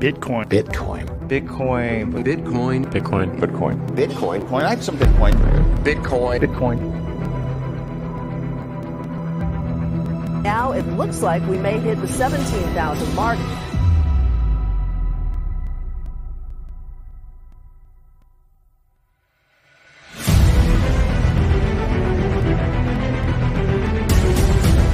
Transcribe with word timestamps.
Bitcoin. 0.00 0.46
Bitcoin. 0.46 1.04
Bitcoin. 1.28 2.10
Bitcoin. 2.24 2.86
Bitcoin. 2.86 3.36
Bitcoin. 3.38 3.86
Bitcoin. 3.94 4.40
Bitcoin. 4.40 4.62
I 4.62 4.70
have 4.70 4.82
some 4.82 4.96
Bitcoin. 4.96 5.34
Bitcoin. 5.84 6.40
Bitcoin. 6.40 6.78
Now 10.42 10.72
it 10.72 10.86
looks 10.96 11.20
like 11.20 11.46
we 11.46 11.58
may 11.58 11.78
hit 11.78 12.00
the 12.00 12.08
17,000 12.08 13.14
mark. 13.14 13.38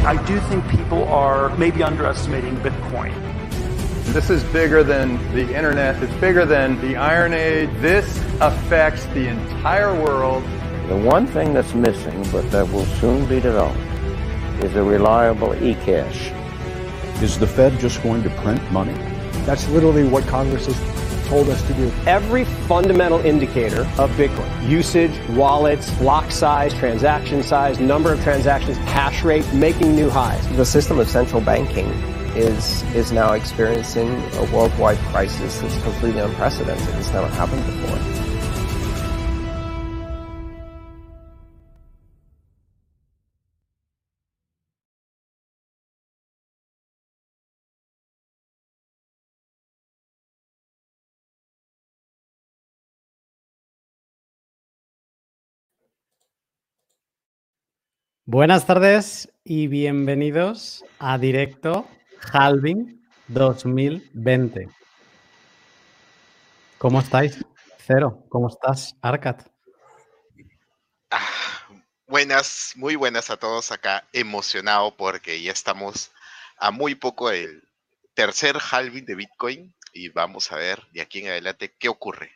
I 0.05 0.21
do 0.27 0.41
think 0.41 0.69
people 0.69 1.05
are 1.05 1.57
maybe 1.59 1.85
underestimating 1.85 2.57
Bitcoin. 2.57 3.36
This 4.13 4.31
is 4.31 4.45
bigger 4.45 4.85
than 4.85 5.17
the 5.35 5.53
internet. 5.55 6.01
It's 6.01 6.15
bigger 6.15 6.47
than 6.47 6.81
the 6.81 6.97
Iron 6.97 7.35
Age. 7.35 7.69
This 7.81 8.19
affects 8.41 9.05
the 9.07 9.27
entire 9.27 9.93
world. 10.01 10.45
The 10.89 10.97
one 10.97 11.27
thing 11.27 11.53
that's 11.53 11.75
missing, 11.75 12.25
but 12.31 12.49
that 12.53 12.71
will 12.71 12.87
soon 13.01 13.27
be 13.27 13.41
developed, 13.41 13.77
is 14.65 14.75
a 14.77 14.83
reliable 14.83 15.55
e-cash. 15.63 16.31
Is 17.21 17.37
the 17.37 17.49
Fed 17.49 17.79
just 17.81 18.01
going 18.05 18.23
to 18.23 18.31
print 18.31 18.63
money? 18.71 18.95
That's 19.45 19.69
literally 19.71 20.05
what 20.05 20.25
Congress 20.29 20.67
has 20.67 21.29
told 21.29 21.49
us 21.49 21.61
to 21.67 21.75
do. 21.75 21.93
Every 22.07 22.45
fundamental 22.45 23.19
indicator 23.19 23.83
of 23.99 24.11
Bitcoin, 24.13 24.69
usage, 24.69 25.19
wallets, 25.31 25.91
block 25.99 26.31
size, 26.31 26.73
transaction 26.75 27.43
size, 27.43 27.81
number 27.81 28.13
of 28.13 28.23
transactions, 28.23 28.77
hash 28.79 29.25
rate, 29.25 29.53
making 29.53 29.97
new 29.97 30.09
highs. 30.09 30.47
The 30.57 30.65
system 30.65 31.01
of 31.01 31.09
central 31.09 31.43
banking 31.43 31.91
is 32.37 32.83
is 32.95 33.13
now 33.13 33.33
experiencing 33.33 34.09
a 34.35 34.45
worldwide 34.55 34.99
crisis 35.11 35.59
that's 35.59 35.83
completely 35.83 36.21
unprecedented. 36.21 36.95
It's 36.97 37.13
never 37.13 37.29
happened 37.29 37.65
before. 37.65 38.27
Buenas 58.29 58.67
tardes 58.67 59.33
y 59.45 59.69
bienvenidos 59.69 60.85
a 60.99 61.17
Directo 61.17 61.87
Halving 62.33 63.01
2020. 63.29 64.69
¿Cómo 66.79 67.01
estáis? 67.01 67.45
Cero, 67.79 68.25
¿cómo 68.29 68.49
estás, 68.49 68.97
Arcat? 69.01 69.49
Ah, 71.11 71.21
buenas, 72.07 72.73
muy 72.77 72.97
buenas 72.97 73.31
a 73.31 73.37
todos 73.37 73.73
acá, 73.73 74.05
emocionado 74.13 74.97
porque 74.97 75.41
ya 75.41 75.53
estamos 75.53 76.13
a 76.59 76.71
muy 76.71 76.95
poco 76.95 77.31
del 77.31 77.63
tercer 78.15 78.57
halving 78.71 79.05
de 79.05 79.15
Bitcoin 79.15 79.75
y 79.93 80.09
vamos 80.11 80.53
a 80.53 80.57
ver 80.57 80.83
de 80.93 81.01
aquí 81.01 81.21
en 81.21 81.29
adelante 81.29 81.75
qué 81.79 81.89
ocurre. 81.89 82.31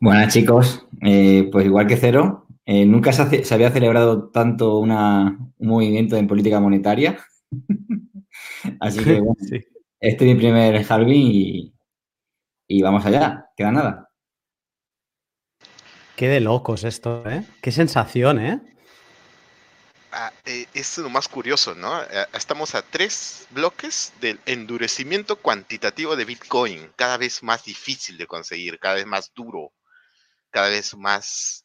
Buenas 0.00 0.32
chicos, 0.32 0.86
eh, 1.00 1.48
pues 1.50 1.64
igual 1.64 1.86
que 1.86 1.96
Cero, 1.96 2.46
eh, 2.64 2.84
nunca 2.84 3.12
se, 3.12 3.22
hace, 3.22 3.44
se, 3.44 3.54
había 3.54 3.70
celebrado 3.70 4.30
tanto 4.30 4.78
una, 4.78 5.38
un 5.58 5.68
movimiento 5.68 6.16
en 6.16 6.26
política 6.26 6.60
monetaria. 6.60 7.18
Así 8.80 9.04
que 9.04 9.20
bueno, 9.20 9.34
sí. 9.38 9.60
este 10.00 10.28
es 10.28 10.34
mi 10.34 10.34
primer 10.34 10.84
halving 10.88 11.30
y, 11.32 11.74
y, 12.68 12.82
vamos 12.82 13.04
allá, 13.04 13.46
queda 13.56 13.72
nada. 13.72 14.08
Qué 16.16 16.28
de 16.28 16.40
locos 16.40 16.84
esto, 16.84 17.28
¿eh? 17.28 17.44
Qué 17.60 17.72
sensación, 17.72 18.38
¿eh? 18.38 18.60
Ah, 20.12 20.30
eh, 20.44 20.66
es 20.74 20.98
lo 20.98 21.08
más 21.08 21.26
curioso, 21.26 21.74
¿no? 21.74 22.02
Estamos 22.34 22.74
a 22.74 22.82
tres 22.82 23.46
bloques 23.50 24.12
del 24.20 24.38
endurecimiento 24.44 25.36
cuantitativo 25.36 26.16
de 26.16 26.26
Bitcoin, 26.26 26.92
cada 26.96 27.16
vez 27.16 27.42
más 27.42 27.64
difícil 27.64 28.18
de 28.18 28.26
conseguir, 28.26 28.78
cada 28.78 28.96
vez 28.96 29.06
más 29.06 29.32
duro, 29.34 29.72
cada 30.50 30.68
vez 30.68 30.94
más 30.96 31.64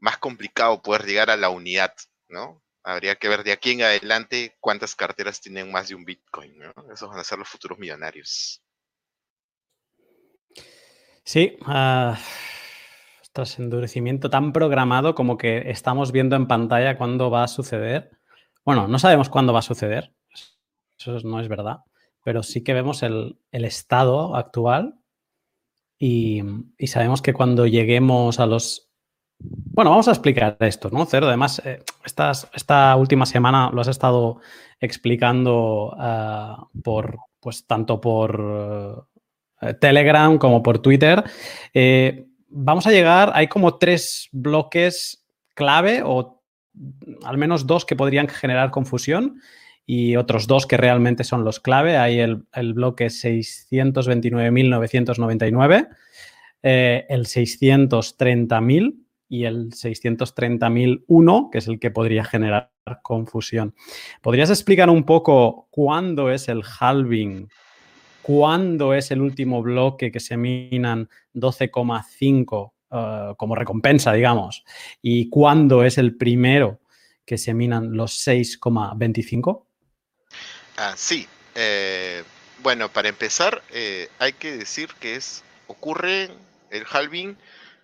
más 0.00 0.18
complicado 0.18 0.80
poder 0.82 1.04
llegar 1.04 1.30
a 1.30 1.36
la 1.36 1.50
unidad, 1.50 1.92
¿no? 2.28 2.62
Habría 2.88 3.16
que 3.16 3.28
ver 3.28 3.44
de 3.44 3.52
aquí 3.52 3.72
en 3.72 3.82
adelante 3.82 4.56
cuántas 4.60 4.94
carteras 4.94 5.42
tienen 5.42 5.70
más 5.70 5.88
de 5.88 5.94
un 5.94 6.06
Bitcoin. 6.06 6.54
Esos 6.90 7.10
van 7.10 7.18
a 7.18 7.24
ser 7.24 7.38
los 7.38 7.46
futuros 7.46 7.78
millonarios. 7.78 8.62
Sí, 11.22 11.58
uh, 11.66 12.14
endurecimiento 13.58 14.30
tan 14.30 14.54
programado 14.54 15.14
como 15.14 15.36
que 15.36 15.70
estamos 15.70 16.12
viendo 16.12 16.34
en 16.34 16.48
pantalla 16.48 16.96
cuándo 16.96 17.30
va 17.30 17.44
a 17.44 17.48
suceder. 17.48 18.10
Bueno, 18.64 18.88
no 18.88 18.98
sabemos 18.98 19.28
cuándo 19.28 19.52
va 19.52 19.58
a 19.58 19.62
suceder, 19.62 20.14
eso 20.98 21.18
no 21.24 21.40
es 21.40 21.48
verdad, 21.48 21.80
pero 22.24 22.42
sí 22.42 22.64
que 22.64 22.72
vemos 22.72 23.02
el, 23.02 23.38
el 23.52 23.66
estado 23.66 24.34
actual 24.34 24.98
y, 25.98 26.42
y 26.78 26.86
sabemos 26.86 27.20
que 27.20 27.34
cuando 27.34 27.66
lleguemos 27.66 28.40
a 28.40 28.46
los 28.46 28.87
bueno, 29.38 29.90
vamos 29.90 30.08
a 30.08 30.12
explicar 30.12 30.56
esto, 30.60 30.90
¿no? 30.90 31.06
Cero, 31.06 31.28
además, 31.28 31.62
eh, 31.64 31.82
esta 32.04 32.96
última 32.96 33.26
semana 33.26 33.70
lo 33.72 33.80
has 33.80 33.88
estado 33.88 34.40
explicando 34.80 35.94
uh, 35.96 36.66
por, 36.82 37.18
pues 37.40 37.66
tanto 37.66 38.00
por 38.00 38.40
uh, 38.40 39.04
Telegram 39.80 40.38
como 40.38 40.62
por 40.62 40.78
Twitter. 40.80 41.24
Eh, 41.74 42.26
vamos 42.48 42.86
a 42.86 42.92
llegar, 42.92 43.32
hay 43.34 43.48
como 43.48 43.76
tres 43.76 44.28
bloques 44.32 45.26
clave 45.54 46.02
o 46.04 46.40
al 47.24 47.38
menos 47.38 47.66
dos 47.66 47.84
que 47.84 47.96
podrían 47.96 48.28
generar 48.28 48.70
confusión 48.70 49.40
y 49.84 50.14
otros 50.16 50.46
dos 50.46 50.66
que 50.66 50.76
realmente 50.76 51.24
son 51.24 51.42
los 51.44 51.58
clave. 51.60 51.96
Hay 51.96 52.20
el, 52.20 52.46
bloque 52.74 53.06
629.999, 53.06 55.88
eh, 56.62 57.06
el 57.08 57.26
630.000 57.26 59.07
y 59.28 59.44
el 59.44 59.70
630.001, 59.70 61.50
que 61.50 61.58
es 61.58 61.68
el 61.68 61.78
que 61.78 61.90
podría 61.90 62.24
generar 62.24 62.72
confusión. 63.02 63.74
¿Podrías 64.22 64.50
explicar 64.50 64.90
un 64.90 65.04
poco 65.04 65.68
cuándo 65.70 66.30
es 66.30 66.48
el 66.48 66.62
halving? 66.80 67.48
¿Cuándo 68.22 68.94
es 68.94 69.10
el 69.10 69.20
último 69.20 69.62
bloque 69.62 70.10
que 70.10 70.20
se 70.20 70.36
minan 70.36 71.08
12,5 71.34 72.72
uh, 72.90 73.34
como 73.36 73.54
recompensa, 73.54 74.12
digamos? 74.12 74.64
¿Y 75.02 75.28
cuándo 75.28 75.84
es 75.84 75.98
el 75.98 76.16
primero 76.16 76.80
que 77.24 77.38
se 77.38 77.54
minan 77.54 77.96
los 77.96 78.26
6,25? 78.26 79.64
Ah, 80.78 80.94
sí. 80.96 81.26
Eh, 81.54 82.22
bueno, 82.62 82.88
para 82.88 83.08
empezar, 83.08 83.62
eh, 83.72 84.08
hay 84.18 84.32
que 84.32 84.56
decir 84.56 84.90
que 85.00 85.16
es 85.16 85.44
ocurre 85.66 86.30
el 86.70 86.84
halving 86.90 87.36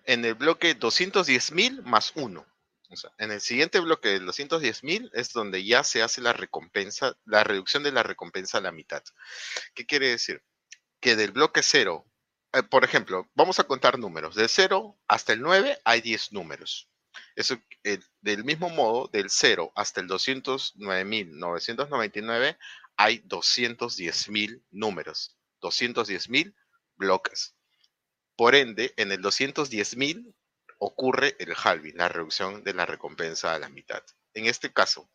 en 0.05 0.25
el 0.25 0.35
bloque 0.35 0.77
210.000 0.77 1.83
más 1.83 2.11
1. 2.15 2.45
O 2.89 2.95
sea, 2.95 3.11
en 3.17 3.31
el 3.31 3.41
siguiente 3.41 3.79
bloque 3.79 4.09
de 4.09 4.21
210.000 4.21 5.09
es 5.13 5.33
donde 5.33 5.65
ya 5.65 5.83
se 5.83 6.03
hace 6.03 6.21
la 6.21 6.33
recompensa, 6.33 7.17
la 7.25 7.43
reducción 7.43 7.81
de 7.83 7.91
la 7.91 8.03
recompensa 8.03 8.59
a 8.59 8.61
la 8.61 8.71
mitad. 8.71 9.03
¿Qué 9.73 9.85
quiere 9.85 10.09
decir? 10.09 10.43
Que 10.99 11.15
del 11.15 11.31
bloque 11.31 11.63
0, 11.63 12.05
eh, 12.53 12.63
por 12.63 12.83
ejemplo, 12.83 13.29
vamos 13.33 13.59
a 13.59 13.65
contar 13.65 13.97
números. 13.97 14.35
Del 14.35 14.49
0 14.49 14.99
hasta 15.07 15.33
el 15.33 15.41
9 15.41 15.81
hay 15.83 16.01
10 16.01 16.31
números. 16.31 16.89
Eso, 17.35 17.57
eh, 17.83 17.99
del 18.21 18.43
mismo 18.43 18.69
modo, 18.69 19.09
del 19.11 19.29
0 19.29 19.71
hasta 19.75 20.01
el 20.01 20.07
209.999 20.07 22.57
hay 22.97 23.19
210.000 23.19 24.63
números, 24.71 25.37
210.000 25.61 26.55
bloques. 26.95 27.54
Por 28.35 28.55
ende, 28.55 28.93
en 28.97 29.11
el 29.11 29.21
210.000 29.21 30.33
ocurre 30.77 31.35
el 31.39 31.55
halving, 31.55 31.97
la 31.97 32.09
reducción 32.09 32.63
de 32.63 32.73
la 32.73 32.85
recompensa 32.85 33.53
a 33.53 33.59
la 33.59 33.69
mitad. 33.69 34.03
En 34.33 34.45
este 34.45 34.73
caso, 34.73 35.09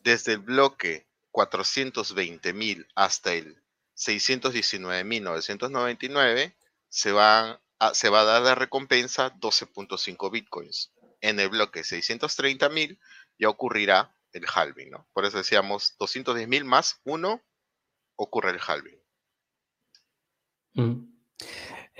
desde 0.00 0.32
el 0.32 0.38
bloque 0.38 1.06
420.000 1.32 2.88
hasta 2.94 3.34
el 3.34 3.62
619.999 3.96 6.54
se, 6.88 7.10
se 7.10 7.12
va 7.12 7.60
a 8.20 8.24
dar 8.24 8.42
la 8.42 8.54
recompensa 8.54 9.34
12.5 9.34 10.30
bitcoins. 10.30 10.92
En 11.20 11.38
el 11.38 11.50
bloque 11.50 11.82
630.000 11.82 12.98
ya 13.38 13.48
ocurrirá 13.48 14.16
el 14.32 14.46
halving, 14.52 14.90
¿no? 14.90 15.06
Por 15.12 15.24
eso 15.24 15.38
decíamos 15.38 15.96
210.000 15.98 16.64
más 16.64 17.00
1 17.04 17.40
ocurre 18.16 18.50
el 18.50 18.60
halving. 18.66 19.00
Mm. 20.74 21.12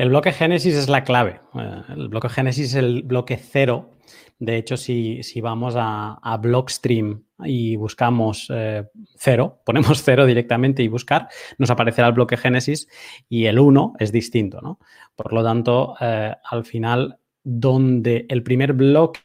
El 0.03 0.09
bloque 0.09 0.33
Génesis 0.33 0.75
es 0.75 0.89
la 0.89 1.05
clave. 1.05 1.43
Eh, 1.55 1.83
el 1.91 2.09
bloque 2.09 2.29
Génesis 2.29 2.71
es 2.71 2.75
el 2.75 3.05
bloque 3.05 3.37
cero. 3.37 3.93
De 4.41 4.57
hecho, 4.57 4.77
si, 4.77 5.23
si 5.23 5.41
vamos 5.41 5.75
a, 5.77 6.19
Blockstream 6.43 7.23
y 7.45 7.77
buscamos 7.77 8.49
eh, 8.53 8.83
cero, 9.17 9.61
ponemos 9.65 10.03
cero 10.03 10.27
directamente 10.27 10.83
y 10.83 10.89
buscar, 10.89 11.29
nos 11.57 11.71
aparecerá 11.71 12.09
el 12.09 12.15
bloque 12.15 12.37
Génesis 12.37 12.89
y 13.29 13.45
el 13.45 13.61
1 13.61 13.93
es 14.01 14.11
distinto. 14.11 14.61
¿no? 14.61 14.81
Por 15.15 15.33
lo 15.33 15.45
tanto, 15.45 15.95
eh, 16.01 16.35
al 16.51 16.65
final, 16.65 17.21
donde 17.45 18.27
el 18.29 18.43
primer 18.43 18.73
bloque 18.73 19.21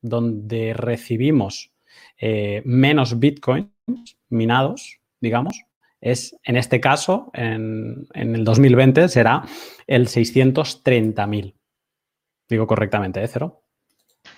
donde 0.00 0.74
recibimos 0.74 1.72
menos 2.64 3.18
bitcoins 3.18 3.68
minados, 4.28 5.00
digamos, 5.20 5.64
es 6.04 6.36
en 6.44 6.56
este 6.56 6.80
caso, 6.80 7.30
en, 7.32 8.06
el 8.12 8.44
2020, 8.44 9.08
será 9.08 9.42
el 9.86 10.06
630.000. 10.06 11.56
Digo 12.48 12.66
correctamente, 12.66 13.24
¿eh, 13.24 13.28
Cero? 13.28 13.64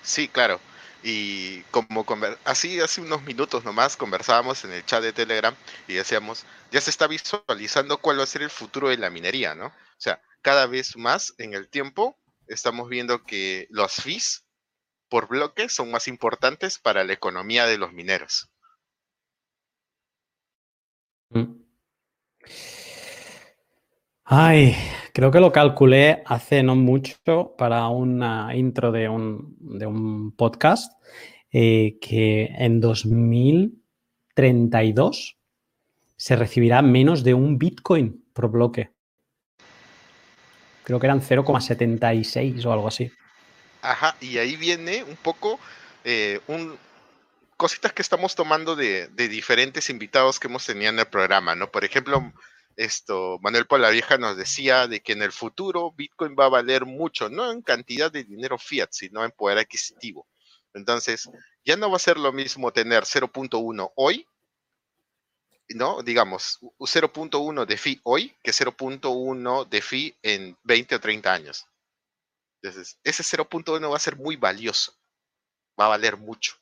Sí, 0.01 0.29
claro. 0.29 0.61
Y 1.03 1.63
como 1.73 2.07
así 2.45 2.81
hace 2.81 3.01
unos 3.01 3.23
minutos 3.23 3.65
nomás 3.65 3.97
conversábamos 3.97 4.65
en 4.65 4.73
el 4.73 4.85
chat 4.85 5.03
de 5.03 5.13
Telegram 5.13 5.55
y 5.89 5.95
decíamos, 5.95 6.47
ya 6.71 6.81
se 6.81 6.91
está 6.91 7.09
visualizando 7.09 7.99
cuál 7.99 8.21
va 8.21 8.23
a 8.23 8.27
ser 8.27 8.43
el 8.43 8.51
futuro 8.51 8.89
de 8.89 8.97
la 8.97 9.11
minería, 9.11 9.55
¿no? 9.55 9.67
O 9.67 9.99
sea, 9.99 10.21
cada 10.43 10.67
vez 10.67 10.97
más 10.97 11.35
en 11.39 11.55
el 11.55 11.69
tiempo 11.69 12.17
estamos 12.47 12.89
viendo 12.89 13.25
que 13.25 13.67
los 13.71 13.93
fees 13.95 14.47
por 15.09 15.29
bloque 15.29 15.69
son 15.69 15.91
más 15.91 16.07
importantes 16.07 16.79
para 16.79 17.05
la 17.05 17.13
economía 17.13 17.67
de 17.67 17.79
los 17.79 17.93
mineros. 17.93 18.51
Ay, 24.25 24.75
creo 25.13 25.31
que 25.31 25.41
lo 25.41 25.53
calculé 25.53 26.23
hace 26.27 26.63
no 26.63 26.75
mucho 26.75 27.55
para 27.57 27.87
una 27.89 28.57
intro 28.57 28.91
de 28.91 29.07
un, 29.09 30.33
podcast 30.37 30.93
eh, 31.53 31.99
que 32.01 32.47
en 32.59 32.81
2032 32.81 35.37
se 36.17 36.37
recibirá 36.37 36.83
menos 36.83 37.23
de 37.23 37.35
un 37.35 37.59
Bitcoin 37.59 38.25
por 38.33 38.51
bloque. 38.51 38.91
Creo 40.83 40.99
que 40.99 41.07
eran 41.07 41.21
0,76 41.21 42.65
o 42.65 42.73
algo 42.73 42.89
así. 42.89 43.13
Ajá, 43.83 44.17
y 44.21 44.39
ahí 44.39 44.57
viene 44.57 45.05
un 45.05 45.17
poco 45.17 45.61
eh, 46.05 46.41
un, 46.49 46.77
cositas 47.57 47.93
que 47.93 48.03
estamos 48.03 48.35
tomando 48.35 48.77
de, 48.77 49.09
diferentes 49.09 49.91
invitados 49.91 50.39
que 50.39 50.49
hemos 50.49 50.67
tenido 50.67 50.91
en 50.91 50.99
el 50.99 51.07
programa, 51.07 51.55
¿no? 51.55 51.71
Por 51.71 51.85
ejemplo, 51.85 52.33
esto, 52.77 53.39
Manuel 53.41 53.67
Vieja 53.93 54.19
nos 54.19 54.37
decía 54.37 54.87
de 54.87 55.01
que 55.01 55.13
en 55.13 55.23
el 55.23 55.33
futuro 55.33 55.93
Bitcoin 55.93 56.37
va 56.39 56.47
a 56.47 56.51
valer 56.51 56.85
mucho, 56.85 57.29
no 57.29 57.51
en 57.51 57.63
cantidad 57.63 58.13
de 58.13 58.25
dinero 58.25 58.59
fiat, 58.59 58.89
sino 58.93 59.25
en 59.25 59.31
poder 59.31 59.59
adquisitivo. 59.59 60.27
Entonces, 60.75 61.29
ya 61.65 61.77
no 61.77 61.91
va 61.91 61.97
a 61.97 62.01
ser 62.01 62.19
lo 62.19 62.33
mismo 62.33 62.73
tener 62.73 63.05
0.1 63.05 63.93
hoy, 63.97 64.29
¿no? 65.71 66.03
Digamos, 66.03 66.59
0.1 66.79 67.65
de 67.65 67.77
FI 67.79 68.01
hoy 68.05 68.37
que 68.43 68.53
0.1 68.53 69.69
de 69.69 69.81
FI 69.81 70.17
en 70.23 70.59
20 70.65 70.95
o 70.97 71.01
30 71.01 71.33
años. 71.33 71.67
Entonces, 72.61 72.99
ese 73.05 73.23
0.1 73.23 73.91
va 73.91 73.97
a 73.97 74.01
ser 74.01 74.17
muy 74.17 74.37
valioso, 74.37 74.93
va 75.81 75.87
a 75.87 75.89
valer 75.89 76.19
mucho. 76.19 76.57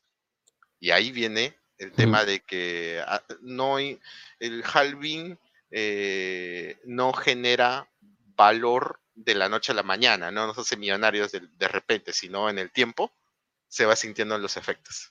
Y 0.85 0.91
ahí 0.91 1.13
viene 1.13 1.55
el 1.79 1.93
tema 1.93 2.27
de 2.27 2.41
que 2.41 3.03
ah, 3.07 3.23
no 3.41 3.79
el 3.79 4.63
halving 4.71 5.39
eh, 5.71 6.77
no 6.85 7.15
genera 7.15 7.89
valor 8.37 9.01
de 9.15 9.35
la 9.35 9.49
noche 9.49 9.73
a 9.73 9.77
la 9.77 9.83
mañana, 9.83 10.31
no 10.31 10.47
nos 10.47 10.59
hace 10.59 10.77
millonarios 10.77 11.33
de, 11.33 11.69
repente, 11.69 12.13
sino 12.13 12.51
en 12.51 12.59
el 12.59 12.71
tiempo 12.71 13.11
se 13.67 13.87
va 13.87 13.97
sintiendo 13.97 14.37
los 14.37 14.59
efectos. 14.59 15.09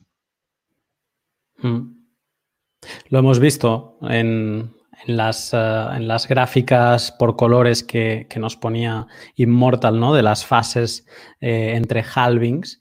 Lo 1.58 3.18
hemos 3.18 3.40
visto 3.40 3.98
en, 4.04 4.76
en 5.08 5.18
las, 5.18 5.56
eh, 5.56 5.58
en 5.96 6.08
las 6.08 6.28
gráficas 6.28 7.12
por 7.14 7.36
colores 7.36 7.82
que, 7.82 8.28
nos 8.36 8.58
ponía 8.58 9.08
Immortal, 9.38 10.00
¿no? 10.00 10.14
De 10.14 10.22
las 10.22 10.46
fases 10.46 11.08
eh, 11.42 11.74
entre 11.76 12.04
halvings, 12.04 12.80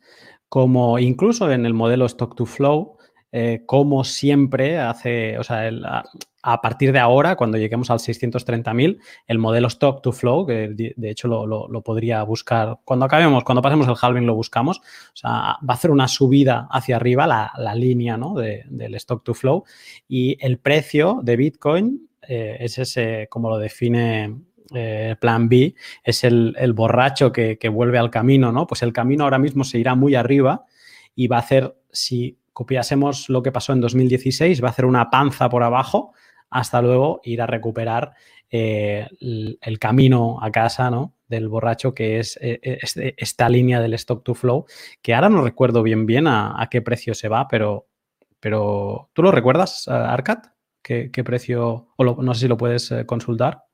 como 0.52 0.99
incluso 0.99 1.50
en 1.50 1.64
el 1.64 1.72
modelo 1.72 2.04
Stock 2.04 2.34
to 2.37 2.44
Flow, 2.44 2.99
eh, 3.32 3.62
como 3.64 4.04
siempre 4.04 4.78
hace, 4.78 5.38
o 5.38 5.43
sea, 5.43 5.70
a, 6.43 6.60
partir 6.60 6.93
de 6.93 6.99
ahora, 6.99 7.37
cuando 7.37 7.56
lleguemos 7.56 7.90
al 7.90 8.00
630.000, 8.00 9.00
el 9.28 9.38
modelo 9.38 9.69
Stock 9.69 10.02
to 10.02 10.12
Flow, 10.12 10.44
que 10.44 10.69
de, 10.69 11.10
hecho 11.10 11.26
lo, 11.26 11.82
podría 11.82 12.22
buscar, 12.25 12.81
cuando 12.84 13.06
acabemos, 13.06 13.44
cuando 13.44 13.62
pasemos 13.62 13.88
el 13.88 13.94
halving 13.99 14.26
lo 14.26 14.34
buscamos, 14.34 14.81
o 14.81 15.16
sea, 15.16 15.31
va 15.31 15.56
a 15.69 15.72
hacer 15.72 15.90
una 15.90 16.06
subida 16.06 16.69
hacia 16.70 16.96
arriba 16.96 17.26
la, 17.26 17.75
línea 17.75 18.19
¿no? 18.19 18.34
del 18.34 18.94
Stock 18.96 19.25
to 19.25 19.32
Flow 19.32 19.64
y 20.06 20.37
el 20.38 20.58
precio 20.58 21.20
de 21.22 21.37
Bitcoin 21.37 22.10
eh, 22.28 22.58
es 22.60 22.78
ese, 22.78 23.26
como 23.31 23.49
lo 23.49 23.56
define 23.56 24.37
eh, 24.74 25.16
Plan 25.20 25.48
B, 25.48 25.74
es 26.02 26.24
el, 26.24 26.54
borracho 26.74 27.32
que, 27.32 27.56
vuelve 27.72 27.98
al 27.98 28.11
camino, 28.11 28.52
¿no? 28.52 28.66
Pues 28.66 28.82
el 28.82 28.92
camino 28.92 29.25
ahora 29.25 29.38
mismo 29.38 29.64
se 29.64 29.78
irá 29.78 29.94
muy 29.94 30.14
arriba 30.14 30.64
y 31.14 31.26
va 31.26 31.37
a 31.37 31.40
hacer, 31.40 31.76
si 31.90 32.38
copiásemos 32.52 33.28
lo 33.28 33.42
que 33.42 33.52
pasó 33.52 33.73
en 33.73 33.80
2016, 33.80 34.62
va 34.62 34.68
a 34.68 34.70
hacer 34.70 34.85
una 34.85 35.11
panza 35.11 35.49
por 35.49 35.62
abajo 35.62 36.12
hasta 36.50 36.82
luego 36.82 37.20
ir 37.25 37.40
a 37.40 37.47
recuperar 37.47 38.12
eh, 38.50 39.08
el, 39.20 39.78
camino 39.78 40.38
a 40.42 40.50
casa, 40.50 40.90
¿no? 40.90 41.14
Del 41.26 41.49
borracho, 41.49 41.94
que 41.94 42.18
es, 42.18 42.38
esta 42.42 43.49
línea 43.49 43.80
del 43.80 43.94
stock 43.94 44.23
to 44.23 44.35
flow, 44.35 44.66
que 45.00 45.14
ahora 45.14 45.30
no 45.30 45.42
recuerdo 45.42 45.82
bien 45.82 46.04
bien 46.04 46.26
a, 46.26 46.68
qué 46.70 46.82
precio 46.82 47.14
se 47.14 47.28
va, 47.28 47.49
pero, 47.49 47.87
pero 48.38 49.08
¿tú 49.14 49.23
lo 49.23 49.32
recuerdas, 49.32 49.88
Arcat? 49.88 50.52
¿Qué, 50.82 51.25
precio? 51.25 51.88
O 51.97 52.23
no 52.23 52.35
sé 52.35 52.40
si 52.40 52.49
lo 52.49 52.56
puedes 52.56 52.90
eh, 52.90 53.06
consultar. 53.06 53.64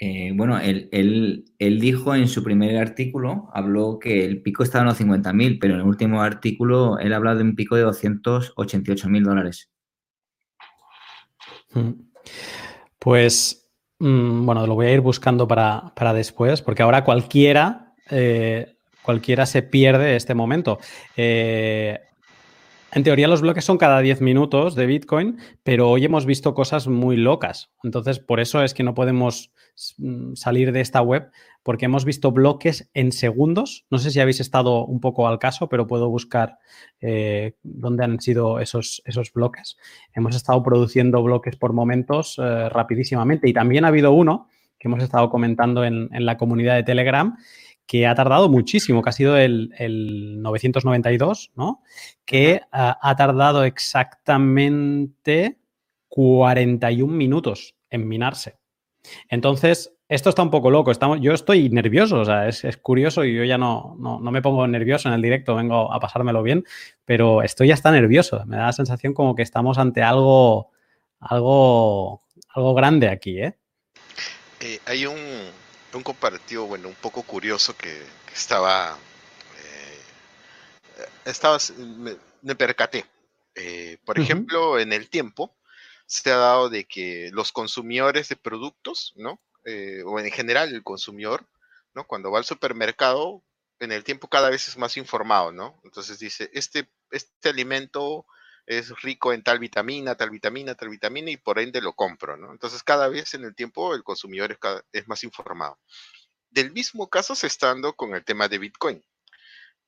Eh, 0.00 0.30
bueno, 0.34 0.60
él, 0.60 1.44
dijo 1.58 2.14
en 2.14 2.28
su 2.28 2.44
primer 2.44 2.76
artículo, 2.76 3.48
habló 3.52 3.98
que 3.98 4.24
el 4.24 4.42
pico 4.42 4.62
estaba 4.62 4.82
en 4.82 4.88
los 4.88 5.00
50.000, 5.00 5.58
pero 5.60 5.74
en 5.74 5.80
el 5.80 5.86
último 5.86 6.22
artículo 6.22 6.98
él 6.98 7.12
ha 7.12 7.16
hablado 7.16 7.38
de 7.38 7.44
un 7.44 7.56
pico 7.56 7.74
de 7.74 7.84
288.000 7.84 9.24
dólares. 9.24 9.70
Mm. 11.74 11.90
Pues, 13.00 13.68
mm, 13.98 14.46
bueno, 14.46 14.66
lo 14.66 14.74
voy 14.76 14.86
a 14.86 14.92
ir 14.92 15.00
buscando 15.00 15.48
para, 15.48 15.92
después, 16.14 16.62
porque 16.62 16.82
ahora 16.82 17.02
cualquiera, 17.02 17.94
eh, 18.10 18.76
cualquiera 19.02 19.46
se 19.46 19.62
pierde 19.62 20.14
este 20.14 20.34
momento. 20.34 20.78
En 22.90 23.02
teoría 23.02 23.28
los 23.28 23.42
bloques 23.42 23.64
son 23.64 23.78
cada 23.78 24.00
10 24.00 24.20
minutos 24.22 24.74
de 24.74 24.86
Bitcoin, 24.86 25.38
pero 25.62 25.90
hoy 25.90 26.04
hemos 26.04 26.24
visto 26.24 26.54
cosas 26.54 26.86
muy 26.86 27.16
locas. 27.16 27.70
Entonces, 27.82 28.18
por 28.18 28.40
eso 28.40 28.62
es 28.62 28.72
que 28.72 28.82
no 28.82 28.94
podemos 28.94 29.52
salir 30.34 30.72
de 30.72 30.80
esta 30.80 31.00
web, 31.02 31.30
porque 31.62 31.84
hemos 31.84 32.04
visto 32.04 32.32
bloques 32.32 32.90
en 32.94 33.12
segundos. 33.12 33.86
No 33.90 33.98
sé 33.98 34.10
si 34.10 34.20
habéis 34.20 34.40
estado 34.40 34.84
un 34.84 35.00
poco 35.00 35.28
al 35.28 35.38
caso, 35.38 35.68
pero 35.68 35.86
puedo 35.86 36.08
buscar 36.08 36.58
eh, 37.00 37.54
dónde 37.62 38.04
han 38.04 38.20
sido 38.20 38.60
esos, 38.60 39.02
esos 39.04 39.32
bloques. 39.32 39.76
Hemos 40.14 40.34
estado 40.34 40.62
produciendo 40.62 41.22
bloques 41.22 41.56
por 41.56 41.72
momentos 41.72 42.38
eh, 42.38 42.68
rapidísimamente 42.68 43.48
y 43.48 43.52
también 43.52 43.84
ha 43.84 43.88
habido 43.88 44.12
uno 44.12 44.48
que 44.78 44.88
hemos 44.88 45.02
estado 45.02 45.28
comentando 45.28 45.84
en, 45.84 46.08
en 46.12 46.24
la 46.24 46.36
comunidad 46.36 46.76
de 46.76 46.84
Telegram 46.84 47.36
que 47.88 48.06
ha 48.06 48.14
tardado 48.14 48.50
muchísimo, 48.50 49.02
que 49.02 49.08
ha 49.08 49.14
sido 49.14 49.38
el, 49.38 50.42
992, 50.42 51.52
¿no? 51.56 51.82
Que 52.26 52.60
ha 52.70 53.16
tardado 53.16 53.64
exactamente 53.64 55.58
41 56.08 57.12
minutos 57.12 57.76
en 57.88 58.06
minarse. 58.06 58.57
Entonces, 59.28 59.92
esto 60.08 60.30
está 60.30 60.42
un 60.42 60.50
poco 60.50 60.70
loco. 60.70 60.90
Estamos, 60.90 61.20
yo 61.20 61.32
estoy 61.32 61.68
nervioso, 61.68 62.20
o 62.20 62.24
sea, 62.24 62.48
es, 62.48 62.64
curioso 62.78 63.24
y 63.24 63.34
yo 63.34 63.44
ya 63.44 63.58
no, 63.58 63.94
no, 63.98 64.18
me 64.18 64.40
pongo 64.40 64.66
nervioso 64.66 65.08
en 65.08 65.14
el 65.14 65.22
directo, 65.22 65.54
vengo 65.54 65.92
a 65.92 66.00
pasármelo 66.00 66.42
bien, 66.42 66.64
pero 67.04 67.42
estoy 67.42 67.72
hasta 67.72 67.90
nervioso. 67.90 68.42
Me 68.46 68.56
da 68.56 68.66
la 68.66 68.72
sensación 68.72 69.12
como 69.12 69.34
que 69.34 69.42
estamos 69.42 69.76
ante 69.76 70.02
algo, 70.02 70.70
algo, 71.20 72.22
algo 72.54 72.74
grande 72.74 73.08
aquí, 73.08 73.38
¿eh? 73.38 73.58
eh 74.60 74.80
hay 74.86 75.04
un, 75.04 75.18
un 75.92 76.02
comparativo, 76.02 76.66
bueno, 76.66 76.88
un 76.88 76.94
poco 76.94 77.22
curioso 77.22 77.76
que, 77.76 78.02
estaba, 78.32 78.96
eh, 79.58 81.08
estaba, 81.26 81.58
me, 82.42 82.54
percaté. 82.54 83.04
Eh, 83.54 83.98
por 84.04 84.18
ejemplo, 84.18 84.78
en 84.78 84.92
el 84.92 85.10
tiempo 85.10 85.57
se 86.08 86.32
ha 86.32 86.38
dado 86.38 86.70
de 86.70 86.86
que 86.86 87.30
los 87.32 87.52
consumidores 87.52 88.30
de 88.30 88.36
productos, 88.36 89.12
¿no? 89.16 89.40
Eh, 89.64 90.02
o 90.06 90.18
en 90.18 90.30
general 90.30 90.74
el 90.74 90.82
consumidor, 90.82 91.46
¿no? 91.94 92.06
Cuando 92.06 92.30
va 92.30 92.38
al 92.38 92.46
supermercado, 92.46 93.44
en 93.78 93.92
el 93.92 94.04
tiempo 94.04 94.28
cada 94.28 94.48
vez 94.48 94.68
es 94.68 94.78
más 94.78 94.96
informado, 94.96 95.52
¿no? 95.52 95.78
Entonces 95.84 96.18
dice, 96.18 96.50
este, 96.54 96.90
este 97.10 97.50
alimento 97.50 98.26
es 98.64 98.90
rico 99.02 99.34
en 99.34 99.42
tal 99.42 99.58
vitamina, 99.58 100.14
tal 100.14 100.30
vitamina, 100.30 100.74
tal 100.74 100.88
vitamina 100.88 101.30
y 101.30 101.36
por 101.36 101.58
ende 101.58 101.82
lo 101.82 101.92
compro, 101.92 102.38
¿no? 102.38 102.52
Entonces 102.52 102.82
cada 102.82 103.08
vez 103.08 103.34
en 103.34 103.44
el 103.44 103.54
tiempo 103.54 103.94
el 103.94 104.02
consumidor 104.02 104.58
es, 104.92 105.08
más 105.08 105.24
informado. 105.24 105.78
Del 106.48 106.72
mismo 106.72 107.10
caso 107.10 107.34
se 107.34 107.48
está 107.48 107.68
dando 107.68 107.94
con 107.94 108.14
el 108.14 108.24
tema 108.24 108.48
de 108.48 108.58
Bitcoin. 108.58 109.04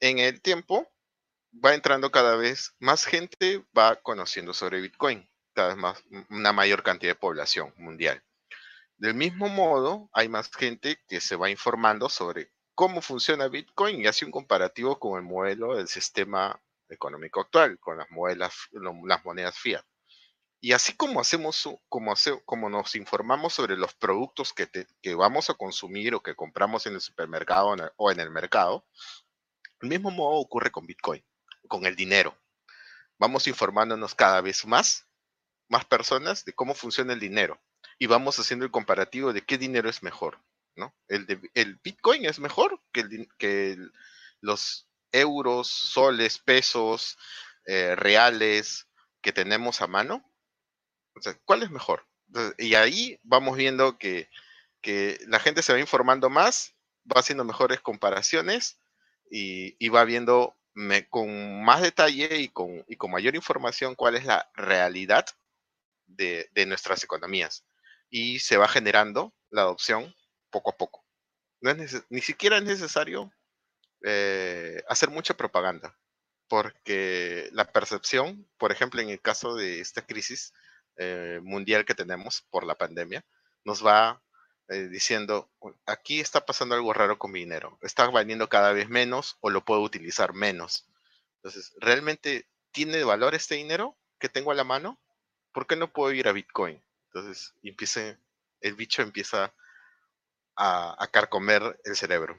En 0.00 0.18
el 0.18 0.42
tiempo 0.42 0.86
va 1.64 1.74
entrando 1.74 2.10
cada 2.10 2.36
vez 2.36 2.74
más 2.78 3.06
gente, 3.06 3.64
va 3.76 3.96
conociendo 3.96 4.52
sobre 4.52 4.82
Bitcoin, 4.82 5.29
cada 5.54 5.68
vez 5.68 5.76
más, 5.76 6.04
una 6.28 6.52
mayor 6.52 6.82
cantidad 6.82 7.12
de 7.12 7.18
población 7.18 7.72
mundial. 7.76 8.22
Del 8.96 9.14
mismo 9.14 9.48
modo, 9.48 10.10
hay 10.12 10.28
más 10.28 10.50
gente 10.50 10.98
que 11.08 11.20
se 11.20 11.36
va 11.36 11.50
informando 11.50 12.08
sobre 12.08 12.52
cómo 12.74 13.00
funciona 13.00 13.48
Bitcoin 13.48 14.00
y 14.00 14.06
hace 14.06 14.24
un 14.24 14.30
comparativo 14.30 14.98
con 14.98 15.18
el 15.18 15.22
modelo 15.22 15.76
del 15.76 15.88
sistema 15.88 16.60
económico 16.88 17.40
actual, 17.40 17.78
con 17.78 17.98
las, 17.98 18.54
monedas 19.24 19.58
fiat. 19.58 19.84
Y 20.60 20.72
así 20.72 20.94
como 20.94 21.20
hacemos, 21.20 21.68
como, 21.88 22.14
como 22.44 22.68
nos 22.68 22.94
informamos 22.94 23.54
sobre 23.54 23.76
los 23.76 23.94
productos 23.94 24.52
que, 24.52 24.68
que, 25.00 25.14
vamos 25.14 25.48
a 25.48 25.54
consumir 25.54 26.14
o 26.14 26.22
que 26.22 26.34
compramos 26.34 26.86
en 26.86 26.94
el 26.94 27.00
supermercado 27.00 27.74
o 27.96 28.10
en 28.10 28.20
el 28.20 28.30
mercado, 28.30 28.84
el 29.80 29.88
mismo 29.88 30.10
modo 30.10 30.38
ocurre 30.40 30.70
con 30.70 30.86
Bitcoin, 30.86 31.24
con 31.68 31.86
el 31.86 31.96
dinero. 31.96 32.36
Vamos 33.18 33.46
informándonos 33.46 34.14
cada 34.14 34.40
vez 34.42 34.66
más, 34.66 35.06
más 35.70 35.86
personas 35.86 36.44
de 36.44 36.52
cómo 36.52 36.74
funciona 36.74 37.14
el 37.14 37.20
dinero 37.20 37.58
y 37.98 38.06
vamos 38.06 38.38
haciendo 38.38 38.66
el 38.66 38.70
comparativo 38.70 39.32
de 39.32 39.42
qué 39.42 39.56
dinero 39.56 39.88
es 39.88 40.02
mejor, 40.02 40.42
¿no? 40.74 40.94
El, 41.08 41.50
el 41.54 41.76
Bitcoin 41.76 42.26
es 42.26 42.40
mejor 42.40 42.82
que, 42.92 43.00
el, 43.00 43.28
que 43.38 43.78
los 44.40 44.88
euros, 45.12 45.68
soles, 45.68 46.38
pesos, 46.38 47.16
eh, 47.66 47.94
reales 47.94 48.88
que 49.22 49.32
tenemos 49.32 49.80
a 49.80 49.86
mano. 49.86 50.24
O 51.14 51.22
sea, 51.22 51.38
¿cuál 51.44 51.62
es 51.62 51.70
mejor? 51.70 52.06
y 52.58 52.76
ahí 52.76 53.18
vamos 53.24 53.56
viendo 53.56 53.98
que, 53.98 54.30
que, 54.80 55.18
la 55.26 55.40
gente 55.40 55.62
se 55.62 55.72
va 55.72 55.80
informando 55.80 56.30
más, 56.30 56.76
va 57.04 57.18
haciendo 57.18 57.44
mejores 57.44 57.80
comparaciones 57.80 58.78
y, 59.28 59.74
y 59.84 59.88
va 59.88 60.04
viendo 60.04 60.56
con 61.08 61.64
más 61.64 61.82
detalle 61.82 62.38
y 62.38 62.48
con, 62.48 62.84
y 62.86 62.94
con 62.94 63.10
mayor 63.10 63.34
información 63.34 63.96
cuál 63.96 64.14
es 64.14 64.24
la 64.24 64.48
realidad 64.54 65.26
de, 66.16 66.66
nuestras 66.66 67.02
economías 67.04 67.64
y 68.10 68.40
se 68.40 68.56
va 68.56 68.68
generando 68.68 69.34
la 69.50 69.62
adopción 69.62 70.14
poco 70.50 70.70
a 70.70 70.76
poco. 70.76 71.04
No 71.60 71.70
es 71.70 72.04
ni 72.10 72.20
siquiera 72.20 72.58
es 72.58 72.64
necesario 72.64 73.32
eh, 74.02 74.82
hacer 74.88 75.10
mucha 75.10 75.34
propaganda, 75.34 75.96
porque 76.48 77.48
la 77.52 77.70
percepción, 77.72 78.48
por 78.58 78.72
ejemplo, 78.72 79.00
en 79.00 79.10
el 79.10 79.20
caso 79.20 79.54
de 79.54 79.80
esta 79.80 80.04
crisis 80.06 80.52
eh, 80.96 81.40
mundial 81.42 81.84
que 81.84 81.94
tenemos 81.94 82.46
por 82.50 82.64
la 82.64 82.76
pandemia, 82.76 83.24
nos 83.64 83.84
va 83.84 84.22
eh, 84.68 84.88
diciendo, 84.88 85.50
aquí 85.84 86.20
está 86.20 86.46
pasando 86.46 86.74
algo 86.74 86.92
raro 86.92 87.18
con 87.18 87.32
mi 87.32 87.40
dinero, 87.40 87.78
está 87.82 88.08
valiendo 88.08 88.48
cada 88.48 88.72
vez 88.72 88.88
menos 88.88 89.36
o 89.40 89.50
lo 89.50 89.64
puedo 89.64 89.82
utilizar 89.82 90.32
menos. 90.32 90.88
Entonces, 91.36 91.74
¿realmente 91.80 92.48
tiene 92.70 93.02
valor 93.02 93.34
este 93.34 93.56
dinero 93.56 93.98
que 94.18 94.28
tengo 94.28 94.52
a 94.52 94.54
la 94.54 94.64
mano? 94.64 95.00
¿Por 95.52 95.66
qué 95.66 95.76
no 95.76 95.92
puedo 95.92 96.12
ir 96.12 96.28
a 96.28 96.32
Bitcoin? 96.32 96.80
Entonces 97.06 97.54
empieza, 97.62 98.16
el 98.60 98.74
bicho 98.74 99.02
empieza 99.02 99.52
a, 100.56 101.08
carcomer 101.10 101.80
el 101.84 101.96
cerebro. 101.96 102.38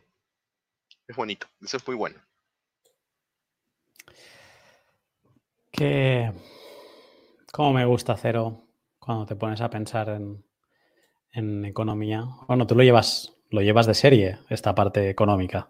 Es 1.07 1.15
bonito, 1.15 1.47
eso 1.61 1.77
es 1.77 1.87
muy 1.87 1.95
bueno. 1.95 2.19
Que. 5.71 6.31
¿Cómo 7.51 7.73
me 7.73 7.85
gusta 7.85 8.15
Cero 8.15 8.65
cuando 8.99 9.25
te 9.25 9.35
pones 9.35 9.59
a 9.59 9.69
pensar 9.69 10.09
en, 10.09 10.45
en 11.31 11.65
economía? 11.65 12.23
Bueno, 12.47 12.65
tú 12.65 12.75
lo 12.75 12.83
llevas, 12.83 13.33
lo 13.49 13.61
llevas 13.61 13.87
de 13.87 13.93
serie, 13.93 14.39
esta 14.49 14.73
parte 14.73 15.09
económica. 15.09 15.69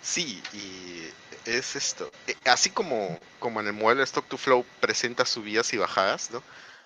Sí, 0.00 0.40
y 0.52 1.05
es 1.46 1.76
esto. 1.76 2.10
Eh, 2.26 2.36
así 2.44 2.70
como, 2.70 3.18
como 3.38 3.60
en 3.60 3.68
el 3.68 3.72
modelo 3.72 4.02
Stock 4.02 4.26
to 4.28 4.36
Flow 4.36 4.64
presenta 4.80 5.24
subidas 5.24 5.72
y 5.72 5.76
bajadas, 5.76 6.30
¿no? 6.30 6.42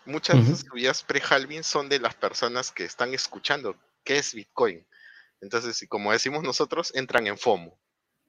Muchas 0.06 0.36
de 0.36 0.42
esas 0.42 0.60
subidas 0.60 1.02
pre-halving 1.02 1.62
son 1.62 1.88
de 1.88 2.00
las 2.00 2.14
personas 2.14 2.72
que 2.72 2.84
están 2.84 3.12
escuchando 3.12 3.76
qué 4.02 4.16
es 4.16 4.34
Bitcoin. 4.34 4.86
Entonces, 5.40 5.86
como 5.88 6.12
decimos 6.12 6.42
nosotros, 6.42 6.90
entran 6.94 7.26
en 7.26 7.38
FOMO. 7.38 7.78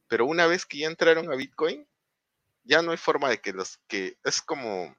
Pero 0.07 0.25
una 0.25 0.47
vez 0.47 0.65
que 0.65 0.79
ya 0.79 0.87
entraron 0.87 1.31
a 1.31 1.35
Bitcoin, 1.35 1.87
ya 2.63 2.81
no 2.81 2.91
hay 2.91 2.97
forma 2.97 3.29
de 3.29 3.39
que 3.39 3.53
los 3.53 3.79
que 3.87 4.17
es 4.23 4.41
como 4.41 4.95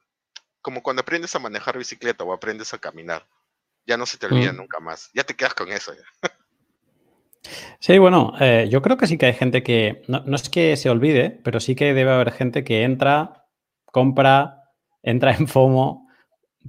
como 0.62 0.82
cuando 0.82 1.00
aprendes 1.00 1.34
a 1.34 1.40
manejar 1.40 1.76
bicicleta 1.76 2.24
o 2.24 2.32
aprendes 2.32 2.72
a 2.72 2.78
caminar. 2.78 3.28
Ya 3.84 3.96
no 3.96 4.06
se 4.06 4.16
te 4.16 4.26
olvida 4.26 4.52
nunca 4.52 4.78
más. 4.78 5.10
Ya 5.12 5.24
te 5.24 5.34
quedas 5.34 5.54
con 5.54 5.70
eso. 5.70 5.92
Sí, 7.80 7.99
bueno, 7.99 8.34
eh, 8.40 8.68
yo 8.70 8.82
creo 8.82 8.96
que 8.96 9.06
sí 9.06 9.18
que 9.18 9.26
hay 9.26 9.32
gente 9.32 9.62
que, 9.62 10.02
no, 10.08 10.22
es 10.34 10.49
que 10.49 10.76
se 10.76 10.90
olvide, 10.90 11.30
pero 11.42 11.61
sí 11.61 11.75
que 11.75 11.94
debe 11.94 12.12
haber 12.12 12.30
gente 12.30 12.64
que 12.64 12.84
entra, 12.84 13.46
compra, 13.87 14.64
entra 15.02 15.34
en 15.34 15.49
FOMO, 15.49 16.06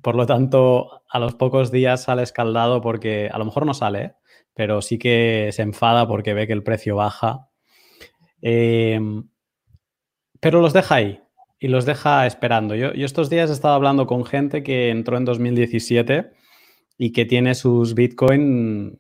por 0.02 0.16
lo 0.16 0.26
tanto, 0.26 1.04
a 1.10 1.20
los 1.20 1.36
pocos 1.36 1.72
días 1.72 2.04
sale 2.04 2.24
escaldado 2.24 2.82
porque 2.82 3.30
a 3.32 3.38
lo 3.38 3.46
mejor 3.46 3.66
no 3.66 3.74
sale, 3.74 4.16
pero 4.56 4.82
sí 4.82 4.98
que 4.98 5.50
se 5.52 5.62
enfada 5.62 6.08
porque 6.08 6.34
ve 6.34 6.48
que 6.48 6.54
el 6.54 6.64
precio 6.64 6.96
baja. 6.96 7.50
Em, 8.42 9.30
pero 10.40 10.62
los 10.62 10.74
deja 10.74 10.96
ahí 10.96 11.22
y 11.60 11.68
los 11.68 11.86
deja 11.86 12.26
esperando. 12.26 12.76
Yo, 12.76 12.94
yo 12.94 13.06
estos 13.06 13.30
días 13.30 13.50
he 13.50 13.54
estado 13.54 13.76
hablando 13.76 14.08
con 14.08 14.26
gente 14.26 14.64
que 14.64 14.90
entró 14.90 15.18
en 15.18 15.26
2017 15.26 16.32
y 16.98 17.12
que 17.12 17.26
tiene 17.26 17.56
sus 17.56 17.94
Bitcoin 17.94 19.00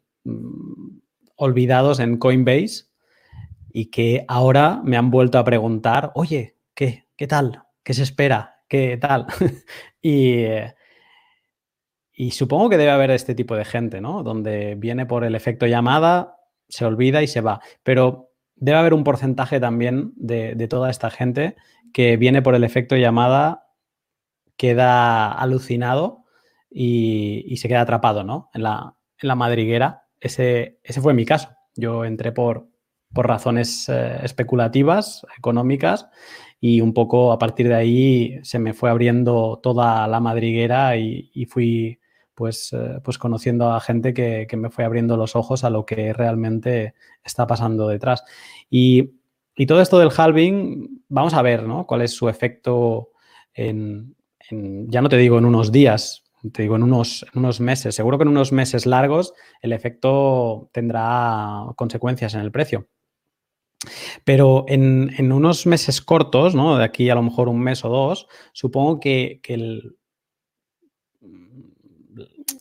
olvidados 1.44 2.00
en 2.00 2.18
Coinbase 2.18 2.86
y 3.74 3.92
que 3.92 4.24
ahora 4.30 4.80
me 4.84 4.96
han 4.96 5.12
vuelto 5.12 5.38
a 5.38 5.44
preguntar, 5.44 6.12
oye, 6.16 6.56
¿qué, 6.74 7.06
qué 7.18 7.28
tal? 7.28 7.64
¿Qué 7.84 7.94
se 7.94 8.04
espera? 8.04 8.62
¿Qué 8.70 8.98
tal? 8.98 9.28
y, 10.02 10.46
y 12.14 12.32
supongo 12.32 12.70
que 12.70 12.78
debe 12.78 12.92
haber 12.92 13.12
este 13.12 13.36
tipo 13.36 13.58
de 13.58 13.66
gente, 13.66 14.00
¿no? 14.00 14.24
Donde 14.24 14.76
viene 14.76 15.06
por 15.06 15.26
el 15.26 15.36
efecto 15.36 15.66
llamada, 15.66 16.38
se 16.70 16.86
olvida 16.86 17.22
y 17.22 17.28
se 17.28 17.42
va. 17.42 17.60
Pero 17.84 18.32
debe 18.56 18.78
haber 18.78 18.94
un 18.94 19.04
porcentaje 19.04 19.60
también 19.60 20.14
de, 20.16 20.56
toda 20.70 20.90
esta 20.90 21.10
gente 21.10 21.58
que 21.94 22.16
viene 22.16 22.42
por 22.42 22.56
el 22.56 22.64
efecto 22.64 22.96
llamada, 22.96 23.66
queda 24.56 25.30
alucinado 25.30 26.24
y, 26.70 27.58
se 27.58 27.68
queda 27.68 27.82
atrapado, 27.82 28.24
¿no? 28.24 28.50
En 28.54 28.64
la 28.64 29.36
madriguera 29.36 30.02
ese, 30.24 30.80
fue 31.01 31.13
mi 31.13 31.25
caso. 31.25 31.50
Yo 31.75 32.06
entré 32.06 32.32
por, 32.32 32.70
razones 33.13 33.88
eh, 33.89 34.20
especulativas, 34.24 35.25
económicas, 35.38 36.08
y 36.60 36.82
un 36.82 36.94
poco 36.94 37.32
a 37.32 37.38
partir 37.38 37.68
de 37.68 37.75
ahí 37.75 38.39
se 38.42 38.58
me 38.58 38.74
fue 38.74 38.89
abriendo 38.89 39.60
toda 39.62 40.08
la 40.08 40.20
madriguera 40.20 40.98
y, 40.98 41.46
fui 41.48 42.00
pues, 42.34 42.74
eh, 42.74 43.00
pues 43.03 43.18
conociendo 43.18 43.72
a 43.72 43.82
gente 43.82 44.13
que, 44.13 44.48
me 44.58 44.70
fue 44.70 44.86
abriendo 44.86 45.18
los 45.18 45.36
ojos 45.36 45.63
a 45.63 45.70
lo 45.70 45.86
que 45.86 46.13
realmente 46.13 46.96
está 47.24 47.46
pasando 47.46 47.88
detrás. 47.88 48.24
Y, 48.70 49.12
todo 49.68 49.82
esto 49.82 50.00
del 50.00 50.10
halving, 50.18 51.03
vamos 51.10 51.36
a 51.36 51.44
ver 51.44 51.63
¿no? 51.63 51.86
cuál 51.86 52.01
es 52.01 52.12
su 52.12 52.27
efecto 52.27 53.12
en, 53.53 54.15
ya 54.50 55.01
no 55.01 55.10
te 55.10 55.18
digo 55.18 55.38
en 55.38 55.46
unos 55.46 55.72
días, 55.72 56.23
te 56.52 56.64
digo, 56.64 56.76
en 56.76 56.84
unos, 56.84 57.26
unos 57.34 57.60
meses. 57.60 57.96
Seguro 57.96 58.18
que 58.18 58.24
en 58.24 58.30
unos 58.30 58.52
meses 58.52 58.86
largos 58.86 59.34
el 59.62 59.72
efecto 59.72 60.70
tendrá 60.74 61.66
consecuencias 61.76 62.34
en 62.34 62.42
el 62.42 62.52
precio. 62.52 62.88
Pero 64.24 64.66
en, 64.68 65.32
unos 65.32 65.66
meses 65.66 66.02
cortos, 66.02 66.56
¿no? 66.56 66.78
De 66.78 66.84
aquí 66.84 67.10
a 67.10 67.16
lo 67.16 67.24
mejor 67.24 67.50
un 67.50 67.60
mes 67.60 67.84
o 67.86 67.90
dos, 67.90 68.28
supongo 68.54 69.00
que, 69.00 69.42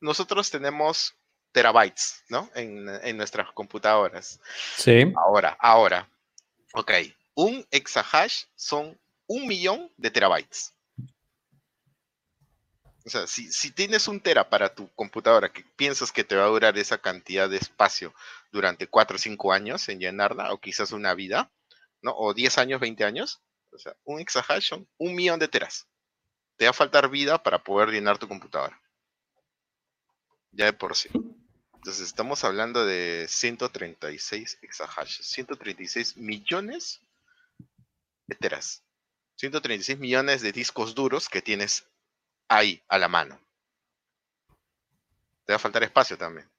nosotros 0.00 0.52
tenemos 0.52 1.17
terabytes, 1.52 2.24
¿no? 2.28 2.50
En, 2.54 3.16
nuestras 3.16 3.52
computadoras. 3.52 4.40
Sí. 4.76 5.12
Ahora, 5.16 5.56
ahora. 5.60 6.08
Ok. 6.74 6.92
Un 7.34 7.66
exahash 7.70 8.44
son 8.54 8.98
un 9.26 9.46
millón 9.46 9.90
de 9.96 10.10
terabytes. 10.10 10.74
O 13.04 13.10
sea, 13.10 13.26
si, 13.26 13.50
si, 13.50 13.70
tienes 13.70 14.06
un 14.06 14.20
tera 14.20 14.50
para 14.50 14.74
tu 14.74 14.88
computadora 14.94 15.50
que 15.50 15.64
piensas 15.76 16.12
que 16.12 16.24
te 16.24 16.36
va 16.36 16.44
a 16.44 16.48
durar 16.48 16.76
esa 16.76 16.98
cantidad 16.98 17.48
de 17.48 17.56
espacio 17.56 18.12
durante 18.52 18.86
4 18.86 19.16
o 19.16 19.18
5 19.18 19.52
años 19.52 19.88
en 19.88 19.98
llenarla, 19.98 20.52
o 20.52 20.60
quizás 20.60 20.92
una 20.92 21.14
vida, 21.14 21.50
¿no? 22.02 22.14
O 22.14 22.34
10 22.34 22.58
años, 22.58 22.80
20 22.80 23.04
años, 23.04 23.40
o 23.72 23.78
sea, 23.78 23.94
un 24.04 24.20
exahash 24.20 24.68
son 24.68 24.88
un 24.98 25.14
millón 25.14 25.38
de 25.38 25.48
teras. 25.48 25.86
Te 26.56 26.64
va 26.64 26.70
a 26.70 26.74
faltar 26.74 27.08
vida 27.08 27.42
para 27.42 27.62
poder 27.62 27.90
llenar 27.90 28.18
tu 28.18 28.28
computadora. 28.28 28.80
Ya 30.52 30.66
de 30.66 30.72
por 30.72 30.96
sí. 30.96 31.08
Entonces 31.78 32.06
estamos 32.06 32.42
hablando 32.44 32.84
de 32.84 33.26
136 33.28 34.58
exahashes, 34.62 35.26
136 35.26 36.16
millones 36.16 37.00
de 38.26 38.34
teras, 38.34 38.82
136 39.36 39.98
millones 39.98 40.42
de 40.42 40.52
discos 40.52 40.94
duros 40.94 41.28
que 41.28 41.40
tienes 41.40 41.86
ahí 42.48 42.82
a 42.88 42.98
la 42.98 43.08
mano. 43.08 43.40
Te 45.44 45.52
va 45.52 45.56
a 45.56 45.60
faltar 45.60 45.84
espacio 45.84 46.18
también. 46.18 46.50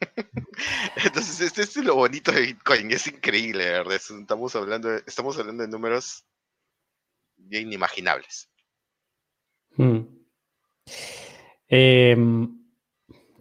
Entonces, 1.04 1.40
este 1.42 1.62
es 1.62 1.76
lo 1.76 1.94
bonito 1.94 2.32
de 2.32 2.40
Bitcoin, 2.40 2.90
es 2.90 3.06
increíble, 3.06 3.64
¿verdad? 3.70 3.94
Estamos 3.94 4.56
hablando 4.56 4.88
de, 4.88 5.02
estamos 5.06 5.38
hablando 5.38 5.62
de 5.62 5.68
números 5.68 6.24
inimaginables. 7.50 8.48
Hmm. 9.76 10.00
Em, 11.68 12.55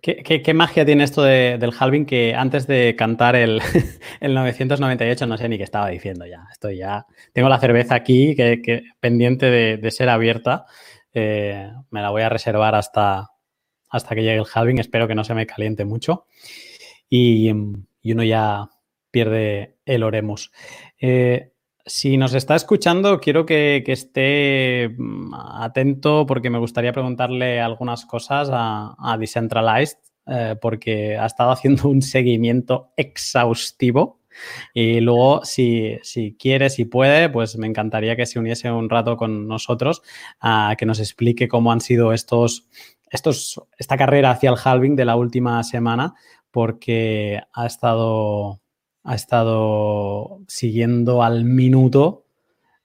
¿Qué, 0.05 0.53
magia 0.53 0.85
tiene 0.85 1.03
esto 1.03 1.23
del 1.23 1.73
halving 1.79 2.05
que 2.05 2.35
antes 2.35 2.67
de 2.67 2.95
cantar 2.95 3.35
el, 3.35 3.59
998 4.21 5.25
no 5.25 5.35
sé 5.35 5.49
ni 5.49 5.57
qué 5.57 5.63
estaba 5.63 5.89
diciendo 5.89 6.27
ya? 6.27 6.45
Estoy 6.51 6.77
ya. 6.77 7.07
Tengo 7.33 7.49
la 7.49 7.57
cerveza 7.57 7.95
aquí 7.95 8.35
que, 8.35 8.83
pendiente 8.99 9.49
de, 9.49 9.91
ser 9.91 10.09
abierta. 10.09 10.67
Eh, 11.11 11.71
me 11.89 12.03
la 12.03 12.11
voy 12.11 12.21
a 12.21 12.29
reservar 12.29 12.75
hasta, 12.75 13.31
hasta 13.89 14.13
que 14.13 14.21
llegue 14.21 14.37
el 14.37 14.45
halving. 14.53 14.77
Espero 14.77 15.07
que 15.07 15.15
no 15.15 15.23
se 15.23 15.33
me 15.33 15.47
caliente 15.47 15.85
mucho. 15.85 16.27
Y, 17.09 17.49
uno 17.49 18.23
ya 18.23 18.69
pierde 19.09 19.77
el 19.85 20.03
oremos. 20.03 20.51
Eh, 21.01 21.54
si 21.85 22.17
nos 22.17 22.33
está 22.33 22.55
escuchando, 22.55 23.19
quiero 23.19 23.45
que, 23.45 23.83
esté 23.85 24.89
mm, 24.97 25.33
atento 25.33 26.25
porque 26.25 26.49
me 26.49 26.57
gustaría 26.57 26.91
preguntarle 26.91 27.61
algunas 27.61 28.05
cosas 28.05 28.49
a, 28.51 29.17
Decentralized, 29.19 29.97
eh, 30.25 30.55
porque 30.59 31.17
ha 31.17 31.25
estado 31.27 31.51
haciendo 31.51 31.87
un 31.89 32.01
seguimiento 32.01 32.91
exhaustivo. 32.97 34.21
Y 34.73 34.99
luego, 34.99 35.45
si, 35.45 35.99
quiere, 36.37 36.69
si 36.69 36.85
puede, 36.85 37.29
pues 37.29 37.57
me 37.57 37.67
encantaría 37.67 38.17
que 38.17 38.25
se 38.25 38.39
uniese 38.39 38.69
un 38.69 38.89
rato 38.89 39.15
con 39.15 39.47
nosotros 39.47 40.01
a 40.41 40.75
que 40.77 40.85
nos 40.85 40.99
explique 40.99 41.47
cómo 41.47 41.71
han 41.71 41.79
sido 41.79 42.11
estos, 42.11 42.67
estos, 43.09 43.61
esta 43.77 43.95
carrera 43.95 44.31
hacia 44.31 44.49
el 44.49 44.57
halving 44.61 44.95
de 44.97 45.05
la 45.05 45.15
última 45.15 45.63
semana, 45.63 46.15
porque 46.51 47.39
ha 47.53 47.65
estado 47.65 48.59
ha 49.05 49.15
estado 49.15 50.41
siguiendo 50.47 51.23
al 51.23 51.45
minuto 51.45 52.25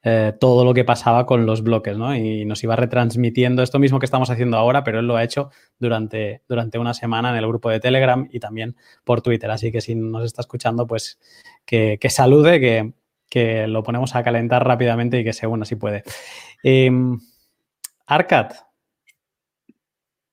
eh, 0.02 0.33
todo 0.40 0.64
lo 0.64 0.72
que 0.72 0.85
pasaba 0.85 1.26
con 1.26 1.44
los 1.44 1.62
bloques, 1.62 1.96
¿no? 1.96 2.14
Y 2.16 2.46
nos 2.46 2.62
iba 2.64 2.74
retransmitiendo 2.74 3.62
esto 3.62 3.78
mismo 3.78 3.98
que 3.98 4.06
estamos 4.06 4.30
haciendo 4.30 4.56
ahora, 4.56 4.83
pero 4.83 5.00
él 5.00 5.06
lo 5.06 5.16
ha 5.16 5.24
hecho 5.24 5.50
durante, 5.78 6.42
durante 6.48 6.78
una 6.78 6.94
semana 6.94 7.30
en 7.30 7.37
el 7.37 7.46
grupo 7.46 7.68
de 7.68 7.80
Telegram 7.80 8.26
y 8.30 8.40
también 8.40 8.76
por 9.04 9.20
Twitter. 9.20 9.50
Así 9.50 9.72
que 9.72 9.80
si 9.80 9.94
nos 9.94 10.24
está 10.24 10.40
escuchando, 10.40 10.87
pues 10.87 11.18
que, 11.66 11.98
salude, 12.09 12.94
que, 13.28 13.66
lo 13.66 13.83
ponemos 13.83 14.14
a 14.14 14.22
calentar 14.22 14.66
rápidamente 14.66 15.20
y 15.20 15.24
que 15.24 15.33
se 15.35 15.46
una 15.46 15.64
si 15.66 15.76
puede. 15.76 16.02
Eh, 16.62 16.90
Arcad. 18.06 18.52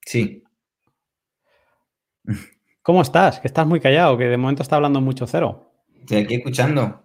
Sí. 0.05 0.43
¿Cómo 2.81 3.01
estás? 3.01 3.41
Que 3.41 3.47
estás 3.47 3.67
muy 3.67 3.81
callado, 3.81 4.17
que 4.17 4.25
de 4.25 4.37
momento 4.37 4.63
está 4.63 4.77
hablando 4.77 5.01
mucho 5.01 5.27
cero. 5.27 5.66
Estoy 5.99 6.17
aquí 6.17 6.35
escuchando. 6.35 7.03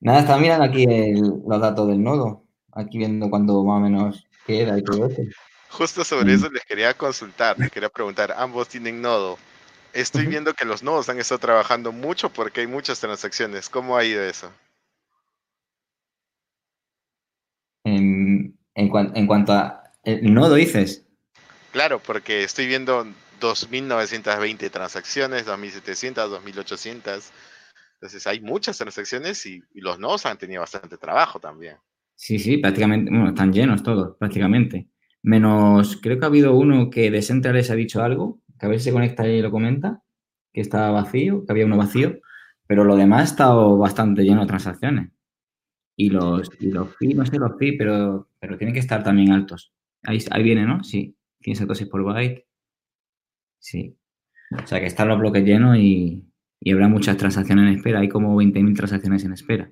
Nada, 0.00 0.20
está 0.20 0.36
mirando 0.38 0.64
aquí 0.64 0.86
los 0.86 1.60
datos 1.60 1.88
del 1.88 2.02
nodo. 2.02 2.44
Aquí 2.72 2.98
viendo 2.98 3.28
cuánto 3.28 3.62
más 3.64 3.78
o 3.78 3.80
menos 3.80 4.26
queda 4.46 4.78
y 4.78 4.82
todo 4.82 5.06
eso. 5.06 5.22
Justo 5.70 6.04
sobre 6.04 6.34
eso 6.34 6.50
les 6.50 6.64
quería 6.64 6.94
consultar, 6.94 7.58
les 7.58 7.70
quería 7.70 7.88
preguntar, 7.88 8.34
ambos 8.36 8.68
tienen 8.68 9.00
nodo. 9.00 9.38
Estoy 9.92 10.26
viendo 10.26 10.54
que 10.54 10.64
los 10.64 10.82
nodos 10.82 11.08
han 11.08 11.18
estado 11.18 11.38
trabajando 11.38 11.92
mucho 11.92 12.30
porque 12.30 12.60
hay 12.60 12.66
muchas 12.66 13.00
transacciones. 13.00 13.68
¿Cómo 13.68 13.96
ha 13.96 14.04
ido 14.04 14.22
eso? 14.22 14.52
En, 17.84 18.58
en 18.74 19.26
cuanto 19.26 19.52
a 19.52 19.80
el 20.04 20.32
nodo, 20.32 20.54
dices. 20.54 21.04
Claro, 21.72 22.00
porque 22.00 22.42
estoy 22.42 22.66
viendo 22.66 23.04
2.920 23.40 24.70
transacciones, 24.70 25.46
2.700, 25.46 26.42
2.800. 26.42 27.30
Entonces 28.00 28.26
hay 28.26 28.40
muchas 28.40 28.78
transacciones 28.78 29.44
y, 29.44 29.62
los 29.74 29.98
nodos 29.98 30.24
han 30.24 30.38
tenido 30.38 30.60
bastante 30.62 30.96
trabajo 30.96 31.38
también. 31.38 31.76
Sí, 32.16 32.38
sí, 32.38 32.56
prácticamente, 32.56 33.10
bueno, 33.10 33.28
están 33.28 33.52
llenos 33.52 33.82
todos, 33.82 34.16
prácticamente. 34.16 34.88
Menos, 35.22 35.98
creo 36.00 36.18
que 36.18 36.24
ha 36.24 36.28
habido 36.28 36.54
uno 36.54 36.88
que 36.88 37.10
de 37.10 37.20
Centrales 37.20 37.70
ha 37.70 37.74
dicho 37.74 38.02
algo, 38.02 38.40
que 38.58 38.64
a 38.64 38.68
ver 38.70 38.78
si 38.78 38.86
se 38.86 38.92
conecta 38.92 39.28
y 39.28 39.42
lo 39.42 39.50
comenta, 39.50 40.02
que 40.50 40.62
estaba 40.62 40.90
vacío, 40.90 41.44
que 41.44 41.52
había 41.52 41.66
uno 41.66 41.76
vacío, 41.76 42.20
pero 42.66 42.84
lo 42.84 42.96
demás 42.96 43.20
ha 43.20 43.32
estado 43.32 43.76
bastante 43.76 44.22
lleno 44.22 44.40
de 44.40 44.46
transacciones. 44.46 45.10
Y 45.94 46.08
los, 46.08 46.50
y 46.58 46.70
los 46.70 46.88
no 46.98 47.26
sé 47.26 47.38
los 47.38 47.58
fees, 47.58 47.74
pero, 47.76 48.30
pero 48.38 48.56
tienen 48.56 48.72
que 48.72 48.80
estar 48.80 49.02
también 49.02 49.32
altos. 49.32 49.74
Ahí, 50.04 50.24
ahí 50.30 50.42
viene, 50.42 50.64
¿no? 50.64 50.82
Sí, 50.82 51.14
100 51.40 51.66
por 51.90 52.02
byte. 52.02 52.46
Sí. 53.58 53.94
O 54.52 54.66
sea 54.66 54.80
que 54.80 54.86
están 54.86 55.08
los 55.08 55.18
bloques 55.18 55.44
llenos 55.44 55.76
y, 55.76 56.29
y 56.60 56.72
habrá 56.72 56.88
muchas 56.88 57.16
transacciones 57.16 57.68
en 57.68 57.78
espera. 57.78 58.00
Hay 58.00 58.08
como 58.08 58.36
20.000 58.36 58.76
transacciones 58.76 59.24
en 59.24 59.32
espera. 59.32 59.70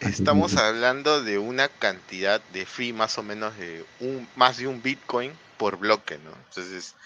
Estamos 0.00 0.56
hablando 0.56 1.22
de 1.22 1.38
una 1.38 1.68
cantidad 1.68 2.42
de 2.52 2.66
fee 2.66 2.92
más 2.92 3.18
o 3.18 3.22
menos 3.22 3.56
de 3.56 3.84
un, 4.00 4.26
más 4.34 4.56
de 4.58 4.66
un 4.66 4.82
Bitcoin 4.82 5.32
por 5.58 5.78
bloque, 5.78 6.18
¿no? 6.18 6.32
Entonces 6.48 6.96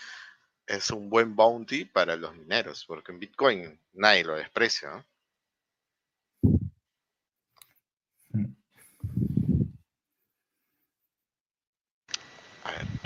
es 0.66 0.90
un 0.90 1.10
buen 1.10 1.36
bounty 1.36 1.84
para 1.84 2.16
los 2.16 2.34
mineros, 2.34 2.84
porque 2.86 3.12
en 3.12 3.18
Bitcoin 3.18 3.80
nadie 3.92 4.24
lo 4.24 4.34
desprecia, 4.34 4.90
¿no? 4.90 5.04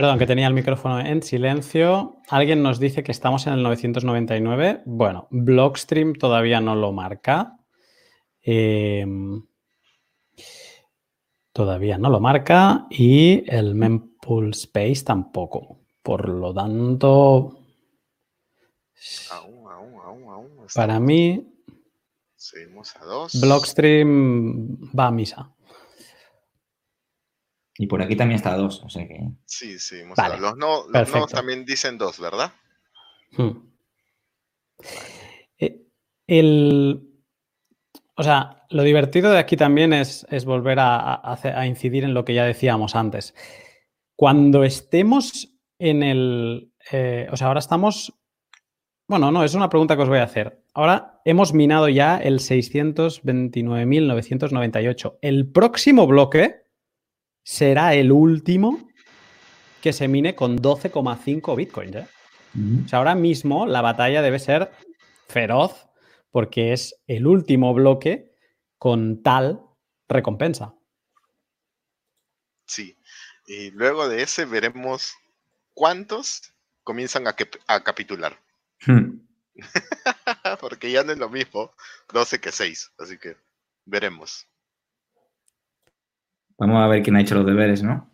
Perdón, 0.01 0.19
que 0.19 0.27
tenía 0.27 0.47
el 0.47 0.55
micrófono 0.55 0.99
en 0.99 1.23
silencio. 1.23 2.23
Alguien 2.31 2.63
nos 2.63 2.81
dice 2.81 3.03
que 3.03 3.13
estamos 3.13 3.47
en 3.47 3.53
el 3.53 3.63
999. 3.63 4.81
Bueno, 4.87 5.29
Blockstream 5.29 6.15
todavía 6.15 6.59
no 6.59 6.75
lo 6.75 6.91
marca. 6.91 7.59
Em, 8.41 9.45
todavía 11.53 11.99
no 11.99 12.09
lo 12.09 12.19
marca 12.19 12.87
y 12.89 13.45
el 13.47 13.75
mempool 13.75 14.53
space 14.53 15.05
tampoco. 15.05 15.81
Por 16.03 16.31
lo 16.31 16.55
tanto, 16.55 17.59
para 20.75 20.99
mí, 20.99 21.47
Seguimos 22.37 22.97
a 22.97 23.05
dos. 23.05 23.39
Blockstream 23.39 24.79
va 24.99 25.09
a 25.09 25.11
misa. 25.11 25.53
Y 27.81 27.87
por 27.87 28.03
aquí 28.03 28.15
también 28.15 28.37
está 28.37 28.55
dos, 28.59 28.83
o 28.85 28.91
sea 28.91 29.09
que... 29.09 29.19
Sí, 29.47 29.79
sí, 29.79 30.03
los 30.39 30.57
no, 30.59 30.85
los 30.87 31.33
también 31.33 31.65
dicen 31.65 31.97
dos, 31.97 32.21
¿verdad? 32.21 32.53
Hmm. 33.31 33.53
Eh, 35.57 35.87
el, 36.27 37.01
o 38.17 38.23
sea, 38.23 38.67
lo 38.69 38.83
divertido 38.83 39.31
de 39.31 39.39
aquí 39.39 39.57
también 39.57 39.95
es, 39.95 40.27
volver 40.45 40.77
a, 40.79 41.65
incidir 41.67 42.05
en 42.05 42.13
lo 42.13 42.27
que 42.27 42.35
ya 42.35 42.45
decíamos 42.45 42.95
antes. 42.95 43.35
Cuando 44.15 44.63
estemos 44.63 45.49
en 45.79 46.03
el... 46.03 46.75
Eh, 46.93 47.29
o 47.33 47.37
sea, 47.39 47.47
ahora 47.47 47.61
estamos... 47.61 48.13
Bueno, 49.09 49.33
no, 49.33 49.43
es 49.43 49.55
una 49.55 49.71
pregunta 49.71 49.97
que 49.97 50.03
os 50.03 50.09
voy 50.11 50.19
a 50.19 50.25
hacer. 50.25 50.63
Ahora 50.75 51.23
hemos 51.25 51.55
minado 51.55 51.89
ya 51.89 52.19
el 52.19 52.41
629.998. 52.41 55.17
El 55.23 55.51
próximo 55.51 56.07
bloque 56.07 56.69
será 57.51 57.95
el 57.95 58.13
último 58.13 58.89
que 59.83 59.93
se 59.93 60.07
mine 60.07 60.37
con 60.37 60.59
12,5 60.59 61.57
bitcoins. 61.57 61.97
¿eh? 61.97 62.09
O 62.85 62.89
sea, 62.89 63.01
ahora 63.01 63.17
mismo 63.17 63.67
la 63.67 63.81
batalla 63.81 64.23
debe 64.23 64.39
ser 64.39 64.71
feroz 65.27 65.89
porque 66.31 66.73
es 66.73 66.95
el 67.09 67.27
último 67.27 67.75
bloque 67.75 68.31
con 68.79 69.25
tal 69.25 69.63
recompensa. 70.09 70.75
Sí, 72.67 72.97
y 73.49 73.73
luego 73.73 74.09
de 74.09 74.23
ese 74.23 74.45
veremos 74.45 75.17
cuántos 75.75 76.55
comienzan 76.85 77.25
a, 77.27 77.35
capitular. 77.83 78.41
Hmm. 78.87 79.27
porque 80.61 80.93
ya 80.93 81.03
no 81.03 81.11
es 81.11 81.19
lo 81.19 81.29
mismo 81.29 81.75
12 82.13 82.41
que 82.41 82.53
6, 82.53 82.93
así 82.99 83.19
que 83.19 83.37
veremos. 83.87 84.47
Vamos 86.61 86.85
a 86.85 86.89
ver 86.89 87.03
quién 87.03 87.17
ha 87.17 87.23
hecho 87.23 87.35
los 87.37 87.47
deberes, 87.47 87.83
¿no? 87.83 88.13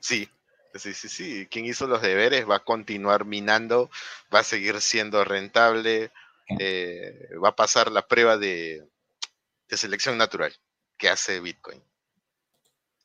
Sí, 0.00 0.28
sí, 0.74 0.92
sí, 0.92 1.08
sí. 1.08 1.46
Quien 1.50 1.64
hizo 1.64 1.86
los 1.86 2.02
deberes 2.02 2.46
va 2.48 2.56
a 2.56 2.64
continuar 2.64 3.24
minando, 3.24 3.88
va 4.32 4.40
a 4.40 4.44
seguir 4.44 4.78
siendo 4.82 5.24
rentable, 5.24 6.10
eh, 6.60 7.30
va 7.42 7.48
a 7.48 7.56
pasar 7.56 7.90
la 7.90 8.06
prueba 8.06 8.36
de, 8.36 8.86
selección 9.70 10.18
natural 10.18 10.52
que 10.98 11.08
hace 11.08 11.40
Bitcoin. 11.40 11.82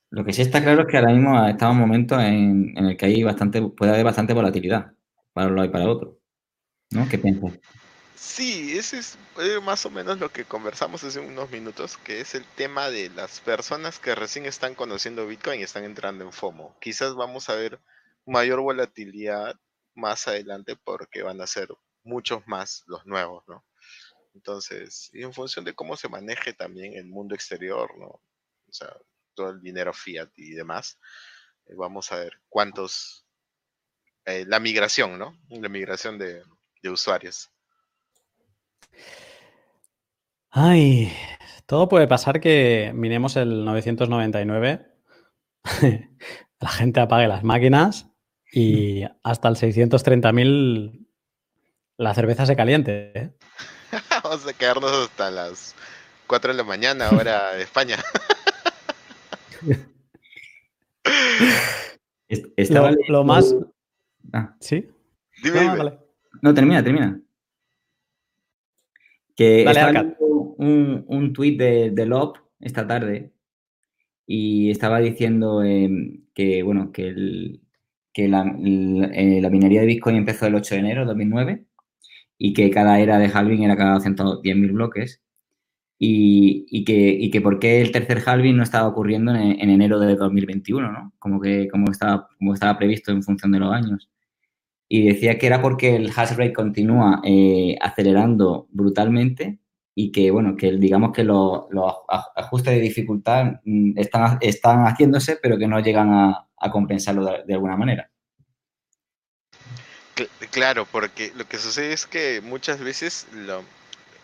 Lo 0.09 0.25
que 0.25 0.33
sí 0.33 0.41
está 0.41 0.61
claro 0.61 0.81
es 0.81 0.87
que 0.89 0.97
ahora 0.97 1.13
mismo 1.13 1.47
estamos 1.47 1.77
en 1.77 1.81
un 1.81 1.87
momento 1.87 2.19
en, 2.19 2.77
el 2.77 2.97
que 2.97 3.05
hay 3.05 3.23
bastante, 3.23 3.61
puede 3.61 3.93
haber 3.93 4.03
bastante 4.03 4.33
volatilidad 4.33 4.91
para 5.31 5.47
un 5.47 5.55
lado 5.55 5.69
y 5.69 5.71
para 5.71 5.87
otro. 5.87 6.19
¿No? 6.91 7.07
¿Qué 7.07 7.17
piensas? 7.17 7.57
Sí, 8.25 8.77
ese 8.77 8.99
es 8.99 9.17
eh, 9.37 9.59
más 9.59 9.85
o 9.85 9.91
menos 9.91 10.17
lo 10.17 10.31
que 10.31 10.45
conversamos 10.45 11.03
hace 11.03 11.19
unos 11.19 11.51
minutos, 11.51 11.97
que 11.97 12.21
es 12.21 12.33
el 12.35 12.45
tema 12.55 12.89
de 12.89 13.09
las 13.09 13.41
personas 13.41 13.99
que 13.99 14.15
recién 14.15 14.45
están 14.45 14.75
conociendo 14.75 15.27
Bitcoin 15.27 15.59
y 15.59 15.63
están 15.63 15.83
entrando 15.83 16.23
en 16.23 16.31
FOMO. 16.31 16.75
Quizás 16.79 17.15
vamos 17.15 17.49
a 17.49 17.55
ver 17.55 17.79
mayor 18.25 18.61
volatilidad 18.61 19.59
más 19.93 20.27
adelante 20.27 20.77
porque 20.77 21.21
van 21.21 21.41
a 21.41 21.47
ser 21.47 21.67
muchos 22.03 22.47
más 22.47 22.83
los 22.87 23.05
nuevos, 23.05 23.43
¿no? 23.47 23.65
Entonces, 24.33 25.09
y 25.13 25.21
en 25.23 25.33
función 25.33 25.65
de 25.65 25.75
cómo 25.75 25.97
se 25.97 26.09
maneje 26.09 26.53
también 26.53 26.93
el 26.93 27.05
mundo 27.05 27.35
exterior, 27.35 27.95
¿no? 27.99 28.07
O 28.07 28.71
sea, 28.71 28.95
todo 29.35 29.49
el 29.51 29.61
dinero 29.61 29.93
fiat 29.93 30.29
y 30.37 30.51
demás, 30.53 30.97
eh, 31.65 31.75
vamos 31.75 32.11
a 32.11 32.15
ver 32.17 32.41
cuántos, 32.49 33.27
eh, 34.25 34.45
la 34.47 34.59
migración, 34.59 35.19
¿no? 35.19 35.37
La 35.49 35.69
migración 35.69 36.17
de, 36.17 36.41
de 36.81 36.89
usuarios. 36.89 37.52
Ay, 40.49 41.11
todo 41.65 41.89
puede 41.89 42.07
pasar 42.07 42.39
que 42.39 42.91
miremos 42.93 43.35
el 43.37 43.65
999, 43.65 44.85
la 46.59 46.69
gente 46.69 46.99
apague 46.99 47.27
las 47.27 47.43
máquinas 47.43 48.11
y 48.51 49.03
hasta 49.23 49.47
el 49.47 49.55
630.000 49.55 51.07
la 51.97 52.13
cerveza 52.13 52.45
se 52.45 52.55
caliente. 52.55 53.11
¿eh? 53.19 53.33
Vamos 54.23 54.47
a 54.47 54.53
quedarnos 54.53 54.91
hasta 54.91 55.31
las 55.31 55.75
4 56.27 56.51
de 56.51 56.57
la 56.57 56.63
mañana, 56.63 57.07
ahora 57.07 57.53
de 57.53 57.63
España. 57.63 57.97
Estaba 62.55 62.91
lo, 63.07 63.23
más. 63.23 63.55
Ah. 64.31 64.55
¿Sí? 64.59 64.89
Dime, 65.43 65.99
no, 66.41 66.53
termina, 66.53 66.83
termina. 66.83 67.19
Que 69.35 69.63
estaba 69.63 70.05
un, 70.57 71.05
un 71.07 71.33
tuit 71.33 71.57
de, 71.57 71.91
de 71.91 72.05
Lop 72.05 72.37
esta 72.59 72.87
tarde 72.87 73.33
y 74.25 74.71
estaba 74.71 74.99
diciendo 74.99 75.63
em, 75.63 76.25
que, 76.33 76.63
bueno, 76.63 76.91
que, 76.91 77.07
el, 77.09 77.61
que 78.13 78.27
la, 78.27 78.43
eh, 78.43 79.39
la, 79.41 79.49
minería 79.49 79.81
de 79.81 79.87
Bitcoin 79.87 80.15
empezó 80.17 80.47
el 80.47 80.55
8 80.55 80.75
de 80.75 80.79
enero 80.79 81.01
de 81.01 81.07
2009 81.07 81.65
y 82.37 82.53
que 82.53 82.69
cada 82.69 82.99
era 82.99 83.19
de 83.19 83.27
halving 83.27 83.63
era 83.63 83.77
cada 83.77 83.99
110.000 83.99 84.71
bloques 84.73 85.21
y, 85.99 86.65
y, 86.69 86.83
que, 86.85 87.09
y 87.09 87.31
que 87.31 87.41
por 87.41 87.59
qué 87.59 87.81
el 87.81 87.91
tercer 87.91 88.21
halving 88.25 88.57
no 88.57 88.63
estaba 88.63 88.87
ocurriendo 88.87 89.33
en, 89.35 89.69
enero 89.69 89.99
de 89.99 90.15
2021, 90.15 90.91
¿no? 90.91 91.13
Como 91.19 91.39
que 91.39 91.67
como 91.69 91.91
estaba, 91.91 92.27
como 92.37 92.53
estaba 92.53 92.77
previsto 92.77 93.11
en 93.11 93.23
función 93.23 93.51
de 93.51 93.59
los 93.59 93.73
años. 93.73 94.09
Y 94.95 95.07
decía 95.07 95.39
que 95.39 95.47
era 95.47 95.59
porque 95.59 95.95
el 95.95 96.11
hash 96.15 96.33
rate 96.33 96.53
continúa 96.53 97.19
eh, 97.23 97.75
acelerando 97.81 98.67
brutalmente 98.69 99.57
y 99.95 100.11
que, 100.11 100.29
bueno, 100.29 100.55
que 100.55 100.71
digamos 100.73 101.11
que 101.13 101.23
los, 101.23 101.63
ajustes 102.35 102.75
de 102.75 102.79
dificultad 102.79 103.53
mm, 103.63 103.97
están, 103.97 104.37
están 104.39 104.83
haciéndose, 104.83 105.39
pero 105.41 105.57
que 105.57 105.67
no 105.67 105.79
llegan 105.79 106.13
a, 106.13 106.47
compensarlo 106.71 107.25
de 107.25 107.53
alguna 107.55 107.75
manera. 107.75 108.11
Claro, 110.51 110.85
porque 110.85 111.31
lo 111.35 111.45
que 111.45 111.57
sucede 111.57 111.91
es 111.93 112.05
que 112.05 112.39
muchas 112.41 112.79
veces 112.79 113.25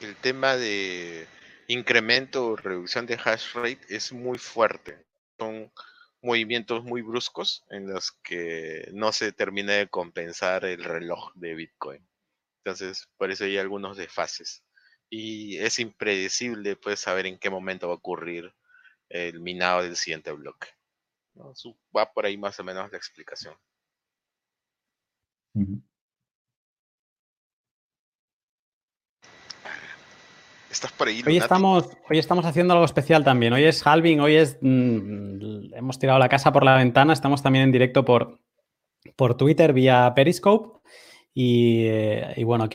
el 0.01 0.15
tema 0.17 0.55
de 0.55 1.25
incremento 1.67 2.45
o 2.45 2.55
reducción 2.55 3.07
de 3.07 3.15
hash 3.15 3.55
rate 3.55 3.79
es 3.89 4.13
muy 4.13 4.37
fuerte. 4.37 5.03
Movimientos 6.21 6.83
muy 6.83 7.01
bruscos 7.01 7.65
en 7.69 7.87
los 7.87 8.11
que 8.23 8.89
no 8.93 9.11
se 9.11 9.31
termina 9.31 9.73
de 9.73 9.87
compensar 9.87 10.65
el 10.65 10.83
reloj 10.83 11.31
de 11.35 11.55
Bitcoin. 11.55 12.07
Entonces, 12.63 13.07
por 13.17 13.31
eso 13.31 13.45
hay 13.45 13.57
algunos 13.57 13.97
desfases. 13.97 14.63
Y 15.09 15.57
es 15.57 15.79
impredecible 15.79 16.75
pues 16.75 16.99
saber 16.99 17.25
en 17.25 17.39
qué 17.39 17.49
momento 17.49 17.87
va 17.87 17.93
a 17.93 17.97
ocurrir 17.97 18.53
el 19.09 19.39
minado 19.39 19.83
del 19.83 19.95
siguiente 19.95 20.31
bloque. 20.31 20.67
Va 21.95 22.11
por 22.11 22.25
ahí 22.25 22.37
más 22.37 22.59
o 22.59 22.63
menos 22.63 22.91
la 22.91 22.97
explicación. 22.97 23.55
Estás 30.69 30.91
por 30.91 31.07
ahí. 31.07 31.23
Hoy 31.25 31.37
estamos, 31.37 31.89
hoy 32.09 32.19
estamos 32.19 32.45
haciendo 32.45 32.73
algo 32.73 32.85
especial 32.85 33.23
también. 33.23 33.53
Hoy 33.53 33.63
es 33.63 33.85
halving, 33.85 34.19
hoy 34.19 34.35
es. 34.35 34.57
Mm, 34.61 35.73
hemos 35.73 35.97
tirado 35.97 36.19
la 36.19 36.29
casa 36.29 36.51
por 36.51 36.63
la 36.63 36.75
ventana. 36.75 37.11
Estamos 37.11 37.41
también 37.41 37.65
en 37.65 37.71
directo 37.71 38.05
por, 38.05 38.39
por 39.15 39.35
Twitter 39.35 39.73
vía 39.73 40.13
Periscope. 40.15 40.79
Y, 41.33 41.85
eh, 41.85 42.33
y 42.37 42.43
bueno, 42.43 42.69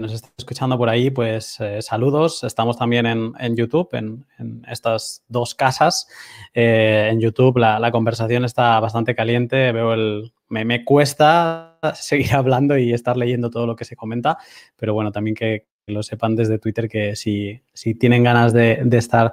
nos 0.00 0.12
está 0.12 0.30
escuchando 0.38 0.78
por 0.78 0.88
ahí, 0.88 1.10
pues 1.10 1.60
eh, 1.60 1.82
saludos. 1.82 2.42
Estamos 2.42 2.76
también 2.78 3.06
en, 3.06 3.56
YouTube, 3.56 3.88
en, 3.92 4.26
estas 4.66 5.22
dos 5.28 5.54
casas. 5.54 6.08
Eh, 6.54 7.10
en 7.12 7.20
YouTube 7.20 7.58
la, 7.58 7.90
conversación 7.92 8.44
está 8.44 8.80
bastante 8.80 9.14
caliente. 9.14 9.70
Veo 9.72 9.92
el. 9.92 10.32
Me, 10.48 10.84
cuesta 10.84 11.78
seguir 11.94 12.34
hablando 12.34 12.76
y 12.76 12.92
estar 12.92 13.16
leyendo 13.16 13.50
todo 13.50 13.66
lo 13.66 13.76
que 13.76 13.84
se 13.84 13.94
comenta, 13.94 14.38
pero 14.76 14.94
bueno, 14.94 15.12
también 15.12 15.36
que, 15.36 15.66
lo 15.86 16.02
sepan 16.02 16.36
desde 16.36 16.58
Twitter 16.58 16.88
que 16.88 17.16
si, 17.16 17.62
si 17.72 17.94
tienen 17.94 18.24
ganas 18.24 18.52
de, 18.52 18.86
estar 18.92 19.32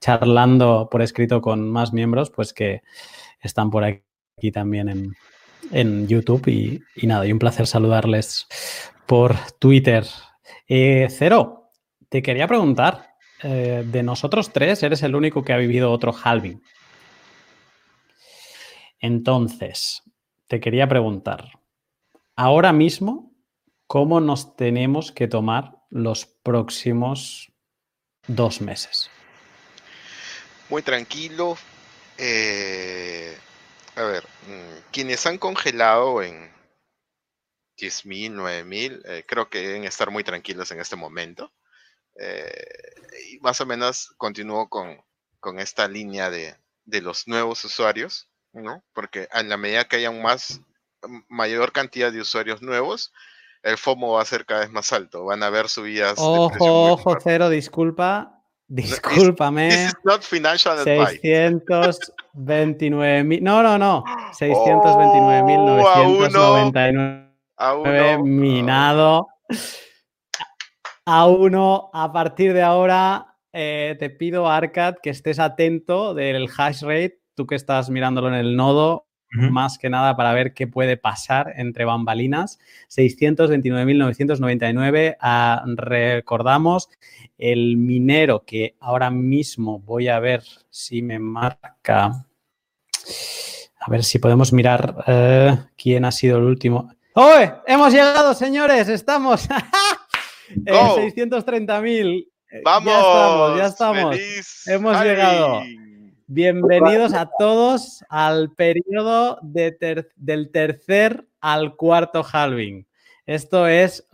charlando 0.00 0.88
por 0.90 1.02
escrito 1.02 1.40
con 1.40 1.70
más 1.70 1.92
miembros, 1.92 2.30
pues 2.30 2.52
que 2.52 2.82
están 3.40 3.70
por 3.70 3.84
aquí 3.84 4.52
también 4.52 5.14
en, 5.72 6.06
YouTube. 6.06 6.48
Y, 6.48 6.82
y 6.94 7.06
nada, 7.06 7.26
y 7.26 7.32
un 7.32 7.38
placer 7.38 7.66
saludarles 7.66 8.46
por 9.06 9.34
Twitter. 9.58 10.04
Eh, 10.68 11.08
Cero, 11.10 11.70
te 12.08 12.22
quería 12.22 12.46
preguntar, 12.46 13.14
eh, 13.42 13.84
de 13.86 14.02
nosotros 14.02 14.52
tres, 14.52 14.82
eres 14.82 15.02
el 15.02 15.14
único 15.14 15.42
que 15.42 15.52
ha 15.52 15.58
vivido 15.58 15.90
otro 15.90 16.12
halving. 16.12 16.62
Entonces, 19.00 20.02
te 20.46 20.60
quería 20.60 20.88
preguntar, 20.88 21.50
ahora 22.36 22.72
mismo, 22.72 23.32
¿cómo 23.86 24.20
nos 24.20 24.56
tenemos 24.56 25.12
que 25.12 25.28
tomar 25.28 25.76
los 25.94 26.26
próximos 26.26 27.52
dos 28.26 28.60
meses? 28.60 29.08
Muy 30.68 30.82
tranquilo. 30.82 31.56
Eh, 32.18 33.38
a 33.94 34.02
ver, 34.02 34.24
mm, 34.24 34.90
quienes 34.90 35.24
han 35.24 35.38
congelado 35.38 36.20
en 36.22 36.52
10.000, 37.78 38.34
9.000, 38.34 39.02
eh, 39.04 39.24
creo 39.26 39.48
que 39.48 39.60
deben 39.60 39.84
estar 39.84 40.10
muy 40.10 40.24
tranquilos 40.24 40.70
en 40.72 40.80
este 40.80 40.96
momento. 40.96 41.52
Eh, 42.18 42.94
y 43.30 43.38
más 43.38 43.60
o 43.60 43.66
menos 43.66 44.14
continúo 44.16 44.68
con, 44.68 45.00
esta 45.60 45.86
línea 45.86 46.28
de, 46.30 46.56
los 47.02 47.28
nuevos 47.28 47.64
usuarios. 47.64 48.28
¿no? 48.52 48.84
Porque 48.94 49.28
a 49.30 49.44
la 49.44 49.56
medida 49.56 49.84
que 49.84 49.96
hayan 49.96 50.20
más, 50.22 50.60
mayor 51.28 51.70
cantidad 51.72 52.10
de 52.10 52.20
usuarios 52.20 52.62
nuevos, 52.62 53.12
el 53.64 53.76
FOMO 53.78 54.12
va 54.12 54.22
a 54.22 54.26
ser 54.26 54.46
cada 54.46 54.60
vez 54.60 54.70
más 54.70 54.92
alto. 54.92 55.24
Van 55.24 55.42
a 55.42 55.46
haber 55.46 55.68
subidas. 55.68 56.14
Ojo, 56.18 56.92
ojo, 56.92 57.16
cero, 57.22 57.48
disculpa. 57.48 58.42
Discúlpame. 58.68 59.68
This, 59.68 59.86
is 59.86 59.94
not 60.04 60.22
financial 60.22 60.78
629 60.78 63.24
mil. 63.24 63.42
No, 63.42 63.60
no, 63.62 63.78
no. 63.78 64.04
629.999 64.38 67.24
oh, 67.58 68.24
minado. 68.24 69.28
A 71.06 71.26
uno, 71.26 71.90
a 71.92 72.10
partir 72.12 72.54
de 72.54 72.62
ahora, 72.62 73.36
eh, 73.52 73.96
te 73.98 74.08
pido, 74.08 74.50
Arcad, 74.50 74.94
que 75.02 75.10
estés 75.10 75.38
atento 75.38 76.14
del 76.14 76.48
hash 76.56 76.80
rate, 76.82 77.20
tú 77.34 77.46
que 77.46 77.56
estás 77.56 77.90
mirándolo 77.90 78.28
en 78.28 78.34
el 78.34 78.56
nodo, 78.56 79.06
más 79.34 79.78
que 79.78 79.90
nada 79.90 80.16
para 80.16 80.32
ver 80.32 80.54
qué 80.54 80.66
puede 80.66 80.96
pasar 80.96 81.52
entre 81.56 81.84
bambalinas. 81.84 82.58
629.999, 82.88 85.18
ah, 85.20 85.62
recordamos, 85.76 86.88
el 87.38 87.76
minero 87.76 88.44
que 88.44 88.74
ahora 88.80 89.10
mismo 89.10 89.78
voy 89.80 90.08
a 90.08 90.18
ver 90.20 90.42
si 90.70 91.02
me 91.02 91.18
marca, 91.18 92.26
a 93.80 93.90
ver 93.90 94.04
si 94.04 94.18
podemos 94.18 94.52
mirar 94.52 95.04
eh, 95.06 95.56
quién 95.76 96.04
ha 96.04 96.12
sido 96.12 96.38
el 96.38 96.44
último. 96.44 96.92
¡Oh! 97.14 97.40
Hemos 97.66 97.92
llegado, 97.92 98.34
señores, 98.34 98.88
estamos 98.88 99.48
en 100.50 100.64
630.000. 100.64 102.28
Vamos, 102.64 102.86
ya 102.86 103.00
estamos, 103.00 103.58
ya 103.58 103.66
estamos. 103.66 104.16
Hemos 104.66 105.02
llegado. 105.02 105.62
Bienvenidos 106.34 107.14
a 107.14 107.30
todos 107.38 108.04
al 108.08 108.52
periodo 108.56 109.38
del 109.40 110.50
tercer 110.50 111.28
al 111.40 111.76
cuarto 111.76 112.26
halving. 112.32 112.88
Esto 113.24 113.68
es 113.68 114.04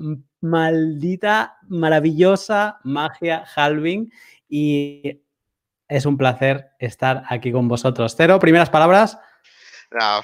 maldita, 0.43 1.57
maravillosa 1.67 2.79
magia 2.85 3.47
halving 3.57 4.13
y 4.51 5.23
es 5.89 6.05
un 6.05 6.19
placer 6.19 6.69
estar 6.79 7.23
aquí 7.27 7.53
con 7.53 7.69
vosotros. 7.69 8.13
Cero, 8.15 8.39
primeras 8.39 8.69
palabras. 8.69 9.17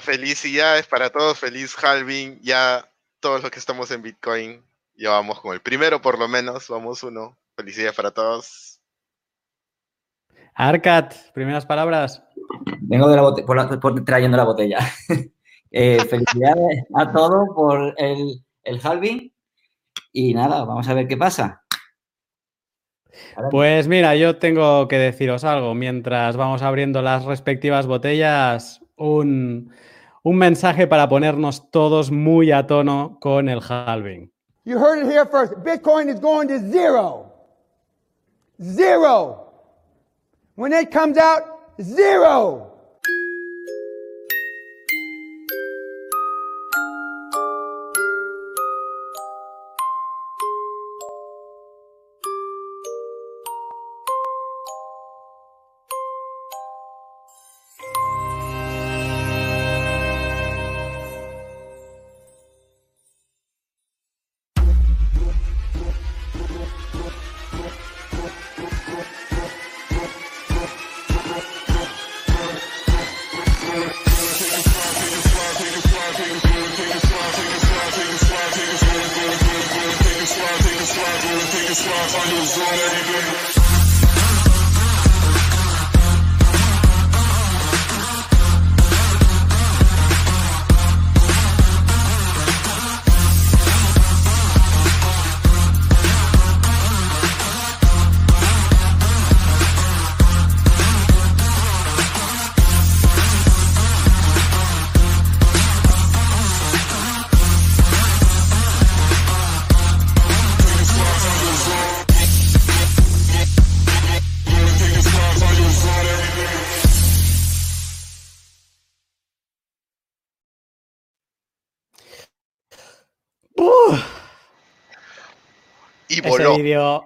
felicidades 0.01 0.85
para 0.85 1.09
todos, 1.09 1.39
feliz 1.39 1.75
halving. 1.83 2.39
Ya 2.43 2.87
todos 3.19 3.41
los 3.41 3.49
que 3.49 3.57
estamos 3.57 3.89
en 3.89 4.03
Bitcoin 4.03 4.63
ya 4.93 5.09
vamos 5.09 5.41
con 5.41 5.55
el 5.55 5.61
primero 5.61 5.99
por 5.99 6.19
lo 6.19 6.27
menos, 6.27 6.67
vamos 6.67 7.01
uno. 7.01 7.35
Felicidades 7.55 7.95
para 7.95 8.11
todos. 8.11 8.66
Arcat, 10.59 11.13
primeras 11.35 11.67
palabras. 11.67 12.23
Vengo 12.81 13.07
de 13.07 13.15
la 13.15 13.79
por, 13.79 14.03
trayendo 14.03 14.37
la 14.37 14.43
botella. 14.43 14.79
Eh, 15.69 15.99
felicidades 16.09 16.85
a 16.95 17.11
todos 17.11 17.49
por 17.53 17.93
el, 17.97 18.41
el 18.63 18.79
halving. 18.81 19.33
Y 20.13 20.33
nada, 20.33 20.63
vamos 20.63 20.87
a 20.87 20.93
ver 20.93 21.09
qué 21.09 21.17
pasa. 21.17 21.61
Pues 23.51 23.89
mira, 23.89 24.15
yo 24.15 24.37
tengo 24.37 24.87
que 24.87 24.97
deciros 24.97 25.43
algo. 25.43 25.75
Mientras 25.75 26.37
vamos 26.37 26.61
abriendo 26.61 27.01
las 27.01 27.25
respectivas 27.25 27.85
botellas, 27.85 28.81
un, 28.95 29.73
un 30.23 30.37
mensaje 30.37 30.87
para 30.87 31.09
ponernos 31.09 31.69
todos 31.69 32.11
muy 32.11 32.53
a 32.53 32.65
tono 32.65 33.17
con 33.19 33.49
el 33.49 33.59
halving. 33.61 34.31
You 34.63 34.79
heard 34.79 35.05
it 35.05 35.11
here 35.11 35.25
first. 35.25 35.53
Bitcoin 35.65 36.09
is 36.09 36.19
going 36.21 36.47
to 36.47 36.59
zero. 36.59 37.33
Zero. 38.59 39.46
When 40.57 40.73
it 40.73 40.89
comes 40.89 41.17
out, 41.17 41.43
zero. 41.79 42.76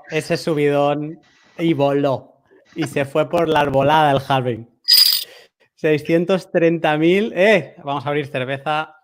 Ese 0.09 0.37
subidón 0.37 1.19
y 1.57 1.73
voló. 1.73 2.41
Y 2.75 2.85
se 2.85 3.05
fue 3.05 3.29
por 3.29 3.47
la 3.47 3.61
arbolada 3.61 4.11
el 4.11 4.21
halving. 4.27 4.69
630.000. 5.81 7.33
¡Eh! 7.35 7.75
Vamos 7.83 8.05
a 8.05 8.09
abrir 8.09 8.27
cerveza. 8.27 8.95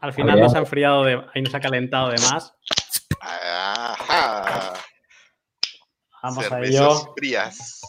Al 0.00 0.12
final 0.12 0.40
nos 0.40 0.54
ha 0.54 0.58
enfriado 0.58 1.04
de, 1.04 1.20
y 1.34 1.42
nos 1.42 1.54
ha 1.54 1.60
calentado 1.60 2.10
de 2.10 2.18
más. 2.22 2.54
Vamos 6.22 6.50
a 6.50 6.60
ello. 6.60 7.14
frías. 7.16 7.80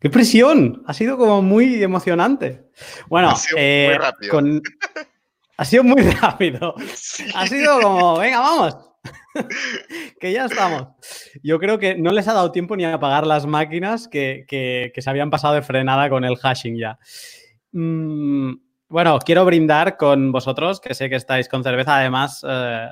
¡Qué 0.00 0.10
presión! 0.10 0.84
Ha 0.86 0.94
sido 0.94 1.18
como 1.18 1.42
muy 1.42 1.82
emocionante. 1.82 2.67
Bueno, 3.08 3.30
ha 3.30 3.36
sido 3.36 3.56
muy 3.56 3.64
eh, 3.64 3.98
rápido. 3.98 4.40
Ha 5.56 5.64
sido 5.64 5.84
muy 5.84 6.02
rápido. 6.20 6.74
Ha 7.34 7.46
sido 7.46 7.80
como, 7.80 8.18
venga, 8.18 8.40
vamos. 8.40 8.76
que 10.20 10.32
ya 10.32 10.46
estamos. 10.46 10.88
Yo 11.42 11.58
creo 11.58 11.78
que 11.78 11.96
no 11.96 12.10
les 12.10 12.28
ha 12.28 12.32
dado 12.32 12.52
tiempo 12.52 12.76
ni 12.76 12.84
a 12.84 12.94
apagar 12.94 13.26
las 13.26 13.46
máquinas 13.46 14.08
que, 14.08 14.92
se 14.96 15.10
habían 15.10 15.30
pasado 15.30 15.54
de 15.54 15.62
frenada 15.62 16.08
con 16.08 16.24
el 16.24 16.36
hashing 16.36 16.76
ya. 16.78 16.98
Mm, 17.72 18.54
bueno, 18.88 19.18
quiero 19.18 19.44
brindar 19.44 19.96
con 19.96 20.32
vosotros, 20.32 20.80
que 20.80 20.94
sé 20.94 21.08
que 21.08 21.16
estáis 21.16 21.48
con 21.48 21.62
cerveza. 21.62 21.98
Además, 21.98 22.44
eh, 22.48 22.88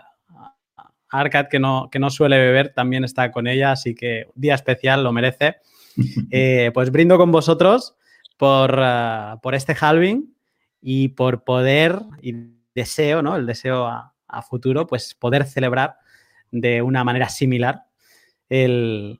Arcad, 1.11 1.47
que 1.49 1.59
no, 1.59 1.89
que 1.91 1.99
no 1.99 2.11
suele 2.11 2.39
beber, 2.39 2.73
también 2.75 3.05
está 3.05 3.31
con 3.31 3.47
ella, 3.47 3.73
así 3.73 3.95
que 3.95 4.27
día 4.35 4.55
especial, 4.55 5.05
lo 5.05 5.13
merece. 5.13 5.57
Eh, 6.31 6.73
pues 6.75 6.91
brindo 6.91 7.17
con 7.17 7.33
vosotros 7.33 7.97
por, 8.37 8.79
ah, 8.81 9.39
por, 9.43 9.55
este 9.55 9.77
halving 9.79 10.37
y 10.81 11.09
por 11.09 11.45
poder 11.45 12.01
y 12.21 12.35
deseo, 12.75 13.23
¿no? 13.23 13.37
El 13.37 13.47
deseo 13.47 13.87
a, 13.87 14.13
futuro, 14.49 14.87
pues 14.87 15.15
poder 15.15 15.47
celebrar 15.47 15.97
de 16.51 16.83
una 16.83 17.05
manera 17.05 17.31
similar 17.31 17.85
el, 18.51 19.19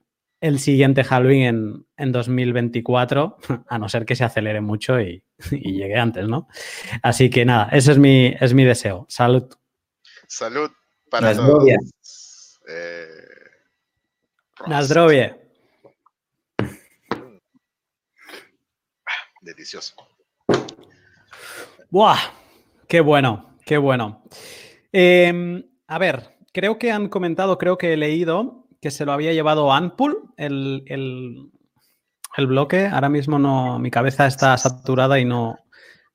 siguiente 0.59 1.03
halving 1.09 1.87
en, 1.97 2.13
2024, 2.13 3.39
a 3.69 3.79
no 3.79 3.89
ser 3.89 4.05
que 4.05 4.15
se 4.15 4.25
acelere 4.25 4.61
mucho 4.61 5.01
y, 5.01 5.23
llegue 5.51 5.97
antes, 5.97 6.29
¿no? 6.29 6.49
Así 7.03 7.31
que 7.31 7.47
nada, 7.47 7.71
ese 7.73 7.93
es 7.93 7.99
mi, 7.99 8.35
es 8.39 8.53
mi 8.53 8.65
deseo. 8.65 9.07
Salud. 9.09 9.49
Salud 10.29 10.71
para 11.11 11.35
todos. 11.35 11.65
Eh, 12.69 13.07
delicioso. 19.67 19.95
¡Buah! 21.91 22.19
¡Qué 22.89 23.01
bueno! 23.01 23.57
¡Qué 23.65 23.79
bueno! 23.79 24.23
Em, 24.93 25.65
a 25.89 25.99
ver, 25.99 26.37
creo 26.53 26.79
que 26.79 26.93
han 26.93 27.09
comentado, 27.09 27.59
creo 27.59 27.77
que 27.77 27.93
he 27.93 27.97
leído 27.97 28.69
que 28.81 28.91
se 28.91 29.05
lo 29.05 29.13
había 29.13 29.33
llevado 29.33 29.73
Anpul, 29.73 30.33
el, 30.37 30.85
el, 30.87 31.51
el 32.37 32.47
bloque. 32.47 32.87
Ahora 32.87 33.09
mismo 33.09 33.39
no, 33.39 33.79
mi 33.79 33.91
cabeza 33.91 34.27
está 34.27 34.57
saturada 34.57 35.19
y 35.19 35.25
no, 35.25 35.59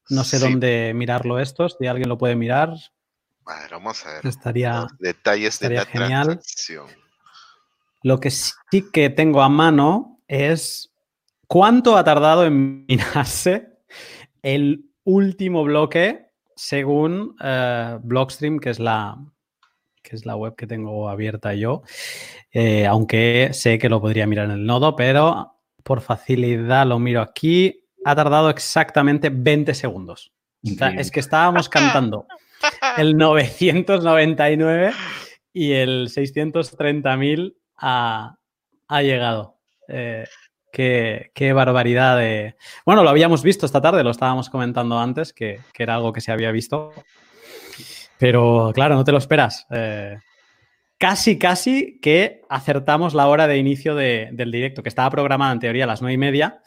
no 0.09 0.23
sé 0.23 0.39
dónde 0.39 0.93
mirarlo 0.95 1.39
esto. 1.39 1.67
Si 1.67 1.87
alguien 1.87 2.07
lo 2.07 2.17
puede 2.17 2.35
mirar. 2.35 2.69
vamos 3.69 4.05
a 4.05 4.13
ver. 4.13 4.27
Estaría, 4.27 4.87
detalles 4.99 5.59
de 5.59 5.69
la 5.71 5.85
genial. 5.85 6.25
transacción. 6.25 6.87
Lo 8.03 8.19
que 8.19 8.31
sí 8.31 8.89
que 8.93 9.09
tengo 9.09 9.41
a 9.41 9.49
mano 9.49 10.21
es 10.27 10.90
cuánto 11.51 11.97
ha 11.97 12.03
tardado 12.05 12.45
en 12.45 12.85
minarse 12.87 13.79
el 14.41 14.85
último 15.03 15.65
bloque 15.65 16.27
según 16.55 17.35
eh, 17.43 17.97
Blockstream, 18.01 18.57
que 18.57 18.69
es 18.69 18.79
la, 18.79 19.17
que 20.01 20.15
es 20.15 20.25
la 20.25 20.37
web 20.37 20.55
que 20.55 20.65
tengo 20.65 21.09
abierta 21.09 21.53
yo, 21.53 21.83
eh, 22.53 22.85
aunque 22.85 23.49
sé 23.51 23.79
que 23.79 23.89
lo 23.89 23.99
podría 23.99 24.27
mirar 24.27 24.45
en 24.45 24.51
el 24.51 24.65
nodo, 24.65 24.95
pero 24.95 25.57
por 25.83 25.99
facilidad 25.99 26.87
lo 26.87 26.99
miro 26.99 27.21
aquí. 27.21 27.83
Ha 28.05 28.15
tardado 28.15 28.49
exactamente 28.49 29.29
20 29.29 29.73
segundos. 29.73 30.31
es 30.63 31.11
que 31.11 31.19
estábamos 31.19 31.67
cantando 31.67 32.27
el 32.97 33.17
999 33.17 34.93
y 35.51 35.73
el 35.73 36.07
630.000 36.07 37.55
ha, 37.75 38.37
ha 38.87 39.01
llegado. 39.01 39.57
Eh, 39.89 40.25
qué, 40.71 41.53
barbaridad 41.53 42.17
de... 42.17 42.55
Bueno, 42.85 43.03
lo 43.03 43.09
habíamos 43.09 43.43
visto 43.43 43.65
esta 43.65 43.81
tarde, 43.81 44.03
lo 44.03 44.11
estábamos 44.11 44.49
comentando 44.49 44.99
antes, 44.99 45.33
que, 45.33 45.59
era 45.77 45.95
algo 45.95 46.13
que 46.13 46.21
se 46.21 46.31
había 46.31 46.51
visto. 46.51 46.91
Pero 48.17 48.71
claro, 48.73 48.95
no 48.95 49.03
te 49.03 49.11
lo 49.11 49.17
esperas. 49.17 49.65
Eh, 49.71 50.17
casi, 50.97 51.37
casi 51.37 51.99
que 51.99 52.41
acertamos 52.49 53.13
la 53.13 53.27
hora 53.27 53.47
de 53.47 53.57
inicio 53.57 53.95
de, 53.95 54.29
del 54.31 54.51
directo, 54.51 54.83
que 54.83 54.89
estaba 54.89 55.09
programada 55.09 55.51
en 55.51 55.59
teoría 55.59 55.83
a 55.85 55.87
las 55.87 56.01
nueve 56.01 56.13
y 56.13 56.17
media. 56.17 56.61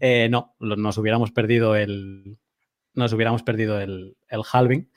Eh, 0.00 0.28
no, 0.30 0.54
nos 0.58 0.98
hubiéramos 0.98 1.30
perdido 1.30 1.76
el. 1.76 2.38
Nos 2.94 3.12
hubiéramos 3.12 3.42
perdido 3.42 3.80
el, 3.80 4.16
halving. 4.52 4.90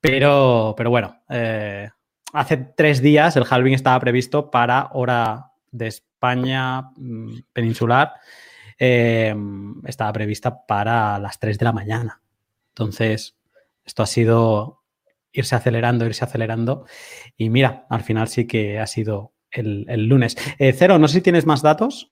Pero, 0.00 0.74
pero 0.76 0.90
bueno, 0.90 1.22
eh, 1.28 1.90
hace 2.32 2.56
tres 2.56 3.02
días 3.02 3.36
el 3.36 3.44
halving 3.48 3.74
estaba 3.74 3.98
previsto 4.00 4.50
para 4.50 4.90
hora 4.92 5.52
de 5.70 5.92
España 6.24 6.80
mm, 6.96 7.38
peninsular. 7.52 8.14
Eh, 8.78 9.34
estaba 9.84 10.12
prevista 10.12 10.66
para 10.66 11.18
las 11.18 11.38
3 11.38 11.58
de 11.58 11.64
la 11.64 11.72
mañana. 11.72 12.22
Entonces, 12.70 13.36
esto 13.84 14.02
ha 14.02 14.06
sido 14.06 14.82
irse 15.32 15.54
acelerando, 15.54 16.06
irse 16.06 16.24
acelerando. 16.24 16.86
Y 17.36 17.50
mira, 17.50 17.86
al 17.90 18.02
final 18.02 18.28
sí 18.28 18.46
que 18.46 18.80
ha 18.80 18.86
sido 18.86 19.34
el, 19.50 19.84
lunes. 20.06 20.36
Eh, 20.58 20.72
Cero, 20.72 20.98
no 20.98 21.08
sé 21.08 21.16
si 21.16 21.20
tienes 21.20 21.44
más 21.44 21.60
datos. 21.62 22.10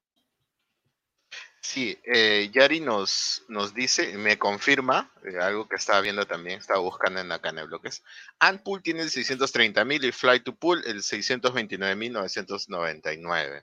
Sí, 1.61 1.99
eh, 2.05 2.51
Yari 2.53 2.81
nos, 2.81 3.45
nos 3.49 3.73
dice, 3.73 4.19
me 4.19 4.37
confirma, 4.37 5.11
algo 5.41 5.67
que 5.69 5.77
estaba 5.77 6.03
viendo 6.03 6.27
también, 6.27 6.59
estaba 6.59 6.81
buscando 6.81 7.21
en 7.21 7.29
la 7.29 7.41
cana 7.41 7.63
de 7.63 7.69
bloques. 7.69 8.03
Antpool 8.41 8.83
tiene 8.83 9.01
el 9.03 9.11
630.000 9.11 10.05
y 10.05 10.13
Fly 10.13 10.41
to 10.41 10.55
Pool 10.55 10.83
el 10.87 11.03
629.999. 11.03 13.63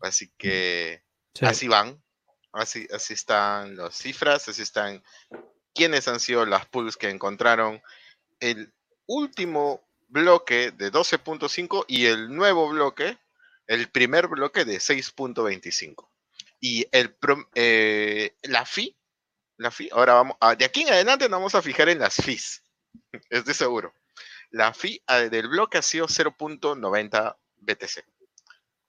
Así 0.00 0.30
que 0.36 1.02
sí. 1.34 1.46
así 1.46 1.68
van, 1.68 2.02
así, 2.52 2.86
así 2.92 3.14
están 3.14 3.76
las 3.76 3.96
cifras, 3.96 4.48
así 4.48 4.62
están 4.62 5.02
quiénes 5.74 6.08
han 6.08 6.20
sido 6.20 6.46
las 6.46 6.66
pools 6.66 6.96
que 6.96 7.10
encontraron 7.10 7.82
el 8.40 8.72
último 9.06 9.86
bloque 10.08 10.70
de 10.72 10.90
12.5 10.92 11.84
y 11.88 12.06
el 12.06 12.34
nuevo 12.34 12.68
bloque, 12.68 13.18
el 13.66 13.88
primer 13.90 14.28
bloque 14.28 14.64
de 14.64 14.78
6.25. 14.78 16.08
Y 16.60 16.86
el 16.90 17.16
eh, 17.54 18.34
la 18.42 18.64
FI, 18.64 18.96
la 19.58 19.70
FI, 19.70 19.90
ahora 19.92 20.14
vamos, 20.14 20.36
de 20.58 20.64
aquí 20.64 20.82
en 20.82 20.88
adelante 20.88 21.28
nos 21.28 21.38
vamos 21.38 21.54
a 21.54 21.62
fijar 21.62 21.88
en 21.88 21.98
las 21.98 22.16
FIs, 22.16 22.62
estoy 23.30 23.54
seguro. 23.54 23.94
La 24.50 24.72
FI 24.72 25.02
del 25.30 25.48
bloque 25.48 25.78
ha 25.78 25.82
sido 25.82 26.06
0.90 26.06 27.36
BTC. 27.56 28.04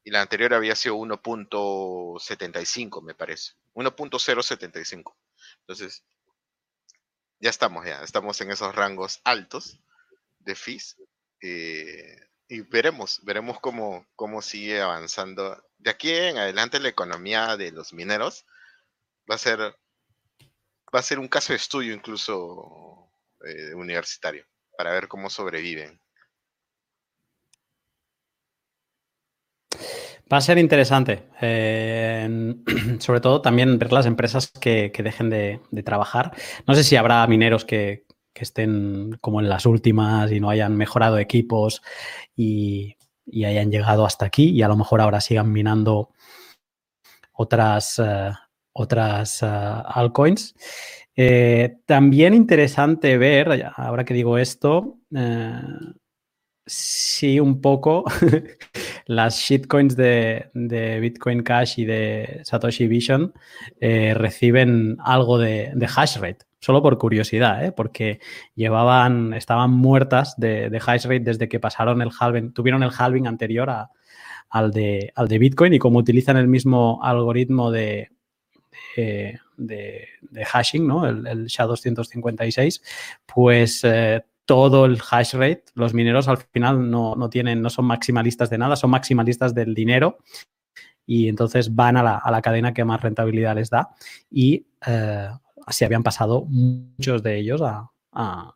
Y 0.07 0.09
la 0.09 0.21
anterior 0.21 0.53
había 0.53 0.73
sido 0.73 0.95
1.75, 0.95 3.03
me 3.03 3.13
parece. 3.13 3.55
1.075. 3.73 5.13
Entonces, 5.59 6.05
ya 7.41 7.49
estamos, 7.49 7.85
ya 7.85 8.01
estamos 8.01 8.39
en 8.39 8.51
esos 8.51 8.73
rangos 8.73 9.19
altos 9.25 9.81
de 10.39 10.55
fees. 10.55 10.95
Eh, 11.41 12.21
y 12.47 12.61
veremos, 12.61 13.19
veremos 13.25 13.59
cómo, 13.59 14.07
cómo 14.15 14.41
sigue 14.41 14.81
avanzando. 14.81 15.61
De 15.77 15.89
aquí 15.89 16.13
en 16.13 16.37
adelante 16.37 16.79
la 16.79 16.87
economía 16.87 17.57
de 17.57 17.73
los 17.73 17.91
mineros 17.91 18.45
va 19.29 19.35
a 19.35 19.39
ser, 19.39 19.59
va 19.59 20.99
a 20.99 21.03
ser 21.03 21.19
un 21.19 21.27
caso 21.27 21.51
de 21.51 21.57
estudio 21.57 21.93
incluso 21.93 23.11
eh, 23.45 23.73
universitario 23.73 24.45
para 24.77 24.93
ver 24.93 25.09
cómo 25.09 25.29
sobreviven. 25.29 25.99
Va 30.31 30.37
a 30.37 30.41
ser 30.41 30.57
interesante, 30.57 31.23
eh, 31.41 32.55
sobre 32.99 33.21
todo 33.21 33.41
también 33.41 33.79
ver 33.79 33.93
las 33.93 34.05
empresas 34.05 34.51
que, 34.51 34.91
que 34.91 35.03
dejen 35.03 35.29
de, 35.29 35.61
de, 35.71 35.83
trabajar. 35.83 36.33
No 36.65 36.75
sé 36.75 36.83
si 36.83 36.95
habrá 36.97 37.25
mineros 37.27 37.63
que, 37.63 38.05
que, 38.33 38.43
estén 38.43 39.17
como 39.21 39.39
en 39.39 39.47
las 39.47 39.65
últimas 39.65 40.31
y 40.31 40.39
no 40.39 40.49
hayan 40.49 40.75
mejorado 40.75 41.17
equipos 41.17 41.81
y, 42.35 42.97
y, 43.25 43.45
hayan 43.45 43.71
llegado 43.71 44.05
hasta 44.05 44.25
aquí 44.25 44.49
y 44.49 44.61
a 44.63 44.67
lo 44.67 44.75
mejor 44.75 44.99
ahora 44.99 45.21
sigan 45.21 45.51
minando 45.51 46.11
otras, 47.31 47.99
uh, 47.99 48.33
otras 48.73 49.41
uh, 49.43 49.83
altcoins. 49.85 50.55
Eh, 51.15 51.77
también 51.85 52.35
interesante 52.35 53.17
ver, 53.17 53.71
ahora 53.75 54.05
que 54.05 54.13
digo 54.13 54.37
esto, 54.37 54.99
eh, 55.15 55.61
sí 56.67 57.39
un 57.39 57.61
poco 57.61 58.03
las 59.07 59.39
shitcoins 59.39 59.95
de, 59.95 60.49
Bitcoin 61.01 61.41
Cash 61.41 61.79
y 61.79 61.85
de 61.85 62.41
Satoshi 62.43 62.87
Vision 62.87 63.33
eh, 63.79 64.13
reciben 64.13 64.97
algo 64.99 65.39
de, 65.39 65.73
hash 65.95 66.17
rate, 66.17 66.45
solo 66.59 66.81
por 66.81 66.97
curiosidad, 66.97 67.65
¿eh? 67.65 67.71
porque 67.71 68.19
llevaban, 68.53 69.33
estaban 69.33 69.71
muertas 69.71 70.35
de, 70.37 70.65
hash 70.85 71.05
rate 71.05 71.21
desde 71.21 71.47
que 71.47 71.59
pasaron 71.59 72.01
el 72.01 72.11
halving, 72.17 72.53
tuvieron 72.53 72.83
el 72.83 72.91
halving 72.95 73.27
anterior 73.27 73.69
al, 74.49 74.71
de, 74.71 75.37
Bitcoin 75.39 75.73
y 75.73 75.79
como 75.79 75.99
utilizan 75.99 76.37
el 76.37 76.47
mismo 76.47 76.99
algoritmo 77.01 77.71
de 77.71 78.09
hashing, 80.45 80.85
¿no? 80.85 81.07
el, 81.07 81.25
el 81.27 81.45
SHA-256, 81.47 82.81
pues 83.25 83.83
eh, 83.83 84.23
todo 84.47 84.85
el 84.85 84.99
hash 85.11 85.35
rate. 85.35 85.65
Los 85.75 85.93
mineros 85.93 86.27
al 86.27 86.37
final 86.37 86.89
no, 86.89 87.15
no, 87.15 87.29
tienen, 87.29 87.61
no 87.61 87.69
son 87.69 87.85
maximalistas 87.85 88.49
de 88.49 88.57
nada, 88.57 88.75
son 88.75 88.89
maximalistas 88.89 89.53
del 89.53 89.75
dinero 89.75 90.17
y 91.05 91.27
entonces 91.27 91.75
van 91.75 91.97
a 91.97 92.03
la, 92.03 92.17
a 92.17 92.31
la 92.31 92.41
cadena 92.41 92.73
que 92.73 92.83
más 92.83 93.01
rentabilidad 93.01 93.55
les 93.55 93.69
da 93.69 93.89
y 94.31 94.67
eh, 94.85 95.27
así 95.65 95.85
habían 95.85 96.01
pasado 96.01 96.45
muchos 96.45 97.21
de 97.21 97.37
ellos 97.37 97.61
a, 97.61 97.91
a, 98.13 98.53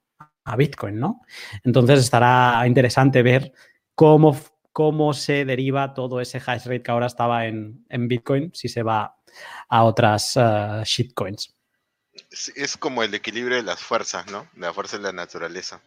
Bitcoin, 0.57 0.99
¿no? 0.99 1.21
Entonces 1.63 1.99
estará 1.99 2.61
interesante 2.67 3.21
ver 3.23 3.53
cómo, 3.95 4.35
cómo 4.73 5.13
se 5.13 5.45
deriva 5.45 5.93
todo 5.93 6.19
ese 6.19 6.41
hash 6.45 6.65
rate 6.65 6.83
que 6.83 6.91
ahora 6.91 7.05
estaba 7.05 7.45
en, 7.45 7.85
en 7.87 8.07
Bitcoin 8.09 8.51
si 8.53 8.67
se 8.67 8.83
va 8.83 9.15
a 9.69 9.83
otras 9.83 10.35
uh, 10.35 10.83
shitcoins 10.83 11.55
es 12.55 12.77
como 12.77 13.03
el 13.03 13.13
equilibrio 13.13 13.57
de 13.57 13.63
las 13.63 13.81
fuerzas, 13.81 14.27
¿no? 14.31 14.49
La 14.55 14.73
fuerza 14.73 14.97
de 14.97 15.03
la 15.03 15.11
naturaleza. 15.11 15.81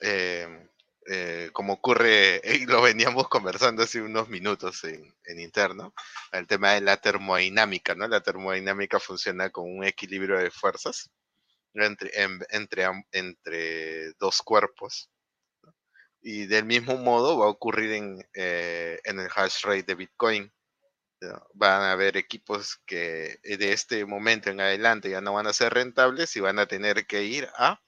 Eh, 0.00 0.68
eh, 1.10 1.50
como 1.52 1.74
ocurre, 1.74 2.40
y 2.62 2.66
lo 2.66 2.82
veníamos 2.82 3.28
conversando 3.28 3.82
hace 3.82 4.02
unos 4.02 4.28
minutos 4.28 4.84
en, 4.84 5.14
en, 5.24 5.40
interno, 5.40 5.94
el 6.32 6.46
tema 6.46 6.72
de 6.72 6.82
la 6.82 6.98
termodinámica, 6.98 7.94
¿no? 7.94 8.06
La 8.08 8.20
termodinámica 8.20 9.00
funciona 9.00 9.50
con 9.50 9.64
un 9.70 9.84
equilibrio 9.84 10.38
de 10.38 10.50
fuerzas 10.50 11.10
entre, 11.74 12.10
en, 12.22 12.40
entre, 12.50 12.86
entre 13.12 14.12
dos 14.14 14.42
cuerpos. 14.42 15.10
Y 16.20 16.46
del 16.46 16.64
mismo 16.64 16.96
modo 16.96 17.38
va 17.38 17.46
a 17.46 17.50
ocurrir 17.50 17.92
en, 17.92 18.28
eh, 18.34 18.98
en 19.04 19.20
el 19.20 19.28
hash 19.34 19.64
rate 19.64 19.84
de 19.84 19.94
Bitcoin 19.94 20.52
van 21.54 21.82
a 21.82 21.92
haber 21.92 22.16
equipos 22.16 22.80
que 22.86 23.38
de 23.42 23.72
este 23.72 24.04
momento 24.06 24.50
en 24.50 24.60
adelante 24.60 25.10
ya 25.10 25.20
no 25.20 25.34
van 25.34 25.46
a 25.46 25.52
ser 25.52 25.74
rentables 25.74 26.36
y 26.36 26.40
van 26.40 26.58
a 26.58 26.66
tener 26.66 27.06
que 27.06 27.24
ir 27.24 27.48
a 27.56 27.80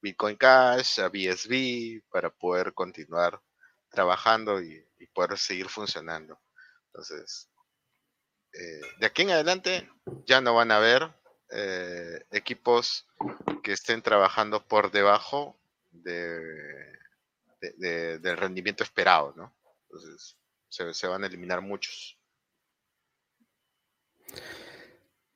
Bitcoin 0.00 0.36
Cash, 0.36 1.00
a 1.00 1.08
BSB, 1.08 2.02
para 2.10 2.30
poder 2.30 2.74
continuar 2.74 3.40
trabajando 3.90 4.62
y, 4.62 4.86
y 4.98 5.06
poder 5.08 5.38
seguir 5.38 5.68
funcionando. 5.68 6.40
Entonces, 6.86 7.48
eh, 8.54 8.80
de 8.98 9.06
aquí 9.06 9.22
en 9.22 9.30
adelante 9.30 9.90
ya 10.26 10.40
no 10.40 10.54
van 10.54 10.70
a 10.70 10.76
haber 10.76 11.12
eh, 11.50 12.24
equipos 12.30 13.06
que 13.64 13.72
estén 13.72 14.00
trabajando 14.00 14.64
por 14.66 14.92
debajo 14.92 15.58
de, 15.90 16.92
del 17.60 18.36
rendimiento 18.36 18.84
esperado, 18.84 19.32
¿no? 19.36 19.56
Entonces, 19.82 20.36
se, 20.68 21.06
van 21.06 21.24
a 21.24 21.26
eliminar 21.26 21.62
muchos. 21.62 22.16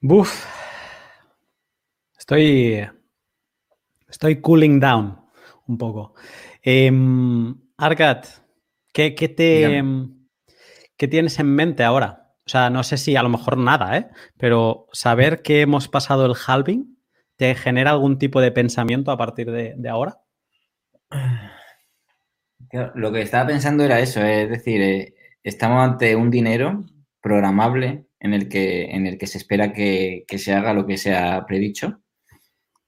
Buf. 0.00 0.46
Estoy. 2.18 2.88
Estoy 4.08 4.40
cooling 4.40 4.80
down 4.80 5.18
un 5.66 5.78
poco. 5.78 6.14
Eh, 6.62 6.90
Argat, 7.76 8.26
¿qué, 8.92 9.10
te, 9.10 9.84
¿qué 10.96 11.08
tienes 11.08 11.38
en 11.38 11.54
mente 11.54 11.84
ahora? 11.84 12.34
O 12.46 12.48
sea, 12.48 12.70
no 12.70 12.82
sé 12.82 12.96
si 12.96 13.14
a 13.14 13.22
lo 13.22 13.28
mejor 13.28 13.58
nada, 13.58 13.96
¿eh? 13.96 14.08
Pero 14.38 14.86
saber 14.92 15.42
que 15.42 15.60
hemos 15.60 15.88
pasado 15.88 16.26
el 16.26 16.34
halving, 16.34 16.98
¿te 17.36 17.54
genera 17.54 17.90
algún 17.90 18.18
tipo 18.18 18.40
de 18.40 18.50
pensamiento 18.50 19.10
a 19.10 19.18
partir 19.18 19.50
de, 19.50 19.74
de 19.76 19.88
ahora? 19.88 20.22
Lo 22.94 23.12
que 23.12 23.22
estaba 23.22 23.46
pensando 23.46 23.84
era 23.84 24.00
eso, 24.00 24.22
es 24.22 24.48
decir, 24.48 24.80
eh, 24.80 25.14
estamos 25.42 25.82
ante 25.82 26.16
un 26.16 26.30
dinero 26.30 26.84
programable 27.20 28.07
en 28.20 28.34
el 28.34 28.48
que, 28.48 28.90
en 28.90 29.06
el 29.06 29.18
que 29.18 29.26
se 29.26 29.38
espera 29.38 29.72
que, 29.72 30.24
se 30.38 30.52
haga 30.52 30.74
lo 30.74 30.86
que 30.86 30.98
se 30.98 31.14
ha 31.14 31.44
predicho. 31.46 32.00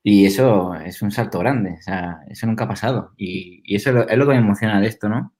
Y 0.02 0.26
eso 0.26 0.74
es 0.74 1.02
un 1.02 1.10
salto 1.10 1.38
grande, 1.40 1.76
o 1.78 1.82
sea, 1.82 2.20
eso 2.28 2.46
nunca 2.46 2.64
ha 2.64 2.68
pasado. 2.68 3.12
Y, 3.16 3.62
eso 3.74 3.90
es 3.90 4.16
lo, 4.16 4.26
que 4.26 4.32
me 4.32 4.38
emociona 4.38 4.80
de 4.80 4.88
esto, 4.88 5.08
¿no? 5.08 5.34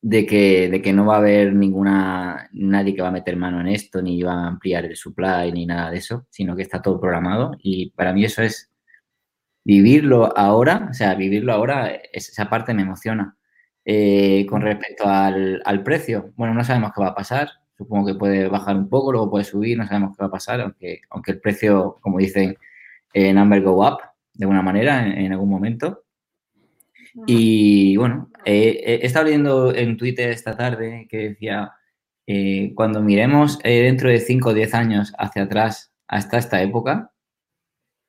De 0.00 0.26
que, 0.26 0.68
de 0.70 0.80
que 0.80 0.92
no 0.92 1.06
va 1.06 1.16
a 1.16 1.18
haber 1.18 1.52
ninguna, 1.54 2.48
nadie 2.52 2.94
que 2.94 3.02
va 3.02 3.08
a 3.08 3.12
meter 3.12 3.36
mano 3.36 3.60
en 3.60 3.68
esto, 3.68 4.00
ni 4.00 4.22
va 4.22 4.32
a 4.32 4.48
ampliar 4.48 4.84
el 4.84 4.96
supply, 4.96 5.52
ni 5.52 5.66
nada 5.66 5.90
de 5.90 5.98
eso, 5.98 6.26
sino 6.30 6.56
que 6.56 6.62
está 6.62 6.80
todo 6.80 7.00
programado. 7.00 7.52
Y 7.58 7.90
para 7.90 8.12
mí 8.12 8.24
eso 8.24 8.42
es 8.42 8.70
vivirlo 9.64 10.36
ahora, 10.36 10.88
o 10.90 10.94
sea, 10.94 11.14
vivirlo 11.14 11.52
ahora, 11.52 11.88
esa 12.12 12.48
parte 12.48 12.74
me 12.74 12.82
emociona. 12.82 13.36
Eh, 13.84 14.46
con 14.48 14.60
respecto 14.62 15.04
al, 15.06 15.82
precio, 15.82 16.32
bueno, 16.36 16.54
no 16.54 16.62
sabemos 16.64 16.92
qué 16.94 17.00
va 17.00 17.08
a 17.08 17.14
pasar. 17.14 17.48
Supongo 17.78 18.06
que 18.08 18.14
puede 18.14 18.48
bajar 18.48 18.76
un 18.76 18.88
poco, 18.88 19.12
luego 19.12 19.30
puede 19.30 19.44
subir, 19.44 19.78
no 19.78 19.86
sabemos 19.86 20.16
qué 20.16 20.22
va 20.22 20.28
a 20.28 20.32
pasar, 20.32 20.60
aunque, 20.60 21.00
aunque 21.10 21.32
el 21.32 21.40
precio, 21.40 21.96
como 22.02 22.18
dicen, 22.18 22.56
eh, 23.14 23.32
number 23.32 23.62
go 23.62 23.86
up 23.86 23.98
de 24.34 24.44
alguna 24.44 24.62
manera 24.62 25.06
en, 25.06 25.32
algún 25.32 25.48
momento. 25.48 26.04
Y 27.26 27.96
bueno, 27.96 28.30
he 28.44 29.00
estado 29.04 29.26
leyendo 29.26 29.74
en 29.74 29.96
Twitter 29.96 30.30
esta 30.30 30.56
tarde 30.56 31.06
que 31.08 31.30
decía, 31.30 31.72
eh, 32.26 32.72
cuando 32.74 33.00
miremos 33.00 33.58
dentro 33.60 34.10
de 34.10 34.20
5 34.20 34.50
o 34.50 34.54
10 34.54 34.74
años 34.74 35.14
hacia 35.18 35.44
atrás 35.44 35.92
hasta 36.06 36.38
esta 36.38 36.60
época, 36.62 37.10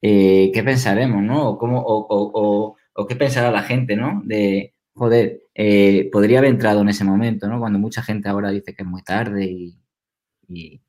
eh, 0.01 0.51
¿qué 0.53 0.63
pensaremos, 0.63 1.23
no? 1.23 1.49
O, 1.49 1.57
cómo, 1.57 1.79
o, 1.81 2.75
o, 2.93 3.07
qué 3.07 3.15
pensará 3.15 3.51
la 3.51 3.63
gente, 3.63 3.95
¿no? 3.95 4.21
De, 4.25 4.73
joder, 4.93 5.41
eh, 5.61 6.09
podría 6.09 6.39
haber 6.39 6.51
entrado 6.51 6.79
en 6.81 6.87
ese 6.87 7.03
momento, 7.03 7.49
¿no? 7.49 7.59
Cuando 7.59 7.79
mucha 7.79 8.01
gente 8.01 8.29
ahora 8.29 8.49
dice 8.49 8.73
que 8.73 8.83
es 8.83 8.87
muy 8.87 9.03
tarde 9.03 9.43
y, 9.43 9.77
y, 10.47 10.81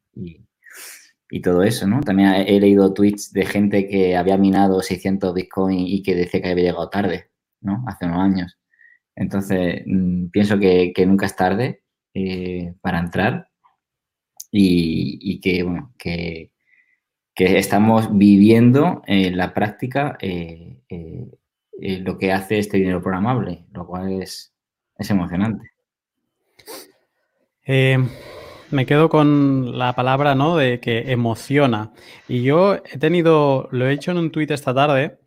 y, 1.29 1.41
todo 1.43 1.65
eso, 1.65 1.89
¿no? 1.89 2.01
También 2.03 2.35
he 2.47 2.61
leído 2.61 2.95
tweets 2.95 3.33
de 3.33 3.47
gente 3.47 3.89
que 3.89 4.17
había 4.17 4.37
minado 4.37 4.81
600 4.81 5.35
Bitcoin 5.35 5.81
y 5.81 6.05
que 6.05 6.15
decía 6.15 6.41
que 6.41 6.51
había 6.51 6.67
llegado 6.67 6.89
tarde, 6.89 7.31
¿no? 7.61 7.83
Hace 7.89 8.07
unos 8.07 8.21
años. 8.21 8.59
Entonces, 9.17 9.83
mm, 9.87 10.27
pienso 10.29 10.57
que, 10.61 10.93
nunca 11.05 11.27
es 11.27 11.35
tarde 11.35 11.83
eh, 12.15 12.75
para 12.81 13.01
entrar 13.01 13.49
y, 14.53 15.41
que, 15.41 15.65
bueno, 15.65 15.95
que, 15.99 16.53
que 17.35 17.59
estamos 17.59 18.17
viviendo 18.17 19.03
en 19.07 19.37
la 19.37 19.53
práctica 19.53 20.17
eh, 20.21 20.81
lo 22.03 22.19
que 22.19 22.31
hace 22.33 22.59
este 22.61 22.77
dinero 22.77 23.03
programable, 23.03 23.65
lo 23.73 23.87
cual 23.87 24.23
es, 24.23 24.55
emocionante. 25.09 25.71
me 28.71 28.87
quedo 28.87 29.09
con 29.09 29.79
la 29.79 29.95
palabra, 29.95 30.35
¿no? 30.35 30.57
De 30.57 30.81
que 30.81 31.13
emociona. 31.13 31.93
Y 32.29 32.43
yo 32.43 32.75
he 32.75 32.99
tenido, 32.99 33.69
lo 33.71 33.87
he 33.87 33.93
hecho 33.93 34.11
en 34.11 34.19
un 34.19 34.31
tuit 34.31 34.51
esta 34.51 34.75
tarde, 34.75 35.19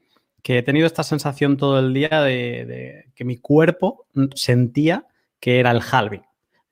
que 0.42 0.58
he 0.58 0.64
tenido 0.64 0.86
esta 0.86 1.04
sensación 1.04 1.58
todo 1.58 1.80
el 1.80 1.94
día 1.94 2.22
de, 2.22 2.66
de 2.66 3.06
que 3.16 3.26
mi 3.26 3.38
cuerpo 3.38 4.06
sentía 4.36 5.08
que 5.40 5.60
era 5.60 5.72
el 5.72 5.82
halving. 5.82 6.24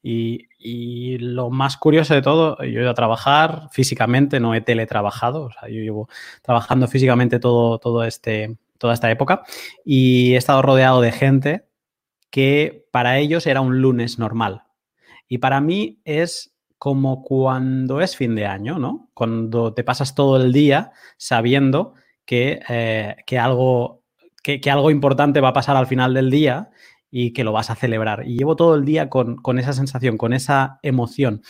Y, 0.03 0.47
y 0.59 1.17
lo 1.17 1.49
más 1.49 1.77
curioso 1.77 2.13
de 2.13 2.21
todo, 2.21 2.57
yo 2.59 2.79
he 2.79 2.81
ido 2.83 2.89
a 2.89 2.95
trabajar 2.95 3.69
físicamente, 3.71 4.39
no 4.39 4.53
he 4.53 4.61
teletrabajado, 4.61 5.43
o 5.43 5.51
sea, 5.51 5.69
yo 5.69 5.79
llevo 5.81 6.09
trabajando 6.41 6.87
físicamente 6.87 7.39
todo, 7.39 7.79
todo 7.79 8.03
este, 8.03 8.57
toda 8.81 8.93
esta 8.95 9.09
época 9.11 9.43
y 9.85 10.33
he 10.33 10.37
estado 10.37 10.61
rodeado 10.61 11.01
de 11.01 11.11
gente 11.11 11.65
que 12.31 12.87
para 12.91 13.19
ellos 13.19 13.45
era 13.45 13.61
un 13.61 13.81
lunes 13.81 14.17
normal. 14.17 14.63
Y 15.27 15.37
para 15.37 15.61
mí 15.61 16.01
es 16.03 16.55
como 16.77 17.21
cuando 17.21 18.01
es 18.01 18.15
fin 18.17 18.33
de 18.33 18.47
año, 18.47 18.79
¿no? 18.79 19.11
Cuando 19.13 19.73
te 19.73 19.83
pasas 19.83 20.15
todo 20.15 20.41
el 20.41 20.51
día 20.51 20.91
sabiendo 21.17 21.93
que, 22.25 22.59
eh, 22.67 23.17
que 23.27 23.37
algo, 23.37 24.03
que, 24.41 24.59
que 24.59 24.71
algo 24.71 24.89
importante 24.89 25.41
va 25.41 25.49
a 25.49 25.53
pasar 25.53 25.77
al 25.77 25.85
final 25.85 26.15
del 26.15 26.31
día 26.31 26.71
y 27.11 27.33
que 27.33 27.43
lo 27.43 27.51
vas 27.51 27.69
a 27.69 27.75
celebrar. 27.75 28.23
Y 28.25 28.37
llevo 28.37 28.55
todo 28.55 28.73
el 28.75 28.85
día 28.85 29.09
con, 29.09 29.59
esa 29.59 29.73
sensación, 29.73 30.17
con 30.17 30.31
esa 30.31 30.79
emoción. 30.81 31.43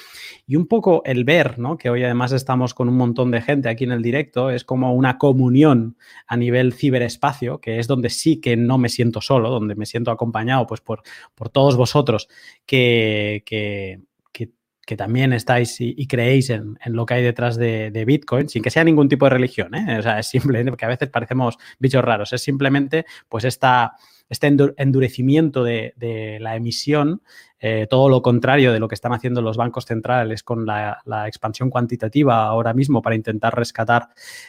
Y 0.48 0.56
un 0.56 0.66
poco 0.68 1.04
el 1.06 1.24
ver, 1.24 1.60
¿no? 1.60 1.78
que 1.78 1.92
hoy 1.92 2.04
además 2.04 2.32
estamos 2.32 2.74
con 2.74 2.90
un 2.90 2.98
montón 2.98 3.30
de 3.30 3.42
gente 3.42 3.70
aquí 3.70 3.84
en 3.84 3.92
el 3.92 4.02
directo, 4.02 4.50
es 4.50 4.66
como 4.66 4.94
una 4.94 5.20
comunión 5.20 5.98
a 6.26 6.36
nivel 6.36 6.74
ciberespacio, 6.74 7.62
que 7.62 7.80
es 7.80 7.88
donde 7.88 8.10
sí 8.10 8.42
que 8.42 8.58
no 8.58 8.80
me 8.80 8.90
siento 8.90 9.22
solo, 9.22 9.52
donde 9.52 9.76
me 9.76 9.86
siento 9.86 10.10
acompañado 10.10 10.66
pues, 10.66 10.82
por, 10.82 11.04
por 11.36 11.50
todos 11.50 11.78
vosotros 11.78 12.28
que, 12.66 13.44
que, 13.46 14.02
también 14.98 15.32
estáis 15.32 15.78
y, 15.80 16.06
creéis 16.06 16.50
en, 16.50 16.78
lo 16.88 17.06
que 17.06 17.14
hay 17.14 17.24
detrás 17.24 17.56
de, 17.56 17.92
de, 17.92 18.04
Bitcoin, 18.04 18.50
sin 18.50 18.62
que 18.62 18.70
sea 18.70 18.84
ningún 18.84 19.08
tipo 19.08 19.26
de 19.26 19.30
religión. 19.30 19.74
¿eh? 19.74 20.00
O 20.00 20.02
sea, 20.02 20.20
es 20.20 20.28
simplemente, 20.28 20.70
porque 20.70 20.84
a 20.84 20.90
veces 20.90 21.08
parecemos 21.08 21.58
bichos 21.80 22.04
raros, 22.04 22.34
es 22.34 22.42
simplemente 22.42 23.06
pues 23.30 23.46
esta 23.46 23.94
este 24.32 24.48
endurecimiento 24.78 25.66
de, 25.66 26.38
la 26.40 26.56
emisión, 26.56 27.22
eh, 27.60 27.86
todo 27.90 28.08
lo 28.08 28.22
contrario 28.22 28.72
de 28.72 28.80
lo 28.80 28.88
que 28.88 28.96
están 28.96 29.12
haciendo 29.12 29.42
los 29.42 29.58
bancos 29.58 29.86
centrales 29.86 30.42
con 30.42 30.66
la, 30.66 31.02
expansión 31.28 31.70
cuantitativa 31.70 32.46
ahora 32.46 32.74
mismo 32.74 33.02
para 33.02 33.18
intentar 33.18 33.54
rescatar 33.54 34.08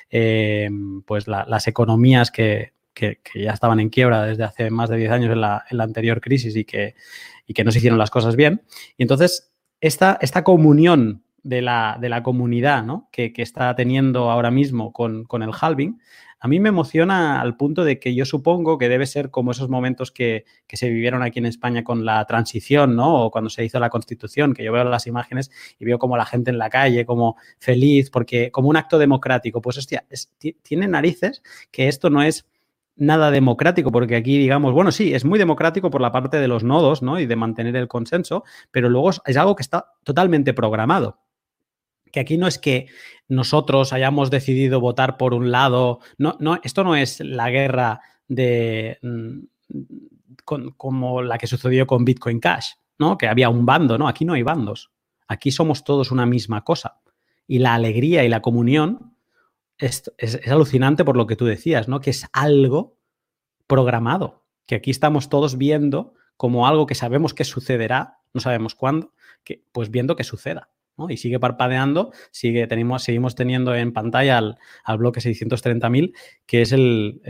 eh, 0.09 0.71
pues 1.05 1.27
las 1.27 1.67
economías 1.67 2.31
que, 2.31 2.73
ya 3.35 3.51
estaban 3.51 3.81
en 3.81 3.91
quiebra 3.91 4.23
desde 4.23 4.45
hace 4.45 4.71
más 4.71 4.89
de 4.89 4.99
10 4.99 5.11
años 5.11 5.33
en 5.33 5.41
la, 5.41 5.65
anterior 5.81 6.21
crisis 6.21 6.55
y 6.55 6.65
que, 6.65 6.95
que, 7.53 7.65
no 7.65 7.73
se 7.73 7.79
hicieron 7.79 7.99
las 7.99 8.11
cosas 8.11 8.37
bien. 8.37 8.63
Y 8.97 9.03
entonces, 9.03 9.53
esta, 9.81 10.17
esta 10.21 10.45
comunión 10.45 11.25
de 11.43 11.61
la, 11.61 11.99
de 12.01 12.09
la 12.09 12.23
comunidad 12.23 12.85
que, 13.11 13.33
está 13.37 13.75
teniendo 13.75 14.31
ahora 14.31 14.53
mismo 14.53 14.93
con 14.93 15.43
el 15.43 15.51
halving, 15.61 15.99
a 16.45 16.49
mí 16.49 16.59
me 16.59 16.71
emociona 16.71 17.41
al 17.41 17.57
punto 17.57 17.85
de 17.85 18.01
que 18.01 18.17
yo 18.17 18.25
supongo 18.25 18.77
que 18.77 18.89
debe 18.89 19.07
ser 19.07 19.31
como 19.31 19.53
esos 19.53 19.69
momentos 19.69 20.11
que, 20.11 20.45
se 20.69 20.89
vivieron 20.89 21.23
aquí 21.23 21.39
en 21.39 21.47
España 21.47 21.85
con 21.85 22.05
la 22.05 22.25
transición, 22.25 22.97
¿no? 22.97 23.27
O 23.27 23.31
cuando 23.31 23.49
se 23.49 23.65
hizo 23.65 23.79
la 23.79 23.91
constitución, 23.91 24.53
que 24.53 24.65
yo 24.65 24.73
veo 24.73 24.83
las 24.83 25.07
imágenes 25.07 25.53
y 25.79 25.85
veo 25.85 26.01
como 26.01 26.17
la 26.17 26.27
gente 26.27 26.51
en 26.51 26.59
la 26.59 26.69
calle, 26.69 27.07
como 27.07 27.37
feliz, 27.61 28.11
porque 28.11 28.51
como 28.51 28.69
un 28.69 28.77
acto 28.77 28.99
democrático. 28.99 29.63
Pues 29.63 29.79
hostia, 29.79 30.05
tiene 30.65 30.89
narices 30.89 31.45
que 31.71 31.87
esto 31.87 32.11
no 32.11 32.25
es 32.25 32.49
nada 32.97 33.31
democrático, 33.31 33.93
porque 33.93 34.17
aquí 34.17 34.37
digamos, 34.37 34.73
bueno, 34.73 34.91
sí, 34.91 35.15
es 35.15 35.25
muy 35.25 35.39
democrático 35.39 35.91
por 35.91 36.01
la 36.01 36.11
parte 36.11 36.39
de 36.41 36.49
los 36.49 36.65
nodos, 36.65 37.03
¿no? 37.03 37.21
Y 37.21 37.27
de 37.27 37.37
mantener 37.37 37.77
el 37.77 37.87
consenso, 37.87 38.43
pero 38.73 38.89
luego 38.89 39.11
es 39.11 39.37
algo 39.37 39.55
que 39.55 39.63
está 39.63 39.93
totalmente 40.03 40.55
programado 40.55 41.21
que 42.13 42.21
aquí 42.21 42.37
no 42.37 42.47
es 42.47 42.59
que 42.59 42.87
nosotros 43.29 43.93
hayamos 43.93 44.31
decidido 44.31 44.81
votar 44.81 45.17
por 45.17 45.35
un 45.35 45.51
lado, 45.51 46.01
no, 46.19 46.37
no, 46.39 46.61
esto 46.63 46.85
no 46.85 46.95
es 46.95 47.21
la 47.21 47.51
guerra 47.51 48.03
de 48.29 48.99
mm, 49.03 49.41
como 50.77 51.23
la 51.23 51.39
que 51.39 51.47
sucedió 51.47 51.87
con 51.87 52.05
Bitcoin 52.05 52.41
Cash, 52.41 52.73
¿no? 52.99 53.17
Que 53.17 53.29
había 53.29 53.49
un 53.49 53.65
bando, 53.65 53.97
¿no? 53.97 54.07
Aquí 54.07 54.25
no 54.25 54.35
hay 54.35 54.43
bandos. 54.43 54.91
Aquí 55.27 55.51
somos 55.51 55.83
todos 55.83 56.11
una 56.11 56.27
misma 56.27 56.63
cosa. 56.63 57.01
Y 57.47 57.59
la 57.59 57.75
alegría 57.75 58.25
y 58.25 58.29
la 58.29 58.43
comunión 58.43 59.17
es, 59.79 60.13
es 60.19 60.47
alucinante 60.47 61.05
por 61.05 61.17
lo 61.17 61.27
que 61.27 61.37
tú 61.37 61.47
decías, 61.47 61.89
¿no? 61.89 62.01
Que 62.01 62.11
es 62.11 62.27
algo 62.33 62.99
programado. 63.67 64.45
Que 64.67 64.75
aquí 64.75 64.91
estamos 64.91 65.31
todos 65.31 65.57
viendo 65.57 66.15
como 66.37 66.67
algo 66.67 66.87
que 66.87 66.95
sabemos 66.95 67.33
que 67.35 67.45
sucederá, 67.45 68.19
no 68.35 68.41
sabemos 68.41 68.75
cuándo, 68.75 69.15
que, 69.45 69.65
pues 69.73 69.91
viendo 69.91 70.17
que 70.17 70.25
suceda 70.25 70.73
y 71.11 71.17
sigue 71.17 71.41
parpadeando, 71.41 72.13
sigue, 72.31 72.67
tenemos, 72.67 73.03
seguimos 73.03 73.35
teniendo 73.35 73.75
en 73.75 73.93
pantalla 73.93 74.39
al, 74.39 74.99
bloque 74.99 75.21
630.000, 75.21 76.15
que 76.47 76.63
es 76.63 76.73
el, 76.73 77.21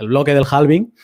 bloque 0.00 0.34
del 0.34 0.44
halving, 0.50 0.94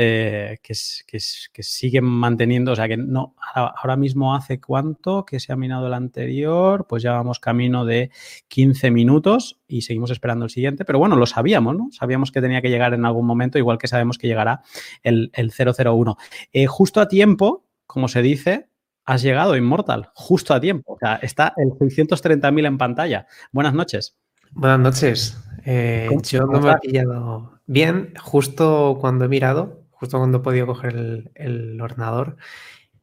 eh, 0.00 0.58
que, 0.62 0.74
que, 1.06 1.62
siguen 1.62 2.04
manteniendo, 2.04 2.70
o 2.70 2.76
sea 2.76 2.86
que 2.86 2.96
no, 2.96 3.34
ahora 3.54 3.96
mismo 3.96 4.34
hace 4.34 4.60
cuánto 4.60 5.24
que 5.24 5.40
se 5.40 5.52
ha 5.52 5.56
minado 5.56 5.88
el 5.88 5.94
anterior, 5.94 6.86
pues 6.88 7.02
ya 7.02 7.12
vamos 7.12 7.40
camino 7.40 7.84
de 7.84 8.10
15 8.46 8.92
minutos 8.92 9.58
y 9.66 9.82
seguimos 9.82 10.12
esperando 10.12 10.44
el 10.44 10.50
siguiente, 10.50 10.84
pero 10.84 11.00
bueno, 11.00 11.16
lo 11.16 11.26
sabíamos, 11.26 11.76
¿no? 11.76 11.88
Sabíamos 11.90 12.30
que 12.30 12.40
tenía 12.40 12.62
que 12.62 12.70
llegar 12.70 12.94
en 12.94 13.04
algún 13.04 13.26
momento, 13.26 13.58
igual 13.58 13.78
que 13.78 13.88
sabemos 13.88 14.18
que 14.18 14.28
llegará 14.28 14.62
el, 15.02 15.32
el 15.34 15.50
001. 15.50 16.16
Eh, 16.52 16.66
justo 16.66 17.00
a 17.00 17.08
tiempo, 17.08 17.64
como 17.86 18.06
se 18.06 18.22
dice, 18.22 18.68
has 19.08 19.22
llegado, 19.22 19.56
Immortal, 19.56 20.10
justo 20.12 20.52
a 20.52 20.60
tiempo. 20.60 20.92
O 20.92 20.98
sea, 20.98 21.16
está 21.22 21.54
el 21.56 21.70
630.000 21.70 22.66
en 22.66 22.76
pantalla. 22.76 23.26
Buenas 23.52 23.72
noches. 23.72 24.18
Buenas 24.50 24.80
noches. 24.80 25.42
Eh, 25.64 26.10
yo 26.24 26.46
no 26.46 26.60
me 26.60 26.72
he 26.72 26.76
pillado 26.76 27.58
bien, 27.64 28.12
justo 28.20 28.98
cuando 29.00 29.24
he 29.24 29.28
mirado, 29.28 29.86
justo 29.92 30.18
cuando 30.18 30.38
he 30.38 30.40
podido 30.42 30.66
coger 30.66 31.30
el, 31.34 31.80
ordenador, 31.80 32.36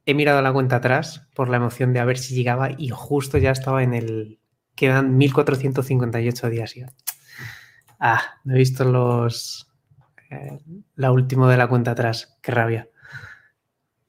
he 0.06 0.14
mirado 0.14 0.43
la 0.43 0.53
cuenta 0.53 0.76
atrás 0.76 1.28
por 1.34 1.49
la 1.49 1.58
emoción 1.58 1.91
de 1.91 1.99
a 1.99 2.06
ver 2.06 2.20
si 2.20 2.36
llegaba 2.36 2.70
y 2.78 2.89
justo 2.89 3.39
ya 3.39 3.49
estaba 3.49 3.82
en 3.82 3.95
el... 3.95 4.39
Quedan 4.76 5.18
1458 5.18 6.49
días 6.51 6.76
ya. 6.76 6.93
Ah, 7.99 8.22
no 8.43 8.53
he 8.53 8.60
visto 8.60 8.86
los... 8.86 9.72
Eh, 10.30 10.60
la 10.95 11.12
última 11.12 11.49
de 11.49 11.58
la 11.58 11.68
cuenta 11.68 11.91
atrás. 11.91 12.38
Qué 12.43 12.51
rabia. 12.51 12.89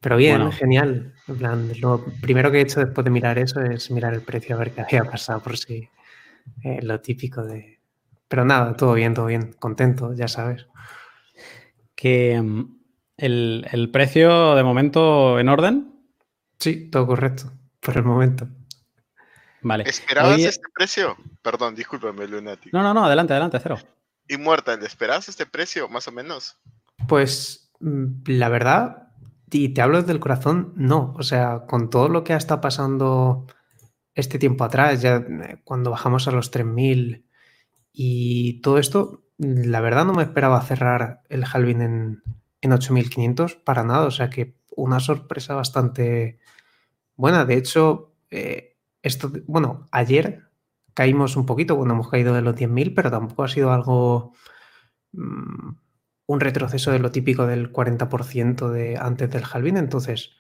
Pero 0.01 0.17
bien, 0.17 0.53
genial. 0.53 1.15
En 1.27 1.37
plan, 1.37 1.73
lo 1.81 2.05
primero 2.21 2.51
que 2.51 2.59
he 2.59 2.63
hecho 2.63 2.81
después 2.81 3.05
de 3.05 3.11
mirar 3.11 3.39
eso 3.39 3.61
es 3.61 3.91
mirar 3.91 4.15
el 4.15 4.21
precio 4.21 4.55
a 4.55 4.59
ver 4.59 4.73
qué 4.73 4.83
había 4.83 5.05
pasado 5.05 5.41
por 5.41 5.57
si 5.57 5.89
eh, 6.63 6.81
lo 6.83 7.01
típico 7.01 7.43
de... 7.43 7.81
Pero 8.29 8.45
nada, 8.45 8.77
todo 8.77 8.95
bien, 8.95 9.15
todo 9.15 9.27
bien. 9.27 9.53
Contento, 9.59 10.15
ya 10.15 10.29
sabes 10.29 10.67
que 11.97 12.41
mm, 12.41 12.77
el, 13.17 13.91
precio 13.93 14.55
de 14.55 14.63
momento 14.63 15.41
en 15.41 15.49
orden. 15.49 15.93
Sí, 16.59 16.89
todo 16.91 17.07
correcto, 17.07 17.53
por 17.81 17.97
el 17.97 18.05
momento. 18.05 18.47
Vale. 19.63 19.85
¿Esperabas 19.89 20.39
este 20.39 20.69
precio? 20.73 21.17
Perdón, 21.43 21.75
discúlpame, 21.75 22.29
Lunatic. 22.29 22.73
No, 22.73 22.83
no, 22.83 22.95
no, 22.95 23.05
adelante, 23.05 23.33
adelante, 23.33 23.59
cero. 23.61 23.79
Inmortal, 24.29 24.83
¿esperabas 24.85 25.29
este 25.29 25.47
precio, 25.47 25.89
más 25.89 26.07
o 26.07 26.13
menos? 26.13 26.57
Pues 27.09 27.71
mm, 27.81 28.23
la 28.27 28.49
verdad, 28.49 29.06
y 29.51 29.71
te 29.71 29.83
hablo 29.83 30.01
desde 30.01 30.13
el 30.13 30.21
corazón, 30.21 30.73
no. 30.77 31.15
O 31.17 31.23
sea, 31.23 31.67
con 31.67 31.91
todo 31.91 32.09
lo 32.09 32.25
que 32.25 32.33
ha 32.33 32.37
estado 32.37 32.61
pasando 32.61 33.47
este 34.15 34.39
tiempo 34.39 34.65
atrás, 34.65 35.03
ya 35.03 35.17
eh, 35.17 35.61
cuando 35.65 35.91
bajamos 35.91 36.27
a 36.29 36.33
los 36.33 36.51
3000 36.51 37.27
y 37.93 38.61
todo 38.61 38.79
esto, 38.79 39.23
la 39.39 39.81
verdad 39.81 40.05
no 40.07 40.15
me 40.15 40.23
esperaba 40.23 40.61
cerrar 40.63 41.23
el 41.29 41.45
halving 41.45 41.83
en, 41.83 42.23
en 42.61 42.73
8500 42.73 43.57
para 43.57 43.85
nada, 43.85 44.07
o 44.07 44.11
sea 44.11 44.31
que 44.31 44.57
una 44.77 45.01
sorpresa 45.01 45.55
bastante 45.55 46.39
buena. 47.17 47.45
De 47.45 47.57
hecho, 47.57 48.15
eh, 48.31 48.77
esto, 49.03 49.33
bueno, 49.47 49.89
ayer 49.91 50.45
caímos 50.95 51.37
un 51.37 51.47
poquito, 51.47 51.77
bueno, 51.77 51.95
hemos 51.95 52.09
caído 52.09 52.35
de 52.35 52.43
los 52.43 52.55
10.000, 52.55 52.95
pero 52.95 53.11
tampoco 53.11 53.45
ha 53.45 53.49
sido 53.49 53.73
algo, 53.73 54.33
mm, 55.13 55.71
un 56.27 56.41
retroceso 56.41 56.91
de 56.91 56.99
lo 56.99 57.13
típico 57.13 57.47
del 57.47 57.73
40% 57.73 58.71
de 58.71 58.97
antes 58.99 59.31
del 59.31 59.45
halving, 59.51 59.77
entonces, 59.77 60.33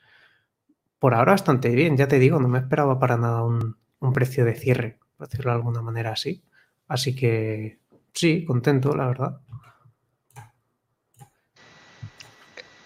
por 0.99 1.15
ahora 1.15 1.33
bastante 1.33 1.71
bien, 1.71 1.97
ya 1.97 2.09
te 2.09 2.19
digo, 2.19 2.41
no 2.41 2.49
me 2.49 2.59
esperaba 2.59 2.99
para 2.99 3.17
nada 3.17 3.45
un, 3.45 3.77
un 4.01 4.13
precio 4.13 4.45
de 4.45 4.55
cierre, 4.55 4.99
por 5.17 5.29
decirlo 5.29 5.53
de 5.53 5.57
alguna 5.57 5.83
manera 5.83 6.13
así. 6.13 6.43
Así 6.89 7.15
que 7.15 7.81
Sí, 8.17 8.47
contento, 8.47 8.97
la 8.97 9.09
verdad. 9.09 9.41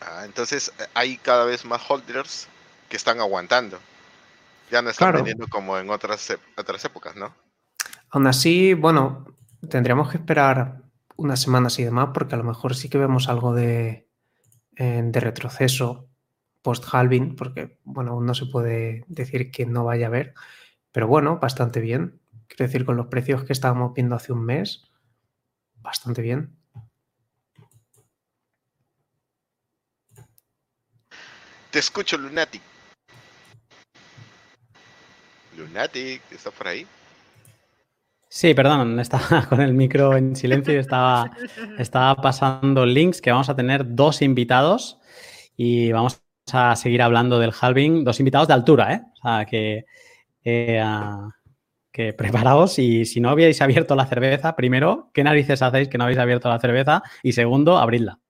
Ah, 0.00 0.24
entonces 0.24 0.72
eh, 0.80 0.86
hay 0.92 1.18
cada 1.18 1.44
vez 1.44 1.64
más 1.64 1.88
holders 1.88 2.48
que 2.88 2.96
están 2.96 3.20
aguantando. 3.20 3.78
Ya 4.72 4.82
no 4.82 4.90
están 4.90 5.14
vendiendo 5.14 5.46
como 5.46 5.78
en 5.78 5.88
otras, 5.88 6.36
otras 6.56 6.84
épocas, 6.84 7.14
¿no? 7.14 7.32
Aún 8.10 8.26
así, 8.26 8.74
bueno, 8.74 9.24
tendríamos 9.68 10.10
que 10.10 10.16
esperar 10.16 10.79
unas 11.20 11.40
semanas 11.40 11.78
y 11.78 11.84
demás, 11.84 12.08
porque 12.14 12.34
a 12.34 12.38
lo 12.38 12.44
mejor 12.44 12.74
sí 12.74 12.88
que 12.88 12.96
vemos 12.96 13.28
algo 13.28 13.54
de, 13.54 14.08
eh, 14.76 15.02
de 15.04 15.20
retroceso 15.20 16.08
post-halving, 16.62 17.36
porque, 17.36 17.78
bueno, 17.84 18.12
aún 18.12 18.24
no 18.24 18.34
se 18.34 18.46
puede 18.46 19.04
decir 19.06 19.50
que 19.50 19.66
no 19.66 19.84
vaya 19.84 20.06
a 20.06 20.08
haber, 20.08 20.34
pero 20.92 21.06
bueno, 21.06 21.38
bastante 21.38 21.80
bien. 21.80 22.20
Quiero 22.48 22.66
decir, 22.66 22.84
con 22.84 22.96
los 22.96 23.06
precios 23.08 23.44
que 23.44 23.52
estábamos 23.52 23.92
viendo 23.94 24.16
hace 24.16 24.32
un 24.32 24.44
mes, 24.44 24.90
bastante 25.76 26.22
bien. 26.22 26.56
Te 31.70 31.78
escucho, 31.78 32.16
Lunatic. 32.16 32.62
Lunatic, 35.56 36.22
¿estás 36.32 36.54
por 36.54 36.66
ahí? 36.66 36.86
Sí, 38.32 38.54
perdón, 38.54 39.00
estaba 39.00 39.46
con 39.46 39.60
el 39.60 39.74
micro 39.74 40.16
en 40.16 40.36
silencio 40.36 40.72
y 40.72 40.76
estaba, 40.76 41.32
estaba 41.78 42.14
pasando 42.22 42.86
links 42.86 43.20
que 43.20 43.32
vamos 43.32 43.48
a 43.48 43.56
tener 43.56 43.94
dos 43.94 44.22
invitados 44.22 45.00
y 45.56 45.90
vamos 45.90 46.22
a 46.52 46.76
seguir 46.76 47.02
hablando 47.02 47.40
del 47.40 47.52
halving, 47.60 48.04
dos 48.04 48.20
invitados 48.20 48.46
de 48.46 48.54
altura, 48.54 48.94
¿eh? 48.94 49.02
O 49.18 49.28
sea, 49.28 49.44
que 49.44 49.84
eh, 50.44 50.82
que 51.92 52.12
preparaos 52.12 52.78
y 52.78 53.04
si 53.04 53.20
no 53.20 53.30
habíais 53.30 53.60
abierto 53.60 53.96
la 53.96 54.06
cerveza, 54.06 54.54
primero, 54.54 55.10
¿qué 55.12 55.24
narices 55.24 55.60
hacéis 55.60 55.88
que 55.88 55.98
no 55.98 56.04
habéis 56.04 56.20
abierto 56.20 56.48
la 56.48 56.60
cerveza? 56.60 57.02
Y 57.24 57.32
segundo, 57.32 57.78
abridla. 57.78 58.20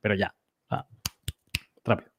Pero 0.00 0.14
ya. 0.14 0.34
rápido. 1.84 2.10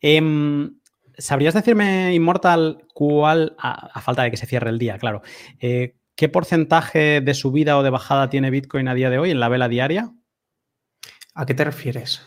Em, 0.00 0.80
¿Sabrías 1.16 1.54
decirme, 1.54 2.14
Immortal, 2.14 2.86
cuál, 2.94 3.54
a, 3.58 4.00
falta 4.00 4.22
de 4.22 4.30
que 4.30 4.36
se 4.38 4.46
cierre 4.46 4.70
el 4.70 4.78
día, 4.78 4.98
claro, 4.98 5.22
eh, 5.60 5.94
qué 6.16 6.28
porcentaje 6.28 7.20
de 7.20 7.34
subida 7.34 7.78
o 7.78 7.82
de 7.82 7.90
bajada 7.90 8.30
tiene 8.30 8.50
Bitcoin 8.50 8.88
a 8.88 8.94
día 8.94 9.10
de 9.10 9.18
hoy 9.18 9.30
en 9.30 9.40
la 9.40 9.48
vela 9.48 9.68
diaria? 9.68 10.12
¿A 11.34 11.46
qué 11.46 11.54
te 11.54 11.64
refieres? 11.64 12.22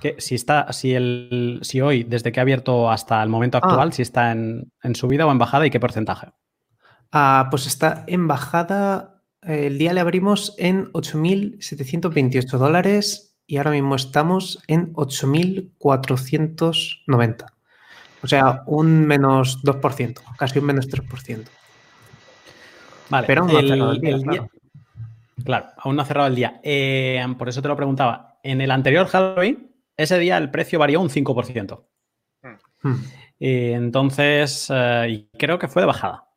Que 0.00 0.14
si 0.18 0.36
está, 0.36 0.72
si 0.72 0.94
el, 0.94 1.58
si 1.62 1.80
hoy, 1.80 2.04
desde 2.04 2.30
que 2.30 2.40
ha 2.40 2.42
abierto 2.42 2.90
hasta 2.90 3.22
el 3.22 3.28
momento 3.28 3.58
actual, 3.58 3.88
ah. 3.88 3.92
si 3.92 4.02
está 4.02 4.30
en, 4.30 4.70
en 4.82 4.94
subida 4.94 5.26
o 5.26 5.32
en 5.32 5.38
bajada 5.38 5.66
y 5.66 5.70
qué 5.70 5.80
porcentaje. 5.80 6.28
Ah, 7.10 7.48
pues 7.50 7.66
está 7.66 8.04
en 8.06 8.28
bajada. 8.28 9.24
El 9.42 9.78
día 9.78 9.92
le 9.92 10.00
abrimos 10.00 10.54
en 10.58 10.92
8.728 10.92 12.58
dólares 12.58 13.36
y 13.46 13.56
ahora 13.56 13.72
mismo 13.72 13.96
estamos 13.96 14.62
en 14.68 14.92
8.490. 14.92 17.46
O 18.22 18.26
sea, 18.26 18.62
un 18.66 19.06
menos 19.06 19.62
2%, 19.64 20.20
casi 20.36 20.58
un 20.58 20.66
menos 20.66 20.88
3%. 20.88 21.48
Vale, 23.10 23.26
pero 23.26 23.42
aún 23.42 23.52
no 23.52 23.58
el, 23.58 23.66
ha 23.66 23.68
cerrado 23.74 23.92
el 23.92 24.00
día. 24.00 24.48
claro. 25.44 25.66
aún 25.78 25.96
no 25.96 26.02
ha 26.02 26.04
cerrado 26.04 26.28
el 26.28 26.34
día. 26.34 26.60
Eh, 26.62 27.24
por 27.38 27.48
eso 27.48 27.62
te 27.62 27.68
lo 27.68 27.76
preguntaba. 27.76 28.38
En 28.42 28.60
el 28.60 28.70
anterior 28.70 29.06
Halloween, 29.06 29.74
ese 29.96 30.18
día 30.18 30.36
el 30.36 30.50
precio 30.50 30.78
varió 30.78 31.00
un 31.00 31.08
5%. 31.08 31.84
Hmm. 32.82 32.94
Eh, 33.40 33.72
entonces, 33.72 34.68
eh, 34.70 35.28
creo 35.36 35.58
que 35.58 35.68
fue 35.68 35.82
de 35.82 35.86
bajada. 35.86 36.28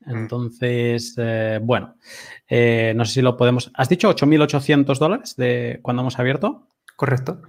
Mm. 0.00 0.16
Entonces, 0.16 1.14
eh, 1.18 1.58
bueno, 1.62 1.96
eh, 2.48 2.92
no 2.96 3.04
sé 3.04 3.14
si 3.14 3.22
lo 3.22 3.36
podemos. 3.36 3.70
¿Has 3.74 3.88
dicho 3.88 4.08
8.800 4.10 4.98
dólares 4.98 5.36
de 5.36 5.80
cuando 5.82 6.02
hemos 6.02 6.18
abierto? 6.18 6.68
Correcto. 6.96 7.42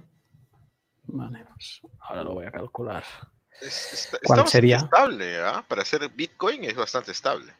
Vale, 1.04 1.44
pues 1.54 1.80
ahora 2.00 2.22
lo 2.22 2.34
voy 2.34 2.46
a 2.46 2.52
calcular. 2.52 3.04
¿Cuál 4.24 4.48
sería? 4.48 4.76
estable, 4.78 5.38
¿ah? 5.40 5.64
Para 5.66 5.82
hacer 5.82 6.08
Bitcoin 6.10 6.64
es 6.64 6.74
bastante 6.74 7.12
estable. 7.12 7.52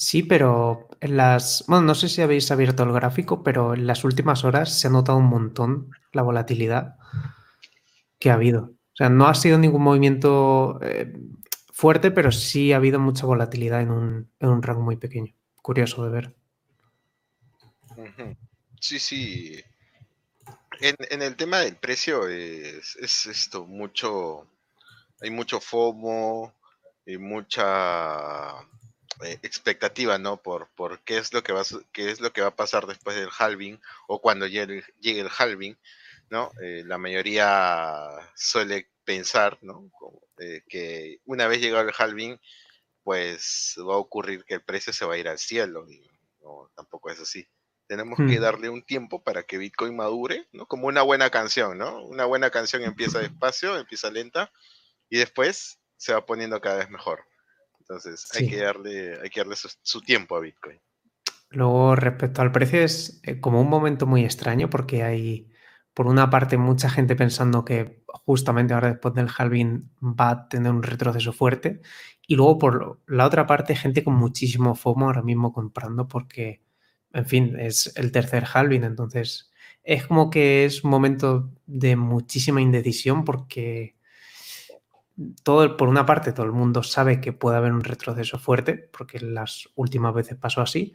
Sí, 0.00 0.22
pero 0.22 0.88
en 1.02 1.18
las. 1.18 1.62
Bueno, 1.68 1.84
no 1.84 1.94
sé 1.94 2.08
si 2.08 2.22
habéis 2.22 2.50
abierto 2.50 2.84
el 2.84 2.92
gráfico, 2.92 3.42
pero 3.42 3.74
en 3.74 3.86
las 3.86 4.02
últimas 4.02 4.44
horas 4.44 4.80
se 4.80 4.86
ha 4.86 4.90
notado 4.90 5.18
un 5.18 5.26
montón 5.26 5.90
la 6.12 6.22
volatilidad 6.22 6.96
que 8.18 8.30
ha 8.30 8.34
habido. 8.34 8.62
O 8.62 8.94
sea, 8.94 9.10
no 9.10 9.28
ha 9.28 9.34
sido 9.34 9.58
ningún 9.58 9.82
movimiento 9.82 10.80
eh, 10.80 11.12
fuerte, 11.70 12.10
pero 12.10 12.32
sí 12.32 12.72
ha 12.72 12.76
habido 12.76 12.98
mucha 12.98 13.26
volatilidad 13.26 13.82
en 13.82 13.90
un, 13.90 14.62
rango 14.62 14.80
muy 14.80 14.96
pequeño. 14.96 15.34
Curioso 15.60 16.02
de 16.02 16.10
ver. 16.10 16.34
Sí, 18.80 18.98
sí. 18.98 19.62
En, 20.80 21.20
el 21.20 21.36
tema 21.36 21.58
del 21.58 21.76
precio 21.76 22.26
es, 22.26 22.96
esto, 23.26 23.66
mucho, 23.66 24.48
hay 25.20 25.30
mucho 25.30 25.60
FOMO 25.60 26.54
y 27.04 27.18
mucha 27.18 28.66
eh, 29.22 29.38
expectativa, 29.42 30.18
¿no? 30.18 30.36
Por, 30.42 30.68
por 30.74 31.00
qué 31.00 31.18
es 31.18 31.32
lo 31.32 31.42
que 31.42 31.52
va 31.52 31.62
qué 31.92 32.10
es 32.10 32.20
lo 32.20 32.32
que 32.32 32.42
va 32.42 32.48
a 32.48 32.56
pasar 32.56 32.86
después 32.86 33.16
del 33.16 33.30
halving 33.36 33.80
o 34.08 34.20
cuando 34.20 34.46
llegue, 34.46 34.84
llegue 35.00 35.20
el 35.20 35.30
halving, 35.36 35.76
¿no? 36.30 36.50
Eh, 36.62 36.82
la 36.86 36.98
mayoría 36.98 38.08
suele 38.34 38.90
pensar, 39.04 39.58
¿no? 39.62 39.90
Eh, 40.38 40.62
que 40.68 41.20
una 41.24 41.46
vez 41.48 41.60
llegado 41.60 41.88
el 41.88 41.94
halving, 41.96 42.40
pues 43.02 43.76
va 43.78 43.94
a 43.94 43.98
ocurrir 43.98 44.44
que 44.44 44.54
el 44.54 44.62
precio 44.62 44.92
se 44.92 45.04
va 45.04 45.14
a 45.14 45.18
ir 45.18 45.28
al 45.28 45.38
cielo 45.38 45.88
y 45.90 46.08
no, 46.42 46.70
tampoco 46.74 47.10
es 47.10 47.20
así. 47.20 47.46
Tenemos 47.86 48.18
Hmm. 48.18 48.28
que 48.28 48.38
darle 48.40 48.68
un 48.70 48.82
tiempo 48.84 49.22
para 49.22 49.42
que 49.42 49.58
Bitcoin 49.58 49.96
madure, 49.96 50.46
¿no? 50.52 50.66
Como 50.66 50.86
una 50.86 51.02
buena 51.02 51.30
canción, 51.30 51.76
¿no? 51.78 52.04
Una 52.04 52.24
buena 52.24 52.50
canción 52.50 52.82
empieza 52.84 53.18
despacio, 53.18 53.76
empieza 53.76 54.10
lenta 54.10 54.52
y 55.08 55.18
después 55.18 55.80
se 55.96 56.12
va 56.14 56.24
poniendo 56.24 56.60
cada 56.60 56.76
vez 56.78 56.90
mejor. 56.90 57.26
Entonces, 57.90 58.28
hay 58.36 58.48
que 58.48 58.58
darle, 58.58 59.18
hay 59.20 59.30
que 59.30 59.40
darle 59.40 59.56
su, 59.56 59.68
su 59.82 60.00
tiempo 60.00 60.36
a 60.36 60.40
Bitcoin. 60.40 60.78
Luego, 61.50 61.96
respecto 61.96 62.40
al 62.40 62.52
precio, 62.52 62.82
es 62.82 63.20
eh, 63.24 63.40
como 63.40 63.60
un 63.60 63.68
momento 63.68 64.06
muy 64.06 64.24
extraño 64.24 64.70
porque 64.70 65.02
hay, 65.02 65.50
por 65.92 66.06
una 66.06 66.30
parte, 66.30 66.56
mucha 66.56 66.88
gente 66.88 67.16
pensando 67.16 67.64
que 67.64 68.04
justamente 68.06 68.74
ahora 68.74 68.90
después 68.90 69.14
del 69.14 69.28
halving 69.36 69.90
va 70.00 70.30
a 70.30 70.48
tener 70.48 70.70
un 70.70 70.84
retroceso 70.84 71.32
fuerte 71.32 71.80
y 72.28 72.36
luego 72.36 72.58
por 72.58 73.00
la 73.08 73.26
otra 73.26 73.48
parte, 73.48 73.74
gente 73.74 74.04
con 74.04 74.14
muchísimo 74.14 74.76
FOMO 74.76 75.06
ahora 75.06 75.22
mismo 75.22 75.52
comprando 75.52 76.06
porque, 76.06 76.62
en 77.12 77.26
fin, 77.26 77.56
es 77.58 77.92
el 77.96 78.12
tercer 78.12 78.44
halving, 78.54 78.84
entonces 78.84 79.50
es 79.82 80.06
como 80.06 80.30
que 80.30 80.64
es 80.64 80.84
un 80.84 80.90
momento 80.90 81.50
de 81.66 81.96
muchísima 81.96 82.60
indecisión 82.60 83.24
porque 83.24 83.96
todo, 85.42 85.64
el- 85.64 85.76
por 85.76 85.88
una 85.88 86.06
parte, 86.06 86.32
todo 86.32 86.46
el 86.46 86.52
mundo 86.52 86.82
sabe 86.82 87.20
que 87.20 87.32
puede 87.32 87.56
haber 87.56 87.72
un 87.72 87.84
retroceso 87.84 88.38
fuerte 88.38 88.74
porque 88.74 89.20
las 89.20 89.68
últimas 89.74 90.14
veces 90.14 90.36
pasó 90.36 90.60
así 90.62 90.94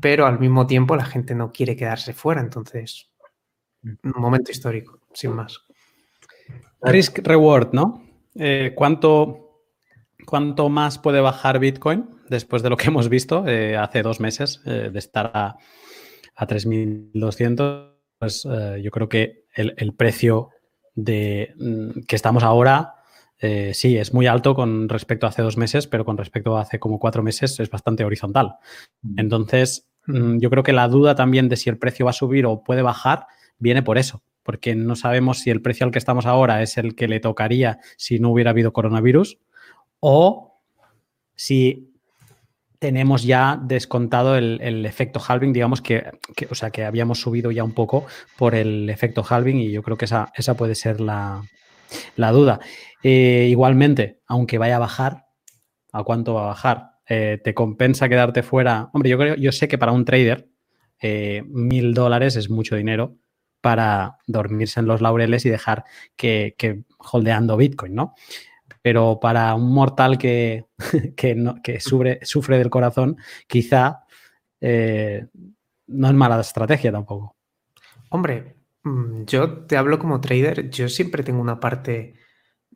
pero 0.00 0.26
al 0.26 0.38
mismo 0.38 0.66
tiempo 0.66 0.96
la 0.96 1.04
gente 1.04 1.34
no 1.34 1.52
quiere 1.52 1.76
quedarse 1.76 2.14
fuera, 2.14 2.40
entonces 2.40 3.10
un 3.82 3.98
momento 4.16 4.50
histórico, 4.50 5.00
sin 5.12 5.32
más. 5.32 5.60
Risk 6.80 7.18
reward, 7.18 7.72
¿no? 7.72 8.02
Eh, 8.34 8.72
¿cuánto, 8.74 9.60
¿Cuánto 10.24 10.68
más 10.68 10.98
puede 10.98 11.20
bajar 11.20 11.58
Bitcoin 11.58 12.08
después 12.28 12.62
de 12.62 12.70
lo 12.70 12.76
que 12.76 12.86
hemos 12.86 13.08
visto 13.08 13.46
eh, 13.46 13.76
hace 13.76 14.02
dos 14.02 14.18
meses 14.20 14.62
eh, 14.64 14.88
de 14.92 14.98
estar 14.98 15.30
a, 15.34 15.56
a 16.36 16.46
3.200? 16.46 17.92
Pues 18.18 18.46
eh, 18.50 18.80
yo 18.82 18.90
creo 18.90 19.08
que 19.08 19.44
el, 19.54 19.74
el 19.76 19.94
precio 19.94 20.50
de, 20.94 21.52
mm, 21.58 22.00
que 22.08 22.16
estamos 22.16 22.42
ahora 22.44 22.94
eh, 23.42 23.72
sí 23.74 23.96
es 23.98 24.14
muy 24.14 24.26
alto 24.26 24.54
con 24.54 24.88
respecto 24.88 25.26
a 25.26 25.30
hace 25.30 25.42
dos 25.42 25.56
meses, 25.56 25.86
pero 25.86 26.04
con 26.04 26.16
respecto 26.16 26.56
a 26.56 26.62
hace 26.62 26.78
como 26.78 26.98
cuatro 26.98 27.22
meses 27.22 27.58
es 27.60 27.68
bastante 27.70 28.04
horizontal. 28.04 28.54
Entonces, 29.16 29.86
mm, 30.06 30.38
yo 30.38 30.50
creo 30.50 30.62
que 30.62 30.72
la 30.72 30.88
duda 30.88 31.14
también 31.14 31.48
de 31.48 31.56
si 31.56 31.68
el 31.70 31.78
precio 31.78 32.06
va 32.06 32.10
a 32.10 32.14
subir 32.14 32.46
o 32.46 32.62
puede 32.62 32.82
bajar 32.82 33.26
viene 33.58 33.82
por 33.82 33.98
eso, 33.98 34.22
porque 34.42 34.74
no 34.74 34.96
sabemos 34.96 35.38
si 35.40 35.50
el 35.50 35.62
precio 35.62 35.86
al 35.86 35.92
que 35.92 35.98
estamos 35.98 36.26
ahora 36.26 36.62
es 36.62 36.78
el 36.78 36.94
que 36.94 37.08
le 37.08 37.20
tocaría 37.20 37.78
si 37.96 38.18
no 38.18 38.30
hubiera 38.30 38.50
habido 38.50 38.72
coronavirus 38.72 39.38
o 40.00 40.60
si 41.36 41.90
tenemos 42.78 43.22
ya 43.22 43.60
descontado 43.62 44.36
el, 44.36 44.60
el 44.60 44.84
efecto 44.86 45.20
halving, 45.26 45.52
digamos 45.52 45.80
que, 45.80 46.04
que- 46.36 46.48
o 46.50 46.54
sea, 46.54 46.70
que 46.70 46.84
habíamos 46.84 47.20
subido 47.20 47.50
ya 47.52 47.62
un 47.62 47.72
poco 47.72 48.06
por 48.36 48.54
el 48.56 48.90
efecto 48.90 49.24
halving 49.28 49.58
y 49.58 49.70
yo 49.70 49.82
creo 49.82 49.96
que 49.96 50.06
esa, 50.06 50.32
esa 50.36 50.54
puede 50.56 50.74
ser 50.74 51.00
la, 51.00 51.42
la 52.16 52.32
duda. 52.32 52.60
Eh, 53.02 53.48
igualmente, 53.50 54.20
aunque 54.26 54.58
vaya 54.58 54.76
a 54.76 54.80
bajar, 54.80 55.26
¿a 55.92 56.02
cuánto 56.04 56.34
va 56.34 56.44
a 56.44 56.46
bajar? 56.46 56.90
Eh, 57.08 57.40
¿Te 57.42 57.54
compensa 57.54 58.08
quedarte 58.08 58.42
fuera? 58.42 58.90
Hombre, 58.92 59.10
yo 59.10 59.18
creo, 59.18 59.34
yo 59.36 59.52
sé 59.52 59.68
que 59.68 59.78
para 59.78 59.92
un 59.92 60.04
trader 60.04 60.48
eh, 61.00 61.42
mil 61.46 61.94
dólares 61.94 62.36
es 62.36 62.48
mucho 62.48 62.76
dinero 62.76 63.16
para 63.60 64.18
dormirse 64.26 64.80
en 64.80 64.86
los 64.86 65.00
laureles 65.00 65.44
y 65.46 65.50
dejar 65.50 65.84
que, 66.16 66.54
holdeando 66.98 67.56
Bitcoin, 67.56 67.94
¿no? 67.94 68.14
Pero 68.82 69.18
para 69.20 69.54
un 69.54 69.72
mortal 69.72 70.18
que, 70.18 70.64
que, 71.16 71.34
no- 71.34 71.56
sufre, 71.80 72.20
sufre 72.22 72.58
del 72.58 72.70
corazón, 72.70 73.16
quizá 73.46 74.04
no 74.60 76.08
es 76.08 76.14
mala 76.14 76.40
estrategia 76.40 76.92
tampoco. 76.92 77.36
Hombre, 78.10 78.56
mm, 78.84 79.24
yo 79.24 79.64
te 79.66 79.76
hablo 79.76 79.98
como 79.98 80.20
trader, 80.20 80.70
yo 80.70 80.88
siempre 80.88 81.22
tengo 81.22 81.40
una 81.40 81.60
parte 81.60 82.14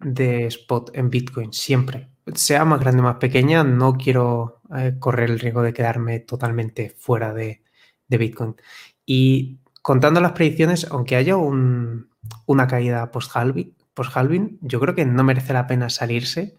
de 0.01 0.47
spot 0.47 0.91
en 0.95 1.11
Bitcoin, 1.11 1.53
siempre. 1.53 2.11
Sea 2.35 2.65
más 2.65 2.81
grande 2.81 3.01
o 3.01 3.05
más 3.05 3.17
pequeña, 3.17 3.65
no 3.65 3.95
quiero 3.95 4.61
eh, 4.77 4.97
correr 4.99 5.31
el 5.31 5.39
riesgo 5.41 5.63
de 5.63 5.73
quedarme 5.73 6.21
totalmente 6.21 6.91
fuera 6.91 7.33
de, 7.33 7.63
de 8.09 8.19
Bitcoin. 8.19 8.57
Y 9.05 9.59
contando 9.83 10.21
las 10.21 10.33
predicciones, 10.33 10.87
aunque 10.91 11.17
haya 11.17 11.37
un- 11.37 12.11
una 12.47 12.67
caída 12.67 13.11
post-halving, 13.13 13.75
post-halving, 13.95 14.59
yo 14.63 14.81
creo 14.81 14.95
que 14.95 15.07
no 15.07 15.23
merece 15.25 15.53
la 15.53 15.67
pena 15.67 15.89
salirse 15.91 16.57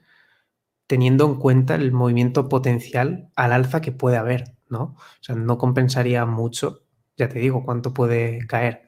teniendo 0.88 1.26
en 1.26 1.36
cuenta 1.36 1.76
el 1.76 1.92
movimiento 1.92 2.50
potencial 2.50 3.30
al 3.36 3.54
alza 3.54 3.82
que 3.82 3.92
puede 3.92 4.18
haber, 4.18 4.56
¿no? 4.70 4.96
O 4.98 4.98
sea, 5.22 5.36
no 5.36 5.58
compensaría 5.58 6.26
mucho, 6.26 6.84
ya 7.18 7.30
te 7.30 7.40
digo, 7.40 7.64
cuánto 7.66 7.94
puede 7.94 8.46
caer. 8.48 8.87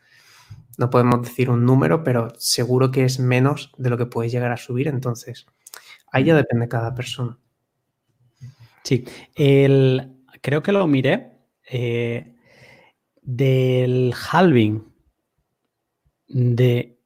No 0.80 0.90
podemos 0.90 1.22
decir 1.22 1.50
un 1.50 1.66
número, 1.66 2.04
pero 2.04 2.30
seguro 2.38 2.90
que 2.90 3.04
es 3.04 3.20
menos 3.20 3.72
de 3.78 3.90
lo 3.90 3.98
que 3.98 4.06
puede 4.08 4.30
llegar 4.30 4.52
a 4.52 4.58
subir, 4.58 4.88
entonces 4.88 5.46
ahí 6.12 6.24
ya 6.24 6.36
depende 6.36 6.68
cada 6.68 6.96
persona. 6.96 7.38
Sí, 8.84 9.06
el, 9.36 10.24
creo 10.42 10.64
que 10.64 10.72
lo 10.72 10.88
miré. 10.88 11.32
eh, 11.70 12.36
del 13.22 14.14
halving 14.32 14.84
de 16.28 17.00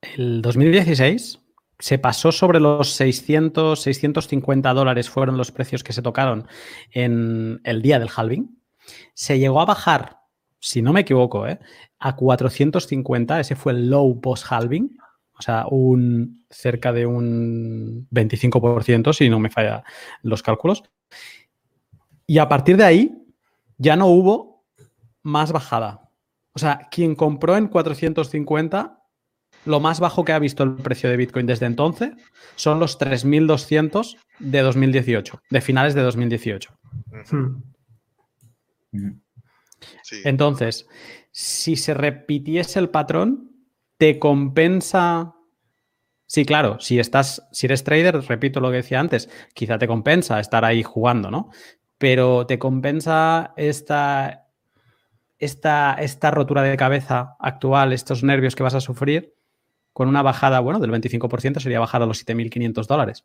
el 0.00 0.42
2016 0.42 1.40
se 1.78 1.98
pasó 1.98 2.32
sobre 2.32 2.58
los 2.58 2.90
600, 2.94 3.80
650 3.80 4.74
dólares 4.74 5.08
fueron 5.08 5.36
los 5.36 5.52
precios 5.52 5.84
que 5.84 5.92
se 5.92 6.02
tocaron 6.02 6.48
en 6.90 7.60
el 7.62 7.82
día 7.82 8.00
del 8.00 8.10
halving. 8.14 8.58
Se 9.14 9.38
llegó 9.38 9.60
a 9.60 9.66
bajar, 9.66 10.17
si 10.60 10.82
no 10.82 10.92
me 10.92 11.00
equivoco, 11.00 11.46
¿eh? 11.46 11.58
a 11.98 12.16
450, 12.16 13.40
ese 13.40 13.56
fue 13.56 13.72
el 13.72 13.90
low 13.90 14.20
post-halving, 14.20 14.98
o 15.38 15.42
sea, 15.42 15.66
un, 15.70 16.44
cerca 16.50 16.92
de 16.92 17.06
un 17.06 18.08
25%, 18.10 19.12
si 19.12 19.28
no 19.28 19.38
me 19.38 19.50
falla 19.50 19.84
los 20.22 20.42
cálculos. 20.42 20.82
Y 22.26 22.38
a 22.38 22.48
partir 22.48 22.76
de 22.76 22.84
ahí 22.84 23.24
ya 23.76 23.96
no 23.96 24.06
hubo 24.06 24.64
más 25.22 25.52
bajada. 25.52 26.10
O 26.52 26.58
sea, 26.58 26.88
quien 26.90 27.14
compró 27.14 27.56
en 27.56 27.68
450, 27.68 29.00
lo 29.64 29.80
más 29.80 30.00
bajo 30.00 30.24
que 30.24 30.32
ha 30.32 30.38
visto 30.38 30.64
el 30.64 30.74
precio 30.74 31.08
de 31.08 31.16
Bitcoin 31.16 31.46
desde 31.46 31.66
entonces 31.66 32.10
son 32.56 32.80
los 32.80 32.98
3.200 32.98 34.16
de 34.40 34.60
2018, 34.60 35.40
de 35.50 35.60
finales 35.60 35.94
de 35.94 36.02
2018. 36.02 36.76
Hmm. 37.30 37.62
Entonces, 40.24 40.88
si 41.30 41.76
se 41.76 41.94
repitiese 41.94 42.78
el 42.78 42.90
patrón, 42.90 43.52
te 43.96 44.18
compensa. 44.18 45.34
Sí, 46.26 46.44
claro, 46.44 46.78
si 46.80 46.98
estás, 46.98 47.48
si 47.52 47.66
eres 47.66 47.84
trader, 47.84 48.22
repito 48.26 48.60
lo 48.60 48.70
que 48.70 48.76
decía 48.76 49.00
antes, 49.00 49.30
quizá 49.54 49.78
te 49.78 49.88
compensa 49.88 50.40
estar 50.40 50.64
ahí 50.64 50.82
jugando, 50.82 51.30
¿no? 51.30 51.50
Pero 51.96 52.46
te 52.46 52.58
compensa 52.58 53.54
esta, 53.56 54.48
esta, 55.38 55.94
esta 55.94 56.30
rotura 56.30 56.62
de 56.62 56.76
cabeza 56.76 57.36
actual, 57.38 57.92
estos 57.92 58.22
nervios 58.22 58.54
que 58.54 58.62
vas 58.62 58.74
a 58.74 58.80
sufrir, 58.80 59.34
con 59.92 60.08
una 60.08 60.22
bajada, 60.22 60.60
bueno, 60.60 60.80
del 60.80 60.90
25% 60.90 61.60
sería 61.60 61.80
bajar 61.80 62.02
a 62.02 62.06
los 62.06 62.24
7.500 62.26 62.86
dólares. 62.86 63.24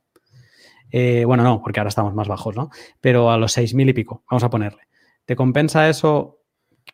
Eh, 0.91 1.26
bueno, 1.26 1.43
no, 1.43 1.62
porque 1.62 1.80
ahora 1.80 1.89
estamos 1.89 2.14
más 2.14 2.28
bajos, 2.28 2.56
¿no? 2.56 2.70
Pero 3.01 3.32
a 3.32 3.38
los 3.38 3.58
6.000 3.58 3.89
y 3.89 3.93
pico, 3.93 4.24
vamos 4.30 4.43
a 4.43 4.49
ponerle. 4.49 4.84
¿Te 5.26 5.36
compensa 5.36 5.89
eso 5.89 6.43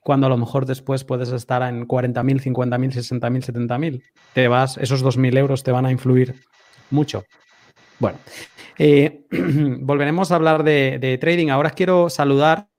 cuando 0.02 0.28
a 0.28 0.30
lo 0.30 0.38
mejor 0.38 0.66
después 0.66 1.04
puedes 1.04 1.32
estar 1.32 1.62
en 1.64 1.88
40.000, 1.88 2.42
50.000, 2.42 3.20
60.000, 3.20 3.68
70.000? 3.68 4.04
Te 4.34 4.48
vas, 4.48 4.78
esos 4.78 5.04
2.000 5.04 5.38
euros 5.38 5.64
te 5.64 5.72
van 5.72 5.86
a 5.86 5.92
influir 5.92 6.36
mucho. 6.90 7.24
Bueno, 8.00 8.18
eh, 8.78 9.26
volveremos 9.82 10.32
a 10.32 10.36
hablar 10.36 10.64
de, 10.64 11.18
trading. 11.20 11.50
Ahora 11.50 11.72
quiero 11.72 12.10
saludar 12.10 12.70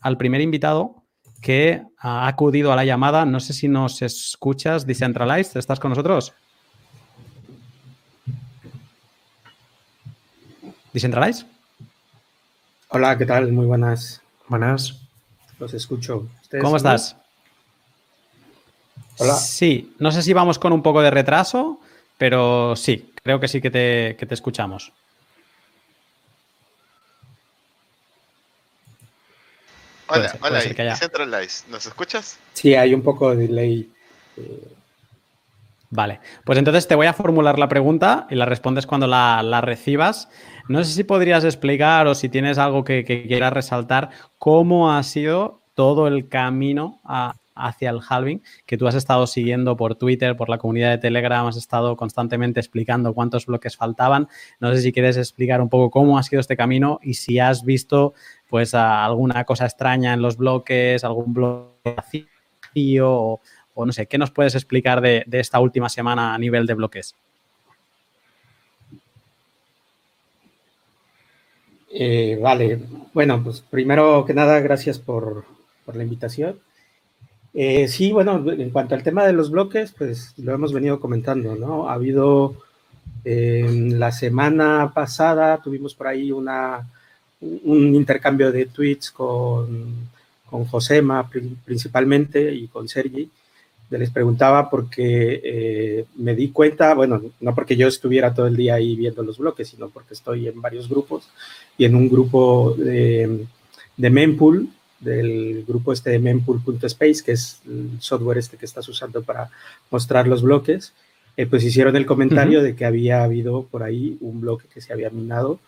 al 0.00 0.16
primer 0.16 0.40
invitado 0.40 1.04
que 1.40 1.82
ha 1.98 2.26
acudido 2.26 2.72
a 2.72 2.76
la 2.76 2.84
llamada. 2.84 3.24
No 3.24 3.40
sé 3.40 3.52
si 3.52 3.68
nos 3.68 4.00
escuchas, 4.02 4.86
Decentralized, 4.86 5.58
¿estás 5.58 5.78
con 5.78 5.90
nosotros? 5.90 6.32
¿Decentralized? 10.92 11.46
Hola, 12.88 13.16
¿qué 13.16 13.24
tal? 13.24 13.52
Muy 13.52 13.66
buenas. 13.66 14.22
Buenas. 14.48 15.01
Los 15.62 15.74
escucho. 15.74 16.28
¿Cómo 16.60 16.76
estás? 16.76 17.14
Hola. 19.18 19.36
Sí, 19.36 19.94
no 20.00 20.10
sé 20.10 20.20
si 20.20 20.32
vamos 20.32 20.58
con 20.58 20.72
un 20.72 20.82
poco 20.82 21.00
de 21.02 21.12
retraso, 21.12 21.78
pero 22.18 22.74
sí, 22.74 23.12
creo 23.22 23.38
que 23.38 23.46
sí 23.46 23.60
que 23.60 23.70
te, 23.70 24.16
que 24.18 24.26
te 24.26 24.34
escuchamos. 24.34 24.90
Hola, 30.08 30.30
ser, 30.30 30.40
puede 30.40 30.52
hola, 30.52 30.60
ser 30.62 30.74
que 30.74 30.82
haya- 30.82 30.90
Decentralized, 30.94 31.68
¿nos 31.68 31.86
escuchas? 31.86 32.38
Sí, 32.54 32.74
hay 32.74 32.92
un 32.92 33.02
poco 33.02 33.30
de 33.30 33.46
delay. 33.46 33.88
Vale, 35.94 36.20
pues 36.46 36.58
entonces 36.58 36.88
te 36.88 36.94
voy 36.94 37.06
a 37.06 37.12
formular 37.12 37.58
la 37.58 37.68
pregunta 37.68 38.26
y 38.30 38.34
la 38.34 38.46
respondes 38.46 38.86
cuando 38.86 39.06
la, 39.06 39.60
recibas. 39.60 40.30
No 40.66 40.82
sé 40.82 40.90
si 40.90 41.04
podrías 41.04 41.44
explicar 41.44 42.06
o 42.06 42.14
si 42.14 42.30
tienes 42.30 42.56
algo 42.56 42.82
que, 42.82 43.04
que 43.04 43.26
quieras 43.26 43.52
resaltar, 43.52 44.08
cómo 44.38 44.90
ha 44.90 45.02
sido 45.02 45.60
todo 45.74 46.06
el 46.06 46.30
camino 46.30 47.02
hacia 47.54 47.90
el 47.90 48.00
halving, 48.08 48.42
que 48.64 48.78
tú 48.78 48.88
has 48.88 48.94
estado 48.94 49.26
siguiendo 49.26 49.76
por 49.76 49.94
Twitter, 49.96 50.34
por 50.34 50.48
la 50.48 50.56
comunidad 50.56 50.92
de 50.92 50.96
Telegram, 50.96 51.46
has 51.46 51.58
estado 51.58 51.94
constantemente 51.94 52.58
explicando 52.58 53.12
cuántos 53.12 53.44
bloques 53.44 53.76
faltaban. 53.76 54.28
No 54.60 54.74
sé 54.74 54.80
si 54.80 54.92
quieres 54.92 55.18
explicar 55.18 55.60
un 55.60 55.68
poco 55.68 55.90
cómo 55.90 56.16
ha 56.16 56.22
sido 56.22 56.40
este 56.40 56.56
camino 56.56 57.00
y 57.02 57.14
si 57.14 57.38
has 57.38 57.66
visto 57.66 58.14
pues 58.48 58.72
alguna 58.74 59.44
cosa 59.44 59.66
extraña 59.66 60.14
en 60.14 60.22
los 60.22 60.38
bloques, 60.38 61.04
algún 61.04 61.34
bloque 61.34 61.94
vacío 61.94 63.12
o, 63.12 63.40
o 63.74 63.86
no 63.86 63.92
sé, 63.92 64.06
¿qué 64.06 64.18
nos 64.18 64.30
puedes 64.30 64.54
explicar 64.54 65.00
de, 65.00 65.24
esta 65.32 65.60
última 65.60 65.88
semana 65.88 66.34
a 66.34 66.38
nivel 66.38 66.66
de 66.66 66.74
bloques? 66.74 67.14
Eh, 71.90 72.38
vale, 72.40 72.80
bueno, 73.12 73.42
pues 73.42 73.60
primero 73.60 74.24
que 74.24 74.34
nada, 74.34 74.60
gracias 74.60 74.98
por, 74.98 75.44
la 75.92 76.02
invitación. 76.02 76.58
Eh, 77.54 77.86
sí, 77.86 78.12
bueno, 78.12 78.50
en 78.50 78.70
cuanto 78.70 78.94
al 78.94 79.02
tema 79.02 79.26
de 79.26 79.34
los 79.34 79.50
bloques, 79.50 79.92
pues 79.92 80.32
lo 80.38 80.54
hemos 80.54 80.72
venido 80.72 81.00
comentando, 81.00 81.54
¿no? 81.54 81.88
Ha 81.88 81.94
habido, 81.94 82.56
la 83.24 84.10
semana 84.10 84.92
pasada 84.94 85.60
tuvimos 85.62 85.94
por 85.94 86.06
ahí 86.06 86.32
una, 86.32 86.88
un 87.40 87.94
intercambio 87.94 88.50
de 88.52 88.66
tweets 88.66 89.10
con, 89.10 90.08
con 90.52 90.66
Josema 90.66 91.28
principalmente 91.64 92.52
y 92.52 92.68
con 92.68 92.86
Sergi, 92.86 93.28
les 93.98 94.10
preguntaba 94.10 94.70
porque 94.70 95.40
eh, 95.44 96.04
me 96.16 96.34
di 96.34 96.48
cuenta, 96.48 96.94
bueno, 96.94 97.22
no 97.40 97.54
porque 97.54 97.76
yo 97.76 97.88
estuviera 97.88 98.34
todo 98.34 98.46
el 98.46 98.56
día 98.56 98.74
ahí 98.74 98.96
viendo 98.96 99.22
los 99.22 99.38
bloques, 99.38 99.68
sino 99.68 99.88
porque 99.88 100.14
estoy 100.14 100.48
en 100.48 100.60
varios 100.60 100.88
grupos 100.88 101.28
y 101.76 101.84
en 101.84 101.94
un 101.94 102.08
grupo 102.08 102.74
de, 102.76 103.46
de 103.96 104.10
Mempool, 104.10 104.68
del 105.02 105.64
grupo 105.66 105.92
este 105.92 106.10
de 106.10 106.18
mempool.space, 106.18 107.24
que 107.24 107.32
es 107.32 107.60
el 107.66 108.00
software 108.00 108.38
este 108.38 108.56
que 108.56 108.66
estás 108.66 108.88
usando 108.88 109.22
para 109.22 109.50
mostrar 109.90 110.28
los 110.28 110.42
bloques, 110.42 110.92
eh, 111.36 111.46
pues 111.46 111.64
hicieron 111.64 111.96
el 111.96 112.06
comentario 112.06 112.62
de 112.62 112.76
que 112.76 112.84
había 112.84 113.24
habido 113.24 113.64
por 113.64 113.82
ahí 113.82 114.16
un 114.20 114.40
bloque 114.40 114.68
que 114.72 114.80
se 114.80 114.92
había 114.92 115.10
minado 115.10 115.58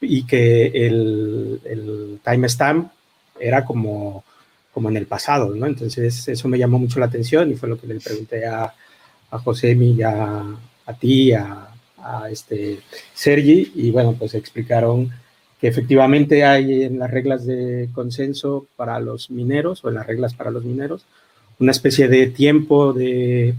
y 0.00 0.24
que 0.24 0.66
el, 0.66 1.60
el 1.64 2.20
timestamp 2.24 2.90
era 3.38 3.64
como 3.64 4.24
como 4.72 4.88
en 4.88 4.96
el 4.96 5.06
pasado, 5.06 5.54
¿no? 5.54 5.66
Entonces 5.66 6.28
eso 6.28 6.48
me 6.48 6.58
llamó 6.58 6.78
mucho 6.78 6.98
la 7.00 7.06
atención 7.06 7.50
y 7.50 7.54
fue 7.54 7.68
lo 7.68 7.78
que 7.78 7.86
le 7.86 8.00
pregunté 8.00 8.46
a, 8.46 8.74
a 9.30 9.38
José 9.38 9.72
y 9.72 10.02
a, 10.02 10.44
a 10.86 10.94
ti, 10.94 11.32
a, 11.32 11.68
a, 11.98 12.30
este 12.30 12.80
Sergi, 13.14 13.72
y 13.74 13.90
bueno, 13.90 14.14
pues 14.18 14.34
explicaron 14.34 15.10
que 15.60 15.68
efectivamente 15.68 16.44
hay 16.44 16.84
en 16.84 16.98
las 16.98 17.10
reglas 17.10 17.46
de 17.46 17.88
consenso 17.94 18.66
para 18.76 18.98
los 18.98 19.30
mineros 19.30 19.84
o 19.84 19.88
en 19.88 19.94
las 19.94 20.06
reglas 20.06 20.34
para 20.34 20.50
los 20.50 20.64
mineros 20.64 21.06
una 21.58 21.70
especie 21.70 22.08
de 22.08 22.26
tiempo 22.26 22.92
de, 22.92 23.54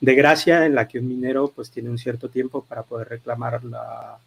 de 0.00 0.14
gracia 0.14 0.66
en 0.66 0.74
la 0.74 0.86
que 0.86 0.98
un 0.98 1.08
minero 1.08 1.52
pues 1.54 1.70
tiene 1.70 1.88
un 1.88 1.96
cierto 1.96 2.28
tiempo 2.28 2.64
para 2.64 2.82
poder 2.82 3.08
reclamar 3.08 3.64
la, 3.64 4.18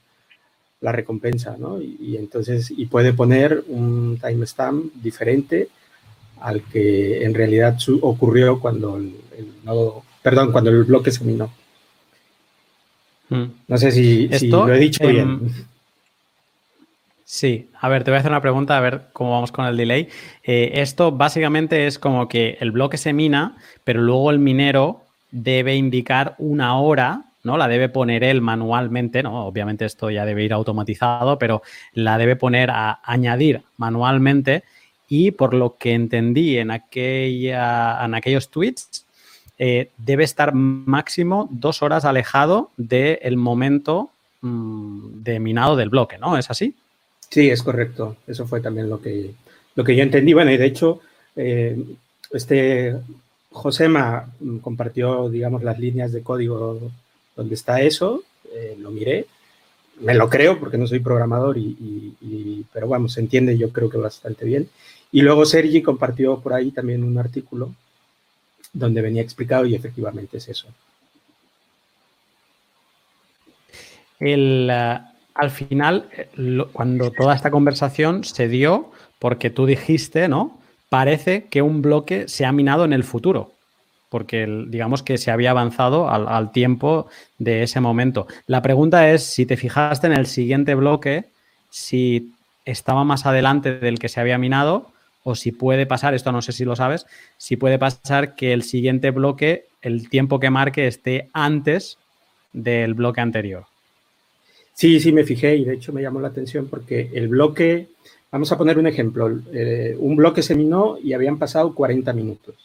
la 0.82 0.92
recompensa, 0.92 1.56
¿no? 1.58 1.80
Y, 1.80 1.98
y, 2.00 2.18
entonces, 2.18 2.72
y 2.72 2.88
puede 2.88 3.14
poner 3.14 3.64
un 3.68 4.18
timestamp 4.20 4.94
diferente 4.96 5.70
al 6.42 6.64
que 6.64 7.24
en 7.24 7.34
realidad 7.34 7.78
ocurrió 8.02 8.60
cuando 8.60 8.98
el, 8.98 9.14
nodo, 9.64 10.04
perdón, 10.22 10.52
cuando 10.52 10.70
el 10.70 10.84
bloque 10.84 11.12
se 11.12 11.24
minó. 11.24 11.52
Hmm. 13.30 13.46
No 13.68 13.78
sé 13.78 13.92
si, 13.92 14.28
lo 14.48 14.74
he 14.74 14.80
dicho 14.80 15.08
bien. 15.08 15.52
Sí, 17.32 17.70
a 17.80 17.88
ver, 17.90 18.04
te 18.04 18.10
voy 18.10 18.16
a 18.16 18.20
hacer 18.22 18.32
una 18.32 18.42
pregunta, 18.42 18.76
a 18.76 18.82
ver 18.82 19.10
cómo 19.14 19.30
vamos 19.30 19.52
con 19.52 19.68
el 19.68 19.78
delay. 19.78 20.10
Eh, 20.44 20.72
esto 20.76 21.12
básicamente 21.12 21.86
es 21.86 22.00
como 22.00 22.28
que 22.28 22.58
el 22.60 22.72
bloque 22.72 22.98
se 22.98 23.14
mina, 23.14 23.56
pero 23.84 24.02
luego 24.02 24.32
el 24.32 24.40
minero 24.40 25.04
debe 25.30 25.76
indicar 25.76 26.34
una 26.40 26.80
hora, 26.80 27.26
¿no? 27.44 27.56
La 27.56 27.68
debe 27.68 27.88
poner 27.88 28.24
él 28.24 28.42
manualmente, 28.42 29.22
¿no? 29.22 29.46
Obviamente 29.46 29.86
esto 29.86 30.10
ya 30.10 30.26
debe 30.26 30.44
ir 30.44 30.54
automatizado, 30.54 31.38
pero 31.38 31.62
la 31.94 32.18
debe 32.18 32.36
poner 32.36 32.72
a 32.72 33.00
añadir 33.04 33.62
manualmente 33.78 34.64
y 35.10 35.32
por 35.32 35.56
lo 35.56 35.76
que 35.78 35.94
entendí 35.94 36.58
en, 36.58 36.70
aquella, 36.72 38.06
en 38.06 38.14
aquellos 38.14 38.50
tweets, 38.50 39.06
eh, 39.58 39.90
debe 39.98 40.24
estar 40.24 40.54
máximo 40.54 41.50
dos 41.52 41.82
horas 41.82 42.06
alejado 42.06 42.70
del 42.78 43.36
momento 43.36 44.12
mm, 44.42 45.24
de 45.24 45.40
minado 45.40 45.76
del 45.76 45.90
bloque, 45.90 46.18
¿no? 46.20 46.38
¿Es 46.38 46.50
así? 46.50 46.76
Sí, 47.30 47.50
es 47.50 47.64
correcto. 47.64 48.18
Eso 48.28 48.48
fue 48.48 48.62
también 48.62 48.88
lo 48.88 49.02
que, 49.02 49.32
lo 49.76 49.84
que 49.84 49.96
yo 49.96 50.04
entendí. 50.04 50.34
Bueno, 50.34 50.52
y 50.52 50.58
de 50.58 50.66
hecho, 50.66 51.02
eh, 51.36 51.78
este 52.32 52.96
Josema 53.52 54.32
compartió, 54.62 55.30
digamos, 55.30 55.64
las 55.64 55.80
líneas 55.80 56.12
de 56.12 56.22
código 56.22 56.80
donde 57.36 57.56
está 57.56 57.82
eso, 57.82 58.24
eh, 58.54 58.76
lo 58.80 58.92
miré, 58.92 59.26
me 60.02 60.14
lo 60.14 60.30
creo 60.30 60.60
porque 60.60 60.78
no 60.78 60.88
soy 60.88 61.00
programador, 61.00 61.58
y, 61.58 62.16
y, 62.22 62.66
pero 62.72 62.88
vamos, 62.88 63.14
se 63.14 63.20
entiende 63.20 63.58
yo 63.58 63.72
creo 63.72 63.90
que 63.90 63.98
bastante 63.98 64.46
bien. 64.46 64.70
Y 65.12 65.22
luego 65.22 65.46
Sergi 65.46 65.82
compartió 65.82 66.40
por 66.40 66.54
ahí 66.54 66.72
también 66.72 67.04
un 67.04 67.18
artículo 67.18 67.74
donde 68.74 69.02
venía 69.02 69.22
explicado 69.22 69.66
y 69.66 69.76
efectivamente 69.76 70.38
es 70.38 70.48
eso. 70.50 70.68
El, 74.20 74.70
eh, 74.72 75.00
al 75.34 75.50
final, 75.50 76.10
eh, 76.16 76.30
cuando 76.72 77.12
toda 77.12 77.36
esta 77.36 77.50
conversación 77.50 78.24
se 78.24 78.48
dio, 78.48 78.92
porque 79.18 79.50
tú 79.50 79.66
dijiste, 79.66 80.28
¿no? 80.28 80.60
Parece 80.90 81.46
que 81.46 81.62
un 81.62 81.82
bloque 81.82 82.28
se 82.28 82.46
ha 82.46 82.52
minado 82.52 82.86
en 82.86 82.94
el 82.94 83.04
futuro, 83.04 83.54
porque 84.10 84.66
digamos 84.68 85.04
que 85.04 85.18
se 85.18 85.32
había 85.32 85.52
avanzado 85.52 86.10
al, 86.10 86.28
al, 86.28 86.52
tiempo 86.52 87.08
de 87.38 87.64
ese 87.64 87.80
momento. 87.80 88.28
La 88.48 88.62
pregunta 88.62 89.10
es 89.12 89.24
si 89.24 89.46
te 89.46 89.56
fijaste 89.56 90.08
en 90.08 90.14
el 90.14 90.26
siguiente 90.26 90.76
bloque, 90.76 91.26
si 91.70 92.34
estaba 92.66 93.04
más 93.04 93.26
adelante 93.26 93.80
del 93.80 94.00
que 94.00 94.10
se 94.10 94.20
había 94.20 94.38
minado 94.38 94.92
o 95.30 95.36
si 95.36 95.52
puede 95.52 95.86
pasar, 95.86 96.16
esto 96.16 96.32
no 96.32 96.42
sé 96.42 96.52
si 96.52 96.66
lo 96.66 96.76
sabes, 96.76 97.06
si 97.38 97.56
puede 97.56 97.78
pasar 97.78 98.36
que 98.36 98.52
el 98.52 98.64
siguiente 98.64 99.12
bloque, 99.12 99.68
el 99.82 100.10
tiempo 100.10 100.40
que 100.40 100.50
marque 100.50 100.88
esté 100.88 101.30
antes 101.34 101.98
del 102.52 102.96
bloque 102.96 103.22
anterior. 103.22 103.66
Sí, 104.74 105.00
sí, 105.00 105.12
me 105.12 105.24
fijé 105.24 105.56
y 105.56 105.66
de 105.66 105.76
hecho 105.76 105.94
me 105.94 106.02
llamó 106.02 106.20
la 106.20 106.30
atención 106.30 106.68
porque 106.68 107.12
el 107.14 107.28
bloque, 107.28 107.90
vamos 108.32 108.52
a 108.52 108.58
poner 108.58 108.80
un 108.80 108.88
ejemplo, 108.88 109.30
eh, 109.54 109.96
un 110.00 110.16
bloque 110.16 110.42
se 110.42 110.56
minó 110.56 110.98
y 110.98 111.14
habían 111.14 111.38
pasado 111.38 111.76
40 111.76 112.12
minutos. 112.14 112.56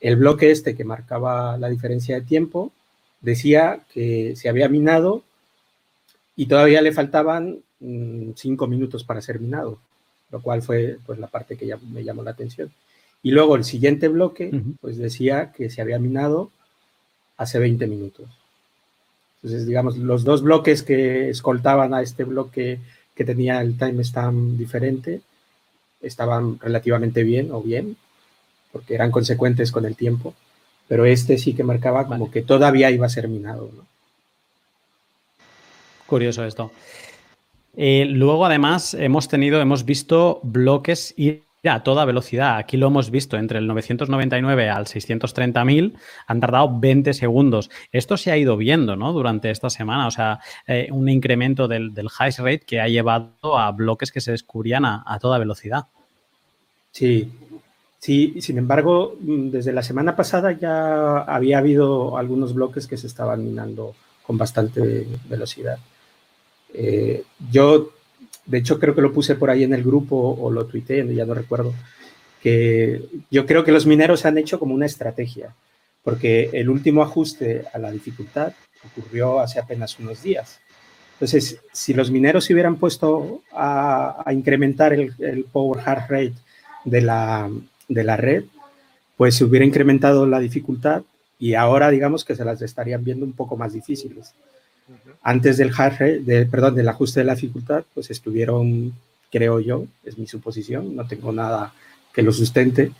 El 0.00 0.16
bloque 0.16 0.50
este 0.50 0.74
que 0.74 0.84
marcaba 0.84 1.56
la 1.56 1.68
diferencia 1.68 2.16
de 2.16 2.26
tiempo 2.26 2.72
decía 3.20 3.80
que 3.92 4.34
se 4.34 4.48
había 4.48 4.68
minado 4.68 5.22
y 6.34 6.46
todavía 6.46 6.82
le 6.82 6.90
faltaban 6.90 7.58
5 7.78 8.66
mm, 8.66 8.70
minutos 8.70 9.04
para 9.04 9.20
ser 9.20 9.38
minado 9.38 9.78
lo 10.30 10.40
cual 10.40 10.62
fue 10.62 10.98
pues 11.04 11.18
la 11.18 11.26
parte 11.26 11.56
que 11.56 11.66
ya 11.66 11.78
me 11.92 12.04
llamó 12.04 12.22
la 12.22 12.30
atención. 12.32 12.70
Y 13.22 13.32
luego 13.32 13.56
el 13.56 13.64
siguiente 13.64 14.08
bloque, 14.08 14.50
pues 14.80 14.96
decía 14.96 15.52
que 15.52 15.68
se 15.68 15.82
había 15.82 15.98
minado 15.98 16.50
hace 17.36 17.58
20 17.58 17.86
minutos. 17.86 18.26
Entonces, 19.36 19.66
digamos, 19.66 19.96
los 19.96 20.24
dos 20.24 20.42
bloques 20.42 20.82
que 20.82 21.30
escoltaban 21.30 21.94
a 21.94 22.02
este 22.02 22.24
bloque 22.24 22.78
que 23.14 23.24
tenía 23.24 23.60
el 23.60 23.76
timestamp 23.76 24.56
diferente 24.56 25.20
estaban 26.00 26.58
relativamente 26.60 27.22
bien 27.22 27.50
o 27.52 27.60
bien, 27.62 27.96
porque 28.72 28.94
eran 28.94 29.10
consecuentes 29.10 29.72
con 29.72 29.84
el 29.84 29.96
tiempo, 29.96 30.34
pero 30.88 31.04
este 31.04 31.36
sí 31.36 31.54
que 31.54 31.62
marcaba 31.62 32.06
como 32.06 32.30
que 32.30 32.42
todavía 32.42 32.90
iba 32.90 33.06
a 33.06 33.10
ser 33.10 33.28
minado. 33.28 33.70
Curioso 36.06 36.44
esto. 36.44 36.72
Eh, 37.82 38.04
luego, 38.04 38.44
además, 38.44 38.92
hemos 38.92 39.26
tenido, 39.26 39.58
hemos 39.58 39.86
visto 39.86 40.40
bloques 40.42 41.14
ir 41.16 41.44
a 41.64 41.82
toda 41.82 42.04
velocidad. 42.04 42.58
Aquí 42.58 42.76
lo 42.76 42.88
hemos 42.88 43.10
visto 43.10 43.38
entre 43.38 43.58
el 43.58 43.66
999 43.66 44.68
al 44.68 44.84
630.000, 44.84 45.94
han 46.26 46.40
tardado 46.40 46.78
20 46.78 47.14
segundos. 47.14 47.70
Esto 47.90 48.18
se 48.18 48.32
ha 48.32 48.36
ido 48.36 48.58
viendo 48.58 48.96
¿no? 48.96 49.14
durante 49.14 49.50
esta 49.50 49.70
semana, 49.70 50.08
o 50.08 50.10
sea, 50.10 50.40
eh, 50.66 50.88
un 50.92 51.08
incremento 51.08 51.68
del, 51.68 51.94
del 51.94 52.08
hash 52.18 52.40
rate 52.40 52.60
que 52.66 52.82
ha 52.82 52.88
llevado 52.88 53.58
a 53.58 53.72
bloques 53.72 54.12
que 54.12 54.20
se 54.20 54.32
descubrían 54.32 54.84
a, 54.84 55.02
a 55.06 55.18
toda 55.18 55.38
velocidad. 55.38 55.86
Sí, 56.92 57.32
Sí, 57.98 58.40
sin 58.40 58.56
embargo, 58.58 59.16
mm, 59.20 59.50
desde 59.50 59.72
la 59.72 59.82
semana 59.82 60.16
pasada 60.16 60.52
ya 60.52 61.18
había 61.18 61.58
habido 61.58 62.18
algunos 62.18 62.52
bloques 62.52 62.86
que 62.86 62.98
se 62.98 63.06
estaban 63.06 63.42
minando 63.44 63.94
con 64.26 64.36
bastante 64.36 65.06
velocidad. 65.28 65.78
Eh, 66.74 67.24
yo, 67.50 67.90
de 68.46 68.58
hecho, 68.58 68.78
creo 68.78 68.94
que 68.94 69.02
lo 69.02 69.12
puse 69.12 69.34
por 69.34 69.50
ahí 69.50 69.64
en 69.64 69.74
el 69.74 69.82
grupo 69.82 70.16
o 70.16 70.50
lo 70.50 70.66
tuiteé, 70.66 71.06
ya 71.14 71.24
no 71.24 71.34
recuerdo, 71.34 71.74
que 72.42 73.02
yo 73.30 73.46
creo 73.46 73.64
que 73.64 73.72
los 73.72 73.86
mineros 73.86 74.24
han 74.24 74.38
hecho 74.38 74.58
como 74.58 74.74
una 74.74 74.86
estrategia, 74.86 75.54
porque 76.02 76.50
el 76.52 76.70
último 76.70 77.02
ajuste 77.02 77.64
a 77.72 77.78
la 77.78 77.90
dificultad 77.90 78.52
ocurrió 78.84 79.40
hace 79.40 79.58
apenas 79.58 79.98
unos 79.98 80.22
días. 80.22 80.60
Entonces, 81.14 81.60
si 81.72 81.92
los 81.92 82.10
mineros 82.10 82.46
se 82.46 82.54
hubieran 82.54 82.76
puesto 82.76 83.42
a, 83.52 84.24
incrementar 84.32 84.94
el, 84.94 85.44
power 85.52 85.82
heart 85.84 86.10
rate 86.10 86.34
de 86.86 87.02
la, 87.02 87.50
de 87.88 88.04
la 88.04 88.16
red, 88.16 88.44
pues 89.18 89.34
se 89.34 89.44
hubiera 89.44 89.66
incrementado 89.66 90.24
la 90.24 90.40
dificultad 90.40 91.02
y 91.38 91.54
ahora 91.54 91.90
digamos 91.90 92.24
que 92.24 92.34
se 92.34 92.44
las 92.44 92.62
estarían 92.62 93.04
viendo 93.04 93.26
un 93.26 93.34
poco 93.34 93.54
más 93.54 93.74
difíciles. 93.74 94.32
Antes 95.22 95.58
del 95.58 95.72
hard 95.76 95.98
rate, 95.98 96.46
perdón, 96.46 96.74
del 96.74 96.88
ajuste 96.88 97.20
de 97.20 97.26
la 97.26 97.34
dificultad, 97.34 97.84
pues 97.94 98.10
estuvieron, 98.10 98.94
creo 99.30 99.60
yo, 99.60 99.84
es 100.04 100.18
mi 100.18 100.26
suposición, 100.26 100.96
no 100.96 101.06
tengo 101.06 101.32
nada 101.32 101.72
que 102.12 102.22
lo 102.22 102.32
sustente, 102.32 102.92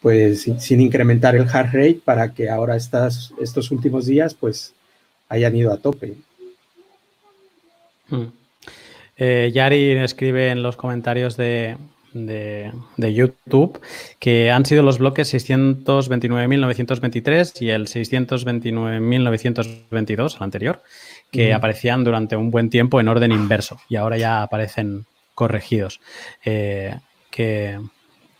pues 0.00 0.48
sin, 0.58 0.80
incrementar 0.80 1.36
el 1.36 1.48
hard 1.48 1.72
rate 1.72 2.00
para 2.04 2.32
que 2.32 2.50
ahora 2.50 2.76
estas, 2.76 3.32
estos 3.40 3.70
últimos 3.70 4.06
días 4.06 4.34
pues 4.34 4.74
hayan 5.28 5.54
ido 5.54 5.72
a 5.72 5.76
tope. 5.76 6.14
Hmm. 8.08 8.26
Eh, 9.16 9.52
Yari 9.54 9.92
escribe 9.92 10.50
en 10.50 10.62
los 10.62 10.76
comentarios 10.76 11.36
de, 11.36 11.76
de, 12.14 12.72
YouTube 13.14 13.80
que 14.18 14.50
han 14.50 14.66
sido 14.66 14.82
los 14.82 14.98
bloques 14.98 15.32
629.923 15.32 17.60
y 17.60 17.70
el 17.70 17.86
629.922, 17.86 20.36
el 20.36 20.42
anterior, 20.42 20.82
que 21.32 21.54
aparecían 21.54 22.04
durante 22.04 22.36
un 22.36 22.50
buen 22.50 22.70
tiempo 22.70 23.00
en 23.00 23.08
orden 23.08 23.32
inverso 23.32 23.80
y 23.88 23.96
ahora 23.96 24.18
ya 24.18 24.42
aparecen 24.42 25.06
corregidos. 25.34 26.00
Eh, 26.44 26.94
que, 27.30 27.80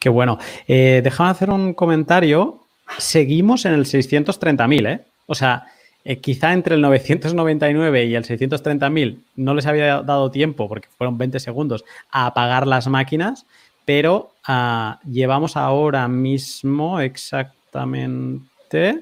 bueno. 0.09 0.39
Eh, 0.69 1.01
déjame 1.03 1.31
hacer 1.31 1.51
un 1.51 1.75
comentario. 1.75 2.61
Seguimos 2.99 3.65
en 3.65 3.73
el 3.73 3.87
630.000, 3.87 4.89
¿eh? 4.89 5.01
O 5.27 5.35
sea, 5.35 5.67
eh, 6.05 6.19
quizá 6.19 6.53
entre 6.53 6.75
el 6.75 6.83
999 6.83 8.05
y 8.05 8.15
el 8.15 8.25
630.000 8.25 9.19
no 9.37 9.55
les 9.55 9.67
había 9.67 10.03
dado 10.03 10.31
tiempo, 10.31 10.69
porque 10.69 10.89
fueron 10.99 11.17
20 11.17 11.41
segundos, 11.41 11.87
a 12.11 12.27
apagar 12.27 12.67
las 12.67 12.89
máquinas, 12.89 13.47
pero 13.87 14.33
ah, 14.47 15.01
llevamos 15.09 15.57
ahora 15.57 16.09
mismo 16.09 17.01
exactamente 17.01 19.01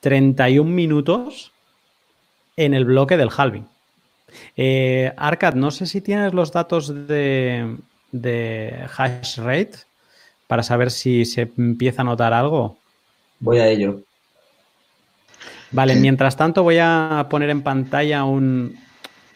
31 0.00 0.68
minutos 0.68 1.52
en 2.56 2.74
el 2.74 2.84
bloque 2.84 3.16
del 3.16 3.30
halving. 3.36 3.66
Eh, 4.56 5.12
Arcad, 5.16 5.54
no 5.54 5.70
sé 5.70 5.86
si 5.86 6.00
tienes 6.00 6.34
los 6.34 6.52
datos 6.52 7.06
de, 7.06 7.76
de 8.12 8.86
hash 8.96 9.38
rate 9.38 9.78
para 10.46 10.62
saber 10.62 10.90
si 10.90 11.24
se 11.24 11.50
empieza 11.56 12.02
a 12.02 12.06
notar 12.06 12.32
algo. 12.32 12.78
Voy 13.40 13.58
a 13.58 13.68
ello. 13.68 14.00
Vale, 15.70 15.96
mientras 15.96 16.36
tanto 16.36 16.62
voy 16.62 16.78
a 16.80 17.26
poner 17.28 17.50
en 17.50 17.62
pantalla 17.62 18.24
un, 18.24 18.78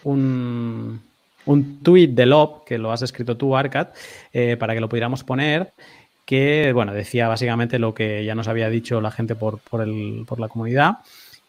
un, 0.05 1.01
un 1.45 1.83
tweet 1.83 2.09
de 2.09 2.27
Lob, 2.27 2.65
que 2.65 2.79
lo 2.79 2.93
has 2.93 3.03
escrito 3.03 3.37
tú, 3.37 3.57
Arcad, 3.57 3.89
eh, 4.33 4.57
para 4.57 4.75
que 4.75 4.81
lo 4.81 4.89
pudiéramos 4.89 5.25
poner, 5.25 5.73
que, 6.25 6.73
bueno, 6.73 6.95
decía 6.95 7.27
básicamente 7.27 7.79
lo 7.79 7.93
que 7.93 8.25
ya 8.25 8.35
nos 8.35 8.49
había 8.49 8.71
dicho 8.71 9.01
la 9.01 9.11
gente 9.11 9.35
por, 9.35 9.59
por, 9.59 9.83
el, 9.83 10.25
por 10.27 10.39
la 10.39 10.49
comunidad, 10.49 10.99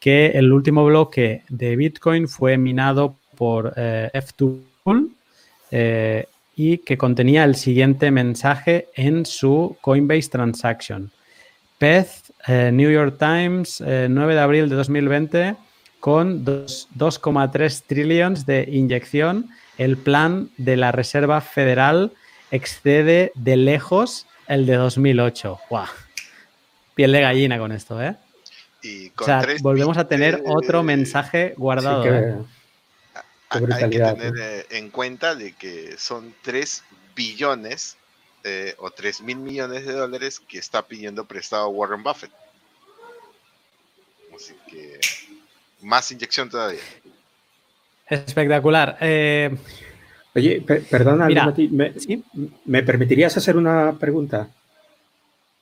que 0.01 0.31
el 0.31 0.51
último 0.51 0.83
bloque 0.83 1.43
de 1.47 1.75
Bitcoin 1.77 2.27
fue 2.27 2.57
minado 2.57 3.15
por 3.37 3.73
eh, 3.77 4.09
F2Pool 4.13 5.11
eh, 5.69 6.25
y 6.55 6.79
que 6.79 6.97
contenía 6.97 7.43
el 7.43 7.55
siguiente 7.55 8.09
mensaje 8.09 8.89
en 8.95 9.25
su 9.27 9.77
Coinbase 9.79 10.29
Transaction. 10.29 11.11
Pez, 11.77 12.33
New 12.47 12.91
York 12.91 13.17
Times, 13.17 13.81
9 13.81 14.35
de 14.35 14.39
abril 14.39 14.69
de 14.69 14.75
2020, 14.75 15.55
con 15.99 16.45
2,3 16.45 17.83
trillones 17.87 18.45
de 18.45 18.67
inyección. 18.71 19.49
El 19.77 19.97
plan 19.97 20.49
de 20.57 20.77
la 20.77 20.91
Reserva 20.91 21.41
Federal 21.41 22.11
excede 22.51 23.31
de 23.35 23.55
lejos 23.55 24.27
el 24.47 24.65
de 24.65 24.75
2008. 24.75 25.59
¡Guau! 25.69 25.87
Piel 26.93 27.11
de 27.13 27.21
gallina 27.21 27.57
con 27.57 27.71
esto, 27.71 28.01
¿eh? 28.01 28.15
O 29.17 29.23
sea, 29.23 29.45
volvemos 29.61 29.97
a 29.97 30.07
tener 30.07 30.41
otro 30.45 30.83
mensaje 30.83 31.53
guardado. 31.57 32.05
¿eh? 32.05 32.37
Hay 33.49 33.89
que 33.89 33.99
tener 33.99 34.33
eh, 34.39 34.65
en 34.71 34.89
cuenta 34.89 35.35
de 35.35 35.53
que 35.53 35.97
son 35.97 36.33
3 36.41 36.83
billones 37.15 37.97
eh, 38.43 38.75
o 38.77 38.89
3 38.91 39.21
mil 39.21 39.37
millones 39.37 39.85
de 39.85 39.93
dólares 39.93 40.39
que 40.39 40.57
está 40.57 40.81
pidiendo 40.87 41.25
prestado 41.25 41.69
Warren 41.69 42.03
Buffett. 42.03 42.31
Así 44.35 44.53
que 44.67 44.99
más 45.81 46.11
inyección 46.11 46.49
todavía. 46.49 46.79
Espectacular. 48.07 48.97
Oye, 50.33 50.61
perdona, 50.61 51.27
¿me, 51.27 51.93
¿me 52.65 52.83
permitirías 52.83 53.35
hacer 53.35 53.57
una 53.57 53.97
pregunta? 53.99 54.49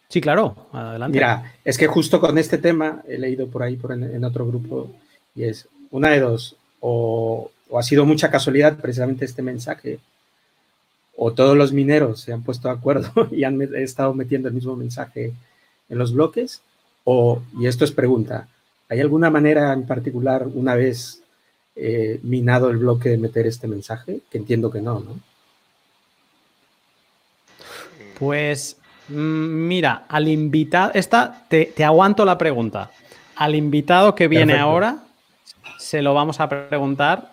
Sí, 0.09 0.21
claro, 0.21 0.55
adelante. 0.71 1.15
Mira, 1.15 1.53
es 1.63 1.77
que 1.77 1.85
justo 1.85 2.19
con 2.19 2.35
este 2.39 2.57
tema 2.57 3.03
he 3.07 3.19
leído 3.19 3.47
por 3.47 3.61
ahí 3.61 3.75
por 3.75 3.91
en, 3.91 4.23
otro 4.23 4.47
grupo 4.47 4.91
y 5.35 5.43
es 5.43 5.67
una 5.91 6.09
de 6.09 6.19
dos, 6.19 6.55
o, 6.79 7.51
ha 7.77 7.83
sido 7.83 8.05
mucha 8.05 8.31
casualidad 8.31 8.77
precisamente 8.79 9.25
este 9.25 9.43
mensaje, 9.43 9.99
o 11.15 11.31
todos 11.33 11.55
los 11.55 11.71
mineros 11.73 12.21
se 12.21 12.33
han 12.33 12.41
puesto 12.41 12.69
de 12.69 12.73
acuerdo 12.73 13.11
y 13.31 13.43
han 13.43 13.61
estado 13.75 14.15
metiendo 14.15 14.47
el 14.47 14.55
mismo 14.55 14.75
mensaje 14.75 15.31
en 15.89 15.97
los 15.99 16.11
bloques, 16.11 16.63
o, 17.03 17.43
y 17.59 17.67
esto 17.67 17.85
es 17.85 17.91
pregunta, 17.91 18.47
¿hay 18.89 19.01
alguna 19.01 19.29
manera 19.29 19.71
en 19.73 19.85
particular 19.85 20.47
una 20.47 20.73
vez 20.73 21.21
eh, 21.75 22.19
minado 22.23 22.71
el 22.71 22.77
bloque 22.77 23.09
de 23.09 23.17
meter 23.19 23.45
este 23.45 23.67
mensaje? 23.67 24.21
Que 24.31 24.39
entiendo 24.39 24.71
que 24.71 24.81
no, 24.81 25.01
¿no? 25.01 25.19
Pues 28.17 28.78
mira, 29.09 30.03
al 30.07 30.27
invitado, 30.27 30.91
esta 30.93 31.45
te, 31.47 31.73
aguanto 31.83 32.25
la 32.25 32.37
pregunta. 32.37 32.91
Al 33.35 33.55
invitado 33.55 34.15
que 34.15 34.27
viene 34.27 34.57
ahora, 34.57 34.99
se 35.77 36.01
lo 36.01 36.13
vamos 36.13 36.39
a 36.39 36.49
preguntar 36.49 37.31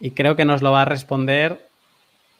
y 0.00 0.12
creo 0.12 0.34
que 0.36 0.44
nos 0.44 0.62
lo 0.62 0.72
va 0.72 0.82
a 0.82 0.86
responder 0.86 1.68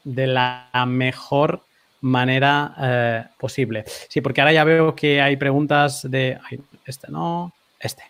de 0.04 0.26
la 0.26 0.68
mejor 0.86 1.62
manera 2.00 2.74
eh, 2.80 3.24
posible. 3.38 3.84
Sí, 4.08 4.20
porque 4.20 4.40
ahora 4.40 4.52
ya 4.52 4.64
veo 4.64 4.94
que 4.94 5.20
hay 5.20 5.36
preguntas 5.36 6.10
de, 6.10 6.38
este 6.84 7.10
no, 7.10 7.52
este. 7.78 8.02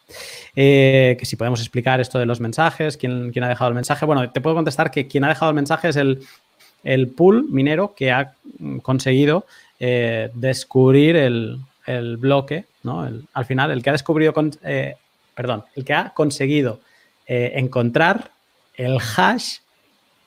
Eh, 0.55 1.17
que 1.19 1.27
si 1.27 1.37
podemos 1.37 1.61
explicar 1.61 2.01
esto 2.01 2.19
de 2.19 2.27
los 2.27 2.41
mensajes, 2.41 2.97
¿quién, 2.97 3.33
quién, 3.33 3.45
ha 3.45 3.49
dejado 3.49 3.69
el 3.69 3.75
mensaje. 3.75 4.07
Bueno, 4.07 4.31
te 4.31 4.41
puedo 4.41 4.57
contestar 4.57 4.91
que 4.91 5.09
quien 5.09 5.25
ha 5.25 5.29
dejado 5.29 5.51
el 5.51 5.57
mensaje 5.57 5.89
es 5.89 5.97
el, 5.97 6.21
el 6.85 7.09
pool 7.09 7.47
minero 7.49 7.95
que 7.95 8.13
ha 8.13 8.35
conseguido 8.83 9.47
eh, 9.85 10.31
descubrir 10.35 11.17
el, 11.17 11.59
bloque, 12.17 12.67
¿no? 12.85 13.03
al 13.03 13.45
final, 13.45 13.73
el 13.73 13.83
que 13.83 13.91
ha 13.91 13.95
descubrido, 13.95 14.33
eh, 14.63 14.95
perdón, 15.35 15.65
el 15.75 15.85
que 15.85 15.93
ha 15.93 16.11
conseguido 16.15 16.79
eh, 17.27 17.55
encontrar 17.57 18.31
el 18.75 18.99
hash 19.01 19.57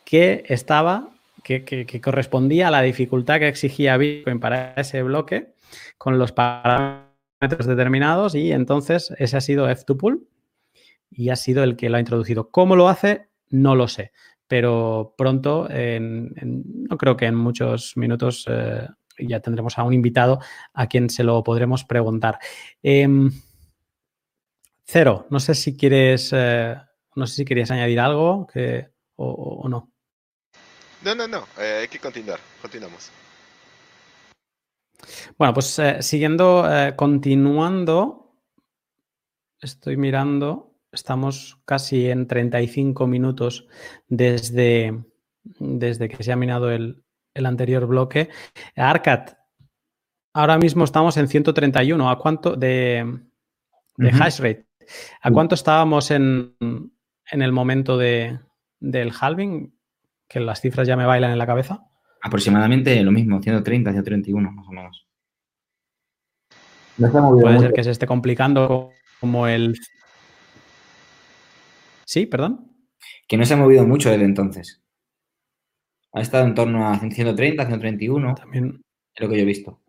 que 0.04 0.44
estaba, 0.50 1.08
que, 1.42 2.02
correspondía 2.04 2.68
a 2.68 2.72
la 2.72 2.82
dificultad 2.82 3.40
que 3.40 3.48
exigía 3.48 3.96
Bitcoin 3.96 4.42
para 4.42 4.74
ese 4.74 5.02
bloque 5.04 5.54
con 5.98 6.20
los 6.20 6.34
parámetros 6.34 7.66
determinados 7.66 8.36
y 8.36 8.52
entonces 8.52 9.14
ese 9.20 9.38
ha 9.38 9.42
sido 9.42 9.70
F2Pool 9.70 10.28
y 11.12 11.30
ha 11.30 11.38
sido 11.38 11.64
el 11.64 11.78
que 11.78 11.90
lo 11.90 11.96
ha 11.96 12.02
introducido. 12.02 12.50
¿Cómo 12.50 12.76
lo 12.76 12.90
hace? 12.90 13.30
No 13.52 13.74
lo 13.74 13.88
sé, 13.88 14.12
pero 14.50 15.14
pronto, 15.18 15.70
no 15.70 16.98
creo 16.98 17.16
que 17.16 17.28
en 17.28 17.36
muchos 17.36 17.96
minutos 17.96 18.50
ya 19.20 19.40
tendremos 19.40 19.78
a 19.78 19.84
un 19.84 19.94
invitado 19.94 20.40
a 20.74 20.88
quien 20.88 21.10
se 21.10 21.24
lo 21.24 21.44
podremos 21.44 21.84
preguntar. 21.84 22.40
Em, 22.82 23.32
Cero, 24.88 25.26
no 25.32 25.40
sé 25.40 25.56
si 25.56 25.76
quieres, 25.76 26.30
eh, 26.32 26.76
no 27.16 27.26
sé 27.26 27.36
si 27.36 27.46
querías 27.46 27.72
añadir 27.72 28.00
algo 28.00 28.46
que, 28.46 28.88
o, 29.16 29.68
no. 29.68 29.92
No, 31.04 31.16
no, 31.16 31.28
no, 31.28 31.48
eh, 31.60 31.80
hay 31.82 31.88
que 31.88 32.00
continuar, 32.00 32.40
continuamos. 32.62 33.12
Bueno, 35.38 35.54
pues 35.54 35.78
eh, 35.80 36.02
siguiendo, 36.02 36.68
continuando, 36.96 38.38
estoy 39.60 39.98
mirando, 39.98 40.76
estamos 40.92 41.60
casi 41.66 42.10
en 42.10 42.28
35 42.28 43.08
minutos 43.08 43.68
desde, 44.08 45.04
desde 45.44 46.10
que 46.10 46.24
se 46.24 46.32
ha 46.32 46.36
minado 46.36 46.72
el, 46.72 47.05
el 47.36 47.46
anterior 47.46 47.86
bloque. 47.86 48.30
Arcat, 48.76 49.38
ahora 50.34 50.58
mismo 50.58 50.84
estamos 50.84 51.18
en 51.18 51.28
131. 51.28 52.10
¿A 52.10 52.18
cuánto 52.18 52.56
de, 52.56 53.20
hash 54.20 54.40
rate? 54.40 54.66
¿A 55.22 55.30
cuánto 55.30 55.54
estábamos 55.54 56.10
en, 56.10 56.56
el 57.32 57.52
momento 57.52 57.98
de, 57.98 58.40
del 58.80 59.12
halving? 59.20 59.76
Que 60.28 60.40
las 60.40 60.62
cifras 60.62 60.88
ya 60.88 60.98
me 60.98 61.06
bailan 61.06 61.32
en 61.32 61.38
la 61.38 61.46
cabeza. 61.46 61.86
Aproximadamente 62.24 63.04
lo 63.04 63.12
mismo, 63.12 63.40
130, 63.40 63.92
131 63.92 64.52
más 64.52 64.68
o 64.68 64.72
menos. 64.72 65.08
Puede 66.98 67.60
ser 67.60 67.74
que 67.74 67.84
se 67.84 67.92
esté 67.92 68.08
complicando 68.08 68.90
como 69.20 69.48
el... 69.48 69.76
Sí, 72.06 72.26
perdón. 72.26 72.72
Que 73.28 73.38
no 73.38 73.46
se 73.46 73.54
ha 73.54 73.58
movido 73.58 73.86
mucho 73.86 74.10
desde 74.10 74.26
entonces. 74.26 74.85
Ha 76.16 76.22
estado 76.22 76.46
en 76.46 76.56
torno 76.56 76.88
a 76.88 76.98
130, 76.98 77.66
131. 77.66 78.36
También. 78.36 78.82
Es 79.14 79.22
lo 79.22 79.30
que 79.30 79.36
yo 79.36 79.42
he 79.42 79.46
visto. 79.46 79.80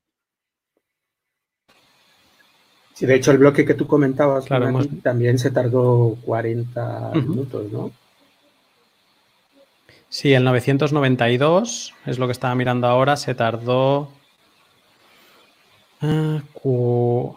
Sí, 2.95 3.05
de 3.07 3.15
hecho, 3.15 3.31
el 3.31 3.39
bloque 3.39 3.65
que 3.65 3.75
tú 3.75 3.87
comentabas 3.87 4.47
Claro, 4.47 4.71
Mati, 4.73 4.89
hemos- 4.89 5.03
también 5.03 5.39
se 5.39 5.51
tardó 5.51 6.17
40 6.25 7.11
Ujú. 7.11 7.21
minutos, 7.29 7.71
¿no? 7.73 7.91
Sí, 10.09 10.33
el 10.33 10.45
992 10.45 11.93
es 12.07 12.19
lo 12.19 12.27
que 12.27 12.33
estaba 12.33 12.55
mirando 12.55 12.87
ahora, 12.87 13.17
se 13.17 13.35
tardó 13.35 14.11
ah, 16.01 16.41
cu- 16.55 17.37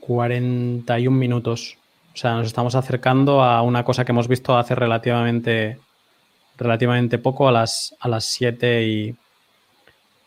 41 0.00 1.16
minutos. 1.18 1.78
O 2.14 2.16
sea, 2.16 2.34
nos 2.34 2.46
estamos 2.46 2.74
acercando 2.74 3.42
a 3.42 3.62
una 3.62 3.84
cosa 3.84 4.04
que 4.04 4.12
hemos 4.12 4.26
visto 4.28 4.56
hace 4.56 4.74
relativamente, 4.74 5.78
relativamente 6.56 7.18
poco, 7.18 7.48
a 7.48 7.52
las, 7.52 7.94
a 8.00 8.08
las 8.08 8.24
7 8.24 8.84
y, 8.84 9.16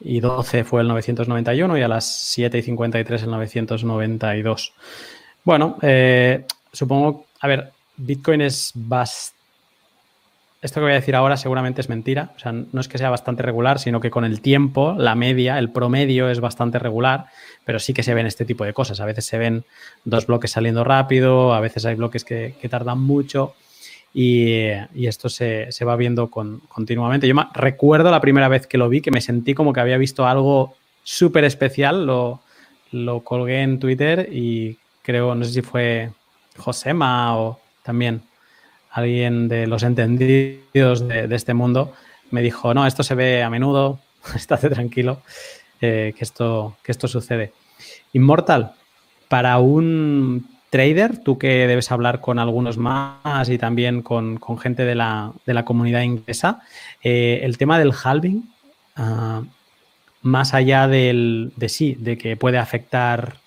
y 0.02 0.20
12 0.20 0.64
fue 0.64 0.82
el 0.82 0.88
991 0.88 1.78
y 1.78 1.82
a 1.82 1.88
las 1.88 2.06
7 2.06 2.58
y 2.58 2.62
53 2.62 3.24
el 3.24 3.32
992. 3.32 4.74
Bueno, 5.44 5.78
eh, 5.82 6.46
supongo, 6.72 7.26
a 7.40 7.48
ver, 7.48 7.72
Bitcoin 7.98 8.42
es 8.42 8.72
bastante 8.76 9.40
esto 10.62 10.82
que 10.82 10.86
voy 10.86 10.92
a 10.92 10.96
decir 10.96 11.16
ahora 11.16 11.38
seguramente 11.38 11.80
es 11.80 11.88
mentira. 11.88 12.32
O 12.36 12.40
sea, 12.40 12.52
no 12.52 12.82
es 12.82 12.90
que 12.90 12.98
sea 12.98 13.10
bastante 13.10 13.44
regular, 13.44 13.80
sino 13.80 14.02
que 14.02 14.12
con 14.12 14.26
el 14.26 14.42
tiempo, 14.42 14.94
la 14.98 15.16
media, 15.16 15.58
el 15.58 15.70
promedio 15.70 16.30
es 16.30 16.42
bastante 16.42 16.80
regular, 16.80 17.28
pero 17.64 17.80
sí 17.80 17.94
que 17.94 18.04
se 18.04 18.14
ven 18.14 18.26
este 18.26 18.44
tipo 18.44 18.66
de 18.66 18.74
cosas. 18.74 19.00
A 19.00 19.06
veces 19.06 19.26
se 19.26 19.38
ven 19.38 19.64
dos 20.04 20.28
bloques 20.28 20.52
saliendo 20.52 20.84
rápido, 20.84 21.54
a 21.54 21.62
veces 21.62 21.86
hay 21.86 21.96
bloques 21.96 22.26
que, 22.26 22.56
que 22.62 22.68
tardan 22.68 23.00
mucho 23.00 23.56
y, 24.14 24.70
esto 24.96 25.30
se, 25.30 25.72
se 25.72 25.86
va 25.86 25.96
viendo 25.96 26.30
con- 26.30 26.62
continuamente. 26.68 27.28
Yo 27.28 27.36
me- 27.36 27.48
recuerdo 27.54 28.12
la 28.12 28.22
primera 28.22 28.48
vez 28.48 28.68
que 28.68 28.78
lo 28.78 28.90
vi, 28.90 29.02
que 29.02 29.12
me 29.12 29.22
sentí 29.22 29.54
como 29.54 29.74
que 29.74 29.80
había 29.80 29.98
visto 29.98 30.26
algo 30.28 30.76
súper 31.04 31.44
especial, 31.44 32.06
lo, 32.06 32.42
lo 32.92 33.24
colgué 33.24 33.62
en 33.62 33.80
Twitter 33.80 34.30
y 34.32 34.78
creo, 35.02 35.36
no 35.36 35.46
sé 35.46 35.52
si 35.52 35.62
fue 35.62 36.12
Josema 36.58 37.38
o 37.38 37.60
también 37.84 38.22
alguien 38.92 39.48
de 39.48 39.68
los 39.68 39.84
entendidos 39.84 41.08
de, 41.08 41.28
este 41.32 41.54
mundo 41.54 41.94
me 42.32 42.42
dijo, 42.42 42.74
no, 42.74 42.86
esto 42.86 43.04
se 43.04 43.16
ve 43.16 43.44
a 43.44 43.50
menudo, 43.50 44.00
estate 44.36 44.70
tranquilo, 44.70 45.22
eh, 45.82 46.14
que, 46.18 46.24
esto, 46.24 46.78
que 46.84 46.92
esto 46.92 47.08
sucede. 47.08 47.54
Immortal, 48.14 48.74
para 49.28 49.60
un 49.60 50.48
trader, 50.70 51.18
tú 51.24 51.38
que 51.38 51.68
debes 51.68 51.92
hablar 51.92 52.22
con 52.22 52.40
algunos 52.40 52.78
más 52.78 53.50
y 53.50 53.58
también 53.58 54.02
con, 54.02 54.38
con 54.38 54.58
gente 54.58 54.86
de 54.86 54.96
la, 54.96 55.32
de 55.46 55.54
la 55.54 55.66
comunidad 55.66 56.02
inglesa, 56.02 56.62
eh, 57.04 57.42
el 57.44 57.58
tema 57.58 57.80
del 57.80 57.94
halving, 58.04 58.50
ah, 58.96 59.42
más 60.22 60.54
allá 60.54 60.88
del, 60.88 61.54
de 61.56 61.70
sí, 61.70 61.96
de 62.00 62.18
que 62.18 62.36
puede 62.38 62.58
afectar 62.58 63.38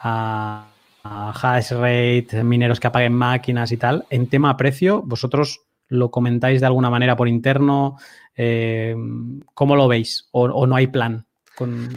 a, 0.00 0.68
hash 1.04 1.72
rate, 1.72 2.44
mineros 2.44 2.78
que 2.78 2.86
apaguen 2.86 3.12
máquinas 3.12 3.72
y 3.72 3.76
tal. 3.76 4.04
En 4.08 4.28
tema 4.28 4.56
precio, 4.56 5.02
vosotros 5.02 5.60
lo 5.88 6.10
comentáis 6.10 6.60
de 6.60 6.66
alguna 6.66 6.90
manera 6.90 7.16
por 7.16 7.28
interno. 7.28 7.96
eh, 8.36 8.94
¿Cómo 9.52 9.74
lo 9.76 9.88
veis? 9.88 10.28
¿O, 10.30 10.44
o 10.44 10.66
no 10.66 10.76
hay 10.76 10.86
plan 10.86 11.26
con- 11.56 11.88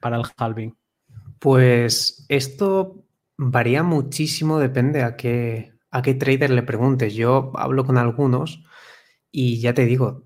para 0.00 0.16
el 0.16 0.22
halving? 0.36 0.74
Pues 1.40 2.24
esto 2.28 3.05
varía 3.38 3.82
muchísimo, 3.82 4.58
depende 4.58 5.02
a 5.02 5.16
qué, 5.16 5.72
a 5.90 6.02
qué 6.02 6.14
trader 6.14 6.50
le 6.50 6.62
preguntes. 6.62 7.14
Yo 7.14 7.52
hablo 7.56 7.84
con 7.84 7.98
algunos 7.98 8.64
y 9.30 9.60
ya 9.60 9.74
te 9.74 9.84
digo, 9.86 10.24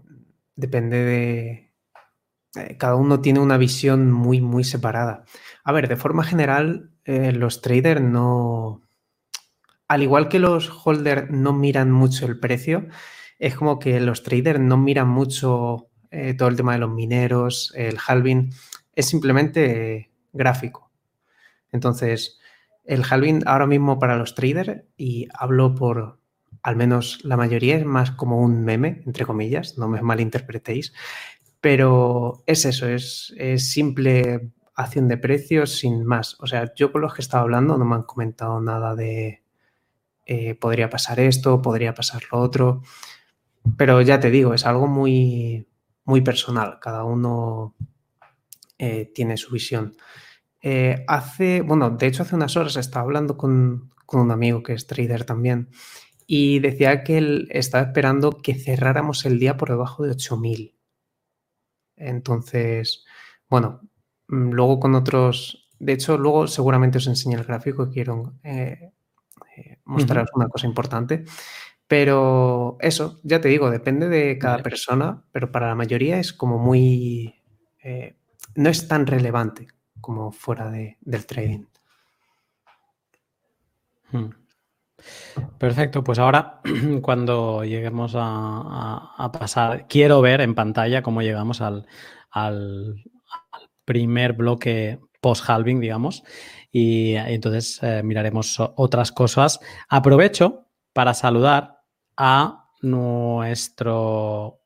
depende 0.57 0.99
de... 1.05 1.73
eh, 2.57 2.77
Cada 2.79 2.97
uno 2.97 3.21
tiene 3.21 3.41
una 3.41 3.59
visión 3.59 4.13
muy, 4.13 4.41
muy 4.41 4.65
separada. 4.65 5.25
A 5.65 5.73
ver, 5.73 5.89
de 5.89 5.97
forma 5.97 6.25
general, 6.25 6.93
eh, 7.05 7.33
los 7.33 7.61
traders 7.61 8.01
no... 8.01 8.83
Al 9.89 10.03
igual 10.03 10.29
que 10.29 10.39
los 10.39 10.71
holders 10.85 11.31
no 11.31 11.53
miran 11.53 11.91
mucho 11.91 12.27
el 12.27 12.39
precio, 12.39 12.87
es 13.41 13.57
como 13.57 13.79
que 13.79 13.99
los 14.01 14.23
traders 14.23 14.61
no 14.61 14.77
miran 14.77 15.09
mucho 15.09 15.89
eh, 16.13 16.35
todo 16.35 16.49
el 16.49 16.57
tema 16.57 16.75
de 16.75 16.79
los 16.79 16.91
mineros, 16.91 17.73
el 17.75 17.99
halving, 18.07 18.53
es 18.95 19.07
simplemente 19.07 20.13
gráfico. 20.33 20.93
Entonces, 21.73 22.40
el 22.91 23.05
halving 23.09 23.43
ahora 23.47 23.69
mismo 23.69 24.01
para 24.01 24.17
los 24.17 24.35
traders, 24.35 24.83
y 24.97 25.29
hablo 25.33 25.77
por 25.77 26.19
al 26.63 26.75
menos 26.75 27.21
la 27.25 27.37
mayoría, 27.37 27.77
es 27.77 27.87
más 27.87 28.11
como 28.11 28.41
un 28.41 28.65
meme, 28.65 29.03
entre 29.07 29.25
comillas, 29.25 29.79
no 29.79 29.89
me 29.89 30.03
malinterpretéis, 30.03 30.93
pero 31.61 32.43
es 32.47 32.65
eso, 32.65 32.89
es, 32.89 33.33
es 33.37 33.71
simple 33.71 34.51
acción 34.75 35.07
de 35.07 35.19
precios 35.19 35.79
sin 35.79 36.05
más. 36.05 36.37
O 36.41 36.49
sea, 36.49 36.75
yo 36.75 36.91
con 36.91 37.03
los 37.03 37.15
que 37.15 37.23
estaba 37.23 37.45
hablando 37.45 37.79
no 37.79 37.85
me 37.85 37.95
han 37.95 38.03
comentado 38.03 38.61
nada 38.61 38.97
de 38.97 39.45
eh, 40.27 40.57
podría 40.57 40.91
pasar 40.91 41.21
esto, 41.21 41.63
podría 41.63 41.95
pasar 41.95 42.23
lo 42.33 42.41
otro, 42.41 42.83
pero 43.77 44.01
ya 44.03 44.19
te 44.19 44.31
digo, 44.31 44.53
es 44.53 44.67
algo 44.67 44.89
muy, 44.89 45.69
muy 46.05 46.23
personal, 46.23 46.79
cada 46.81 47.05
uno 47.05 47.77
eh, 48.79 49.13
tiene 49.15 49.37
su 49.37 49.53
visión. 49.53 49.95
Eh, 50.63 51.05
hace, 51.09 51.63
bueno, 51.63 51.91
de 51.91 52.07
hecho 52.07 52.23
hace 52.23 52.35
unas 52.37 52.57
horas 52.57 52.77
estaba 52.77 53.05
hablando 53.05 53.37
con, 53.37 53.91
con, 54.07 54.21
un 54.21 54.31
amigo 54.31 54.63
que 54.63 54.75
es 54.75 54.87
trader 54.87 55.25
también 55.25 55.71
y 56.27 56.61
decía 56.61 57.03
que 57.03 57.19
él 57.19 57.49
estaba 57.51 57.87
esperando 57.87 58.31
que 58.31 58.55
cerráramos 58.55 59.25
el 59.25 59.39
día 59.39 59.57
por 59.57 59.71
debajo 59.71 60.05
de 60.05 60.11
8000. 60.11 60.77
Entonces, 61.97 63.05
bueno, 63.49 63.81
mm, 64.29 64.51
luego 64.51 64.81
con 64.81 64.95
otros, 64.95 65.69
de 65.79 65.95
hecho 65.95 66.19
luego 66.19 66.47
seguramente 66.47 66.99
os 66.99 67.07
enseño 67.09 67.39
el 67.39 67.45
gráfico 67.45 67.87
que 67.87 67.95
quiero 67.95 68.35
eh, 68.45 68.93
eh, 69.57 69.81
mostraros 69.85 70.31
uh 70.31 70.35
-huh. 70.35 70.37
una 70.37 70.49
cosa 70.49 70.67
importante. 70.67 71.25
Pero 71.89 72.77
eso, 72.81 73.19
ya 73.25 73.41
te 73.41 73.49
digo, 73.49 73.69
depende 73.69 74.09
de 74.09 74.39
cada 74.39 74.55
vale. 74.55 74.63
persona, 74.63 75.25
pero 75.33 75.51
para 75.51 75.67
la 75.67 75.75
mayoría 75.75 76.21
es 76.21 76.33
como 76.33 76.59
muy... 76.59 77.35
Eh, 77.83 78.17
no 78.55 78.69
es 78.71 78.87
tan 78.87 79.07
relevante 79.07 79.67
como 80.01 80.33
fuera 80.33 80.71
de, 80.71 80.97
del 81.01 81.27
trading. 81.27 81.65
Hmm. 84.11 84.31
Perfecto, 85.59 86.05
pues 86.05 86.19
ahora 86.19 86.61
cuando 87.03 87.65
lleguemos 87.65 88.13
a, 88.17 89.31
pasar, 89.33 89.87
quiero 89.89 90.21
ver 90.21 90.41
en 90.41 90.55
pantalla 90.55 91.03
cómo 91.03 91.23
llegamos 91.23 91.61
al, 91.61 91.87
al, 92.31 93.03
primer 93.85 94.35
bloque 94.35 95.01
post-halving, 95.21 95.81
digamos, 95.81 96.23
y, 96.71 97.13
y 97.13 97.17
entonces 97.17 97.81
eh, 97.83 98.03
miraremos 98.05 98.59
otras 98.77 99.11
cosas. 99.11 99.59
Aprovecho 99.89 100.67
para 100.93 101.15
saludar 101.15 101.81
a 102.17 102.69
nuestro 102.83 104.61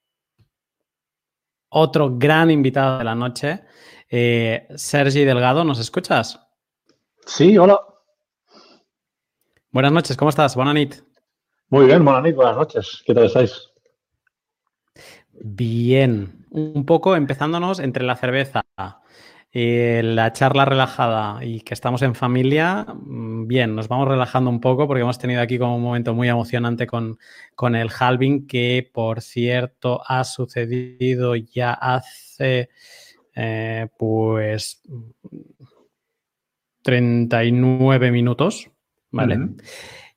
otro 1.77 2.17
gran 2.17 2.51
invitado 2.51 2.99
de 2.99 3.05
la 3.05 3.17
noche, 3.17 3.65
eh, 4.17 4.69
Sergi 4.77 5.25
Delgado, 5.25 5.65
¿nos 5.65 5.81
escuchas? 5.81 6.39
Sí, 7.27 7.59
hola. 7.59 7.81
Buenas 9.73 9.91
noches, 9.91 10.17
¿cómo 10.17 10.29
estás? 10.29 10.55
Buenas 10.55 10.75
nit. 10.75 10.95
Muy 11.69 11.87
bien, 11.87 12.05
buenas 12.05 12.23
nit, 12.23 12.37
buenas 12.37 12.57
noches. 12.57 13.03
¿Qué 13.05 13.13
tal 13.13 13.25
estáis? 13.25 13.73
Bien. 15.33 16.47
Un 16.51 16.87
poco 16.87 17.17
empezándonos 17.17 17.81
entre 17.81 18.05
la 18.05 18.15
cerveza, 18.15 18.65
eh, 19.51 20.01
la 20.05 20.33
charla 20.33 20.65
relajada 20.65 21.45
y 21.45 21.63
que 21.63 21.75
estamos 21.75 22.03
en 22.03 22.15
familia, 22.15 22.87
bien, 22.97 23.75
nos 23.75 23.89
vamos 23.89 24.07
relajando 24.07 24.49
un 24.49 24.61
poco 24.61 24.87
porque 24.87 25.03
hemos 25.03 25.19
tenido 25.19 25.43
aquí 25.43 25.59
como 25.59 25.75
un 25.75 25.83
momento 25.83 26.15
muy 26.15 26.29
emocionante 26.29 26.87
con, 26.87 27.19
con 27.57 27.75
el 27.75 27.91
halving 27.99 28.47
que, 28.47 28.89
por 28.95 29.23
cierto, 29.23 30.03
ha 30.07 30.23
sucedido 30.23 31.35
ya 31.35 31.73
hace, 31.73 32.71
eh, 33.35 33.89
pues, 33.99 34.83
39 36.83 38.11
minutos, 38.11 38.71
¿vale? 39.11 39.37
Uh 39.37 39.41
-huh. 39.41 39.63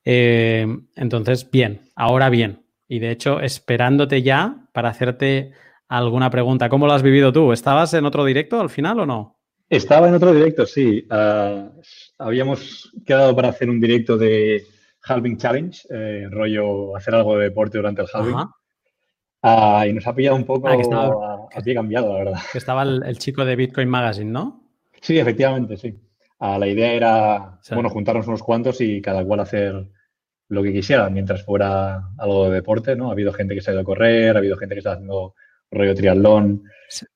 eh, 0.05 0.78
entonces, 0.95 1.49
bien, 1.49 1.82
ahora 1.95 2.30
bien. 2.30 2.63
Y 2.88 2.99
de 2.99 3.11
hecho, 3.11 3.41
esperándote 3.41 4.22
ya 4.22 4.68
para 4.74 4.89
hacerte 4.89 5.53
alguna 5.88 6.30
pregunta. 6.30 6.70
¿Cómo 6.70 6.88
lo 6.88 6.93
has 6.93 7.03
vivido 7.03 7.32
tú? 7.32 7.51
¿Estabas 7.51 7.93
en 7.93 8.05
otro 8.05 8.26
directo 8.26 8.59
al 8.59 8.70
final 8.70 8.99
o 8.99 9.05
no? 9.05 9.39
Estaba 9.70 10.07
en 10.07 10.15
otro 10.15 10.34
directo, 10.34 10.65
sí. 10.65 11.05
Uh, 11.09 11.82
habíamos 12.18 12.91
quedado 13.05 13.36
para 13.36 13.49
hacer 13.49 13.70
un 13.70 13.80
directo 13.80 14.18
de 14.18 14.63
Halving 15.03 15.38
Challenge, 15.38 15.88
eh, 15.89 16.28
rollo 16.30 16.95
hacer 16.95 17.15
algo 17.15 17.38
de 17.38 17.45
deporte 17.45 17.78
durante 17.78 18.01
el 18.01 18.07
Halving. 18.11 18.36
Uh, 19.41 19.85
y 19.88 19.93
nos 19.93 20.05
ha 20.07 20.15
pillado 20.15 20.35
un 20.35 20.45
poco 20.45 20.67
ah, 20.67 20.75
que 20.75 20.81
estaba, 20.81 21.33
a, 21.33 21.47
a 21.55 21.61
pie 21.61 21.75
cambiado, 21.75 22.11
la 22.11 22.19
verdad. 22.19 22.39
Que 22.51 22.57
estaba 22.57 22.83
el, 22.83 23.03
el, 23.03 23.17
chico 23.19 23.45
de 23.45 23.55
Bitcoin 23.55 23.88
Magazine, 23.88 24.31
¿no? 24.31 24.63
Sí, 25.01 25.19
efectivamente, 25.19 25.77
sí. 25.77 25.95
Uh, 26.39 26.59
la 26.59 26.67
idea 26.67 26.93
era, 26.93 27.57
sí. 27.61 27.73
bueno, 27.73 27.89
juntarnos 27.89 28.27
unos 28.27 28.43
cuantos 28.43 28.81
y 28.81 29.01
cada 29.01 29.23
cual 29.23 29.39
hacer 29.41 29.88
lo 30.49 30.63
que 30.63 30.73
quisiera 30.73 31.09
mientras 31.09 31.43
fuera 31.43 32.09
algo 32.17 32.45
de 32.45 32.51
deporte, 32.55 32.95
¿no? 32.95 33.09
Ha 33.09 33.11
habido 33.11 33.33
gente 33.33 33.53
que 33.53 33.59
se 33.61 33.69
ha 33.69 33.73
ido 33.73 33.81
a 33.81 33.85
correr, 33.85 34.35
ha 34.35 34.39
habido 34.39 34.57
gente 34.57 34.73
que 34.75 34.79
está 34.79 34.93
haciendo 34.93 35.35
rollo 35.71 35.93
triatlón. 35.93 36.63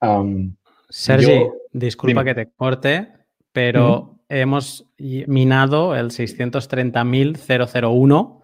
Um, 0.02 0.56
Sergi, 0.90 1.40
yo, 1.40 1.54
disculpa 1.72 2.22
dime. 2.22 2.36
que 2.36 2.46
te 2.46 2.52
corte, 2.52 3.08
pero 3.52 4.00
uh 4.00 4.04
-huh. 4.04 4.20
hemos 4.30 4.86
minado 5.28 5.96
el 5.96 6.12
630.001 6.12 8.41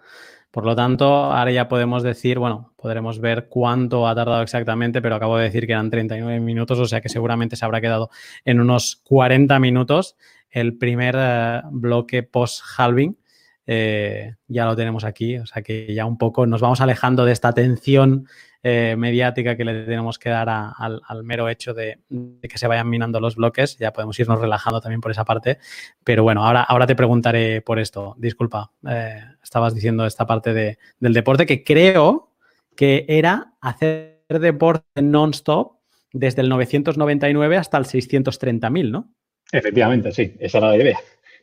por 0.58 0.66
lo 0.66 0.76
tanto, 0.76 1.06
ahora 1.06 1.52
ya 1.52 1.68
podemos 1.68 2.02
decir, 2.02 2.40
bueno, 2.40 2.74
podremos 2.78 3.20
ver 3.20 3.48
cuánto 3.48 4.08
ha 4.08 4.16
tardado 4.16 4.42
exactamente, 4.42 5.04
pero 5.04 5.14
acabo 5.14 5.38
de 5.38 5.44
decir 5.44 5.68
que 5.68 5.74
eran 5.74 5.92
39 5.92 6.40
minutos, 6.40 6.80
o 6.80 6.88
sea 6.88 7.00
que 7.00 7.10
seguramente 7.10 7.56
se 7.56 7.64
habrá 7.64 7.80
quedado 7.80 8.10
en 8.44 8.60
unos 8.60 8.96
40 9.04 9.60
minutos 9.60 10.16
el 10.50 10.76
primer 10.76 11.16
eh, 11.16 11.62
bloque 11.70 12.24
post-halving. 12.24 13.20
Eh, 13.68 14.34
ya 14.48 14.66
lo 14.66 14.76
tenemos 14.76 15.04
aquí, 15.04 15.38
o 15.38 15.46
sea 15.46 15.62
que 15.62 15.94
ya 15.94 16.08
un 16.08 16.18
poco 16.18 16.48
nos 16.48 16.60
vamos 16.60 16.82
alejando 16.82 17.24
de 17.24 17.34
esta 17.34 17.50
atención 17.50 18.28
eh, 18.64 18.96
mediática 18.98 19.56
que 19.56 19.64
le 19.64 19.84
tenemos 19.84 20.18
que 20.20 20.30
dar 20.30 20.50
a, 20.50 20.70
al, 20.70 21.02
al, 21.08 21.24
mero 21.24 21.48
hecho 21.50 21.74
de, 21.74 22.00
de, 22.10 22.48
que 22.48 22.58
se 22.58 22.68
vayan 22.68 22.90
minando 22.90 23.20
los 23.20 23.36
bloques. 23.36 23.78
Ya 23.78 23.94
podemos 23.94 24.20
irnos 24.20 24.40
relajando 24.40 24.82
también 24.82 25.02
por 25.02 25.12
esa 25.12 25.26
parte. 25.26 25.60
Pero 26.04 26.24
bueno, 26.24 26.46
ahora, 26.46 26.64
ahora 26.64 26.88
te 26.88 26.96
preguntaré 26.96 27.62
por 27.62 27.80
esto. 27.80 28.16
Disculpa, 28.18 28.72
eh, 28.90 29.22
estabas 29.44 29.76
diciendo 29.76 30.06
esta 30.06 30.26
parte 30.26 30.54
de, 30.54 30.78
del 31.00 31.14
deporte 31.14 31.46
que 31.46 31.64
creo 31.64 32.34
que 32.76 33.06
era 33.08 33.54
hacer 33.62 34.22
deporte 34.28 35.02
non-stop 35.02 35.78
desde 36.14 36.42
el 36.42 36.50
999 36.50 37.58
hasta 37.58 37.78
el 37.78 37.86
630.000, 37.86 38.92
¿no? 38.92 39.10
Efectivamente, 39.52 40.12
sí, 40.12 40.36
esa 40.40 40.58
era 40.58 40.70
la 40.70 40.78
idea. 40.78 41.00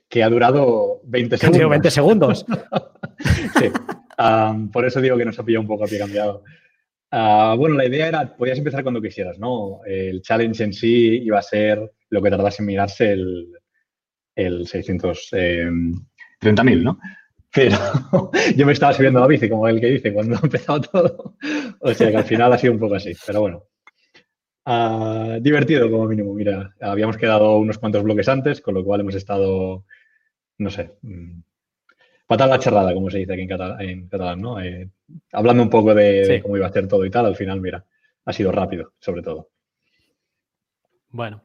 Que 0.08 0.22
ha 0.22 0.28
durado 0.28 1.00
20 1.04 1.38
segundos. 1.38 1.70
20 1.70 1.90
segundos. 1.90 2.46
sí. 3.58 3.70
Um, 4.18 4.70
por 4.70 4.84
eso 4.84 5.00
digo 5.00 5.16
que 5.16 5.24
nos 5.24 5.38
ha 5.38 5.42
pillado 5.42 5.62
un 5.62 5.66
poco 5.66 5.84
a 5.84 5.86
pie 5.86 5.98
cambiado. 5.98 6.44
Uh, 7.14 7.54
bueno, 7.56 7.76
la 7.76 7.86
idea 7.86 8.08
era, 8.08 8.36
podías 8.36 8.58
empezar 8.58 8.82
cuando 8.82 9.00
quisieras, 9.00 9.38
¿no? 9.38 9.82
El 9.86 10.20
challenge 10.20 10.64
en 10.64 10.72
sí 10.72 11.20
iba 11.22 11.38
a 11.38 11.42
ser 11.42 11.92
lo 12.08 12.20
que 12.20 12.30
tardase 12.30 12.60
en 12.60 12.66
mirarse 12.66 13.12
el, 13.12 13.52
el 14.34 14.66
630.000, 14.66 16.82
¿no? 16.82 16.98
Pero 17.52 17.78
yo 18.56 18.66
me 18.66 18.72
estaba 18.72 18.92
subiendo 18.92 19.20
la 19.20 19.28
bici, 19.28 19.48
como 19.48 19.68
el 19.68 19.80
que 19.80 19.90
dice, 19.90 20.12
cuando 20.12 20.34
ha 20.36 20.40
empezado 20.42 20.80
todo. 20.80 21.36
O 21.78 21.94
sea 21.94 22.10
que 22.10 22.16
al 22.16 22.24
final 22.24 22.52
ha 22.52 22.58
sido 22.58 22.72
un 22.72 22.80
poco 22.80 22.96
así, 22.96 23.12
pero 23.24 23.42
bueno. 23.42 23.62
Uh, 24.66 25.40
divertido 25.40 25.88
como 25.88 26.08
mínimo, 26.08 26.34
mira, 26.34 26.74
habíamos 26.80 27.16
quedado 27.16 27.58
unos 27.58 27.78
cuantos 27.78 28.02
bloques 28.02 28.28
antes, 28.28 28.60
con 28.60 28.74
lo 28.74 28.82
cual 28.82 29.02
hemos 29.02 29.14
estado, 29.14 29.84
no 30.58 30.70
sé, 30.70 30.90
patada 32.26 32.56
la 32.56 32.58
charrada, 32.58 32.94
como 32.94 33.10
se 33.10 33.18
dice 33.18 33.32
aquí 33.32 33.42
en, 33.42 33.48
catalán, 33.48 33.80
en 33.80 34.08
catalán 34.08 34.40
¿no? 34.40 34.60
Eh, 34.60 34.88
hablando 35.32 35.62
un 35.62 35.70
poco 35.70 35.94
de, 35.94 36.24
sí. 36.24 36.32
de, 36.32 36.42
cómo 36.42 36.56
iba 36.56 36.66
a 36.66 36.70
hacer 36.70 36.88
todo 36.88 37.04
y 37.04 37.10
tal, 37.10 37.26
al 37.26 37.36
final, 37.36 37.60
mira, 37.60 37.84
ha 38.24 38.32
sido 38.32 38.52
rápido, 38.52 38.92
sobre 38.98 39.22
todo. 39.22 39.50
Bueno, 41.10 41.42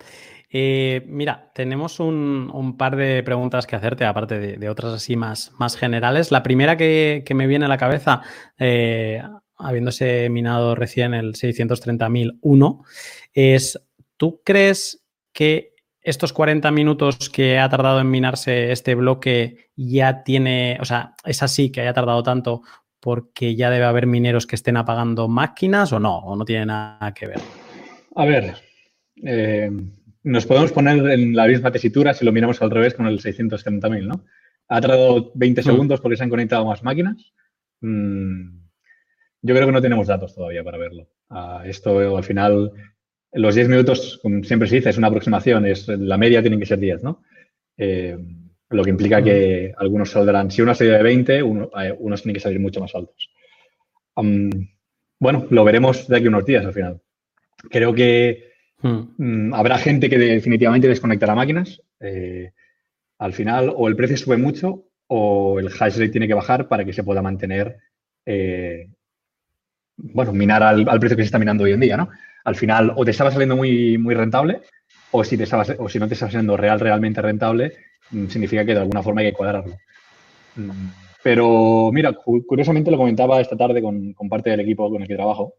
eh, 0.52 1.04
mira, 1.06 1.52
tenemos 1.54 2.00
un, 2.00 2.50
un, 2.52 2.76
par 2.76 2.96
de 2.96 3.22
preguntas 3.22 3.68
que 3.68 3.76
hacerte, 3.76 4.06
aparte 4.06 4.40
de, 4.40 4.58
de 4.58 4.70
otras 4.70 4.94
así 4.94 5.16
más, 5.16 5.52
más, 5.60 5.78
generales. 5.78 6.32
La 6.32 6.42
primera 6.42 6.76
que, 6.76 7.24
que, 7.24 7.36
me 7.36 7.46
viene 7.46 7.66
a 7.66 7.70
la 7.70 7.78
cabeza, 7.78 8.24
eh, 8.58 9.22
habiéndose 9.58 10.28
minado 10.30 10.74
recién 10.74 11.14
el 11.14 11.34
630.001, 11.34 12.84
es, 13.34 13.80
¿tú 14.18 14.42
crees 14.44 15.06
que 15.34 15.74
estos 16.10 16.34
40 16.34 16.72
minutos 16.72 17.30
que 17.30 17.60
ha 17.60 17.70
tardado 17.70 18.00
en 18.00 18.10
minarse 18.10 18.72
este 18.72 18.96
bloque 18.96 19.70
ya 19.76 20.24
tiene, 20.24 20.78
o 20.82 20.86
sea, 20.86 21.14
es 21.24 21.44
así 21.44 21.72
que 21.72 21.82
haya 21.82 21.94
tardado 21.94 22.24
tanto 22.24 22.64
porque 23.00 23.56
ya 23.56 23.70
debe 23.70 23.86
haber 23.86 24.08
mineros 24.08 24.46
que 24.46 24.56
estén 24.56 24.78
apagando 24.78 25.28
máquinas 25.28 25.94
o 25.94 26.00
no, 26.00 26.18
o 26.18 26.36
no 26.36 26.46
tiene 26.46 26.66
nada 26.66 27.14
que 27.14 27.28
ver? 27.28 27.40
A 28.16 28.26
ver, 28.26 28.56
eh, 29.24 29.72
nos 30.24 30.46
podemos 30.46 30.72
poner 30.72 30.98
en 31.12 31.36
la 31.36 31.48
misma 31.48 31.72
tesitura 31.72 32.14
si 32.14 32.26
lo 32.26 32.32
miramos 32.32 32.62
al 32.62 32.72
revés 32.72 32.96
con 32.96 33.08
el 33.08 33.20
630.000, 33.20 34.06
¿no? 34.06 34.26
Ha 34.68 34.82
tardado 34.82 35.32
20 35.36 35.62
mm. 35.62 35.64
segundos 35.64 36.02
porque 36.02 36.18
se 36.18 36.24
han 36.24 36.30
conectado 36.30 36.66
más 36.66 36.84
máquinas. 36.84 37.34
Mm, 37.82 38.60
yo 39.42 39.56
creo 39.56 39.68
que 39.68 39.74
no 39.74 39.82
tenemos 39.82 40.08
datos 40.08 40.36
todavía 40.36 40.64
para 40.64 40.78
verlo. 40.78 41.08
Uh, 41.30 41.62
esto 41.66 42.18
al 42.18 42.24
final 42.24 42.72
los 43.34 43.56
10 43.56 43.70
minutos, 43.70 44.20
como 44.22 44.44
siempre 44.44 44.68
se 44.68 44.78
dice, 44.78 44.90
es 44.90 44.98
una 44.98 45.08
aproximación, 45.08 45.66
es, 45.66 45.88
la 45.88 46.18
media 46.18 46.42
tienen 46.42 46.60
que 46.60 46.66
ser 46.66 46.80
10, 46.80 47.04
¿no? 47.04 47.24
Eh, 47.78 48.18
lo 48.70 48.84
que 48.84 48.90
implica 48.90 49.22
que 49.24 49.74
algunos 49.78 50.12
saldrán, 50.12 50.52
si 50.52 50.62
uno 50.62 50.72
ha 50.72 50.76
salido 50.76 50.98
de 50.98 51.04
20, 51.04 51.44
uno, 51.44 51.70
eh, 51.80 51.96
unos 51.98 52.22
tienen 52.22 52.36
que 52.36 52.40
salir 52.40 52.60
mucho 52.60 52.80
más 52.80 52.94
altos. 52.94 53.30
Um, 54.16 54.50
bueno, 55.20 55.48
lo 55.50 55.64
veremos 55.64 56.08
de 56.08 56.18
aquí 56.18 56.26
a 56.26 56.30
unos 56.30 56.46
días 56.46 56.66
al 56.66 56.74
final. 56.74 57.02
Creo 57.70 57.94
que 57.94 58.52
um, 58.84 59.54
habrá 59.54 59.78
gente 59.78 60.10
que 60.10 60.18
definitivamente 60.18 60.88
desconectará 60.88 61.36
máquinas. 61.36 61.82
Eh, 62.00 62.52
al 63.18 63.34
final, 63.34 63.74
o 63.76 63.88
el 63.88 63.96
precio 63.96 64.18
sube 64.18 64.38
mucho 64.38 64.86
o 65.08 65.60
el 65.60 65.68
hash 65.68 65.98
rate 65.98 66.10
tiene 66.10 66.28
que 66.28 66.36
bajar 66.36 66.68
para 66.68 66.86
que 66.86 66.94
se 66.94 67.04
pueda 67.04 67.22
mantener, 67.22 67.80
bueno, 69.98 70.32
minar 70.32 70.62
al, 70.62 70.88
al 70.88 71.00
precio 71.00 71.18
que 71.18 71.24
se 71.24 71.28
está 71.28 71.40
minando 71.40 71.64
hoy 71.64 71.72
en 71.72 71.80
día, 71.80 71.98
¿no? 71.98 72.10
Al 72.44 72.56
final 72.56 72.94
o 72.96 73.06
te 73.06 73.12
estaba 73.12 73.32
saliendo 73.32 73.56
muy, 73.56 73.98
muy 73.98 74.16
rentable 74.16 74.62
o 75.12 75.24
si, 75.24 75.38
te 75.38 75.44
estaba, 75.44 75.66
o 75.80 75.90
si 75.90 76.00
no 76.00 76.08
te 76.08 76.14
estaba 76.14 76.32
saliendo 76.32 76.56
real, 76.56 76.80
realmente 76.80 77.22
rentable, 77.22 77.74
mm, 78.12 78.28
significa 78.28 78.66
que 78.66 78.74
de 78.74 78.80
alguna 78.80 79.04
forma 79.04 79.22
hay 79.22 79.28
que 79.28 79.38
cuadrarlo. 79.38 79.76
Mm, 80.56 80.90
pero 81.24 81.92
mira, 81.92 82.14
curiosamente 82.14 82.92
lo 82.92 82.98
comentaba 82.98 83.42
esta 83.42 83.58
tarde 83.58 83.82
con, 83.82 84.14
con 84.14 84.30
parte 84.30 84.52
del 84.52 84.62
equipo 84.62 84.90
con 84.90 85.02
el 85.02 85.08
que 85.08 85.16
trabajo, 85.16 85.56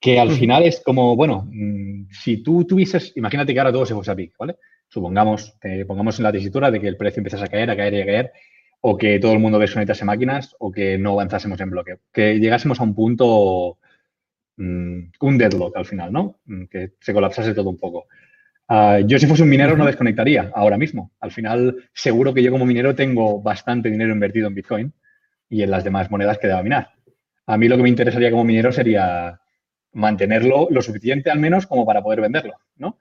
que 0.00 0.18
al 0.18 0.30
final 0.30 0.62
es 0.62 0.80
como, 0.80 1.14
bueno, 1.16 1.46
mm, 1.50 2.10
si 2.10 2.42
tú 2.42 2.64
tuvieses, 2.64 3.12
imagínate 3.16 3.52
que 3.52 3.60
ahora 3.60 3.72
todo 3.72 3.84
se 3.84 3.94
fuese 3.94 4.10
a 4.10 4.16
pic, 4.16 4.34
¿vale? 4.38 4.56
Supongamos, 4.88 5.56
pongamos 5.86 6.18
en 6.18 6.24
la 6.24 6.32
tesitura 6.32 6.70
de 6.70 6.80
que 6.80 6.88
el 6.88 6.96
precio 6.96 7.20
empieza 7.20 7.44
a 7.44 7.48
caer, 7.48 7.70
a 7.70 7.76
caer 7.76 7.94
y 7.94 8.00
a 8.00 8.06
caer, 8.06 8.32
o 8.80 8.96
que 8.96 9.20
todo 9.20 9.32
el 9.32 9.38
mundo 9.38 9.58
desconectase 9.58 10.04
máquinas, 10.04 10.56
o 10.58 10.72
que 10.72 10.98
no 10.98 11.12
avanzásemos 11.12 11.60
en 11.60 11.70
bloque, 11.70 11.98
que 12.12 12.40
llegásemos 12.40 12.80
a 12.80 12.82
un 12.82 12.94
punto 12.94 13.78
Mm, 13.79 13.79
un 14.60 15.38
deadlock 15.38 15.76
al 15.76 15.86
final, 15.86 16.12
¿no? 16.12 16.40
Mm, 16.44 16.64
que 16.64 16.92
se 17.00 17.12
colapsase 17.12 17.54
todo 17.54 17.70
un 17.70 17.78
poco. 17.78 18.06
Uh, 18.68 19.04
yo 19.06 19.18
si 19.18 19.26
fuese 19.26 19.42
un 19.42 19.48
minero 19.48 19.76
no 19.76 19.86
desconectaría 19.86 20.52
ahora 20.54 20.78
mismo. 20.78 21.12
Al 21.20 21.32
final, 21.32 21.88
seguro 21.92 22.32
que 22.32 22.42
yo 22.42 22.52
como 22.52 22.66
minero 22.66 22.94
tengo 22.94 23.42
bastante 23.42 23.90
dinero 23.90 24.12
invertido 24.12 24.46
en 24.46 24.54
Bitcoin 24.54 24.92
y 25.48 25.62
en 25.62 25.70
las 25.70 25.82
demás 25.82 26.10
monedas 26.10 26.38
que 26.38 26.46
deba 26.46 26.62
minar. 26.62 26.90
A 27.46 27.56
mí 27.56 27.68
lo 27.68 27.76
que 27.76 27.82
me 27.82 27.88
interesaría 27.88 28.30
como 28.30 28.44
minero 28.44 28.70
sería 28.70 29.40
mantenerlo 29.92 30.68
lo 30.70 30.82
suficiente 30.82 31.30
al 31.30 31.40
menos 31.40 31.66
como 31.66 31.84
para 31.84 32.02
poder 32.02 32.20
venderlo, 32.20 32.54
¿no? 32.76 32.98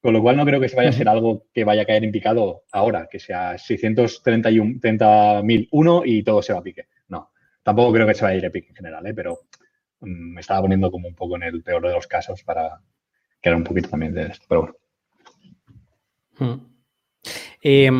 Con 0.00 0.12
lo 0.12 0.22
cual 0.22 0.36
no 0.36 0.44
creo 0.44 0.60
que 0.60 0.68
se 0.68 0.76
vaya 0.76 0.90
a 0.90 0.92
ser 0.92 1.08
algo 1.08 1.46
que 1.52 1.64
vaya 1.64 1.82
a 1.82 1.86
caer 1.86 2.04
en 2.04 2.12
picado 2.12 2.62
ahora, 2.70 3.08
que 3.10 3.18
sea 3.18 3.54
630.001 3.54 6.02
y 6.04 6.22
todo 6.22 6.42
se 6.42 6.52
va 6.52 6.60
a 6.60 6.62
pique. 6.62 6.86
No, 7.08 7.30
tampoco 7.64 7.94
creo 7.94 8.06
que 8.06 8.14
se 8.14 8.22
vaya 8.22 8.34
a 8.34 8.38
ir 8.38 8.46
a 8.46 8.50
pique 8.50 8.68
en 8.68 8.76
general, 8.76 9.04
¿eh? 9.06 9.14
pero 9.14 9.40
me 10.04 10.40
estaba 10.40 10.62
poniendo 10.62 10.90
como 10.90 11.08
un 11.08 11.14
poco 11.14 11.36
en 11.36 11.44
el 11.44 11.62
peor 11.62 11.86
de 11.86 11.92
los 11.92 12.06
casos 12.06 12.42
para 12.42 12.80
era 13.44 13.56
un 13.56 13.64
poquito 13.64 13.90
también 13.90 14.14
de 14.14 14.22
esto, 14.22 14.46
pero 14.48 14.62
bueno. 14.62 14.76
Hmm. 16.38 16.66
Eh, 17.62 17.90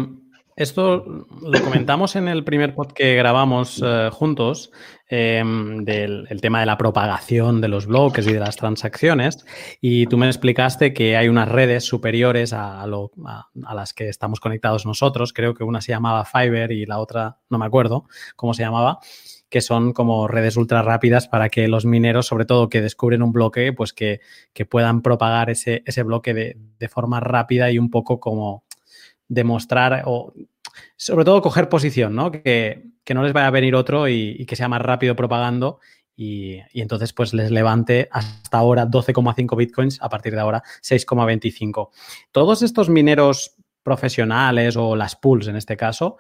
esto 0.56 1.04
lo 1.42 1.62
comentamos 1.64 2.14
en 2.14 2.28
el 2.28 2.44
primer 2.44 2.74
pod 2.74 2.92
que 2.92 3.16
grabamos 3.16 3.82
eh, 3.84 4.08
juntos, 4.12 4.70
eh, 5.10 5.42
del 5.80 6.40
tema 6.40 6.60
de 6.60 6.66
la 6.66 6.78
propagación 6.78 7.60
de 7.60 7.66
los 7.68 7.86
bloques 7.86 8.26
y 8.26 8.32
de 8.32 8.38
las 8.38 8.56
transacciones, 8.56 9.44
y 9.80 10.06
tú 10.06 10.16
me 10.16 10.28
explicaste 10.28 10.94
que 10.94 11.16
hay 11.16 11.28
unas 11.28 11.48
redes 11.48 11.84
superiores 11.84 12.52
a, 12.52 12.86
lo, 12.86 13.10
a, 13.26 13.48
a, 13.64 13.74
las 13.74 13.94
que 13.94 14.08
estamos 14.08 14.38
conectados 14.38 14.86
nosotros, 14.86 15.32
creo 15.32 15.54
que 15.54 15.64
una 15.64 15.80
se 15.80 15.92
llamaba 15.92 16.24
Fiverr 16.24 16.70
y 16.70 16.86
la 16.86 17.00
otra 17.00 17.38
no 17.50 17.58
me 17.58 17.66
acuerdo 17.66 18.06
cómo 18.36 18.54
se 18.54 18.62
llamaba, 18.62 19.00
que 19.54 19.60
son 19.60 19.92
como 19.92 20.26
redes 20.26 20.56
ultra 20.56 20.82
rápidas 20.82 21.28
para 21.28 21.48
que 21.48 21.68
los 21.68 21.86
mineros, 21.86 22.26
sobre 22.26 22.44
todo 22.44 22.68
que 22.68 22.82
descubren 22.82 23.22
un 23.22 23.30
bloque, 23.30 23.72
pues 23.72 23.92
que, 23.92 24.20
que 24.52 24.66
puedan 24.66 25.00
propagar 25.00 25.48
ese, 25.48 25.84
ese 25.86 26.02
bloque 26.02 26.34
de, 26.34 26.56
de, 26.76 26.88
forma 26.88 27.20
rápida 27.20 27.70
y 27.70 27.78
un 27.78 27.88
poco 27.88 28.18
como 28.18 28.64
demostrar 29.28 30.02
o 30.06 30.34
sobre 30.96 31.24
todo 31.24 31.40
coger 31.40 31.68
posición, 31.68 32.16
¿no? 32.16 32.32
Que, 32.32 32.82
que 33.04 33.14
no 33.14 33.22
les 33.22 33.32
vaya 33.32 33.46
a 33.46 33.52
venir 33.52 33.76
otro 33.76 34.08
y, 34.08 34.44
que 34.44 34.56
sea 34.56 34.66
más 34.66 34.82
rápido 34.82 35.14
propagando 35.14 35.78
y, 36.16 36.54
y, 36.72 36.80
entonces 36.80 37.12
pues 37.12 37.32
les 37.32 37.52
levante 37.52 38.08
hasta 38.10 38.58
ahora 38.58 38.88
12,5 38.88 39.56
bitcoins, 39.56 40.02
a 40.02 40.08
partir 40.08 40.34
de 40.34 40.40
ahora 40.40 40.64
6,25. 40.82 41.90
Todos 42.32 42.62
estos 42.62 42.88
mineros 42.88 43.54
profesionales 43.84 44.76
o 44.76 44.96
las 44.96 45.14
pools 45.14 45.46
en 45.46 45.56
este 45.56 45.76
caso, 45.76 46.16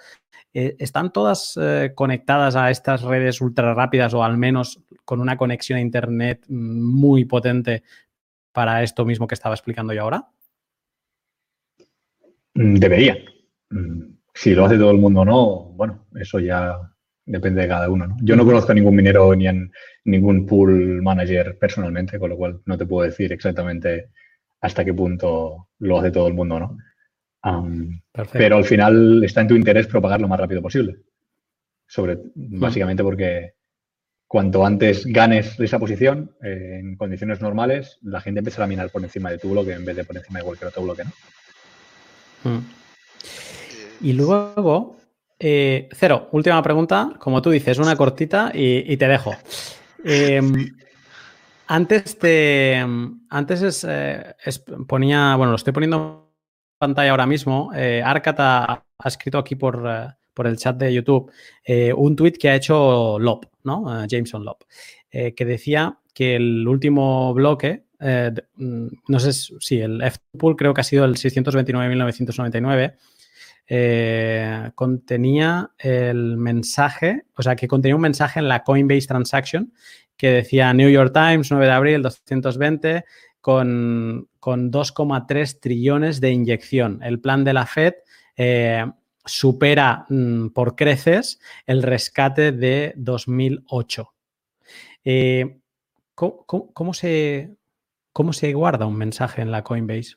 eh, 0.52 0.76
¿están 0.78 1.12
todas 1.12 1.58
eh, 1.60 1.92
conectadas 1.96 2.54
a 2.54 2.70
estas 2.70 3.02
redes 3.02 3.40
ultra 3.40 3.74
rápidas 3.74 4.14
o 4.14 4.22
al 4.22 4.38
menos 4.38 4.80
con 5.04 5.20
una 5.20 5.36
conexión 5.36 5.78
a 5.78 5.82
Internet 5.82 6.44
muy 6.48 7.24
potente 7.24 7.82
para 8.52 8.84
esto 8.84 9.04
mismo 9.04 9.26
que 9.26 9.34
estaba 9.34 9.56
explicando 9.56 9.92
yo 9.92 10.02
ahora? 10.02 10.28
Mm, 12.54 12.74
debería. 12.76 13.16
Mm, 13.70 14.14
si 14.32 14.54
lo 14.54 14.64
hace 14.64 14.78
todo 14.78 14.92
el 14.92 14.98
mundo 14.98 15.22
o 15.22 15.24
no, 15.24 15.46
bueno, 15.74 16.06
eso 16.14 16.38
ya 16.38 16.78
depende 17.26 17.62
de 17.62 17.68
cada 17.68 17.88
uno. 17.88 18.06
¿no? 18.06 18.16
Yo 18.20 18.36
no 18.36 18.44
conozco 18.44 18.72
a 18.72 18.74
ningún 18.74 18.94
minero 18.94 19.34
ni 19.34 19.48
en 19.48 19.72
ningún 20.04 20.46
pool 20.46 21.02
manager 21.02 21.58
personalmente, 21.58 22.18
con 22.18 22.30
lo 22.30 22.36
cual 22.36 22.60
no 22.66 22.76
te 22.78 22.86
puedo 22.86 23.08
decir 23.08 23.32
exactamente 23.32 24.10
hasta 24.60 24.84
qué 24.84 24.94
punto 24.94 25.68
lo 25.78 25.98
hace 25.98 26.10
todo 26.10 26.28
el 26.28 26.34
mundo, 26.34 26.60
¿no? 26.60 26.78
Pero 28.32 28.56
al 28.56 28.64
final 28.64 29.22
está 29.24 29.42
en 29.42 29.48
tu 29.48 29.54
interés 29.54 29.86
propagar 29.86 30.20
lo 30.20 30.28
más 30.28 30.40
rápido 30.40 30.62
posible. 30.62 30.96
Sobre, 31.86 32.18
básicamente 32.34 33.02
porque 33.02 33.54
cuanto 34.26 34.64
antes 34.64 35.04
ganes 35.06 35.58
esa 35.60 35.78
posición 35.78 36.34
eh, 36.42 36.78
en 36.80 36.96
condiciones 36.96 37.40
normales, 37.40 37.98
la 38.02 38.20
gente 38.20 38.40
empezará 38.40 38.64
a 38.64 38.68
minar 38.68 38.90
por 38.90 39.02
encima 39.02 39.30
de 39.30 39.38
tu 39.38 39.50
bloque 39.50 39.72
en 39.72 39.84
vez 39.84 39.96
de 39.96 40.04
por 40.04 40.16
encima 40.16 40.38
de 40.38 40.44
cualquier 40.44 40.68
otro 40.68 40.82
bloque, 40.82 41.04
¿no? 41.04 42.50
Mm. 42.50 42.64
Y 44.00 44.12
luego, 44.12 44.96
eh, 45.38 45.88
Cero, 45.92 46.28
última 46.32 46.62
pregunta. 46.62 47.14
Como 47.18 47.40
tú 47.40 47.50
dices, 47.50 47.78
una 47.78 47.96
cortita 47.96 48.50
y, 48.52 48.96
te 48.96 49.08
dejo. 49.08 49.34
Em, 50.04 50.76
antes 51.66 52.18
te. 52.18 52.84
Antes 53.30 53.86
eh, 53.88 54.34
ponía. 54.86 55.36
Bueno, 55.36 55.52
lo 55.52 55.56
estoy 55.56 55.72
poniendo 55.72 55.96
en 55.96 56.23
pantalla 56.84 57.10
ahora 57.10 57.26
mismo. 57.26 57.70
Eh, 57.74 58.02
ha, 58.04 58.82
escrito 59.04 59.38
aquí 59.38 59.54
por, 59.56 59.82
por, 60.32 60.46
el 60.46 60.56
chat 60.56 60.76
de 60.76 60.92
YouTube 60.92 61.30
un 61.96 62.16
tweet 62.16 62.32
que 62.32 62.48
ha 62.50 62.54
hecho 62.56 63.18
Lop, 63.18 63.46
¿no? 63.64 64.06
Jameson 64.06 64.44
Lop, 64.44 64.62
que 65.10 65.44
decía 65.44 65.98
que 66.12 66.36
el 66.36 66.66
último 66.66 67.34
bloque. 67.34 67.84
Mm, 68.56 68.86
no 69.08 69.18
sé 69.18 69.32
si 69.32 69.80
el 69.80 70.02
F-Pool 70.02 70.56
creo 70.56 70.74
que 70.74 70.82
ha 70.82 70.84
sido 70.84 71.04
el 71.04 71.14
629.999 71.14 72.94
eh, 73.66 74.72
contenía 74.74 75.70
el 75.78 76.36
mensaje, 76.36 77.24
o 77.34 77.42
sea, 77.42 77.56
que 77.56 77.66
contenía 77.66 77.96
un 77.96 78.02
mensaje 78.02 78.40
en 78.40 78.48
la 78.48 78.62
Coinbase 78.62 79.06
Transaction 79.06 79.72
que 80.16 80.30
decía 80.30 80.72
New 80.74 80.90
York 80.90 81.12
Times, 81.12 81.50
9 81.50 81.66
de 81.66 81.72
abril 81.72 82.02
220, 82.02 83.04
con, 83.44 84.30
con 84.40 84.72
2,3 84.72 85.60
trillones 85.60 86.18
de 86.22 86.30
inyección. 86.30 87.02
El 87.02 87.20
plan 87.20 87.44
de 87.44 87.52
la 87.52 87.66
Fed 87.66 87.92
eh, 88.38 88.86
supera 89.22 90.06
mm, 90.08 90.48
por 90.48 90.74
creces 90.74 91.38
el 91.66 91.82
rescate 91.82 92.52
de 92.52 92.94
2008. 92.96 94.14
Eh, 95.04 95.58
se, 96.94 97.50
¿Cómo 98.14 98.32
se 98.32 98.52
guarda 98.54 98.86
un 98.86 98.96
mensaje 98.96 99.42
en 99.42 99.50
la 99.50 99.62
Coinbase? 99.62 100.14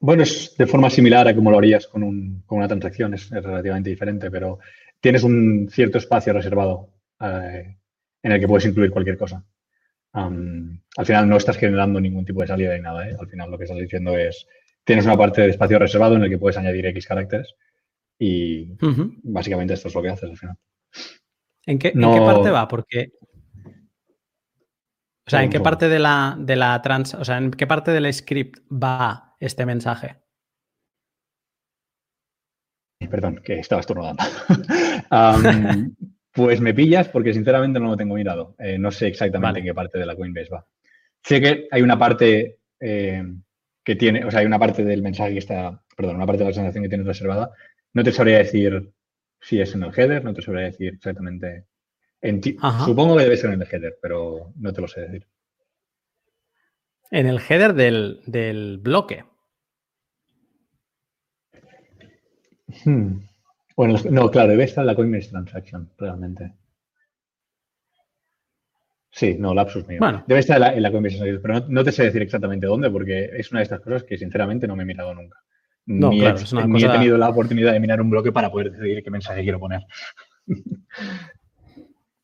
Bueno, 0.00 0.22
es 0.22 0.54
de 0.56 0.66
forma 0.66 0.88
similar 0.88 1.28
a 1.28 1.34
como 1.34 1.50
lo 1.50 1.58
harías 1.58 1.86
con, 1.86 2.02
una 2.48 2.68
transacción, 2.68 3.12
es, 3.12 3.28
relativamente 3.28 3.90
diferente, 3.90 4.30
pero 4.30 4.58
tienes 5.00 5.22
un 5.22 5.68
cierto 5.70 5.98
espacio 5.98 6.32
reservado 6.32 6.88
eh, 7.20 7.76
en 8.22 8.32
el 8.32 8.40
que 8.40 8.48
puedes 8.48 8.64
incluir 8.64 8.90
cualquier 8.90 9.18
cosa. 9.18 9.44
Al 10.14 11.06
final 11.06 11.28
no 11.28 11.36
estás 11.36 11.56
generando 11.56 12.00
ningún 12.00 12.24
tipo 12.24 12.40
de 12.40 12.46
salida 12.46 12.74
ni 12.74 12.80
nada. 12.80 13.08
¿eh? 13.08 13.16
Al 13.18 13.28
final 13.28 13.50
lo 13.50 13.58
que 13.58 13.64
estás 13.64 13.78
diciendo 13.78 14.16
es, 14.16 14.46
tienes 14.84 15.04
una 15.04 15.16
parte 15.16 15.42
de 15.42 15.50
espacio 15.50 15.78
reservado 15.78 16.16
en 16.16 16.22
el 16.22 16.30
que 16.30 16.38
puedes 16.38 16.56
añadir 16.56 16.86
X 16.86 17.06
caracteres 17.06 17.54
y 18.18 18.76
básicamente 19.24 19.74
esto 19.74 19.88
es 19.88 19.94
lo 19.94 20.02
que 20.02 20.10
haces 20.10 20.30
al 20.30 20.36
final. 20.36 20.56
¿En 21.66 21.78
qué, 21.78 21.92
parte 21.92 22.50
va? 22.50 22.68
Porque 22.68 23.12
o 25.26 25.30
sea, 25.30 25.42
¿en 25.42 25.50
qué 25.50 25.58
parte 25.58 25.88
de 25.88 25.98
la, 25.98 26.36
de 26.38 26.54
la 26.54 26.80
trans, 26.82 27.14
o 27.14 27.24
sea, 27.24 27.38
en 27.38 27.50
qué 27.50 27.66
parte 27.66 27.90
del 27.92 28.12
script 28.12 28.60
va 28.70 29.34
este 29.40 29.64
mensaje? 29.64 30.20
Perdón, 33.10 33.40
que 33.42 33.58
estaba 33.58 33.80
estornudando. 33.80 34.22
pues 36.34 36.60
me 36.60 36.74
pillas 36.74 37.08
porque 37.08 37.32
sinceramente 37.32 37.78
no 37.78 37.86
lo 37.86 37.96
tengo 37.96 38.16
mirado. 38.16 38.56
Eh, 38.58 38.76
no 38.76 38.90
sé 38.90 39.06
exactamente 39.06 39.60
en 39.60 39.66
qué 39.66 39.72
parte 39.72 40.00
de 40.00 40.06
la 40.06 40.16
Coinbase 40.16 40.50
va. 40.50 40.66
Sé 41.22 41.40
que 41.40 41.68
hay 41.70 41.80
una 41.80 41.96
parte 41.96 42.58
eh, 42.80 43.22
que 43.84 43.94
tiene, 43.94 44.24
o 44.24 44.30
sea, 44.30 44.40
hay 44.40 44.46
una 44.46 44.58
parte 44.58 44.84
del 44.84 45.00
mensaje 45.00 45.32
que 45.32 45.38
está, 45.38 45.80
perdón, 45.96 46.16
una 46.16 46.26
parte 46.26 46.42
de 46.42 46.50
la 46.50 46.52
transacción 46.52 46.82
que 46.82 46.88
tiene 46.88 47.04
reservada. 47.04 47.52
No 47.92 48.02
te 48.02 48.10
sabría 48.10 48.38
decir 48.38 48.90
si 49.40 49.60
es 49.60 49.74
en 49.76 49.84
el 49.84 49.92
header, 49.96 50.24
no 50.24 50.34
te 50.34 50.42
sabría 50.42 50.64
decir 50.64 50.94
exactamente. 50.94 51.66
supongo 52.84 53.16
que 53.16 53.22
debe 53.22 53.36
ser 53.36 53.52
en 53.52 53.62
el 53.62 53.68
header, 53.70 53.96
pero 54.02 54.52
no 54.56 54.72
te 54.72 54.80
lo 54.80 54.88
sé 54.88 55.02
decir. 55.02 55.26
En 57.12 57.28
el 57.28 57.38
header 57.38 57.74
del, 57.74 58.22
del 58.26 58.78
bloque. 58.78 59.24
Hmm. 62.84 63.18
Bueno, 63.76 63.98
no, 64.10 64.30
claro, 64.30 64.50
debe 64.50 64.64
estar 64.64 64.82
en 64.82 64.86
la 64.86 64.94
Coinbase 64.94 65.30
Transaction, 65.30 65.90
realmente. 65.98 66.52
Sí, 69.10 69.36
no, 69.38 69.54
lapsus 69.54 69.86
mío. 69.86 70.00
Debe 70.26 70.40
estar 70.40 70.56
en 70.74 70.82
la, 70.82 70.90
Coinbase 70.90 71.16
Transaction, 71.16 71.42
pero 71.42 71.66
no, 71.68 71.84
te 71.84 71.92
sé 71.92 72.04
decir 72.04 72.22
exactamente 72.22 72.66
dónde, 72.66 72.90
porque 72.90 73.30
es 73.36 73.50
una 73.50 73.60
de 73.60 73.64
estas 73.64 73.80
cosas 73.80 74.04
que 74.04 74.16
sinceramente 74.18 74.66
no 74.66 74.76
me 74.76 74.82
he 74.82 74.86
mirado 74.86 75.14
nunca. 75.14 75.38
No, 75.86 76.10
ni, 76.10 76.20
claro, 76.20 76.38
he, 76.38 76.66
ni 76.66 76.82
he 76.82 76.88
tenido 76.88 77.18
la 77.18 77.28
oportunidad 77.28 77.72
de 77.72 77.80
mirar 77.80 78.00
un 78.00 78.10
bloque 78.10 78.32
para 78.32 78.50
poder 78.50 78.72
decidir 78.72 79.02
qué 79.02 79.10
mensaje 79.10 79.42
quiero 79.42 79.60
poner. 79.60 79.82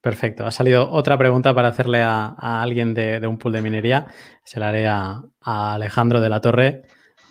Perfecto. 0.00 0.46
Ha 0.46 0.50
salido 0.50 0.90
otra 0.90 1.18
pregunta 1.18 1.54
para 1.54 1.68
hacerle 1.68 2.00
a, 2.02 2.34
alguien 2.62 2.94
de, 2.94 3.26
un 3.26 3.36
pool 3.38 3.52
de 3.52 3.60
minería. 3.60 4.06
Se 4.44 4.58
la 4.58 4.70
haré 4.70 4.86
a, 4.88 5.22
Alejandro 5.42 6.20
de 6.20 6.28
la 6.28 6.40
Torre 6.40 6.82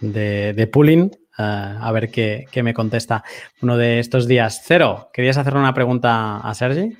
de, 0.02 0.54
de 0.54 0.68
Pooling. 0.68 1.12
Eh, 1.40 1.78
a 1.80 1.90
ver 1.94 2.12
qué, 2.12 2.50
me 2.64 2.74
contesta 2.74 3.24
uno 3.62 3.78
de 3.78 4.00
estos 4.00 4.28
días. 4.28 4.62
Cero, 4.66 5.10
¿querías 5.14 5.38
hacerle 5.38 5.60
una 5.60 5.74
pregunta 5.74 6.38
a 6.38 6.54
Sergi? 6.54 6.98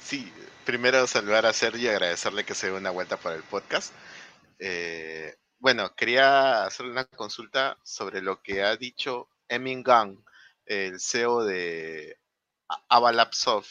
Sí, 0.00 0.32
primero 0.64 1.06
saludar 1.06 1.46
a 1.46 1.52
Sergi 1.52 1.84
y 1.84 1.88
agradecerle 1.88 2.44
que 2.44 2.54
se 2.54 2.66
dé 2.66 2.72
una 2.72 2.90
vuelta 2.90 3.16
por 3.16 3.32
el 3.32 3.44
podcast. 3.44 3.92
Eh, 4.58 5.36
bueno, 5.60 5.94
quería 5.94 6.64
hacerle 6.64 6.90
una 6.90 7.04
consulta 7.04 7.78
sobre 7.84 8.22
lo 8.22 8.42
que 8.42 8.64
ha 8.64 8.76
dicho 8.76 9.28
Emin 9.48 9.84
Gang, 9.84 10.18
el 10.64 10.98
CEO 10.98 11.44
de 11.44 12.18
Avalapsoft. 12.88 13.70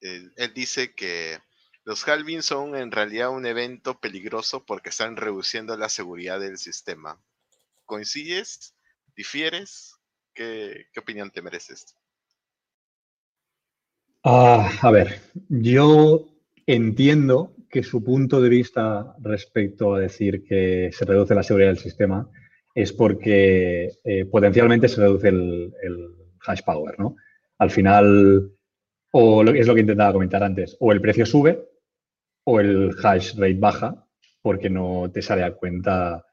Él, 0.00 0.32
él 0.36 0.52
dice 0.52 0.96
que 0.96 1.38
los 1.84 2.08
halvings 2.08 2.44
son 2.44 2.74
en 2.74 2.90
realidad 2.90 3.30
un 3.30 3.46
evento 3.46 4.00
peligroso 4.00 4.64
porque 4.66 4.88
están 4.88 5.16
reduciendo 5.16 5.76
la 5.76 5.88
seguridad 5.88 6.40
del 6.40 6.58
sistema. 6.58 7.22
¿Coincides? 7.84 8.74
¿Difieres? 9.16 9.96
¿Qué, 10.34 10.86
opinión 10.98 11.30
te 11.30 11.42
mereces? 11.42 11.96
Ah, 14.24 14.70
a 14.82 14.90
ver, 14.90 15.20
yo 15.48 16.26
entiendo 16.66 17.54
que 17.70 17.82
su 17.82 18.02
punto 18.02 18.40
de 18.40 18.48
vista 18.48 19.14
respecto 19.20 19.94
a 19.94 20.00
decir 20.00 20.44
que 20.44 20.90
se 20.92 21.04
reduce 21.04 21.34
la 21.34 21.42
seguridad 21.42 21.68
del 21.68 21.78
sistema 21.78 22.28
es 22.74 22.92
porque 22.92 23.90
eh, 24.02 24.24
potencialmente 24.24 24.88
se 24.88 25.00
reduce 25.00 25.28
el, 25.28 25.72
hash 26.46 26.62
power, 26.62 26.98
¿no? 26.98 27.16
Al 27.58 27.70
final, 27.70 28.50
o 29.12 29.42
es 29.44 29.66
lo 29.66 29.74
que 29.74 29.80
intentaba 29.80 30.12
comentar 30.12 30.42
antes, 30.42 30.76
o 30.80 30.92
el 30.92 31.00
precio 31.00 31.24
sube 31.24 31.68
o 32.44 32.60
el 32.60 32.90
hash 33.02 33.34
rate 33.36 33.54
baja 33.54 34.06
porque 34.42 34.68
no 34.68 35.10
te 35.10 35.22
sale 35.22 35.42
a 35.42 35.54
cuenta 35.54 36.26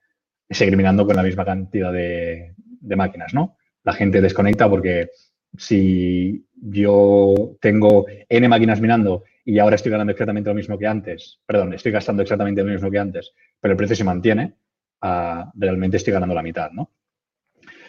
seguir 0.49 0.75
minando 0.75 1.05
con 1.05 1.15
la 1.15 1.23
misma 1.23 1.45
cantidad 1.45 1.93
de, 1.93 2.55
de 2.81 2.95
máquinas, 2.95 3.33
¿no? 3.33 3.57
La 3.83 3.93
gente 3.93 4.21
desconecta 4.21 4.69
porque 4.69 5.09
si 5.57 6.45
yo 6.61 7.57
tengo 7.59 8.05
N 8.29 8.47
máquinas 8.47 8.81
minando 8.81 9.23
y 9.43 9.59
ahora 9.59 9.75
estoy 9.75 9.91
ganando 9.91 10.11
exactamente 10.11 10.49
lo 10.49 10.55
mismo 10.55 10.77
que 10.77 10.87
antes, 10.87 11.39
perdón, 11.45 11.73
estoy 11.73 11.91
gastando 11.91 12.21
exactamente 12.21 12.63
lo 12.63 12.71
mismo 12.71 12.91
que 12.91 12.99
antes, 12.99 13.33
pero 13.59 13.73
el 13.73 13.77
precio 13.77 13.95
se 13.95 14.03
mantiene, 14.03 14.53
ah, 15.01 15.51
realmente 15.55 15.97
estoy 15.97 16.13
ganando 16.13 16.35
la 16.35 16.43
mitad, 16.43 16.71
¿no? 16.71 16.91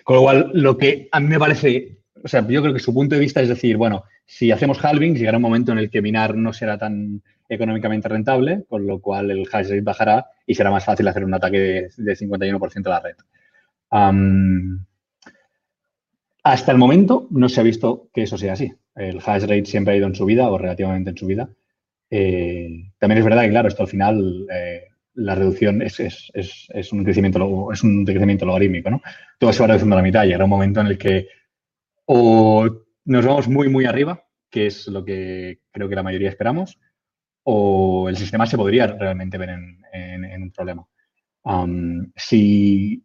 Con 0.05 0.17
lo 0.17 0.23
cual, 0.23 0.51
lo 0.55 0.77
que 0.77 1.09
a 1.13 1.21
mí 1.21 1.29
me 1.29 1.39
parece, 1.39 1.99
o 2.23 2.27
sea, 2.27 2.47
yo 2.47 2.63
creo 2.63 2.75
que 2.75 2.81
su 2.81 2.93
punto 2.93 3.15
de 3.15 3.21
vista 3.21 3.41
es 3.41 3.49
decir, 3.49 3.77
bueno, 3.77 4.05
si 4.27 4.51
hacemos 4.51 4.83
halving, 4.85 5.15
llegará 5.15 5.37
un 5.37 5.43
momento 5.43 5.73
en 5.73 5.79
el 5.79 5.91
que 5.91 6.03
minar 6.03 6.35
no 6.35 6.53
será 6.53 6.79
tan 6.79 7.23
económicamente 7.49 8.09
rentable, 8.09 8.65
con 8.69 8.87
lo 8.87 9.01
cual 9.01 9.31
el 9.31 9.47
hash 9.53 9.69
rate 9.69 9.83
bajará 9.83 10.27
y 10.47 10.55
será 10.55 10.71
más 10.71 10.85
fácil 10.85 11.07
hacer 11.07 11.25
un 11.25 11.35
ataque 11.35 11.59
de, 11.59 11.91
de 11.97 12.17
51% 12.17 12.87
a 12.87 12.91
la 12.91 13.01
red 13.01 13.17
hasta 16.43 16.73
el 16.73 16.79
momento 16.79 17.27
no 17.31 17.49
se 17.49 17.61
ha 17.61 17.65
visto 17.65 18.09
que 18.13 18.23
eso 18.23 18.39
sea 18.39 18.55
así. 18.55 18.73
El 18.95 19.19
hash 19.25 19.43
rate 19.43 19.67
siempre 19.67 19.95
ha 19.95 19.97
ido 19.97 20.07
en 20.07 20.15
subida 20.15 20.51
o 20.51 20.59
relativamente 20.59 21.11
en 21.11 21.17
subida. 21.17 21.51
Eh, 22.11 22.91
también 22.99 23.19
es 23.19 23.25
verdad 23.25 23.43
que, 23.43 23.51
claro, 23.51 23.69
esto 23.69 23.83
al 23.83 23.89
final 23.89 24.47
eh, 24.53 24.89
la 25.15 25.35
reducción 25.35 25.83
es, 25.83 25.99
un 26.93 27.05
crecimiento, 27.05 27.73
es 27.73 27.83
un 27.83 28.05
crecimiento 28.05 28.47
logarítmico, 28.47 28.91
¿no? 28.91 29.03
Todo 29.39 29.53
se 29.53 29.61
va 29.61 29.69
reduciendo 29.69 29.97
a 29.97 29.99
la 29.99 30.03
mitad. 30.03 30.25
Llegará 30.25 30.45
un 30.45 30.51
momento 30.51 30.81
en 30.81 30.87
el 30.89 30.99
que 30.99 31.29
o 32.07 32.69
nos 33.05 33.25
vamos 33.25 33.49
muy, 33.49 33.69
muy 33.69 33.85
arriba, 33.85 34.25
que 34.51 34.67
es 34.67 34.87
lo 34.89 35.05
que 35.05 35.61
creo 35.71 35.89
que 35.89 35.95
la 35.95 36.03
mayoría 36.03 36.29
esperamos, 36.29 36.79
o 37.45 38.09
el 38.09 38.17
sistema 38.17 38.47
se 38.47 38.57
podría 38.57 38.87
realmente 38.87 39.39
ver 39.39 39.51
en, 39.51 40.43
un 40.43 40.51
problema. 40.51 40.87
si 42.17 43.05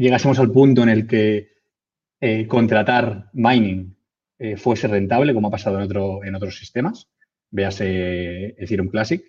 llegásemos 0.00 0.38
al 0.38 0.50
punto 0.50 0.82
en 0.82 0.88
el 0.88 1.06
que 1.06 1.52
eh, 2.20 2.46
contratar 2.46 3.30
mining 3.32 3.96
eh, 4.38 4.56
fuese 4.56 4.88
rentable, 4.88 5.34
como 5.34 5.48
ha 5.48 5.50
pasado 5.50 5.76
en, 5.76 5.82
otro, 5.82 6.24
en 6.24 6.34
otros 6.34 6.56
sistemas, 6.58 7.08
véase 7.50 8.54
Ethereum 8.58 8.88
Classic, 8.88 9.22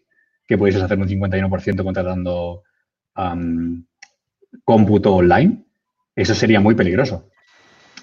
que 0.47 0.57
pudieses 0.57 0.81
hacer 0.81 0.97
un 0.97 1.07
51% 1.07 1.83
contratando 1.83 2.63
cómputo 4.63 5.15
online, 5.15 5.65
eso 6.15 6.33
sería 6.33 6.59
muy 6.59 6.75
peligroso. 6.75 7.29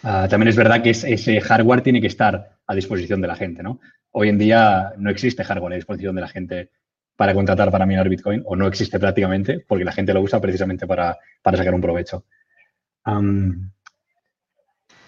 Ah, 0.03 0.27
también 0.29 0.49
es 0.49 0.57
verdad 0.57 0.83
que 0.83 0.91
ese 0.91 1.41
hardware 1.41 1.81
tiene 1.81 2.01
que 2.01 2.07
estar 2.07 2.59
a 2.67 2.75
disposición 2.75 3.21
de 3.21 3.29
la 3.29 3.37
gente, 3.37 3.63
¿no? 3.63 3.81
Hoy 4.13 4.29
en 4.29 4.39
día 4.39 4.93
no 4.99 5.11
existe 5.11 5.45
hardware 5.45 5.73
a 5.73 5.77
disposición 5.77 6.15
de 6.15 6.21
la 6.21 6.29
gente 6.29 6.71
para 7.19 7.35
contratar 7.35 7.73
para 7.73 7.85
minar 7.85 8.09
Bitcoin, 8.09 8.43
o 8.45 8.55
no 8.55 8.69
existe 8.69 9.01
prácticamente, 9.01 9.65
porque 9.67 9.85
la 9.85 9.91
gente 9.91 10.15
lo 10.15 10.21
usa 10.21 10.41
precisamente 10.41 10.87
para, 10.87 11.19
sacar 11.43 11.75
un 11.75 11.81
provecho. 11.81 12.27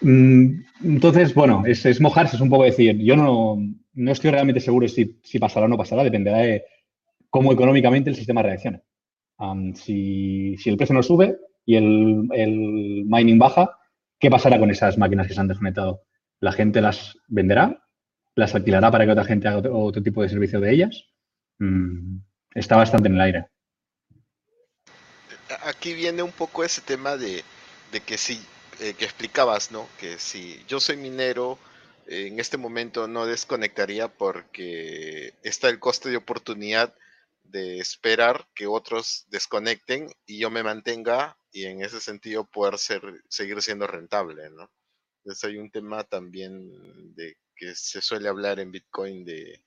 Mm, 0.03 0.63
entonces, 0.85 1.35
bueno, 1.35 1.63
es, 1.67 2.01
mojarse, 2.01 2.37
es 2.37 2.43
un 2.43 2.51
poco 2.51 2.65
decir, 2.65 2.97
yo 2.99 3.17
no, 3.17 3.59
no 3.95 4.13
estoy 4.13 4.31
realmente 4.31 4.61
seguro 4.61 4.89
si, 4.89 5.21
si, 5.23 5.39
pasará 5.39 5.67
o 5.67 5.69
no 5.69 5.77
pasará, 5.77 6.03
dependerá 6.03 6.39
de 6.39 6.65
cómo 7.29 7.53
económicamente 7.53 8.11
el 8.11 8.17
sistema 8.17 8.43
reaccione. 8.43 8.83
si, 9.75 10.57
el 10.65 10.77
precio 10.77 10.95
no 10.95 11.03
sube 11.03 11.37
y 11.67 11.77
el, 11.77 12.29
el, 12.33 13.05
mining 13.07 13.39
baja, 13.39 13.79
¿qué 14.19 14.31
pasará 14.31 14.59
con 14.59 14.71
esas 14.71 14.97
máquinas 14.99 15.27
que 15.27 15.35
se 15.35 15.41
han 15.41 15.49
desconectado? 15.49 16.03
¿La 16.41 16.53
gente 16.53 16.81
las 16.81 17.17
venderá? 17.29 17.85
¿Las 18.35 18.55
alquilará 18.55 18.91
para 18.91 19.05
que 19.05 19.13
otra 19.13 19.25
gente 19.25 19.49
haga 19.49 19.71
otro, 19.71 20.03
tipo 20.03 20.23
de 20.23 20.29
servicio 20.31 20.61
de 20.61 20.73
ellas? 20.73 21.05
Mm, 21.59 22.19
está 22.55 22.77
bastante 22.77 23.09
en 23.09 23.15
el 23.17 23.21
aire. 23.21 23.47
Aquí 25.67 25.93
viene 25.95 26.23
un 26.23 26.31
poco 26.31 26.65
ese 26.65 26.81
tema 26.81 27.17
de, 27.17 27.43
de 27.93 28.01
que 28.01 28.19
si 28.19 28.41
eh, 28.81 28.95
que 28.95 29.05
explicabas, 29.05 29.71
¿no? 29.73 29.89
Que 29.99 30.19
si 30.19 30.65
yo 30.67 30.81
soy 30.81 30.97
minero, 30.97 31.59
en 32.07 32.41
este 32.41 32.57
momento 32.57 33.07
no 33.09 33.27
desconectaría 33.27 34.09
porque 34.09 35.35
está 35.43 35.69
el 35.69 35.79
coste 35.79 36.09
de 36.09 36.17
oportunidad 36.17 36.95
de 37.45 37.79
esperar 37.79 38.47
que 38.55 38.67
otros 38.67 39.27
desconecten 39.29 40.11
y 40.27 40.39
yo 40.39 40.51
me 40.51 40.63
mantenga 40.63 41.37
y 41.53 41.67
en 41.67 41.83
ese 41.83 42.01
sentido 42.01 42.45
poder 42.45 42.79
ser, 42.79 43.03
seguir 43.29 43.61
siendo 43.61 43.87
rentable, 43.87 44.51
¿no? 44.51 44.71
Entonces 45.19 45.45
hay 45.45 45.59
un 45.59 45.71
tema 45.71 46.05
también 46.05 47.15
de 47.15 47.37
que 47.57 47.75
se 47.75 48.01
suele 48.01 48.29
hablar 48.29 48.61
en 48.61 48.73
Bitcoin 48.73 49.25
de, 49.25 49.63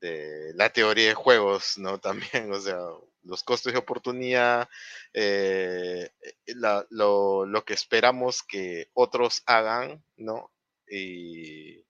de 0.00 0.52
la 0.54 0.72
teoría 0.72 1.08
de 1.08 1.14
juegos, 1.14 1.76
¿no? 1.78 1.98
También, 2.00 2.52
o 2.52 2.60
sea, 2.60 2.78
los 3.24 3.42
costes 3.42 3.72
de 3.72 3.78
oportunidad, 3.78 4.68
eh, 5.12 6.10
eh, 6.22 6.54
lo, 6.90 7.64
que 7.66 7.74
esperamos 7.74 8.42
que 8.42 8.88
otros 8.94 9.42
hagan, 9.46 10.02
¿no? 10.16 10.50
Y, 10.90 11.84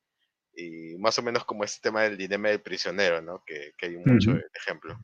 más 0.99 1.19
o 1.19 1.23
menos 1.23 1.47
como 1.47 1.65
este 1.65 1.81
tema 1.89 2.03
del 2.03 2.19
dilema 2.19 2.51
del 2.51 2.61
prisionero, 2.61 3.23
¿no? 3.23 3.43
Que, 3.47 3.73
hay 3.81 3.97
mucho 3.97 4.39
ejemplo. 4.53 5.01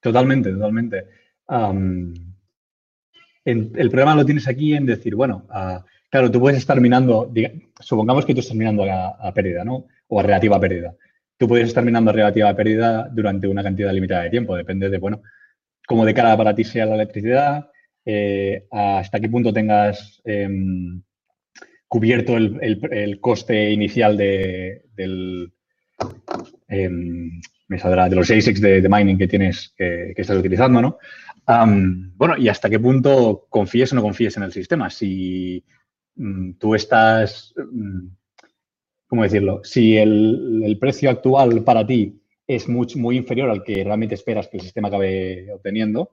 Totalmente, 0.00 0.52
totalmente. 0.52 1.04
el 3.44 3.90
problema 3.90 4.14
lo 4.14 4.24
tienes 4.24 4.46
aquí 4.46 4.74
en 4.74 4.86
decir, 4.86 5.16
bueno, 5.16 5.44
ah, 5.50 5.84
claro, 6.08 6.30
tú 6.30 6.38
puedes 6.38 6.58
estar 6.58 6.80
minando, 6.80 7.32
supongamos 7.80 8.24
que 8.24 8.34
tú 8.34 8.40
estás 8.40 8.54
minando 8.54 8.84
a, 8.84 9.08
a 9.28 9.34
pérdida, 9.34 9.64
¿no? 9.64 9.88
O 10.06 10.20
a 10.20 10.22
relativa 10.22 10.60
pérdida 10.60 10.94
tú 11.36 11.48
puedes 11.48 11.68
estar 11.68 11.84
minando 11.84 12.12
relativa 12.12 12.54
pérdida 12.54 13.08
durante 13.10 13.46
una 13.46 13.62
cantidad 13.62 13.92
limitada 13.92 14.22
de 14.22 14.30
tiempo. 14.30 14.56
Depende 14.56 14.88
de, 14.88 14.98
bueno, 14.98 15.22
cómo 15.86 16.04
de 16.04 16.14
cara 16.14 16.36
para 16.36 16.54
ti 16.54 16.64
sea 16.64 16.86
la 16.86 16.94
electricidad, 16.94 17.70
eh, 18.04 18.66
hasta 18.70 19.20
qué 19.20 19.28
punto 19.28 19.52
tengas 19.52 20.20
em, 20.24 21.02
cubierto 21.88 22.36
el, 22.36 23.18
coste 23.20 23.70
inicial 23.70 24.16
de, 24.16 24.82
em, 26.68 27.40
de 27.68 28.16
los 28.16 28.30
ASICs 28.30 28.60
de, 28.60 28.88
mining 28.88 29.18
que 29.18 29.28
tienes, 29.28 29.72
que, 29.76 30.14
estás 30.16 30.38
utilizando, 30.38 30.80
¿no? 30.82 30.98
bueno, 32.16 32.36
y 32.36 32.48
hasta 32.48 32.68
qué 32.68 32.80
punto 32.80 33.46
confíes 33.48 33.92
o 33.92 33.96
no 33.96 34.02
confíes 34.02 34.36
en 34.36 34.42
el 34.42 34.52
sistema. 34.52 34.90
Si 34.90 35.64
mm, 36.16 36.54
tú 36.54 36.74
estás... 36.74 37.54
Mm, 37.56 38.08
¿cómo 39.06 39.22
decirlo? 39.22 39.60
Si 39.64 39.96
el, 39.96 40.76
precio 40.80 41.10
actual 41.10 41.64
para 41.64 41.86
ti 41.86 42.20
es 42.46 42.68
muy, 42.68 42.86
muy 42.94 43.16
inferior 43.16 43.50
al 43.50 43.64
que 43.64 43.82
realmente 43.82 44.14
esperas 44.14 44.48
que 44.48 44.58
el 44.58 44.62
sistema 44.62 44.88
acabe 44.88 45.52
obteniendo, 45.52 46.12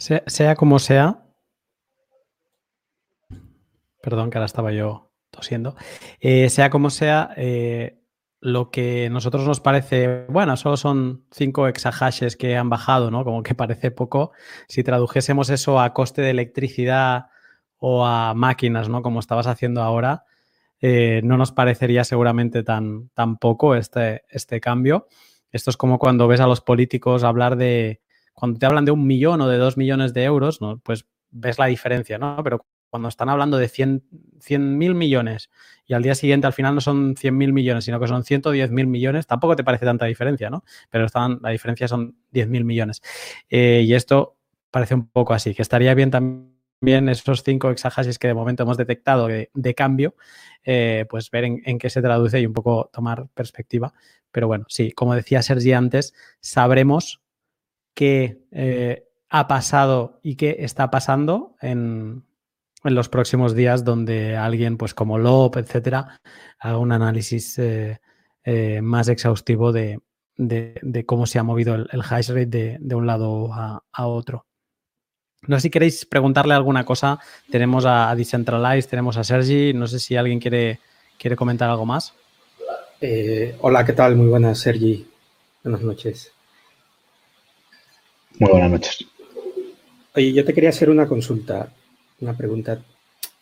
Sea, 0.00 0.54
como 0.54 0.78
sea, 0.78 1.22
perdón 4.02 4.30
que 4.30 4.38
ahora 4.38 4.46
estaba 4.46 4.72
yo 4.72 5.12
tosiendo, 5.30 5.76
eh, 6.20 6.48
sea 6.48 6.70
como 6.70 6.88
sea, 6.88 7.34
eh, 7.36 8.00
lo 8.40 8.70
que 8.70 9.10
nosotros 9.10 9.46
nos 9.46 9.60
parece, 9.60 10.24
bueno, 10.30 10.56
solo 10.56 10.78
son 10.78 11.26
5 11.32 11.68
exahashes 11.68 12.36
que 12.36 12.56
han 12.56 12.70
bajado, 12.70 13.10
¿no? 13.10 13.24
Como 13.24 13.42
que 13.42 13.54
parece 13.54 13.90
poco. 13.90 14.32
Si 14.68 14.82
tradujésemos 14.82 15.50
eso 15.50 15.78
a 15.78 15.92
coste 15.92 16.22
de 16.22 16.30
electricidad 16.30 17.26
o 17.76 18.06
a 18.06 18.32
máquinas, 18.32 18.88
¿no? 18.88 19.02
Como 19.02 19.20
estabas 19.20 19.46
haciendo 19.46 19.82
ahora, 19.82 20.24
eh, 20.80 21.20
no 21.24 21.36
nos 21.36 21.52
parecería 21.52 22.04
seguramente 22.04 22.62
tan, 22.62 23.10
tan 23.10 23.36
poco 23.36 23.74
este, 23.74 24.22
este 24.30 24.60
cambio. 24.60 25.08
Esto 25.52 25.68
es 25.68 25.76
como 25.76 25.98
cuando 25.98 26.26
ves 26.26 26.40
a 26.40 26.46
los 26.46 26.62
políticos 26.62 27.22
hablar 27.22 27.56
de 27.56 28.00
cuando 28.40 28.58
te 28.58 28.64
hablan 28.64 28.86
de 28.86 28.90
un 28.90 29.06
millón 29.06 29.42
o 29.42 29.48
de 29.48 29.58
dos 29.58 29.76
millones 29.76 30.14
de 30.14 30.24
euros, 30.24 30.60
pues 30.82 31.06
ves 31.30 31.58
la 31.58 31.66
diferencia, 31.66 32.16
¿no? 32.16 32.42
Pero 32.42 32.64
cuando 32.88 33.10
están 33.10 33.28
hablando 33.28 33.58
de 33.58 33.68
100 33.68 34.02
mil 34.78 34.94
millones 34.94 35.50
y 35.86 35.92
al 35.92 36.02
día 36.02 36.14
siguiente 36.14 36.46
al 36.46 36.54
final 36.54 36.74
no 36.74 36.80
son 36.80 37.16
100 37.18 37.36
mil 37.36 37.52
millones, 37.52 37.84
sino 37.84 38.00
que 38.00 38.08
son 38.08 38.24
110 38.24 38.70
mil 38.70 38.86
millones, 38.86 39.26
tampoco 39.26 39.56
te 39.56 39.62
parece 39.62 39.84
tanta 39.84 40.06
diferencia, 40.06 40.48
¿no? 40.48 40.64
Pero 40.88 41.04
están, 41.04 41.38
la 41.42 41.50
diferencia 41.50 41.86
son 41.86 42.16
10 42.30 42.48
mil 42.48 42.64
millones. 42.64 43.02
Eh, 43.50 43.84
y 43.86 43.92
esto 43.92 44.38
parece 44.70 44.94
un 44.94 45.08
poco 45.10 45.34
así, 45.34 45.54
que 45.54 45.60
estaría 45.60 45.92
bien 45.92 46.10
también 46.10 47.10
esos 47.10 47.42
cinco 47.42 47.70
exahasis 47.70 48.18
que 48.18 48.28
de 48.28 48.34
momento 48.34 48.62
hemos 48.62 48.78
detectado 48.78 49.26
de, 49.26 49.74
cambio, 49.76 50.14
eh, 50.64 51.04
pues 51.10 51.30
ver 51.30 51.44
en, 51.44 51.60
en, 51.66 51.78
qué 51.78 51.90
se 51.90 52.00
traduce 52.00 52.40
y 52.40 52.46
un 52.46 52.54
poco 52.54 52.88
tomar 52.90 53.28
perspectiva. 53.34 53.92
Pero 54.32 54.46
bueno, 54.46 54.64
sí, 54.68 54.92
como 54.92 55.14
decía 55.14 55.42
Sergi 55.42 55.74
antes, 55.74 56.14
sabremos 56.40 57.20
qué 57.94 58.42
eh, 58.52 59.06
ha 59.28 59.48
pasado 59.48 60.20
y 60.22 60.36
qué 60.36 60.56
está 60.60 60.90
pasando 60.90 61.56
en, 61.60 62.24
los 62.82 63.10
próximos 63.10 63.54
días 63.54 63.84
donde 63.84 64.38
alguien, 64.38 64.78
pues 64.78 64.94
como 64.94 65.18
Loop, 65.18 65.58
etcétera, 65.58 66.20
haga 66.58 66.78
un 66.78 66.92
análisis 66.92 67.58
eh, 67.58 68.00
eh, 68.42 68.80
más 68.80 69.08
exhaustivo 69.08 69.70
de, 69.70 70.00
cómo 71.04 71.26
se 71.26 71.38
ha 71.38 71.42
movido 71.42 71.74
el, 71.74 72.02
hash 72.08 72.30
rate 72.30 72.78
de, 72.80 72.94
un 72.94 73.06
lado 73.06 73.50
a, 73.52 74.06
otro. 74.06 74.46
No 75.46 75.56
sé 75.56 75.64
si 75.64 75.70
queréis 75.70 76.06
preguntarle 76.06 76.54
alguna 76.54 76.84
cosa. 76.86 77.18
Tenemos 77.50 77.84
a, 77.86 78.14
Decentralize, 78.14 78.88
tenemos 78.88 79.18
a 79.18 79.24
Sergi. 79.24 79.74
No 79.74 79.86
sé 79.86 79.98
si 79.98 80.16
alguien 80.16 80.40
quiere, 80.40 80.80
quiere 81.18 81.36
comentar 81.36 81.68
algo 81.68 81.84
más. 81.84 82.14
hola, 83.60 83.84
¿qué 83.84 83.92
tal? 83.92 84.16
Muy 84.16 84.28
buenas, 84.28 84.58
Sergi. 84.58 85.06
Buenas 85.62 85.82
noches. 85.82 86.32
Muy 88.38 88.50
buenas 88.50 88.70
noches. 88.70 89.06
Oye, 90.14 90.32
yo 90.32 90.44
te 90.44 90.54
quería 90.54 90.70
hacer 90.70 90.90
una 90.90 91.06
consulta, 91.06 91.72
una 92.20 92.36
pregunta 92.36 92.82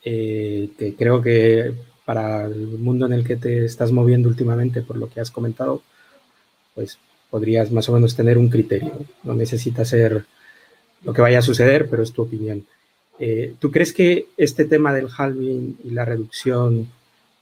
eh, 0.05 0.71
que 0.79 0.95
creo 0.95 1.23
que 1.23 1.73
para 2.05 2.47
el 2.47 2.79
mundo 2.79 3.07
en 3.07 3.13
el 3.13 3.25
que 3.25 3.37
te 3.37 3.65
estás 3.65 3.93
moviendo 3.93 4.29
últimamente, 4.29 4.83
por 4.83 4.97
lo 4.97 5.09
que 5.09 5.21
has 5.21 5.31
comentado, 5.31 5.83
pues 6.75 6.99
podrías 7.31 7.71
más 7.71 7.89
o 7.89 7.93
menos 7.93 8.17
tener 8.17 8.39
un 8.39 8.49
criterio. 8.49 8.93
No 9.25 9.35
necesita 9.35 9.85
ser 9.85 10.25
lo 11.05 11.13
que 11.13 11.23
vaya 11.23 11.41
a 11.41 11.43
suceder, 11.43 11.89
pero 11.89 12.03
es 12.03 12.13
tu 12.13 12.23
opinión. 12.23 12.67
Eh, 13.19 13.55
¿Tú 13.59 13.71
crees 13.71 13.93
que 13.93 14.29
este 14.37 14.65
tema 14.65 14.95
del 14.95 15.09
halving 15.15 15.79
y 15.85 15.91
la 15.91 16.05
reducción 16.05 16.89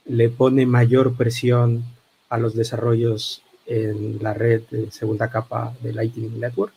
le 0.05 0.29
pone 0.29 0.65
mayor 0.65 1.15
presión 1.15 1.83
a 2.29 2.37
los 2.37 2.55
desarrollos 2.55 3.43
en 3.65 4.17
la 4.21 4.33
red 4.33 4.63
de 4.71 4.91
segunda 4.91 5.29
capa 5.29 5.75
de 5.81 5.93
Lightning 5.93 6.39
Network? 6.39 6.73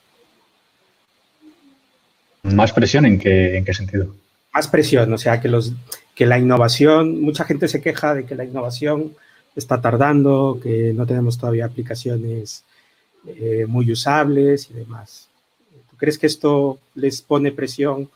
¿Más 2.43 2.73
presión 2.73 3.07
en 3.07 3.19
qué, 3.19 3.57
en 3.57 3.65
qué 3.65 3.75
sentido? 3.75 4.15
Más 4.53 4.69
presión, 4.69 5.12
o 5.12 5.19
sea, 5.19 5.41
que, 5.41 5.49
los, 5.49 5.73
que 6.15 6.27
la 6.27 6.39
innovación, 6.39 7.21
mucha 7.21 7.45
gente 7.45 7.69
se 7.69 7.81
queja 7.81 8.15
de 8.15 8.25
que 8.25 8.35
la 8.35 8.45
innovación 8.45 9.15
está 9.55 9.81
tardando, 9.81 10.59
que 10.62 10.93
no 10.95 11.07
tenemos 11.07 11.39
todavía 11.39 11.67
aplicaciones 11.67 12.65
eh, 13.27 13.67
muy 13.69 13.91
usables 13.93 14.71
y 14.71 14.75
demás. 14.75 15.29
¿Tú 15.91 15.97
crees 15.97 16.19
que 16.19 16.27
esto 16.27 16.79
les 16.95 17.23
pone 17.23 17.53
presión 17.53 18.09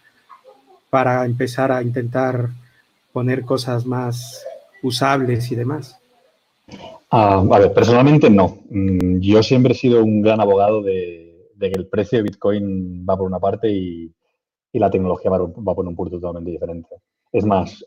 para 0.91 1.25
empezar 1.25 1.71
a 1.71 1.83
intentar 1.83 2.49
poner 3.13 3.43
cosas 3.43 3.85
más 3.85 4.45
usables 4.83 5.51
y 5.53 5.55
demás? 5.55 5.99
Ah, 7.11 7.45
a 7.49 7.59
ver, 7.59 7.73
personalmente 7.73 8.31
no. 8.31 8.59
Mm, 8.71 9.21
yo 9.21 9.43
siempre 9.43 9.73
he 9.73 9.77
sido 9.77 10.03
un 10.03 10.23
gran 10.23 10.41
abogado 10.41 10.83
de, 10.83 11.24
que 11.59 11.67
el 11.67 11.89
precio 11.89 12.19
de 12.19 12.25
Bitcoin 12.25 13.07
va 13.09 13.17
por 13.17 13.27
una 13.27 13.39
parte 13.39 13.71
y, 13.71 14.13
la 14.73 14.91
tecnología 14.91 15.31
va, 15.31 15.39
por 15.75 15.87
un 15.87 15.95
punto 15.95 16.19
totalmente 16.19 16.51
diferente. 16.51 16.97
Es 17.31 17.45
más, 17.45 17.85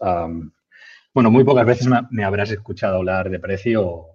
bueno, 1.14 1.30
muy 1.30 1.44
pocas 1.44 1.66
veces 1.66 1.90
me, 2.12 2.24
habrás 2.24 2.52
escuchado 2.52 2.98
hablar 2.98 3.30
de 3.30 3.40
precio, 3.40 4.06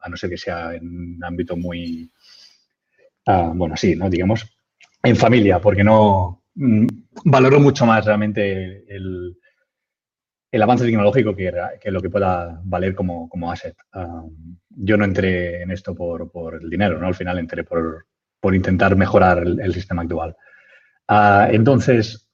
a 0.00 0.08
no 0.08 0.16
ser 0.16 0.30
que 0.30 0.38
sea 0.38 0.74
en 0.74 1.16
un 1.16 1.24
ámbito 1.24 1.54
muy, 1.54 2.10
ah, 3.26 3.52
bueno, 3.54 3.76
sí, 3.76 3.94
¿no? 3.94 4.08
Digamos, 4.08 4.46
en 5.02 5.16
familia, 5.16 5.60
porque 5.60 5.84
no 5.84 6.44
mm, 6.54 6.86
valoro 7.26 7.60
mucho 7.60 7.84
más 7.84 8.06
realmente 8.06 8.84
el, 8.88 9.36
el 10.54 10.62
avance 10.62 10.84
tecnológico 10.84 11.34
que, 11.34 11.52
que, 11.80 11.90
lo 11.90 12.00
que 12.00 12.10
pueda 12.10 12.60
valer 12.62 12.94
como, 12.94 13.28
como 13.28 13.50
asset. 13.50 13.76
yo 14.68 14.96
no 14.96 15.04
entré 15.04 15.62
en 15.62 15.72
esto 15.72 15.96
por, 15.96 16.30
por, 16.30 16.54
el 16.54 16.70
dinero, 16.70 17.00
¿no? 17.00 17.08
Al 17.08 17.14
final 17.16 17.40
entré 17.40 17.64
por, 17.64 18.06
por 18.44 18.54
intentar 18.54 18.94
mejorar 18.94 19.38
el, 19.38 19.72
sistema 19.72 20.02
actual. 20.02 20.36
Uh, 21.08 21.48
entonces, 21.50 22.28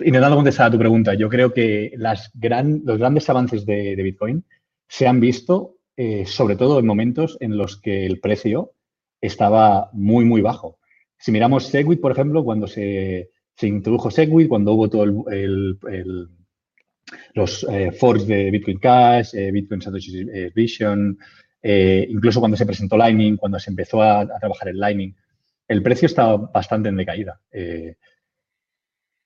intentando 0.00 0.36
contestar 0.36 0.66
a 0.66 0.70
tu 0.70 0.78
pregunta, 0.78 1.14
yo 1.14 1.30
creo 1.30 1.54
que 1.54 1.90
los 1.96 2.98
grandes 2.98 3.30
avances 3.30 3.64
de, 3.64 3.94
Bitcoin 3.96 4.44
se 4.86 5.06
han 5.06 5.20
visto 5.20 5.76
eh, 5.96 6.26
sobre 6.26 6.56
todo 6.56 6.78
en 6.78 6.84
momentos 6.84 7.38
en 7.40 7.56
los 7.56 7.80
que 7.80 8.04
el 8.04 8.20
precio 8.20 8.74
estaba 9.22 9.88
muy, 9.94 10.26
muy 10.26 10.42
bajo. 10.42 10.78
Si 11.16 11.32
miramos 11.32 11.66
Segwit, 11.66 12.02
por 12.02 12.12
ejemplo, 12.12 12.44
cuando 12.44 12.66
se, 12.66 13.30
introdujo 13.62 14.10
Segwit, 14.10 14.48
cuando 14.48 14.74
hubo 14.74 14.90
todo 14.90 15.04
el, 15.30 15.78
los 17.32 17.66
eh, 17.70 17.90
forks 17.90 18.26
de 18.26 18.50
Bitcoin 18.50 18.78
Cash, 18.78 19.34
eh, 19.34 19.50
Bitcoin 19.50 19.80
Satoshi 19.80 20.26
eh, 21.62 22.06
incluso 22.08 22.40
cuando 22.40 22.56
se 22.56 22.66
presentó 22.66 22.96
Lightning, 22.96 23.36
cuando 23.36 23.58
se 23.58 23.70
empezó 23.70 24.02
a, 24.02 24.26
trabajar 24.38 24.68
en 24.68 24.78
Lightning, 24.78 25.14
el 25.68 25.82
precio 25.82 26.06
estaba 26.06 26.36
bastante 26.36 26.88
en 26.88 26.96
decaída. 26.96 27.40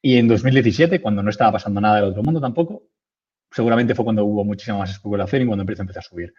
y 0.02 0.16
en 0.18 0.28
2017, 0.28 1.00
cuando 1.00 1.22
no 1.22 1.30
estaba 1.30 1.52
pasando 1.52 1.80
nada 1.80 1.96
del 1.96 2.10
otro 2.10 2.22
mundo 2.22 2.40
tampoco, 2.40 2.84
seguramente 3.50 3.94
fue 3.94 4.04
cuando 4.04 4.24
hubo 4.24 4.44
muchísima 4.44 4.78
más 4.78 4.90
especulación 4.90 5.42
y 5.42 5.46
cuando 5.46 5.64
precio 5.64 5.82
empezó 5.82 6.00
a 6.00 6.02
subir. 6.02 6.34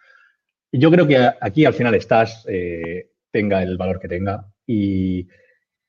Y 0.72 0.80
yo 0.80 0.92
creo 0.92 1.08
que 1.08 1.18
aquí 1.18 1.66
al 1.66 1.74
final 1.74 1.96
estás, 1.96 2.46
tenga 3.32 3.64
el 3.64 3.78
valor 3.78 4.00
que 4.00 4.08
tenga 4.08 4.46
y 4.66 5.28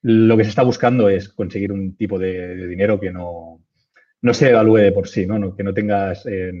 lo 0.01 0.37
que 0.37 0.43
se 0.43 0.49
está 0.49 0.63
buscando 0.63 1.09
es 1.09 1.29
conseguir 1.29 1.71
un 1.71 1.95
tipo 1.95 2.17
de 2.17 2.67
dinero 2.67 2.99
que 2.99 3.11
no, 3.11 3.61
no 4.21 4.33
se 4.33 4.49
evalúe 4.49 4.77
de 4.77 4.91
por 4.91 5.07
sí, 5.07 5.25
¿no? 5.25 5.55
que 5.55 5.63
no 5.63 5.73
tengas, 5.73 6.25
eh, 6.25 6.51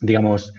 digamos, 0.00 0.52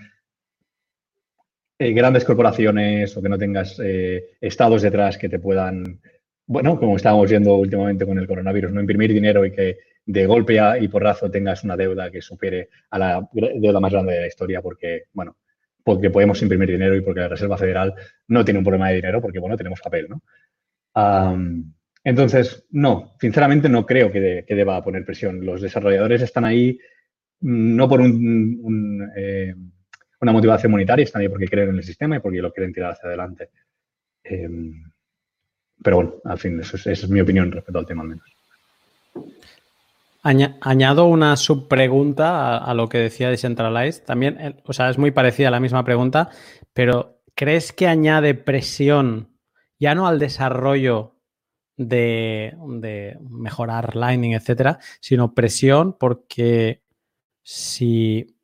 eh, 1.82 1.94
grandes 1.94 2.26
corporaciones 2.26 3.16
o 3.16 3.22
que 3.22 3.28
no 3.30 3.38
tengas 3.38 3.80
eh, 3.82 4.32
estados 4.38 4.82
detrás 4.82 5.16
que 5.16 5.30
te 5.30 5.38
puedan, 5.38 5.98
bueno, 6.46 6.78
como 6.78 6.96
estábamos 6.96 7.30
viendo 7.30 7.56
últimamente 7.56 8.04
con 8.04 8.18
el 8.18 8.26
coronavirus, 8.26 8.70
no 8.70 8.82
imprimir 8.82 9.14
dinero 9.14 9.46
y 9.46 9.50
que 9.50 9.78
de 10.04 10.26
golpe 10.26 10.60
y 10.78 10.88
porrazo 10.88 11.30
tengas 11.30 11.64
una 11.64 11.78
deuda 11.78 12.10
que 12.10 12.20
supere 12.20 12.68
a 12.90 12.98
la 12.98 13.28
deuda 13.32 13.80
más 13.80 13.92
grande 13.92 14.12
de 14.12 14.20
la 14.20 14.26
historia 14.26 14.60
porque, 14.60 15.04
bueno, 15.14 15.38
porque 15.82 16.10
podemos 16.10 16.42
imprimir 16.42 16.68
dinero 16.68 16.94
y 16.94 17.00
porque 17.00 17.20
la 17.20 17.28
Reserva 17.28 17.56
Federal 17.56 17.94
no 18.28 18.44
tiene 18.44 18.58
un 18.58 18.64
problema 18.64 18.90
de 18.90 18.96
dinero 18.96 19.22
porque, 19.22 19.38
bueno, 19.38 19.56
tenemos 19.56 19.80
papel, 19.80 20.06
¿no? 20.10 20.22
Entonces, 22.04 22.66
no, 22.72 23.14
sinceramente 23.18 23.70
no 23.70 23.86
creo 23.86 24.12
que, 24.12 24.44
deba 24.46 24.84
poner 24.84 25.06
presión. 25.06 25.46
Los 25.46 25.62
desarrolladores 25.62 26.20
están 26.20 26.44
ahí 26.44 26.78
mm, 27.40 27.74
no 27.74 27.88
por 27.88 28.02
eh, 29.16 29.54
una 30.20 30.32
motivación 30.32 30.72
monetaria, 30.72 31.04
están 31.04 31.22
ahí 31.22 31.28
porque 31.28 31.48
creen 31.48 31.70
en 31.70 31.76
el 31.76 31.84
sistema 31.84 32.16
y 32.16 32.20
porque 32.20 32.42
lo 32.42 32.52
quieren 32.52 32.72
tirar 32.72 32.92
hacia 32.92 33.08
adelante. 33.08 33.50
Em, 34.22 34.82
pero 35.82 35.96
bueno, 35.96 36.14
al 36.24 36.38
fin, 36.38 36.60
esa 36.60 36.90
es 36.90 37.08
mi 37.08 37.20
opinión 37.20 37.50
respecto 37.50 37.78
al 37.78 37.86
tema 37.86 38.02
al 38.02 38.08
menos. 38.08 38.24
Añado 40.22 41.06
una 41.06 41.36
subpregunta 41.36 42.58
a, 42.58 42.74
lo 42.74 42.90
que 42.90 42.98
decía 42.98 43.30
Decentralized. 43.30 44.04
También, 44.04 44.38
eh, 44.38 44.56
o 44.64 44.74
sea, 44.74 44.90
es 44.90 44.98
muy 44.98 45.12
parecida 45.12 45.48
a 45.48 45.50
la 45.50 45.60
misma 45.60 45.82
pregunta, 45.82 46.28
pero 46.74 47.22
¿crees 47.34 47.72
que 47.72 47.86
añade 47.86 48.34
presión 48.34 49.30
ya 49.78 49.94
no 49.94 50.06
al 50.06 50.18
desarrollo 50.18 51.16
de, 51.76 52.54
mejorar 53.20 53.96
Lightning, 53.96 54.34
etcétera, 54.34 54.78
sino 55.00 55.34
presión 55.34 55.96
porque 55.98 56.82
si 57.42 58.36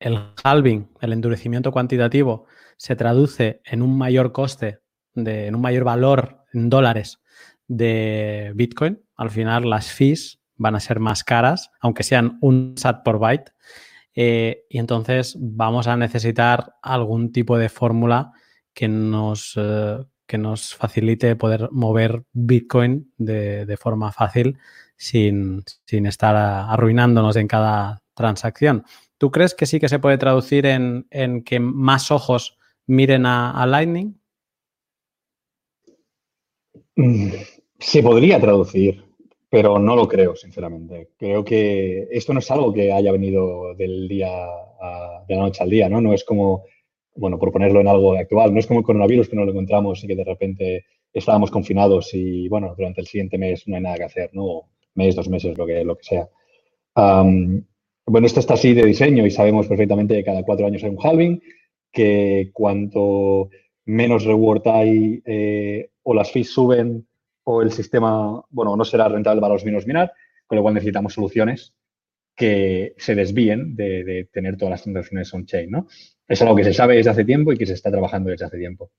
el 0.00 0.18
halving, 0.42 0.88
el 1.00 1.12
endurecimiento 1.12 1.70
cuantitativo, 1.70 2.46
se 2.76 2.96
traduce 2.96 3.60
en 3.64 3.82
un 3.82 3.96
mayor 3.96 4.32
coste, 4.32 4.80
de, 5.14 5.46
en 5.46 5.54
un 5.54 5.60
mayor 5.60 5.84
valor 5.84 6.44
en 6.52 6.68
dólares 6.68 7.20
de 7.68 8.52
Bitcoin, 8.56 9.00
al 9.16 9.30
final 9.30 9.70
las 9.70 9.92
fees 9.92 10.40
van 10.56 10.74
a 10.74 10.80
ser 10.80 10.98
más 10.98 11.22
caras, 11.24 11.70
aunque 11.80 12.02
sean 12.02 12.38
un 12.40 12.74
SAT 12.76 13.04
por 13.04 13.18
byte. 13.18 13.52
Eh, 14.14 14.64
y 14.68 14.78
entonces 14.78 15.36
vamos 15.38 15.86
a 15.86 15.96
necesitar 15.96 16.74
algún 16.82 17.32
tipo 17.32 17.56
de 17.56 17.68
fórmula 17.68 18.32
que 18.74 18.88
nos, 18.88 19.54
eh, 19.56 19.98
que 20.26 20.38
nos 20.38 20.74
facilite 20.74 21.36
poder 21.36 21.68
mover 21.70 22.24
Bitcoin 22.32 23.12
de, 23.16 23.76
forma 23.78 24.12
fácil 24.12 24.58
sin, 24.96 25.64
estar 25.86 26.36
arruinándonos 26.36 27.36
en 27.36 27.46
cada 27.46 28.02
transacción. 28.14 28.84
¿Tú 29.20 29.30
crees 29.30 29.54
que 29.54 29.66
sí 29.66 29.78
que 29.78 29.90
se 29.90 29.98
puede 29.98 30.16
traducir 30.16 30.64
en, 30.64 31.04
que 31.44 31.60
más 31.60 32.10
ojos 32.10 32.56
miren 32.86 33.26
a, 33.26 33.66
Lightning? 33.66 34.18
Mm, 36.96 37.28
se 37.78 38.02
podría 38.02 38.40
traducir, 38.40 39.04
pero 39.50 39.78
no 39.78 39.94
lo 39.94 40.08
creo, 40.08 40.34
sinceramente. 40.36 41.10
Creo 41.18 41.44
que 41.44 42.08
esto 42.10 42.32
no 42.32 42.38
es 42.38 42.50
algo 42.50 42.72
que 42.72 42.94
haya 42.94 43.12
venido 43.12 43.74
del 43.74 44.08
día 44.08 44.30
de 45.28 45.34
la 45.34 45.42
noche 45.42 45.64
al 45.64 45.68
día, 45.68 45.90
¿no? 45.90 46.00
No 46.00 46.14
es 46.14 46.24
como 46.24 46.64
bueno, 47.14 47.38
por 47.38 47.52
ponerlo 47.52 47.82
en 47.82 47.88
algo 47.88 48.14
actual, 48.14 48.54
no 48.54 48.58
es 48.58 48.66
como 48.66 48.80
el 48.80 48.86
coronavirus 48.86 49.28
que 49.28 49.36
no 49.36 49.44
lo 49.44 49.50
encontramos 49.50 50.02
y 50.02 50.06
que 50.06 50.16
de 50.16 50.24
repente 50.24 50.86
estábamos 51.12 51.50
confinados 51.50 52.14
y, 52.14 52.48
bueno, 52.48 52.74
durante 52.74 53.02
el 53.02 53.06
siguiente 53.06 53.36
mes 53.36 53.68
no 53.68 53.76
hay 53.76 53.82
nada 53.82 53.96
que 53.96 54.04
hacer, 54.04 54.30
¿no? 54.32 54.70
Mes, 54.94 55.14
dos 55.14 55.28
meses, 55.28 55.58
lo 55.58 55.66
que, 55.66 55.84
lo 55.84 55.98
que 55.98 56.04
sea. 56.04 56.26
Bueno, 58.10 58.26
esto 58.26 58.40
está 58.40 58.54
así 58.54 58.74
de 58.74 58.84
diseño 58.84 59.24
y 59.24 59.30
sabemos 59.30 59.68
perfectamente 59.68 60.16
que 60.16 60.24
cada 60.24 60.42
cuatro 60.42 60.66
años 60.66 60.82
hay 60.82 60.90
un 60.90 60.98
halving, 61.00 61.40
que 61.92 62.50
cuanto 62.52 63.50
menos 63.84 64.24
reward 64.24 64.66
hay 64.66 65.22
eh, 65.24 65.90
o 66.02 66.12
las 66.12 66.32
fees 66.32 66.50
suben 66.50 67.06
o 67.44 67.62
el 67.62 67.70
sistema, 67.70 68.42
bueno, 68.50 68.76
no 68.76 68.84
será 68.84 69.08
rentable 69.08 69.40
para 69.40 69.54
los 69.54 69.64
minos 69.64 69.86
minar, 69.86 70.12
con 70.46 70.56
lo 70.56 70.62
cual 70.62 70.74
necesitamos 70.74 71.14
soluciones 71.14 71.72
que 72.34 72.94
se 72.98 73.14
desvíen 73.14 73.76
de, 73.76 74.28
tener 74.32 74.56
todas 74.56 74.72
las 74.72 74.82
transacciones 74.82 75.32
on-chain, 75.32 75.70
¿no? 75.70 75.86
Es 76.26 76.42
algo 76.42 76.56
que 76.56 76.64
se 76.64 76.74
sabe 76.74 76.96
desde 76.96 77.10
hace 77.10 77.24
tiempo 77.24 77.52
y 77.52 77.58
que 77.58 77.66
se 77.66 77.74
está 77.74 77.92
trabajando 77.92 78.30
desde 78.30 78.46
hace 78.46 78.58
tiempo. 78.58 78.90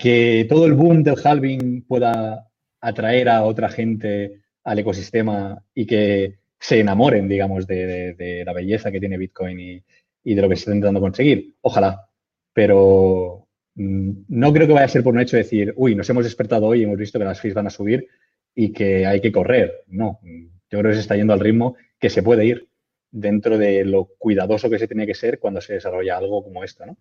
que 0.00 0.46
todo 0.48 0.66
el 0.66 0.74
boom 0.74 1.04
del 1.04 1.20
halving 1.22 1.82
pueda 1.86 2.48
atraer 2.80 3.28
a 3.28 3.44
otra 3.44 3.68
gente 3.68 4.40
al 4.64 4.78
ecosistema 4.80 5.62
y 5.72 5.86
que 5.86 6.38
se 6.64 6.80
enamoren, 6.80 7.28
digamos, 7.28 7.66
de, 7.66 8.42
la 8.46 8.54
belleza 8.54 8.90
que 8.90 8.98
tiene 8.98 9.18
Bitcoin 9.18 9.60
y, 9.60 10.34
de 10.34 10.40
lo 10.40 10.48
que 10.48 10.56
se 10.56 10.60
está 10.60 10.70
intentando 10.70 10.98
conseguir. 10.98 11.56
Ojalá. 11.60 12.08
Pero 12.54 13.48
mm, 13.74 14.10
no 14.28 14.50
creo 14.50 14.66
que 14.66 14.72
vaya 14.72 14.86
a 14.86 14.88
ser 14.88 15.02
por 15.02 15.12
un 15.12 15.20
hecho 15.20 15.36
de 15.36 15.42
decir, 15.42 15.74
uy, 15.76 15.94
nos 15.94 16.08
hemos 16.08 16.24
despertado 16.24 16.68
hoy 16.68 16.80
y 16.80 16.84
hemos 16.84 16.96
visto 16.96 17.18
que 17.18 17.26
las 17.26 17.38
fees 17.38 17.52
van 17.52 17.66
a 17.66 17.70
subir 17.70 18.08
y 18.54 18.72
que 18.72 19.04
hay 19.04 19.20
que 19.20 19.30
correr. 19.30 19.82
No, 19.88 20.20
yo 20.22 20.78
creo 20.78 20.84
que 20.84 20.94
se 20.94 21.00
está 21.00 21.16
yendo 21.16 21.34
al 21.34 21.40
ritmo 21.40 21.76
que 21.98 22.08
se 22.08 22.22
puede 22.22 22.46
ir 22.46 22.66
dentro 23.10 23.58
de 23.58 23.84
lo 23.84 24.06
cuidadoso 24.16 24.70
que 24.70 24.78
se 24.78 24.88
tiene 24.88 25.06
que 25.06 25.14
ser 25.14 25.38
cuando 25.38 25.60
se 25.60 25.74
desarrolla 25.74 26.16
algo 26.16 26.42
como 26.42 26.64
esto, 26.64 26.86
¿no? 26.86 26.96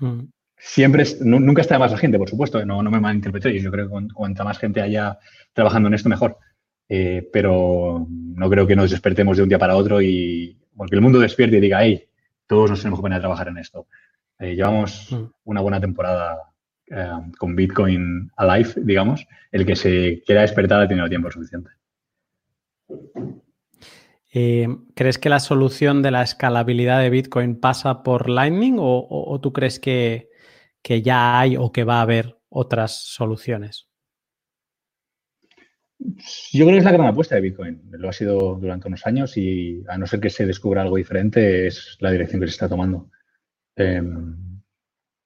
Mm. 0.00 0.30
siempre, 0.56 1.04
nunca 1.20 1.60
está 1.60 1.78
más 1.78 1.92
la 1.92 1.98
gente, 1.98 2.16
por 2.16 2.30
supuesto, 2.30 2.64
no, 2.64 2.82
no 2.82 2.90
me 2.90 3.00
malinterpretéis, 3.00 3.62
yo 3.62 3.70
creo 3.70 3.90
que 3.90 4.14
cuanta 4.14 4.44
más 4.44 4.58
gente 4.58 4.80
haya 4.80 5.18
trabajando 5.52 5.88
en 5.88 5.94
esto, 5.94 6.08
mejor. 6.08 6.38
Eh, 6.88 7.28
pero 7.30 8.06
no 8.08 8.50
creo 8.50 8.66
que 8.66 8.76
nos 8.76 8.90
despertemos 8.90 9.36
de 9.36 9.42
un 9.42 9.48
día 9.48 9.58
para 9.58 9.76
otro 9.76 10.00
y 10.00 10.56
porque 10.74 10.96
el 10.96 11.02
mundo 11.02 11.18
despierte 11.18 11.58
y 11.58 11.60
diga, 11.60 11.82
hey, 11.82 12.04
todos 12.46 12.70
nos 12.70 12.80
tenemos 12.80 13.00
que 13.00 13.02
poner 13.02 13.18
a 13.18 13.20
trabajar 13.20 13.48
en 13.48 13.58
esto. 13.58 13.86
Eh, 14.38 14.54
llevamos 14.54 15.12
mm. 15.12 15.24
una 15.44 15.60
buena 15.60 15.80
temporada 15.80 16.38
eh, 16.86 17.10
con 17.36 17.54
Bitcoin 17.54 18.30
alive, 18.36 18.70
digamos. 18.76 19.26
El 19.52 19.66
que 19.66 19.76
se 19.76 20.22
quiera 20.24 20.42
despertar 20.42 20.80
ha 20.80 20.88
tenido 20.88 21.08
tiempo 21.08 21.30
suficiente. 21.30 21.70
¿Crees 24.94 25.18
que 25.18 25.28
la 25.28 25.40
solución 25.40 26.00
de 26.00 26.12
la 26.12 26.22
escalabilidad 26.22 27.00
de 27.00 27.10
Bitcoin 27.10 27.58
pasa 27.58 28.04
por 28.04 28.28
Lightning 28.28 28.76
o, 28.78 29.40
tú 29.42 29.52
crees 29.52 29.80
que, 29.80 30.28
que 30.80 31.02
ya 31.02 31.40
hay 31.40 31.56
o 31.56 31.72
que 31.72 31.82
va 31.82 31.98
a 31.98 32.02
haber 32.02 32.38
otras 32.48 32.92
soluciones? 32.92 33.87
Yo 35.98 36.64
creo 36.64 36.74
que 36.74 36.78
es 36.78 36.84
la 36.84 36.92
gran 36.92 37.06
apuesta 37.08 37.34
de 37.34 37.40
Bitcoin. 37.40 37.82
Lo 37.90 38.08
ha 38.08 38.12
sido 38.12 38.54
durante 38.54 38.88
unos 38.88 39.04
años 39.06 39.36
y 39.36 39.82
a 39.88 39.98
no 39.98 40.06
ser 40.06 40.20
que 40.20 40.30
se 40.30 40.46
descubra 40.46 40.82
algo 40.82 40.96
diferente, 40.96 41.66
es 41.66 41.96
la 42.00 42.12
dirección 42.12 42.40
que 42.40 42.46
se 42.46 42.52
está 42.52 42.68
tomando. 42.68 43.10
Em, 43.76 44.60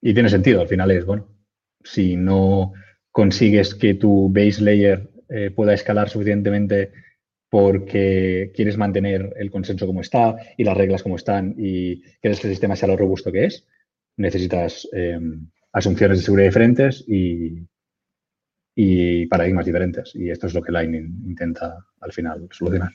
y 0.01 0.15
tiene 0.15 0.29
sentido, 0.29 0.61
al 0.61 0.69
final 0.69 0.91
es, 0.91 1.05
bueno, 1.05 1.29
si 1.85 2.17
no 2.17 2.73
consigues 3.11 3.75
que 3.75 3.95
tu 3.95 4.31
base 4.33 4.63
layer 4.63 5.11
eh, 5.29 5.51
pueda 5.51 5.75
escalar 5.75 6.09
suficientemente 6.09 6.93
porque 7.51 8.51
quieres 8.55 8.79
mantener 8.79 9.35
el 9.37 9.51
consenso 9.51 9.87
como 9.87 10.01
está 10.01 10.37
y 10.57 10.65
las 10.65 10.77
reglas 10.77 11.03
como 11.03 11.17
están 11.17 11.55
y 11.59 12.01
quieres 12.21 12.41
que 12.41 12.47
el 12.47 12.55
sistema 12.55 12.77
sea 12.77 12.89
lo 12.89 12.97
robusto 12.97 13.31
que 13.31 13.45
es, 13.45 13.67
necesitas 14.17 14.89
em, 14.93 15.51
asunciones 15.73 16.19
de 16.19 16.25
seguridad 16.25 16.49
diferentes 16.49 17.05
y, 17.07 17.67
y 18.75 19.27
paradigmas 19.27 19.67
diferentes. 19.67 20.15
Y 20.15 20.31
esto 20.31 20.47
es 20.47 20.55
lo 20.55 20.63
que 20.63 20.73
Lightning 20.73 21.25
intenta 21.27 21.85
al 22.01 22.13
final 22.13 22.49
solucionar. 22.51 22.93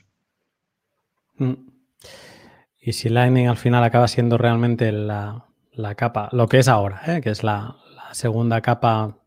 Mm. 1.36 1.54
Y 2.80 2.92
si 2.92 3.08
Lightning 3.08 3.48
al 3.48 3.56
final 3.56 3.84
acaba 3.84 4.08
siendo 4.08 4.38
realmente 4.38 4.92
la, 4.92 5.44
capa, 5.96 6.28
lo 6.32 6.48
que 6.48 6.58
es 6.58 6.68
ahora, 6.68 7.02
¿eh? 7.06 7.20
que 7.20 7.30
es 7.30 7.42
la, 7.42 7.76
segunda 8.12 8.62
capa 8.62 9.18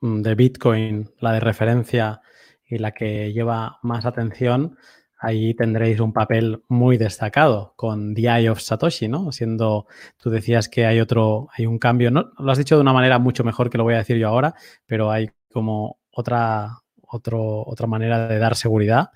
mm, 0.00 0.22
de 0.22 0.34
Bitcoin, 0.36 1.10
la 1.18 1.32
de 1.32 1.40
referencia 1.40 2.20
y 2.64 2.78
la 2.78 2.92
que 2.92 3.32
lleva 3.32 3.78
más 3.82 4.06
atención, 4.06 4.76
ahí 5.18 5.54
tendréis 5.54 5.98
un 5.98 6.12
papel 6.12 6.62
muy 6.68 6.96
destacado 6.98 7.74
con 7.76 8.14
The 8.14 8.22
Eye 8.22 8.50
of 8.50 8.60
Satoshi, 8.60 9.08
¿no? 9.08 9.32
Siendo, 9.32 9.86
tú 10.18 10.30
decías 10.30 10.68
que 10.68 10.86
hay 10.86 11.00
otro, 11.00 11.48
hay 11.56 11.66
un 11.66 11.78
cambio, 11.78 12.10
¿no? 12.10 12.30
Lo 12.38 12.52
has 12.52 12.58
dicho 12.58 12.76
de 12.76 12.82
una 12.82 12.92
manera 12.92 13.18
mucho 13.18 13.42
mejor 13.42 13.70
que 13.70 13.78
lo 13.78 13.84
voy 13.84 13.94
a 13.94 13.98
decir 13.98 14.18
yo 14.18 14.28
ahora, 14.28 14.54
pero 14.86 15.10
hay 15.10 15.30
como 15.56 16.00
otra, 16.10 16.82
otra 17.00 17.86
manera 17.86 18.28
de 18.28 18.38
dar 18.38 18.56
seguridad 18.56 19.08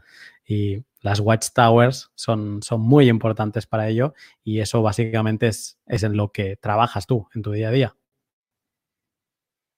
y 0.42 0.78
las 1.02 1.20
watchtowers 1.20 2.12
son, 2.14 2.62
son 2.62 2.80
muy 2.80 3.10
importantes 3.10 3.66
para 3.66 3.90
ello 3.90 4.14
y 4.42 4.60
eso 4.60 4.80
básicamente 4.80 5.48
es, 5.48 5.78
es 5.86 6.02
en 6.02 6.16
lo 6.16 6.32
que 6.32 6.56
trabajas 6.56 7.06
tú 7.06 7.28
en 7.34 7.42
tu 7.42 7.52
día 7.52 7.68
a 7.68 7.72
día. 7.72 7.96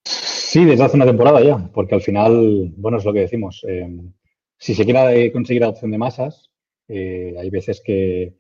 Sí, 0.05 0.65
desde 0.65 0.85
hace 0.85 0.95
una 0.95 1.05
temporada 1.05 1.43
ya, 1.43 1.69
porque 1.75 1.97
al 1.97 2.01
final, 2.01 2.73
bueno, 2.77 2.99
es 2.99 3.05
lo 3.05 3.13
que 3.13 3.21
decimos. 3.27 3.67
Eh, 3.67 3.89
si 4.57 4.77
se 4.77 4.85
quiere 4.85 5.33
conseguir 5.33 5.65
adopción 5.65 5.91
de 5.91 5.99
masas, 5.99 6.49
eh, 6.87 7.35
hay 7.41 7.51
veces 7.51 7.83
que, 7.85 8.37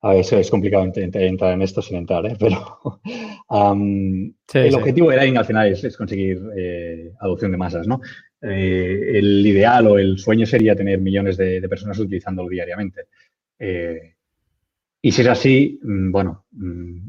a 0.00 0.12
ver, 0.12 0.24
es 0.30 0.50
complicado 0.50 0.84
entrar 0.94 1.52
en 1.52 1.62
esto 1.62 1.82
sin 1.82 1.96
entrar, 1.96 2.24
¿eh? 2.26 2.36
pero 2.40 3.00
el 4.54 4.74
objetivo 4.74 5.10
de 5.10 5.16
Lightning 5.16 5.38
al 5.38 5.44
final 5.44 5.72
es, 5.72 5.96
conseguir 5.96 6.40
eh, 6.56 7.12
adopción 7.20 7.50
de 7.50 7.58
masas, 7.58 7.86
¿no? 7.86 8.00
Eh, 8.40 9.18
el 9.18 9.44
ideal 9.44 9.88
o 9.88 9.98
el 9.98 10.18
sueño 10.18 10.46
sería 10.46 10.76
tener 10.76 11.00
millones 11.00 11.36
de, 11.36 11.66
personas 11.68 11.98
utilizándolo 11.98 12.48
diariamente. 12.48 13.06
y 15.02 15.12
si 15.12 15.22
es 15.22 15.28
así, 15.28 15.80
mm, 15.82 16.12
bueno, 16.12 16.44
mm, 16.52 17.08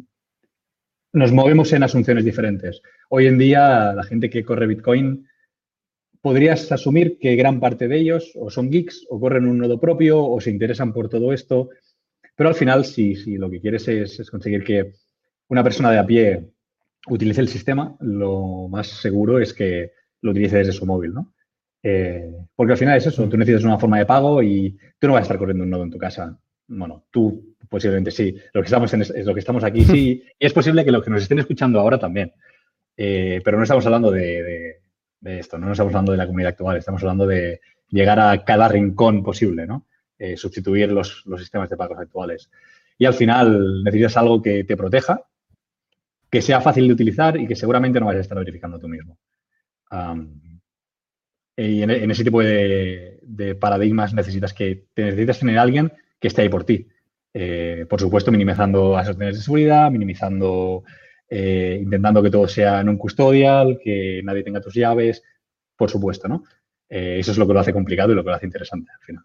nos 1.13 1.31
movemos 1.31 1.71
en 1.73 1.83
asunciones 1.83 2.25
diferentes. 2.25 2.81
Hoy 3.09 3.27
en 3.27 3.37
día, 3.37 3.93
la 3.93 4.03
gente 4.03 4.29
que 4.29 4.43
corre 4.43 4.67
Bitcoin, 4.67 5.27
podrías 6.21 6.71
asumir 6.71 7.17
que 7.19 7.35
gran 7.35 7.59
parte 7.59 7.87
de 7.87 7.97
ellos 7.97 8.31
o 8.35 8.49
son 8.49 8.69
geeks 8.69 9.05
o 9.09 9.19
corren 9.19 9.47
un 9.47 9.57
nodo 9.57 9.79
propio 9.79 10.23
o 10.23 10.39
se 10.41 10.51
interesan 10.51 10.91
por 10.91 11.09
todo 11.09 11.33
esto 11.33 11.69
pero 12.39 12.47
al 12.47 12.55
final, 12.55 12.85
si, 12.85 13.17
si 13.17 13.35
lo 13.35 13.49
que 13.49 13.59
quieres 13.59 13.85
es, 13.89 14.31
conseguir 14.31 14.63
que 14.63 14.93
una 15.49 15.61
persona 15.61 15.91
de 15.91 15.99
a 15.99 16.05
pie 16.05 16.53
utilice 17.07 17.41
el 17.41 17.49
sistema, 17.49 17.97
lo 17.99 18.69
más 18.69 18.87
seguro 18.87 19.39
es 19.39 19.53
que 19.53 19.91
lo 20.21 20.31
utilice 20.31 20.59
desde 20.59 20.71
su 20.71 20.85
móvil, 20.85 21.13
¿no? 21.13 21.33
Eh, 21.83 22.31
porque 22.55 22.71
al 22.71 22.77
final 22.77 22.95
es 22.95 23.07
eso, 23.07 23.27
tú 23.27 23.35
necesitas 23.35 23.65
una 23.65 23.77
forma 23.77 23.97
de 23.97 24.05
pago 24.05 24.41
y 24.41 24.77
tú 24.97 25.07
no 25.07 25.15
vas 25.15 25.19
a 25.19 25.23
estar 25.23 25.37
corriendo 25.37 25.65
un 25.65 25.69
nodo 25.69 25.83
en 25.83 25.91
tu 25.91 25.97
casa. 25.97 26.39
Bueno, 26.65 27.07
tú 27.11 27.57
posiblemente 27.67 28.09
sí. 28.09 28.33
Lo 28.53 28.61
que 28.61 28.67
estamos, 28.67 28.93
en, 28.93 29.01
es, 29.01 29.25
lo 29.25 29.33
que 29.33 29.41
estamos 29.41 29.65
aquí 29.65 29.83
sí. 29.83 30.23
Y 30.39 30.45
es 30.45 30.53
posible 30.53 30.85
que 30.85 30.93
los 30.93 31.03
que 31.03 31.09
nos 31.09 31.23
estén 31.23 31.39
escuchando 31.39 31.77
ahora 31.81 31.99
también. 31.99 32.31
Eh, 32.95 33.41
pero 33.43 33.57
no 33.57 33.63
estamos 33.63 33.85
hablando 33.85 34.11
de, 34.11 34.77
esto, 35.25 35.57
no 35.57 35.73
estamos 35.73 35.91
hablando 35.91 36.13
de 36.13 36.19
la 36.19 36.25
comunidad 36.25 36.51
actual, 36.53 36.77
estamos 36.77 37.01
hablando 37.01 37.27
de 37.27 37.59
llegar 37.89 38.17
a 38.17 38.45
cada 38.45 38.69
rincón 38.69 39.23
posible, 39.23 39.67
¿no? 39.67 39.87
Eh, 40.21 40.35
sustituir 40.35 40.91
los, 40.91 41.23
sistemas 41.37 41.69
de 41.69 41.77
pagos 41.77 41.97
actuales. 41.97 42.51
Y 42.97 43.05
al 43.05 43.13
final 43.13 43.85
necesitas 43.85 44.17
algo 44.17 44.41
que 44.41 44.65
te 44.65 44.75
proteja, 44.75 45.23
que 46.29 46.41
sea 46.41 46.59
fácil 46.59 46.87
de 46.87 46.93
utilizar 46.93 47.39
y 47.39 47.47
que 47.47 47.55
seguramente 47.55 48.01
no 48.01 48.07
vayas 48.07 48.19
a 48.19 48.21
estar 48.23 48.37
verificando 48.37 48.77
tú 48.77 48.89
mismo. 48.89 49.17
y 51.55 51.81
en, 51.83 52.11
ese 52.11 52.25
tipo 52.25 52.41
de, 52.41 53.55
paradigmas 53.61 54.13
necesitas 54.13 54.53
que 54.53 54.87
necesitas 54.97 55.39
tener 55.39 55.57
a 55.57 55.61
alguien 55.61 55.93
que 56.19 56.27
esté 56.27 56.41
ahí 56.41 56.49
por 56.49 56.65
ti. 56.65 56.89
Eh, 57.33 57.85
por 57.89 58.01
supuesto, 58.01 58.29
minimizando 58.29 58.89
órdenes 58.89 59.37
de 59.37 59.41
seguridad, 59.41 59.89
minimizando, 59.89 60.83
eh, 61.29 61.79
intentando 61.81 62.21
que 62.21 62.29
todo 62.29 62.45
sea 62.49 62.81
en 62.81 62.89
un 62.89 62.97
custodial, 62.97 63.79
que 63.81 64.19
nadie 64.25 64.43
tenga 64.43 64.59
tus 64.59 64.73
llaves, 64.73 65.23
por 65.77 65.89
supuesto, 65.89 66.27
¿no? 66.27 66.43
eso 66.89 67.31
es 67.31 67.37
lo 67.37 67.47
que 67.47 67.53
lo 67.53 67.59
hace 67.59 67.71
complicado 67.71 68.11
y 68.11 68.15
lo 68.15 68.23
que 68.23 68.31
lo 68.31 68.35
hace 68.35 68.47
interesante 68.47 68.91
al 68.91 69.05
final. 69.05 69.23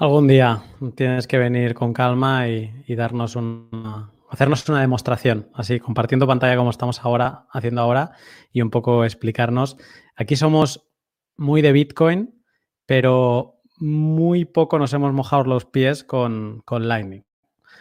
Algún 0.00 0.28
día 0.28 0.62
tienes 0.94 1.26
que 1.26 1.36
venir 1.36 1.74
con 1.74 1.92
calma 1.92 2.48
y, 2.48 2.94
darnos 2.94 3.36
una, 3.36 4.10
hacernos 4.30 4.66
una 4.70 4.80
demostración, 4.80 5.50
así 5.52 5.78
compartiendo 5.78 6.26
pantalla 6.26 6.56
como 6.56 6.70
estamos 6.70 7.04
ahora 7.04 7.44
haciendo 7.52 7.82
ahora 7.82 8.12
y 8.50 8.62
un 8.62 8.70
poco 8.70 9.04
explicarnos. 9.04 9.76
Aquí 10.16 10.36
somos 10.36 10.88
muy 11.36 11.60
de 11.60 11.72
Bitcoin, 11.72 12.42
pero 12.86 13.60
muy 13.76 14.46
poco 14.46 14.78
nos 14.78 14.94
hemos 14.94 15.12
mojado 15.12 15.44
los 15.44 15.66
pies 15.66 16.02
con, 16.02 16.62
Lightning. 16.66 17.26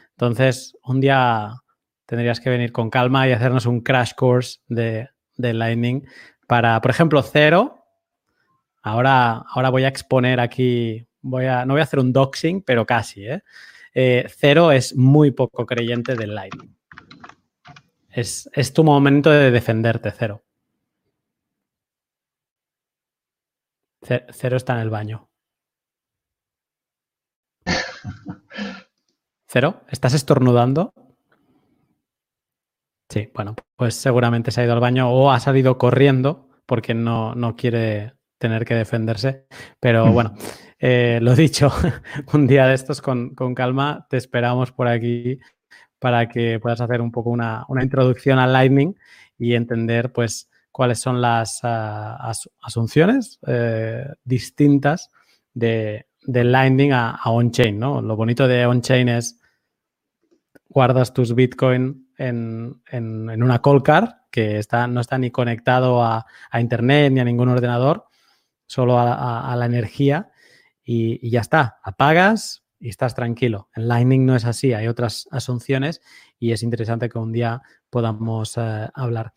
Entonces, 0.10 0.76
un 0.84 1.00
día 1.00 1.54
tendrías 2.06 2.42
que 2.42 2.50
venir 2.50 2.74
con 2.74 2.90
calma 2.90 3.30
y 3.30 3.32
hacernos 3.32 3.66
un 3.66 3.80
crash 3.80 4.12
course 4.16 4.60
de, 4.68 5.08
de 5.38 5.54
Lightning 5.54 6.06
para, 6.50 6.82
por 6.82 6.92
ejemplo, 6.92 7.22
cero. 7.22 7.86
Ahora, 8.84 9.46
ahora 9.54 9.70
voy 9.70 9.86
a 9.86 9.88
exponer 9.88 10.42
aquí 10.42 11.09
Voy 11.22 11.46
a, 11.46 11.66
no 11.66 11.74
voy 11.74 11.82
a 11.82 11.84
hacer 11.84 12.00
un 12.00 12.14
doxing, 12.14 12.62
pero 12.62 12.86
casi. 12.86 13.26
¿eh? 13.26 13.44
¿eh? 13.94 14.26
Cero 14.30 14.72
es 14.72 14.96
muy 14.96 15.32
poco 15.32 15.66
creyente 15.66 16.16
del 16.16 16.36
Lightning. 16.36 16.76
Es, 18.10 18.50
es 18.54 18.74
tu 18.74 18.84
momento 18.84 19.30
de 19.30 19.52
defenderte, 19.52 20.12
Cero. 20.12 20.44
Cero 24.02 24.58
está 24.58 24.74
en 24.74 24.80
el 24.80 24.90
baño. 24.90 25.30
Cero, 29.48 29.84
¿estás 29.90 30.14
estornudando? 30.14 30.94
Sí, 33.10 33.32
bueno, 33.34 33.56
pues 33.76 33.96
seguramente 33.96 34.52
se 34.52 34.62
ha 34.62 34.66
ido 34.66 34.74
al 34.74 34.80
baño 34.80 35.10
o 35.12 35.32
ha 35.32 35.40
salido 35.40 35.78
corriendo 35.78 36.48
porque 36.66 36.94
no, 36.94 37.34
no 37.34 37.56
quiere 37.56 38.14
tener 38.38 38.66
que 38.66 38.76
defenderse. 38.76 39.48
Pero 39.80 40.12
bueno, 40.12 40.36
eh, 40.80 41.20
lo 41.22 41.36
dicho, 41.36 41.72
un 42.34 42.48
día 42.48 42.66
de 42.66 42.74
estos 42.74 43.02
con, 43.02 43.34
calma, 43.54 44.08
te 44.10 44.18
esperamos 44.18 44.72
por 44.72 44.88
aquí 44.88 45.40
para 46.00 46.30
que 46.30 46.60
puedas 46.60 46.80
hacer 46.80 47.02
un 47.02 47.12
poco 47.12 47.30
una, 47.30 47.66
introducción 47.82 48.40
al 48.40 48.54
Lightning 48.54 48.96
y 49.38 49.56
entender 49.56 50.14
pues 50.14 50.50
cuáles 50.72 51.00
son 51.00 51.20
las 51.20 51.60
ah, 51.64 52.32
asunciones 52.62 53.40
eh, 53.46 54.08
distintas 54.24 55.12
de, 55.54 56.06
Lightning 56.26 56.94
a, 56.94 57.20
on-chain, 57.26 57.78
¿no? 57.78 58.02
Lo 58.02 58.16
bonito 58.16 58.48
de 58.48 58.66
on-chain 58.66 59.10
es 59.10 59.42
guardas 60.70 61.14
tus 61.14 61.36
Bitcoin 61.36 62.08
en, 62.18 62.82
una 62.94 63.60
cold 63.60 63.84
card 63.84 64.10
que 64.32 64.60
está, 64.60 64.88
no 64.88 65.02
está 65.02 65.18
ni 65.18 65.32
conectado 65.32 66.04
a, 66.04 66.26
Internet 66.54 67.12
ni 67.12 67.20
a 67.20 67.26
ningún 67.26 67.50
ordenador, 67.50 68.06
solo 68.68 68.98
a, 69.00 69.54
la 69.58 69.66
energía 69.66 70.29
y, 70.92 71.30
ya 71.30 71.42
está. 71.42 71.78
Apagas, 71.84 72.64
y 72.80 72.90
estás 72.90 73.14
tranquilo. 73.14 73.70
En 73.76 73.88
Lightning 73.88 74.26
no 74.26 74.36
es 74.36 74.46
así, 74.46 74.74
hay 74.74 74.88
otras 74.88 75.28
asunciones 75.30 76.02
y 76.40 76.52
es 76.52 76.64
interesante 76.64 77.10
que 77.10 77.20
un 77.20 77.32
día 77.32 77.62
podamos 77.92 78.58
eh, 78.58 78.88
hablar. 78.96 79.34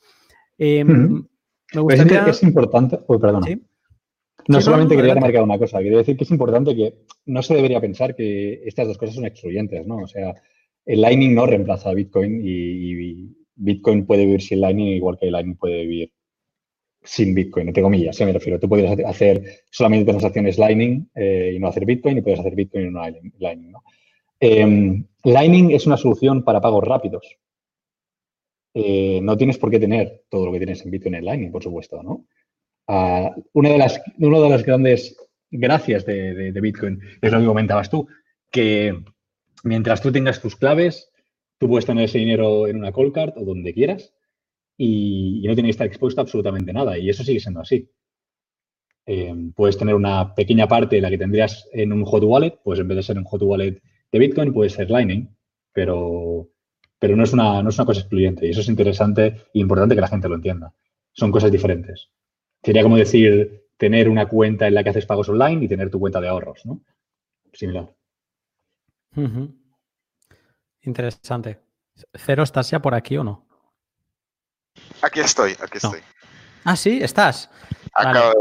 Eh, 0.56 0.82
Me 0.82 1.80
gustaría... 1.80 2.26
es 2.26 2.42
importante, 2.42 2.98
perdona. 3.06 3.46
No 4.48 4.60
solamente 4.62 4.96
quería 4.96 5.14
remarcar 5.14 5.42
una 5.42 5.58
cosa, 5.58 5.80
quería 5.80 5.98
decir 5.98 6.16
que 6.16 6.24
es 6.24 6.30
importante 6.30 6.74
que 6.74 7.04
no 7.26 7.42
se 7.42 7.54
debería 7.54 7.82
pensar 7.82 8.16
que 8.16 8.62
estas 8.64 8.88
dos 8.88 8.96
cosas 8.96 9.16
son 9.16 9.26
excluyentes, 9.26 9.86
¿no? 9.86 9.98
O 9.98 10.06
sea, 10.06 10.34
el 10.86 11.02
Lightning 11.02 11.34
no 11.34 11.46
reemplaza 11.46 11.90
a 11.90 11.94
Bitcoin 11.94 12.40
y, 12.42 13.36
Bitcoin 13.54 14.06
puede 14.06 14.24
vivir 14.24 14.40
sin 14.40 14.62
Lightning 14.62 14.88
igual 14.88 15.18
que 15.18 15.26
el 15.26 15.32
Lightning 15.32 15.56
puede 15.56 15.82
vivir 15.82 16.12
sin 17.04 17.34
Bitcoin, 17.34 17.68
entre 17.68 17.82
comillas, 17.82 18.16
¿sí? 18.16 18.24
me 18.24 18.32
refiero. 18.32 18.60
Tú 18.60 18.68
puedes 18.68 18.98
hacer 19.04 19.64
solamente 19.70 20.10
transacciones 20.10 20.58
Lightning 20.58 21.08
eh, 21.14 21.52
y 21.54 21.58
no 21.58 21.68
hacer 21.68 21.84
Bitcoin 21.84 22.18
y 22.18 22.22
puedes 22.22 22.40
hacer 22.40 22.54
Bitcoin 22.54 22.86
y 22.86 22.90
no 22.90 23.02
Lightning, 23.38 23.72
¿no? 23.72 23.82
Em, 24.38 25.04
Lightning 25.24 25.70
es 25.70 25.86
una 25.86 25.96
solución 25.96 26.42
para 26.42 26.60
pagos 26.60 26.84
rápidos. 26.84 27.38
Eh, 28.74 29.20
no 29.22 29.36
tienes 29.36 29.58
por 29.58 29.70
qué 29.70 29.78
tener 29.78 30.24
todo 30.28 30.46
lo 30.46 30.52
que 30.52 30.58
tienes 30.58 30.84
en 30.84 30.90
Bitcoin 30.90 31.14
en 31.14 31.24
Lightning, 31.24 31.52
por 31.52 31.62
supuesto, 31.62 32.02
¿no? 32.02 32.26
Ah, 32.88 33.34
una, 33.52 33.70
de 33.70 33.78
las, 33.78 34.00
de 34.16 34.28
las 34.28 34.64
grandes 34.64 35.16
gracias 35.50 36.04
de, 36.06 36.52
Bitcoin 36.60 37.00
es 37.20 37.32
lo 37.32 37.38
que 37.38 37.46
comentabas 37.46 37.90
tú, 37.90 38.08
que 38.50 38.98
mientras 39.62 40.00
tú 40.00 40.10
tengas 40.10 40.40
tus 40.40 40.56
claves, 40.56 41.10
tú 41.58 41.68
puedes 41.68 41.86
tener 41.86 42.04
ese 42.04 42.18
dinero 42.18 42.66
en 42.66 42.76
una 42.76 42.92
call 42.92 43.12
card 43.12 43.34
o 43.36 43.44
donde 43.44 43.74
quieras 43.74 44.12
y, 44.76 45.44
no 45.46 45.54
tienes 45.54 45.68
que 45.68 45.70
estar 45.70 45.86
expuesto 45.86 46.20
a 46.20 46.22
absolutamente 46.22 46.72
nada. 46.72 46.98
Y 46.98 47.08
eso 47.08 47.22
sigue 47.24 47.40
siendo 47.40 47.60
así. 47.60 47.88
Eh, 49.06 49.34
puedes 49.54 49.76
tener 49.76 49.94
una 49.94 50.34
pequeña 50.34 50.68
parte 50.68 50.96
de 50.96 51.02
la 51.02 51.10
que 51.10 51.18
tendrías 51.18 51.68
en 51.72 51.92
un 51.92 52.04
hot 52.04 52.22
wallet, 52.22 52.58
pues 52.62 52.78
en 52.78 52.88
vez 52.88 52.96
de 52.96 53.02
ser 53.02 53.18
un 53.18 53.24
hot 53.24 53.42
wallet 53.42 53.82
de 54.10 54.18
Bitcoin, 54.18 54.52
puede 54.52 54.70
ser 54.70 54.90
Lightning, 54.90 55.28
pero, 55.72 56.48
pero 56.98 57.16
no, 57.16 57.24
es 57.24 57.32
una, 57.32 57.62
no 57.62 57.70
es 57.70 57.78
una 57.78 57.86
cosa 57.86 58.00
excluyente. 58.00 58.46
Y 58.46 58.50
eso 58.50 58.60
es 58.60 58.68
interesante 58.68 59.26
e 59.26 59.58
importante 59.58 59.94
que 59.94 60.00
la 60.00 60.08
gente 60.08 60.28
lo 60.28 60.36
entienda. 60.36 60.72
Son 61.12 61.32
cosas 61.32 61.50
diferentes. 61.50 62.10
Sería 62.62 62.82
como 62.82 62.96
decir 62.96 63.66
tener 63.76 64.08
una 64.08 64.28
cuenta 64.28 64.68
en 64.68 64.74
la 64.74 64.84
que 64.84 64.90
haces 64.90 65.06
pagos 65.06 65.28
online 65.28 65.64
y 65.64 65.68
tener 65.68 65.90
tu 65.90 65.98
cuenta 65.98 66.20
de 66.20 66.28
ahorros, 66.28 66.64
¿no? 66.64 66.80
Similar. 67.52 67.92
Interesante. 70.82 71.58
Cero, 72.14 72.42
¿estás 72.42 72.70
ya 72.70 72.80
por 72.80 72.94
aquí 72.94 73.16
o 73.16 73.24
no? 73.24 73.46
Aquí 75.02 75.20
estoy, 75.20 75.56
aquí 75.60 75.78
estoy. 75.78 76.00
Ah, 76.64 76.76
sí, 76.76 77.00
estás. 77.02 77.50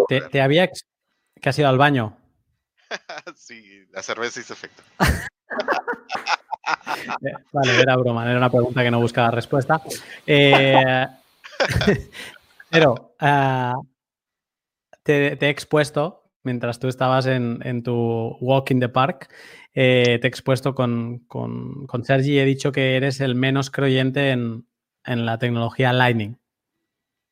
te, 0.08 0.42
había 0.42 0.68
que 0.68 1.50
has 1.50 1.58
ido 1.58 1.68
al 1.68 1.78
baño. 1.78 2.16
sí, 3.36 3.86
la 3.92 4.04
cerveza 4.04 4.40
hizo 4.40 4.54
efecto. 4.54 4.84
Eh, 7.26 7.34
vale, 7.52 7.82
era 7.82 7.98
broma, 7.98 8.24
era 8.24 8.38
una 8.38 8.50
pregunta 8.50 8.84
que 8.84 8.92
no 8.92 9.02
buscaba 9.02 9.32
respuesta. 9.32 9.82
Eh, 10.26 11.06
pero 12.70 13.16
ah, 13.20 13.76
te, 15.04 15.34
he 15.34 15.50
expuesto, 15.50 16.32
mientras 16.44 16.80
tú 16.80 16.88
estabas 16.88 17.26
en, 17.26 17.84
tu 17.84 18.38
walk 18.40 18.72
in 18.72 18.80
the 18.80 18.90
park, 18.90 19.34
eh, 19.74 20.20
te 20.22 20.28
he 20.28 20.30
expuesto 20.30 20.76
con, 20.76 21.20
con, 21.28 21.88
con, 21.88 22.06
Sergi 22.06 22.34
y 22.34 22.40
he 22.40 22.46
dicho 22.46 22.72
que 22.72 22.96
eres 22.96 23.20
el 23.20 23.36
menos 23.36 23.72
creyente 23.72 24.30
en, 24.30 24.66
la 25.06 25.38
tecnología 25.38 25.94
Lightning. 25.94 26.38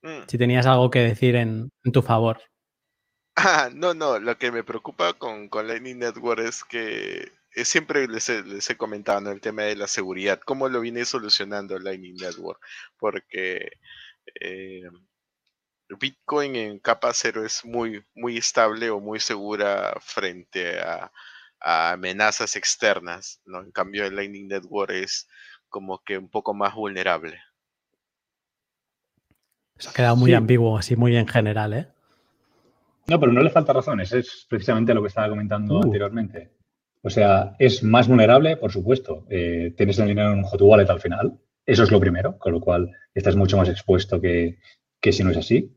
Mm. 0.01 0.27
Si 0.27 0.37
tenías 0.37 0.65
algo 0.65 0.89
que 0.89 0.99
decir 0.99 1.35
en, 1.35 1.71
tu 1.91 2.01
favor. 2.01 2.41
Ah, 3.35 3.69
no, 3.73 3.93
no, 3.93 4.19
lo 4.19 4.37
que 4.37 4.51
me 4.51 4.63
preocupa 4.63 5.13
con, 5.13 5.49
con 5.49 5.67
Lightning 5.67 5.99
Network 5.99 6.39
es 6.39 6.63
que 6.63 7.31
siempre 7.65 8.07
les 8.07 8.29
he, 8.29 8.77
comentado 8.77 9.31
el 9.31 9.41
tema 9.41 9.63
de 9.63 9.75
la 9.75 9.87
seguridad, 9.87 10.39
cómo 10.45 10.69
lo 10.69 10.81
viene 10.81 11.05
solucionando 11.05 11.79
Lightning 11.79 12.15
Network, 12.15 12.59
porque 12.97 13.71
eh, 14.39 14.83
Bitcoin 15.99 16.55
en 16.55 16.79
capa 16.79 17.13
cero 17.13 17.45
es 17.45 17.65
muy, 17.65 18.05
muy 18.13 18.37
estable 18.37 18.89
o 18.89 18.99
muy 18.99 19.19
segura 19.19 19.95
frente 20.01 20.79
a, 20.79 21.11
amenazas 21.61 22.55
externas, 22.55 23.41
¿no? 23.45 23.61
En 23.61 23.71
cambio, 23.71 24.05
el 24.05 24.15
Lightning 24.15 24.47
Network 24.47 24.91
es 24.91 25.27
como 25.67 26.01
que 26.05 26.17
un 26.17 26.29
poco 26.29 26.53
más 26.53 26.73
vulnerable. 26.73 27.41
Eso 29.80 29.91
ha 29.91 29.93
quedado 29.93 30.15
muy 30.18 30.34
ambiguo, 30.34 30.77
así 30.77 30.95
muy 30.95 31.15
en 31.15 31.27
general, 31.27 31.73
¿eh? 31.73 31.88
No, 33.07 33.19
pero 33.19 33.31
no 33.31 33.41
le 33.41 33.49
falta 33.49 33.73
razones, 33.73 34.11
es 34.11 34.45
precisamente 34.47 34.93
lo 34.93 35.01
que 35.01 35.07
estaba 35.07 35.30
comentando 35.30 35.80
uh. 35.80 35.84
anteriormente. 35.84 36.51
O 37.01 37.10
sea, 37.10 37.56
es 37.57 37.81
más 37.81 38.07
vulnerable, 38.07 38.57
por 38.57 38.72
supuesto. 38.72 39.26
Eh, 39.30 39.73
tienes 39.77 39.97
el 39.99 40.07
dinero 40.10 40.34
en 40.34 40.39
un 40.39 40.43
hot 40.43 40.61
wallet 40.61 40.89
al 40.89 40.99
final, 40.99 41.39
eso 41.65 41.84
es 41.84 41.91
lo 41.91 41.99
primero, 41.99 42.38
con 42.38 42.51
lo 42.51 42.60
cual 42.60 42.91
estás 43.14 43.35
mucho 43.35 43.56
más 43.56 43.69
expuesto 43.69 44.19
que, 44.19 44.57
que 44.99 45.11
si 45.14 45.23
no 45.23 45.31
es 45.31 45.38
así. 45.38 45.76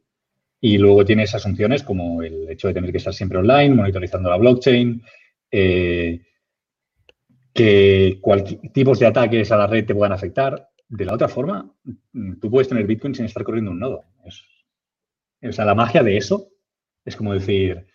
Y 0.61 0.79
luego 0.79 1.05
tienes 1.05 1.35
asunciones 1.35 1.83
como 1.83 2.23
el 2.23 2.49
hecho 2.51 2.69
de 2.69 2.75
tener 2.75 2.91
que 2.91 2.99
estar 2.99 3.15
siempre 3.15 3.39
online, 3.39 3.75
monitorizando 3.75 4.31
la 4.31 4.37
blockchain, 4.37 5.03
eh, 5.51 6.23
que 7.53 8.19
cualquier 8.21 8.73
tipos 8.73 8.99
de 8.99 9.07
ataques 9.07 9.53
a 9.53 9.57
la 9.59 9.67
red 9.67 9.85
te 9.85 9.95
puedan 9.95 10.13
afectar. 10.13 10.71
De 10.93 11.07
la 11.07 11.15
otra 11.15 11.27
forma, 11.27 11.75
tú 12.39 12.51
puedes 12.51 12.69
tener 12.69 12.87
Bitcoin 12.87 13.15
sin 13.15 13.25
estar 13.25 13.43
corriendo 13.45 13.71
un 13.71 13.79
nodo. 13.79 14.05
o 15.43 15.53
sea, 15.53 15.65
la 15.65 15.75
magia 15.75 16.03
de 16.03 16.19
eso 16.19 16.51
es 17.03 17.17
como 17.17 17.33
decir, 17.33 17.87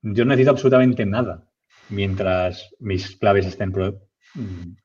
yo 0.00 0.24
no 0.24 0.30
necesito 0.30 0.52
absolutamente 0.52 1.04
nada 1.04 1.46
mientras 1.90 2.74
mis 2.78 3.16
claves 3.16 3.44
estén, 3.44 3.68
mm, 3.68 4.76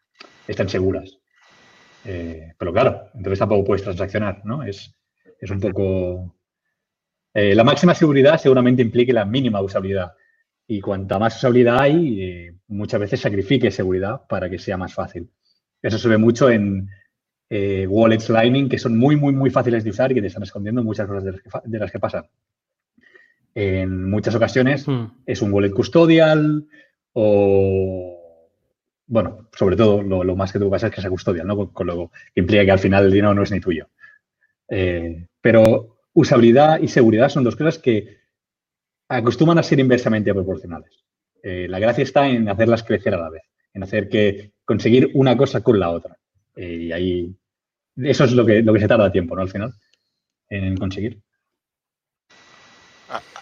estén 0.45 0.67
seguras. 0.67 1.17
Eh, 2.03 2.53
pero 2.59 2.73
claro, 2.73 3.09
entonces 3.13 3.39
tampoco 3.39 3.63
puedes 3.63 3.83
transaccionar, 3.83 4.41
¿no? 4.43 4.63
Es, 4.63 4.93
es 5.39 5.49
un 5.49 5.61
poco 5.61 6.35
eh, 7.33 7.55
la 7.55 7.63
máxima 7.63 7.95
seguridad 7.95 8.37
seguramente 8.37 8.81
implique 8.81 9.13
la 9.13 9.23
mínima 9.23 9.61
usabilidad. 9.61 10.11
Y 10.67 10.81
cuanta 10.81 11.17
más 11.17 11.37
usabilidad 11.37 11.79
hay, 11.79 12.21
eh, 12.21 12.57
muchas 12.67 12.99
veces 12.99 13.21
sacrifique 13.21 13.71
seguridad 13.71 14.27
para 14.27 14.49
que 14.49 14.59
sea 14.59 14.75
más 14.75 14.93
fácil. 14.93 15.31
Eso 15.81 15.97
se 15.97 16.09
ve 16.09 16.17
mucho 16.17 16.49
en 16.49 16.89
eh, 17.55 17.85
wallets 17.87 18.29
Lightning 18.29 18.69
que 18.69 18.79
son 18.79 18.97
muy, 18.97 19.15
muy, 19.15 19.33
muy 19.33 19.49
fáciles 19.49 19.83
de 19.83 19.89
usar 19.89 20.11
y 20.11 20.15
que 20.15 20.21
te 20.21 20.27
están 20.27 20.43
escondiendo 20.43 20.83
muchas 20.83 21.07
cosas 21.07 21.23
de 21.23 21.79
las 21.79 21.91
que, 21.91 21.99
pasan. 21.99 22.25
En 23.55 24.09
muchas 24.09 24.33
ocasiones 24.33 24.87
hmm. 24.87 25.05
es 25.25 25.41
un 25.41 25.53
wallet 25.53 25.71
custodial 25.71 26.65
o, 27.13 28.49
bueno, 29.05 29.49
sobre 29.55 29.75
todo 29.75 30.01
lo, 30.01 30.35
más 30.35 30.51
que 30.51 30.59
tú 30.59 30.69
pasa 30.69 30.87
es 30.87 30.95
que 30.95 31.01
sea 31.01 31.09
custodial, 31.09 31.45
¿no? 31.45 31.71
Con, 31.71 31.85
lo 31.85 32.09
que 32.33 32.41
implica 32.41 32.65
que 32.65 32.71
al 32.71 32.79
final 32.79 33.05
el 33.05 33.11
dinero 33.11 33.33
no 33.33 33.43
es 33.43 33.51
ni 33.51 33.59
tuyo. 33.59 33.87
pero 35.41 35.97
usabilidad 36.13 36.79
y 36.79 36.87
seguridad 36.87 37.29
son 37.29 37.43
dos 37.43 37.55
cosas 37.55 37.77
que 37.77 38.17
acostumbran 39.09 39.59
a 39.59 39.63
ser 39.63 39.79
inversamente 39.79 40.33
proporcionales. 40.33 41.03
Eh, 41.41 41.67
la 41.67 41.79
gracia 41.79 42.03
está 42.03 42.27
en 42.27 42.47
hacerlas 42.47 42.83
crecer 42.83 43.13
a 43.13 43.17
la 43.17 43.29
vez, 43.29 43.43
en 43.73 43.83
hacer 43.83 44.07
que 44.07 44.53
conseguir 44.63 45.11
una 45.13 45.35
cosa 45.35 45.61
con 45.61 45.79
la 45.79 45.89
otra. 45.89 46.17
Eh, 46.55 46.75
y 46.83 46.91
ahí, 46.91 47.35
eso 47.97 48.23
es 48.23 48.33
lo 48.33 48.45
que, 48.45 48.61
lo 48.61 48.73
que 48.73 48.79
se 48.79 48.87
tarda 48.87 49.11
tiempo, 49.11 49.35
¿no? 49.35 49.41
Al 49.41 49.49
final, 49.49 49.73
en 50.49 50.77
conseguir. 50.77 51.21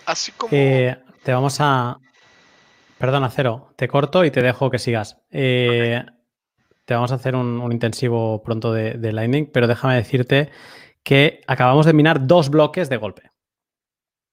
Así 0.05 0.31
como... 0.33 0.51
Eh, 0.53 0.97
te 1.23 1.33
vamos 1.33 1.57
a... 1.59 1.97
Perdona, 2.97 3.29
Cero, 3.29 3.73
te 3.75 3.87
corto 3.87 4.25
y 4.25 4.31
te 4.31 4.41
dejo 4.41 4.69
que 4.69 4.79
sigas. 4.79 5.17
Te 5.29 6.05
vamos 6.89 7.11
a 7.11 7.15
hacer 7.15 7.35
un, 7.35 7.71
intensivo 7.71 8.43
pronto 8.43 8.73
de, 8.73 8.93
de 8.93 9.11
Lightning, 9.11 9.49
pero 9.51 9.67
déjame 9.67 9.95
decirte 9.95 10.49
que 11.03 11.41
acabamos 11.47 11.85
de 11.85 11.93
minar 11.93 12.27
dos 12.27 12.49
bloques 12.49 12.89
de 12.89 12.97
golpe. 12.97 13.31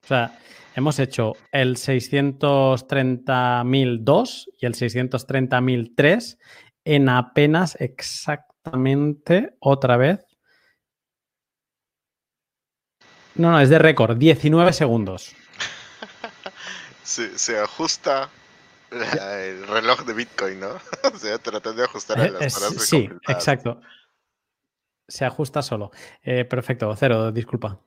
O 0.04 0.08
sea, 0.08 0.38
hemos 0.74 0.98
hecho 0.98 1.34
el 1.52 1.76
630.002 1.76 4.46
y 4.60 4.66
el 4.66 4.74
630.003 4.74 6.38
en 6.84 7.08
apenas 7.08 7.76
exactamente 8.68 9.56
otra 9.60 9.96
vez. 9.96 10.24
No, 13.34 13.52
no, 13.52 13.60
es 13.60 13.70
de 13.70 13.78
récord, 13.78 14.16
19 14.16 14.72
segundos. 14.72 15.34
se, 17.04 17.58
ajusta 17.58 18.30
el 18.90 19.66
reloj 19.68 20.04
de 20.04 20.12
Bitcoin, 20.12 20.60
¿no? 20.60 20.70
o 21.14 21.18
sea, 21.18 21.38
tratando 21.38 21.80
de 21.80 21.84
ajustar 21.84 22.18
a 22.20 22.26
eh, 22.26 22.30
las 22.32 22.54
Sí, 22.84 23.08
exacto. 23.28 23.80
Se 25.06 25.24
ajusta 25.24 25.62
solo. 25.62 25.90
Eh, 26.22 26.44
perfecto, 26.44 26.94
cero, 26.96 27.30
disculpa. 27.32 27.80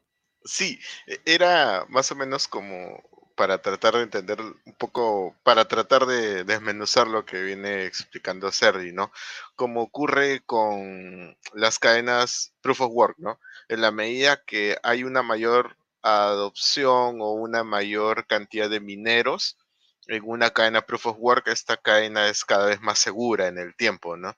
Sí, 0.43 0.79
e, 1.05 1.19
era 1.25 1.85
más 1.89 2.11
o 2.11 2.15
menos 2.15 2.47
como 2.47 3.03
para 3.41 3.57
tratar 3.59 3.95
de 3.95 4.03
entender 4.03 4.39
un 4.39 4.76
poco, 4.77 5.35
para 5.41 5.65
tratar 5.65 6.05
de 6.05 6.43
desmenuzar 6.43 7.07
lo 7.07 7.26
que 7.26 7.41
viene 7.41 7.85
explicando 7.85 8.51
Sergi, 8.51 8.93
¿no? 8.93 9.11
Como 9.55 9.81
ocurre 9.81 10.41
con 10.45 11.35
las 11.55 11.80
cadenas 11.80 12.53
Proof 12.61 12.81
of 12.81 12.91
Work, 12.93 13.15
¿no? 13.18 13.39
En 13.68 13.81
la 13.81 13.89
medida 13.89 14.43
que 14.45 14.77
hay 14.84 15.03
una 15.03 15.23
mayor 15.23 15.76
adopción 16.03 17.19
o 17.19 17.31
una 17.31 17.63
mayor 17.63 18.27
cantidad 18.27 18.69
de 18.69 18.80
mineros, 18.80 19.57
en 20.05 20.22
una 20.23 20.51
cadena 20.51 20.84
proof 20.84 21.07
of 21.07 21.18
work, 21.18 21.47
esta 21.47 21.77
cadena 21.77 22.27
es 22.27 22.45
cada 22.45 22.68
vez 22.68 22.80
más 22.80 22.99
segura 22.99 23.47
en 23.47 23.57
el 23.57 23.76
tiempo, 23.76 24.18
¿no? 24.18 24.35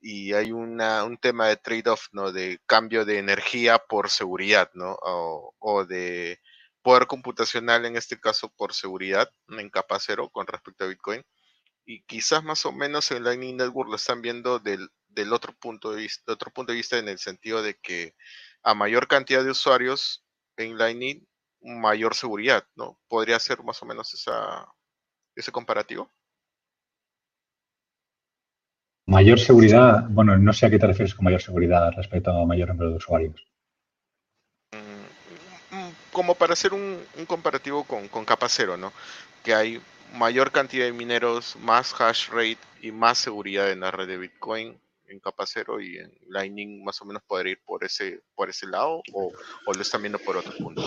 Y 0.00 0.32
hay 0.32 0.50
una, 0.50 1.04
un 1.04 1.18
tema 1.18 1.46
de 1.46 1.56
trade-off, 1.56 2.08
¿no? 2.10 2.32
De 2.32 2.58
cambio 2.66 3.04
de 3.04 3.18
energía 3.18 3.78
por 3.78 4.10
seguridad, 4.10 4.72
¿no? 4.74 4.98
O, 5.02 5.54
o, 5.60 5.84
de 5.84 6.40
poder 6.82 7.06
computacional, 7.06 7.84
en 7.84 7.96
este 7.96 8.18
caso 8.18 8.52
por 8.56 8.74
seguridad, 8.74 9.30
en 9.48 9.70
capa 9.70 9.98
cero 10.00 10.30
con 10.30 10.46
respecto 10.46 10.84
a 10.84 10.88
Bitcoin. 10.88 11.22
Y 11.84 12.02
quizás 12.02 12.44
más 12.44 12.64
o 12.66 12.72
menos 12.72 13.10
en 13.10 13.24
Lightning 13.24 13.56
Network 13.56 13.90
lo 13.90 13.96
están 13.96 14.22
viendo 14.22 14.58
del, 14.58 14.88
del 15.08 15.32
otro 15.32 15.52
punto 15.54 15.92
de 15.92 16.02
vista, 16.02 16.32
otro 16.32 16.50
punto 16.52 16.72
de 16.72 16.76
vista 16.76 16.98
en 16.98 17.08
el 17.08 17.18
sentido 17.18 17.62
de 17.62 17.78
que 17.80 18.14
a 18.62 18.74
mayor 18.74 19.08
cantidad 19.08 19.42
de 19.42 19.50
usuarios 19.50 20.24
en 20.56 20.76
Lightning, 20.78 21.26
mayor 21.60 22.14
seguridad, 22.14 22.64
¿no? 22.76 22.98
Podría 23.08 23.38
ser 23.38 23.62
más 23.62 23.82
o 23.82 23.86
menos 23.86 24.14
esa, 24.14 24.66
ese 25.34 25.52
comparativo. 25.52 26.10
Mayor 29.06 29.40
seguridad, 29.40 30.06
bueno, 30.08 30.38
no 30.38 30.52
sé 30.52 30.66
a 30.66 30.70
qué 30.70 30.78
te 30.78 30.86
refieres 30.86 31.14
con 31.14 31.24
mayor 31.24 31.42
seguridad 31.42 31.90
respecto 31.96 32.30
a 32.30 32.46
mayor 32.46 32.68
número 32.68 32.90
de 32.90 32.96
usuarios. 32.96 33.49
Como 36.20 36.34
para 36.34 36.52
hacer 36.52 36.74
un, 36.74 36.98
comparativo 37.26 37.82
con, 37.84 38.06
con, 38.08 38.26
capa 38.26 38.46
cero, 38.50 38.76
¿no? 38.76 38.92
Que 39.42 39.54
hay 39.54 39.80
mayor 40.12 40.52
cantidad 40.52 40.84
de 40.84 40.92
mineros, 40.92 41.56
más 41.62 41.98
hash 41.98 42.28
rate 42.28 42.58
y 42.82 42.92
más 42.92 43.16
seguridad 43.16 43.72
en 43.72 43.80
la 43.80 43.90
red 43.90 44.06
de 44.06 44.18
Bitcoin 44.18 44.78
en 45.06 45.18
capa 45.20 45.44
cero 45.46 45.80
y 45.80 45.96
en 45.96 46.12
Lightning 46.28 46.84
más 46.84 47.00
o 47.00 47.06
menos 47.06 47.22
poder 47.22 47.46
ir 47.46 47.58
por 47.64 47.84
ese, 47.84 48.20
por 48.34 48.50
ese 48.50 48.66
lado 48.66 49.00
o, 49.14 49.32
o 49.66 49.72
lo 49.72 49.80
están 49.80 50.02
viendo 50.02 50.18
por 50.18 50.36
otro 50.36 50.52
punto? 50.58 50.82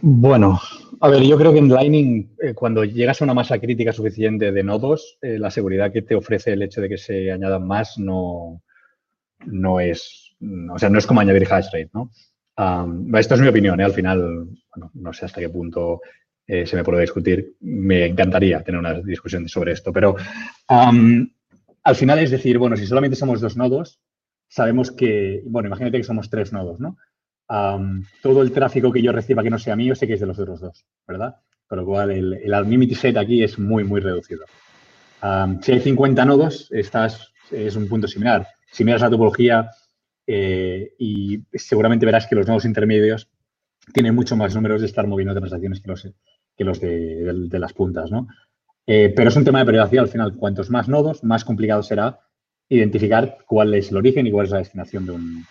Bueno, 0.00 0.58
a 0.98 1.08
ver, 1.10 1.24
yo 1.24 1.36
creo 1.36 1.52
que 1.52 1.58
en 1.58 1.68
Lightning, 1.68 2.34
eh, 2.42 2.54
cuando 2.54 2.82
llegas 2.84 3.20
a 3.20 3.24
una 3.24 3.34
masa 3.34 3.58
crítica 3.58 3.92
suficiente 3.92 4.50
de 4.50 4.64
nodos, 4.64 5.18
eh, 5.20 5.38
la 5.38 5.50
seguridad 5.50 5.92
que 5.92 6.00
te 6.00 6.14
ofrece 6.14 6.54
el 6.54 6.62
hecho 6.62 6.80
de 6.80 6.88
que 6.88 6.96
se 6.96 7.30
añadan 7.30 7.66
más 7.66 7.98
no, 7.98 8.62
no 9.44 9.78
es, 9.78 10.36
o 10.72 10.78
sea, 10.78 10.88
no 10.88 10.98
es 10.98 11.06
como 11.06 11.20
añadir 11.20 11.46
hash 11.52 11.66
rate, 11.66 11.90
¿no? 11.92 12.10
Um, 12.60 13.14
esto 13.16 13.36
es 13.36 13.40
mi 13.40 13.48
opinión, 13.48 13.80
¿eh? 13.80 13.84
al 13.84 13.94
final, 13.94 14.46
no 14.92 15.12
sé 15.14 15.24
hasta 15.24 15.40
qué 15.40 15.48
punto 15.48 16.02
eh, 16.46 16.66
se 16.66 16.76
me 16.76 16.84
puede 16.84 17.00
discutir. 17.00 17.56
Me 17.60 18.04
encantaría 18.04 18.62
tener 18.62 18.78
una 18.78 19.00
discusión 19.00 19.48
sobre 19.48 19.72
esto, 19.72 19.92
pero 19.94 20.14
al 20.68 21.96
final 21.96 22.18
es 22.18 22.30
decir, 22.30 22.58
bueno, 22.58 22.76
si 22.76 22.86
solamente 22.86 23.16
somos 23.16 23.40
dos 23.40 23.56
nodos, 23.56 23.98
sabemos 24.46 24.90
que, 24.90 25.42
bueno, 25.46 25.68
imagínate 25.68 25.96
que 25.96 26.04
somos 26.04 26.28
tres 26.28 26.52
nodos, 26.52 26.78
¿no? 26.80 26.98
Todo 28.22 28.42
el 28.42 28.52
tráfico 28.52 28.92
que 28.92 29.02
yo 29.02 29.10
reciba 29.10 29.42
que 29.42 29.50
no 29.50 29.58
sea 29.58 29.74
mío 29.74 29.94
sé 29.94 30.06
que 30.06 30.14
es 30.14 30.20
de 30.20 30.26
los 30.26 30.38
otros 30.38 30.60
dos, 30.60 30.84
¿verdad? 31.08 31.36
Con 31.66 31.78
lo 31.78 31.86
cual, 31.86 32.10
el, 32.10 32.34
el 32.34 32.94
set 32.96 33.16
aquí 33.16 33.42
es 33.42 33.58
muy, 33.58 33.84
muy 33.84 34.00
reducido. 34.00 34.44
Si 35.62 35.72
hay 35.72 35.80
50 35.80 36.24
nodos, 36.26 36.68
estás, 36.72 37.32
es 37.50 37.74
un 37.74 37.88
punto 37.88 38.06
similar. 38.06 38.46
Si 38.70 38.84
miras 38.84 39.00
la 39.00 39.10
topología 39.10 39.70
eh, 40.32 40.94
y 40.96 41.42
seguramente 41.54 42.06
verás 42.06 42.28
que 42.28 42.36
los 42.36 42.46
nodos 42.46 42.64
intermedios 42.64 43.28
tienen 43.92 44.14
mucho 44.14 44.36
más 44.36 44.54
números 44.54 44.80
de 44.80 44.86
estar 44.86 45.04
moviendo 45.08 45.34
transacciones 45.34 45.80
que 45.80 45.88
los, 45.88 46.08
que 46.56 46.64
los 46.64 46.80
de, 46.80 47.58
las 47.58 47.72
puntas, 47.72 48.12
¿no? 48.12 48.28
Eh, 48.86 49.12
pero 49.16 49.30
es 49.30 49.34
un 49.34 49.44
tema 49.44 49.58
de 49.58 49.64
privacidad 49.64 50.04
al 50.04 50.10
final. 50.10 50.36
Cuantos 50.36 50.70
más 50.70 50.88
nodos, 50.88 51.24
más 51.24 51.44
complicado 51.44 51.82
será 51.82 52.20
identificar 52.68 53.38
cuál 53.44 53.74
es 53.74 53.90
el 53.90 53.96
origen 53.96 54.24
y 54.24 54.30
cuál 54.30 54.46
es 54.46 54.52
la 54.52 54.58
destinación 54.58 55.06
de 55.06 55.12
un, 55.12 55.44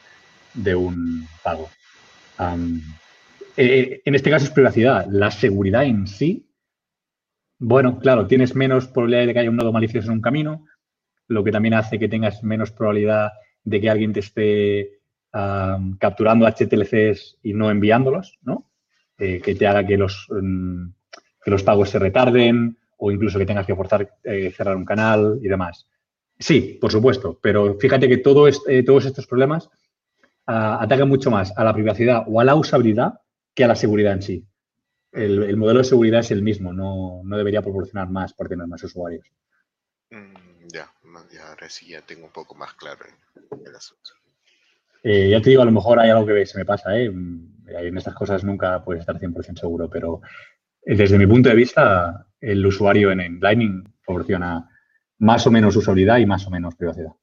de 0.53 0.76
un 0.76 1.27
pago. 1.43 1.69
Eh, 3.57 4.01
en 4.06 4.15
este 4.15 4.30
caso 4.30 4.45
es 4.45 4.51
privacidad. 4.51 5.07
La 5.10 5.30
seguridad 5.30 5.84
en 5.84 6.07
sí, 6.07 6.49
bueno, 7.57 7.99
claro, 7.99 8.27
tienes 8.27 8.56
menos 8.56 8.88
probabilidad 8.88 9.27
de 9.27 9.34
que 9.34 9.39
haya 9.39 9.49
un 9.49 9.57
nodo 9.57 9.73
malicioso 9.73 10.07
en 10.07 10.14
un 10.14 10.22
camino, 10.22 10.65
lo 11.27 11.43
que 11.43 11.51
también 11.51 11.73
hace 11.73 11.99
que 11.99 12.07
tengas 12.07 12.43
menos 12.45 12.72
probabilidad 12.72 13.31
de 13.64 13.81
que 13.81 13.90
alguien 13.90 14.14
te 14.14 14.19
esté 14.22 14.99
capturando 15.99 16.48
HTLCs 16.48 17.38
y 17.44 17.53
no 17.53 17.69
enviándolos, 17.69 18.40
¿no? 18.41 18.69
Eh, 19.18 19.41
que 19.41 19.53
te 19.53 19.68
haga 19.68 19.86
que 19.86 19.98
los, 19.98 20.30
um, 20.30 20.94
que 21.44 21.52
los 21.52 21.61
pagos 21.61 21.90
se 21.90 21.99
retarden 21.99 22.77
o 22.98 23.11
incluso 23.11 23.38
que 23.38 23.45
tengas 23.45 23.65
que 23.65 23.76
forzar 23.76 24.10
eh, 24.23 24.52
cerrar 24.52 24.76
un 24.76 24.86
canal 24.86 25.40
y 25.41 25.48
demás. 25.48 25.88
Sí, 26.38 26.77
por 26.80 26.91
supuesto, 26.91 27.38
pero 27.41 27.76
fíjate 27.77 28.07
que 28.07 28.18
todo 28.18 28.48
este, 28.48 28.81
todos 28.84 29.06
estos 29.06 29.27
problemas 29.27 29.69
atacan 30.45 31.07
mucho 31.07 31.30
más 31.30 31.56
a 31.56 31.64
la 31.64 31.73
privacidad 31.73 32.23
o 32.26 32.40
a 32.40 32.44
la 32.44 32.56
usabilidad 32.56 33.19
que 33.53 33.65
a 33.65 33.68
la 33.68 33.76
seguridad 33.76 34.14
en 34.14 34.22
sí. 34.23 34.45
El, 35.11 35.44
el 35.44 35.57
modelo 35.57 35.80
de 35.80 35.86
seguridad 35.86 36.22
es 36.22 36.31
el 36.31 36.41
mismo, 36.41 36.73
no, 36.73 37.22
no, 37.23 37.38
debería 37.38 37.61
proporcionar 37.61 38.10
más 38.10 38.34
por 38.34 38.48
tener 38.48 38.65
más 38.65 38.84
usuarios. 38.84 39.27
Mm, 40.10 40.48
ya, 41.31 41.39
ya, 41.39 41.49
ahora 41.49 41.69
sí 41.69 41.89
ya 41.89 42.01
tengo 42.01 42.25
un 42.25 42.31
poco 42.31 42.55
más 42.55 42.73
claro 42.73 43.05
el, 43.05 43.67
el 43.67 43.75
asunto. 43.75 44.11
Eh, 45.03 45.29
ya 45.29 45.41
te 45.41 45.49
digo, 45.49 45.61
a 45.61 45.65
lo 45.65 45.71
mejor 45.71 45.99
hay 45.99 46.09
algo 46.09 46.25
que 46.25 46.45
se 46.45 46.57
me 46.57 46.65
pasa, 46.65 46.97
¿eh? 46.97 47.05
En 47.05 47.97
estas 47.97 48.15
cosas 48.15 48.43
nunca 48.43 48.83
puedes 48.83 49.01
estar 49.01 49.17
100% 49.17 49.59
seguro, 49.59 49.89
pero 49.89 50.21
desde 50.83 51.17
mi 51.17 51.27
punto 51.27 51.49
de 51.49 51.55
vista, 51.55 52.27
el 52.41 52.65
usuario 52.65 53.11
en, 53.11 53.21
en 53.21 53.39
Lightning 53.39 53.83
proporciona 54.05 54.69
más 55.19 55.45
o 55.47 55.51
menos 55.51 55.75
usabilidad 55.75 56.17
y 56.17 56.25
más 56.25 56.45
o 56.47 56.49
menos 56.49 56.75
privacidad. 56.75 57.13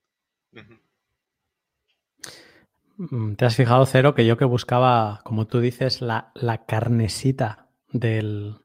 Mm, 2.99 3.35
¿Te 3.35 3.45
has 3.45 3.57
fijado, 3.57 3.85
Cero, 3.85 4.15
que 4.15 4.25
yo 4.25 4.39
que 4.39 4.45
buscaba, 4.45 5.21
como 5.25 5.47
tú 5.47 5.61
dices, 5.61 6.01
la, 6.01 6.31
la 6.35 6.65
carnesita 6.65 7.69
del, 7.93 8.57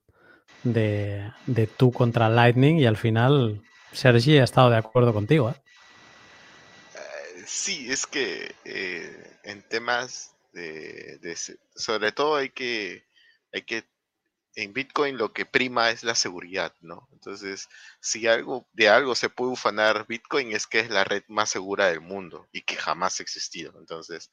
de, 0.64 1.32
de, 1.48 1.68
tú 1.68 1.92
contra 1.92 2.30
Lightning 2.30 2.78
y 2.78 2.86
al 2.86 2.98
final 2.98 3.62
Sergi 3.92 4.38
ha 4.38 4.44
estado 4.44 4.70
de 4.70 4.78
acuerdo 4.78 5.14
contigo? 5.14 5.50
¿eh? 5.50 5.56
Uh, 6.96 7.44
sí, 7.46 7.92
es 7.92 8.06
que 8.06 8.56
eh, 8.66 9.38
en 9.44 9.62
temas 9.64 10.36
de, 10.54 11.18
de, 11.20 11.38
sobre 11.76 12.12
todo 12.12 12.36
hay 12.36 12.50
que, 12.50 13.06
hay 13.52 13.64
que 13.64 13.86
en 14.56 14.74
Bitcoin 14.74 15.18
lo 15.18 15.32
que 15.34 15.46
prima 15.46 15.92
es 15.92 16.04
la 16.04 16.16
seguridad, 16.16 16.76
¿no? 16.82 17.08
Entonces, 17.14 17.70
si 18.02 18.28
algo 18.28 18.68
de 18.74 18.90
algo 18.90 19.16
se 19.16 19.30
puede 19.30 19.52
ufanar 19.52 20.06
Bitcoin 20.08 20.52
es 20.52 20.68
que 20.68 20.80
es 20.80 20.90
la 20.90 21.04
red 21.04 21.24
más 21.28 21.50
segura 21.50 21.88
del 21.88 22.02
mundo 22.02 22.48
y 22.52 22.62
que 22.62 22.76
jamás 22.76 23.20
ha 23.20 23.24
existido. 23.24 23.74
Entonces, 23.80 24.32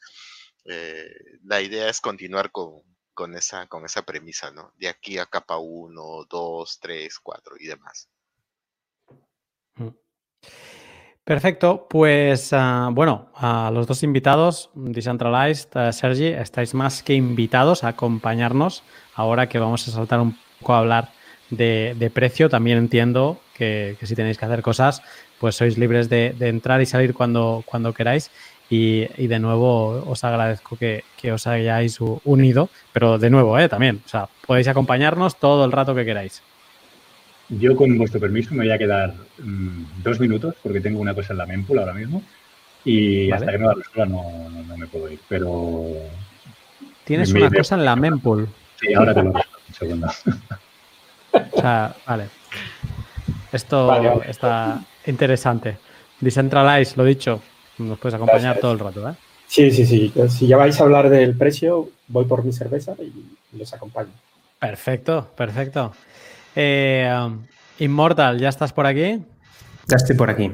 eh, 0.64 1.14
la 1.44 1.60
idea 1.60 1.88
es 1.88 2.00
continuar 2.00 2.50
con, 2.50 2.82
con, 3.14 3.34
esa, 3.36 3.66
con 3.68 3.84
esa 3.84 4.02
premisa, 4.02 4.50
¿no? 4.50 4.72
De 4.76 4.88
aquí 4.88 5.18
a 5.18 5.26
capa 5.26 5.58
1, 5.58 6.26
2, 6.28 6.78
3, 6.80 7.18
4 7.20 7.56
y 7.60 7.66
demás. 7.66 8.08
Perfecto, 11.28 11.86
pues 11.90 12.54
uh, 12.54 12.90
bueno, 12.90 13.28
a 13.34 13.70
los 13.70 13.86
dos 13.86 14.02
invitados, 14.02 14.70
Decentralized, 14.74 15.68
uh, 15.76 15.92
Sergi, 15.92 16.28
estáis 16.28 16.72
más 16.72 17.02
que 17.02 17.12
invitados 17.12 17.84
a 17.84 17.88
acompañarnos 17.88 18.82
ahora 19.14 19.46
que 19.46 19.58
vamos 19.58 19.86
a 19.86 19.90
saltar 19.90 20.20
un 20.20 20.38
poco 20.58 20.72
a 20.72 20.78
hablar 20.78 21.10
de, 21.50 21.94
de 21.98 22.08
precio. 22.08 22.48
También 22.48 22.78
entiendo 22.78 23.40
que, 23.52 23.98
que, 24.00 24.06
si 24.06 24.14
tenéis 24.14 24.38
que 24.38 24.46
hacer 24.46 24.62
cosas, 24.62 25.02
pues 25.38 25.54
sois 25.54 25.76
libres 25.76 26.08
de, 26.08 26.34
de 26.38 26.48
entrar 26.48 26.80
y 26.80 26.86
salir 26.86 27.12
cuando, 27.12 27.62
cuando 27.66 27.92
queráis. 27.92 28.30
Y, 28.70 29.06
y, 29.22 29.26
de 29.26 29.38
nuevo 29.38 30.02
os 30.08 30.24
agradezco 30.24 30.76
que, 30.76 31.04
que, 31.20 31.32
os 31.32 31.46
hayáis 31.46 31.98
unido, 32.00 32.70
pero 32.94 33.18
de 33.18 33.28
nuevo, 33.28 33.58
¿eh? 33.58 33.68
también, 33.68 34.02
o 34.04 34.08
sea, 34.08 34.28
podéis 34.46 34.68
acompañarnos 34.68 35.36
todo 35.38 35.66
el 35.66 35.72
rato 35.72 35.94
que 35.94 36.06
queráis. 36.06 36.42
Yo, 37.48 37.74
con 37.76 37.96
vuestro 37.96 38.20
permiso, 38.20 38.54
me 38.54 38.64
voy 38.64 38.72
a 38.72 38.78
quedar 38.78 39.14
mmm, 39.38 39.84
dos 40.02 40.20
minutos 40.20 40.54
porque 40.62 40.80
tengo 40.80 41.00
una 41.00 41.14
cosa 41.14 41.32
en 41.32 41.38
la 41.38 41.46
mempool 41.46 41.78
ahora 41.78 41.94
mismo 41.94 42.22
y 42.84 43.30
vale. 43.30 43.44
hasta 43.44 43.52
que 43.52 43.58
no 43.58 43.68
la 43.68 43.74
resuelva 43.74 44.06
no, 44.06 44.50
no, 44.50 44.62
no, 44.62 44.76
me 44.76 44.86
puedo 44.86 45.10
ir. 45.10 45.18
Pero. 45.28 45.86
Tienes 47.04 47.32
una 47.32 47.50
cosa 47.50 47.74
en 47.76 47.84
la 47.84 47.96
mempool. 47.96 48.48
Sí, 48.80 48.92
ahora 48.92 49.14
te 49.14 49.22
lo 49.22 49.32
resuelvo. 49.32 49.58
Un 49.68 49.74
segundo. 49.74 50.08
O 51.52 51.60
sea, 51.60 51.94
vale. 52.06 52.24
Esto 53.52 53.86
vale, 53.86 54.08
vale. 54.08 54.30
está 54.30 54.82
interesante. 55.06 55.76
Decentralize, 56.20 56.96
lo 56.96 57.04
dicho, 57.04 57.42
nos 57.76 57.98
puedes 57.98 58.14
acompañar 58.14 58.54
Gracias. 58.54 58.60
todo 58.62 58.72
el 58.72 58.78
rato, 58.78 59.08
¿eh? 59.10 59.14
Sí, 59.46 59.70
sí, 59.70 59.86
sí. 59.86 60.12
Si 60.30 60.46
ya 60.46 60.56
vais 60.56 60.80
a 60.80 60.84
hablar 60.84 61.10
del 61.10 61.36
precio, 61.36 61.90
voy 62.08 62.24
por 62.24 62.44
mi 62.44 62.52
cerveza 62.52 62.94
y 62.98 63.56
los 63.56 63.72
acompaño. 63.72 64.10
Perfecto, 64.58 65.30
perfecto. 65.36 65.92
Eh, 66.54 67.10
um, 67.24 67.44
Immortal, 67.78 68.38
¿ya 68.38 68.48
estás 68.48 68.72
por 68.72 68.86
aquí? 68.86 69.22
Ya 69.86 69.96
estoy 69.96 70.16
por 70.16 70.30
aquí. 70.30 70.50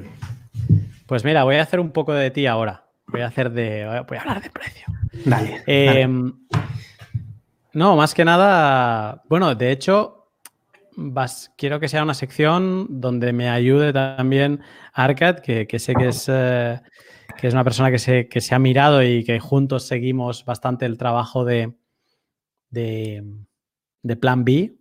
Pues 1.07 1.25
mira, 1.25 1.45
voy 1.45 1.57
a 1.57 1.63
hacer 1.63 1.81
un 1.81 1.91
poco 1.91 2.13
de 2.13 2.31
ti 2.31 2.47
ahora. 2.47 2.85
Voy 3.07 3.21
a 3.21 3.27
hacer 3.27 3.51
de. 3.51 4.05
Voy 4.09 4.17
a 4.17 4.21
hablar 4.21 4.43
de 4.43 4.51
precio. 4.51 4.87
Dale. 5.25 5.63
Eh, 5.67 6.07
dale. 6.07 6.33
No, 7.73 7.97
más 7.97 8.15
que 8.15 8.25
nada. 8.25 9.23
Bueno, 9.29 9.55
de 9.55 9.73
hecho, 9.73 10.29
vas, 10.97 11.53
quiero 11.57 11.81
que 11.81 11.89
sea 11.89 12.03
una 12.03 12.15
sección 12.15 12.87
donde 13.01 13.33
me 13.33 13.49
ayude 13.49 13.93
también 13.93 14.61
Arcad, 14.93 15.41
que, 15.41 15.67
que 15.67 15.79
sé 15.79 15.95
que 15.95 16.09
es, 16.09 16.27
eh, 16.29 16.81
que 17.37 17.49
es 17.49 17.53
una 17.53 17.65
persona 17.65 17.91
que 17.91 17.99
se, 17.99 18.29
que 18.29 18.41
se 18.41 18.55
ha 18.55 18.59
mirado 18.59 19.03
y 19.03 19.25
que 19.25 19.41
juntos 19.41 19.87
seguimos 19.87 20.45
bastante 20.45 20.87
el 20.87 20.99
trabajo 20.99 21.45
de, 21.45 21.73
de, 22.71 23.25
de 24.03 24.17
Plan 24.17 24.45
B 24.45 24.77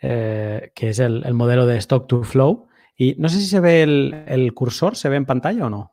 eh, 0.00 0.70
que 0.74 0.90
es 0.90 0.98
el, 0.98 1.32
modelo 1.34 1.66
de 1.66 1.76
Stock 1.78 2.06
to 2.06 2.22
Flow. 2.22 2.68
Y 2.96 3.14
no 3.18 3.28
sé 3.28 3.38
si 3.38 3.46
se 3.46 3.60
ve 3.60 3.82
el, 3.82 4.54
cursor, 4.54 4.96
¿se 4.96 5.08
ve 5.08 5.16
en 5.16 5.26
pantalla 5.26 5.66
o 5.66 5.70
no? 5.70 5.92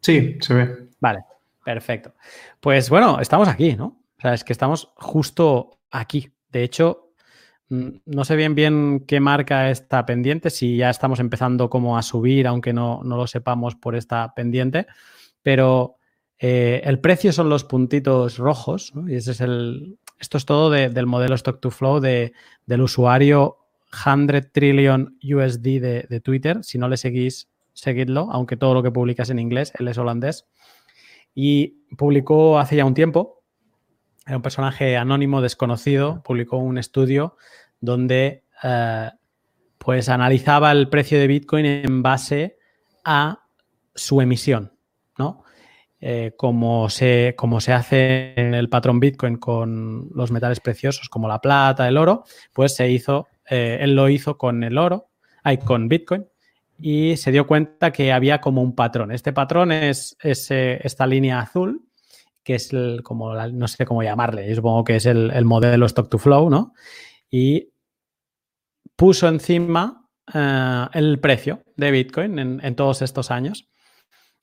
Sí, 0.00 0.36
se 0.40 0.54
ve. 0.54 0.88
Vale, 1.00 1.20
perfecto. 1.64 2.14
Pues 2.60 2.90
bueno, 2.90 3.20
estamos 3.20 3.48
aquí, 3.48 3.76
¿no? 3.76 4.02
O 4.18 4.20
sea, 4.20 4.34
es 4.34 4.44
que 4.44 4.52
estamos 4.52 4.92
justo 4.96 5.78
aquí. 5.90 6.32
De 6.50 6.64
hecho, 6.64 7.12
mm, 7.68 7.88
no 8.06 8.24
sé 8.24 8.36
bien 8.36 8.54
bien 8.54 9.04
qué 9.06 9.20
marca 9.20 9.70
está 9.70 10.04
pendiente, 10.04 10.50
si 10.50 10.76
ya 10.76 10.90
estamos 10.90 11.20
empezando 11.20 11.70
como 11.70 11.96
a 11.96 12.02
subir, 12.02 12.46
aunque 12.46 12.72
no, 12.72 13.02
no 13.04 13.16
lo 13.16 13.26
sepamos 13.26 13.76
por 13.76 13.94
esta 13.94 14.34
pendiente, 14.34 14.86
pero 15.42 15.96
eh, 16.38 16.80
el 16.84 17.00
precio 17.00 17.32
son 17.32 17.48
los 17.48 17.64
puntitos 17.64 18.38
rojos, 18.38 18.92
y 19.06 19.14
ese 19.14 19.32
es 19.32 19.40
el, 19.40 19.98
esto 20.20 20.36
es 20.36 20.44
todo 20.44 20.70
del 20.70 21.06
modelo 21.06 21.34
Stock 21.34 21.60
to 21.60 21.70
Flow 21.70 21.98
de, 21.98 22.34
del 22.66 22.82
usuario 22.82 23.56
100 23.92 24.50
Trillion 24.52 25.18
USD 25.22 25.80
de, 25.80 26.20
Twitter. 26.22 26.62
Si 26.62 26.78
no 26.78 26.88
le 26.88 26.98
seguís, 26.98 27.48
seguidlo, 27.72 28.28
aunque 28.30 28.56
todo 28.56 28.74
lo 28.74 28.82
que 28.82 28.90
publica 28.90 29.22
es 29.22 29.30
en 29.30 29.38
inglés, 29.38 29.72
él 29.78 29.88
es 29.88 29.96
holandés. 29.96 30.46
Y 31.34 31.86
publicó 31.96 32.58
hace 32.58 32.76
ya 32.76 32.84
un 32.84 32.94
tiempo, 32.94 33.42
era 34.26 34.36
un 34.36 34.42
personaje 34.42 34.96
anónimo, 34.96 35.40
desconocido, 35.40 36.22
publicó 36.22 36.58
un 36.58 36.76
estudio 36.76 37.36
donde 37.80 38.44
eh, 38.62 39.10
pues 39.78 40.10
analizaba 40.10 40.70
el 40.70 40.88
precio 40.90 41.18
de 41.18 41.26
Bitcoin 41.26 41.64
en 41.64 42.02
base 42.02 42.58
a 43.04 43.44
su 43.94 44.20
emisión, 44.20 44.72
¿no? 45.16 45.44
Eh, 46.02 46.32
como, 46.34 46.88
se, 46.88 47.34
como 47.36 47.60
se 47.60 47.74
hace 47.74 48.32
en 48.34 48.54
el 48.54 48.70
patrón 48.70 49.00
Bitcoin 49.00 49.36
con 49.36 50.08
los 50.14 50.30
metales 50.30 50.58
preciosos 50.60 51.10
como 51.10 51.28
la 51.28 51.42
plata, 51.42 51.86
el 51.86 51.98
oro, 51.98 52.24
pues 52.54 52.74
se 52.74 52.90
hizo, 52.90 53.28
eh, 53.48 53.78
él 53.82 53.94
lo 53.94 54.08
hizo 54.08 54.38
con 54.38 54.64
el 54.64 54.78
oro, 54.78 55.10
hay 55.42 55.58
con 55.58 55.88
Bitcoin, 55.88 56.26
y 56.78 57.18
se 57.18 57.32
dio 57.32 57.46
cuenta 57.46 57.92
que 57.92 58.14
había 58.14 58.40
como 58.40 58.62
un 58.62 58.74
patrón. 58.74 59.12
Este 59.12 59.34
patrón 59.34 59.72
es, 59.72 60.16
esta 60.22 61.06
línea 61.06 61.40
azul, 61.40 61.84
que 62.42 62.54
es 62.54 62.72
el, 62.72 63.02
como, 63.02 63.34
no 63.34 63.68
sé 63.68 63.84
cómo 63.84 64.02
llamarle, 64.02 64.48
yo 64.48 64.54
supongo 64.54 64.84
que 64.84 64.96
es 64.96 65.04
el, 65.04 65.44
modelo 65.44 65.84
Stock 65.84 66.08
to 66.08 66.16
Flow, 66.16 66.48
¿no? 66.48 66.72
Y 67.30 67.74
puso 68.96 69.28
encima 69.28 70.08
eh, 70.32 70.86
el 70.94 71.20
precio 71.20 71.62
de 71.76 71.90
Bitcoin 71.90 72.38
en 72.38 72.74
todos 72.74 73.02
estos 73.02 73.30
años. 73.30 73.69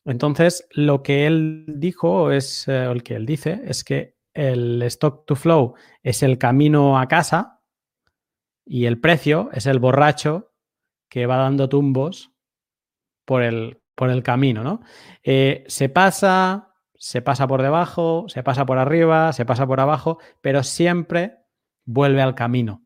Entonces, 0.08 0.68
lo 0.72 1.04
que 1.04 1.28
él 1.28 1.66
dijo 1.68 2.32
es, 2.32 2.68
eh, 2.68 2.86
el 2.86 3.04
que 3.04 3.16
él 3.16 3.26
dice, 3.26 3.62
es 3.66 3.84
que 3.84 4.16
el 4.34 4.82
stock 4.84 5.26
to 5.26 5.36
flow 5.36 5.76
es 6.02 6.24
el 6.24 6.38
camino 6.38 6.98
a 6.98 7.08
casa 7.08 7.62
y 8.66 8.86
el 8.86 9.00
precio 9.00 9.50
es 9.54 9.66
el 9.66 9.80
borracho 9.80 10.54
que 11.10 11.26
va 11.26 11.38
dando 11.38 11.68
tumbos 11.68 12.32
por 13.26 13.44
el, 13.44 13.82
por 13.96 14.10
el 14.10 14.24
camino, 14.24 14.64
¿no? 14.64 14.82
Eh, 15.24 15.66
se 15.68 15.90
pasa, 15.90 16.74
se 16.96 17.22
pasa 17.22 17.48
por 17.48 17.62
debajo, 17.62 18.26
se 18.30 18.44
pasa 18.44 18.66
por 18.66 18.78
arriba, 18.78 19.34
se 19.34 19.46
pasa 19.46 19.68
por 19.68 19.80
abajo, 19.82 20.20
pero 20.40 20.64
siempre 20.64 21.40
vuelve 21.84 22.22
al 22.22 22.36
camino. 22.36 22.86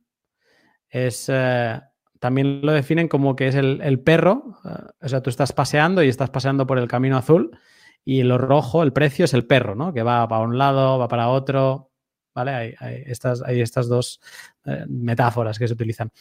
Es, 0.89 1.27
eh, 1.29 1.79
también 2.21 2.61
lo 2.61 2.71
definen 2.71 3.07
como 3.07 3.35
que 3.35 3.47
es 3.47 3.55
el, 3.55 3.99
perro, 4.01 4.59
eh, 4.63 4.69
o 5.01 5.09
sea, 5.09 5.21
tú 5.21 5.31
estás 5.31 5.53
paseando 5.53 6.03
y 6.03 6.07
estás 6.07 6.29
paseando 6.29 6.67
por 6.67 6.77
el 6.77 6.87
camino 6.87 7.17
azul 7.17 7.57
y 8.05 8.21
lo 8.21 8.37
rojo, 8.37 8.83
el 8.83 8.93
precio 8.93 9.25
es 9.25 9.33
el 9.33 9.47
perro, 9.47 9.73
¿no? 9.73 9.91
Que 9.91 10.03
va 10.03 10.27
para 10.27 10.43
un 10.43 10.55
lado, 10.55 10.99
va 10.99 11.07
para 11.07 11.29
otro, 11.29 11.89
¿vale? 12.35 12.75
Hay, 12.79 13.03
estas, 13.07 13.41
hay 13.41 13.61
estas, 13.61 13.87
dos 13.87 14.21
eh, 14.65 14.85
metáforas 14.87 15.57
que 15.57 15.67
se 15.67 15.73
utilizan. 15.73 16.11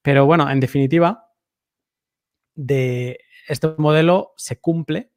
Pero 0.00 0.26
bueno, 0.26 0.48
en 0.48 0.60
definitiva, 0.60 1.32
de 2.54 3.18
este 3.48 3.74
modelo 3.78 4.34
se 4.36 4.60
cumple 4.60 5.10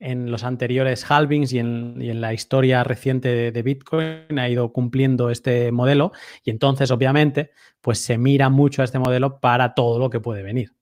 en 0.00 0.30
los 0.30 0.44
anteriores 0.44 1.10
halvings 1.10 1.52
y 1.52 1.58
en, 1.58 2.20
la 2.20 2.32
historia 2.32 2.84
reciente 2.84 3.50
de, 3.50 3.62
Bitcoin 3.62 4.38
ha 4.38 4.48
ido 4.48 4.72
cumpliendo 4.72 5.30
este 5.30 5.72
modelo 5.72 6.12
y 6.44 6.50
entonces 6.50 6.90
obviamente 6.90 7.50
pues 7.80 7.98
se 7.98 8.18
mira 8.18 8.48
mucho 8.48 8.82
a 8.82 8.84
este 8.84 8.98
modelo 8.98 9.40
para 9.40 9.74
todo 9.74 9.98
lo 9.98 10.10
que 10.10 10.20
puede 10.20 10.42
venir. 10.42 10.72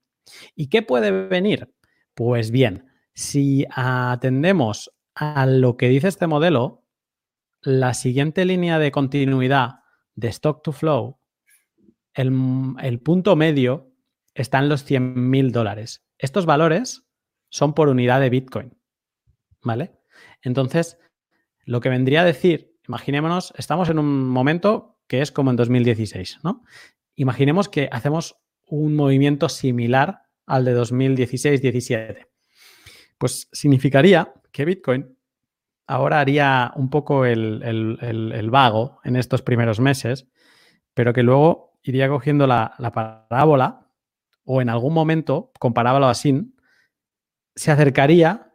¿Y 0.54 0.68
qué 0.68 0.82
puede 0.82 1.10
venir? 1.10 1.72
Pues 2.14 2.50
bien, 2.50 2.86
si 3.14 3.64
atendemos 3.70 4.92
a 5.14 5.46
lo 5.46 5.76
que 5.76 5.88
dice 5.88 6.08
este 6.08 6.26
modelo, 6.26 6.82
la 7.62 7.94
siguiente 7.94 8.44
línea 8.44 8.78
de 8.78 8.92
continuidad 8.92 9.80
de 10.14 10.28
stock 10.28 10.62
to 10.62 10.72
flow, 10.72 11.18
el, 12.12 12.32
el 12.82 13.00
punto 13.00 13.36
medio 13.36 13.92
está 14.34 14.58
en 14.58 14.68
los 14.68 14.84
100 14.84 15.30
mil 15.30 15.52
dólares. 15.52 16.04
Estos 16.18 16.46
valores 16.46 17.06
son 17.48 17.74
por 17.74 17.88
unidad 17.88 18.20
de 18.20 18.30
Bitcoin. 18.30 18.75
¿Vale? 19.66 19.90
Entonces, 20.42 20.98
lo 21.64 21.80
que 21.80 21.88
vendría 21.88 22.22
a 22.22 22.24
decir, 22.24 22.78
imaginémonos, 22.86 23.52
estamos 23.58 23.90
en 23.90 23.98
un 23.98 24.28
momento 24.28 24.96
que 25.08 25.20
es 25.20 25.32
como 25.32 25.50
en 25.50 25.56
2016, 25.56 26.38
¿no? 26.44 26.64
Imaginemos 27.16 27.68
que 27.68 27.88
hacemos 27.90 28.36
un 28.66 28.94
movimiento 28.94 29.48
similar 29.48 30.22
al 30.46 30.64
de 30.64 30.78
2016-17. 30.78 32.28
Pues 33.18 33.48
significaría 33.52 34.32
que 34.52 34.64
Bitcoin 34.64 35.16
ahora 35.88 36.20
haría 36.20 36.72
un 36.76 36.88
poco 36.88 37.24
el, 37.24 38.48
vago 38.50 39.00
en 39.02 39.16
estos 39.16 39.42
primeros 39.42 39.80
meses, 39.80 40.28
pero 40.94 41.12
que 41.12 41.22
luego 41.22 41.78
iría 41.82 42.08
cogiendo 42.08 42.46
la, 42.46 42.74
la 42.78 42.92
parábola 42.92 43.88
o 44.44 44.60
en 44.60 44.68
algún 44.68 44.94
momento, 44.94 45.50
comparábalo 45.58 46.06
así, 46.06 46.52
se 47.56 47.72
acercaría 47.72 48.45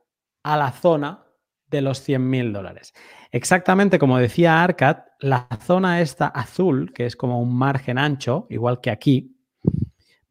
a 0.44 0.58
la 0.58 0.72
zona 0.72 1.24
de 1.68 1.82
los 1.82 2.02
100 2.02 2.30
mil 2.30 2.54
dólares. 2.54 2.94
Exactamente 3.32 3.98
como 3.98 4.18
decía 4.18 4.62
Arcad, 4.62 4.98
la 5.20 5.48
zona 5.66 6.02
esta 6.02 6.28
azul, 6.28 6.92
que 6.94 7.06
es 7.06 7.16
como 7.16 7.42
un 7.42 7.56
margen 7.56 7.98
ancho, 7.98 8.48
igual 8.50 8.82
que 8.82 8.92
aquí, 8.92 9.38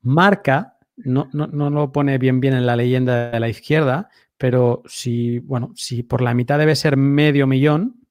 marca, 0.02 0.78
no, 0.96 1.28
no, 1.32 1.70
lo 1.70 1.92
pone 1.92 2.18
bien 2.18 2.40
bien 2.40 2.54
en 2.54 2.66
la 2.66 2.76
leyenda 2.76 3.30
de 3.30 3.40
la 3.40 3.48
izquierda, 3.48 4.10
pero 4.36 4.82
si, 4.86 5.38
bueno, 5.38 5.72
si 5.74 6.02
por 6.02 6.20
la 6.20 6.34
mitad 6.34 6.58
debe 6.58 6.76
ser 6.76 6.96
medio 6.96 7.46
millón, 7.46 8.06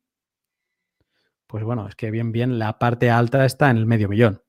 pues 1.45 1.63
bueno, 1.63 1.87
es 1.87 1.95
que 1.95 2.11
bien 2.11 2.31
bien 2.31 2.57
la 2.59 2.79
parte 2.79 3.09
alta 3.11 3.45
está 3.45 3.69
en 3.69 3.77
el 3.77 3.85
medio 3.85 4.09
millón. 4.09 4.41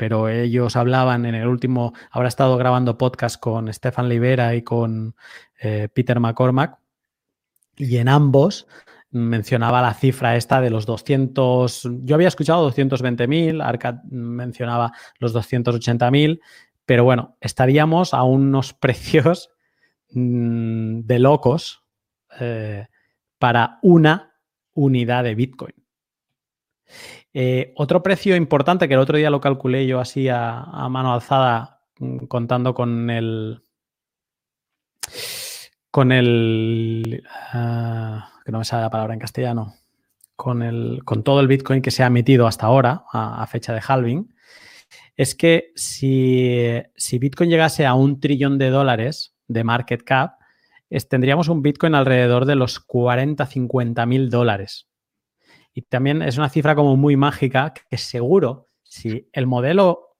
Pero 0.00 0.30
ellos 0.30 0.76
hablaban 0.76 1.26
en 1.26 1.34
el 1.34 1.46
último, 1.46 1.92
ahora 2.10 2.28
he 2.28 2.30
estado 2.30 2.56
grabando 2.56 2.96
podcast 2.96 3.38
con 3.38 3.70
Stefan 3.70 4.08
Libera 4.08 4.54
y 4.54 4.62
con 4.62 5.14
eh, 5.60 5.90
Peter 5.92 6.18
McCormack, 6.18 6.78
y 7.76 7.98
en 7.98 8.08
ambos 8.08 8.66
mencionaba 9.10 9.82
la 9.82 9.92
cifra 9.92 10.36
esta 10.36 10.62
de 10.62 10.70
los 10.70 10.86
200, 10.86 11.86
yo 12.00 12.14
había 12.14 12.28
escuchado 12.28 12.72
220.000, 12.72 13.62
Arcad 13.62 13.96
mencionaba 14.04 14.90
los 15.18 15.34
280.000, 15.34 16.40
pero 16.86 17.04
bueno, 17.04 17.36
estaríamos 17.42 18.14
a 18.14 18.22
unos 18.22 18.72
precios 18.80 19.50
mm, 20.12 21.00
de 21.00 21.18
locos 21.18 21.84
eh, 22.40 22.86
para 23.38 23.78
una 23.82 24.32
unidad 24.72 25.24
de 25.24 25.34
Bitcoin. 25.34 25.74
Eh, 27.32 27.72
otro 27.76 28.02
precio 28.02 28.36
importante 28.36 28.88
que 28.88 28.94
el 28.94 29.00
otro 29.00 29.16
día 29.16 29.30
lo 29.30 29.40
calculé 29.40 29.86
yo 29.86 30.00
así 30.00 30.28
a 30.28 30.88
mano 30.90 31.12
alzada, 31.12 31.82
mm, 31.98 32.26
contando 32.26 32.74
con 32.74 33.10
el 33.10 33.62
con 35.90 36.12
el, 36.12 37.24
ah, 37.52 38.30
que 38.44 38.52
no 38.52 38.58
me 38.58 38.64
sale 38.64 38.82
la 38.82 38.90
palabra 38.90 39.14
en 39.14 39.20
castellano, 39.20 39.74
con, 40.36 40.62
el, 40.62 41.02
con 41.04 41.22
todo 41.22 41.40
el 41.40 41.48
Bitcoin 41.48 41.82
que 41.82 41.90
se 41.90 42.02
ha 42.02 42.06
emitido 42.06 42.46
hasta 42.46 42.66
ahora, 42.66 43.04
a, 43.12 43.46
fecha 43.46 43.74
de 43.74 43.82
halving, 43.86 44.34
es 45.16 45.34
que 45.34 45.72
si, 45.74 46.80
Bitcoin 47.18 47.50
llegase 47.50 47.86
a 47.86 47.94
un 47.94 48.20
trillón 48.20 48.58
de 48.58 48.70
dólares 48.70 49.34
de 49.48 49.64
market 49.64 50.02
cap, 50.02 50.38
tendríamos 51.08 51.48
un 51.48 51.62
Bitcoin 51.62 51.94
alrededor 51.94 52.46
de 52.46 52.54
los 52.54 52.80
40, 52.80 53.44
50 53.44 54.06
mil 54.06 54.30
dólares. 54.30 54.88
Y 55.80 55.82
también 55.88 56.20
es 56.20 56.36
una 56.36 56.50
cifra 56.50 56.74
como 56.74 56.94
muy 56.98 57.16
mágica 57.16 57.72
que 57.72 57.96
seguro, 57.96 58.66
si 58.82 59.30
el 59.32 59.46
modelo 59.46 60.18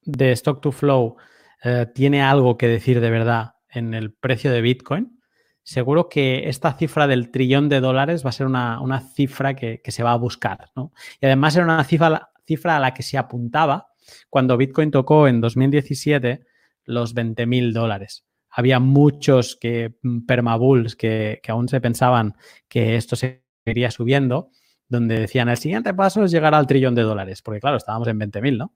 de 0.00 0.32
stock 0.32 0.62
to 0.62 0.72
flow 0.72 1.16
eh, 1.62 1.86
tiene 1.94 2.22
algo 2.22 2.56
que 2.56 2.66
decir 2.66 2.98
de 2.98 3.10
verdad 3.10 3.56
en 3.68 3.92
el 3.92 4.14
precio 4.14 4.50
de 4.50 4.62
Bitcoin, 4.62 5.20
seguro 5.62 6.08
que 6.08 6.48
esta 6.48 6.72
cifra 6.78 7.06
del 7.06 7.30
trillón 7.30 7.68
de 7.68 7.80
dólares 7.80 8.24
va 8.24 8.30
a 8.30 8.32
ser 8.32 8.46
una, 8.46 9.00
cifra 9.14 9.54
que, 9.54 9.82
se 9.86 10.02
va 10.02 10.12
a 10.12 10.16
buscar. 10.16 10.70
¿no? 10.74 10.94
Y 11.20 11.26
además 11.26 11.56
era 11.56 11.66
una 11.66 11.84
cifra, 11.84 12.30
cifra 12.46 12.78
a 12.78 12.80
la 12.80 12.94
que 12.94 13.02
se 13.02 13.18
apuntaba 13.18 13.88
cuando 14.30 14.56
Bitcoin 14.56 14.90
tocó 14.90 15.28
en 15.28 15.42
2017 15.42 16.40
los 16.84 17.12
20 17.12 17.44
mil 17.44 17.74
dólares. 17.74 18.24
Había 18.48 18.80
muchos 18.80 19.56
que, 19.56 19.98
mm, 20.00 20.24
permabulls 20.24 20.96
que, 20.96 21.38
que 21.42 21.52
aún 21.52 21.68
se 21.68 21.82
pensaban 21.82 22.34
que 22.66 22.96
esto 22.96 23.14
seguiría 23.14 23.90
subiendo. 23.90 24.50
Donde 24.92 25.18
decían 25.18 25.48
el 25.48 25.56
siguiente 25.56 25.94
paso 25.94 26.22
es 26.22 26.30
llegar 26.30 26.54
al 26.54 26.66
trillón 26.66 26.94
de 26.94 27.02
dólares, 27.02 27.42
porque 27.42 27.60
claro, 27.60 27.78
estábamos 27.78 28.06
en 28.08 28.20
20.000, 28.20 28.58
¿no? 28.58 28.74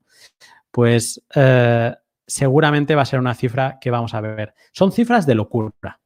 Pues 0.70 1.22
eh, 1.34 1.94
seguramente 2.26 2.94
va 2.94 3.02
a 3.02 3.06
ser 3.06 3.20
una 3.20 3.34
cifra 3.34 3.78
que 3.80 3.90
vamos 3.90 4.14
a 4.14 4.20
ver. 4.20 4.54
Son 4.72 4.90
cifras 4.90 5.26
de 5.26 5.34
locura. 5.34 6.00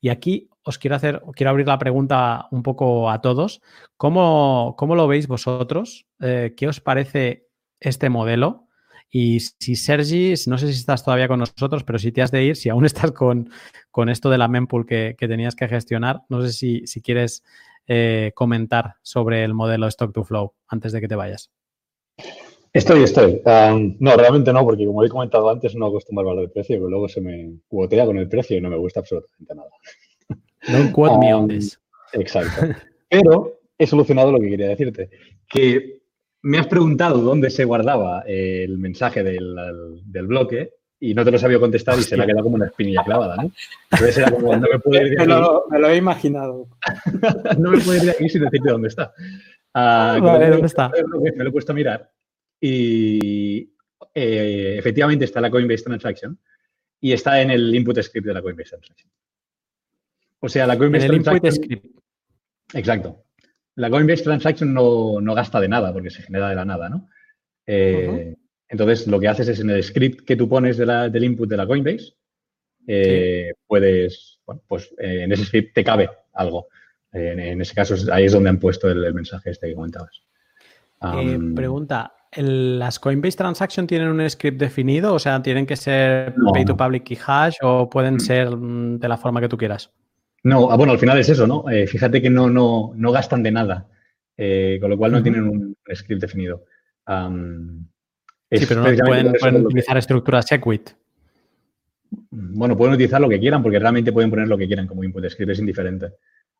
Y 0.00 0.08
aquí 0.08 0.50
os 0.64 0.78
quiero 0.78 0.96
hacer, 0.96 1.22
quiero 1.34 1.50
abrir 1.50 1.66
la 1.66 1.78
pregunta 1.78 2.48
un 2.50 2.62
poco 2.62 3.08
a 3.08 3.20
todos. 3.20 3.62
¿Cómo, 3.96 4.74
cómo 4.76 4.96
lo 4.96 5.06
veis 5.06 5.28
vosotros? 5.28 6.06
Eh, 6.20 6.54
¿Qué 6.56 6.66
os 6.66 6.80
parece 6.80 7.46
este 7.78 8.10
modelo? 8.10 8.66
Y 9.12 9.40
si 9.40 9.76
Sergi, 9.76 10.34
no 10.46 10.58
sé 10.58 10.72
si 10.72 10.78
estás 10.78 11.04
todavía 11.04 11.28
con 11.28 11.40
nosotros, 11.40 11.84
pero 11.84 11.98
si 11.98 12.12
te 12.12 12.22
has 12.22 12.30
de 12.30 12.44
ir, 12.44 12.56
si 12.56 12.68
aún 12.68 12.84
estás 12.86 13.12
con, 13.12 13.50
con 13.90 14.08
esto 14.08 14.28
de 14.28 14.38
la 14.38 14.48
mempool 14.48 14.86
que, 14.86 15.14
que, 15.16 15.28
tenías 15.28 15.54
que 15.54 15.68
gestionar, 15.68 16.22
no 16.28 16.42
sé 16.42 16.52
si, 16.52 16.86
si 16.86 17.00
quieres 17.00 17.44
eh, 17.92 18.30
comentar 18.36 18.94
sobre 19.02 19.42
el 19.42 19.52
modelo 19.52 19.88
Stock 19.88 20.12
to 20.12 20.22
Flow 20.22 20.52
antes 20.68 20.92
de 20.92 21.00
que 21.00 21.08
te 21.08 21.16
vayas. 21.16 21.50
Estoy, 22.72 23.02
estoy. 23.02 23.42
Um, 23.44 23.96
no, 23.98 24.14
realmente 24.16 24.52
no, 24.52 24.62
porque 24.62 24.86
como 24.86 25.02
he 25.02 25.08
comentado 25.08 25.50
antes, 25.50 25.74
no 25.74 25.86
acostumbro 25.86 26.24
a 26.24 26.30
hablar 26.30 26.46
de 26.46 26.52
precio, 26.52 26.76
pero 26.76 26.88
luego 26.88 27.08
se 27.08 27.20
me 27.20 27.54
cuotea 27.66 28.06
con 28.06 28.16
el 28.16 28.28
precio 28.28 28.56
y 28.56 28.60
no 28.60 28.70
me 28.70 28.76
gusta 28.76 29.00
absolutamente 29.00 29.56
nada. 29.56 29.70
Don't 30.68 30.92
quote 30.92 31.18
me 31.18 31.34
on 31.34 31.48
this. 31.48 31.80
Exacto. 32.12 32.68
Pero 33.08 33.58
he 33.76 33.88
solucionado 33.88 34.30
lo 34.30 34.38
que 34.38 34.50
quería 34.50 34.68
decirte. 34.68 35.10
Que 35.48 36.02
me 36.42 36.58
has 36.58 36.68
preguntado 36.68 37.18
dónde 37.18 37.50
se 37.50 37.64
guardaba 37.64 38.22
el 38.24 38.78
mensaje 38.78 39.24
del, 39.24 39.56
del 40.04 40.26
bloque 40.28 40.74
y 41.00 41.14
no 41.14 41.24
te 41.24 41.30
lo 41.30 41.38
sabía 41.38 41.58
contestar 41.58 41.98
y 41.98 42.02
se 42.02 42.16
me 42.16 42.24
ha 42.24 42.26
quedado 42.26 42.44
como 42.44 42.56
una 42.56 42.66
espinilla 42.66 43.02
clavada, 43.02 43.36
¿no? 43.36 43.50
Entonces 43.90 44.18
era 44.18 44.30
como, 44.30 44.54
no 44.54 44.68
me 44.70 44.78
puedo 44.78 45.00
ir 45.00 45.08
de 45.08 45.14
aquí. 45.14 45.26
Me 45.28 45.34
lo, 45.34 45.64
me 45.70 45.78
lo 45.78 45.88
he 45.88 45.96
imaginado. 45.96 46.68
no 47.58 47.70
me 47.70 47.78
puedo 47.80 47.96
ir 47.96 48.02
de 48.02 48.10
aquí 48.10 48.28
sin 48.28 48.42
decirte 48.42 48.70
dónde 48.70 48.88
está. 48.88 49.12
Vale, 49.72 50.50
¿dónde 50.50 50.66
está? 50.66 50.90
Me 50.90 51.42
lo 51.42 51.48
he 51.48 51.52
puesto 51.52 51.72
a 51.72 51.74
mirar 51.74 52.10
y 52.60 53.72
eh, 54.14 54.76
efectivamente 54.78 55.24
está 55.24 55.40
la 55.40 55.50
Coinbase 55.50 55.84
Transaction 55.84 56.38
y 57.00 57.12
está 57.12 57.40
en 57.40 57.50
el 57.50 57.74
input 57.74 57.98
script 58.02 58.26
de 58.26 58.34
la 58.34 58.42
Coinbase 58.42 58.70
Transaction. 58.70 59.10
O 60.40 60.48
sea, 60.48 60.66
la 60.66 60.76
Coinbase 60.76 61.06
en 61.06 61.14
el 61.14 61.22
Transaction... 61.22 61.64
input 61.64 61.64
script. 61.64 61.98
Exacto. 62.74 63.24
La 63.76 63.88
Coinbase 63.88 64.24
Transaction 64.24 64.74
no, 64.74 65.20
no, 65.20 65.34
gasta 65.34 65.60
de 65.60 65.68
nada 65.68 65.92
porque 65.92 66.10
se 66.10 66.22
genera 66.22 66.50
de 66.50 66.56
la 66.56 66.64
nada, 66.66 66.90
¿no? 66.90 67.08
Eh, 67.66 68.08
uh 68.08 68.12
-huh. 68.12 68.39
Entonces, 68.70 69.06
lo 69.08 69.18
que 69.18 69.28
haces 69.28 69.48
es 69.48 69.60
en 69.60 69.70
el 69.70 69.82
script 69.82 70.24
que 70.24 70.36
tú 70.36 70.48
pones 70.48 70.78
de 70.78 70.86
la, 70.86 71.08
del 71.08 71.24
input 71.24 71.48
de 71.48 71.56
la 71.56 71.66
Coinbase, 71.66 72.14
eh, 72.86 73.48
sí. 73.50 73.60
puedes, 73.66 74.38
bueno, 74.46 74.62
pues 74.66 74.94
eh, 74.98 75.24
en 75.24 75.32
ese 75.32 75.44
script 75.44 75.74
te 75.74 75.84
cabe 75.84 76.08
algo. 76.32 76.68
En, 77.12 77.40
en, 77.40 77.60
ese 77.60 77.74
caso, 77.74 77.96
ahí 78.12 78.26
es 78.26 78.32
donde 78.32 78.48
han 78.48 78.60
puesto 78.60 78.88
el, 78.88 79.04
el 79.04 79.12
mensaje 79.12 79.50
este 79.50 79.66
que 79.66 79.74
comentabas. 79.74 80.22
Um, 81.02 81.56
pregunta, 81.56 82.12
¿las 82.36 83.00
Coinbase 83.00 83.36
Transaction 83.36 83.88
tienen 83.88 84.06
un 84.06 84.30
script 84.30 84.60
definido? 84.60 85.14
O 85.14 85.18
sea, 85.18 85.42
¿tienen 85.42 85.66
que 85.66 85.74
ser 85.74 86.38
No. 86.38 86.52
pay 86.52 86.64
to 86.64 86.76
public 86.76 87.02
key 87.02 87.18
hash 87.26 87.56
o 87.62 87.90
pueden 87.90 88.20
ser 88.20 88.54
mm, 88.54 89.00
de 89.00 89.08
la 89.08 89.16
forma 89.16 89.40
que 89.40 89.48
tú 89.48 89.56
quieras? 89.56 89.90
No, 90.44 90.70
ah, 90.70 90.76
bueno, 90.76 90.92
al 90.92 90.98
final 91.00 91.18
es 91.18 91.28
eso, 91.28 91.48
¿no? 91.48 91.68
Eh, 91.68 91.88
fíjate 91.88 92.22
que 92.22 92.30
no, 92.30 92.48
no, 92.48 92.92
no 92.94 93.10
gastan 93.10 93.42
de 93.42 93.50
nada, 93.50 93.88
con 94.36 94.88
lo 94.88 94.96
cual 94.96 95.10
no 95.10 95.22
tienen 95.22 95.42
un 95.42 95.76
script 95.92 96.22
definido. 96.22 96.64
Um, 97.08 97.88
Sí, 98.50 98.66
pero 98.66 98.82
no 98.82 99.04
pueden, 99.04 99.32
que- 99.32 99.48
utilizar 99.66 99.96
estructuras 99.96 100.46
Segwit. 100.46 100.90
Bueno, 102.30 102.76
pueden 102.76 102.94
utilizar 102.94 103.20
lo 103.20 103.28
que 103.28 103.38
quieran 103.38 103.62
porque 103.62 103.78
realmente 103.78 104.12
pueden 104.12 104.30
poner 104.30 104.48
lo 104.48 104.58
que 104.58 104.66
quieran 104.66 104.86
como 104.86 105.04
input 105.04 105.28
script, 105.28 105.52
es 105.52 105.58
indiferente. 105.60 106.12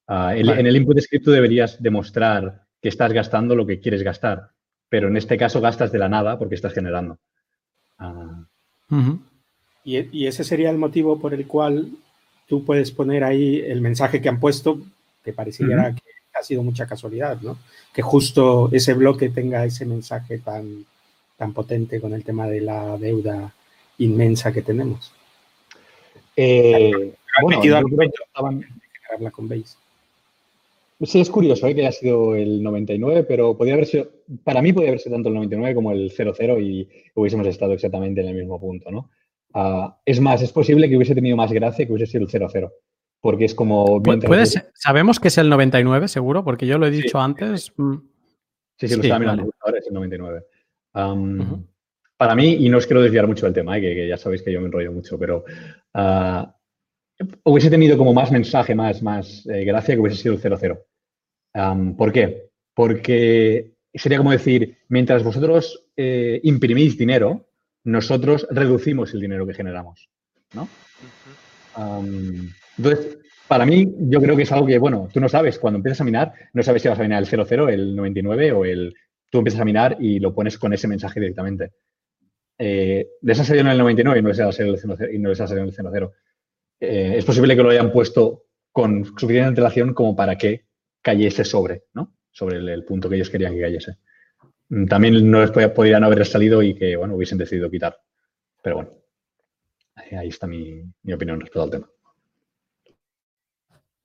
Ah, 0.07 0.35
el- 0.37 0.47
Vale. 0.47 0.61
En 0.61 0.67
el 0.67 0.77
input 0.77 0.99
script 1.01 1.25
tú 1.25 1.31
deberías 1.33 1.83
demostrar 1.83 2.63
que 2.81 2.89
estás 2.89 3.13
gastando 3.13 3.55
lo 3.57 3.67
que 3.67 3.81
quieres 3.81 4.03
gastar, 4.03 4.51
pero 4.89 5.09
en 5.09 5.17
este 5.17 5.37
caso 5.37 5.61
gastas 5.61 5.91
de 5.93 5.99
la 5.99 6.09
nada 6.09 6.39
porque 6.39 6.55
estás 6.55 6.73
generando. 6.73 7.19
Ah, 7.99 8.45
Y, 9.85 9.99
y 10.17 10.27
ese 10.27 10.45
sería 10.45 10.71
el 10.71 10.79
motivo 10.79 11.19
por 11.21 11.35
el 11.35 11.47
cual 11.47 11.91
tú 12.47 12.65
puedes 12.65 12.91
poner 12.91 13.25
ahí 13.25 13.61
el 13.61 13.81
mensaje 13.81 14.21
que 14.21 14.29
han 14.29 14.39
puesto, 14.41 14.81
que 15.25 15.33
pareciera 15.33 15.95
que 15.95 16.03
ha 16.39 16.43
sido 16.43 16.63
mucha 16.63 16.87
casualidad, 16.87 17.41
¿no? 17.41 17.59
Que 17.93 18.03
justo 18.03 18.69
ese 18.73 18.95
bloque 18.95 19.29
tenga 19.31 19.65
ese 19.65 19.85
mensaje 19.87 20.39
tan, 20.39 20.85
tan 21.41 21.55
potente 21.55 22.03
con 22.03 22.13
el 22.13 22.23
tema 22.23 22.47
de 22.47 22.61
la 22.61 22.99
deuda 22.99 23.51
inmensa 23.97 24.53
que 24.53 24.61
tenemos. 24.61 25.11
eh, 26.37 27.15
bueno, 27.43 27.59
metido 27.59 27.73
yo 27.75 27.79
al 27.79 27.85
creo 27.85 27.97
momento 27.97 28.17
que 28.19 28.25
estaban- 28.25 28.83
generarla 28.93 29.31
con 29.31 29.49
Base. 29.49 29.77
Sí, 31.03 31.19
es 31.19 31.31
curioso 31.31 31.67
¿eh? 31.67 31.75
que 31.75 31.81
haya 31.81 31.93
sido 31.93 32.35
el 32.35 32.63
99, 32.63 33.25
pero 33.25 33.57
podría 33.57 33.73
haber 33.75 33.87
sido, 33.87 34.11
para 34.45 34.61
mí 34.61 34.71
podría 34.75 34.91
haber 34.91 35.01
sido 35.01 35.15
tanto 35.17 35.31
el 35.31 35.35
99 35.37 35.75
como 35.75 35.93
el 35.93 36.11
00 36.11 36.61
y 36.61 36.87
hubiésemos 37.15 37.47
estado 37.47 37.73
exactamente 37.73 38.21
en 38.21 38.29
el 38.29 38.35
mismo 38.35 38.61
punto, 38.61 38.91
¿no? 38.91 39.09
Ah, 39.55 39.97
es 40.05 40.21
más, 40.21 40.43
es 40.43 40.53
posible 40.53 40.89
que 40.91 40.97
hubiese 40.97 41.15
tenido 41.15 41.37
más 41.39 41.51
gracia 41.53 41.87
que 41.87 41.93
hubiese 41.93 42.13
sido 42.13 42.25
el 42.25 42.31
00, 42.31 42.71
porque 43.23 43.47
es 43.47 43.55
como... 43.55 43.87
Pu- 44.03 44.07
mientras- 44.09 44.29
¿Puede 44.29 44.45
ser- 44.47 44.71
¿Sabemos 44.75 45.19
que 45.19 45.29
es 45.29 45.39
el 45.39 45.49
99 45.49 46.07
seguro? 46.07 46.45
Porque 46.45 46.67
yo 46.67 46.77
lo 46.77 46.87
he 46.87 46.91
dicho 46.91 47.19
antes. 47.19 47.73
mm, 47.79 47.95
Sí, 48.79 48.89
sí, 48.89 48.97
lo 48.97 49.03
mirando 49.03 49.43
vale. 49.45 49.51
ahora, 49.61 49.79
es 49.79 49.87
el 49.89 49.95
99. 49.95 50.43
Para 50.93 52.35
mí, 52.35 52.57
y 52.61 52.69
no 52.69 52.79
os 52.79 52.87
quiero 52.87 53.03
desviar 53.03 53.27
mucho 53.27 53.47
del 53.47 53.55
tema, 53.55 53.79
eh, 53.79 53.81
que, 53.81 53.95
que 53.95 54.09
ya 54.09 54.17
sabéis 54.17 54.43
que 54.43 54.53
yo 54.53 54.61
me 54.61 54.67
enrollo 54.67 54.93
mucho, 54.93 55.19
pero 55.19 55.45
ah, 55.95 56.55
hubiese 57.45 57.71
tenido 57.71 57.97
como 57.97 58.13
más 58.13 58.31
mensaje, 58.31 58.75
más, 58.75 59.03
más 59.03 59.47
eh, 59.47 59.65
gracia 59.65 59.95
que 59.95 60.01
hubiese 60.01 60.23
sido 60.23 60.35
el 60.35 60.59
00. 60.59 60.85
Am, 61.55 61.97
¿Por 61.97 62.13
qué? 62.13 62.51
Porque 62.75 63.73
sería 63.93 64.19
como 64.19 64.33
decir, 64.33 64.79
mientras 64.89 65.25
vosotros 65.25 65.87
eh, 65.97 66.41
imprimís 66.45 66.97
dinero, 66.97 67.49
nosotros 67.85 68.47
reducimos 68.51 69.15
el 69.15 69.21
dinero 69.21 69.47
que 69.47 69.55
generamos, 69.55 70.09
¿no? 70.53 70.69
Entonces, 72.77 73.19
para 73.49 73.67
mí, 73.67 73.95
yo 73.99 74.21
creo 74.21 74.37
que 74.37 74.43
es 74.43 74.53
algo 74.53 74.67
que, 74.67 74.79
bueno, 74.79 75.09
tú 75.13 75.21
no 75.21 75.29
sabes, 75.29 75.59
cuando 75.59 75.79
empiezas 75.79 76.03
a 76.03 76.05
minar, 76.05 76.33
no 76.53 76.63
sabes 76.63 76.83
si 76.83 76.89
vas 76.89 76.99
a 76.99 77.03
minar 77.03 77.23
el 77.23 77.27
00, 77.27 77.69
el 77.69 77.97
99 77.97 78.53
o 78.53 78.65
el... 78.65 78.95
Tú 79.31 79.39
empiezas 79.39 79.61
a 79.61 79.65
minar 79.65 79.97
y 80.01 80.19
lo 80.19 80.35
pones 80.35 80.59
con 80.59 80.73
ese 80.73 80.89
mensaje 80.89 81.21
directamente. 81.21 81.73
Eh, 82.59 83.09
les 83.23 83.41
ha 83.41 83.45
salido 83.45 83.63
en 83.63 83.73
el 83.73 83.79
99 83.79 84.19
y 84.19 84.23
no 84.23 84.29
les 84.29 84.41
ha 84.41 84.53
salido 84.53 84.75
en 84.75 84.91
el 84.91 84.97
00. 84.97 85.13
Y 85.13 85.19
no 85.19 85.29
les 85.31 85.41
ha 85.41 85.47
salido 85.47 85.65
en 85.65 85.69
el 85.69 85.75
00. 85.75 86.13
Eh, 86.81 87.15
es 87.17 87.25
posible 87.25 87.57
que 87.57 87.63
lo 87.63 87.71
hayan 87.71 87.93
puesto 87.93 88.45
con 88.73 89.05
suficiente 89.05 89.49
antelación 89.49 89.95
como 89.95 90.15
para 90.15 90.37
que 90.37 90.67
cayese 91.01 91.45
sobre, 91.45 91.85
¿no? 91.95 92.15
Sobre 92.31 92.59
el, 92.59 92.85
punto 92.85 93.09
que 93.09 93.17
ellos 93.17 93.31
querían 93.31 93.55
que 93.55 93.63
cayese. 93.63 93.97
Mm, 94.69 94.87
También 94.87 95.31
no 95.31 95.41
les 95.41 95.51
podrían 95.51 96.05
haber 96.05 96.27
salido 96.27 96.63
y 96.63 96.75
que, 96.75 96.97
bueno, 96.97 97.15
hubiesen 97.15 97.39
decidido 97.39 97.71
quitar. 97.71 97.99
Pero 98.63 98.77
bueno, 98.77 98.91
ahí 99.95 100.29
está 100.29 100.47
mi 100.47 100.85
opinión 101.13 101.41
respecto 101.41 101.63
al 101.63 101.71
tema. 101.71 101.89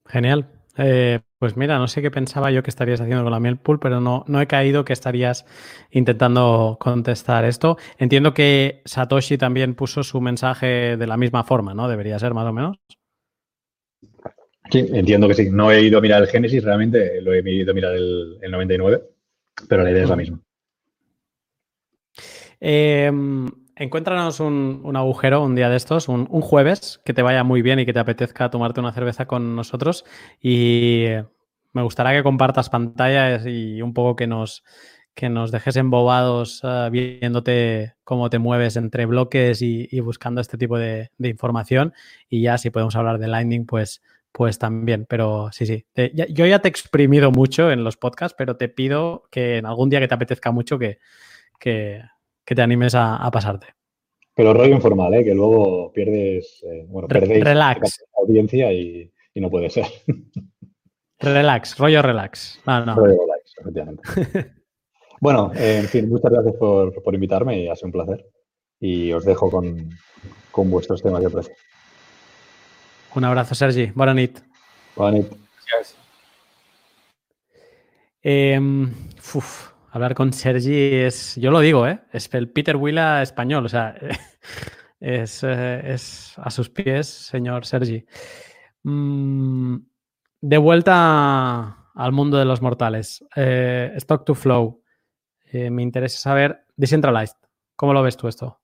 Genial. 0.08 0.48
Eh, 0.78 1.22
pues 1.40 1.56
mira, 1.56 1.78
no 1.78 1.88
sé 1.88 2.02
qué 2.02 2.12
pensaba 2.12 2.52
yo 2.52 2.64
que 2.64 2.70
estarías 2.70 3.00
haciendo 3.00 3.24
con 3.24 3.32
la 3.32 3.40
miel 3.40 3.58
pool, 3.58 3.80
pero 3.80 4.02
no, 4.02 4.26
no 4.28 4.42
he 4.42 4.48
caído 4.48 4.84
que 4.84 4.94
estarías 4.94 5.46
intentando 5.92 6.78
contestar 6.80 7.46
esto. 7.46 7.78
Entiendo 7.98 8.34
que 8.34 8.82
Satoshi 8.86 9.38
también 9.38 9.76
puso 9.76 10.04
su 10.04 10.20
mensaje 10.22 10.98
de 10.98 11.08
la 11.08 11.18
misma 11.18 11.44
forma, 11.44 11.74
¿no? 11.74 11.88
Debería 11.88 12.20
ser 12.20 12.34
más 12.34 12.48
o 12.48 12.54
menos. 12.54 12.78
Sí, 14.72 14.80
entiendo 14.92 15.28
que 15.28 15.36
sí. 15.36 15.50
No 15.52 15.72
he 15.72 15.84
ido 15.84 16.00
a 16.00 16.02
mirar 16.02 16.22
el 16.24 16.28
Génesis, 16.28 16.64
realmente 16.64 17.22
lo 17.22 17.34
he 17.34 17.40
ido 17.52 17.72
a 17.72 17.76
mirar 17.76 17.96
el, 17.96 18.38
el 18.42 18.52
99, 18.52 19.04
pero 19.70 19.84
la 19.84 19.92
idea 19.92 20.04
es 20.04 20.10
la 20.10 20.16
misma. 20.16 20.40
Eh, 22.60 23.12
encuéntranos 23.76 24.40
un, 24.40 24.82
un 24.84 24.96
agujero 24.96 25.44
un 25.44 25.56
día 25.56 25.70
de 25.70 25.76
estos, 25.76 26.08
un, 26.08 26.28
un 26.30 26.42
jueves, 26.42 27.02
que 27.06 27.14
te 27.14 27.22
vaya 27.22 27.44
muy 27.44 27.62
bien 27.62 27.80
y 27.80 27.86
que 27.86 27.94
te 27.94 28.00
apetezca 28.00 28.50
tomarte 28.50 28.80
una 28.80 28.94
cerveza 28.94 29.26
con 29.26 29.56
nosotros. 29.56 30.06
Y 30.42 31.08
me 31.74 31.82
gustaría 31.84 32.14
que 32.14 32.24
compartas 32.24 32.70
pantallas 32.70 33.46
y 33.46 33.82
un 33.82 33.94
poco 33.94 34.16
que 34.16 34.28
nos, 34.28 34.64
que 35.14 35.30
nos 35.30 35.52
dejes 35.52 35.76
embobados 35.76 36.62
eh, 36.64 36.90
viéndote 36.92 37.96
cómo 38.04 38.30
te 38.30 38.40
mueves 38.40 38.78
entre 38.78 39.06
bloques 39.06 39.62
y, 39.62 39.88
y 39.92 40.00
buscando 40.00 40.42
este 40.42 40.58
tipo 40.58 40.78
de, 40.78 41.12
de 41.18 41.30
información. 41.30 41.94
Y 42.30 42.42
ya 42.42 42.58
si 42.58 42.70
podemos 42.70 42.96
hablar 42.96 43.20
de 43.20 43.28
Lightning, 43.28 43.66
pues, 43.66 44.02
pues 44.32 44.58
también. 44.58 45.06
Pero 45.10 45.50
sí, 45.52 45.66
sí. 45.66 45.86
Yo 46.14 46.46
ya 46.46 46.60
te 46.60 46.68
he 46.68 46.72
exprimido 46.72 47.32
mucho 47.32 47.72
en 47.72 47.84
los 47.84 47.98
podcasts, 47.98 48.36
pero 48.38 48.58
te 48.58 48.70
pido 48.70 49.24
que 49.32 49.58
en 49.58 49.66
algún 49.66 49.90
día 49.90 50.00
que 50.00 50.08
te 50.08 50.16
apetezca 50.16 50.52
mucho 50.52 50.80
que, 50.80 51.00
que, 51.60 52.02
que 52.46 52.56
te 52.56 52.62
animes 52.62 52.96
a, 52.96 53.18
a 53.18 53.32
pasarte. 53.32 53.68
Pero 54.36 54.54
rollo 54.54 54.76
informal, 54.76 55.14
¿eh? 55.14 55.24
que 55.24 55.34
luego 55.34 55.92
pierdes, 55.94 56.62
eh, 56.64 56.86
bueno, 56.88 57.08
perdéis 57.08 57.44
relax. 57.44 58.04
audiencia 58.18 58.72
y, 58.74 59.12
y 59.34 59.42
no 59.42 59.50
puede 59.50 59.70
ser. 59.70 59.86
Relax, 61.20 61.78
rollo 61.78 62.02
relax. 62.02 62.62
No, 62.66 62.86
no. 62.86 62.96
Rollo 62.96 63.18
relax, 63.22 63.54
efectivamente. 63.58 64.04
bueno, 65.22 65.52
eh, 65.56 65.80
en 65.80 65.88
fin, 65.88 66.10
muchas 66.10 66.32
gracias 66.32 66.56
por, 66.56 67.02
por 67.02 67.14
invitarme 67.16 67.62
y 67.62 67.70
ha 67.70 67.76
sido 67.76 67.88
un 67.88 67.92
placer. 67.94 68.26
Y 68.80 69.14
os 69.14 69.24
dejo 69.24 69.50
con, 69.50 69.90
con 70.52 70.70
vuestros 70.70 71.02
temas 71.02 71.24
de 71.24 71.30
precio. 71.30 71.56
Un 73.16 73.24
abrazo, 73.24 73.56
Sergi. 73.56 73.92
Buena 73.96 74.14
nit. 74.14 74.40
Buena 74.98 75.18
nit. 75.20 75.28
Em, 78.22 78.92
hablar 79.96 80.14
con 80.14 80.34
Sergi 80.34 80.94
es, 80.94 81.38
yo 81.38 81.52
lo 81.52 81.62
digo, 81.62 81.88
¿eh? 81.88 82.02
es 82.12 82.28
el 82.34 82.50
Peter 82.50 82.76
Willa 82.76 83.22
español, 83.22 83.66
o 83.66 83.70
sea, 83.70 83.96
es, 85.00 85.42
eh, 85.42 85.94
es 85.94 86.34
a 86.36 86.52
sus 86.52 86.70
pies, 86.70 87.08
señor 87.08 87.66
Sergi. 87.66 88.06
Mm, 88.84 89.78
de 90.42 90.58
vuelta 90.58 91.92
al 91.96 92.12
mundo 92.12 92.38
de 92.38 92.44
los 92.44 92.62
mortales. 92.62 93.24
Eh, 93.38 93.94
stock 93.96 94.26
to 94.26 94.36
flow. 94.36 94.82
Eh, 95.46 95.70
me 95.70 95.82
interesa 95.82 96.20
saber, 96.20 96.66
Decentralized, 96.76 97.38
¿cómo 97.78 97.94
lo 97.94 98.04
ves 98.04 98.18
tú 98.18 98.28
esto? 98.28 98.60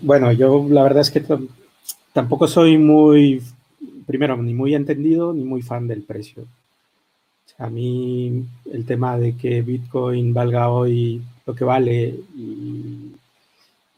Bueno, 0.00 0.30
yo 0.30 0.64
la 0.68 0.84
verdad 0.84 1.00
es 1.00 1.10
que 1.10 1.24
tampoco 2.12 2.46
soy 2.46 2.78
muy, 2.78 3.42
primero, 4.06 4.36
ni 4.36 4.54
muy 4.54 4.76
entendido 4.76 5.32
ni 5.32 5.42
muy 5.42 5.60
fan 5.60 5.88
del 5.88 6.04
precio. 6.04 6.46
A 7.58 7.68
mí 7.68 8.44
el 8.72 8.84
tema 8.86 9.18
de 9.18 9.36
que 9.36 9.62
Bitcoin 9.62 10.34
valga 10.34 10.70
hoy 10.70 11.22
lo 11.46 11.54
que 11.54 11.64
vale 11.64 12.14
y, 12.36 13.12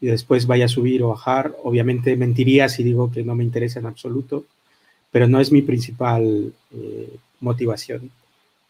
después 0.01 0.45
vaya 0.45 0.65
a 0.65 0.67
subir 0.67 1.01
o 1.01 1.09
bajar, 1.09 1.55
obviamente 1.63 2.15
mentiría 2.15 2.69
si 2.69 2.83
digo 2.83 3.11
que 3.11 3.23
no 3.23 3.33
me 3.33 3.43
interesa 3.43 3.79
en 3.79 3.87
absoluto, 3.87 4.45
pero 5.11 5.27
no 5.27 5.39
es 5.39 5.51
mi 5.51 5.63
principal 5.63 6.53
eh, 6.71 7.15
motivación. 7.39 8.11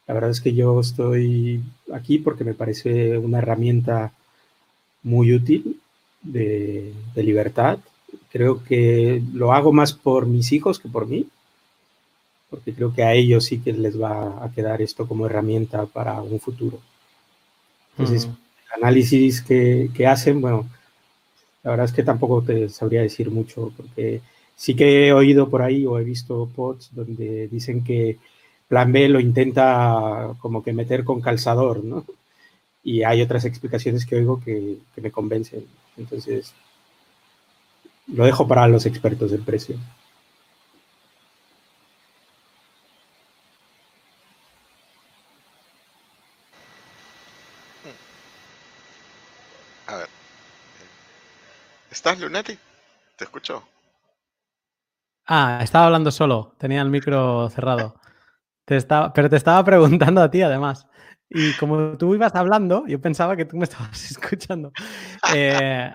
La 0.07 0.14
verdad 0.14 0.30
es 0.30 0.40
que 0.40 0.53
yo 0.53 0.80
estoy 0.80 1.62
aquí 1.91 2.20
porque 2.20 2.45
me 2.45 2.53
parece 2.53 3.18
una 3.18 3.40
herramienta 3.40 4.14
muy 5.03 5.34
útil 5.34 5.80
de, 6.22 6.94
libertad. 7.16 7.80
Creo 8.32 8.64
que 8.64 9.22
lo 9.34 9.53
hago 9.53 9.74
más 9.74 9.94
por 9.94 10.26
mis 10.26 10.52
hijos 10.52 10.80
que 10.80 10.90
por 10.90 11.07
mí, 11.07 11.28
porque 12.49 12.73
creo 12.73 12.93
que 12.93 13.03
a 13.03 13.13
ellos 13.13 13.45
sí 13.45 13.59
que 13.59 13.73
les 13.73 13.99
va 13.99 14.43
a 14.43 14.51
quedar 14.51 14.81
esto 14.81 15.07
como 15.07 15.26
herramienta 15.26 15.85
para 15.85 16.22
un 16.22 16.39
futuro. 16.39 16.80
Entonces, 17.91 18.26
el 18.26 18.84
análisis 18.84 19.41
que, 19.41 19.89
que, 19.93 20.05
hacen, 20.05 20.41
bueno, 20.41 20.67
la 21.63 21.72
verdad 21.72 21.85
es 21.85 21.93
que 21.93 22.03
tampoco 22.03 22.41
te 22.41 22.69
sabría 22.69 23.01
decir 23.01 23.31
mucho, 23.31 23.72
porque 23.76 24.22
sí 24.55 24.76
que 24.76 25.07
he 25.07 25.13
oído 25.13 25.49
por 25.49 25.61
ahí 25.61 25.85
o 25.85 25.97
he 25.97 26.03
visto 26.03 26.49
pods 26.55 26.89
donde 26.93 27.47
dicen 27.47 27.84
que 27.84 28.17
Plan 28.67 28.91
B 28.91 29.09
lo 29.09 29.19
intenta 29.19 30.34
como 30.39 30.63
que 30.63 30.73
meter 30.73 31.03
con 31.03 31.22
calzador, 31.22 31.84
¿no? 31.84 32.05
Y 32.84 33.03
hay 33.03 33.22
otras 33.22 33.45
explicaciones 33.45 34.05
que 34.05 34.15
oigo 34.15 34.39
que, 34.39 34.77
que 34.93 35.01
me 35.01 35.11
convencen. 35.11 35.65
Entonces, 35.97 36.53
lo 38.07 38.26
dejo 38.26 38.47
para 38.47 38.67
los 38.67 38.85
expertos 38.85 39.31
del 39.31 39.41
precio. 39.41 39.77
¿Estás, 52.06 52.19
Lunati? 52.19 52.56
¿Te 53.15 53.23
escucho? 53.23 53.64
Ah, 55.26 55.60
estaba 55.64 55.88
hablando 55.88 56.11
solo. 56.11 56.53
Tenía 56.60 56.84
el 56.84 56.91
micro 56.91 57.49
cerrado. 57.49 57.99
Te 58.64 58.76
estaba, 58.76 59.11
pero 59.11 59.27
te 59.27 59.38
estaba 59.38 59.64
preguntando 59.64 60.22
a 60.22 60.30
ti, 60.30 60.44
además. 60.44 60.86
Y 61.32 61.53
como 61.53 61.98
tú 61.98 62.14
ibas 62.14 62.36
hablando, 62.36 62.86
yo 62.86 63.02
pensaba 63.02 63.36
que 63.36 63.45
tú 63.45 63.57
me 63.57 63.64
estabas 63.64 64.11
escuchando. 64.11 64.72
Eh, 65.34 65.91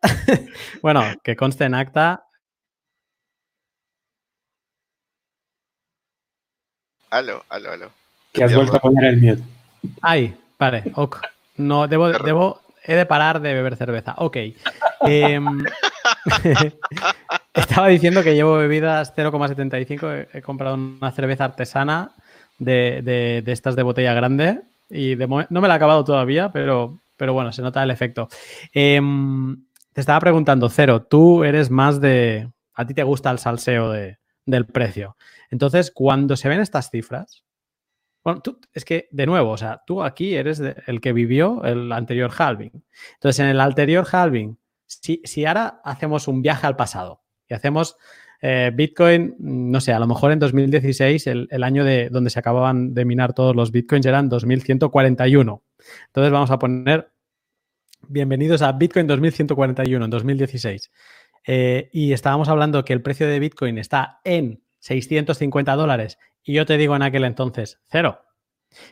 bueno, 0.82 1.04
que 1.22 1.36
conste 1.36 1.64
en 1.64 1.74
acta. 1.74 2.26
Aló, 7.10 7.44
aló, 7.50 7.72
aló. 7.72 7.90
Que 8.32 8.44
has 8.44 8.54
vuelto 8.54 8.76
a 8.78 8.80
poner 8.80 9.04
el 9.12 9.20
mute. 9.20 9.42
Ay, 10.00 10.34
vale, 10.58 10.90
ok. 10.94 11.20
No, 11.58 11.86
debo, 11.86 12.08
debo, 12.08 12.62
he 12.84 12.94
de 12.94 13.06
parar 13.06 13.40
de 13.40 13.54
beber 13.54 13.76
cerveza. 13.76 14.14
Ok. 14.18 14.36
Em, 15.02 15.64
estaba 17.54 17.88
diciendo 17.88 18.22
que 18.22 18.34
llevo 18.34 18.56
bebidas 18.56 19.14
0,75. 19.16 20.28
He, 20.32 20.42
comprado 20.42 20.74
una 20.74 21.10
cerveza 21.12 21.44
artesana 21.44 22.12
de, 22.58 23.42
estas 23.46 23.76
de 23.76 23.82
botella 23.82 24.14
grande 24.14 24.60
y 24.90 25.16
no 25.16 25.60
me 25.60 25.68
la 25.68 25.74
he 25.74 25.76
acabado 25.76 26.04
todavía, 26.04 26.52
pero, 26.52 26.98
pero 27.16 27.32
bueno, 27.32 27.52
se 27.52 27.62
nota 27.62 27.82
el 27.82 27.90
efecto. 27.90 28.28
Em, 28.72 29.64
te 29.92 30.00
estaba 30.00 30.20
preguntando, 30.20 30.68
Cero, 30.68 31.02
tú 31.02 31.44
eres 31.44 31.70
más 31.70 32.00
de... 32.00 32.48
A 32.74 32.86
ti 32.86 32.94
te 32.94 33.02
gusta 33.02 33.30
el 33.30 33.38
salseo 33.38 33.90
de, 33.90 34.18
del 34.46 34.66
precio. 34.66 35.16
Entonces, 35.50 35.90
cuando 35.90 36.36
se 36.36 36.48
ven 36.48 36.60
estas 36.60 36.90
cifras, 36.90 37.44
bueno, 38.24 38.40
tú, 38.40 38.60
es 38.72 38.84
que, 38.84 39.08
de 39.10 39.26
nuevo, 39.26 39.50
o 39.50 39.56
sea, 39.56 39.82
tú 39.86 40.02
aquí 40.02 40.34
eres 40.34 40.60
el 40.60 41.00
que 41.00 41.12
vivió 41.12 41.64
el 41.64 41.90
anterior 41.92 42.30
halving. 42.36 42.84
Entonces, 43.14 43.40
en 43.40 43.46
el 43.46 43.60
anterior 43.60 44.06
halving, 44.10 44.58
si, 44.86 45.20
si 45.24 45.44
ahora 45.44 45.80
hacemos 45.84 46.28
un 46.28 46.42
viaje 46.42 46.66
al 46.66 46.76
pasado 46.76 47.22
y 47.48 47.54
hacemos 47.54 47.96
eh, 48.44 48.72
Bitcoin, 48.74 49.36
no 49.38 49.80
sé, 49.80 49.92
a 49.92 50.00
lo 50.00 50.08
mejor 50.08 50.32
en 50.32 50.40
2016, 50.40 51.28
el, 51.28 51.62
año 51.62 51.84
de 51.84 52.08
donde 52.10 52.28
se 52.28 52.40
acababan 52.40 52.92
de 52.92 53.04
minar 53.04 53.34
todos 53.34 53.54
los 53.54 53.70
Bitcoins 53.70 54.04
eran 54.04 54.28
2141. 54.28 55.62
Entonces 56.06 56.32
vamos 56.32 56.50
a 56.50 56.58
poner 56.58 57.12
bienvenidos 58.08 58.62
a 58.62 58.72
Bitcoin 58.72 59.06
2141 59.06 60.04
en 60.04 60.10
2016. 60.10 60.90
Eh, 61.46 61.88
y 61.92 62.12
estábamos 62.12 62.48
hablando 62.48 62.84
que 62.84 62.92
el 62.92 63.00
precio 63.00 63.28
de 63.28 63.38
Bitcoin 63.38 63.78
está 63.78 64.20
en 64.24 64.64
650 64.80 65.76
dólares 65.76 66.18
y 66.44 66.54
yo 66.54 66.66
te 66.66 66.76
digo 66.76 66.96
en 66.96 67.02
aquel 67.02 67.24
entonces, 67.24 67.80
cero. 67.86 68.24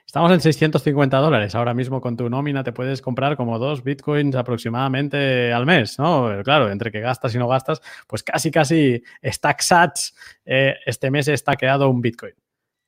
Estamos 0.07 0.31
en 0.33 0.41
650 0.41 1.17
dólares. 1.19 1.55
Ahora 1.55 1.75
mismo 1.75 2.01
con 2.01 2.17
tu 2.17 2.29
nómina 2.29 2.63
te 2.63 2.73
puedes 2.73 3.01
comprar 3.01 3.37
como 3.37 3.59
dos 3.59 3.83
bitcoins 3.83 4.37
aproximadamente 4.37 5.53
al 5.53 5.67
mes, 5.67 5.99
¿no? 5.99 6.31
Claro, 6.45 6.71
entre 6.71 6.91
que 6.91 7.01
gastas 7.01 7.35
y 7.35 7.39
no 7.39 7.49
gastas, 7.49 7.81
pues 8.07 8.23
casi, 8.23 8.51
casi 8.51 9.03
Stack 9.25 9.61
Sats 9.61 10.15
eh, 10.45 10.77
este 10.85 11.11
mes 11.11 11.29
está 11.29 11.57
quedado 11.57 11.89
un 11.89 12.01
bitcoin. 12.01 12.35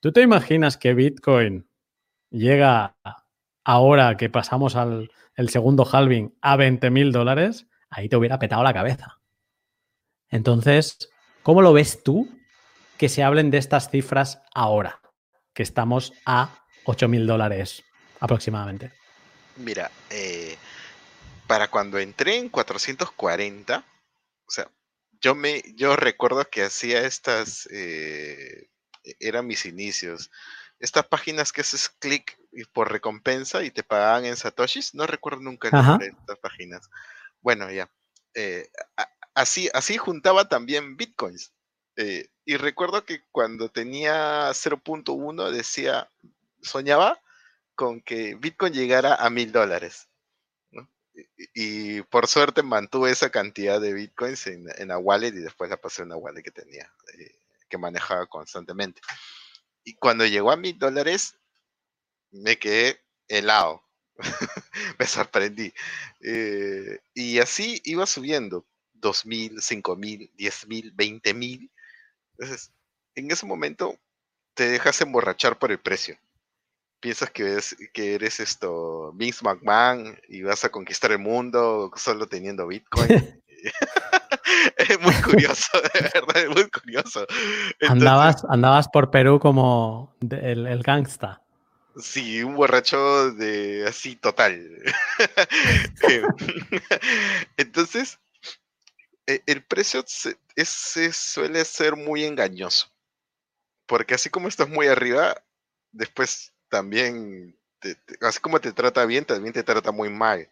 ¿Tú 0.00 0.12
te 0.12 0.22
imaginas 0.22 0.76
que 0.76 0.94
bitcoin 0.94 1.66
llega 2.30 2.96
ahora 3.64 4.16
que 4.16 4.28
pasamos 4.28 4.76
al 4.76 5.08
segundo 5.48 5.86
halving 5.90 6.34
a 6.40 6.56
20 6.56 6.90
mil 6.90 7.12
dólares? 7.12 7.66
Ahí 7.88 8.08
te 8.08 8.16
hubiera 8.16 8.38
petado 8.38 8.62
la 8.62 8.74
cabeza. 8.74 9.18
Entonces, 10.28 11.10
¿cómo 11.42 11.62
lo 11.62 11.72
ves 11.72 12.02
tú 12.02 12.28
que 13.02 13.08
se 13.08 13.24
hablen 13.24 13.50
de 13.50 13.58
estas 13.58 13.90
cifras 13.90 14.38
ahora? 14.54 15.00
Que 15.54 15.64
estamos 15.64 16.12
a 16.24 16.64
8 16.84 17.08
mil 17.08 17.26
dólares 17.26 17.82
aproximadamente. 18.20 18.92
Mira, 19.56 19.90
eh, 20.08 20.56
para 21.48 21.66
cuando 21.66 21.98
entré 21.98 22.36
en 22.36 22.48
440, 22.48 23.84
o 24.46 24.50
sea, 24.52 24.70
yo 25.20 25.34
me, 25.34 25.64
yo 25.74 25.96
recuerdo 25.96 26.48
que 26.48 26.62
hacía 26.62 27.04
estas, 27.04 27.66
eh, 27.72 28.68
eran 29.18 29.48
mis 29.48 29.66
inicios. 29.66 30.30
Estas 30.78 31.04
páginas 31.04 31.50
que 31.50 31.62
haces 31.62 31.88
clic 31.88 32.38
por 32.72 32.92
recompensa 32.92 33.64
y 33.64 33.72
te 33.72 33.82
pagaban 33.82 34.26
en 34.26 34.36
satoshis, 34.36 34.94
no 34.94 35.08
recuerdo 35.08 35.40
nunca 35.40 35.66
el 35.66 35.74
nombre 35.74 36.06
de 36.06 36.12
estas 36.20 36.38
páginas. 36.38 36.88
Bueno, 37.40 37.68
ya. 37.68 37.90
Eh, 38.34 38.68
así, 39.34 39.68
así 39.74 39.96
juntaba 39.96 40.48
también 40.48 40.96
bitcoins. 40.96 41.52
Y 42.44 42.56
recuerdo 42.56 43.04
que 43.04 43.22
cuando 43.30 43.68
tenía 43.68 44.50
0.1 44.50 45.50
decía, 45.50 46.08
soñaba 46.60 47.20
con 47.74 48.00
que 48.00 48.34
Bitcoin 48.34 48.72
llegara 48.72 49.14
a 49.14 49.30
mil 49.30 49.52
dólares. 49.52 50.08
Y, 51.54 52.00
por 52.02 52.26
suerte 52.26 52.62
mantuve 52.62 53.10
esa 53.10 53.30
cantidad 53.30 53.80
de 53.80 53.92
Bitcoins 53.92 54.46
en, 54.46 54.66
en 54.78 54.88
la 54.88 54.98
wallet 54.98 55.28
y 55.28 55.40
después 55.40 55.68
la 55.68 55.76
pasé 55.76 56.02
a 56.02 56.04
una 56.06 56.16
wallet 56.16 56.42
que 56.42 56.50
tenía, 56.50 56.90
eh, 57.18 57.34
que 57.68 57.76
manejaba 57.78 58.26
constantemente. 58.26 59.00
Y 59.84 59.94
cuando 59.94 60.24
llegó 60.24 60.50
a 60.50 60.56
mil 60.56 60.78
dólares, 60.78 61.36
me 62.30 62.58
quedé 62.58 63.00
helado. 63.28 63.82
me 64.98 65.06
sorprendí. 65.06 65.72
Eh, 66.20 67.00
y 67.14 67.38
así 67.38 67.80
iba 67.84 68.06
subiendo. 68.06 68.66
2.000, 68.94 69.56
5.000, 69.56 70.30
10.000, 70.36 70.94
20.000. 70.94 71.70
Entonces, 72.42 72.72
en 73.14 73.30
ese 73.30 73.46
momento 73.46 73.96
te 74.54 74.68
dejas 74.68 75.00
emborrachar 75.00 75.58
por 75.58 75.70
el 75.70 75.78
precio 75.78 76.18
piensas 77.02 77.30
que, 77.30 77.56
es, 77.56 77.76
que 77.92 78.14
eres 78.14 78.38
esto, 78.38 79.12
Vince 79.14 79.44
McMahon 79.44 80.16
y 80.28 80.42
vas 80.42 80.64
a 80.64 80.68
conquistar 80.68 81.10
el 81.10 81.18
mundo 81.18 81.90
solo 81.96 82.28
teniendo 82.28 82.68
Bitcoin. 82.68 83.08
es 84.76 85.00
muy 85.00 85.14
curioso, 85.14 85.80
de 85.94 86.00
verdad, 86.14 86.36
es 86.44 86.48
muy 86.48 86.70
curioso. 86.70 87.26
andabas, 87.88 88.44
andabas 88.48 88.88
por 88.88 89.10
Perú 89.10 89.40
como 89.40 90.14
el, 90.30 90.66
el 90.66 90.82
gangsta. 90.82 91.42
Sí, 91.96 92.42
un 92.42 92.54
borracho 92.54 93.32
de 93.32 93.84
así 93.86 94.16
total. 94.16 94.60
Eh, 96.08 96.22
entonces, 97.56 98.18
el 99.26 99.64
precio 99.64 100.04
es, 100.56 100.68
suele 101.16 101.64
ser 101.64 101.96
muy 101.96 102.24
engañoso. 102.24 102.88
porque 103.86 104.14
así 104.14 104.30
como 104.30 104.48
estás 104.48 104.68
muy 104.68 104.86
arriba, 104.88 105.42
después 105.92 106.52
también, 106.68 107.58
así 108.20 108.40
como 108.40 108.60
te 108.60 108.72
trata 108.72 109.04
bien, 109.06 109.24
también 109.24 109.52
te 109.52 109.62
trata 109.62 109.92
muy 109.92 110.10
mal. 110.10 110.50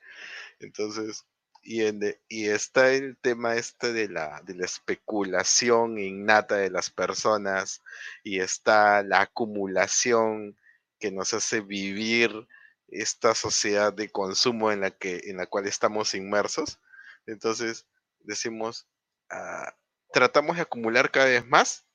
Entonces, 0.60 1.24
y, 1.62 1.82
y 2.28 2.48
está 2.48 2.92
el 2.92 3.16
tema 3.18 3.56
este 3.56 3.92
de 3.92 4.08
la, 4.08 4.40
de 4.44 4.54
la 4.54 4.64
especulación 4.66 5.98
innata 5.98 6.56
de 6.56 6.70
las 6.70 6.90
personas 6.90 7.82
y 8.24 8.40
está 8.40 9.02
la 9.02 9.22
acumulación 9.22 10.56
que 10.98 11.10
nos 11.10 11.34
hace 11.34 11.60
vivir 11.60 12.46
esta 12.88 13.34
sociedad 13.34 13.92
de 13.92 14.10
consumo 14.10 14.72
en 14.72 14.80
la, 14.80 14.90
que, 14.90 15.22
en 15.26 15.36
la 15.38 15.46
cual 15.46 15.66
estamos 15.66 16.14
inmersos. 16.14 16.78
Entonces, 17.26 17.86
decimos, 18.24 18.88
ah, 19.30 19.74
tratamos 20.12 20.56
de 20.56 20.62
acumular 20.62 21.10
cada 21.10 21.26
vez 21.26 21.46
más 21.46 21.86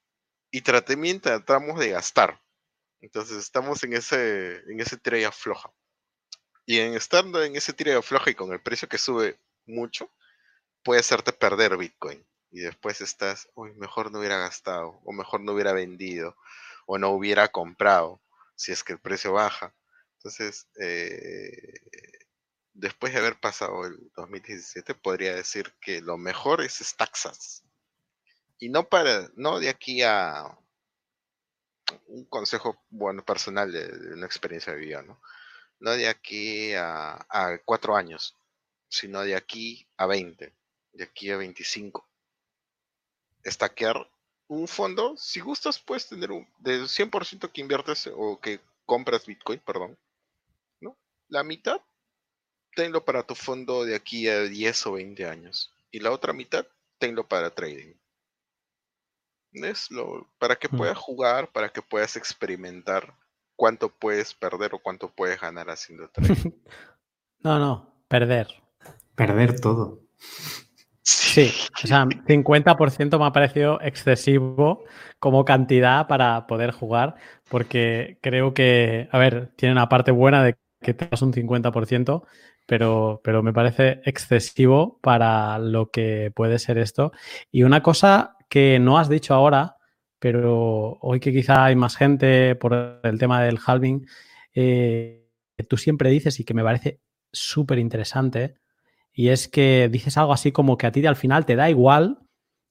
y 0.51 0.61
también 0.61 1.19
tratamos 1.19 1.79
de 1.79 1.89
gastar. 1.89 2.41
Entonces, 3.01 3.37
estamos 3.37 3.83
en 3.83 3.93
ese, 3.93 4.57
en 4.71 4.79
ese 4.79 4.97
tira 4.97 5.19
y. 5.23 5.73
Y 6.65 6.79
en 6.79 6.95
estando 6.95 7.43
en 7.43 7.55
ese 7.55 7.73
tira 7.73 7.91
y 7.91 7.95
afloja 7.95 8.31
y 8.31 8.35
con 8.35 8.51
el 8.51 8.61
precio 8.61 8.87
que 8.87 8.97
sube 8.97 9.39
mucho, 9.65 10.11
puede 10.83 11.01
hacerte 11.01 11.33
perder 11.33 11.77
Bitcoin. 11.77 12.25
Y 12.51 12.61
después 12.61 13.01
estás, 13.01 13.49
uy, 13.53 13.73
mejor 13.73 14.11
no 14.11 14.19
hubiera 14.19 14.37
gastado, 14.37 15.01
o 15.03 15.11
mejor 15.11 15.41
no 15.41 15.51
hubiera 15.53 15.73
vendido, 15.73 16.37
o 16.85 16.97
no 16.97 17.09
hubiera 17.09 17.49
comprado, 17.49 18.21
si 18.55 18.71
es 18.71 18.83
que 18.83 18.93
el 18.93 18.99
precio 18.99 19.33
baja. 19.33 19.75
Entonces, 20.17 20.67
eh, 20.79 21.73
después 22.75 23.13
de 23.13 23.19
haber 23.19 23.39
pasado 23.39 23.85
el 23.85 24.11
2017, 24.15 24.93
podría 24.95 25.33
decir 25.33 25.73
que 25.81 26.01
lo 26.01 26.17
mejor 26.17 26.61
es 26.61 26.75
Staxas. 26.75 27.63
Y 28.59 28.69
no 28.69 28.87
para, 28.87 29.29
no 29.35 29.59
de 29.59 29.69
aquí 29.69 30.03
a 30.03 30.57
un 32.07 32.25
consejo 32.25 32.83
bueno 32.89 33.23
personal 33.23 33.71
de, 33.71 34.13
una 34.13 34.25
experiencia 34.25 34.73
de 34.73 34.79
vida, 34.79 35.01
¿no? 35.01 35.21
No 35.79 35.91
de 35.91 36.07
aquí 36.07 36.73
a, 36.73 37.25
a 37.29 37.57
cuatro 37.63 37.95
años, 37.95 38.35
sino 38.89 39.21
de 39.21 39.35
aquí 39.35 39.87
a 39.97 40.05
20, 40.05 40.53
de 40.93 41.03
aquí 41.03 41.31
a 41.31 41.37
25. 41.37 42.07
Estaquear 43.43 44.09
un 44.47 44.67
fondo, 44.67 45.15
si 45.17 45.39
gustas, 45.39 45.79
puedes 45.79 46.07
tener 46.07 46.31
un 46.31 46.47
del 46.59 46.83
100% 46.87 47.51
que 47.51 47.61
inviertes 47.61 48.09
o 48.13 48.39
que 48.39 48.59
compras 48.85 49.25
Bitcoin, 49.25 49.59
perdón, 49.59 49.97
¿no? 50.79 50.97
La 51.27 51.43
mitad, 51.43 51.81
tenlo 52.75 53.03
para 53.03 53.23
tu 53.23 53.33
fondo 53.33 53.85
de 53.85 53.95
aquí 53.95 54.27
a 54.27 54.41
10 54.41 54.87
o 54.87 54.91
20 54.93 55.25
años. 55.25 55.71
Y 55.91 55.99
la 55.99 56.11
otra 56.11 56.33
mitad, 56.33 56.65
tenlo 56.99 57.27
para 57.27 57.49
trading. 57.49 57.93
Es 59.53 59.89
lo, 59.89 60.27
para 60.37 60.57
que 60.57 60.67
puedas 60.67 60.97
jugar, 60.97 61.51
para 61.51 61.69
que 61.69 61.81
puedas 61.81 62.17
experimentar 62.17 63.15
cuánto 63.55 63.89
puedes 63.89 64.33
perder 64.33 64.75
o 64.75 64.79
cuánto 64.79 65.09
puedes 65.09 65.39
ganar 65.39 65.69
haciendo 65.69 66.09
trading. 66.13 66.51
no, 67.39 67.59
no, 67.59 67.95
perder. 68.09 68.47
Perder 69.15 69.59
todo. 69.59 70.01
Sí, 71.01 71.51
o 71.83 71.87
sea, 71.87 72.05
50% 72.05 73.19
me 73.19 73.25
ha 73.25 73.31
parecido 73.31 73.79
excesivo 73.81 74.83
como 75.19 75.45
cantidad 75.45 76.07
para 76.07 76.47
poder 76.47 76.71
jugar, 76.71 77.15
porque 77.49 78.17
creo 78.21 78.53
que, 78.53 79.07
a 79.11 79.17
ver, 79.19 79.53
tiene 79.55 79.73
una 79.73 79.87
parte 79.87 80.11
buena 80.11 80.43
de 80.43 80.55
que 80.85 80.93
tengas 80.93 81.23
un 81.23 81.33
50%, 81.33 82.23
pero, 82.67 83.21
pero 83.23 83.41
me 83.41 83.53
parece 83.53 84.01
excesivo 84.05 84.99
para 85.01 85.57
lo 85.57 85.89
que 85.89 86.31
puede 86.35 86.59
ser 86.59 86.77
esto. 86.77 87.11
Y 87.51 87.63
una 87.63 87.81
cosa 87.81 88.37
que 88.49 88.77
no 88.77 88.99
has 88.99 89.09
dicho 89.09 89.33
ahora, 89.33 89.77
pero 90.19 90.99
hoy 91.01 91.19
que 91.19 91.33
quizá 91.33 91.65
hay 91.65 91.75
más 91.75 91.97
gente 91.97 92.55
por 92.55 92.99
el 93.01 93.17
tema 93.17 93.41
del 93.41 93.57
halving, 93.65 94.05
eh, 94.53 95.27
tú 95.67 95.77
siempre 95.77 96.11
dices 96.11 96.39
y 96.39 96.43
que 96.43 96.53
me 96.53 96.63
parece 96.63 97.01
súper 97.31 97.79
interesante, 97.79 98.57
y 99.11 99.29
es 99.29 99.47
que 99.47 99.89
dices 99.91 100.17
algo 100.17 100.33
así 100.33 100.51
como 100.51 100.77
que 100.77 100.85
a 100.85 100.91
ti 100.91 101.03
al 101.07 101.15
final 101.15 101.47
te 101.47 101.55
da 101.55 101.69
igual 101.69 102.19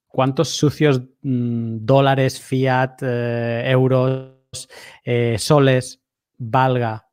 cuántos 0.07 0.49
sucios 0.49 1.01
mm, 1.21 1.79
dólares, 1.81 2.39
fiat, 2.39 3.01
eh, 3.01 3.63
euros, 3.69 4.69
eh, 5.03 5.35
soles 5.37 6.01
valga 6.37 7.04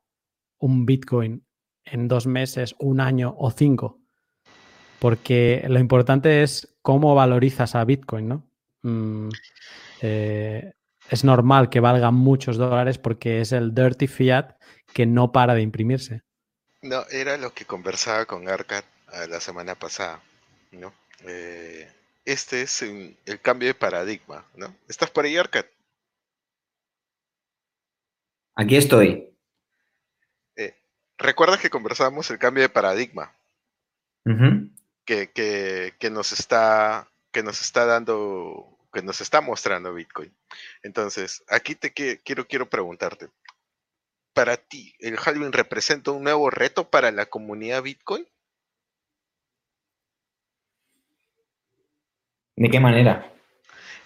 un 0.63 0.85
Bitcoin 0.85 1.45
en 1.83 2.07
dos 2.07 2.25
meses, 2.25 2.73
un 2.79 3.01
año 3.01 3.35
o 3.37 3.51
cinco. 3.51 3.99
Porque 4.99 5.65
lo 5.67 5.77
importante 5.77 6.41
es 6.41 6.77
cómo 6.81 7.13
valorizas 7.15 7.75
a 7.75 7.83
Bitcoin, 7.83 8.29
¿no? 8.29 8.49
Mm, 8.83 9.29
eh, 10.01 10.73
es 11.09 11.23
normal 11.25 11.69
que 11.69 11.81
valga 11.81 12.11
muchos 12.11 12.55
dólares 12.55 12.97
porque 12.97 13.41
es 13.41 13.51
el 13.51 13.75
dirty 13.75 14.07
fiat 14.07 14.55
que 14.93 15.05
no 15.05 15.33
para 15.33 15.53
de 15.53 15.61
imprimirse. 15.61 16.21
No, 16.81 17.03
era 17.11 17.35
lo 17.37 17.53
que 17.53 17.65
conversaba 17.65 18.25
con 18.25 18.47
Arcat 18.47 18.85
la 19.29 19.41
semana 19.41 19.75
pasada, 19.75 20.21
¿no? 20.71 20.93
Eh, 21.25 21.89
este 22.23 22.61
es 22.61 22.81
el 22.81 23.17
cambio 23.41 23.67
de 23.67 23.73
paradigma, 23.73 24.45
¿no? 24.55 24.73
¿Estás 24.87 25.11
por 25.11 25.25
ahí, 25.25 25.35
Arcat? 25.35 25.67
Aquí 28.55 28.77
estoy. 28.77 29.32
¿Recuerdas 31.17 31.59
que 31.59 31.69
conversábamos 31.69 32.29
el 32.31 32.39
cambio 32.39 32.63
de 32.63 32.69
paradigma? 32.69 33.33
que, 35.05 35.93
que, 35.99 36.09
nos 36.09 36.31
está, 36.31 37.07
que 37.31 37.43
nos 37.43 37.61
está 37.61 37.85
dando, 37.85 38.77
que 38.91 39.01
nos 39.01 39.21
está 39.21 39.41
mostrando 39.41 39.93
Bitcoin. 39.93 40.33
Entonces, 40.81 41.43
aquí 41.49 41.75
te 41.75 41.93
quiero, 41.93 42.47
quiero 42.47 42.69
preguntarte, 42.69 43.29
¿para 44.33 44.57
ti 44.57 44.95
el 44.99 45.17
halving 45.17 45.51
representa 45.51 46.11
un 46.11 46.23
nuevo 46.23 46.49
reto 46.49 46.89
para 46.89 47.11
la 47.11 47.25
comunidad 47.25 47.83
Bitcoin? 47.83 48.27
¿De 52.55 52.69
qué 52.69 52.79
manera? 52.79 53.33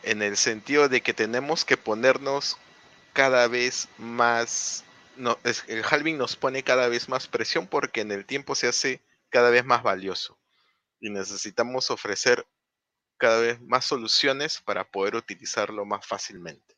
En 0.03 0.21
el 0.21 0.37
sentido 0.37 0.87
de 0.87 1.01
que 1.01 1.13
tenemos 1.13 1.65
que 1.65 1.75
ponernos 1.75 2.57
cada 3.11 3.47
vez 3.47 3.89
más, 3.97 4.85
el 5.67 5.83
halving 5.83 6.17
nos 6.17 6.35
pone 6.35 6.63
cada 6.63 6.87
vez 6.87 7.09
más 7.09 7.27
presión 7.27 7.67
porque 7.67 8.01
en 8.01 8.11
el 8.11 8.25
tiempo 8.25 8.55
se 8.55 8.67
hace 8.67 9.01
cada 9.29 9.49
vez 9.49 9.65
más 9.65 9.83
valioso 9.83 10.39
y 10.99 11.09
necesitamos 11.09 11.91
ofrecer 11.91 12.47
cada 13.17 13.39
vez 13.39 13.61
más 13.61 13.85
soluciones 13.85 14.61
para 14.61 14.89
poder 14.89 15.15
utilizarlo 15.15 15.85
más 15.85 16.05
fácilmente. 16.05 16.77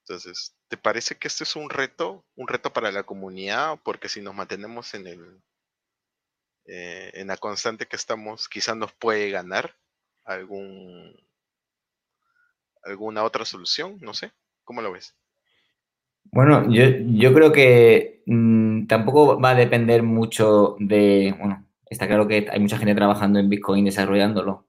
Entonces, 0.00 0.54
¿te 0.68 0.76
parece 0.76 1.16
que 1.16 1.28
este 1.28 1.44
es 1.44 1.56
un 1.56 1.70
reto, 1.70 2.24
un 2.36 2.46
reto 2.48 2.72
para 2.72 2.92
la 2.92 3.02
comunidad? 3.02 3.78
Porque 3.82 4.08
si 4.08 4.20
nos 4.20 4.34
mantenemos 4.34 4.94
en 4.94 5.06
el 5.06 5.42
eh, 6.66 7.12
en 7.14 7.28
la 7.28 7.36
constante 7.36 7.86
que 7.86 7.96
estamos, 7.96 8.48
quizás 8.48 8.76
nos 8.76 8.92
puede 8.92 9.30
ganar 9.30 9.76
algún 10.24 11.16
alguna 12.82 13.24
otra 13.24 13.44
solución, 13.44 13.98
no 14.00 14.14
sé, 14.14 14.32
¿cómo 14.64 14.80
lo 14.80 14.92
ves? 14.92 15.16
Bueno, 16.32 16.70
yo, 16.70 17.34
creo 17.34 17.52
que 17.52 18.22
mm, 18.26 18.86
tampoco 18.86 19.40
va 19.40 19.50
a 19.50 19.54
depender 19.54 20.02
mucho 20.02 20.76
de, 20.78 21.34
bueno, 21.38 21.66
está 21.88 22.06
claro 22.06 22.28
que 22.28 22.46
hay 22.50 22.60
mucha 22.60 22.78
gente 22.78 22.94
trabajando 22.94 23.38
en 23.38 23.48
Bitcoin 23.48 23.84
desarrollándolo, 23.84 24.66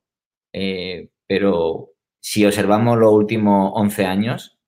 eh, 0.53 1.09
pero 1.27 1.91
si 2.21 2.45
observamos 2.45 2.97
los 2.97 3.11
últimos 3.13 3.71
11 3.75 4.05
años, 4.05 4.59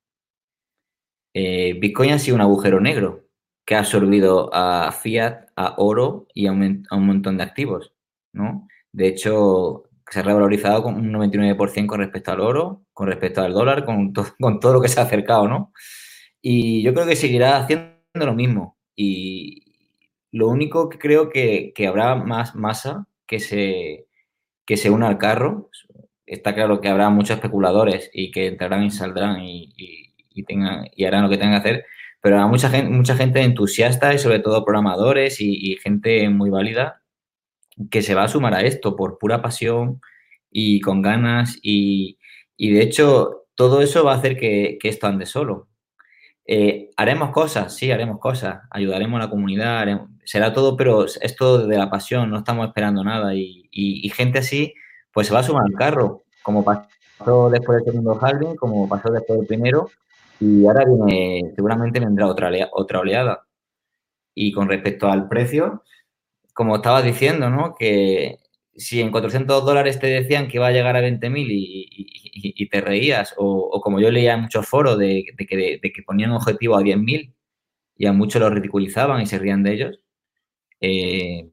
eh, 1.33 1.77
Bitcoin 1.79 2.11
ha 2.11 2.19
sido 2.19 2.35
un 2.35 2.41
agujero 2.41 2.79
negro 2.79 3.25
que 3.65 3.75
ha 3.75 3.79
absorbido 3.79 4.49
a 4.53 4.91
fiat, 4.91 5.47
a 5.55 5.75
oro 5.77 6.27
y 6.33 6.47
a 6.47 6.51
un, 6.51 6.85
a 6.89 6.95
un 6.95 7.05
montón 7.05 7.37
de 7.37 7.43
activos, 7.43 7.93
¿no? 8.33 8.67
De 8.91 9.07
hecho, 9.07 9.83
se 10.09 10.19
ha 10.19 10.23
revalorizado 10.23 10.83
con 10.83 10.95
un 10.95 11.11
99% 11.11 11.87
con 11.87 11.99
respecto 11.99 12.31
al 12.31 12.41
oro, 12.41 12.83
con 12.93 13.07
respecto 13.07 13.41
al 13.41 13.53
dólar, 13.53 13.85
con, 13.85 14.11
con 14.39 14.59
todo 14.59 14.73
lo 14.73 14.81
que 14.81 14.87
se 14.87 14.99
ha 14.99 15.03
acercado, 15.03 15.47
¿no? 15.47 15.71
Y 16.41 16.81
yo 16.83 16.93
creo 16.93 17.05
que 17.05 17.15
seguirá 17.15 17.57
haciendo 17.57 17.95
lo 18.13 18.33
mismo. 18.33 18.77
Y 18.95 19.63
lo 20.31 20.47
único 20.49 20.89
que 20.89 20.97
creo 20.97 21.29
que, 21.29 21.73
que 21.75 21.87
habrá 21.87 22.15
más 22.15 22.55
masa 22.55 23.07
que 23.27 23.39
se, 23.39 24.07
que 24.65 24.77
se 24.77 24.89
una 24.89 25.07
al 25.07 25.17
carro. 25.17 25.69
Está 26.25 26.53
claro 26.55 26.81
que 26.81 26.89
habrá 26.89 27.09
muchos 27.09 27.37
especuladores 27.37 28.09
y 28.13 28.31
que 28.31 28.47
entrarán 28.47 28.83
y 28.83 28.91
saldrán 28.91 29.41
y, 29.41 29.73
y, 30.29 30.43
tengan, 30.43 30.87
y 30.95 31.05
harán 31.05 31.23
lo 31.23 31.29
que 31.29 31.37
tengan 31.37 31.61
que 31.61 31.69
hacer, 31.69 31.85
pero 32.21 32.35
habrá 32.35 32.47
mucha 32.47 32.69
gente, 32.69 32.89
mucha 32.89 33.15
gente 33.15 33.41
entusiasta 33.41 34.13
y 34.13 34.19
sobre 34.19 34.39
todo 34.39 34.63
programadores 34.63 35.41
y, 35.41 35.73
y 35.73 35.77
gente 35.77 36.29
muy 36.29 36.49
válida 36.49 37.01
que 37.89 38.01
se 38.01 38.15
va 38.15 38.23
a 38.23 38.27
sumar 38.27 38.53
a 38.53 38.61
esto 38.61 38.95
por 38.95 39.17
pura 39.17 39.41
pasión 39.41 40.01
y 40.51 40.81
con 40.81 41.01
ganas 41.01 41.57
y, 41.61 42.17
de 42.57 42.81
hecho 42.81 43.45
todo 43.55 43.81
eso 43.81 44.03
va 44.03 44.13
a 44.13 44.17
hacer 44.17 44.37
que, 44.37 44.77
esto 44.83 45.07
ande 45.07 45.25
solo. 45.25 45.68
Eh, 46.51 46.89
haremos 46.97 47.29
cosas, 47.29 47.75
sí, 47.75 47.91
haremos 47.91 48.17
cosas, 48.17 48.61
ayudaremos 48.71 49.19
a 49.19 49.25
la 49.25 49.29
comunidad, 49.29 49.85
será 50.23 50.51
todo, 50.51 50.75
pero 50.75 51.05
es 51.05 51.35
todo 51.35 51.67
de 51.67 51.77
la 51.77 51.91
pasión, 51.91 52.31
no 52.31 52.39
estamos 52.39 52.65
esperando 52.65 53.03
nada 53.03 53.35
y, 53.35 54.09
gente 54.15 54.39
así 54.39 54.73
pues 55.13 55.27
se 55.27 55.33
va 55.35 55.41
a 55.41 55.43
sumar 55.43 55.65
al 55.67 55.77
carro, 55.77 56.23
como 56.41 56.65
pasó 56.65 57.51
después 57.51 57.77
del 57.77 57.85
segundo 57.85 58.17
halving, 58.19 58.55
como 58.55 58.89
pasó 58.89 59.11
después 59.11 59.37
del 59.37 59.47
primero, 59.47 59.91
y 60.39 60.65
ahora 60.65 60.85
viene, 60.85 61.53
seguramente 61.55 61.99
vendrá 61.99 62.25
otra, 62.25 62.49
otra 62.71 62.99
oleada. 62.99 63.45
Y 64.33 64.51
con 64.51 64.69
respecto 64.69 65.07
al 65.07 65.27
precio, 65.27 65.83
como 66.55 66.77
estabas 66.77 67.03
diciendo, 67.03 67.51
¿no? 67.51 67.75
Que 67.77 68.39
si 68.79 69.01
en 69.01 69.11
400 69.11 69.65
dólares 69.65 69.99
te 69.99 70.07
decían 70.07 70.47
que 70.47 70.57
iba 70.57 70.67
a 70.67 70.71
llegar 70.71 70.95
a 70.95 71.01
20.000 71.01 71.47
y, 71.49 71.87
y, 71.91 72.69
te 72.69 72.79
reías, 72.79 73.33
o, 73.37 73.81
como 73.81 73.99
yo 73.99 74.09
leía 74.09 74.33
en 74.35 74.41
muchos 74.43 74.65
foros 74.67 74.97
de, 74.97 75.25
que, 75.47 75.79
de 75.81 75.91
que, 75.91 76.03
ponían 76.03 76.31
objetivo 76.31 76.77
a 76.77 76.81
10.000 76.81 77.33
y 77.97 78.05
a 78.05 78.13
muchos 78.13 78.41
lo 78.41 78.49
ridiculizaban 78.49 79.21
y 79.21 79.25
se 79.25 79.37
rían 79.37 79.63
de 79.63 79.73
ellos, 79.73 79.99
eh, 80.79 81.49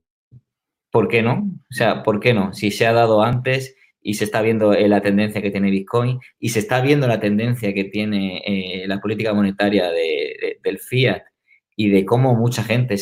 ¿por 0.92 1.08
qué 1.08 1.22
no? 1.22 1.50
O 1.68 1.74
sea, 1.74 2.04
¿por 2.04 2.20
qué 2.20 2.32
no? 2.32 2.54
Si 2.54 2.70
se 2.70 2.86
ha 2.86 2.92
dado 2.92 3.22
antes 3.22 3.74
y 4.00 4.14
se 4.14 4.24
está 4.24 4.40
viendo 4.40 4.72
eh, 4.72 4.88
la 4.88 5.00
tendencia 5.02 5.42
que 5.42 5.50
tiene 5.50 5.72
Bitcoin 5.72 6.20
y 6.38 6.50
se 6.50 6.60
está 6.60 6.80
viendo 6.80 7.08
la 7.08 7.18
tendencia 7.18 7.74
que 7.74 7.84
tiene 7.84 8.38
eh, 8.46 8.86
la 8.86 9.00
política 9.00 9.34
monetaria 9.34 9.90
del 9.90 10.78
fiat 10.78 11.22
y 11.74 11.90
de 11.90 12.06
cómo 12.06 12.36
mucha 12.36 12.62
gente 12.62 12.94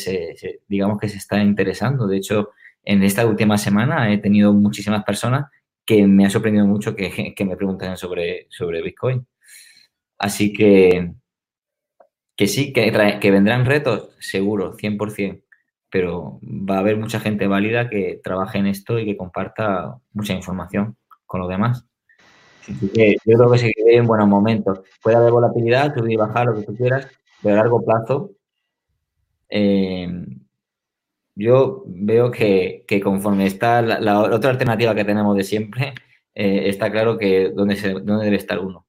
digamos 0.67 0.99
que 0.99 1.09
se 1.09 1.17
está 1.17 1.41
interesando. 1.43 2.07
De 2.07 2.17
hecho, 2.17 2.49
en 2.85 3.03
esta 3.03 3.25
última 3.25 3.57
semana 3.57 4.11
he 4.11 4.19
tenido 4.19 4.53
muchísimas 4.53 5.03
personas 5.03 5.49
que 5.85 6.07
me 6.07 6.25
ha 6.25 6.29
sorprendido 6.29 6.65
mucho 6.65 6.95
que, 6.95 7.45
me 7.45 7.57
pregunten 7.57 7.97
sobre, 7.97 8.47
sobre 8.49 8.81
Bitcoin. 8.81 9.25
Así 10.17 10.53
que, 10.53 11.13
que 12.35 12.47
sí, 12.47 12.71
que, 12.71 13.31
vendrán 13.31 13.65
retos, 13.65 14.09
seguro, 14.19 14.77
100%, 14.77 15.43
pero 15.89 16.39
va 16.43 16.77
a 16.77 16.79
haber 16.79 16.97
mucha 16.97 17.19
gente 17.19 17.47
válida 17.47 17.89
que 17.89 18.19
trabaje 18.23 18.59
en 18.59 18.67
esto 18.67 18.99
y 18.99 19.05
que 19.05 19.17
comparta 19.17 19.97
mucha 20.13 20.33
información 20.33 20.97
con 21.25 21.41
los 21.41 21.49
demás. 21.49 21.85
Así 22.61 22.89
que 22.89 23.15
yo 23.25 23.37
creo 23.37 23.51
que 23.51 23.57
se 23.59 23.71
vive 23.75 23.97
en 23.97 24.07
buenos 24.07 24.27
momentos. 24.27 24.81
Puede 25.01 25.17
haber 25.17 25.31
volatilidad, 25.31 25.93
subir 25.93 26.13
y 26.13 26.15
bajar, 26.15 26.47
lo 26.47 26.55
que 26.55 26.63
tú 26.63 26.75
quieras, 26.75 27.07
pero 27.41 27.55
a 27.55 27.57
largo 27.57 27.83
plazo 27.83 28.31
eh, 29.49 30.09
yo 31.35 31.83
veo 31.85 32.31
que, 32.31 32.85
conforme 33.03 33.45
está 33.45 33.81
la, 33.81 34.19
otra 34.19 34.51
alternativa 34.51 34.95
que 34.95 35.03
tenemos 35.03 35.35
de 35.35 35.43
siempre, 35.43 35.93
eh, 36.33 36.69
está 36.69 36.89
claro 36.91 37.17
que 37.17 37.51
dónde, 37.53 37.75
se, 37.75 37.89
dónde 37.89 38.25
debe 38.25 38.37
estar 38.37 38.59
uno. 38.59 38.85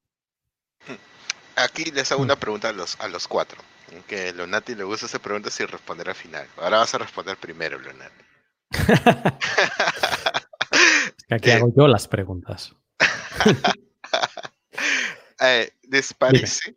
Aquí 1.55 1.85
les 1.85 2.11
hago 2.11 2.21
una 2.21 2.35
pregunta 2.35 2.69
a 2.69 2.73
los, 2.73 2.99
a 2.99 3.07
los 3.07 3.27
cuatro. 3.27 3.61
Que 4.07 4.31
Leonati 4.33 4.75
le 4.75 4.83
gusta 4.83 5.07
hacer 5.07 5.21
preguntas 5.21 5.59
y 5.59 5.65
responder 5.65 6.09
al 6.09 6.15
final. 6.15 6.45
Ahora 6.57 6.79
vas 6.79 6.93
a 6.93 6.99
responder 6.99 7.37
primero, 7.37 7.79
Leonati. 7.79 8.23
aquí 11.29 11.51
hago 11.51 11.73
yo 11.75 11.87
las 11.87 12.07
preguntas. 12.07 12.75
eh, 15.41 15.71
¿Les 15.89 16.13
parece? 16.13 16.75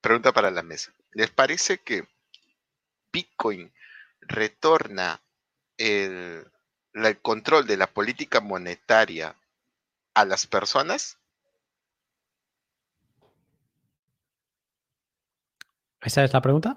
pregunta 0.00 0.32
para 0.32 0.50
la 0.50 0.62
mesa. 0.62 0.92
¿Les 1.12 1.30
parece 1.30 1.78
que 1.78 2.04
Bitcoin 3.12 3.72
retorna 4.20 5.20
el, 5.76 6.46
control 7.22 7.66
de 7.66 7.76
la 7.76 7.86
política 7.86 8.40
monetaria 8.40 9.34
a 10.14 10.24
las 10.24 10.46
personas? 10.46 11.18
¿Esa 16.00 16.24
es 16.24 16.32
la 16.32 16.40
pregunta? 16.40 16.76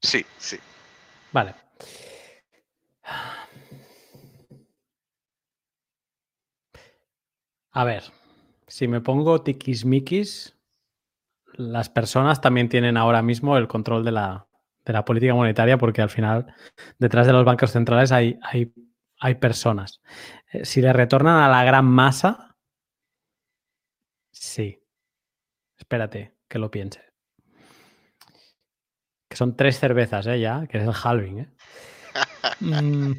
Sí, 0.00 0.24
sí. 0.38 0.58
Vale. 1.32 1.54
A 7.72 7.84
ver, 7.84 8.04
si 8.66 8.88
me 8.88 9.00
pongo 9.00 9.42
tiquismiquis, 9.42 10.56
las 11.52 11.88
personas 11.88 12.40
también 12.40 12.68
tienen 12.68 12.96
ahora 12.96 13.22
mismo 13.22 13.56
el 13.56 13.68
control 13.68 14.04
de 14.04 14.12
la, 14.12 14.47
de 14.88 14.94
la 14.94 15.04
política 15.04 15.34
monetaria 15.34 15.76
porque 15.76 16.00
al 16.00 16.08
final 16.08 16.46
detrás 16.98 17.26
de 17.26 17.34
los 17.34 17.44
bancos 17.44 17.70
centrales 17.70 18.10
hay, 18.10 18.38
hay, 18.42 18.72
hay 19.20 19.34
personas. 19.34 20.00
Eh, 20.50 20.64
si 20.64 20.80
le 20.80 20.92
retornan 20.94 21.42
a 21.42 21.48
la 21.48 21.62
gran 21.62 21.84
masa, 21.84 22.56
sí. 24.32 24.82
Espérate, 25.76 26.38
que 26.48 26.58
lo 26.58 26.70
piense. 26.70 27.02
Que 29.28 29.36
son 29.36 29.54
tres 29.56 29.78
cervezas, 29.78 30.26
¿eh? 30.26 30.40
Ya, 30.40 30.66
que 30.66 30.78
es 30.78 30.84
el 30.84 30.94
halving, 31.04 31.40
¿eh? 31.40 31.48
Mm. 32.60 33.12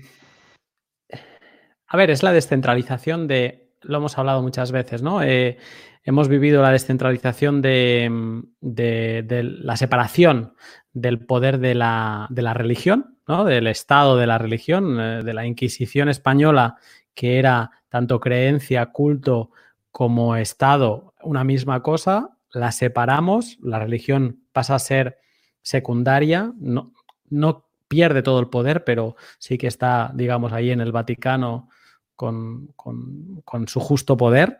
A 1.88 1.98
ver, 1.98 2.10
es 2.10 2.24
la 2.24 2.32
descentralización 2.32 3.28
de, 3.28 3.76
lo 3.82 3.98
hemos 3.98 4.18
hablado 4.18 4.42
muchas 4.42 4.72
veces, 4.72 5.04
¿no? 5.04 5.22
Eh, 5.22 5.58
hemos 6.04 6.28
vivido 6.28 6.62
la 6.62 6.72
descentralización 6.72 7.62
de, 7.62 8.42
de, 8.62 9.44
la 9.44 9.78
separación 9.78 10.54
del 10.94 11.26
poder 11.26 11.60
de 11.60 11.76
la, 11.76 12.28
de 12.30 12.42
la 12.42 12.54
religión, 12.54 13.18
¿no? 13.28 13.46
del 13.46 13.68
Estado 13.68 14.18
de 14.18 14.28
la 14.28 14.38
religión, 14.38 15.00
eh, 15.00 15.24
de 15.24 15.34
la 15.34 15.46
Inquisición 15.46 16.10
española, 16.10 16.78
que 17.14 17.38
era 17.38 17.72
tanto 17.90 18.20
creencia, 18.20 18.88
culto 18.88 19.52
como 19.92 20.36
Estado 20.36 21.14
una 21.22 21.44
misma 21.44 21.82
cosa, 21.84 22.38
la 22.52 22.72
separamos, 22.72 23.58
la 23.62 23.80
religión 23.80 24.44
pasa 24.52 24.76
a 24.76 24.80
ser 24.80 25.18
secundaria, 25.62 26.52
no, 26.58 26.94
no 27.30 27.66
pierde 27.88 28.22
todo 28.22 28.40
el 28.40 28.48
poder, 28.48 28.84
pero 28.84 29.16
sí 29.38 29.58
que 29.58 29.68
está, 29.68 30.12
digamos, 30.14 30.54
ahí 30.54 30.72
en 30.72 30.80
el 30.80 30.92
Vaticano 30.92 31.70
con, 32.16 32.68
con, 32.76 33.68
su 33.68 33.80
justo 33.80 34.18
poder. 34.18 34.60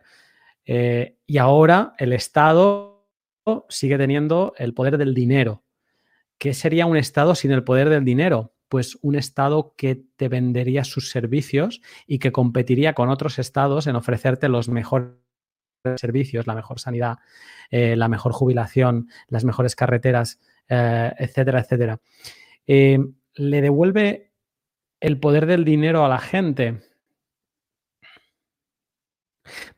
Eh, 0.72 1.18
y 1.26 1.40
ahora 1.40 1.96
el 1.98 2.14
Estado 2.14 3.08
sigue 3.70 3.98
teniendo 3.98 4.54
el 4.58 4.76
poder 4.76 5.00
del 5.00 5.16
dinero, 5.16 5.64
¿Qué 6.38 6.54
sería 6.54 6.86
un 6.86 6.96
Estado 6.96 7.36
sin 7.36 7.52
el 7.52 7.66
poder 7.66 7.90
del 7.90 8.06
dinero? 8.06 8.54
Pues 8.70 8.98
un 9.02 9.16
Estado 9.16 9.74
que 9.76 10.02
te 10.16 10.30
vendería 10.30 10.86
sus 10.86 11.10
servicios 11.10 11.82
y 12.08 12.20
que 12.20 12.32
competiría 12.32 12.94
con 12.94 13.10
otros 13.10 13.40
Estados 13.40 13.88
en 13.88 13.98
ofrecerte 13.98 14.48
los 14.48 14.70
mejores 14.70 15.16
servicios, 15.98 16.48
la 16.48 16.56
mejor 16.56 16.80
sanidad, 16.80 17.18
eh, 17.72 17.98
la 17.98 18.08
mejor 18.08 18.32
jubilación, 18.32 19.10
las 19.28 19.44
mejores 19.44 19.76
carreteras, 19.76 20.40
eh, 20.70 21.12
etcétera, 21.18 21.60
etcétera. 21.60 22.00
Le 22.68 23.62
devuelve 23.62 24.32
el 25.02 25.20
poder 25.20 25.46
del 25.46 25.66
dinero 25.66 26.06
a 26.06 26.10
la 26.10 26.20
gente. 26.20 26.80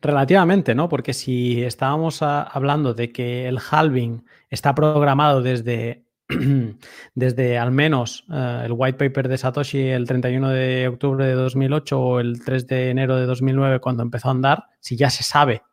Relativamente, 0.02 0.76
¿no? 0.76 0.90
Porque 0.90 1.14
si 1.14 1.64
estábamos 1.64 2.22
hablando 2.22 2.94
de 2.94 3.12
que 3.12 3.48
el 3.48 3.60
halving 3.60 4.26
está 4.50 4.76
programado 4.76 5.42
desde 5.42 6.06
desde 7.16 7.58
al 7.58 7.72
menos 7.72 8.26
eh, 8.32 8.64
el 8.66 8.74
white 8.76 8.98
paper 8.98 9.28
de 9.28 9.38
Satoshi 9.38 9.80
el 9.90 10.08
31 10.08 10.50
de 10.50 10.88
octubre 10.88 11.26
de 11.26 11.34
2008 11.34 12.00
o 12.00 12.20
el 12.20 12.44
3 12.44 12.68
de 12.68 12.90
enero 12.90 13.16
de 13.16 13.26
2009 13.26 13.80
cuando 13.80 14.04
empezó 14.04 14.30
a 14.30 14.32
andar, 14.32 14.66
si 14.80 14.96
ya 14.96 15.10
se 15.10 15.24
sabe 15.24 15.64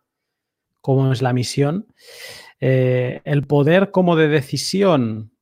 cómo 0.80 1.12
es 1.12 1.22
la 1.22 1.32
misión, 1.32 1.86
eh, 2.60 3.20
el 3.24 3.46
poder 3.46 3.90
como 3.90 4.16
de 4.16 4.28
decisión, 4.28 5.32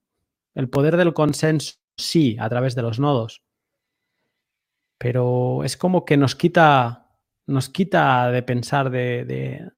el 0.54 0.68
poder 0.68 0.96
del 0.96 1.14
consenso, 1.14 1.74
sí, 1.96 2.36
a 2.40 2.48
través 2.48 2.74
de 2.74 2.82
los 2.82 2.98
nodos, 2.98 3.42
pero 4.98 5.62
es 5.64 5.76
como 5.76 6.04
que 6.04 6.16
nos 6.16 6.34
quita 6.34 7.05
nos 7.46 7.68
quita 7.68 8.30
de 8.30 8.42
pensar 8.42 8.90
de, 8.90 9.70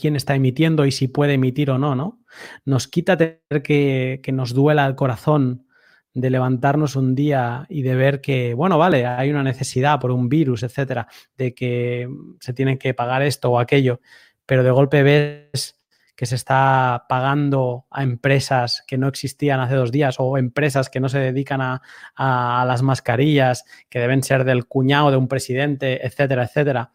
quién 0.00 0.16
está 0.16 0.34
emitiendo 0.34 0.84
y 0.84 0.92
si 0.92 1.08
puede 1.08 1.34
emitir 1.34 1.70
o 1.70 1.78
no, 1.78 1.94
¿no? 1.94 2.20
Nos 2.64 2.88
quita 2.88 3.16
tener 3.16 3.62
que, 3.62 4.20
que, 4.22 4.32
nos 4.32 4.52
duela 4.52 4.86
el 4.86 4.94
corazón 4.94 5.66
de 6.14 6.30
levantarnos 6.30 6.96
un 6.96 7.14
día 7.14 7.66
y 7.68 7.82
de 7.82 7.94
ver 7.94 8.20
que, 8.20 8.54
bueno, 8.54 8.78
vale, 8.78 9.06
hay 9.06 9.30
una 9.30 9.42
necesidad 9.42 10.00
por 10.00 10.10
un 10.10 10.28
virus, 10.28 10.62
etcétera, 10.62 11.06
de 11.36 11.54
que 11.54 12.08
se 12.40 12.52
tiene 12.52 12.78
que 12.78 12.94
pagar 12.94 13.22
esto 13.22 13.50
o 13.50 13.58
aquello, 13.58 14.00
pero 14.44 14.62
de 14.62 14.70
golpe 14.70 15.02
ves 15.02 15.81
que 16.14 16.26
se 16.26 16.34
está 16.34 17.06
pagando 17.08 17.86
a 17.90 18.02
empresas 18.02 18.84
que 18.86 18.98
no 18.98 19.08
existían 19.08 19.60
hace 19.60 19.74
dos 19.74 19.90
días 19.90 20.16
o 20.18 20.36
empresas 20.36 20.90
que 20.90 21.00
no 21.00 21.08
se 21.08 21.18
dedican 21.18 21.60
a, 21.60 22.64
las 22.66 22.82
mascarillas, 22.82 23.64
que 23.88 23.98
deben 23.98 24.22
ser 24.22 24.44
del 24.44 24.66
cuñado 24.66 25.10
de 25.10 25.16
un 25.16 25.28
presidente, 25.28 26.06
etcétera, 26.06 26.44
etcétera, 26.44 26.92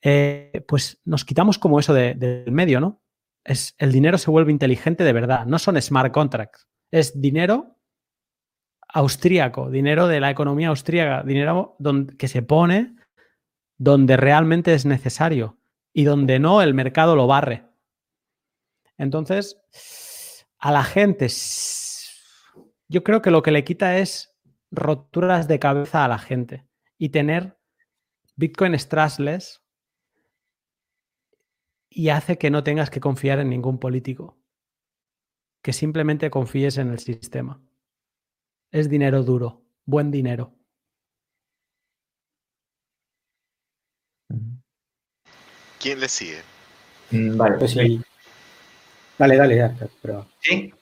eh, 0.00 0.64
pues 0.66 1.00
nos 1.04 1.24
quitamos 1.24 1.58
como 1.58 1.78
eso 1.80 1.92
del 1.92 2.50
medio, 2.50 2.80
¿no? 2.80 3.02
Es, 3.44 3.74
el 3.78 3.92
dinero 3.92 4.18
se 4.18 4.30
vuelve 4.30 4.52
inteligente 4.52 5.04
de 5.04 5.12
verdad, 5.12 5.46
no 5.46 5.58
son 5.58 5.80
smart 5.80 6.12
contracts, 6.12 6.66
es 6.90 7.20
dinero 7.20 7.78
austríaco, 8.88 9.70
dinero 9.70 10.08
de 10.08 10.20
la 10.20 10.30
economía 10.30 10.68
austríaca, 10.68 11.22
dinero 11.22 11.76
que 12.18 12.28
se 12.28 12.42
pone 12.42 12.94
donde 13.76 14.16
realmente 14.16 14.74
es 14.74 14.86
necesario 14.86 15.58
y 15.92 16.04
donde 16.04 16.38
no 16.38 16.62
el 16.62 16.74
mercado 16.74 17.14
lo 17.16 17.26
barre. 17.26 17.67
Entonces, 18.98 19.56
a 20.58 20.72
la 20.72 20.82
gente, 20.82 21.28
yo 22.88 23.04
creo 23.04 23.22
que 23.22 23.30
lo 23.30 23.42
que 23.42 23.52
le 23.52 23.64
quita 23.64 23.98
es 23.98 24.36
roturas 24.70 25.48
de 25.48 25.60
cabeza 25.60 26.04
a 26.04 26.08
la 26.08 26.18
gente 26.18 26.66
y 26.98 27.08
tener 27.10 27.58
Bitcoin 28.36 28.76
trustless 28.76 29.62
y 31.88 32.10
hace 32.10 32.38
que 32.38 32.50
no 32.50 32.62
tengas 32.62 32.90
que 32.90 33.00
confiar 33.00 33.38
en 33.38 33.48
ningún 33.48 33.78
político. 33.78 34.36
Que 35.62 35.72
simplemente 35.72 36.30
confíes 36.30 36.78
en 36.78 36.90
el 36.90 36.98
sistema. 36.98 37.62
Es 38.70 38.90
dinero 38.90 39.22
duro, 39.22 39.64
buen 39.84 40.10
dinero. 40.10 40.54
¿Quién 45.80 46.00
le 46.00 46.08
sigue? 46.08 46.42
Mm, 47.10 47.36
Vale, 47.36 47.58
Pues 47.58 47.70
sí. 47.72 48.02
Dale, 49.18 49.36
dale, 49.36 49.56
ya, 49.56 49.74
pero 50.00 50.26
Sí. 50.40 50.72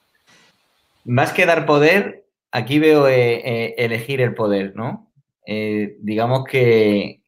Más 1.04 1.32
que 1.32 1.46
dar 1.46 1.66
poder, 1.66 2.26
aquí 2.50 2.78
veo 2.78 3.08
eh, 3.08 3.36
eh, 3.44 3.74
elegir 3.78 4.20
el 4.20 4.34
poder, 4.34 4.74
¿no? 4.76 5.12
Eh, 5.46 5.96
digamos 6.00 6.44
que, 6.44 7.22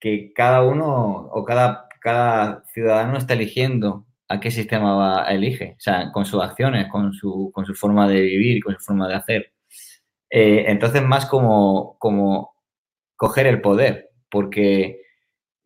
que 0.00 0.32
cada 0.32 0.62
uno 0.62 1.28
o 1.32 1.44
cada, 1.44 1.88
cada 2.00 2.64
ciudadano 2.72 3.18
está 3.18 3.34
eligiendo 3.34 4.06
a 4.28 4.40
qué 4.40 4.50
sistema 4.50 4.94
va, 4.94 5.24
elige, 5.24 5.74
o 5.76 5.80
sea, 5.80 6.10
con 6.12 6.24
sus 6.24 6.42
acciones, 6.42 6.88
con 6.88 7.12
su, 7.12 7.50
con 7.52 7.66
su 7.66 7.74
forma 7.74 8.08
de 8.08 8.20
vivir, 8.20 8.62
con 8.62 8.74
su 8.74 8.80
forma 8.80 9.08
de 9.08 9.14
hacer. 9.14 9.52
Entonces, 10.30 11.02
más 11.02 11.26
como, 11.26 11.96
como 11.98 12.54
coger 13.16 13.46
el 13.46 13.60
poder, 13.60 14.10
porque 14.30 15.03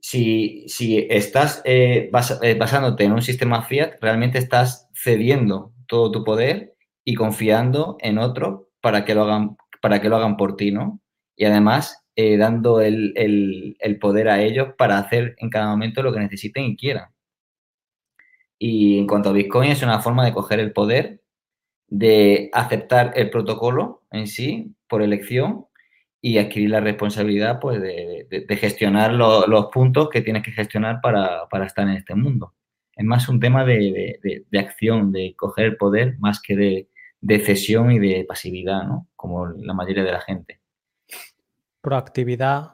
si, 0.01 0.65
si 0.69 0.99
estás 1.11 1.63
eh, 1.65 2.11
eh, 2.43 2.55
basándote 2.59 3.05
en 3.05 3.13
un 3.13 3.23
sistema 3.23 3.63
fiat, 3.63 3.95
realmente 4.01 4.39
estás 4.39 4.89
cediendo 4.95 5.73
todo 5.87 6.11
tu 6.13 6.25
poder 6.25 6.75
y 7.05 7.15
confiando 7.15 7.97
en 8.01 8.19
otro 8.19 8.69
para 8.81 9.05
que 9.05 9.15
lo 9.15 9.23
hagan, 9.25 9.57
para 9.83 10.01
que 10.01 10.09
lo 10.09 10.17
hagan 10.17 10.37
por 10.37 10.57
ti, 10.57 10.71
¿no? 10.73 11.01
Y 11.37 11.45
además 11.47 12.05
eh, 12.17 12.37
dando 12.37 12.81
el, 12.81 13.13
el- 13.17 13.77
el 13.81 13.99
poder 13.99 14.29
a 14.29 14.43
ellos 14.43 14.69
para 14.77 14.99
hacer 14.99 15.35
en 15.39 15.51
cada 15.51 15.69
momento 15.69 16.03
lo 16.03 16.13
que 16.13 16.21
necesiten 16.21 16.65
y 16.65 16.77
quieran. 16.77 17.09
Y 18.59 18.99
en 18.99 19.07
cuanto 19.07 19.31
a 19.31 19.33
Bitcoin, 19.33 19.71
es 19.71 19.83
una 19.83 20.01
forma 20.01 20.25
de 20.25 20.33
coger 20.33 20.61
el 20.61 20.73
poder, 20.73 21.23
de 21.89 22.51
aceptar 22.55 23.13
el 23.17 23.31
protocolo 23.31 24.05
en 24.13 24.29
sí 24.29 24.77
por 24.89 25.03
elección 25.03 25.67
y 26.21 26.39
adquirir 26.39 26.71
la 26.71 26.81
responsabilidad 26.81 27.61
pues, 27.61 27.81
de, 27.81 28.27
de- 28.29 28.41
de 28.41 28.57
gestionar 28.57 29.13
lo- 29.13 29.47
los 29.47 29.67
puntos 29.67 30.09
que 30.11 30.21
tienes 30.23 30.43
que 30.43 30.51
gestionar 30.53 31.01
para, 31.01 31.49
para 31.49 31.67
estar 31.67 31.87
en 31.89 31.95
este 31.95 32.15
mundo. 32.15 32.55
Es 32.97 33.05
más 33.05 33.29
un 33.29 33.39
tema 33.39 33.65
de, 33.65 34.19
de- 34.51 34.59
acción, 34.59 35.13
de 35.13 35.35
coger 35.37 35.67
el 35.67 35.77
poder, 35.77 36.19
más 36.19 36.41
que 36.43 36.57
de, 36.57 36.89
de 37.21 37.39
cesión 37.41 37.93
y 37.93 37.99
de 38.01 38.25
pasividad, 38.25 38.83
¿no? 38.85 39.07
Como 39.15 39.47
la 39.47 39.73
mayoría 39.75 40.03
de 40.03 40.13
la 40.13 40.21
gente. 40.21 40.61
Proactividad 41.81 42.73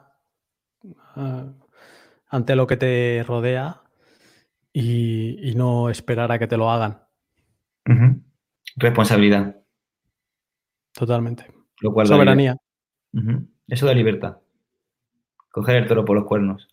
eh, 1.15 1.51
ante 2.29 2.55
lo 2.55 2.65
que 2.65 2.77
te 2.77 3.23
rodea 3.27 3.81
y, 4.73 5.51
y 5.51 5.55
no 5.55 5.89
esperar 5.91 6.31
a 6.31 6.39
que 6.39 6.47
te 6.47 6.57
lo 6.57 6.71
hagan. 6.71 7.01
Responsabilidad. 8.77 9.55
Totalmente. 10.93 11.45
Lo 11.81 11.93
cual 11.93 12.07
da 12.07 12.15
Soberanía. 12.15 12.57
Eso 13.67 13.85
da 13.85 13.93
libertad. 13.93 14.37
Coger 15.51 15.77
el 15.77 15.87
toro 15.87 16.03
por 16.03 16.17
los 16.17 16.25
cuernos. 16.25 16.67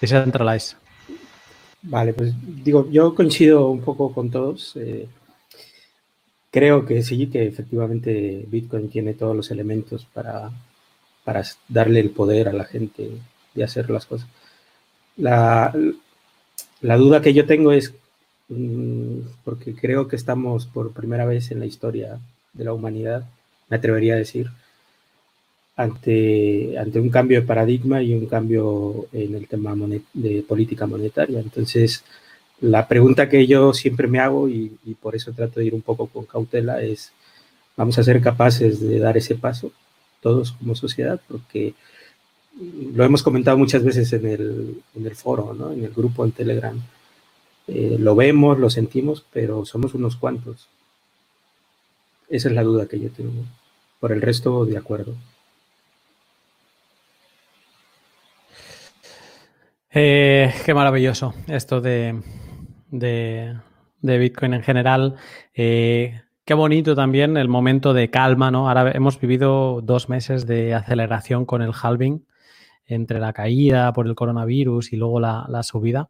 Decentralize. 0.00 0.76
Vale, 1.82 2.12
pues 2.12 2.34
digo, 2.64 2.90
yo 2.90 3.14
coincido 3.14 3.68
un 3.70 3.80
poco 3.80 4.12
con 4.12 4.30
todos. 4.30 4.76
eh, 4.76 5.08
creo 6.50 6.84
que 6.84 7.02
sí, 7.02 7.28
que 7.28 7.46
efectivamente 7.46 8.44
Bitcoin 8.48 8.90
tiene 8.90 9.14
todos 9.14 9.34
los 9.34 9.50
elementos 9.50 10.04
para, 10.04 10.50
para 11.24 11.42
darle 11.68 12.00
el 12.00 12.10
poder 12.10 12.48
a 12.48 12.52
la 12.52 12.64
gente 12.64 13.10
de 13.54 13.64
hacer 13.64 13.90
las 13.90 14.06
cosas. 14.06 14.28
La, 15.16 15.74
la 16.80 16.96
duda 16.96 17.22
que 17.22 17.32
yo 17.32 17.46
tengo 17.46 17.72
es, 17.72 17.94
porque 19.44 19.74
creo 19.74 20.08
que 20.08 20.16
estamos 20.16 20.66
por 20.66 20.92
primera 20.92 21.24
vez 21.24 21.50
en 21.50 21.60
la 21.60 21.66
historia 21.66 22.18
de 22.52 22.64
la 22.64 22.72
humanidad, 22.72 23.24
me 23.68 23.76
atrevería 23.76 24.14
a 24.14 24.18
decir, 24.18 24.50
ante, 25.76 26.78
ante 26.78 27.00
un 27.00 27.10
cambio 27.10 27.40
de 27.40 27.46
paradigma 27.46 28.02
y 28.02 28.14
un 28.14 28.26
cambio 28.26 29.06
en 29.12 29.34
el 29.34 29.48
tema 29.48 29.74
de 30.12 30.42
política 30.46 30.86
monetaria. 30.86 31.40
Entonces, 31.40 32.04
la 32.60 32.86
pregunta 32.88 33.28
que 33.28 33.46
yo 33.46 33.72
siempre 33.72 34.06
me 34.08 34.20
hago 34.20 34.48
y, 34.48 34.76
y 34.84 34.94
por 34.94 35.16
eso 35.16 35.32
trato 35.32 35.60
de 35.60 35.66
ir 35.66 35.74
un 35.74 35.82
poco 35.82 36.06
con 36.06 36.26
cautela 36.26 36.82
es, 36.82 37.12
¿vamos 37.76 37.98
a 37.98 38.02
ser 38.04 38.20
capaces 38.20 38.80
de 38.80 38.98
dar 38.98 39.16
ese 39.16 39.34
paso 39.34 39.72
todos 40.20 40.52
como 40.52 40.74
sociedad? 40.74 41.20
Porque 41.28 41.74
lo 42.94 43.04
hemos 43.04 43.22
comentado 43.22 43.56
muchas 43.56 43.82
veces 43.82 44.12
en 44.12 44.26
el, 44.26 44.82
en 44.94 45.06
el 45.06 45.16
foro, 45.16 45.54
¿no? 45.54 45.72
en 45.72 45.84
el 45.84 45.90
grupo 45.90 46.24
en 46.24 46.32
Telegram. 46.32 46.80
Eh, 47.74 47.96
lo 47.98 48.14
vemos, 48.14 48.58
lo 48.58 48.68
sentimos, 48.68 49.24
pero 49.32 49.64
somos 49.64 49.94
unos 49.94 50.16
cuantos. 50.16 50.68
Esa 52.28 52.48
es 52.48 52.54
la 52.54 52.62
duda 52.62 52.86
que 52.86 53.00
yo 53.00 53.10
tengo. 53.10 53.44
Por 53.98 54.12
el 54.12 54.20
resto, 54.20 54.64
de 54.66 54.76
acuerdo. 54.76 55.14
Eh, 59.90 60.52
qué 60.64 60.74
maravilloso 60.74 61.34
esto 61.48 61.80
de, 61.80 62.20
de- 62.90 63.56
Bitcoin 64.18 64.54
en 64.54 64.62
general. 64.62 65.16
Eh, 65.54 66.20
qué 66.44 66.54
bonito 66.54 66.94
también 66.94 67.36
el 67.36 67.48
momento 67.48 67.92
de 67.92 68.10
calma, 68.10 68.50
¿no? 68.50 68.68
Ahora 68.68 68.90
hemos 68.92 69.20
vivido 69.20 69.80
dos 69.82 70.08
meses 70.08 70.46
de 70.46 70.74
aceleración 70.74 71.44
con 71.44 71.62
el 71.62 71.72
halving 71.80 72.24
entre 72.86 73.20
la 73.20 73.32
caída 73.32 73.92
por 73.92 74.06
el 74.06 74.14
coronavirus 74.14 74.92
y 74.92 74.96
luego 74.96 75.20
la, 75.20 75.46
la 75.48 75.62
subida. 75.62 76.08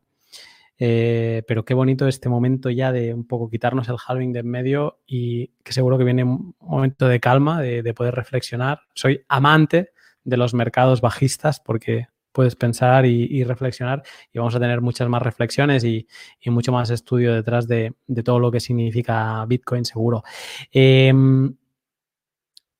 Eh, 0.84 1.44
pero 1.46 1.64
qué 1.64 1.74
bonito 1.74 2.08
este 2.08 2.28
momento 2.28 2.68
ya 2.68 2.90
de 2.90 3.14
un 3.14 3.24
poco 3.24 3.48
quitarnos 3.48 3.88
el 3.88 3.94
halving 4.04 4.32
de 4.32 4.40
en 4.40 4.48
medio 4.48 4.98
y 5.06 5.46
que 5.62 5.72
seguro 5.72 5.96
que 5.96 6.02
viene 6.02 6.24
un 6.24 6.56
momento 6.58 7.06
de 7.06 7.20
calma, 7.20 7.62
de, 7.62 7.84
de 7.84 7.94
poder 7.94 8.16
reflexionar. 8.16 8.80
Soy 8.92 9.24
amante 9.28 9.92
de 10.24 10.36
los 10.36 10.54
mercados 10.54 11.00
bajistas 11.00 11.60
porque 11.60 12.08
puedes 12.32 12.56
pensar 12.56 13.06
y, 13.06 13.44
reflexionar 13.44 14.02
y 14.32 14.38
vamos 14.38 14.56
a 14.56 14.58
tener 14.58 14.80
muchas 14.80 15.08
más 15.08 15.22
reflexiones 15.22 15.84
y, 15.84 16.08
mucho 16.46 16.72
más 16.72 16.90
estudio 16.90 17.32
detrás 17.32 17.68
de, 17.68 17.94
todo 18.24 18.40
lo 18.40 18.50
que 18.50 18.58
significa 18.58 19.44
Bitcoin 19.46 19.84
seguro. 19.84 20.24
Em, 20.72 21.54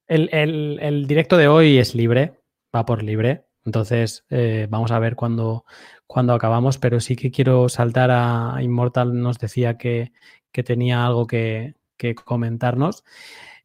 el 0.08 1.06
directo 1.06 1.36
de 1.36 1.46
hoy 1.46 1.78
es 1.78 1.94
libre, 1.94 2.40
va 2.74 2.84
por 2.84 3.04
libre. 3.04 3.44
Entonces, 3.64 4.24
eh, 4.30 4.66
vamos 4.68 4.90
a 4.90 4.98
ver 4.98 5.14
cuándo, 5.14 5.64
cuándo 6.12 6.34
acabamos, 6.34 6.76
pero 6.76 7.00
sí 7.00 7.16
que 7.16 7.30
quiero 7.30 7.70
saltar 7.70 8.10
a 8.10 8.58
Immortal. 8.60 9.18
Nos 9.18 9.38
decía 9.38 9.78
que, 9.78 10.12
que 10.52 10.62
tenía 10.62 11.06
algo 11.06 11.26
que, 11.26 11.76
que 11.96 12.14
comentarnos. 12.14 13.02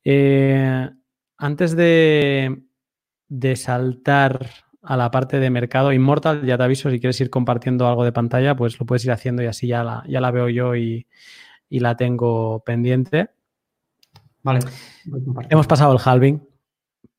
Eh, 0.05 0.89
antes 1.37 1.75
de, 1.75 2.63
de 3.27 3.55
saltar 3.57 4.49
a 4.81 4.95
la 4.95 5.11
parte 5.11 5.41
de 5.41 5.49
mercado, 5.49 5.91
Immortal, 5.91 6.45
ya 6.45 6.57
te 6.57 6.63
aviso, 6.63 6.89
si 6.89 7.01
quieres 7.01 7.19
ir 7.19 7.29
compartiendo 7.29 7.85
algo 7.85 8.05
de 8.05 8.13
pantalla, 8.13 8.55
pues 8.55 8.79
lo 8.79 8.85
puedes 8.85 9.03
ir 9.03 9.11
haciendo 9.11 9.43
y 9.43 9.47
así 9.47 9.67
ya 9.67 9.83
la, 9.83 10.05
ya 10.07 10.21
la 10.21 10.31
veo 10.31 10.47
yo 10.47 10.73
y, 10.77 11.05
y 11.69 11.81
la 11.81 11.97
tengo 11.97 12.63
pendiente. 12.63 13.29
Vale. 14.41 14.61
Hemos 15.49 15.67
pasado 15.67 15.91
el 15.91 15.99
halving. 16.03 16.47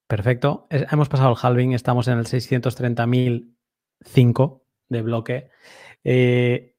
Perfecto. 0.07 0.67
Hemos 0.71 1.11
pasado 1.11 1.33
el 1.33 1.37
halving. 1.41 1.75
Estamos 1.75 2.09
en 2.09 2.17
el 2.17 2.25
630.005 2.25 4.63
de 4.89 5.03
bloque. 5.03 5.51
Eh, 6.05 6.75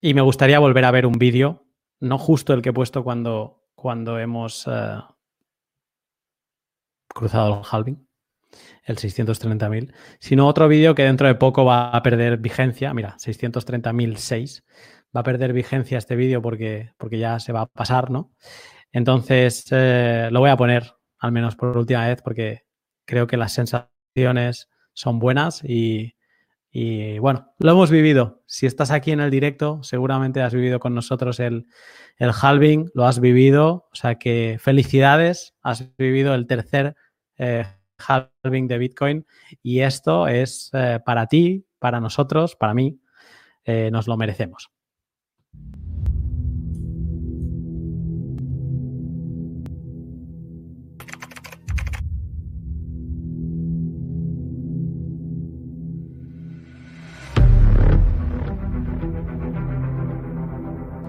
y 0.00 0.14
me 0.14 0.20
gustaría 0.20 0.58
volver 0.58 0.84
a 0.84 0.90
ver 0.90 1.06
un 1.06 1.18
vídeo, 1.18 1.64
no 2.00 2.18
justo 2.18 2.52
el 2.52 2.62
que 2.62 2.70
he 2.70 2.72
puesto 2.72 3.02
cuando, 3.04 3.64
cuando 3.74 4.18
hemos 4.18 4.66
eh, 4.66 4.98
cruzado 7.08 7.60
el 7.60 7.66
halving, 7.70 8.06
el 8.84 8.96
630.000, 8.96 9.94
sino 10.18 10.46
otro 10.46 10.68
vídeo 10.68 10.94
que 10.94 11.04
dentro 11.04 11.26
de 11.26 11.36
poco 11.36 11.64
va 11.64 11.90
a 11.90 12.02
perder 12.02 12.36
vigencia. 12.38 12.92
Mira, 12.92 13.16
630.006. 13.18 14.62
Va 15.16 15.20
a 15.20 15.24
perder 15.24 15.52
vigencia 15.52 15.96
este 15.96 16.16
vídeo 16.16 16.42
porque, 16.42 16.92
porque 16.98 17.18
ya 17.18 17.38
se 17.40 17.52
va 17.52 17.62
a 17.62 17.66
pasar, 17.66 18.10
¿no? 18.10 18.32
Entonces, 18.92 19.66
eh, 19.70 20.28
lo 20.30 20.40
voy 20.40 20.50
a 20.50 20.56
poner, 20.56 20.92
al 21.18 21.32
menos 21.32 21.56
por 21.56 21.76
última 21.76 22.06
vez, 22.06 22.20
porque 22.22 22.64
creo 23.06 23.26
que 23.26 23.36
las 23.36 23.52
sensaciones 23.52 24.68
son 24.92 25.18
buenas 25.18 25.62
y, 25.64 26.13
y, 26.76 27.20
bueno, 27.20 27.54
lo 27.60 27.70
hemos 27.70 27.88
vivido. 27.88 28.42
Si 28.46 28.66
estás 28.66 28.90
aquí 28.90 29.12
en 29.12 29.20
el 29.20 29.30
directo, 29.30 29.80
seguramente 29.84 30.42
has 30.42 30.52
vivido 30.52 30.80
con 30.80 30.92
nosotros 30.92 31.38
el, 31.38 31.68
el 32.18 32.32
halving, 32.32 32.90
lo 32.94 33.06
has 33.06 33.20
vivido, 33.20 33.86
o 33.92 33.94
sea 33.94 34.16
que 34.16 34.58
felicidades, 34.60 35.54
has 35.62 35.96
vivido 35.96 36.34
el 36.34 36.48
tercer 36.48 36.96
eh, 37.38 37.64
halving 37.96 38.66
de 38.66 38.78
Bitcoin 38.78 39.26
y 39.62 39.82
esto 39.82 40.26
es 40.26 40.70
eh, 40.72 40.98
para 41.06 41.28
ti, 41.28 41.64
para 41.78 42.00
nosotros, 42.00 42.56
para 42.56 42.74
mí, 42.74 43.00
eh, 43.64 43.90
nos 43.92 44.08
lo 44.08 44.16
merecemos. 44.16 44.73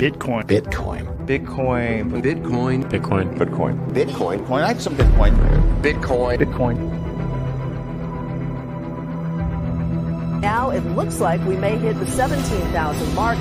Bitcoin. 0.06 0.44
Bitcoin. 0.44 1.04
Bitcoin. 1.26 2.22
Bitcoin. 2.22 2.84
Bitcoin. 2.84 3.36
Bitcoin. 3.40 3.92
Bitcoin. 3.92 4.46
Coin 4.46 4.62
like 4.62 4.80
some 4.80 4.96
Bitcoin. 4.96 5.36
Bitcoin. 5.82 6.38
Bitcoin. 6.38 6.78
Now 10.42 10.70
it 10.70 10.86
looks 10.96 11.20
like 11.20 11.44
we 11.48 11.58
may 11.58 11.76
hit 11.78 11.98
the 11.98 12.06
17,000 12.06 13.16
mark. 13.16 13.40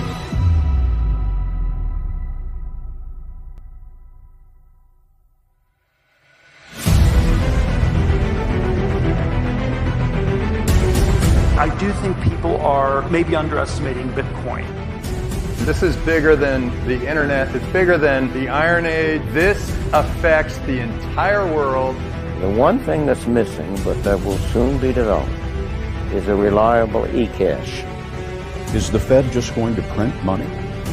I 11.59 11.77
do 11.79 11.93
think 11.93 12.19
people 12.23 12.57
are 12.63 13.07
maybe 13.11 13.37
underestimating 13.37 14.09
Bitcoin. 14.13 14.84
This 15.65 15.83
is 15.83 15.97
bigger 15.97 16.37
than 16.37 16.69
the 16.87 17.09
internet. 17.09 17.57
It's 17.57 17.65
bigger 17.73 17.97
than 17.97 18.31
the 18.35 18.51
Iron 18.51 18.85
Age. 18.85 19.23
This 19.29 19.75
affects 19.95 20.59
the 20.59 20.81
entire 20.81 21.47
world. 21.47 21.97
The 22.43 22.51
one 22.51 22.79
thing 22.81 23.07
that's 23.07 23.27
missing, 23.27 23.75
but 23.83 24.05
that 24.05 24.23
will 24.23 24.37
soon 24.53 24.77
be 24.77 24.93
developed, 24.93 25.33
is 26.13 26.29
a 26.29 26.35
reliable 26.35 27.07
e-cash. 27.17 27.83
Is 28.75 28.91
the 28.91 29.01
Fed 29.01 29.33
just 29.33 29.55
going 29.55 29.75
to 29.77 29.83
print 29.95 30.15
money? 30.23 30.45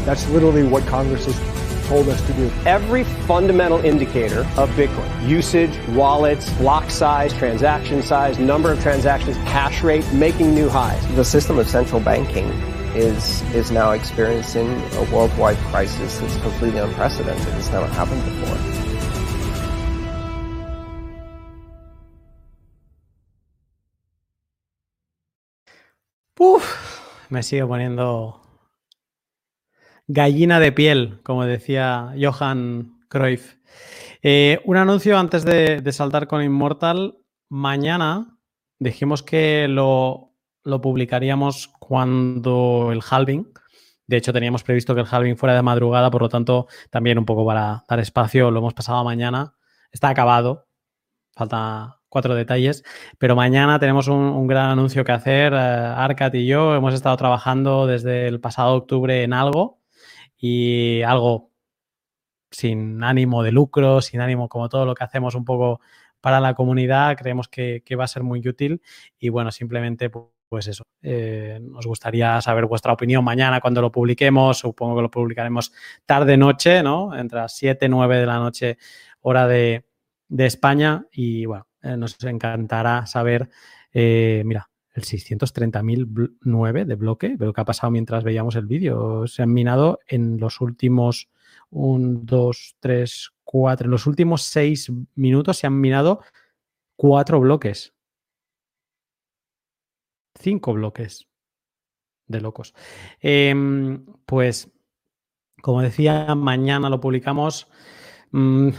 That's 0.06 0.26
literally 0.30 0.64
what 0.64 0.86
Congress 0.88 1.26
has 1.26 1.88
told 1.90 2.08
us 2.08 2.26
to 2.28 2.34
do. 2.34 2.50
Every 2.66 3.04
fundamental 3.04 3.80
indicator 3.80 4.48
of 4.56 4.70
Bitcoin 4.70 5.28
usage, 5.28 5.78
wallets, 5.90 6.50
block 6.54 6.90
size, 6.90 7.34
transaction 7.34 8.02
size, 8.02 8.40
number 8.40 8.72
of 8.72 8.82
transactions, 8.82 9.36
hash 9.36 9.84
rate 9.84 10.10
making 10.14 10.56
new 10.56 10.70
highs. 10.70 11.06
The 11.18 11.26
system 11.26 11.60
of 11.60 11.68
central 11.68 12.00
banking 12.00 12.50
is 12.96 13.42
is 13.54 13.72
now 13.72 13.92
experiencing 13.92 14.68
a 14.98 15.04
worldwide 15.14 15.58
crisis 15.72 16.20
that's 16.20 16.38
completely 16.38 16.80
unprecedented. 16.80 17.48
It's 17.58 17.72
never 17.72 17.88
happened 17.88 18.24
before. 18.26 18.58
Uf, 26.40 27.30
me 27.30 27.44
sigue 27.44 27.66
poniendo 27.66 28.42
gallina 30.08 30.60
de 30.60 30.72
piel, 30.72 31.20
como 31.24 31.46
decía 31.46 32.14
Johan 32.20 33.00
Cruyff. 33.10 33.58
Eh, 34.24 34.60
un 34.66 34.78
anuncio 34.78 35.18
antes 35.18 35.46
de, 35.46 35.82
de, 35.82 35.92
saltar 35.92 36.28
con 36.28 36.44
Immortal. 36.44 37.20
Mañana 37.50 38.40
dijimos 38.80 39.24
que 39.24 39.68
lo, 39.68 40.34
lo, 40.64 40.82
publicaríamos 40.82 41.68
cuando 41.92 42.94
el 42.94 43.02
halving. 43.02 43.52
De 44.08 44.16
hecho, 44.16 44.32
teníamos 44.32 44.64
previsto 44.64 44.96
que 44.96 45.02
el 45.02 45.08
halving 45.12 45.36
fuera 45.36 45.56
de 45.56 45.62
madrugada, 45.62 46.10
por 46.10 46.22
lo 46.22 46.30
tanto, 46.30 46.68
también 46.90 47.20
un 47.20 47.26
poco 47.26 47.46
para 47.46 47.84
dar 47.86 48.00
espacio, 48.00 48.50
lo 48.50 48.60
hemos 48.60 48.74
pasado 48.74 49.04
mañana. 49.04 49.56
Está 49.92 50.08
acabado. 50.08 50.70
Falta 51.36 52.00
cuatro 52.08 52.34
detalles, 52.34 52.86
pero 53.18 53.36
mañana 53.36 53.78
tenemos 53.78 54.08
un, 54.08 54.48
gran 54.48 54.70
anuncio 54.70 55.04
que 55.04 55.12
hacer. 55.12 55.52
Uh, 55.52 55.58
Arcat 55.98 56.34
y 56.36 56.48
yo 56.48 56.76
hemos 56.76 56.94
estado 56.94 57.18
trabajando 57.18 57.86
desde 57.88 58.26
el 58.30 58.40
pasado 58.40 58.74
octubre 58.76 59.24
en 59.24 59.34
algo 59.34 59.82
y 60.38 61.02
algo 61.02 61.52
sin 62.52 63.04
ánimo 63.04 63.44
de 63.44 63.52
lucro, 63.52 64.00
sin 64.00 64.22
ánimo 64.22 64.48
como 64.48 64.70
todo 64.70 64.86
lo 64.86 64.96
que 64.96 65.04
hacemos 65.04 65.36
un 65.36 65.44
poco 65.44 65.82
para 66.22 66.40
la 66.40 66.54
comunidad, 66.54 67.18
creemos 67.18 67.50
que, 67.50 67.84
que 67.86 67.98
va 67.98 68.06
a 68.06 68.08
ser 68.08 68.24
muy 68.24 68.48
útil 68.48 68.82
y 69.20 69.28
bueno, 69.28 69.52
simplemente 69.52 70.10
pues 70.52 70.68
eso, 70.68 70.84
eh, 71.02 71.62
nos 71.62 71.88
gustaría 71.88 72.42
saber 72.42 72.66
vuestra 72.66 72.92
opinión 72.92 73.24
mañana 73.24 73.62
cuando 73.62 73.82
lo 73.82 73.90
publiquemos, 73.90 74.58
supongo 74.58 74.98
que 74.98 75.02
lo 75.04 75.10
publicaremos 75.10 75.72
tarde-noche, 76.06 76.84
¿no? 76.84 77.16
Entre 77.16 77.40
las 77.40 77.56
7 77.56 77.86
y 77.86 77.88
9 77.88 78.18
de 78.18 78.26
la 78.26 78.38
noche 78.38 78.78
hora 79.22 79.48
de, 79.48 79.86
España 80.30 81.06
y 81.10 81.46
bueno, 81.46 81.68
eh, 81.82 81.96
nos 81.96 82.22
encantará 82.26 83.06
saber, 83.06 83.48
eh, 83.94 84.44
mira, 84.46 84.70
el 84.94 85.04
630.009 85.04 86.84
de 86.84 86.96
bloque, 86.96 87.36
pero 87.40 87.54
¿qué 87.54 87.62
ha 87.62 87.66
pasado 87.66 87.90
mientras 87.92 88.26
veíamos 88.26 88.58
el 88.58 88.66
vídeo? 88.66 89.28
Se 89.28 89.44
han 89.44 89.54
minado 89.54 90.00
en 90.06 90.38
los 90.38 90.60
últimos 90.60 91.30
1, 91.70 92.24
2, 92.24 92.76
3, 92.82 93.32
4, 93.46 93.86
en 93.86 93.92
los 93.92 94.06
últimos 94.06 94.42
6 94.42 94.92
minutos 95.16 95.60
se 95.60 95.68
han 95.68 95.80
minado 95.80 96.20
4 96.98 97.40
bloques. 97.40 97.94
5 100.42 100.74
bloques 100.74 101.28
de 102.28 102.42
locos. 102.42 102.74
Eh, 103.22 103.54
pues, 104.26 104.72
como 105.62 105.82
decía, 105.82 106.36
mañana 106.36 106.90
lo 106.90 107.00
publicamos. 107.00 107.68
Mm, 108.32 108.70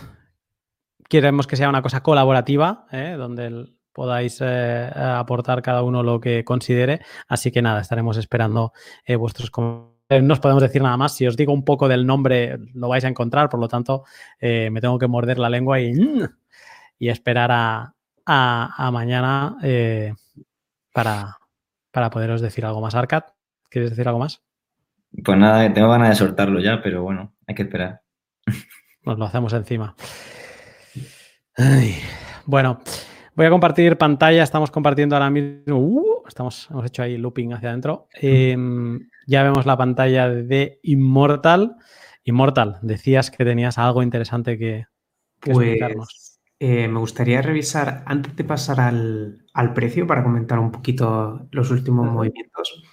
queremos 1.09 1.47
que 1.47 1.57
sea 1.57 1.69
una 1.69 1.83
cosa 1.83 2.03
colaborativa, 2.03 2.87
¿eh? 2.91 3.15
donde 3.19 3.67
podáis 3.93 4.39
eh, 4.41 4.91
aportar 4.95 5.61
cada 5.63 5.83
uno 5.83 6.03
lo 6.03 6.21
que 6.21 6.45
considere. 6.45 7.01
Así 7.29 7.51
que 7.51 7.63
nada, 7.63 7.81
estaremos 7.81 8.17
esperando 8.17 8.73
eh, 9.05 9.17
vuestros 9.17 9.51
comentarios. 9.51 9.93
No 10.23 10.35
os 10.35 10.41
podemos 10.41 10.63
decir 10.63 10.83
nada 10.83 10.97
más. 10.97 11.15
Si 11.15 11.27
os 11.27 11.37
digo 11.37 11.53
un 11.53 11.65
poco 11.65 11.89
del 11.89 12.07
nombre, 12.07 12.59
lo 12.75 12.89
vais 12.89 13.05
a 13.05 13.09
encontrar. 13.09 13.49
Por 13.49 13.61
lo 13.61 13.69
tanto, 13.69 14.05
me 14.41 14.79
tengo 14.81 14.99
que 14.99 15.07
morder 15.07 15.39
la 15.39 15.49
lengua 15.49 15.81
y, 15.81 15.95
y 16.99 17.09
esperar 17.09 17.51
a, 18.27 18.91
mañana 18.93 19.57
para, 20.93 21.39
para 21.93 22.11
poderos 22.11 22.41
decir 22.41 22.65
algo 22.65 22.81
más. 22.81 22.95
Arcad, 22.95 23.25
¿quieres 23.71 23.91
decir 23.91 24.09
algo 24.09 24.19
más? 24.19 24.43
Pues 25.25 25.39
nada, 25.39 25.73
tengo 25.73 25.91
ganas 25.91 26.09
de 26.09 26.15
soltarlo 26.17 26.59
ya, 26.61 26.83
pero 26.83 27.03
bueno, 27.03 27.35
hay 27.47 27.55
que 27.55 27.63
esperar. 27.63 28.03
Nos 29.05 29.19
lo 29.19 29.25
hacemos 29.27 29.53
encima. 29.53 29.95
Ay, 31.55 31.97
bueno, 32.47 32.81
Voy 33.35 33.47
a 33.47 33.51
compartir 33.51 33.97
pantalla, 33.97 34.43
estamos 34.43 34.71
compartiendo 34.71 35.17
ahora 35.17 35.31
mismo, 35.31 35.79
uh, 35.79 36.23
estamos, 36.29 36.69
hemos 36.71 36.85
hecho 36.85 37.03
ahí 37.03 37.17
looping 37.17 37.55
hacia 37.55 37.71
adentro. 37.71 38.09
Eh, 38.21 38.55
ya 39.27 39.43
vemos 39.43 39.65
la 39.65 39.77
pantalla 39.77 40.29
de 40.29 40.81
Immortal. 40.83 41.77
Immortal, 42.25 42.79
decías 42.83 43.31
que 43.31 43.45
tenías 43.45 43.79
algo 43.79 44.03
interesante 44.03 44.59
que, 44.59 44.87
que 45.41 45.53
pues, 45.53 45.67
explicarnos. 45.67 46.22
Eh, 46.65 46.87
me 46.87 47.01
gustaría 47.01 47.43
revisar, 47.43 48.05
antes 48.07 48.37
de 48.37 48.45
pasar 48.45 48.79
al, 48.79 49.45
al, 49.53 49.75
precio, 49.75 50.07
para 50.07 50.23
comentar 50.23 50.61
un 50.61 50.71
poquito 50.71 51.49
los 51.51 51.73
últimos 51.73 52.09
movimientos, 52.09 52.85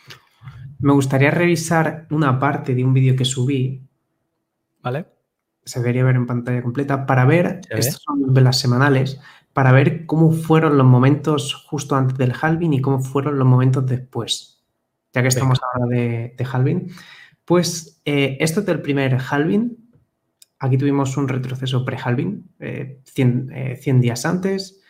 me 0.80 0.92
gustaría 0.92 1.30
revisar 1.30 2.08
una 2.10 2.40
parte 2.40 2.74
de 2.74 2.84
un 2.84 2.96
vídeo 2.96 3.16
que 3.16 3.26
subí. 3.26 3.88
¿Vale? 4.82 5.06
Se 5.64 5.82
debería 5.82 6.04
ver 6.04 6.16
en 6.16 6.26
pantalla 6.26 6.64
completa 6.64 7.06
para 7.06 7.26
ver, 7.26 7.62
estas 7.70 8.02
son 8.04 8.34
velas 8.34 8.58
semanales, 8.58 9.22
para 9.54 9.72
ver 9.72 10.08
cómo 10.08 10.32
fueron 10.32 10.76
los 10.76 10.88
momentos 10.88 11.54
justo 11.54 11.96
antes 11.96 12.18
del 12.18 12.34
halving 12.42 12.74
y 12.74 12.82
cómo 12.82 13.02
fueron 13.02 13.38
los 13.38 13.48
momentos 13.48 13.86
después. 13.86 14.66
Ya 15.14 15.22
que 15.22 15.28
estamos 15.28 15.60
Venga. 15.60 15.86
ahora 15.86 15.96
de, 15.96 16.36
de, 16.36 16.48
halving. 16.52 16.92
Pues 17.46 18.02
eh, 18.04 18.36
esto 18.40 18.62
es 18.62 18.66
del 18.66 18.82
primer 18.82 19.16
halving. 19.30 19.89
Aquí 20.60 20.78
tuvimos 20.78 21.16
un 21.18 21.28
retroceso 21.28 21.86
pre-halving, 21.86 22.50
eh, 22.60 23.00
100, 23.06 23.52
eh, 23.52 23.76
100, 23.78 24.02
días 24.02 24.26
antes. 24.26 24.82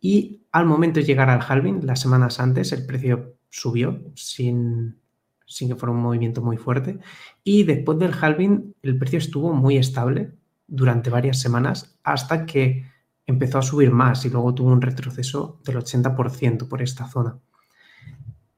Y 0.00 0.42
al 0.52 0.66
momento 0.66 1.00
de 1.00 1.06
llegar 1.06 1.28
al 1.28 1.42
halving, 1.46 1.84
las 1.84 2.00
semanas 2.00 2.40
antes, 2.40 2.72
el 2.72 2.86
precio 2.86 3.36
subió 3.50 4.00
sin, 4.14 4.98
sin 5.46 5.68
que 5.68 5.76
fuera 5.76 5.92
un 5.92 6.00
movimiento 6.00 6.40
muy 6.40 6.56
fuerte. 6.56 6.98
Y 7.44 7.64
después 7.64 7.98
del 7.98 8.14
halving, 8.18 8.74
el 8.82 8.98
precio 8.98 9.18
estuvo 9.18 9.52
muy 9.52 9.76
estable 9.76 10.32
durante 10.66 11.10
varias 11.10 11.40
semanas 11.40 11.98
hasta 12.04 12.46
que 12.46 12.84
empezó 13.26 13.58
a 13.58 13.62
subir 13.62 13.90
más 13.90 14.24
y 14.24 14.30
luego 14.30 14.54
tuvo 14.54 14.70
un 14.70 14.80
retroceso 14.80 15.60
del 15.64 15.76
80% 15.76 16.68
por 16.68 16.80
esta 16.82 17.06
zona. 17.06 17.38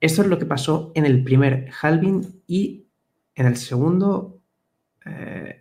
Esto 0.01 0.23
es 0.23 0.29
lo 0.29 0.39
que 0.39 0.47
pasó 0.47 0.93
en 0.95 1.05
el 1.05 1.23
primer 1.25 1.71
halving 1.83 2.43
y 2.47 2.87
en 3.35 3.47
el 3.47 3.57
segundo, 3.57 4.41
eh, 5.05 5.60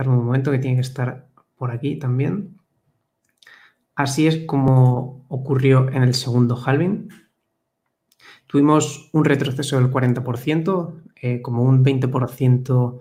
un 0.00 0.24
momento 0.24 0.50
que 0.50 0.58
tiene 0.58 0.76
que 0.76 0.82
estar 0.82 1.28
por 1.56 1.70
aquí 1.70 1.96
también. 1.96 2.58
Así 3.94 4.26
es 4.26 4.44
como 4.46 5.24
ocurrió 5.28 5.88
en 5.88 6.02
el 6.02 6.14
segundo 6.14 6.56
halving. 6.56 7.08
Tuvimos 8.46 9.10
un 9.12 9.24
retroceso 9.24 9.76
del 9.76 9.90
40%, 9.90 11.02
eh, 11.16 11.42
como 11.42 11.62
un 11.62 11.84
20% 11.84 13.00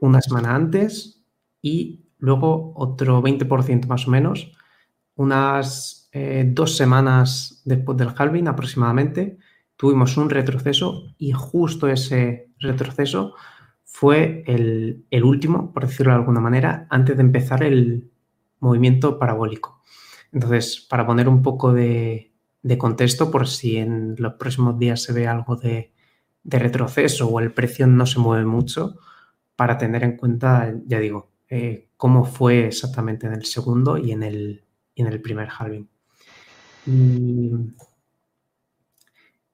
una 0.00 0.20
semana 0.20 0.54
antes 0.54 1.24
y 1.62 2.04
luego 2.18 2.72
otro 2.76 3.22
20% 3.22 3.86
más 3.86 4.06
o 4.06 4.10
menos 4.10 4.52
unas 5.18 6.08
eh, 6.12 6.44
dos 6.48 6.76
semanas 6.76 7.60
después 7.64 7.98
del 7.98 8.14
halving 8.16 8.46
aproximadamente, 8.46 9.38
tuvimos 9.76 10.16
un 10.16 10.30
retroceso 10.30 11.12
y 11.18 11.32
justo 11.32 11.88
ese 11.88 12.52
retroceso 12.60 13.34
fue 13.90 14.44
el, 14.46 15.24
último, 15.24 15.72
por 15.72 15.86
decirlo 15.86 16.12
de 16.12 16.18
alguna 16.18 16.40
manera, 16.40 16.86
antes 16.90 17.16
de 17.16 17.22
empezar 17.22 17.64
el 17.64 18.12
movimiento 18.60 19.18
parabólico. 19.18 19.82
Entonces, 20.30 20.86
para 20.88 21.06
poner 21.06 21.26
un 21.26 21.42
poco 21.42 21.72
de, 21.72 22.32
contexto, 22.76 23.30
por 23.30 23.48
si 23.48 23.78
en 23.78 24.14
los 24.18 24.34
próximos 24.34 24.78
días 24.78 25.02
se 25.02 25.14
ve 25.14 25.26
algo 25.26 25.56
de, 25.56 25.92
retroceso 26.44 27.28
o 27.28 27.40
el 27.40 27.52
precio 27.52 27.86
no 27.86 28.06
se 28.06 28.20
mueve 28.20 28.44
mucho, 28.44 28.98
para 29.56 29.78
tener 29.78 30.04
en 30.04 30.16
cuenta, 30.16 30.72
ya 30.86 31.00
digo, 31.00 31.32
eh, 31.48 31.88
cómo 31.96 32.24
fue 32.24 32.66
exactamente 32.66 33.26
en 33.26 33.32
el 33.32 33.46
segundo 33.46 33.96
y 33.96 34.12
en 34.12 34.22
el, 34.22 34.64
en 34.96 35.06
el 35.06 35.20
primer 35.20 35.48
halving. 35.48 35.88
Y 36.86 37.50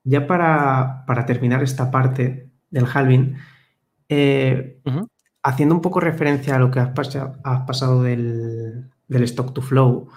ya 0.03 0.27
para, 0.27 1.05
para 1.07 1.25
terminar 1.25 1.63
esta 1.63 1.91
parte 1.91 2.51
del 2.71 2.87
halving, 2.93 3.37
eh, 4.09 4.81
haciendo 5.43 5.75
un 5.75 5.81
poco 5.81 6.01
referencia 6.01 6.57
a 6.57 6.59
lo 6.59 6.71
que 6.71 6.81
has, 6.81 6.91
pasado, 6.91 7.39
has 7.45 7.67
pasado 7.67 8.03
del, 8.03 8.91
del, 9.09 9.23
stock 9.25 9.53
to 9.53 9.63
flow, 9.63 10.09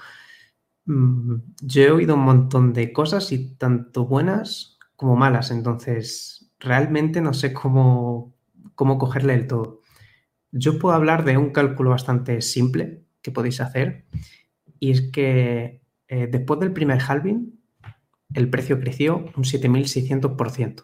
mm, 0.85 1.35
yo 1.61 1.81
he 1.83 1.91
oído 1.91 2.15
un 2.15 2.21
montón 2.21 2.73
de 2.73 2.93
cosas 2.93 3.31
y 3.31 3.55
tanto 3.55 4.05
buenas 4.05 4.77
como 4.95 5.15
malas, 5.15 5.51
entonces 5.51 6.51
realmente 6.59 7.21
no 7.21 7.33
sé 7.33 7.53
cómo, 7.53 8.35
cómo 8.75 8.97
cogerle 8.97 9.33
el 9.35 9.47
todo. 9.47 9.81
Yo 10.51 10.79
puedo 10.79 10.95
hablar 10.95 11.25
de 11.25 11.37
un 11.37 11.51
cálculo 11.51 11.91
bastante 11.91 12.41
simple 12.41 13.03
que 13.21 13.31
podéis 13.31 13.61
hacer 13.61 14.05
y 14.79 14.91
es 14.91 15.11
que 15.11 15.81
eh, 16.07 16.27
después 16.31 16.59
del 16.59 16.73
primer 16.73 16.99
halving 17.01 17.59
el 18.33 18.49
precio 18.49 18.79
creció 18.79 19.17
un 19.17 19.43
7.600%. 19.43 20.83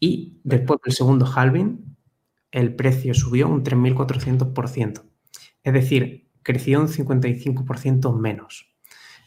Y 0.00 0.40
después 0.44 0.80
del 0.84 0.94
segundo 0.94 1.26
halving, 1.26 1.96
el 2.50 2.74
precio 2.76 3.14
subió 3.14 3.48
un 3.48 3.64
3.400%. 3.64 5.02
Es 5.62 5.72
decir, 5.72 6.30
creció 6.42 6.80
un 6.80 6.88
55% 6.88 8.18
menos. 8.18 8.74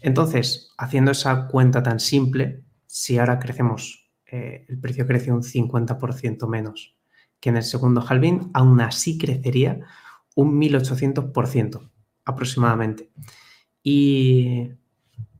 Entonces, 0.02 0.73
haciendo 0.77 1.11
esa 1.11 1.48
cuenta 1.48 1.84
tan 1.84 1.99
simple, 1.99 2.64
si 2.88 3.18
ahora 3.18 3.39
crecemos, 3.39 4.11
eh, 4.26 4.65
el 4.68 4.80
precio 4.80 5.06
creció 5.06 5.35
un 5.35 5.43
50% 5.43 6.48
menos 6.48 6.95
que 7.41 7.49
en 7.49 7.57
el 7.57 7.64
segundo 7.64 8.06
halving, 8.07 8.52
aún 8.53 8.80
así 8.80 9.18
crecería 9.18 9.80
un 10.35 10.61
1.800% 10.61 11.89
aproximadamente. 12.23 13.11
Y 13.84 14.69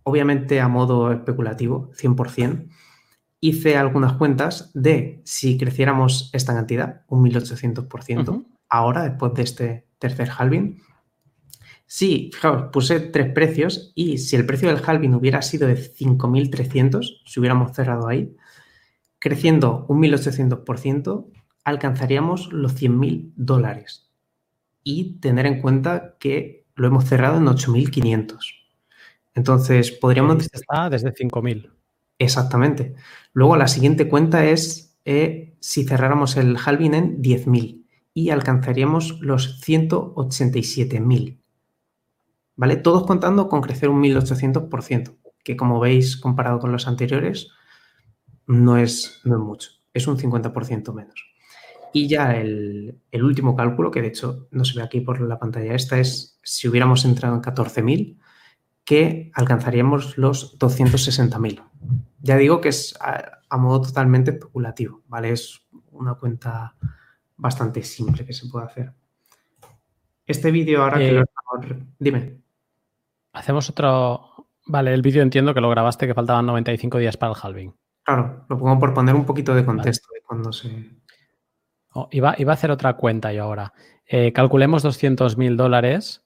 obviamente 0.04 0.60
a 0.60 0.68
modo 0.68 1.12
especulativo, 1.14 1.92
100%, 1.94 2.68
hice 3.42 3.76
algunas 3.76 4.14
cuentas 4.14 4.72
de 4.74 5.22
si 5.26 5.58
creciéramos 5.58 6.30
esta 6.32 6.54
cantidad, 6.54 7.02
un 7.08 7.24
1800%, 7.26 8.46
ahora, 8.70 9.04
después 9.04 9.34
de 9.34 9.42
este 9.42 9.88
tercer 10.00 10.30
halving. 10.38 10.82
Sí, 11.88 12.30
fijaos, 12.34 12.70
puse 12.72 13.00
tres 13.02 13.34
precios 13.34 13.92
y 13.96 14.20
si 14.20 14.38
el 14.38 14.46
precio 14.46 14.70
del 14.70 14.82
halving 14.86 15.16
hubiera 15.16 15.42
sido 15.42 15.68
de 15.68 15.76
5.300, 15.76 17.22
si 17.26 17.40
hubiéramos 17.40 17.74
cerrado 17.74 18.08
ahí, 18.08 18.38
creciendo 19.20 19.86
un 19.90 20.02
1.800%, 20.02 21.26
alcanzaríamos 21.64 22.54
los 22.54 22.76
100.000 22.76 23.34
dólares. 23.36 24.10
Y 24.84 25.20
tener 25.20 25.46
en 25.48 25.62
cuenta 25.62 26.16
que 26.20 26.66
lo 26.76 26.88
hemos 26.88 27.06
cerrado 27.06 27.38
en 27.38 27.46
8.500. 27.46 28.38
Entonces, 29.34 29.92
podríamos... 29.92 30.48
Está 30.52 30.90
desde 30.90 31.14
5.000. 31.14 31.81
Exactamente. 32.22 32.94
Luego, 33.34 33.58
la 33.58 33.68
siguiente 33.68 34.08
cuenta 34.08 34.46
es 34.46 34.96
eh, 35.06 35.56
si 35.60 35.86
cerráramos 35.86 36.38
el 36.38 36.56
halving 36.56 36.94
en 36.94 37.22
10.000 37.22 37.84
y 38.14 38.30
alcanzaríamos 38.30 39.20
los 39.22 39.60
187.000. 39.66 41.40
¿Vale? 42.56 42.76
Todos 42.76 43.08
contando 43.08 43.50
con 43.50 43.62
crecer 43.62 43.90
un 43.90 44.04
1.800%, 44.04 45.18
que 45.44 45.58
como 45.58 45.80
veis, 45.80 46.16
comparado 46.16 46.60
con 46.60 46.72
los 46.72 46.88
anteriores, 46.88 47.50
no 48.46 48.78
es, 48.78 49.22
no 49.24 49.38
es 49.38 49.42
mucho. 49.42 49.72
Es 49.92 50.06
un 50.06 50.20
50% 50.20 50.94
menos. 50.94 51.26
Y 51.92 52.08
ya 52.08 52.36
el, 52.38 53.00
el, 53.10 53.24
último 53.24 53.56
cálculo, 53.56 53.90
que 53.90 54.04
de 54.04 54.10
hecho 54.10 54.48
no 54.52 54.64
se 54.64 54.78
ve 54.78 54.84
aquí 54.84 55.02
por 55.02 55.20
la 55.22 55.40
pantalla 55.40 55.74
esta, 55.74 55.98
es 56.00 56.40
si 56.44 56.68
hubiéramos 56.68 57.04
entrado 57.04 57.34
en 57.34 57.42
14.000, 57.42 58.20
que 58.86 59.32
alcanzaríamos 59.34 60.20
los 60.20 60.60
260.000. 60.60 61.71
Ya 62.22 62.38
digo 62.38 62.62
que 62.62 62.70
es 62.70 62.98
a, 63.00 63.58
modo 63.58 63.82
totalmente 63.82 64.32
especulativo, 64.32 65.02
¿vale? 65.08 65.32
Es 65.32 65.62
una 65.92 66.16
cuenta 66.16 66.76
bastante 67.38 67.84
simple 67.84 68.26
que 68.26 68.34
se 68.34 68.48
puede 68.48 68.66
hacer. 68.66 68.94
Este 70.26 70.52
vídeo 70.52 70.84
ahora 70.84 71.00
que 71.00 71.12
lo 71.12 71.22
eh, 71.22 71.86
Dime. 72.00 72.42
Hacemos 73.34 73.70
otro... 73.70 74.48
Vale, 74.68 74.94
el 74.94 75.02
vídeo 75.02 75.24
entiendo 75.24 75.54
que 75.54 75.62
lo 75.62 75.70
grabaste 75.70 76.06
que 76.06 76.14
faltaban 76.14 76.46
95 76.46 77.00
días 77.00 77.18
para 77.18 77.34
el 77.34 77.40
halving. 77.42 77.76
Claro, 78.04 78.46
lo 78.48 78.58
pongo 78.58 78.80
por 78.80 78.94
poner 78.94 79.16
un 79.16 79.26
poquito 79.26 79.56
de 79.56 79.66
contexto 79.66 80.08
de 80.14 80.22
cuando 80.22 80.54
se... 80.54 80.92
Oh, 81.94 82.08
iba, 82.12 82.36
iba, 82.38 82.52
a 82.52 82.56
hacer 82.56 82.72
otra 82.72 82.94
cuenta 82.94 83.34
yo 83.34 83.44
ahora. 83.44 83.74
Eh, 84.06 84.32
calculemos 84.32 84.86
200.000 84.86 85.56
dólares 85.56 86.24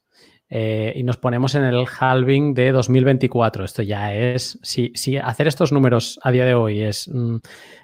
eh, 0.50 0.94
y 0.96 1.04
nos 1.04 1.18
ponemos 1.18 1.56
en 1.56 1.64
el 1.64 1.86
halving 2.00 2.54
de 2.54 2.72
2024. 2.72 3.66
Esto 3.66 3.82
ya 3.82 4.14
es, 4.14 4.60
si, 4.62 4.92
si 4.96 5.18
hacer 5.18 5.48
estos 5.48 5.72
números 5.72 6.20
a 6.22 6.32
día 6.32 6.46
de 6.46 6.54
hoy 6.54 6.84
es 6.84 7.08
mm, 7.08 7.38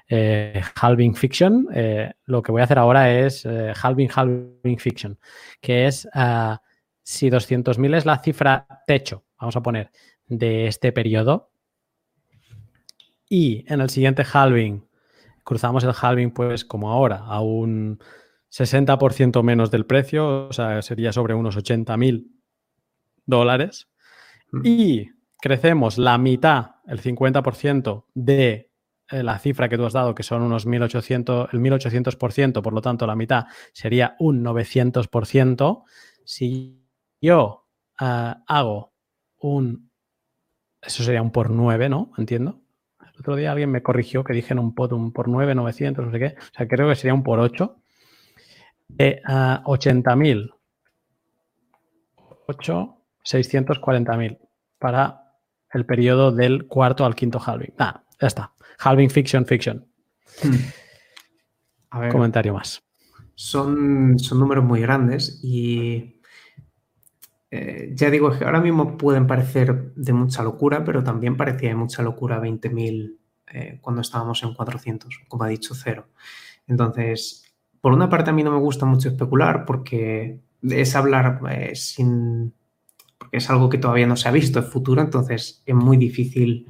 eh, 0.10 0.62
halving 0.76 1.16
fiction, 1.16 1.68
eh, 1.74 2.14
lo 2.26 2.42
que 2.42 2.52
voy 2.52 2.62
a 2.62 2.66
hacer 2.66 2.78
ahora 2.78 3.12
es 3.12 3.46
halving, 3.46 4.10
halving 4.14 4.78
fiction, 4.78 5.18
que 5.60 5.88
es 5.88 6.08
ah, 6.14 6.62
si 7.02 7.30
200.000 7.30 7.96
es 7.96 8.06
la 8.06 8.20
cifra 8.20 8.68
techo, 8.86 9.26
vamos 9.40 9.56
a 9.56 9.64
poner, 9.64 9.92
de 10.28 10.68
este 10.68 10.92
periodo, 10.92 11.52
y 13.28 13.66
en 13.68 13.82
el 13.82 13.90
siguiente 13.90 14.24
halving 14.32 14.86
cruzamos 15.44 15.84
el 15.84 15.94
halving 16.00 16.32
pues 16.32 16.64
como 16.64 16.92
ahora, 16.92 17.18
a 17.18 17.42
un 17.42 18.00
60% 18.52 19.42
menos 19.42 19.72
del 19.72 19.86
precio, 19.86 20.48
o 20.48 20.54
sea, 20.54 20.82
sería 20.82 21.12
sobre 21.12 21.34
unos 21.34 21.58
80.000 21.58 22.41
dólares 23.32 23.90
y 24.64 25.10
crecemos 25.42 25.98
la 25.98 26.18
mitad, 26.18 26.76
el 26.86 27.02
50% 27.02 28.06
de 28.14 28.72
eh, 29.10 29.24
la 29.24 29.40
cifra 29.40 29.68
que 29.68 29.78
tú 29.78 29.86
has 29.86 29.94
dado, 29.94 30.14
que 30.14 30.24
son 30.24 30.42
unos 30.42 30.66
1800, 30.66 31.54
el 31.54 31.60
1800%, 31.60 32.62
por 32.62 32.74
lo 32.74 32.82
tanto 32.82 33.08
la 33.08 33.16
mitad 33.16 33.46
sería 33.74 34.16
un 34.20 34.44
900%. 34.44 35.84
Si 36.24 36.86
yo 37.20 37.68
eh, 38.00 38.34
hago 38.48 38.94
un, 39.40 39.92
eso 40.82 41.04
sería 41.04 41.22
un 41.22 41.32
por 41.32 41.50
9, 41.50 41.90
¿no? 41.90 42.12
Entiendo. 42.18 42.62
El 43.02 43.20
otro 43.20 43.36
día 43.36 43.52
alguien 43.52 43.72
me 43.72 43.84
corrigió 43.84 44.24
que 44.24 44.34
dije 44.34 44.54
un 44.54 44.74
por, 44.76 44.94
un 44.94 45.12
por 45.12 45.28
9, 45.28 45.56
900, 45.56 46.06
no 46.06 46.12
sé 46.12 46.20
qué. 46.20 46.36
O 46.38 46.54
sea, 46.56 46.68
creo 46.68 46.88
que 46.88 46.96
sería 46.96 47.14
un 47.14 47.24
por 47.24 47.40
8. 47.40 47.78
De 48.90 49.22
80.000. 49.24 50.54
8 52.48 53.01
640.000 53.24 54.40
para 54.80 55.38
el 55.74 55.86
periodo 55.86 56.32
del 56.32 56.68
cuarto 56.68 57.06
al 57.06 57.16
quinto 57.16 57.40
halving. 57.44 57.74
Ah, 57.78 58.04
ya 58.20 58.28
está. 58.28 58.54
Halving 58.80 59.10
fiction, 59.10 59.46
fiction. 59.46 59.86
A 61.92 62.00
ver, 62.00 62.12
Comentario 62.12 62.54
más. 62.54 62.82
Son, 63.36 64.18
son 64.20 64.40
números 64.40 64.64
muy 64.64 64.82
grandes 64.82 65.40
y 65.44 66.22
eh, 67.50 67.92
ya 67.94 68.10
digo 68.10 68.32
que 68.38 68.46
ahora 68.46 68.62
mismo 68.62 68.98
pueden 68.98 69.28
parecer 69.28 69.94
de 69.94 70.14
mucha 70.14 70.42
locura, 70.42 70.84
pero 70.86 71.04
también 71.04 71.36
parecía 71.36 71.70
de 71.70 71.76
mucha 71.76 72.02
locura 72.02 72.42
20.000 72.42 73.18
eh, 73.54 73.80
cuando 73.82 74.02
estábamos 74.02 74.42
en 74.44 74.54
400, 74.54 75.22
como 75.28 75.44
ha 75.44 75.48
dicho 75.48 75.76
Cero. 75.76 76.08
Entonces, 76.68 77.44
por 77.82 77.92
una 77.92 78.10
parte 78.10 78.30
a 78.30 78.34
mí 78.34 78.44
no 78.44 78.52
me 78.52 78.60
gusta 78.60 78.86
mucho 78.86 79.10
especular 79.10 79.66
porque 79.66 80.40
es 80.62 80.96
hablar 80.96 81.42
eh, 81.50 81.76
sin, 81.76 82.54
porque 83.32 83.38
es 83.38 83.50
algo 83.50 83.70
que 83.70 83.78
todavía 83.78 84.08
no 84.08 84.18
se 84.18 84.28
ha 84.28 84.32
visto 84.32 84.60
en 84.60 84.66
futuro, 84.66 85.02
entonces 85.02 85.64
es 85.66 85.76
muy 85.76 85.96
difícil 85.96 86.68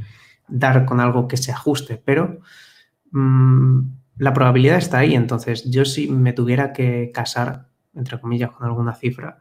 dar 0.48 0.86
con 0.86 1.00
algo 1.00 1.28
que 1.28 1.38
se 1.38 1.52
ajuste, 1.52 1.98
pero 1.98 2.40
mmm, 3.12 3.80
la 4.18 4.34
probabilidad 4.34 4.78
está 4.78 5.00
ahí, 5.00 5.16
entonces 5.16 5.70
yo 5.72 5.86
si 5.86 6.08
me 6.08 6.34
tuviera 6.34 6.72
que 6.72 7.12
casar, 7.12 7.70
entre 7.96 8.20
comillas, 8.20 8.52
con 8.52 8.68
alguna 8.68 8.94
cifra, 8.94 9.40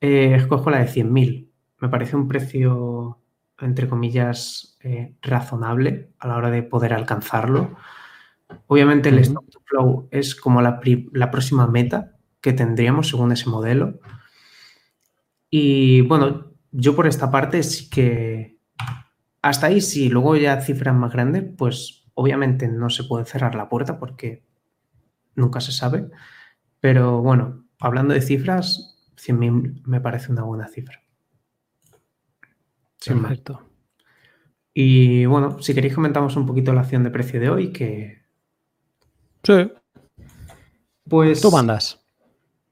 eh, 0.00 0.34
escojo 0.36 0.70
la 0.70 0.78
de 0.78 0.86
100.000. 0.86 1.50
Me 1.80 1.88
parece 1.90 2.16
un 2.16 2.28
precio, 2.28 3.18
entre 3.60 3.86
comillas, 3.86 4.78
eh, 4.82 5.14
razonable 5.20 6.12
a 6.18 6.28
la 6.28 6.36
hora 6.36 6.50
de 6.50 6.62
poder 6.62 6.94
alcanzarlo. 6.94 7.76
Obviamente 8.68 9.10
el 9.10 9.18
stop 9.18 9.50
to 9.50 9.60
flow 9.66 10.08
es 10.10 10.34
como 10.34 10.62
la, 10.62 10.80
la 11.12 11.30
próxima 11.30 11.66
meta 11.66 12.16
que 12.40 12.54
tendríamos 12.54 13.08
según 13.08 13.32
ese 13.32 13.50
modelo. 13.50 14.00
Y 15.50 16.00
bueno, 16.02 16.53
yo 16.76 16.96
por 16.96 17.06
esta 17.06 17.30
parte 17.30 17.62
sí 17.62 17.88
que 17.88 18.58
hasta 19.42 19.68
ahí 19.68 19.80
sí, 19.80 20.08
luego 20.08 20.36
ya 20.36 20.60
cifras 20.60 20.94
más 20.94 21.12
grandes, 21.12 21.44
pues 21.56 22.04
obviamente 22.14 22.66
no 22.66 22.90
se 22.90 23.04
puede 23.04 23.24
cerrar 23.24 23.54
la 23.54 23.68
puerta 23.68 23.98
porque 23.98 24.44
nunca 25.36 25.60
se 25.60 25.70
sabe. 25.70 26.10
Pero 26.80 27.22
bueno, 27.22 27.64
hablando 27.78 28.12
de 28.12 28.20
cifras, 28.20 28.96
100.000 29.16 29.82
me 29.86 30.00
parece 30.00 30.32
una 30.32 30.42
buena 30.42 30.66
cifra. 30.66 31.00
Perfecto. 33.06 33.68
Y 34.72 35.26
bueno, 35.26 35.62
si 35.62 35.74
queréis 35.74 35.94
comentamos 35.94 36.34
un 36.36 36.46
poquito 36.46 36.72
la 36.72 36.80
acción 36.80 37.04
de 37.04 37.10
precio 37.10 37.38
de 37.38 37.50
hoy, 37.50 37.72
que... 37.72 38.24
Sí. 39.44 39.70
Pues... 41.08 41.40
Tú 41.40 41.52
mandas. 41.52 42.04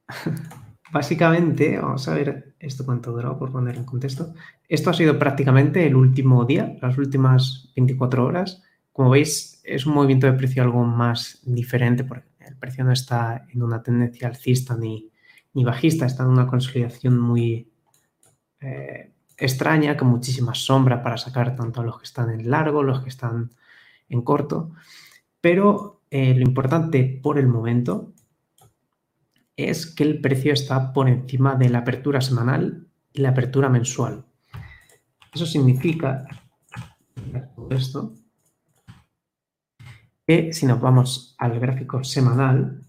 básicamente, 0.93 1.79
vamos 1.79 2.09
a 2.09 2.15
ver 2.15 2.52
esto 2.63 2.87
cuánto 2.87 3.11
durado 3.11 3.39
por 3.39 3.53
poner 3.53 3.77
en 3.77 3.85
contexto. 3.85 4.33
Esto 4.69 4.91
ha 4.91 4.95
sido 4.95 5.19
prácticamente 5.19 5.87
el 5.87 5.97
último 5.97 6.45
día, 6.45 6.77
las 6.81 6.97
últimas 6.97 7.71
24 7.77 8.25
horas. 8.25 8.63
Como 8.93 9.11
veis, 9.11 9.61
es 9.65 9.85
un 9.85 9.95
movimiento 9.95 10.27
de 10.27 10.35
precio 10.35 10.63
algo 10.63 10.85
más 10.85 11.41
diferente 11.45 12.05
porque 12.05 12.29
el 12.41 12.57
precio 12.57 12.85
no 12.85 12.93
está 12.93 13.47
en 13.53 13.63
una 13.63 13.83
tendencia 13.83 14.29
alcista 14.29 14.77
ni, 14.77 15.11
ni 15.55 15.65
bajista, 15.65 16.07
está 16.07 16.23
en 16.23 16.31
una 16.31 16.47
consolidación 16.47 17.19
muy 17.19 17.69
eh, 18.61 19.13
extraña, 19.37 19.97
con 19.97 20.09
muchísima 20.09 20.55
sombra 20.55 21.03
para 21.03 21.17
sacar 21.17 21.57
tanto 21.57 21.81
a 21.81 21.85
los 21.85 21.99
que 21.99 22.05
están 22.05 22.31
en 22.31 22.49
largo, 22.49 22.83
los 22.83 23.03
que 23.03 23.09
están 23.09 23.51
en 24.09 24.23
corto. 24.23 24.71
Pero 25.41 26.03
eh, 26.11 26.35
lo 26.35 26.43
importante 26.43 27.21
por 27.23 27.39
el 27.39 27.49
momento 27.49 28.13
es 29.57 29.87
que 29.87 30.05
el 30.05 30.21
precio 30.21 30.53
está 30.53 30.93
por 30.93 31.09
encima 31.09 31.55
de 31.55 31.69
la 31.69 31.79
apertura 31.79 32.21
semanal 32.21 32.87
y 33.13 33.21
la 33.21 33.31
apertura 33.31 33.69
mensual. 33.69 34.25
Eso 35.33 35.47
significa 35.47 36.27
esto 37.71 38.15
que 40.27 40.53
si 40.53 40.67
nos 40.67 40.81
vamos 40.81 41.35
al 41.39 41.59
gráfico 41.59 42.05
semanal, 42.05 42.83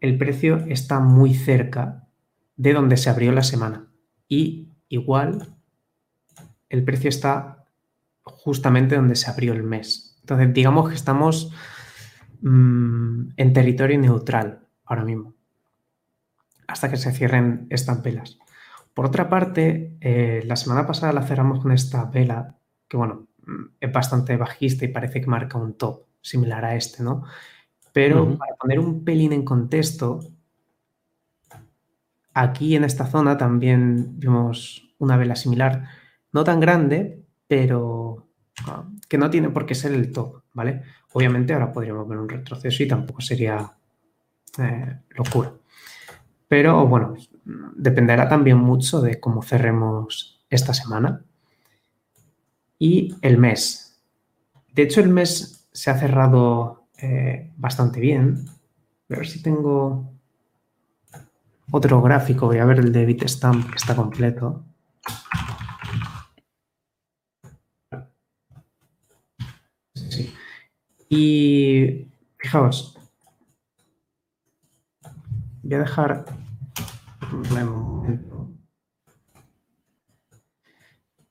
el 0.00 0.16
precio 0.16 0.56
está 0.68 1.00
muy 1.00 1.34
cerca 1.34 2.08
de 2.56 2.72
donde 2.72 2.96
se 2.96 3.10
abrió 3.10 3.32
la 3.32 3.42
semana. 3.42 3.88
Y 4.28 4.68
igual 4.88 5.56
el 6.68 6.84
precio 6.84 7.08
está 7.08 7.66
justamente 8.22 8.96
donde 8.96 9.16
se 9.16 9.30
abrió 9.30 9.52
el 9.52 9.62
mes. 9.62 10.18
Entonces, 10.20 10.52
digamos 10.52 10.88
que 10.88 10.94
estamos 10.94 11.52
mmm, 12.40 13.30
en 13.36 13.52
territorio 13.52 13.98
neutral 13.98 14.66
ahora 14.84 15.04
mismo, 15.04 15.34
hasta 16.66 16.90
que 16.90 16.96
se 16.96 17.12
cierren 17.12 17.66
estas 17.70 18.02
velas. 18.02 18.38
Por 18.94 19.06
otra 19.06 19.28
parte, 19.28 19.96
eh, 20.00 20.42
la 20.44 20.56
semana 20.56 20.86
pasada 20.86 21.12
la 21.12 21.22
cerramos 21.22 21.60
con 21.60 21.72
esta 21.72 22.04
vela, 22.06 22.56
que 22.88 22.96
bueno, 22.96 23.28
mm, 23.46 23.64
es 23.80 23.92
bastante 23.92 24.36
bajista 24.36 24.84
y 24.84 24.88
parece 24.88 25.20
que 25.20 25.26
marca 25.26 25.58
un 25.58 25.74
top 25.74 26.06
similar 26.20 26.64
a 26.64 26.74
este, 26.74 27.02
¿no? 27.02 27.24
Pero 27.92 28.24
uh 28.24 28.28
-huh. 28.28 28.38
para 28.38 28.54
poner 28.56 28.78
un 28.80 29.04
pelín 29.04 29.32
en 29.32 29.44
contexto, 29.44 30.20
aquí 32.34 32.76
en 32.76 32.84
esta 32.84 33.06
zona 33.06 33.36
también 33.36 34.18
vimos 34.18 34.94
una 34.98 35.16
vela 35.16 35.36
similar, 35.36 35.88
no 36.32 36.44
tan 36.44 36.60
grande, 36.60 37.24
pero 37.46 38.28
uh, 38.66 38.98
que 39.08 39.18
no 39.18 39.30
tiene 39.30 39.48
por 39.50 39.64
qué 39.66 39.74
ser 39.74 39.92
el 39.92 40.12
top, 40.12 40.42
¿vale? 40.52 40.82
Obviamente 41.12 41.52
ahora 41.52 41.72
podríamos 41.72 42.08
ver 42.08 42.18
un 42.18 42.28
retroceso 42.28 42.82
y 42.82 42.88
tampoco 42.88 43.20
sería 43.20 43.72
eh, 44.58 44.98
locura. 45.10 45.52
Pero 46.48 46.86
bueno, 46.86 47.14
dependerá 47.74 48.28
también 48.28 48.58
mucho 48.58 49.00
de 49.00 49.20
cómo 49.20 49.42
cerremos 49.42 50.40
esta 50.50 50.72
semana. 50.72 51.22
Y 52.78 53.14
el 53.22 53.38
mes. 53.38 54.00
De 54.72 54.82
hecho, 54.82 55.00
el 55.00 55.08
mes 55.08 55.68
se 55.72 55.90
ha 55.90 55.98
cerrado 55.98 56.86
eh, 56.98 57.50
bastante 57.56 58.00
bien. 58.00 58.46
A 59.10 59.16
ver 59.16 59.26
si 59.26 59.42
tengo 59.42 60.12
otro 61.70 62.00
gráfico. 62.00 62.46
Voy 62.46 62.58
a 62.58 62.64
ver 62.64 62.78
el 62.78 62.92
de 62.92 63.04
Bitstamp 63.04 63.70
que 63.70 63.76
está 63.76 63.94
completo. 63.94 64.64
Sí. 69.94 70.32
Y 71.08 72.08
fijaos, 72.38 72.98
voy 75.62 75.74
a 75.74 75.78
dejar 75.78 76.24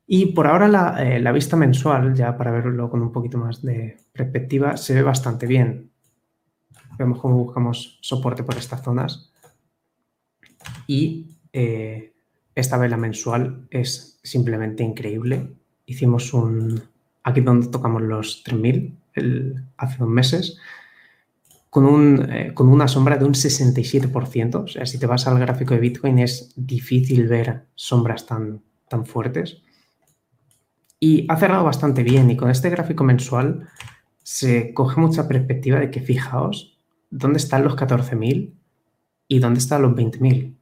y 0.09 0.27
por 0.27 0.47
ahora 0.47 0.67
la, 0.67 1.03
eh, 1.03 1.19
la, 1.19 1.31
vista 1.31 1.57
mensual, 1.57 2.15
ya 2.15 2.37
para 2.37 2.51
verlo 2.51 2.89
con 2.89 3.01
un 3.01 3.11
poquito 3.11 3.37
más 3.37 3.61
de 3.61 3.97
perspectiva, 4.13 4.77
se 4.77 4.93
ve 4.93 5.01
bastante 5.01 5.45
bien. 5.47 5.91
Vemos 6.97 7.19
cómo 7.19 7.35
buscamos 7.37 7.99
soporte 8.01 8.43
por 8.43 8.55
estas 8.55 8.81
zonas. 8.81 9.31
Y 10.87 11.27
eh, 11.51 12.13
esta 12.55 12.77
vela 12.77 12.95
mensual 12.95 13.67
es 13.69 14.19
simplemente 14.23 14.83
increíble. 14.83 15.51
Hicimos 15.85 16.33
un... 16.33 16.81
Aquí 17.23 17.41
donde 17.41 17.67
tocamos 17.67 18.01
los 18.01 18.43
3000 18.43 18.97
el, 19.17 19.65
hace 19.77 19.97
dos 19.97 20.09
meses 20.09 20.57
con, 21.69 21.85
un, 21.85 22.31
eh, 22.31 22.53
con, 22.53 22.69
una 22.69 22.87
sombra 22.87 23.17
de 23.17 23.25
un 23.25 23.33
67%. 23.33 24.63
O 24.63 24.67
sea, 24.67 24.85
si 24.85 24.97
te 24.97 25.05
vas 25.05 25.27
al 25.27 25.39
gráfico 25.39 25.73
de 25.73 25.79
Bitcoin 25.79 26.19
es 26.19 26.53
difícil 26.55 27.27
ver 27.27 27.65
sombras 27.75 28.25
tan, 28.25 28.61
tan 28.87 29.05
fuertes. 29.05 29.61
Y 30.99 31.25
ha 31.29 31.37
cerrado 31.37 31.63
bastante 31.63 32.03
bien 32.03 32.31
y 32.31 32.37
con 32.37 32.49
este 32.49 32.69
gráfico 32.69 33.03
mensual 33.03 33.67
se 34.23 34.73
coge 34.73 34.99
mucha 34.99 35.27
perspectiva 35.27 35.79
de 35.79 35.91
que 35.91 36.01
fijaos 36.01 36.77
dónde 37.09 37.37
están 37.37 37.63
los 37.63 37.75
14.000 37.75 38.53
y 39.27 39.39
dónde 39.39 39.59
están 39.59 39.83
los 39.83 39.93
20.000. 39.93 40.55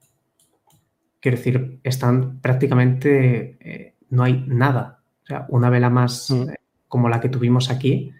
Quiero 1.21 1.37
decir, 1.37 1.79
están 1.83 2.41
prácticamente, 2.41 3.57
eh, 3.59 3.95
no 4.09 4.23
hay 4.23 4.43
nada. 4.47 5.01
O 5.23 5.25
sea, 5.25 5.45
una 5.49 5.69
vela 5.69 5.89
más 5.89 6.29
mm. 6.29 6.49
eh, 6.49 6.55
como 6.87 7.09
la 7.09 7.21
que 7.21 7.29
tuvimos 7.29 7.69
aquí 7.69 8.11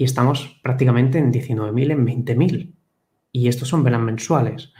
y 0.00 0.04
estamos 0.04 0.58
prácticamente 0.62 1.18
en 1.18 1.30
19.000, 1.30 1.90
en 1.90 2.06
20.000. 2.06 2.72
Y 3.32 3.48
estos 3.48 3.68
son 3.68 3.84
velas 3.84 4.00
mensuales. 4.00 4.72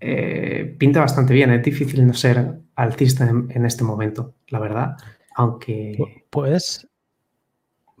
Eh, 0.00 0.74
pinta 0.80 0.98
bastante 0.98 1.32
bien, 1.32 1.52
es 1.52 1.62
difícil 1.62 2.04
no 2.04 2.12
ser 2.12 2.58
alcista 2.74 3.30
en, 3.30 3.46
en, 3.52 3.64
este 3.64 3.84
momento, 3.84 4.34
la 4.48 4.58
verdad, 4.58 4.96
aunque... 5.36 5.96
¿Puedes, 6.28 6.88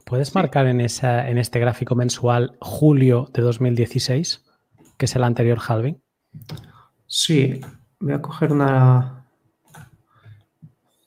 puedes 0.04 0.30
sí. 0.30 0.34
marcar 0.34 0.66
en, 0.66 0.80
esa, 0.80 1.28
en 1.28 1.38
este 1.38 1.60
gráfico 1.60 1.94
mensual 1.94 2.56
julio 2.60 3.30
de 3.32 3.42
2016, 3.42 4.44
que 4.96 5.04
es 5.04 5.14
el 5.14 5.22
anterior 5.22 5.60
halving? 5.64 6.02
Sí, 7.06 7.60
voy 8.00 8.14
a 8.14 8.20
coger 8.20 8.50
una... 8.50 9.28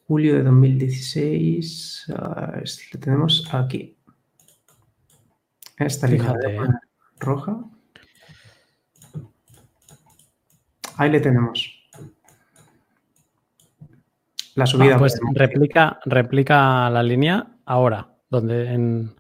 Julio 0.08 0.36
de 0.36 0.44
2016, 0.44 2.06
uh, 2.08 2.64
lo 2.94 3.00
tenemos 3.02 3.50
aquí. 3.52 3.95
Esta 5.78 6.08
línea 6.08 6.34
roja. 7.20 7.64
Ahí 10.98 11.12
le 11.12 11.20
tenemos. 11.20 11.70
La 14.56 14.66
subida. 14.66 14.96
Ah, 14.96 15.00
pues 15.00 15.20
replica, 15.34 16.00
replica 16.06 16.90
la 16.90 17.04
línea 17.04 17.46
ahora, 17.66 18.16
donde 18.30 18.72
en, 18.72 19.14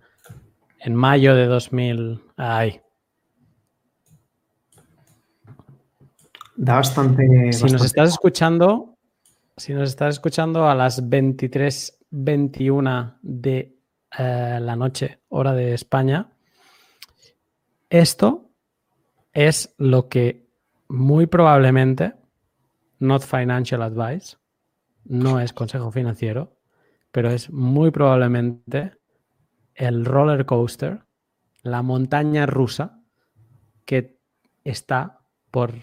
en 0.79 0.95
mayo 0.95 1.35
de 1.35 1.47
2000. 1.47 2.23
Ahí. 2.37 2.79
Da 6.55 6.75
bastante. 6.75 7.51
Si 7.51 7.63
bastante 7.63 7.73
nos 7.73 7.83
estás 7.83 8.07
escuchando, 8.09 8.97
si 9.57 9.73
nos 9.73 9.89
estás 9.89 10.15
escuchando 10.15 10.69
a 10.69 10.75
las 10.75 11.03
23.21 11.03 13.17
de 13.21 13.75
eh, 14.17 14.59
la 14.61 14.77
noche, 14.77 15.19
hora 15.27 15.53
de 15.53 15.73
España, 15.73 16.29
esto 17.99 18.51
es 19.33 19.73
lo 19.77 20.09
que 20.09 20.47
muy 20.89 21.27
probablemente, 21.27 22.13
not 22.99 23.23
financial 23.23 23.81
advice, 23.81 24.37
no 25.05 25.39
es 25.39 25.53
consejo 25.53 25.91
financiero, 25.91 26.57
pero 27.11 27.29
es 27.29 27.49
muy 27.49 27.91
probablemente 27.91 28.91
el 29.73 30.05
roller 30.05 30.45
coaster, 30.45 31.03
la 31.63 31.81
montaña 31.81 32.45
rusa 32.45 33.01
que 33.85 34.19
está 34.63 35.21
por, 35.51 35.73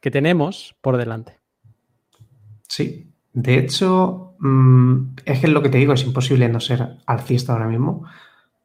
que 0.00 0.10
tenemos 0.10 0.74
por 0.80 0.96
delante. 0.96 1.38
Sí, 2.68 3.12
de 3.32 3.58
hecho, 3.58 4.36
mmm, 4.38 5.14
es 5.24 5.40
que 5.40 5.48
lo 5.48 5.62
que 5.62 5.68
te 5.68 5.78
digo 5.78 5.92
es 5.92 6.04
imposible 6.04 6.48
no 6.48 6.60
ser 6.60 6.96
alcista 7.04 7.52
ahora 7.52 7.68
mismo. 7.68 8.06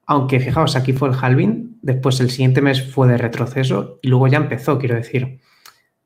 Aunque 0.05 0.39
fijaos, 0.39 0.75
aquí 0.75 0.93
fue 0.93 1.09
el 1.09 1.15
halving, 1.19 1.79
después 1.81 2.19
el 2.19 2.29
siguiente 2.29 2.61
mes 2.61 2.91
fue 2.91 3.07
de 3.07 3.17
retroceso 3.17 3.99
y 4.01 4.07
luego 4.07 4.27
ya 4.27 4.37
empezó, 4.37 4.77
quiero 4.77 4.95
decir. 4.95 5.39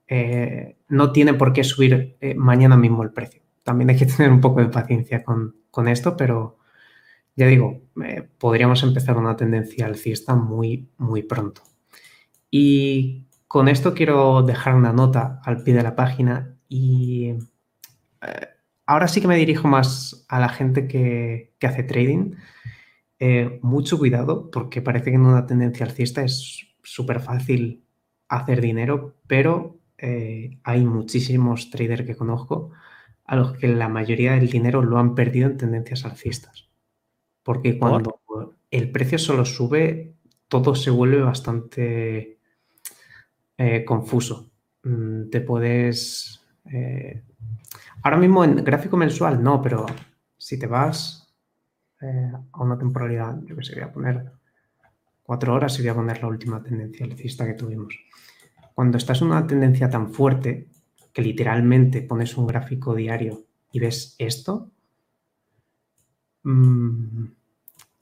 Eh, 0.07 0.77
no 0.88 1.11
tiene 1.11 1.33
por 1.33 1.51
qué 1.53 1.64
subir 1.64 2.17
eh, 2.22 2.35
mañana 2.35 2.77
mismo 2.77 3.03
el 3.03 3.11
precio. 3.11 3.41
También 3.64 3.90
hay 3.90 3.98
que 3.98 4.06
tener 4.06 4.32
un 4.32 4.41
poco 4.41 4.61
de 4.61 4.67
paciencia 4.67 5.24
con, 5.24 5.56
con 5.72 5.88
esto, 5.88 6.15
pero 6.15 6.59
ya 7.35 7.48
digo, 7.48 7.82
eh, 8.03 8.27
podríamos 8.38 8.83
empezar 8.83 9.17
una 9.17 9.35
tendencia 9.35 9.85
alcista 9.85 10.35
muy, 10.35 10.90
muy 10.98 11.24
pronto. 11.24 11.61
Y 12.51 13.27
con 13.48 13.67
esto 13.67 13.93
quiero 13.93 14.43
dejar 14.43 14.75
una 14.75 14.93
nota 14.93 15.41
al 15.43 15.64
pie 15.64 15.74
de 15.74 15.83
la 15.83 15.95
página 15.95 16.56
y 16.69 17.33
ahora 18.85 19.07
sí 19.07 19.22
que 19.22 19.27
me 19.27 19.35
dirijo 19.35 19.67
más 19.67 20.25
a 20.30 20.40
la 20.40 20.49
gente 20.49 20.88
que, 20.88 21.53
que 21.59 21.67
hace 21.67 21.83
trading. 21.83 22.33
Eh, 23.19 23.59
mucho 23.61 23.97
cuidado 23.97 24.51
porque 24.51 24.81
parece 24.81 25.11
que 25.11 25.15
en 25.15 25.25
una 25.25 25.45
tendencia 25.45 25.85
alcista 25.85 26.23
es 26.23 26.67
súper 26.83 27.21
fácil 27.21 27.85
hacer 28.27 28.61
dinero, 28.61 29.15
pero 29.27 29.79
eh, 29.97 30.59
hay 30.63 30.85
muchísimos 30.85 31.69
traders 31.69 32.05
que 32.05 32.15
conozco 32.15 32.71
a 33.25 33.35
los 33.35 33.53
que 33.53 33.67
la 33.67 33.89
mayoría 33.89 34.33
del 34.33 34.49
dinero 34.49 34.83
lo 34.83 34.97
han 34.97 35.15
perdido 35.15 35.49
en 35.49 35.57
tendencias 35.57 36.05
alcistas. 36.05 36.69
Porque 37.43 37.77
cuando 37.77 38.19
el 38.71 38.91
precio 38.91 39.17
solo 39.17 39.45
sube, 39.45 40.15
todo 40.47 40.75
se 40.75 40.89
vuelve 40.89 41.21
bastante 41.21 42.39
eh, 43.57 43.85
confuso. 43.85 44.51
Mm, 44.83 45.29
te 45.29 45.41
puedes... 45.41 46.41
eh, 46.71 47.23
ahora 48.03 48.17
mismo 48.17 48.43
en 48.43 48.63
gráfico 48.63 48.97
mensual 48.97 49.41
no, 49.41 49.61
pero 49.61 49.85
si 50.37 50.59
te 50.59 50.67
vas 50.67 51.24
eh, 52.06 52.32
a 52.51 52.64
una 52.64 52.77
temporalidad, 52.77 53.40
yo 53.43 53.56
que 53.56 53.64
sé, 53.64 53.74
voy 53.75 53.84
a 53.84 53.92
poner 53.92 54.32
cuatro 55.24 55.53
horas 55.53 55.77
y 55.80 55.82
voy 55.82 55.90
a 55.90 55.95
poner 55.95 56.22
la 56.22 56.27
última 56.27 56.61
tendencia 56.61 57.06
alcista 57.06 57.45
que 57.45 57.53
tuvimos. 57.53 57.95
Cuando 58.74 58.98
estás 58.98 59.22
en 59.22 59.27
una 59.27 59.48
tendencia 59.48 59.90
tan 59.90 60.11
fuerte 60.11 60.67
que 61.11 61.22
literalmente 61.22 62.01
pones 62.01 62.38
un 62.38 62.48
gráfico 62.48 62.93
diario 62.93 63.45
y 63.72 63.80
ves 63.80 64.16
esto, 64.19 64.69
mm, 66.43 67.25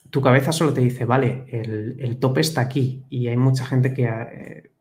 tu 0.10 0.22
cabeza 0.22 0.52
solo 0.52 0.74
te 0.74 0.82
dice, 0.82 1.06
vale, 1.06 1.46
el, 1.48 1.96
el 2.00 2.20
tope 2.20 2.42
está 2.42 2.62
aquí 2.62 3.04
y 3.10 3.28
hay 3.28 3.38
mucha 3.38 3.66
gente 3.66 3.94
que 3.94 4.04
eh, 4.06 4.72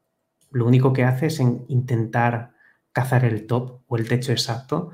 lo 0.50 0.66
único 0.66 0.92
que 0.92 1.04
hace 1.04 1.26
es 1.26 1.40
en 1.40 1.64
intentar 1.68 2.52
cazar 2.92 3.24
el 3.24 3.46
top 3.46 3.80
o 3.86 3.96
el 3.96 4.06
techo 4.06 4.32
exacto 4.32 4.90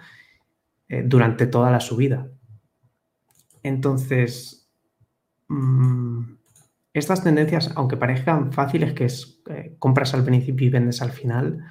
eh, 0.89 1.03
durante 1.05 1.47
toda 1.47 1.71
la 1.71 1.81
subida. 1.81 2.29
Entonces, 3.63 4.69
mm, 5.49 6.23
estas 6.95 7.23
tendencias, 7.23 7.73
aunque 7.77 7.97
parezcan 7.97 8.53
fáciles, 8.53 8.93
que 8.93 9.05
es 9.07 9.43
eh, 9.51 9.77
compras 9.79 10.15
al 10.15 10.25
principio 10.25 10.67
y 10.67 10.71
vendes 10.71 11.03
al 11.03 11.13
final, 11.13 11.65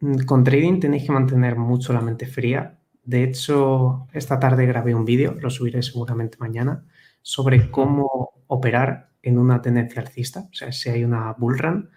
mm, 0.00 0.24
con 0.24 0.44
trading 0.44 0.80
tenéis 0.80 1.04
que 1.04 1.12
mantener 1.12 1.56
mucho 1.56 1.92
la 1.92 2.00
mente 2.00 2.26
fría. 2.26 2.78
De 3.04 3.24
hecho, 3.24 4.06
esta 4.12 4.38
tarde 4.38 4.66
grabé 4.66 4.94
un 4.94 5.04
vídeo, 5.04 5.34
lo 5.40 5.50
subiré 5.50 5.82
seguramente 5.82 6.38
mañana, 6.38 6.84
sobre 7.22 7.70
cómo 7.70 8.32
operar 8.46 9.10
en 9.22 9.38
una 9.38 9.62
tendencia 9.62 10.02
alcista, 10.02 10.48
o 10.50 10.54
sea, 10.54 10.72
si 10.72 10.90
hay 10.90 11.04
una 11.04 11.32
bull 11.32 11.58
run, 11.58 11.90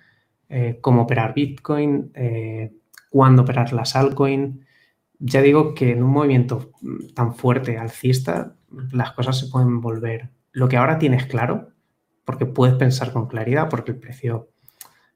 eh, 0.49 0.77
cómo 0.81 1.03
operar 1.03 1.33
Bitcoin, 1.33 2.11
eh, 2.13 2.73
cuándo 3.09 3.43
operar 3.43 3.73
las 3.73 3.95
altcoin. 3.95 4.64
Ya 5.19 5.41
digo 5.41 5.73
que 5.73 5.91
en 5.91 6.03
un 6.03 6.11
movimiento 6.11 6.71
tan 7.13 7.35
fuerte 7.35 7.77
alcista, 7.77 8.55
las 8.91 9.11
cosas 9.11 9.39
se 9.39 9.47
pueden 9.47 9.81
volver. 9.81 10.29
Lo 10.51 10.67
que 10.67 10.77
ahora 10.77 10.99
tienes 10.99 11.25
claro, 11.25 11.69
porque 12.25 12.45
puedes 12.45 12.75
pensar 12.75 13.13
con 13.13 13.27
claridad, 13.27 13.69
porque 13.69 13.91
el 13.91 13.99
precio 13.99 14.49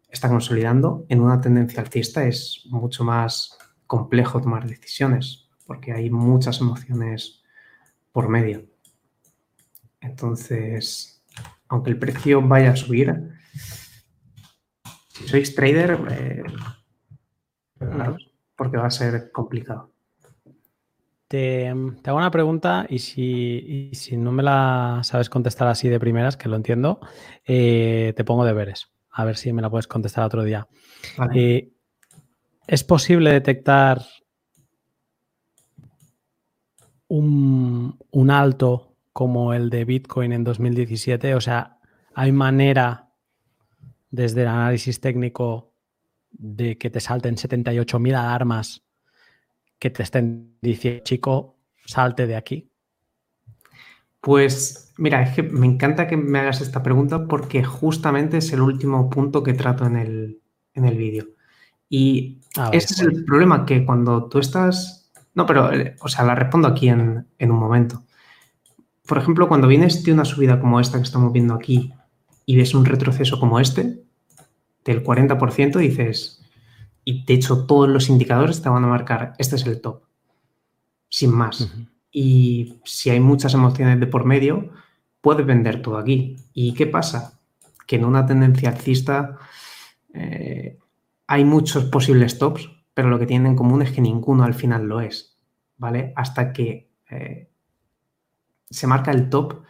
está 0.10 0.30
consolidando, 0.30 1.06
en 1.10 1.22
una 1.22 1.40
tendencia 1.40 1.82
alcista 1.82 2.26
es 2.26 2.64
mucho 2.70 3.04
más 3.04 3.58
complejo 3.88 4.42
tomar 4.42 4.68
decisiones, 4.68 5.50
porque 5.66 5.94
hay 5.94 6.10
muchas 6.10 6.62
emociones 6.62 7.44
por 8.12 8.30
medio. 8.30 8.66
Entonces, 10.02 11.24
aunque 11.68 11.92
el 11.92 12.00
precio 12.00 12.42
vaya 12.42 12.72
a 12.72 12.76
subir, 12.76 13.32
si 15.10 15.28
sois 15.28 15.54
trader, 15.54 16.00
eh, 16.12 16.44
porque 18.60 18.76
va 18.76 18.88
a 18.88 18.92
ser 18.92 19.32
complicado. 19.32 19.94
Te, 21.30 21.74
te 22.02 22.10
hago 22.10 22.20
una 22.20 22.30
pregunta 22.30 22.86
y 22.90 23.00
si, 23.00 23.90
y 23.92 23.96
si 23.96 24.18
no 24.18 24.34
me 24.34 24.44
la 24.44 25.00
sabes 25.04 25.30
contestar 25.30 25.70
así 25.70 25.88
de 25.88 25.98
primeras, 25.98 26.36
que 26.36 26.50
lo 26.50 26.58
entiendo, 26.58 27.00
eh, 27.46 28.14
te 28.18 28.26
pongo 28.26 28.44
deberes. 28.44 28.92
A 29.12 29.24
ver 29.24 29.38
si 29.38 29.54
me 29.54 29.62
la 29.62 29.70
puedes 29.70 29.88
contestar 29.88 30.26
otro 30.26 30.44
día. 30.44 30.68
Vale. 31.18 31.56
Eh, 31.56 31.72
¿Es 32.68 32.84
posible 32.84 33.32
detectar 33.32 34.02
un, 37.08 37.98
un 38.12 38.30
alto 38.30 38.98
como 39.14 39.54
el 39.54 39.70
de 39.70 39.86
Bitcoin 39.86 40.34
en 40.34 40.44
2017? 40.44 41.34
O 41.34 41.40
sea, 41.40 41.78
¿hay 42.14 42.34
manera 42.34 43.08
desde 44.12 44.42
el 44.42 44.50
análisis 44.50 45.00
técnico 45.00 45.69
de 46.32 46.78
que 46.78 46.90
te 46.90 47.00
salten 47.00 47.36
78.000 47.36 48.16
alarmas 48.16 48.84
que 49.80 49.90
te 49.90 50.04
estén 50.04 50.58
diciendo, 50.62 51.04
chico, 51.04 51.58
salte 51.86 52.28
de 52.28 52.36
aquí? 52.36 52.70
Pues 54.22 54.94
mira, 54.98 55.24
es 55.24 55.36
que 55.36 55.44
me 55.44 55.66
encanta 55.66 56.08
que 56.08 56.18
me 56.18 56.40
hagas 56.40 56.62
esta 56.62 56.84
pregunta 56.84 57.26
porque 57.28 57.64
justamente 57.64 58.38
es 58.38 58.52
el 58.52 58.62
último 58.62 59.10
punto 59.10 59.44
que 59.44 59.54
trato 59.54 59.86
en 59.86 59.96
el, 59.96 60.42
en 60.74 60.86
el 60.86 60.98
vídeo. 60.98 61.28
Y 61.88 62.42
ese 62.72 62.94
es 62.94 63.00
el 63.02 63.26
problema, 63.26 63.66
que 63.66 63.86
cuando 63.86 64.26
tú 64.26 64.40
estás... 64.40 65.12
No, 65.34 65.46
pero, 65.46 65.70
o 66.02 66.08
sea, 66.10 66.26
la 66.26 66.36
respondo 66.36 66.68
aquí 66.68 66.90
en, 66.90 67.26
en 67.38 67.52
un 67.52 67.58
momento. 67.58 68.04
Por 69.08 69.18
ejemplo, 69.18 69.48
cuando 69.48 69.68
vienes 69.68 70.04
de 70.04 70.14
una 70.14 70.26
subida 70.26 70.60
como 70.60 70.80
esta 70.80 70.98
que 70.98 71.06
estamos 71.06 71.32
viendo 71.32 71.54
aquí 71.54 71.94
y 72.46 72.58
ves 72.58 72.76
un 72.76 72.86
retroceso 72.86 73.40
como 73.40 73.60
este, 73.60 74.04
del 74.90 75.04
40%, 75.04 75.78
dices, 75.78 76.42
y 77.06 77.24
de 77.26 77.34
hecho 77.36 77.66
todos 77.66 77.88
los 77.88 78.10
indicadores 78.10 78.62
te 78.62 78.70
van 78.70 78.84
a 78.84 78.88
marcar, 78.88 79.34
este 79.38 79.56
es 79.56 79.66
el 79.66 79.82
top, 79.82 80.04
sin 81.10 81.32
más. 81.32 81.72
Y 82.12 82.80
si 82.84 83.12
hay 83.12 83.20
muchas 83.20 83.54
emociones 83.54 84.00
de 84.00 84.08
por 84.08 84.26
medio, 84.26 84.72
puedes 85.22 85.46
vender 85.46 85.82
todo 85.82 85.98
aquí. 85.98 86.38
¿Y 86.54 86.74
qué 86.74 86.88
pasa? 86.88 87.40
Que 87.86 87.98
en 87.98 88.06
una 88.06 88.26
tendencia 88.26 88.70
alcista 88.70 89.38
eh, 90.14 90.80
hay 91.28 91.46
muchos 91.46 91.86
posibles 91.86 92.40
tops, 92.40 92.70
pero 92.94 93.10
lo 93.10 93.20
que 93.20 93.28
tienen 93.28 93.52
en 93.52 93.56
común 93.56 93.84
es 93.84 93.92
que 93.92 94.02
ninguno 94.02 94.44
al 94.44 94.56
final 94.56 94.88
lo 94.88 95.02
es, 95.02 95.38
¿vale? 95.78 96.14
Hasta 96.16 96.52
que 96.52 96.90
eh, 97.12 97.52
se 98.70 98.88
marca 98.88 99.12
el 99.12 99.30
top, 99.30 99.62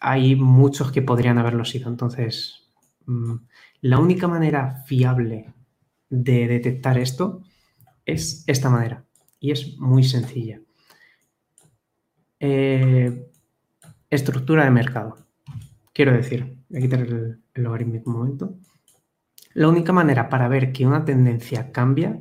hay 0.00 0.36
muchos 0.36 0.90
que 0.90 1.02
podrían 1.02 1.36
haberlo 1.36 1.66
sido. 1.66 1.90
Entonces, 1.90 2.70
mm, 3.04 3.34
la 3.80 3.98
única 3.98 4.28
manera 4.28 4.82
fiable 4.86 5.52
de 6.10 6.48
detectar 6.48 6.98
esto 6.98 7.42
es 8.04 8.44
esta 8.46 8.70
manera 8.70 9.04
y 9.38 9.50
es 9.52 9.78
muy 9.78 10.04
sencilla. 10.04 10.60
Eh, 12.40 13.30
estructura 14.10 14.64
de 14.64 14.70
mercado. 14.70 15.16
Quiero 15.92 16.12
decir, 16.12 16.56
voy 16.68 16.78
a 16.78 16.82
quitar 16.82 17.00
el, 17.00 17.40
el 17.54 17.62
logarítmico 17.62 18.10
un 18.10 18.16
momento. 18.16 18.54
La 19.54 19.68
única 19.68 19.92
manera 19.92 20.28
para 20.28 20.48
ver 20.48 20.72
que 20.72 20.86
una 20.86 21.04
tendencia 21.04 21.72
cambia 21.72 22.20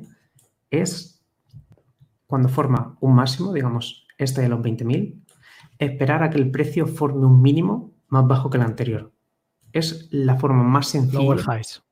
es 0.69 1.23
cuando 2.25 2.49
forma 2.49 2.97
un 2.99 3.15
máximo, 3.15 3.53
digamos, 3.53 4.05
este 4.17 4.41
de 4.41 4.49
los 4.49 4.59
20.000, 4.59 5.23
esperar 5.79 6.23
a 6.23 6.29
que 6.29 6.37
el 6.37 6.51
precio 6.51 6.87
forme 6.87 7.25
un 7.25 7.41
mínimo 7.41 7.93
más 8.09 8.27
bajo 8.27 8.49
que 8.49 8.57
el 8.57 8.63
anterior. 8.63 9.13
Es 9.77 10.07
la 10.11 10.37
forma 10.37 10.63
más 10.63 10.87
sencilla. 10.87 11.21
Lower 11.21 11.39
highs. 11.39 11.83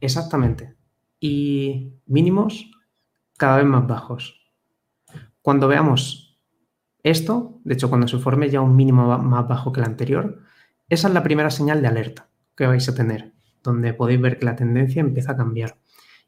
Exactamente. 0.00 0.74
Y 1.20 1.92
mínimos 2.06 2.70
cada 3.36 3.58
vez 3.58 3.66
más 3.66 3.86
bajos. 3.86 4.50
Cuando 5.42 5.68
veamos 5.68 6.40
esto, 7.02 7.60
de 7.64 7.74
hecho, 7.74 7.90
cuando 7.90 8.08
se 8.08 8.18
forme 8.18 8.48
ya 8.48 8.62
un 8.62 8.74
mínimo 8.74 9.18
más 9.18 9.46
bajo 9.46 9.72
que 9.72 9.80
el 9.80 9.86
anterior, 9.86 10.40
esa 10.88 11.08
es 11.08 11.14
la 11.14 11.22
primera 11.22 11.50
señal 11.50 11.82
de 11.82 11.88
alerta 11.88 12.30
que 12.56 12.66
vais 12.66 12.88
a 12.88 12.94
tener, 12.94 13.34
donde 13.62 13.92
podéis 13.92 14.20
ver 14.20 14.38
que 14.38 14.46
la 14.46 14.56
tendencia 14.56 15.00
empieza 15.00 15.32
a 15.32 15.36
cambiar. 15.36 15.78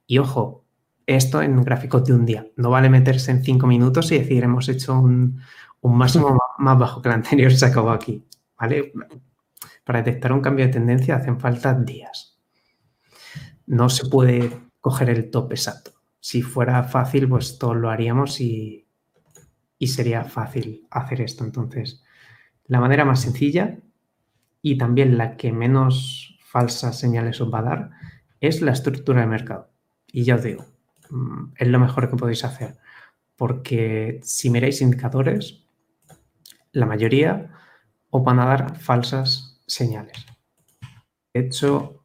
Y 0.07 0.19
ojo, 0.19 0.67
esto 1.07 1.41
en 1.41 1.63
gráficos 1.65 2.05
de 2.05 2.13
un 2.13 2.27
día. 2.27 2.47
No 2.57 2.69
vale 2.69 2.91
meterse 2.91 3.31
en 3.31 3.43
cinco 3.43 3.67
minutos 3.67 4.13
y 4.13 4.19
decir 4.19 4.45
hemos 4.45 4.69
hecho 4.69 4.99
un, 4.99 5.41
un 5.81 5.97
máximo 5.97 6.39
más 6.59 6.79
bajo 6.79 7.01
que 7.01 7.09
el 7.09 7.15
anterior 7.15 7.53
se 7.53 7.65
acabó 7.65 7.91
aquí. 7.91 8.23
¿Vale? 8.61 8.93
Para 9.85 10.03
detectar 10.03 10.33
un 10.33 10.41
cambio 10.41 10.67
de 10.67 10.73
tendencia 10.73 11.17
hacen 11.17 11.39
falta 11.39 11.75
días. 11.75 12.41
No 13.67 13.89
se 13.89 14.09
puede 14.09 14.51
coger 14.81 15.11
el 15.11 15.31
top 15.31 15.53
exacto. 15.53 15.93
Si 16.21 16.43
fuera 16.43 16.83
fácil, 16.85 17.29
pues 17.29 17.59
todos 17.59 17.77
lo 17.77 17.91
haríamos 17.91 18.41
y, 18.41 18.87
y 19.79 19.87
sería 19.89 20.25
fácil 20.25 20.87
hacer 20.91 21.21
esto. 21.21 21.45
Entonces, 21.45 22.03
la 22.67 22.81
manera 22.81 23.05
más 23.05 23.21
sencilla 23.21 23.79
y 24.63 24.79
también 24.79 25.19
la 25.19 25.37
que 25.37 25.53
menos 25.53 26.39
falsas 26.41 26.99
señales 26.99 27.41
os 27.41 27.53
va 27.53 27.59
a 27.59 27.63
dar 27.63 27.91
es 28.41 28.63
la 28.63 28.73
estructura 28.73 29.21
de 29.21 29.27
mercado. 29.27 29.71
Y 30.11 30.25
ya 30.25 30.37
os 30.37 30.43
digo, 30.43 30.65
mm, 31.11 31.53
es 31.57 31.69
lo 31.69 31.79
mejor 31.79 32.09
que 32.09 32.17
podéis 32.17 32.45
hacer. 32.45 32.79
Porque 33.37 34.21
si 34.23 34.49
miráis 34.51 34.81
indicadores, 34.81 35.67
la 36.73 36.87
mayoría 36.87 37.51
os 38.11 38.23
van 38.25 38.39
a 38.39 38.47
dar 38.47 38.79
falsas 38.79 39.54
señales. 39.67 40.17
De 41.33 41.41
hecho, 41.41 42.05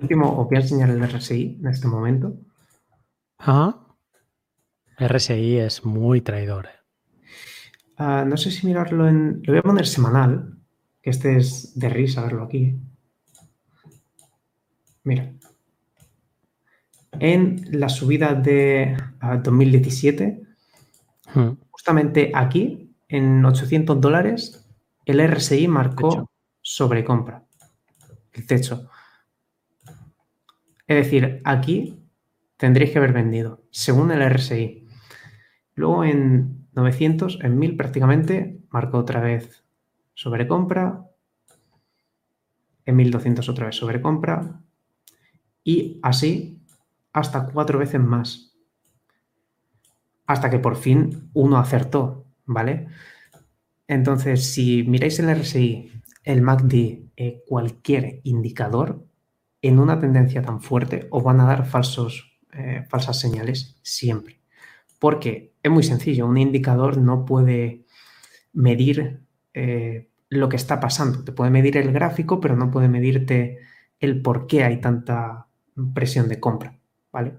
último, 0.00 0.38
os 0.40 0.46
voy 0.46 0.56
a 0.56 0.60
enseñar 0.60 0.90
el 0.90 1.02
RSI 1.02 1.58
en 1.60 1.66
este 1.68 1.88
momento. 1.88 2.34
Ajá. 3.38 3.80
RSI 4.98 5.58
es 5.58 5.84
muy 5.84 6.20
traidor. 6.20 6.66
eh. 6.66 6.70
Ah, 7.98 8.24
no 8.26 8.36
sé 8.36 8.50
si 8.50 8.66
mirarlo 8.66 9.08
en. 9.08 9.42
Lo 9.44 9.52
voy 9.52 9.58
a 9.58 9.62
poner 9.62 9.86
semanal, 9.86 10.58
que 11.02 11.10
este 11.10 11.36
es 11.36 11.78
de 11.78 11.88
risa 11.88 12.22
verlo 12.22 12.44
aquí. 12.44 12.78
Mira, 15.04 15.32
en 17.18 17.64
la 17.78 17.88
subida 17.88 18.34
de 18.34 18.96
2017, 19.42 20.42
Hmm. 21.34 21.56
justamente 21.70 22.30
aquí, 22.34 22.94
en 23.08 23.44
800 23.44 24.00
dólares, 24.00 24.65
el 25.06 25.20
RSI 25.20 25.68
marcó 25.68 26.30
sobrecompra, 26.60 27.44
el 28.32 28.46
techo. 28.46 28.90
Es 30.86 30.96
decir, 30.96 31.40
aquí 31.44 32.02
tendréis 32.56 32.90
que 32.90 32.98
haber 32.98 33.12
vendido, 33.12 33.62
según 33.70 34.10
el 34.10 34.20
RSI. 34.22 34.86
Luego 35.74 36.04
en 36.04 36.66
900, 36.74 37.38
en 37.42 37.58
1000 37.58 37.76
prácticamente, 37.76 38.60
marcó 38.68 38.98
otra 38.98 39.20
vez 39.20 39.64
sobrecompra. 40.14 41.06
En 42.84 42.96
1200 42.96 43.48
otra 43.48 43.66
vez 43.66 43.76
sobrecompra. 43.76 44.60
Y 45.62 46.00
así 46.02 46.60
hasta 47.12 47.46
cuatro 47.46 47.78
veces 47.78 48.00
más. 48.00 48.56
Hasta 50.26 50.50
que 50.50 50.58
por 50.58 50.76
fin 50.76 51.30
uno 51.32 51.58
acertó, 51.58 52.26
¿vale? 52.44 52.88
Entonces, 53.88 54.52
si 54.52 54.82
miráis 54.84 55.18
el 55.18 55.30
RSI, 55.30 55.92
el 56.24 56.42
MACD, 56.42 56.74
eh, 57.16 57.44
cualquier 57.46 58.20
indicador, 58.24 59.04
en 59.62 59.78
una 59.78 59.98
tendencia 59.98 60.42
tan 60.42 60.60
fuerte 60.60 61.06
os 61.10 61.22
van 61.22 61.40
a 61.40 61.46
dar 61.46 61.66
falsos, 61.66 62.38
eh, 62.52 62.84
falsas 62.88 63.18
señales 63.18 63.78
siempre. 63.82 64.40
Porque 64.98 65.54
es 65.62 65.70
muy 65.70 65.82
sencillo, 65.82 66.26
un 66.26 66.38
indicador 66.38 66.98
no 66.98 67.24
puede 67.24 67.84
medir 68.52 69.20
eh, 69.54 70.08
lo 70.28 70.48
que 70.48 70.56
está 70.56 70.80
pasando. 70.80 71.24
Te 71.24 71.32
puede 71.32 71.50
medir 71.50 71.76
el 71.76 71.92
gráfico, 71.92 72.40
pero 72.40 72.56
no 72.56 72.70
puede 72.70 72.88
medirte 72.88 73.58
el 74.00 74.22
por 74.22 74.46
qué 74.46 74.64
hay 74.64 74.80
tanta 74.80 75.48
presión 75.94 76.28
de 76.28 76.40
compra, 76.40 76.78
¿vale? 77.12 77.34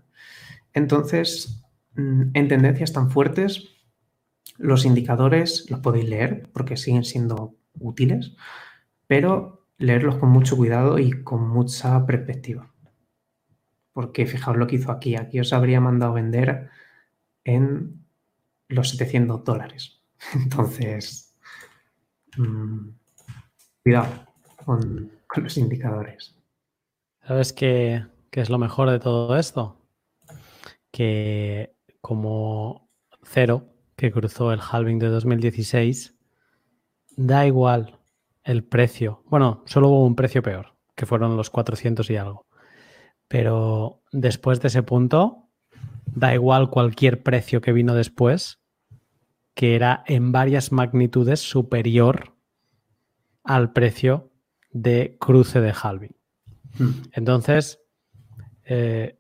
Entonces, 0.74 1.64
mm, 1.96 2.32
en 2.34 2.48
tendencias 2.48 2.94
tan 2.94 3.10
fuertes, 3.12 3.77
los 4.58 4.86
indicadores 4.86 5.70
los 5.70 5.80
podéis 5.80 6.10
leer 6.10 6.50
porque 6.54 6.78
siguen 6.78 7.04
siendo 7.04 7.56
útiles, 7.80 8.36
pero 9.06 9.68
leerlos 9.78 10.18
con 10.18 10.30
mucho 10.30 10.58
cuidado 10.58 11.00
y 11.00 11.24
con 11.24 11.48
mucha 11.48 12.06
perspectiva. 12.06 12.72
Porque 13.94 14.26
fijaos 14.26 14.58
lo 14.58 14.68
que 14.68 14.76
hizo 14.76 14.92
aquí. 14.92 15.16
Aquí 15.16 15.40
os 15.40 15.54
habría 15.54 15.82
mandado 15.82 16.14
vender 16.14 16.70
en 17.44 18.06
los 18.68 18.90
700 18.90 19.44
dólares. 19.44 20.02
Entonces, 20.36 21.36
mmm, 22.38 22.90
cuidado 23.84 24.08
con, 24.66 25.12
con, 25.28 25.44
los 25.44 25.58
indicadores. 25.58 26.36
¿Sabes 27.26 27.54
qué, 27.54 28.06
qué 28.32 28.42
es 28.42 28.50
lo 28.50 28.58
mejor 28.58 28.90
de 28.90 29.00
todo 29.00 29.38
esto? 29.38 29.82
Que 30.92 31.76
como 32.02 32.90
cero 33.24 33.77
que 33.98 34.12
cruzó 34.12 34.54
el 34.54 34.62
halving 34.62 35.00
de 35.00 35.08
2016, 35.08 36.16
da 37.18 37.48
igual 37.48 38.00
el 38.44 38.64
precio. 38.64 39.24
Bueno, 39.26 39.64
solo 39.66 39.90
hubo 39.90 40.06
un 40.06 40.16
precio 40.16 40.44
peor, 40.44 40.76
que 40.96 41.08
fueron 41.08 41.36
los 41.36 41.50
400 41.50 42.10
y 42.12 42.16
algo. 42.16 42.46
Pero 43.28 44.04
después 44.12 44.62
de 44.62 44.68
ese 44.68 44.84
punto, 44.84 45.50
da 46.06 46.34
igual 46.34 46.70
cualquier 46.70 47.24
precio 47.24 47.60
que 47.60 47.74
vino 47.74 47.96
después, 47.96 48.60
que 49.56 49.76
era 49.76 50.04
en 50.06 50.32
varias 50.32 50.72
magnitudes 50.72 51.40
superior 51.40 52.36
al 53.44 53.74
precio 53.74 54.32
de 54.70 55.18
cruce 55.20 55.60
de 55.60 55.74
halving. 55.74 56.16
Entonces, 57.14 57.82
eh, 58.64 59.20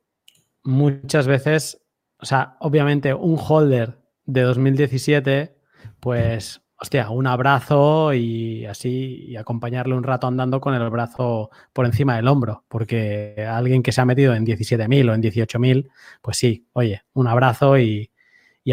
muchas 0.64 1.26
veces, 1.26 1.82
o 2.20 2.26
sea, 2.26 2.58
obviamente 2.60 3.16
un 3.16 3.40
holder 3.40 4.07
de 4.28 4.42
2017, 4.42 5.58
pues, 6.00 6.62
hostia, 6.80 7.10
un 7.10 7.26
abrazo 7.26 8.14
y 8.14 8.66
así, 8.66 9.26
y 9.28 9.36
acompañarle 9.38 9.96
un 9.96 10.04
rato 10.04 10.28
andando 10.28 10.62
con 10.62 10.76
el 10.76 10.90
brazo 10.90 11.50
por 11.74 11.86
encima 11.86 12.18
del 12.18 12.28
hombro, 12.28 12.64
porque 12.68 13.48
alguien 13.50 13.82
que 13.82 13.92
se 13.92 14.02
ha 14.02 14.06
metido 14.06 14.36
en 14.36 14.46
17.000 14.46 15.10
o 15.10 15.14
en 15.16 15.22
18.000, 15.22 15.90
pues 16.22 16.38
sí, 16.38 16.68
oye, 16.74 17.04
un 17.14 17.28
abrazo 17.28 17.80
y, 17.80 18.12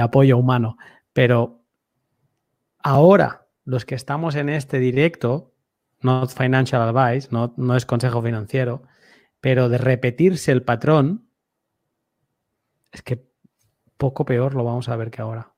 apoyo 0.00 0.36
humano. 0.36 0.76
Pero 1.12 1.62
ahora, 2.82 3.46
los 3.64 3.84
que 3.84 3.94
estamos 3.94 4.34
en 4.34 4.48
este 4.48 4.80
directo, 4.80 5.54
no 6.00 6.26
financial 6.26 6.82
advice, 6.82 7.28
no, 7.30 7.54
no 7.56 7.76
es 7.76 7.86
consejo 7.86 8.20
financiero, 8.20 8.82
pero 9.40 9.68
de 9.68 9.78
repetirse 9.78 10.50
el 10.50 10.64
patrón, 10.64 11.28
es 12.90 13.02
que 13.02 13.33
poco 13.96 14.24
peor 14.24 14.54
lo 14.54 14.64
vamos 14.64 14.88
a 14.88 14.96
ver 14.96 15.10
que 15.10 15.22
ahora. 15.22 15.50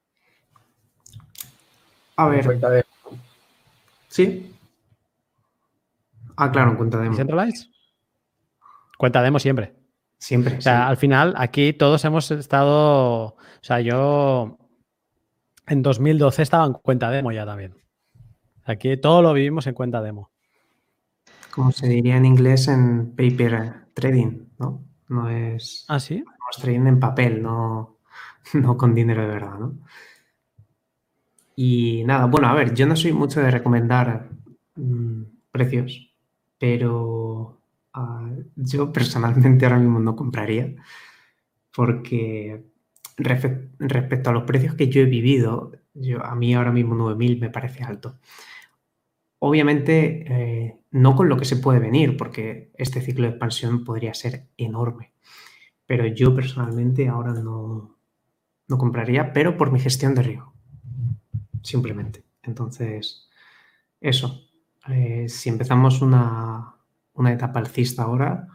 A 2.17 2.29
ver. 2.29 2.45
Cuenta 2.45 2.71
de... 2.71 2.85
¿Sí? 4.09 4.55
Ah, 6.37 6.51
claro, 6.51 6.71
en 6.71 6.77
cuenta 6.77 6.99
demo. 6.99 7.11
¿Decentralize? 7.11 7.69
Cuenta 8.99 9.23
demo 9.23 9.39
siempre. 9.39 9.75
Siempre. 10.19 10.59
O 10.59 10.61
sea, 10.61 10.79
sí. 10.79 10.91
al 10.91 10.97
final, 10.97 11.35
aquí 11.37 11.73
todos 11.73 12.05
hemos 12.05 12.31
estado. 12.31 13.25
O 13.27 13.37
sea, 13.61 13.81
yo 13.81 14.59
en 15.67 15.83
2012 15.83 16.43
estaba 16.43 16.67
en 16.67 16.73
cuenta 16.75 17.11
demo 17.11 17.33
ya 17.33 17.45
también. 17.45 17.75
Aquí 18.65 18.97
todo 18.97 19.23
lo 19.23 19.33
vivimos 19.33 19.67
en 19.67 19.75
cuenta 19.75 20.01
demo. 20.01 20.31
Como 21.51 21.73
se 21.73 21.89
diría 21.89 22.17
en 22.17 22.25
inglés 22.25 22.69
en 22.69 23.15
paper 23.15 23.87
trading, 23.95 24.47
¿no? 24.59 24.85
No 25.09 25.31
es. 25.31 25.85
¿Ah, 25.89 26.01
sí? 26.01 26.17
Estamos 26.17 26.57
trading 26.61 26.87
en 26.87 27.01
papel, 27.01 27.43
no, 27.43 27.96
no 28.55 28.77
con 28.77 28.95
dinero 28.95 29.23
de 29.23 29.29
verdad, 29.29 29.59
¿no? 29.59 29.75
Y 31.57 32.05
nada, 32.05 32.27
bueno, 32.27 32.49
a 32.49 32.55
ver, 32.55 32.75
yo 32.75 32.87
no 32.87 32.97
soy 32.97 33.13
mucho 33.13 33.41
de 33.41 33.51
recomendar 33.51 34.29
mmm, 34.77 35.23
precios, 35.51 36.15
pero 36.59 37.59
uh, 37.95 38.43
yo 38.57 38.93
personalmente 38.93 39.65
ahora 39.65 39.79
mismo 39.79 39.99
no 39.99 40.15
compraría 40.15 40.75
porque 41.75 42.63
respe 43.17 43.71
respecto 43.79 44.31
a 44.31 44.33
los 44.33 44.45
precios 44.45 44.75
que 44.75 44.89
yo 44.89 45.03
he 45.03 45.07
vivido, 45.07 45.73
yo, 45.95 46.25
a 46.25 46.35
mí 46.35 46.55
ahora 46.55 46.73
mismo 46.73 46.95
9.000 46.95 47.41
me 47.41 47.51
parece 47.51 47.85
alto. 47.85 48.19
Obviamente, 49.39 50.25
eh, 50.29 50.77
no 50.91 51.15
con 51.15 51.29
lo 51.29 51.37
que 51.37 51.45
se 51.45 51.57
puede 51.57 51.79
venir, 51.79 52.17
porque 52.17 52.71
este 52.77 53.01
ciclo 53.01 53.25
de 53.25 53.31
expansión 53.31 53.85
podría 53.85 54.15
ser 54.15 54.47
enorme. 54.57 55.13
Pero 55.87 56.07
yo 56.07 56.35
personalmente 56.35 57.09
ahora 57.09 57.33
no, 57.33 57.96
no 58.69 58.79
compraría, 58.79 59.33
pero 59.33 59.57
por 59.57 59.71
mi 59.71 59.81
gestión 59.81 60.15
de 60.15 60.23
riesgo 60.23 60.57
simplemente. 61.67 62.25
Entonces, 62.43 63.29
eso. 64.01 64.49
Eh, 64.89 65.29
si 65.29 65.49
empezamos 65.49 66.01
una, 66.01 66.75
una, 67.15 67.33
etapa 67.33 67.59
alcista 67.59 68.05
ahora, 68.05 68.47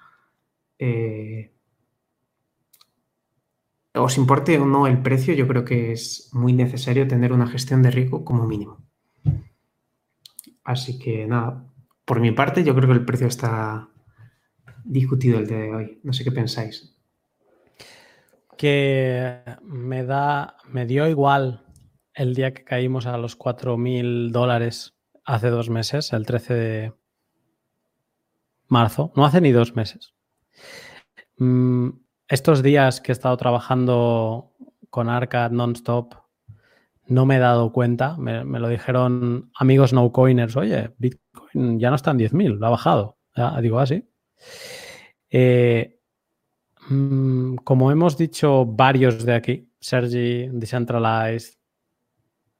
eh, 0.79 1.53
os 3.93 4.17
importe 4.17 4.57
o 4.57 4.65
no 4.65 4.87
el 4.87 5.01
precio, 5.01 5.33
yo 5.33 5.47
creo 5.47 5.65
que 5.65 5.91
es 5.91 6.29
muy 6.31 6.53
necesario 6.53 7.07
tener 7.07 7.33
una 7.33 7.47
gestión 7.47 7.81
de 7.81 7.91
riesgo 7.91 8.23
como 8.23 8.47
mínimo. 8.47 8.77
Así 10.63 10.97
que 10.97 11.27
nada, 11.27 11.65
por 12.05 12.21
mi 12.21 12.31
parte, 12.31 12.63
yo 12.63 12.73
creo 12.73 12.87
que 12.87 12.95
el 12.95 13.05
precio 13.05 13.27
está 13.27 13.89
discutido 14.85 15.39
el 15.39 15.47
día 15.47 15.57
de 15.57 15.75
hoy. 15.75 15.99
No 16.03 16.13
sé 16.13 16.23
qué 16.23 16.31
pensáis. 16.31 16.90
Que 18.61 19.41
me 19.63 20.03
da, 20.03 20.55
me 20.67 20.85
dio 20.85 21.07
igual 21.07 21.65
el 22.13 22.35
día 22.35 22.53
que 22.53 22.63
caímos 22.63 23.07
a 23.07 23.17
los 23.17 23.35
4.000 23.35 24.29
dólares 24.29 24.95
hace 25.25 25.49
dos 25.49 25.71
meses, 25.71 26.13
el 26.13 26.27
13 26.27 26.53
de 26.53 26.93
marzo, 28.67 29.13
no 29.15 29.25
hace 29.25 29.41
ni 29.41 29.51
dos 29.51 29.75
meses. 29.75 30.13
Mm, 31.37 31.89
estos 32.27 32.61
días 32.61 33.01
que 33.01 33.11
he 33.11 33.13
estado 33.13 33.35
trabajando 33.35 34.53
con 34.91 35.09
Arcad 35.09 35.49
non-stop, 35.49 36.13
no 37.07 37.25
me 37.25 37.37
he 37.37 37.39
dado 37.39 37.71
cuenta, 37.71 38.15
me, 38.17 38.43
lo 38.43 38.69
dijeron 38.69 39.49
amigos 39.55 39.91
no 39.91 40.11
coiners, 40.11 40.55
oye, 40.55 40.93
Bitcoin 40.99 41.79
ya 41.79 41.89
no 41.89 41.95
está 41.95 42.11
en 42.11 42.19
10.000, 42.19 42.59
lo 42.59 42.67
ha 42.67 42.69
bajado. 42.69 43.17
Ya, 43.35 43.59
digo 43.59 43.79
así. 43.79 44.07
eh, 45.31 45.97
mm, 45.97 46.00
como 47.63 47.91
hemos 47.91 48.17
dicho 48.17 48.65
varios 48.65 49.23
de 49.25 49.33
aquí, 49.33 49.71
Sergi, 49.79 50.47
Decentralized, 50.51 51.55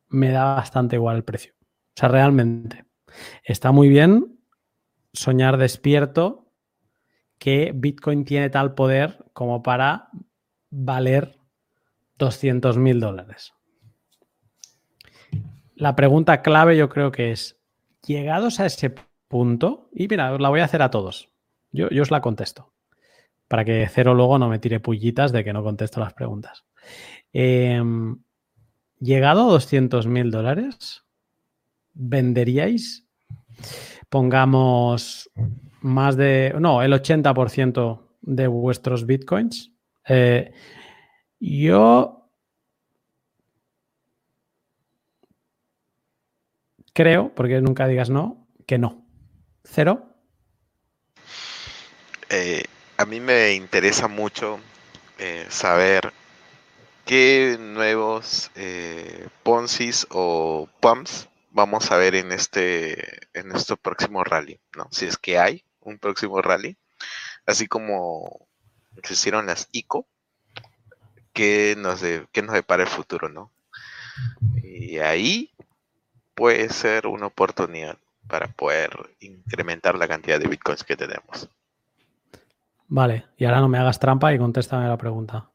me 0.10 0.32
da 0.32 0.56
bastante 0.56 0.95
igual 0.95 1.18
el 1.18 1.24
precio. 1.24 1.53
O 1.60 2.00
sea, 2.00 2.10
realmente. 2.10 2.85
Está 3.43 3.72
muy 3.72 3.90
bien 3.90 4.40
soñar 5.14 5.58
despierto 5.58 6.51
que 7.38 7.74
Bitcoin 7.76 8.24
tiene 8.24 8.50
tal 8.50 8.74
poder 8.74 9.26
como 9.34 9.64
para 9.64 10.10
valer 10.69 11.38
200 12.18 12.77
mil 12.77 13.00
dólares. 13.00 13.53
La 15.76 15.95
pregunta 15.95 16.42
clave 16.42 16.77
yo 16.77 16.88
creo 16.88 17.11
que 17.11 17.32
es, 17.32 17.60
llegados 18.06 18.60
a 18.60 18.68
ese 18.68 18.93
punto, 19.27 19.90
y 19.92 20.08
mira, 20.08 20.38
la 20.38 20.50
voy 20.50 20.60
a 20.60 20.66
hacer 20.66 20.84
a 20.84 20.92
todos, 20.92 21.30
yo, 21.72 21.90
yo 21.90 22.03
os 22.03 22.11
la 22.11 22.22
contesto. 22.22 22.70
Para 23.51 23.65
que 23.65 23.85
Cero 23.91 24.13
luego 24.13 24.39
no 24.39 24.47
me 24.47 24.59
tire 24.59 24.80
pullitas 24.80 25.33
de 25.33 25.43
que 25.43 25.51
no 25.51 25.61
contesto 25.61 25.99
las 25.99 26.13
preguntas. 26.13 26.63
Em, 27.33 28.15
llegado 28.97 29.41
a 29.41 29.51
200 29.51 30.07
mil 30.07 30.31
dólares, 30.31 31.03
¿venderíais? 31.93 33.05
Pongamos 34.07 35.30
más 35.81 36.15
de, 36.15 36.55
no, 36.61 36.81
el 36.81 36.93
80% 36.93 38.07
de 38.21 38.47
vuestros 38.47 39.05
bitcoins. 39.05 39.73
Eh, 40.07 40.53
yo 41.38 42.30
creo, 46.93 47.35
porque 47.35 47.59
nunca 47.59 47.85
digas 47.85 48.09
no, 48.09 48.47
que 48.65 48.77
no. 48.77 49.05
¿Cero? 49.65 50.15
Eh, 52.30 52.63
a 53.01 53.05
mí 53.07 53.19
me 53.19 53.53
interesa 53.53 54.07
mucho 54.07 54.59
eh, 55.17 55.47
saber 55.49 56.13
qué 57.03 57.57
nuevos 57.59 58.51
eh, 58.53 59.27
o 60.09 60.69
Pumps 60.80 61.27
vamos 61.49 61.91
a 61.91 61.97
ver 61.97 62.13
en 62.13 62.31
este 62.31 63.27
en 63.33 63.55
este 63.55 63.75
próximo 63.75 64.23
rally, 64.23 64.59
¿no? 64.77 64.88
Si 64.91 65.07
es 65.07 65.17
que 65.17 65.39
hay 65.39 65.65
un 65.80 65.97
próximo 65.97 66.43
rally, 66.43 66.77
así 67.47 67.67
como 67.67 68.47
existieron 68.97 69.47
las 69.47 69.67
ICO, 69.71 70.05
que 71.33 71.73
nos, 71.80 72.01
de, 72.01 72.27
que 72.31 72.43
nos 72.43 72.53
depara 72.53 72.83
el 72.83 72.89
futuro, 72.89 73.30
¿no? 73.30 73.51
Y 74.61 74.99
ahí 74.99 75.51
puede 76.35 76.69
ser 76.69 77.07
una 77.07 77.25
oportunidad 77.25 77.97
para 78.27 78.47
poder 78.47 78.91
incrementar 79.19 79.95
la 79.95 80.07
cantidad 80.07 80.39
de 80.39 80.47
bitcoins 80.47 80.83
que 80.83 80.95
tenemos. 80.95 81.49
Vale, 82.93 83.25
y 83.37 83.45
ahora 83.45 83.61
no 83.61 83.69
me 83.69 83.77
hagas 83.77 83.99
trampa 83.99 84.33
y 84.33 84.37
contéstame 84.37 84.85
la 84.85 84.97
pregunta. 84.97 85.49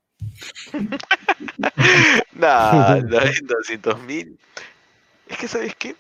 no, 2.33 3.01
no, 3.03 3.19
200 3.43 4.01
mil. 4.05 4.41
Es 5.29 5.37
que, 5.37 5.47
¿sabes 5.47 5.77
qué? 5.77 5.95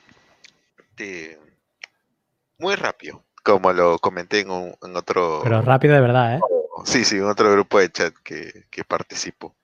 Muy 2.57 2.75
rápido, 2.75 3.23
como 3.45 3.71
lo 3.75 3.99
comenté 3.99 4.41
en, 4.41 4.51
en, 4.51 4.97
otro... 4.97 5.43
Pero 5.45 5.61
rápido 5.61 5.95
de 5.95 6.01
verdad, 6.01 6.37
¿eh? 6.37 6.41
Sí, 6.87 7.05
sí, 7.05 7.17
en 7.17 7.25
otro 7.25 7.53
grupo 7.53 7.81
de 7.81 7.93
chat 7.93 8.15
que, 8.25 8.65
que 8.71 8.83
participo. 8.85 9.55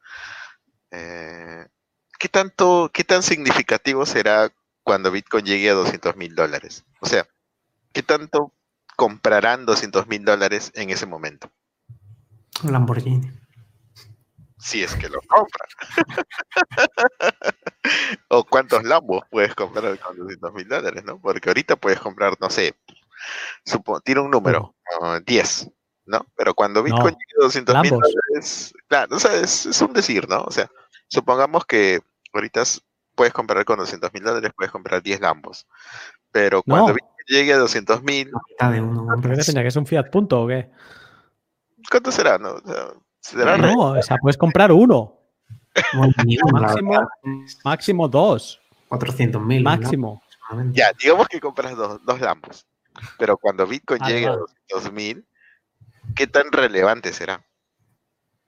Eh, 0.91 1.67
¿qué, 2.19 2.29
tanto, 2.29 2.91
¿Qué 2.93 3.03
tan 3.03 3.23
significativo 3.23 4.05
será 4.05 4.53
cuando 4.83 5.11
Bitcoin 5.11 5.47
llegue 5.47 5.71
a 5.71 5.75
200 5.75 6.17
mil 6.17 6.35
dólares? 6.35 6.85
O 7.01 7.07
sea, 7.07 7.27
¿qué 7.95 8.03
tanto 8.03 8.53
comprarán 8.95 9.65
200 9.65 10.07
mil 10.07 10.23
dólares 10.23 10.71
en 10.75 10.91
ese 10.91 11.07
momento? 11.07 11.51
Un 12.63 12.73
Lamborghini. 12.73 13.31
Si 14.59 14.83
es 14.83 14.95
que 14.95 15.09
lo 15.09 15.21
compran. 15.23 15.69
o 18.29 18.45
cuántos 18.45 18.85
Lambos 18.85 19.25
puedes 19.29 19.55
comprar 19.57 19.99
con 19.99 20.17
200 20.17 20.55
mil 20.55 20.69
dólares, 20.69 21.03
¿no? 21.05 21.21
Porque 21.21 21.51
ahorita 21.51 21.75
puedes 21.75 21.99
comprar, 21.99 22.35
no 22.41 22.49
sé, 22.49 22.77
supo, 23.65 24.01
tiene 24.01 24.21
un 24.21 24.31
número, 24.31 24.77
uh, 25.01 25.19
10, 25.27 25.71
¿no? 26.07 26.25
Pero 26.37 26.55
cuando 26.55 26.83
Bitcoin 26.83 27.15
no. 27.15 27.19
llegue 27.19 27.41
a 27.41 27.45
200 27.45 27.81
mil 27.83 27.91
dólares, 27.91 28.73
claro, 28.87 29.17
o 29.17 29.19
sea, 29.19 29.35
es, 29.35 29.67
es, 29.67 29.83
un 29.83 29.93
decir, 29.93 30.29
¿no? 30.29 30.45
O 30.45 30.51
sea, 30.53 30.71
supongamos 31.09 31.67
que 31.67 32.01
ahorita 32.33 32.63
puedes 33.17 33.33
comprar 33.33 33.65
con 33.65 33.79
200 33.79 34.13
mil 34.13 34.23
dólares, 34.23 34.53
puedes 34.57 34.71
comprar 34.71 35.03
10 35.03 35.21
Lambos. 35.21 35.67
Pero 36.31 36.63
cuando 36.63 36.89
no. 36.89 36.95
Bitcoin 36.95 37.25
llegue 37.27 37.53
a 37.53 37.59
200 37.59 38.03
mil... 38.03 38.31
¿Pero 38.59 39.37
qué 39.37 39.43
tenía? 39.45 39.63
¿Que 39.63 39.69
es 39.69 39.77
un 39.77 39.87
Fiat 39.87 40.11
punto 40.11 40.43
o 40.43 40.49
qué? 40.49 40.71
¿Cuánto 41.91 42.13
será? 42.13 42.39
No, 42.39 42.53
o 42.53 42.61
sea, 42.61 42.87
¿será 43.21 43.57
no 43.57 43.93
o 43.93 44.03
sea, 44.03 44.17
puedes 44.19 44.37
comprar 44.37 44.73
uno. 44.73 45.19
máximo, 45.95 47.09
máximo 47.65 48.09
dos. 48.09 48.61
400 48.89 49.43
mil. 49.43 49.63
Máximo. 49.63 50.23
¿no? 50.53 50.73
Ya, 50.73 50.93
digamos 51.01 51.29
que 51.29 51.41
compras 51.41 51.77
dos, 51.77 52.01
dos 52.05 52.21
Lambos. 52.21 52.67
Pero 53.19 53.39
cuando 53.39 53.67
Bitcoin 53.67 54.03
ah, 54.03 54.09
llegue 54.09 54.27
no. 54.27 54.33
a 54.33 54.37
200 54.37 54.93
mil, 54.93 55.25
¿qué 56.15 56.27
tan 56.27 56.53
relevante 56.53 57.13
será? 57.13 57.43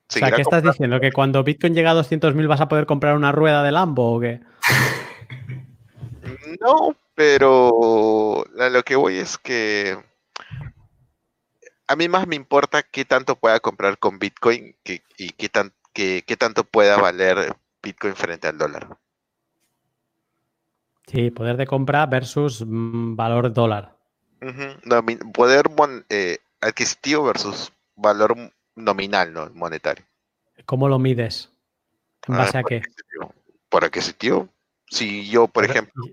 O 0.09 0.13
sea, 0.13 0.31
¿qué 0.31 0.43
estás 0.43 0.63
diciendo? 0.63 1.01
¿Que 1.01 1.13
cuando 1.13 1.43
Bitcoin 1.43 1.75
llega 1.75 1.93
a 1.93 1.95
200.000 1.95 2.47
vas 2.47 2.61
a 2.61 2.69
poder 2.69 2.85
comprar 2.85 3.17
una 3.17 3.33
rueda 3.33 3.63
de 3.63 3.73
Lambo 3.73 4.17
o 4.17 4.21
qué? 4.21 4.41
No, 6.61 6.97
pero 7.15 8.45
a 8.59 8.69
lo 8.69 8.83
que 8.83 8.97
voy 8.97 9.19
es 9.19 9.39
que 9.39 9.99
a 11.95 11.97
mí 11.97 12.09
más 12.09 12.27
me 12.27 12.35
importa 12.35 12.83
qué 12.83 13.05
tanto 13.05 13.37
pueda 13.37 13.61
comprar 13.61 13.99
con 13.99 14.19
Bitcoin 14.19 14.75
que, 14.83 15.03
y 15.17 15.31
qué, 15.31 15.49
tan, 15.49 15.73
que, 15.93 16.25
qué 16.27 16.37
tanto 16.37 16.65
pueda 16.65 16.97
valer 16.97 17.57
Bitcoin 17.83 18.17
frente 18.17 18.49
al 18.49 18.59
dólar. 18.59 18.99
Sí, 21.07 21.31
poder 21.31 21.57
de 21.57 21.67
compra 21.67 22.07
versus 22.07 22.65
mmm, 22.67 23.15
valor 23.15 23.53
dólar. 23.53 23.97
Uh 24.43 24.47
-huh. 24.47 24.81
no, 24.85 25.33
poder 25.33 25.67
eh, 26.09 26.39
adquisitivo 26.61 27.25
versus 27.25 27.73
valor 27.95 28.35
nominal, 28.75 29.33
¿no? 29.33 29.49
Monetario. 29.55 30.05
¿Cómo 30.67 30.89
lo 30.89 30.99
mides? 30.99 31.53
¿En 32.27 32.37
base 32.37 32.59
ah, 32.59 32.61
a 32.61 32.65
qué? 32.65 32.77
Adquisitivo. 32.79 33.35
Por 33.69 33.85
adquisitivo. 33.85 34.49
Si 34.89 35.31
yo, 35.31 35.47
por 35.47 35.65
ejemplo, 35.65 36.05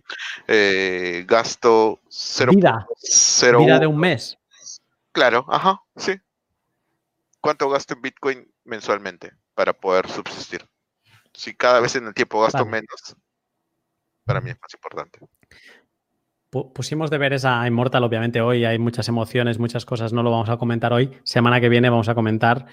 eh, 0.48 1.26
gasto 1.28 2.00
0. 2.08 2.52
Vida. 2.56 2.86
0, 2.98 3.60
Vida 3.60 3.80
de 3.80 3.88
un 3.88 3.98
mes. 3.98 4.38
Claro, 5.12 5.46
ajá, 5.50 5.82
sí. 5.96 6.14
¿Cuánto 7.40 7.70
gasto 7.70 7.94
en 7.94 8.02
Bitcoin 8.02 8.54
mensualmente 8.64 9.32
para 9.54 9.74
poder 9.74 10.08
subsistir? 10.08 10.68
Si 11.34 11.56
cada 11.56 11.80
vez 11.80 11.96
en 11.96 12.08
el 12.08 12.14
tiempo 12.14 12.42
gasto 12.42 12.60
vale. 12.60 12.72
menos, 12.72 13.16
para 14.26 14.42
mí 14.42 14.52
es 14.52 14.58
más 14.62 14.74
importante. 14.74 15.20
Pusimos 16.50 17.10
deberes 17.10 17.46
a 17.46 17.66
Immortal, 17.66 18.04
obviamente 18.04 18.42
hoy 18.42 18.66
hay 18.66 18.78
muchas 18.78 19.08
emociones, 19.08 19.58
muchas 19.58 19.86
cosas, 19.86 20.12
no 20.12 20.22
lo 20.22 20.32
vamos 20.32 20.50
a 20.50 20.58
comentar 20.58 20.92
hoy. 20.92 21.18
Semana 21.24 21.62
que 21.62 21.70
viene 21.70 21.90
vamos 21.90 22.10
a 22.10 22.16
comentar 22.16 22.66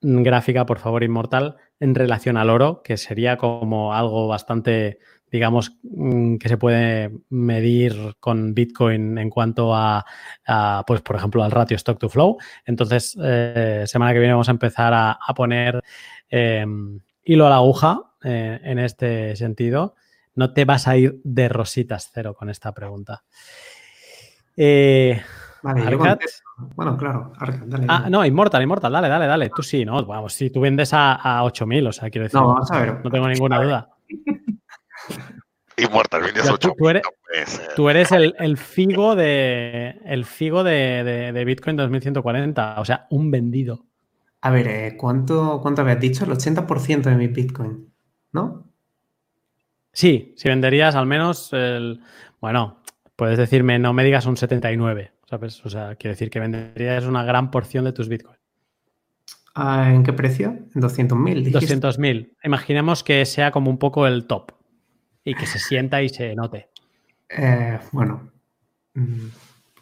gráfica, 0.00 0.64
por 0.64 0.78
favor, 0.78 1.02
Inmortal, 1.02 1.56
en 1.80 1.96
relación 1.96 2.36
al 2.36 2.50
oro, 2.50 2.82
que 2.84 2.96
sería 2.96 3.36
como 3.36 3.92
algo 3.94 4.28
bastante, 4.28 5.00
digamos, 5.30 5.76
mm, 5.82 6.36
que 6.36 6.48
se 6.48 6.56
puede 6.56 7.12
medir 7.30 8.16
con 8.20 8.54
Bitcoin 8.54 9.18
en 9.18 9.30
cuanto 9.30 9.74
a, 9.74 10.04
a 10.46 10.84
pues, 10.86 11.00
por 11.02 11.16
ejemplo, 11.16 11.42
al 11.42 11.50
ratio 11.50 11.76
stock 11.76 11.98
to 11.98 12.08
flow. 12.08 12.38
Entonces, 12.64 13.16
eh, 13.22 13.84
semana 13.86 14.12
que 14.12 14.18
viene 14.18 14.34
vamos 14.34 14.48
a 14.48 14.52
empezar 14.52 14.94
a, 14.94 15.12
a 15.12 15.34
poner 15.34 15.82
eh, 16.30 16.64
hilo 17.24 17.46
a 17.46 17.50
la 17.50 17.56
aguja 17.56 18.02
eh, 18.22 18.60
en 18.62 18.78
este 18.78 19.36
sentido. 19.36 19.94
No 20.34 20.52
te 20.52 20.64
vas 20.64 20.86
a 20.86 20.96
ir 20.96 21.20
de 21.24 21.48
rositas 21.48 22.10
cero 22.12 22.34
con 22.34 22.50
esta 22.50 22.72
pregunta. 22.72 23.24
Eh, 24.56 25.20
vale, 25.62 25.96
bueno, 26.74 26.96
claro, 26.96 27.32
Arcat, 27.38 27.64
dale, 27.66 27.86
Ah, 27.88 28.06
no, 28.08 28.24
Immortal, 28.24 28.62
Immortal, 28.62 28.92
dale, 28.92 29.08
dale, 29.08 29.26
dale. 29.26 29.50
Tú 29.54 29.62
sí, 29.62 29.84
¿no? 29.84 30.04
Vamos, 30.04 30.32
si 30.32 30.50
tú 30.50 30.60
vendes 30.60 30.94
a, 30.94 31.14
a 31.14 31.44
8000, 31.44 31.86
o 31.86 31.92
sea, 31.92 32.10
quiero 32.10 32.24
decir. 32.24 32.40
No, 32.40 32.48
vamos 32.48 32.70
a 32.70 32.80
ver. 32.80 33.04
No 33.04 33.10
tengo 33.10 33.28
ninguna 33.28 33.62
duda. 33.62 33.90
Ya, 35.76 35.88
8 36.52 36.58
tú, 36.58 36.74
tú 36.78 36.88
eres, 36.88 37.02
tú 37.76 37.90
eres 37.90 38.10
el, 38.12 38.34
el 38.38 38.56
figo 38.56 39.14
de 39.14 40.00
el 40.06 40.24
figo 40.24 40.64
de, 40.64 41.04
de, 41.04 41.32
de 41.32 41.44
Bitcoin 41.44 41.76
2140, 41.76 42.80
o 42.80 42.84
sea, 42.84 43.06
un 43.10 43.30
vendido. 43.30 43.84
A 44.40 44.50
ver, 44.50 44.68
eh, 44.68 44.96
¿cuánto, 44.96 45.60
¿cuánto 45.60 45.82
habías 45.82 46.00
dicho? 46.00 46.24
El 46.24 46.30
80% 46.30 47.02
de 47.02 47.16
mi 47.16 47.26
Bitcoin, 47.26 47.92
¿no? 48.32 48.72
Sí, 49.92 50.34
si 50.36 50.48
venderías 50.48 50.94
al 50.94 51.06
menos 51.06 51.52
el. 51.52 52.00
Bueno, 52.40 52.80
puedes 53.14 53.36
decirme, 53.36 53.78
no 53.78 53.92
me 53.92 54.04
digas 54.04 54.24
un 54.24 54.36
79, 54.36 55.12
¿sabes? 55.28 55.64
O 55.64 55.68
sea, 55.68 55.96
quiere 55.96 56.14
decir 56.14 56.30
que 56.30 56.40
venderías 56.40 57.04
una 57.04 57.24
gran 57.24 57.50
porción 57.50 57.84
de 57.84 57.92
tus 57.92 58.08
bitcoins. 58.08 58.40
Ah, 59.54 59.90
¿En 59.92 60.04
qué 60.04 60.12
precio? 60.12 60.48
En 60.74 60.82
200.000. 60.82 61.50
200.000. 61.50 62.32
Imaginemos 62.44 63.02
que 63.02 63.24
sea 63.24 63.50
como 63.50 63.70
un 63.70 63.78
poco 63.78 64.06
el 64.06 64.26
top 64.26 64.55
y 65.26 65.34
que 65.34 65.44
se 65.44 65.58
sienta 65.58 66.00
y 66.00 66.08
se 66.08 66.34
note. 66.36 66.68
Eh, 67.28 67.78
bueno, 67.90 68.30
mm, 68.94 69.26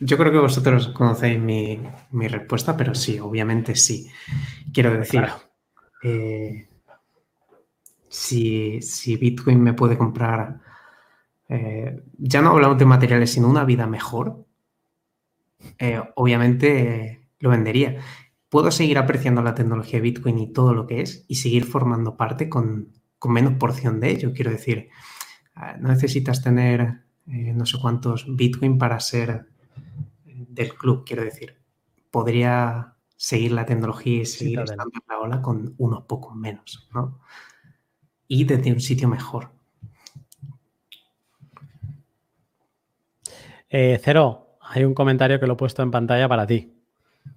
yo 0.01 0.17
creo 0.17 0.33
que 0.33 0.39
vosotros 0.39 0.89
conocéis 0.89 1.39
mi, 1.39 1.81
mi, 2.13 2.29
respuesta, 2.29 2.75
pero 2.77 2.95
sí, 2.95 3.21
obviamente 3.21 3.77
sí. 3.77 4.11
Quiero 4.73 4.91
decir, 4.97 5.21
claro. 5.21 5.35
eh, 6.03 6.67
si, 8.09 8.81
si, 8.81 9.17
Bitcoin 9.17 9.63
me 9.63 9.75
puede 9.75 9.99
comprar, 9.99 10.61
eh, 11.51 12.03
ya 12.17 12.41
no 12.41 12.51
hablamos 12.51 12.79
de 12.79 12.87
materiales, 12.87 13.33
sino 13.33 13.49
una 13.49 13.65
vida 13.65 13.87
mejor, 13.87 14.47
eh, 15.79 16.01
obviamente 16.15 17.29
lo 17.39 17.51
vendería. 17.51 17.99
Puedo 18.49 18.71
seguir 18.71 18.97
apreciando 18.97 19.43
la 19.43 19.55
tecnología 19.55 19.99
de 19.99 20.05
Bitcoin 20.05 20.39
y 20.39 20.53
todo 20.55 20.73
lo 20.73 20.87
que 20.87 21.03
es 21.03 21.27
y 21.29 21.35
seguir 21.35 21.67
formando 21.67 22.17
parte 22.17 22.49
con, 22.49 22.89
con 23.19 23.33
menos 23.33 23.55
porción 23.55 24.01
de 24.01 24.11
ello. 24.11 24.33
Quiero 24.33 24.51
decir, 24.51 24.89
no 25.55 25.89
necesitas 25.89 26.43
tener 26.43 27.05
eh, 27.27 27.53
no 27.55 27.65
sé 27.65 27.79
cuántos 27.81 28.27
Bitcoin 28.29 28.79
para 28.79 29.01
ser 29.01 29.47
del 30.25 30.75
club, 30.75 31.05
quiero 31.07 31.25
decir. 31.25 31.57
Podría 32.11 32.95
seguir 33.17 33.53
la 33.53 33.65
tecnología 33.65 34.23
y 34.23 34.27
seguir 34.27 34.61
estando 34.61 34.93
en 34.95 35.03
la 35.09 35.19
ola 35.19 35.43
con 35.43 35.75
unos 35.79 36.05
pocos 36.05 36.35
menos, 36.37 36.89
¿no? 36.93 37.21
Y 38.29 38.45
desde 38.45 38.73
un 38.73 38.81
sitio 38.81 39.09
mejor. 39.09 39.53
Eh, 43.69 43.99
Cero, 44.03 44.59
hay 44.61 44.85
un 44.85 44.95
comentario 44.95 45.41
que 45.41 45.47
lo 45.47 45.55
he 45.55 45.57
puesto 45.57 45.83
en 45.83 45.91
pantalla 45.91 46.29
para 46.29 46.47
ti. 46.47 46.75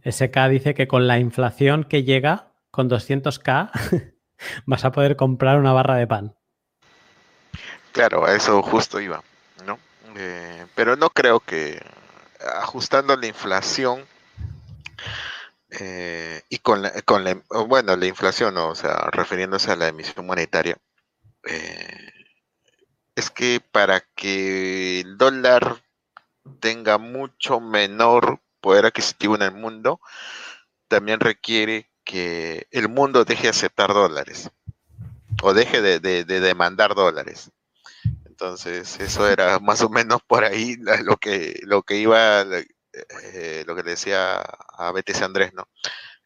SK 0.03 0.49
dice 0.49 0.73
que 0.73 0.87
con 0.87 1.07
la 1.07 1.19
inflación 1.19 1.83
que 1.85 2.03
llega, 2.03 2.51
con 2.71 2.89
200k, 2.89 3.71
vas 4.65 4.85
a 4.85 4.91
poder 4.91 5.15
comprar 5.15 5.59
una 5.59 5.73
barra 5.73 5.95
de 5.95 6.07
pan. 6.07 6.36
Claro, 7.97 8.27
a 8.27 8.35
eso 8.35 8.61
justo 8.61 8.99
iba, 8.99 9.23
¿no? 9.65 9.79
Eh, 10.15 10.67
pero 10.75 10.95
no 10.95 11.09
creo 11.09 11.39
que 11.39 11.81
ajustando 12.61 13.15
la 13.15 13.25
inflación 13.25 14.05
eh, 15.71 16.43
y 16.47 16.59
con 16.59 16.83
la, 16.83 17.01
con 17.01 17.23
la, 17.23 17.41
bueno, 17.65 17.95
la 17.95 18.05
inflación, 18.05 18.55
o 18.57 18.75
sea, 18.75 19.09
refiriéndose 19.11 19.71
a 19.71 19.75
la 19.75 19.87
emisión 19.87 20.27
monetaria, 20.27 20.77
eh, 21.49 22.11
es 23.15 23.31
que 23.31 23.61
para 23.71 24.01
que 24.01 24.99
el 24.99 25.17
dólar 25.17 25.81
tenga 26.59 26.99
mucho 26.99 27.59
menor 27.59 28.41
poder 28.61 28.85
adquisitivo 28.85 29.33
en 29.37 29.41
el 29.41 29.53
mundo, 29.53 29.99
también 30.87 31.19
requiere 31.19 31.89
que 32.03 32.67
el 32.69 32.89
mundo 32.89 33.25
deje 33.25 33.45
de 33.45 33.49
aceptar 33.49 33.91
dólares 33.91 34.51
o 35.41 35.55
deje 35.55 35.81
de, 35.81 36.23
demandar 36.25 36.93
dólares. 36.93 37.51
Entonces, 38.39 38.99
eso 38.99 39.27
era 39.27 39.57
más 39.59 39.81
o 39.81 39.89
menos 39.89 40.21
por 40.21 40.43
ahí 40.43 40.75
lo 40.77 41.17
que, 41.17 41.59
lo 41.63 41.81
que 41.81 41.95
iba, 41.97 42.41
eh, 42.43 43.63
lo 43.65 43.75
que 43.75 43.81
decía 43.81 44.37
a 44.77 44.91
BTC 44.91 45.23
Andrés, 45.23 45.53
¿no? 45.55 45.67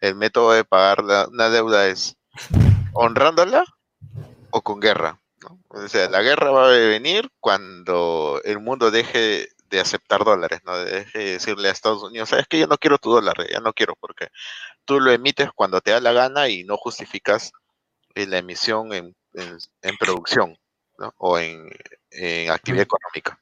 El 0.02 0.16
método 0.16 0.52
de 0.52 0.66
pagar 0.66 1.04
una 1.30 1.50
deuda 1.50 1.88
es 1.88 2.18
honrándola 2.92 3.64
o 4.50 4.62
con 4.62 4.82
guerra. 4.82 5.22
¿no? 5.42 5.58
O 5.70 5.88
sea, 5.88 6.10
la 6.10 6.22
guerra 6.22 6.52
va 6.52 6.68
a 6.68 6.78
venir 6.78 7.30
cuando 7.40 8.42
el 8.44 8.60
mundo 8.60 8.92
deje 8.92 9.48
de 9.70 9.80
aceptar 9.80 10.26
dólares, 10.26 10.60
¿no? 10.66 10.78
De 10.80 11.06
decirle 11.14 11.70
a 11.70 11.72
Estados 11.72 12.04
Unidos, 12.04 12.28
sabes 12.28 12.46
que 12.50 12.60
yo 12.60 12.68
no 12.68 12.78
quiero 12.78 12.98
tu 12.98 13.10
dólar, 13.12 13.38
ya 13.50 13.62
no 13.62 13.72
quiero, 13.72 13.96
porque 14.02 14.28
tú 14.84 15.00
lo 15.00 15.12
emites 15.12 15.50
cuando 15.56 15.80
te 15.80 15.92
da 15.92 16.02
la 16.02 16.12
gana 16.12 16.50
y 16.50 16.66
no 16.66 16.76
justificas 16.76 17.54
eh, 18.16 18.28
la 18.28 18.40
emisión 18.40 18.92
en, 18.92 19.16
producción, 19.98 20.58
¿no? 20.98 21.14
O 21.18 21.40
en, 21.40 21.70
actividad 22.50 22.84
económica. 22.84 23.40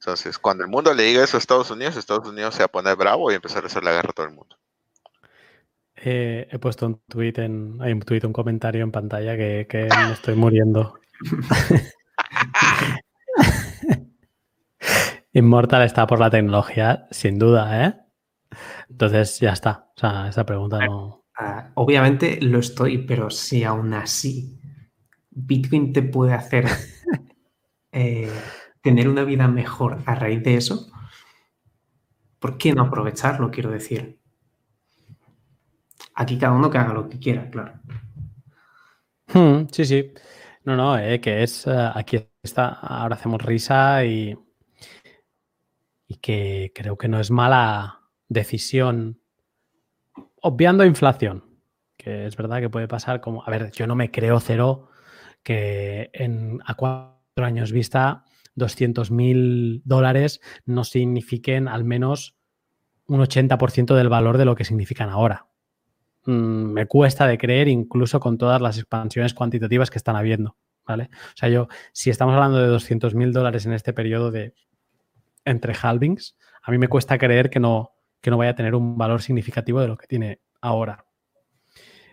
Entonces, 0.00 0.38
cuando 0.38 0.64
el 0.64 0.70
mundo 0.70 0.92
le 0.94 1.04
diga 1.04 1.22
eso 1.22 1.36
a 1.36 1.38
Estados 1.38 1.70
Unidos, 1.70 1.96
Estados 1.96 2.28
Unidos 2.28 2.54
se 2.54 2.62
va 2.62 2.66
a 2.66 2.72
poner 2.72 2.96
bravo 2.96 3.30
y 3.30 3.36
empezar 3.36 3.62
a 3.62 3.66
hacer 3.66 3.84
la 3.84 3.92
guerra 3.92 4.10
a 4.10 4.12
todo 4.12 4.26
el 4.26 4.32
mundo. 4.32 4.56
Eh, 5.94 6.48
he 6.50 6.58
puesto 6.58 6.86
un 6.86 7.00
tweet 7.08 7.34
en, 7.36 7.78
hay 7.80 7.92
un 7.92 8.00
tweet, 8.00 8.22
un 8.24 8.32
comentario 8.32 8.82
en 8.82 8.90
pantalla 8.90 9.36
que, 9.36 9.68
que 9.68 9.88
me 9.88 10.12
estoy 10.12 10.34
muriendo. 10.34 10.98
Inmortal 15.32 15.84
está 15.84 16.06
por 16.06 16.18
la 16.18 16.30
tecnología, 16.30 17.06
sin 17.10 17.38
duda, 17.38 17.86
¿eh? 17.86 17.94
Entonces 18.90 19.38
ya 19.38 19.52
está. 19.52 19.86
O 19.96 20.00
sea, 20.00 20.28
esa 20.28 20.44
pregunta 20.44 20.84
no. 20.84 21.24
Ah, 21.38 21.70
obviamente 21.74 22.38
lo 22.42 22.58
estoy, 22.58 22.98
pero 22.98 23.30
si 23.30 23.64
aún 23.64 23.94
así 23.94 24.60
Bitcoin 25.30 25.92
te 25.92 26.02
puede 26.02 26.34
hacer 26.34 26.66
eh, 27.92 28.30
tener 28.80 29.08
una 29.08 29.24
vida 29.24 29.48
mejor 29.48 29.98
a 30.06 30.14
raíz 30.14 30.42
de 30.42 30.56
eso, 30.56 30.90
¿por 32.38 32.58
qué 32.58 32.72
no 32.72 32.82
aprovecharlo? 32.82 33.50
Quiero 33.50 33.70
decir. 33.70 34.18
Aquí 36.14 36.38
cada 36.38 36.52
uno 36.52 36.70
que 36.70 36.78
haga 36.78 36.92
lo 36.92 37.08
que 37.08 37.18
quiera, 37.18 37.48
claro. 37.48 37.74
Hmm, 39.32 39.66
sí, 39.70 39.84
sí. 39.84 40.12
No, 40.64 40.76
no, 40.76 40.98
eh, 40.98 41.20
que 41.20 41.42
es. 41.42 41.66
Eh, 41.66 41.90
aquí 41.94 42.28
está. 42.42 42.68
Ahora 42.68 43.14
hacemos 43.14 43.40
risa 43.40 44.04
y 44.04 44.36
y 46.12 46.16
que 46.16 46.72
creo 46.74 46.98
que 46.98 47.08
no 47.08 47.20
es 47.20 47.30
mala 47.30 48.02
decisión, 48.28 49.18
obviando 50.42 50.84
inflación, 50.84 51.44
que 51.96 52.26
es 52.26 52.36
verdad 52.36 52.60
que 52.60 52.68
puede 52.68 52.86
pasar 52.86 53.22
como, 53.22 53.44
a 53.44 53.50
ver, 53.50 53.70
yo 53.72 53.86
no 53.86 53.94
me 53.94 54.10
creo 54.10 54.38
cero 54.38 54.90
que 55.42 56.10
en, 56.12 56.60
a 56.66 56.74
cuatro 57.34 57.46
años 57.46 57.72
vista 57.72 58.24
200 58.56 59.10
mil 59.10 59.82
dólares 59.84 60.40
no 60.66 60.84
signifiquen 60.84 61.66
al 61.66 61.84
menos 61.84 62.36
un 63.06 63.20
80% 63.20 63.94
del 63.94 64.08
valor 64.08 64.36
de 64.36 64.44
lo 64.44 64.54
que 64.54 64.64
significan 64.64 65.08
ahora. 65.08 65.46
Mm, 66.26 66.72
me 66.72 66.86
cuesta 66.86 67.26
de 67.26 67.38
creer 67.38 67.68
incluso 67.68 68.20
con 68.20 68.36
todas 68.36 68.60
las 68.60 68.76
expansiones 68.76 69.34
cuantitativas 69.34 69.90
que 69.90 69.98
están 69.98 70.16
habiendo. 70.16 70.56
¿vale? 70.86 71.08
O 71.12 71.36
sea, 71.36 71.48
yo, 71.48 71.68
si 71.92 72.10
estamos 72.10 72.34
hablando 72.34 72.58
de 72.58 72.66
200 72.66 73.14
mil 73.14 73.32
dólares 73.32 73.64
en 73.64 73.72
este 73.72 73.92
periodo 73.92 74.30
de 74.30 74.54
entre 75.44 75.74
halvings, 75.80 76.36
a 76.62 76.70
mí 76.70 76.78
me 76.78 76.88
cuesta 76.88 77.18
creer 77.18 77.48
que 77.48 77.60
no, 77.60 77.92
que 78.20 78.30
no 78.30 78.36
vaya 78.36 78.50
a 78.50 78.54
tener 78.56 78.74
un 78.74 78.98
valor 78.98 79.22
significativo 79.22 79.80
de 79.80 79.88
lo 79.88 79.96
que 79.96 80.06
tiene 80.06 80.40
ahora. 80.60 81.06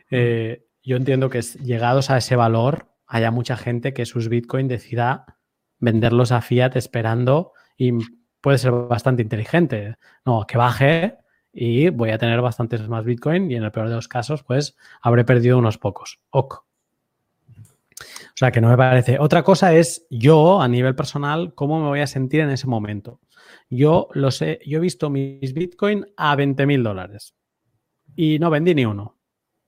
Eh, 0.10 0.66
yo 0.82 0.96
entiendo 0.96 1.30
que 1.30 1.42
llegados 1.42 2.10
a 2.10 2.18
ese 2.18 2.36
valor, 2.36 2.89
haya 3.10 3.32
mucha 3.32 3.58
gente 3.58 3.94
que 3.94 4.06
sus 4.06 4.30
Bitcoin 4.30 4.68
decida 4.68 5.26
venderlos 5.80 6.32
a 6.32 6.42
fiat 6.42 6.76
esperando 6.76 7.54
y 7.76 7.92
puede 8.40 8.60
ser 8.60 8.72
bastante 8.72 9.24
inteligente. 9.24 9.98
No, 10.26 10.46
que 10.48 10.58
baje 10.58 11.18
y 11.52 11.90
voy 11.90 12.12
a 12.12 12.20
tener 12.20 12.40
bastantes 12.42 12.88
más 12.88 13.04
Bitcoin 13.04 13.50
y 13.50 13.56
en 13.56 13.64
el 13.64 13.72
peor 13.72 13.90
de 13.90 13.96
los 13.96 14.08
casos, 14.08 14.44
pues 14.44 14.78
habré 15.02 15.26
perdido 15.26 15.58
unos 15.58 15.80
pocos. 15.80 16.20
Ok. 16.30 16.64
O 18.00 18.36
sea, 18.36 18.52
que 18.52 18.62
no 18.62 18.70
me 18.70 18.78
parece. 18.78 19.18
Otra 19.20 19.44
cosa 19.44 19.74
es 19.74 20.06
yo, 20.10 20.62
a 20.62 20.68
nivel 20.68 20.96
personal, 20.96 21.54
cómo 21.56 21.82
me 21.82 21.88
voy 21.88 22.00
a 22.02 22.08
sentir 22.08 22.42
en 22.42 22.52
ese 22.52 22.68
momento. 22.68 23.20
Yo 23.70 24.08
lo 24.14 24.30
sé, 24.30 24.60
yo 24.66 24.78
he 24.78 24.82
visto 24.82 25.10
mis 25.10 25.54
Bitcoin 25.54 26.06
a 26.16 26.36
20 26.36 26.66
mil 26.68 26.84
dólares 26.84 27.36
y 28.16 28.38
no 28.38 28.52
vendí 28.52 28.76
ni 28.76 28.86
uno. 28.86 29.19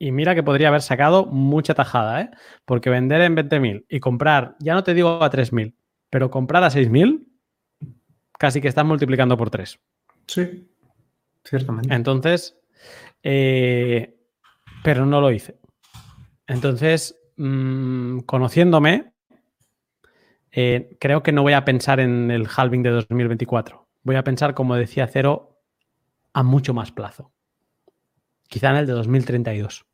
Y 0.02 0.12
mira 0.12 0.34
que 0.36 0.44
podría 0.44 0.70
haber 0.70 0.82
sacado 0.82 1.26
mucha 1.26 1.74
tajada, 1.74 2.22
¿eh? 2.22 2.32
Porque 2.66 2.90
vender 2.90 3.22
en 3.22 3.36
20 3.36 3.60
mil 3.60 3.86
y 3.90 4.00
comprar, 4.00 4.56
ya 4.60 4.74
no 4.74 4.84
te 4.84 4.94
digo 4.94 5.24
a 5.24 5.30
3 5.30 5.54
mil, 5.54 5.76
pero 6.10 6.32
comprar 6.32 6.64
a 6.64 6.70
6 6.70 6.90
mil, 6.90 7.28
casi 8.38 8.62
que 8.62 8.68
estás 8.68 8.86
multiplicando 8.86 9.38
por 9.38 9.50
3. 9.50 9.80
Sí, 10.28 10.70
ciertamente. 11.44 11.94
Entonces, 11.94 12.58
eh, 13.22 14.18
pero 14.84 15.06
no 15.06 15.22
lo 15.22 15.32
hice. 15.32 15.60
Entonces, 16.48 17.16
Mm, 17.44 18.20
conociéndome, 18.20 19.14
eh, 20.52 20.96
creo 21.00 21.24
que 21.24 21.32
no 21.32 21.42
voy 21.42 21.54
a 21.54 21.66
pensar 21.66 22.00
en 22.00 22.30
el 22.30 22.48
halving 22.56 22.84
de 22.84 22.92
2024. 22.92 23.88
Voy 24.04 24.16
a 24.16 24.24
pensar, 24.24 24.54
como 24.54 24.76
decía 24.76 25.08
Cero, 25.08 25.64
a 26.34 26.44
mucho 26.44 26.76
más 26.76 26.92
plazo. 26.92 27.34
Quizá 28.48 28.70
en 28.70 28.76
el 28.76 28.86
de 28.86 28.94
2032. 28.94 29.88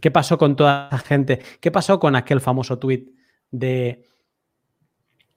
¿Qué 0.00 0.10
pasó 0.10 0.38
con 0.38 0.56
toda 0.56 0.88
la 0.90 0.98
gente? 0.98 1.40
¿Qué 1.60 1.70
pasó 1.70 1.98
con 1.98 2.16
aquel 2.16 2.40
famoso 2.40 2.78
tweet 2.78 3.06
de... 3.50 4.06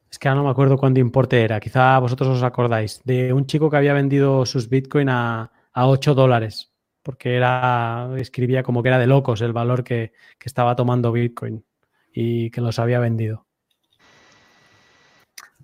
Es 0.10 0.20
que 0.20 0.28
ahora 0.28 0.42
no 0.42 0.46
me 0.46 0.52
acuerdo 0.52 0.78
cuánto 0.78 1.00
importe 1.00 1.44
era, 1.44 1.60
quizá 1.60 2.00
vosotros 2.00 2.30
os 2.30 2.44
acordáis, 2.44 3.02
de 3.04 3.34
un 3.34 3.46
chico 3.48 3.70
que 3.70 3.78
había 3.78 3.94
vendido 3.94 4.46
sus 4.46 4.70
Bitcoin 4.70 5.10
a, 5.10 5.52
a 5.74 5.88
8 5.88 6.16
dólares 6.16 6.76
porque 7.06 7.36
era, 7.36 8.10
escribía 8.18 8.64
como 8.64 8.82
que 8.82 8.90
era 8.90 8.98
de 8.98 9.06
locos 9.06 9.40
el 9.42 9.54
valor 9.54 9.84
que, 9.84 10.14
estaba 10.44 10.76
tomando 10.76 11.12
Bitcoin 11.12 11.64
y 12.12 12.50
que 12.50 12.62
los 12.62 12.80
había 12.80 13.00
vendido. 13.00 13.46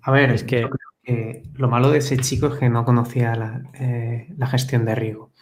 A 0.02 0.12
ver, 0.12 0.30
es 0.30 0.44
que, 0.44 0.68
lo 1.54 1.68
malo 1.68 1.90
de 1.90 1.98
ese 1.98 2.16
chico 2.18 2.46
es 2.46 2.54
que 2.54 2.68
no 2.68 2.84
conocía 2.84 3.34
la, 3.34 3.60
eh, 3.74 4.28
la, 4.36 4.46
gestión 4.46 4.84
de 4.84 4.94
riesgo. 4.94 5.32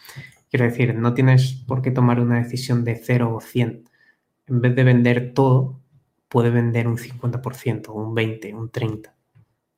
Quiero 0.51 0.65
decir, 0.65 0.93
no 0.95 1.13
tienes 1.13 1.53
por 1.65 1.81
qué 1.81 1.91
tomar 1.91 2.19
una 2.19 2.37
decisión 2.43 2.83
de 2.83 2.97
0 2.97 3.33
o 3.33 3.39
100. 3.39 3.85
En 4.47 4.61
vez 4.61 4.75
de 4.75 4.83
vender 4.83 5.33
todo, 5.33 5.79
puede 6.27 6.49
vender 6.49 6.89
un 6.89 6.97
50%, 6.97 7.87
un 7.93 8.13
20%, 8.13 8.53
un 8.53 8.69
30%. 8.69 9.13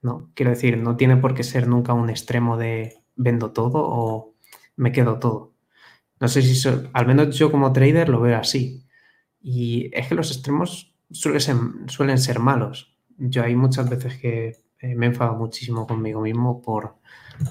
¿no? 0.01 0.31
Quiero 0.33 0.49
decir, 0.49 0.79
no 0.79 0.97
tiene 0.97 1.15
por 1.17 1.35
qué 1.35 1.43
ser 1.43 1.67
nunca 1.67 1.93
un 1.93 2.09
extremo 2.09 2.57
de 2.57 3.03
vendo 3.15 3.51
todo 3.51 3.83
o 3.83 4.33
me 4.75 4.91
quedo 4.91 5.19
todo. 5.19 5.53
No 6.19 6.27
sé 6.27 6.41
si, 6.41 6.67
al 6.91 7.05
menos 7.05 7.37
yo 7.37 7.51
como 7.51 7.71
trader 7.71 8.09
lo 8.09 8.19
veo 8.21 8.39
así. 8.39 8.83
Y 9.39 9.91
es 9.93 10.07
que 10.07 10.15
los 10.15 10.31
extremos 10.31 10.95
suelen 11.11 11.39
ser, 11.39 11.55
suelen 11.85 12.17
ser 12.17 12.39
malos. 12.39 12.97
Yo 13.19 13.43
hay 13.43 13.55
muchas 13.55 13.87
veces 13.91 14.17
que 14.17 14.57
eh, 14.79 14.95
me 14.95 15.05
he 15.05 15.09
enfadado 15.09 15.37
muchísimo 15.37 15.85
conmigo 15.85 16.21
mismo 16.21 16.63
por 16.63 16.95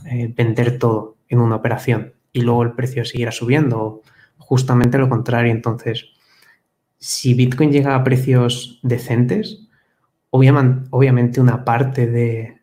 eh, 0.06 0.26
vender 0.36 0.80
todo 0.80 1.18
en 1.28 1.38
una 1.38 1.54
operación 1.54 2.14
y 2.32 2.42
luego 2.42 2.62
el 2.62 2.72
precio 2.72 3.04
seguirá 3.04 3.32
subiendo. 3.32 4.02
Justamente 4.38 4.98
lo 4.98 5.08
contrario. 5.08 5.52
Entonces, 5.52 6.06
si 6.98 7.34
Bitcoin 7.34 7.72
llega 7.72 7.94
a 7.94 8.04
precios 8.04 8.80
decentes, 8.82 9.68
obviamente 10.30 11.40
una 11.40 11.64
parte 11.64 12.06
de, 12.06 12.62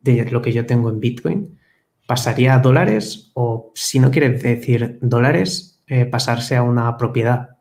de 0.00 0.30
lo 0.30 0.42
que 0.42 0.52
yo 0.52 0.66
tengo 0.66 0.90
en 0.90 1.00
Bitcoin 1.00 1.58
pasaría 2.06 2.54
a 2.54 2.58
dólares 2.58 3.30
o 3.34 3.72
si 3.74 3.98
no 3.98 4.10
quieres 4.10 4.42
decir 4.42 4.98
dólares, 5.00 5.82
eh, 5.86 6.04
pasarse 6.04 6.56
a 6.56 6.62
una 6.62 6.96
propiedad, 6.96 7.56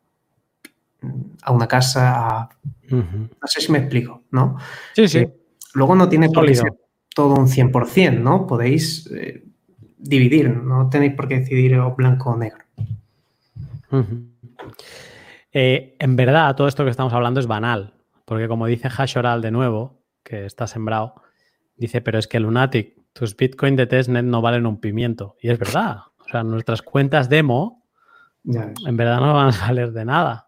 a 1.41 1.51
una 1.51 1.67
casa, 1.67 2.27
a... 2.27 2.49
no 2.89 3.47
sé 3.47 3.61
si 3.61 3.71
me 3.71 3.79
explico, 3.79 4.23
¿no? 4.31 4.57
Sí, 4.93 5.07
sí. 5.07 5.19
Eh, 5.19 5.33
luego 5.73 5.95
no 5.95 6.09
tiene 6.09 6.29
por 6.29 6.45
qué 6.45 6.55
ser 6.55 6.73
todo 7.13 7.35
un 7.35 7.47
100%, 7.47 8.19
¿no? 8.19 8.47
Podéis 8.47 9.09
eh, 9.13 9.43
dividir, 10.01 10.49
no 10.49 10.89
tenéis 10.89 11.13
por 11.13 11.27
qué 11.27 11.39
decidir 11.39 11.77
o 11.77 11.95
blanco 11.95 12.31
o 12.31 12.37
negro. 12.37 12.63
en 15.53 16.15
verdad, 16.15 16.55
todo 16.55 16.67
esto 16.67 16.83
que 16.83 16.91
estamos 16.91 17.13
hablando 17.13 17.39
es 17.39 17.47
banal, 17.47 17.93
porque 18.25 18.47
como 18.47 18.67
dice 18.67 18.89
Hashoral 18.89 19.41
de 19.41 19.51
nuevo, 19.51 20.01
que 20.23 20.45
está 20.45 20.67
sembrado, 20.67 21.15
dice, 21.75 22.01
pero 22.01 22.19
es 22.19 22.27
que 22.27 22.39
Lunatic, 22.39 22.95
tus 23.13 23.35
Bitcoin 23.35 23.75
de 23.75 23.87
testnet 23.87 24.25
no 24.25 24.41
valen 24.41 24.65
un 24.65 24.79
pimiento. 24.79 25.35
Y 25.41 25.49
es 25.49 25.59
verdad. 25.59 25.97
O 26.19 26.29
sea, 26.29 26.43
nuestras 26.43 26.81
cuentas 26.81 27.27
demo 27.27 27.81
en 28.45 28.97
verdad 28.97 29.19
no 29.19 29.33
van 29.33 29.53
a 29.53 29.67
valer 29.67 29.91
de 29.91 30.05
nada. 30.05 30.47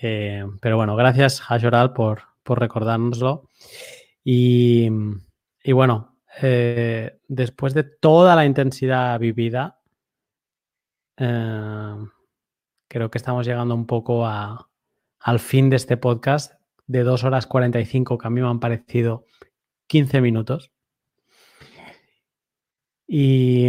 Eh, 0.00 0.44
pero 0.60 0.76
bueno, 0.76 0.96
gracias 0.96 1.40
Hashoral 1.40 1.92
por, 1.92 2.22
por 2.42 2.58
recordárnoslo. 2.58 3.48
Y, 4.24 4.88
bueno, 5.72 6.09
eh, 6.42 7.18
después 7.28 7.74
de 7.74 7.84
toda 7.84 8.36
la 8.36 8.44
intensidad 8.44 9.18
vivida, 9.18 9.80
eh, 11.16 11.96
creo 12.88 13.10
que 13.10 13.18
estamos 13.18 13.46
llegando 13.46 13.74
un 13.74 13.86
poco 13.86 14.26
al 14.26 15.38
fin 15.38 15.70
de 15.70 15.76
este 15.76 15.96
podcast 15.96 16.54
de 16.86 17.04
2 17.04 17.24
horas 17.24 17.46
45 17.46 18.18
que 18.18 18.26
a 18.26 18.30
mí 18.30 18.40
me 18.40 18.48
han 18.48 18.58
parecido 18.58 19.26
15 19.86 20.20
minutos. 20.20 20.72
Y, 23.06 23.68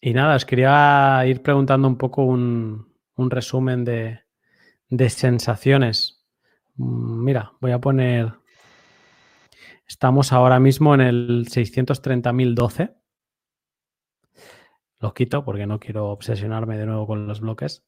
y 0.00 0.12
nada, 0.12 0.36
os 0.36 0.44
quería 0.44 1.22
ir 1.26 1.42
preguntando 1.42 1.88
un 1.88 1.96
poco 1.96 2.24
un, 2.24 2.86
resumen 3.16 3.84
de, 3.84 4.20
sensaciones. 5.08 6.24
Mm, 6.76 7.24
mira, 7.24 7.52
voy 7.60 7.72
a 7.72 7.80
poner. 7.80 8.34
Estamos 9.86 10.32
ahora 10.32 10.58
mismo 10.60 10.94
en 10.94 11.00
el 11.00 11.46
630.012. 11.46 12.94
Lo 15.00 15.12
quito 15.12 15.44
porque 15.44 15.66
no 15.66 15.78
quiero 15.78 16.10
obsesionarme 16.10 16.78
de 16.78 16.86
nuevo 16.86 17.06
con 17.06 17.26
los 17.26 17.40
bloques. 17.40 17.84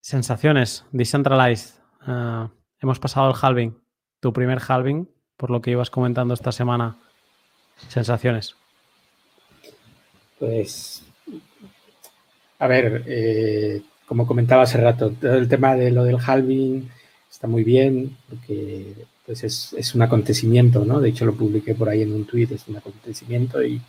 Sensaciones, 0.00 0.84
decentralized. 0.92 1.80
Ah, 2.00 2.50
hemos 2.78 2.98
pasado 2.98 3.30
el 3.30 3.36
halving, 3.40 3.82
tu 4.20 4.32
primer 4.34 4.60
halving, 4.68 5.08
por 5.38 5.50
lo 5.50 5.62
que 5.62 5.70
ibas 5.70 5.88
comentando 5.88 6.34
esta 6.34 6.52
semana. 6.52 6.98
Sensaciones. 7.88 8.54
Pues, 10.38 11.02
a 12.58 12.66
ver, 12.66 13.04
eh, 13.06 13.82
como 14.06 14.26
comentaba 14.26 14.64
hace 14.64 14.78
rato, 14.78 15.10
todo 15.12 15.34
el 15.34 15.48
tema 15.48 15.74
de 15.74 15.90
lo 15.90 16.04
del 16.04 16.18
halving 16.18 16.90
está 17.30 17.46
muy 17.46 17.64
bien, 17.64 18.18
porque 18.28 19.06
pues 19.26 19.44
es, 19.44 19.94
un 19.94 20.02
acontecimiento, 20.02 20.84
¿no? 20.84 21.00
De 21.00 21.08
hecho, 21.10 21.24
lo 21.24 21.34
publiqué 21.34 21.74
por 21.74 21.88
ahí 21.88 22.02
en 22.02 22.12
un 22.12 22.24
tweet, 22.26 22.48
es 22.52 22.68
un 22.68 22.76
acontecimiento 22.76 23.62
y, 23.62 23.80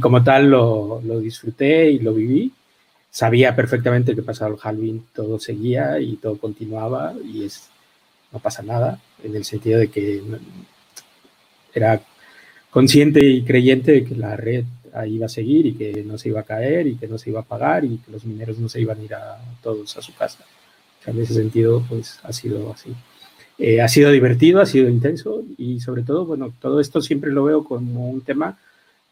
como 0.00 0.22
tal 0.22 0.50
lo, 0.50 1.00
lo, 1.04 1.20
disfruté 1.20 1.90
y 1.90 1.98
lo 1.98 2.14
viví 2.14 2.52
sabía 3.10 3.54
perfectamente 3.56 4.14
que 4.14 4.22
pasado 4.22 4.54
el 4.54 4.60
halving 4.62 5.06
todo 5.12 5.38
seguía 5.38 5.98
y 6.00 6.16
todo 6.16 6.38
continuaba 6.38 7.14
y 7.24 7.44
es 7.44 7.68
no 8.32 8.38
pasa 8.38 8.62
nada 8.62 9.00
en 9.22 9.34
el 9.34 9.44
sentido 9.44 9.80
de 9.80 9.90
que 9.90 10.22
era 11.74 12.00
consciente 12.70 13.24
y 13.24 13.42
creyente 13.42 13.92
de 13.92 14.04
que 14.04 14.14
la 14.14 14.36
red 14.36 14.64
ahí 14.92 15.16
iba 15.16 15.26
a 15.26 15.28
seguir 15.28 15.66
y 15.66 15.74
que 15.74 16.04
no 16.04 16.18
se 16.18 16.28
iba 16.28 16.40
a 16.40 16.44
caer 16.44 16.86
y 16.86 16.96
que 16.96 17.08
no 17.08 17.18
se 17.18 17.30
iba 17.30 17.40
a 17.40 17.44
pagar 17.44 17.84
y 17.84 17.98
que 17.98 18.12
los 18.12 18.24
mineros 18.24 18.58
no 18.58 18.68
se 18.68 18.80
iban 18.80 19.00
a 19.00 19.02
ir 19.02 19.14
a 19.14 19.38
todos 19.62 19.96
a 19.96 20.02
su 20.02 20.14
casa. 20.14 20.44
en 21.06 21.20
ese 21.20 21.34
sentido, 21.34 21.84
pues 21.88 22.20
ha 22.22 22.32
sido 22.32 22.72
así. 22.72 22.94
Eh, 23.62 23.82
ha 23.82 23.88
sido 23.88 24.10
divertido, 24.10 24.62
ha 24.62 24.66
sido 24.66 24.88
intenso 24.88 25.44
y 25.58 25.80
sobre 25.80 26.02
todo, 26.02 26.24
bueno, 26.24 26.50
todo 26.60 26.80
esto 26.80 27.02
siempre 27.02 27.30
lo 27.30 27.44
veo 27.44 27.62
como 27.62 28.08
un 28.08 28.22
tema 28.22 28.58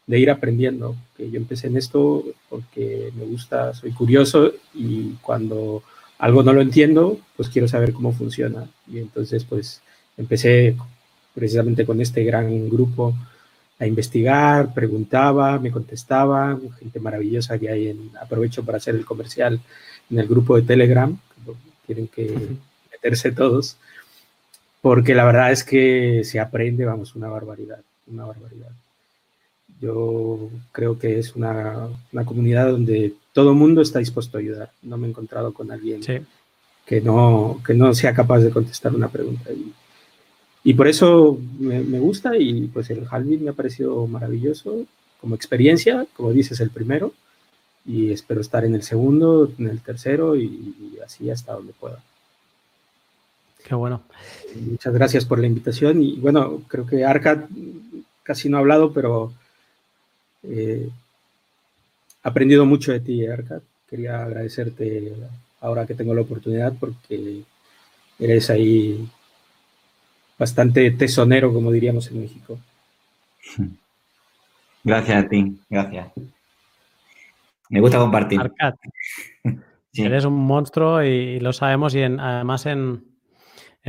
de 0.07 0.19
ir 0.19 0.31
aprendiendo. 0.31 0.95
Que 1.15 1.29
yo 1.29 1.37
empecé 1.37 1.67
en 1.67 1.77
esto 1.77 2.25
porque 2.49 3.11
me 3.15 3.25
gusta, 3.25 3.75
soy 3.75 3.91
curioso 3.91 4.51
y 4.73 5.11
cuando 5.21 5.83
algo 6.17 6.41
no 6.41 6.51
lo 6.53 6.61
entiendo, 6.61 7.19
pues 7.37 7.49
quiero 7.49 7.67
saber 7.67 7.93
cómo 7.93 8.11
funciona. 8.11 8.67
Y 8.91 8.97
entonces, 8.97 9.43
pues 9.43 9.81
empecé 10.17 10.75
precisamente 11.35 11.85
con 11.85 12.01
este 12.01 12.23
gran 12.23 12.69
grupo 12.69 13.13
a 13.77 13.85
investigar, 13.85 14.73
preguntaba, 14.73 15.59
me 15.59 15.71
contestaba, 15.71 16.59
gente 16.79 16.99
maravillosa 16.99 17.59
que 17.59 17.69
hay 17.69 17.89
en, 17.89 18.11
aprovecho 18.19 18.65
para 18.65 18.77
hacer 18.77 18.95
el 18.95 19.05
comercial 19.05 19.61
en 20.09 20.19
el 20.19 20.27
grupo 20.27 20.55
de 20.55 20.63
Telegram, 20.63 21.17
tienen 21.85 22.07
que 22.07 22.35
meterse 22.91 23.31
todos, 23.31 23.77
porque 24.81 25.13
la 25.13 25.25
verdad 25.25 25.51
es 25.51 25.63
que 25.63 26.23
se 26.23 26.39
aprende, 26.39 26.85
vamos, 26.85 27.15
una 27.15 27.27
barbaridad, 27.27 27.81
una 28.07 28.25
barbaridad. 28.25 28.71
Yo 29.81 30.49
creo 30.71 30.99
que 30.99 31.19
es 31.19 31.35
una, 31.35 31.89
comunidad 32.25 32.69
donde 32.71 33.13
todo 33.33 33.51
el 33.51 33.57
mundo 33.57 33.81
está 33.81 33.99
dispuesto 33.99 34.37
a 34.37 34.41
ayudar. 34.41 34.71
No 34.81 34.97
me 34.97 35.07
he 35.07 35.09
encontrado 35.09 35.53
con 35.53 35.71
alguien 35.71 36.01
que, 36.85 37.01
no, 37.01 37.61
que 37.65 37.73
no 37.73 37.93
sea 37.93 38.13
capaz 38.13 38.39
de 38.39 38.51
contestar 38.51 38.93
una 38.93 39.09
pregunta. 39.09 39.51
Y, 40.63 40.73
por 40.73 40.87
eso 40.87 41.39
me, 41.59 41.81
gusta 41.99 42.37
y 42.37 42.67
pues 42.67 42.89
el 42.89 43.05
halving 43.09 43.43
me 43.43 43.51
ha 43.51 43.53
parecido 43.53 44.05
maravilloso 44.07 44.85
como 45.21 45.35
experiencia, 45.35 46.05
como 46.15 46.31
dices, 46.31 46.59
el 46.59 46.69
primero. 46.69 47.13
Y 47.85 48.11
espero 48.11 48.41
estar 48.41 48.65
en 48.65 48.75
el 48.75 48.83
segundo, 48.83 49.51
en 49.57 49.67
el 49.67 49.81
tercero 49.81 50.35
y, 50.35 50.97
así 51.05 51.29
hasta 51.29 51.53
donde 51.53 51.73
pueda. 51.73 52.03
Qué 53.63 53.75
bueno. 53.75 54.03
Muchas 54.55 54.93
gracias 54.93 55.25
por 55.25 55.39
la 55.39 55.47
invitación. 55.47 56.01
Y 56.01 56.17
bueno, 56.17 56.61
creo 56.67 56.85
que 56.85 57.05
Arca 57.05 57.47
casi 58.23 58.49
no 58.49 58.57
ha 58.57 58.59
hablado, 58.61 58.93
pero 58.93 59.33
eh, 60.43 60.89
aprendido 62.23 62.65
mucho 62.65 62.91
de 62.91 62.99
ti, 62.99 63.25
Arcad. 63.25 63.61
Quería 63.89 64.23
agradecerte 64.23 65.13
ahora 65.61 65.85
que 65.85 65.95
tengo 65.95 66.13
la 66.13 66.21
oportunidad 66.21 66.73
porque 66.79 67.41
eres 68.19 68.49
ahí 68.49 69.07
bastante 70.37 70.91
tesonero, 70.91 71.53
como 71.53 71.71
diríamos 71.71 72.09
en 72.11 72.21
México. 72.21 72.59
Gracias 74.83 75.25
a 75.25 75.27
ti, 75.27 75.59
gracias. 75.69 76.11
Me 77.69 77.81
gusta 77.81 77.97
compartir. 77.97 78.39
Arcad, 78.39 78.75
eres 79.93 80.25
un 80.25 80.35
monstruo 80.35 81.03
y, 81.03 81.39
lo 81.39 81.51
sabemos 81.51 81.93
y 81.95 82.03
además 82.03 82.65
en, 82.65 83.08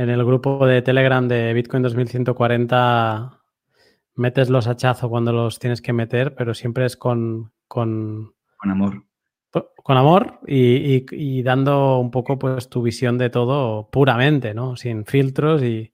en 0.01 0.09
el 0.09 0.25
grupo 0.25 0.65
de 0.65 0.81
Telegram 0.81 1.27
de 1.27 1.53
Bitcoin 1.53 1.83
2140 1.83 3.39
metes 4.15 4.49
los 4.49 4.67
hachazos 4.67 5.09
cuando 5.09 5.31
los 5.31 5.59
tienes 5.59 5.81
que 5.81 5.93
meter, 5.93 6.33
pero 6.35 6.53
siempre 6.53 6.85
es 6.85 6.97
con... 6.97 7.53
Con, 7.67 8.33
amor. 8.59 9.05
Con 9.51 9.97
amor 9.97 10.39
y, 10.47 11.43
dando 11.43 11.99
un 11.99 12.09
poco 12.11 12.37
pues 12.39 12.67
tu 12.69 12.81
visión 12.81 13.17
de 13.17 13.29
todo 13.29 13.89
puramente, 13.89 14.53
¿no? 14.53 14.75
Sin 14.75 15.05
filtros 15.05 15.61
y, 15.63 15.93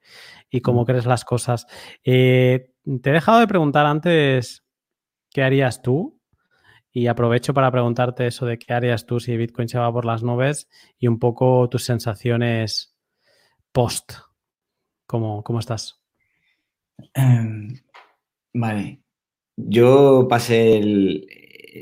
cómo 0.64 0.84
mm. 0.84 0.86
crees 0.86 1.06
las 1.06 1.26
cosas. 1.26 1.68
Eh, 2.04 2.72
te 3.02 3.10
he 3.10 3.14
dejado 3.14 3.40
de 3.40 3.48
preguntar 3.48 3.86
antes 3.86 4.64
qué 5.32 5.44
harías 5.44 5.82
tú 5.82 6.20
y 6.92 7.08
aprovecho 7.08 7.54
para 7.54 7.72
preguntarte 7.72 8.26
eso 8.26 8.46
de 8.46 8.58
qué 8.58 8.74
harías 8.74 9.06
tú 9.06 9.20
si 9.20 9.36
Bitcoin 9.36 9.68
se 9.68 9.78
va 9.78 9.92
por 9.92 10.06
las 10.06 10.24
nubes 10.24 10.70
y 10.98 11.08
un 11.08 11.20
poco 11.20 11.68
tus 11.70 11.84
sensaciones 11.84 12.97
post. 13.78 14.14
¿Cómo, 15.06 15.44
cómo 15.44 15.60
estás? 15.60 16.02
Em, 17.14 17.76
Vale. 18.52 19.04
Yo 19.56 20.26
pasé 20.28 20.82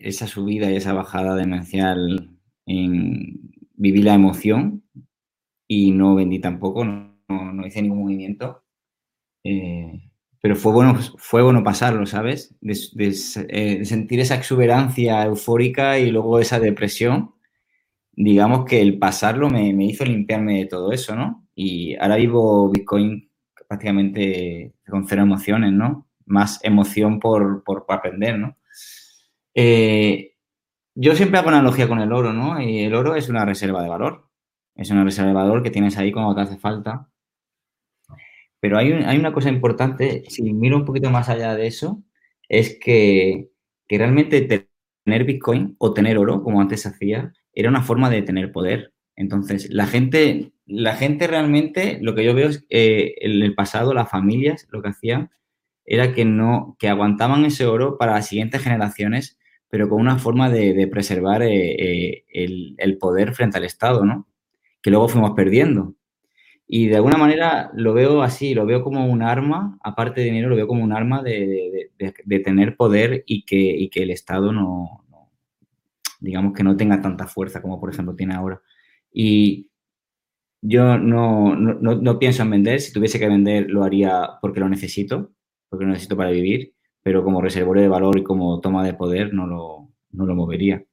esa 0.03 0.27
subida 0.27 0.69
y 0.69 0.75
esa 0.75 0.91
bajada 0.91 1.38
demencial 1.38 2.38
en 2.65 3.49
viví 3.75 4.01
la 4.01 4.14
emoción 4.14 4.83
y 5.69 5.91
no 5.91 6.15
vendí 6.15 6.40
tampoco, 6.40 6.83
no, 6.83 7.65
hice 7.65 7.82
ningún 7.82 7.99
movimiento. 7.99 8.65
Eh, 9.45 10.11
pero 10.41 10.57
fue 10.57 10.74
bueno, 10.74 10.99
fue 11.17 11.43
bueno 11.43 11.64
pasarlo, 11.64 12.06
¿sabes? 12.06 12.57
Eh, 12.61 12.75
de, 12.93 13.85
sentir 13.85 14.19
esa 14.19 14.35
exuberancia 14.35 15.24
eufórica 15.24 15.98
y 15.98 16.11
luego 16.11 16.41
esa 16.41 16.59
depresión. 16.59 17.35
Digamos 18.11 18.65
que 18.65 18.82
el 18.82 18.99
pasarlo 18.99 19.49
me 19.49 19.85
hizo 19.85 20.03
limpiarme 20.03 20.57
de 20.59 20.65
todo 20.65 20.91
eso, 20.91 21.15
¿no? 21.15 21.44
Y 21.56 21.95
ahora 21.95 22.17
vivo 22.17 22.69
Bitcoin 22.69 23.32
prácticamente 23.67 24.74
con 24.88 25.08
cero 25.08 25.24
emociones, 25.24 25.72
¿no? 25.72 26.06
más 26.25 26.59
emoción 26.64 27.19
por, 27.19 27.64
aprender, 27.88 28.40
¿no? 28.40 28.58
Eh, 29.53 30.34
yo 30.95 31.16
siempre 31.16 31.40
hago 31.40 31.50
analogía 31.50 31.88
con 31.88 32.00
el 32.00 32.11
oro, 32.11 32.34
¿no? 32.34 32.61
Y 32.61 32.80
el 32.80 32.95
oro 32.95 33.16
es 33.16 33.30
una 33.30 33.45
reserva 33.45 33.84
de 33.84 33.90
valor. 33.90 34.30
Es 34.75 34.90
una 34.92 35.03
reserva 35.03 35.30
de 35.30 35.35
valor 35.35 35.64
que 35.64 35.72
tienes 35.72 35.98
ahí 35.98 36.11
cuando 36.11 36.35
te 36.35 36.42
hace 36.42 36.58
falta. 36.58 37.09
Pero 38.59 38.77
hay, 38.77 38.92
hay 38.92 39.17
una 39.17 39.34
cosa 39.34 39.50
importante, 39.50 40.24
si 40.30 40.42
miro 40.53 40.77
un 40.77 40.85
poquito 40.85 41.09
más 41.09 41.30
allá 41.30 41.56
de 41.56 41.67
eso, 41.67 42.03
es 42.50 42.77
que, 42.80 43.50
realmente 43.88 44.42
te 44.42 44.69
tener 45.03 45.24
Bitcoin 45.25 45.75
o 45.77 45.93
tener 45.93 46.17
oro, 46.17 46.42
como 46.42 46.59
antes 46.59 46.82
se 46.82 46.90
hacía, 46.90 47.32
era 47.53 47.69
una 47.69 47.84
forma 47.84 48.09
de 48.09 48.24
tener 48.24 48.51
poder. 48.51 48.93
Entonces, 49.15 49.69
la 49.71 49.87
gente, 49.87 50.51
la 50.65 50.95
gente 50.95 51.27
realmente, 51.27 51.99
lo 52.01 52.15
que 52.15 52.23
yo 52.23 52.33
veo 52.33 52.49
es 52.49 52.65
eh, 52.69 53.15
en 53.21 53.41
el 53.41 53.55
pasado, 53.55 53.93
las 53.93 54.09
familias 54.09 54.67
lo 54.71 54.81
que 54.81 54.89
hacían 54.89 55.31
era 55.85 56.13
que 56.13 56.25
no, 56.25 56.75
que 56.79 56.89
aguantaban 56.89 57.45
ese 57.45 57.65
oro 57.65 57.97
para 57.97 58.13
las 58.13 58.27
siguientes 58.27 58.61
generaciones, 58.61 59.37
pero 59.69 59.89
con 59.89 60.01
una 60.01 60.17
forma 60.17 60.49
de, 60.49 60.87
preservar 60.87 61.43
eh, 61.43 62.23
eh, 62.23 62.75
el, 62.77 62.97
poder 62.97 63.33
frente 63.33 63.57
al 63.57 63.65
Estado, 63.65 64.03
¿no? 64.05 64.27
Que 64.81 64.89
luego 64.89 65.07
fuimos 65.07 65.31
perdiendo. 65.31 65.95
Y 66.67 66.87
de 66.87 66.95
alguna 66.95 67.17
manera 67.17 67.71
lo 67.75 67.93
veo 67.93 68.23
así, 68.23 68.55
lo 68.55 68.65
veo 68.65 68.83
como 68.83 69.05
un 69.05 69.21
arma, 69.21 69.77
aparte 69.83 70.21
de 70.21 70.27
dinero, 70.27 70.49
lo 70.49 70.55
veo 70.55 70.67
como 70.67 70.83
un 70.83 70.93
arma 70.93 71.21
de, 71.21 71.91
de 71.97 72.39
tener 72.39 72.75
poder 72.75 73.23
y 73.27 73.45
que, 73.45 73.57
y 73.57 73.89
que 73.89 74.03
el 74.03 74.09
Estado 74.09 74.51
no, 74.51 75.05
no, 75.09 75.29
digamos 76.19 76.53
que 76.53 76.63
no 76.63 76.75
tenga 76.75 77.01
tanta 77.01 77.27
fuerza 77.27 77.61
como 77.61 77.79
por 77.79 77.91
ejemplo 77.91 78.15
tiene 78.15 78.33
ahora. 78.33 78.61
Y 79.17 79.69
yo 80.61 80.97
no, 80.97 81.55
no, 81.55 81.73
no, 81.95 82.19
pienso 82.19 82.43
en 82.43 82.49
vender. 82.51 82.81
Si 82.81 82.91
tuviese 82.91 83.17
que 83.17 83.29
vender, 83.29 83.69
lo 83.69 83.83
haría 83.83 84.31
porque 84.41 84.59
lo 84.59 84.67
necesito, 84.67 85.31
porque 85.69 85.85
lo 85.85 85.91
necesito 85.91 86.17
para 86.17 86.31
vivir, 86.31 86.73
pero 87.01 87.23
como 87.23 87.41
reservorio 87.41 87.81
de 87.81 87.89
valor 87.89 88.19
y 88.19 88.23
como 88.23 88.59
toma 88.59 88.85
de 88.85 88.93
poder, 88.93 89.33
no 89.33 89.47
lo, 89.47 89.89
no 90.11 90.25
lo 90.25 90.35
movería. 90.35 90.83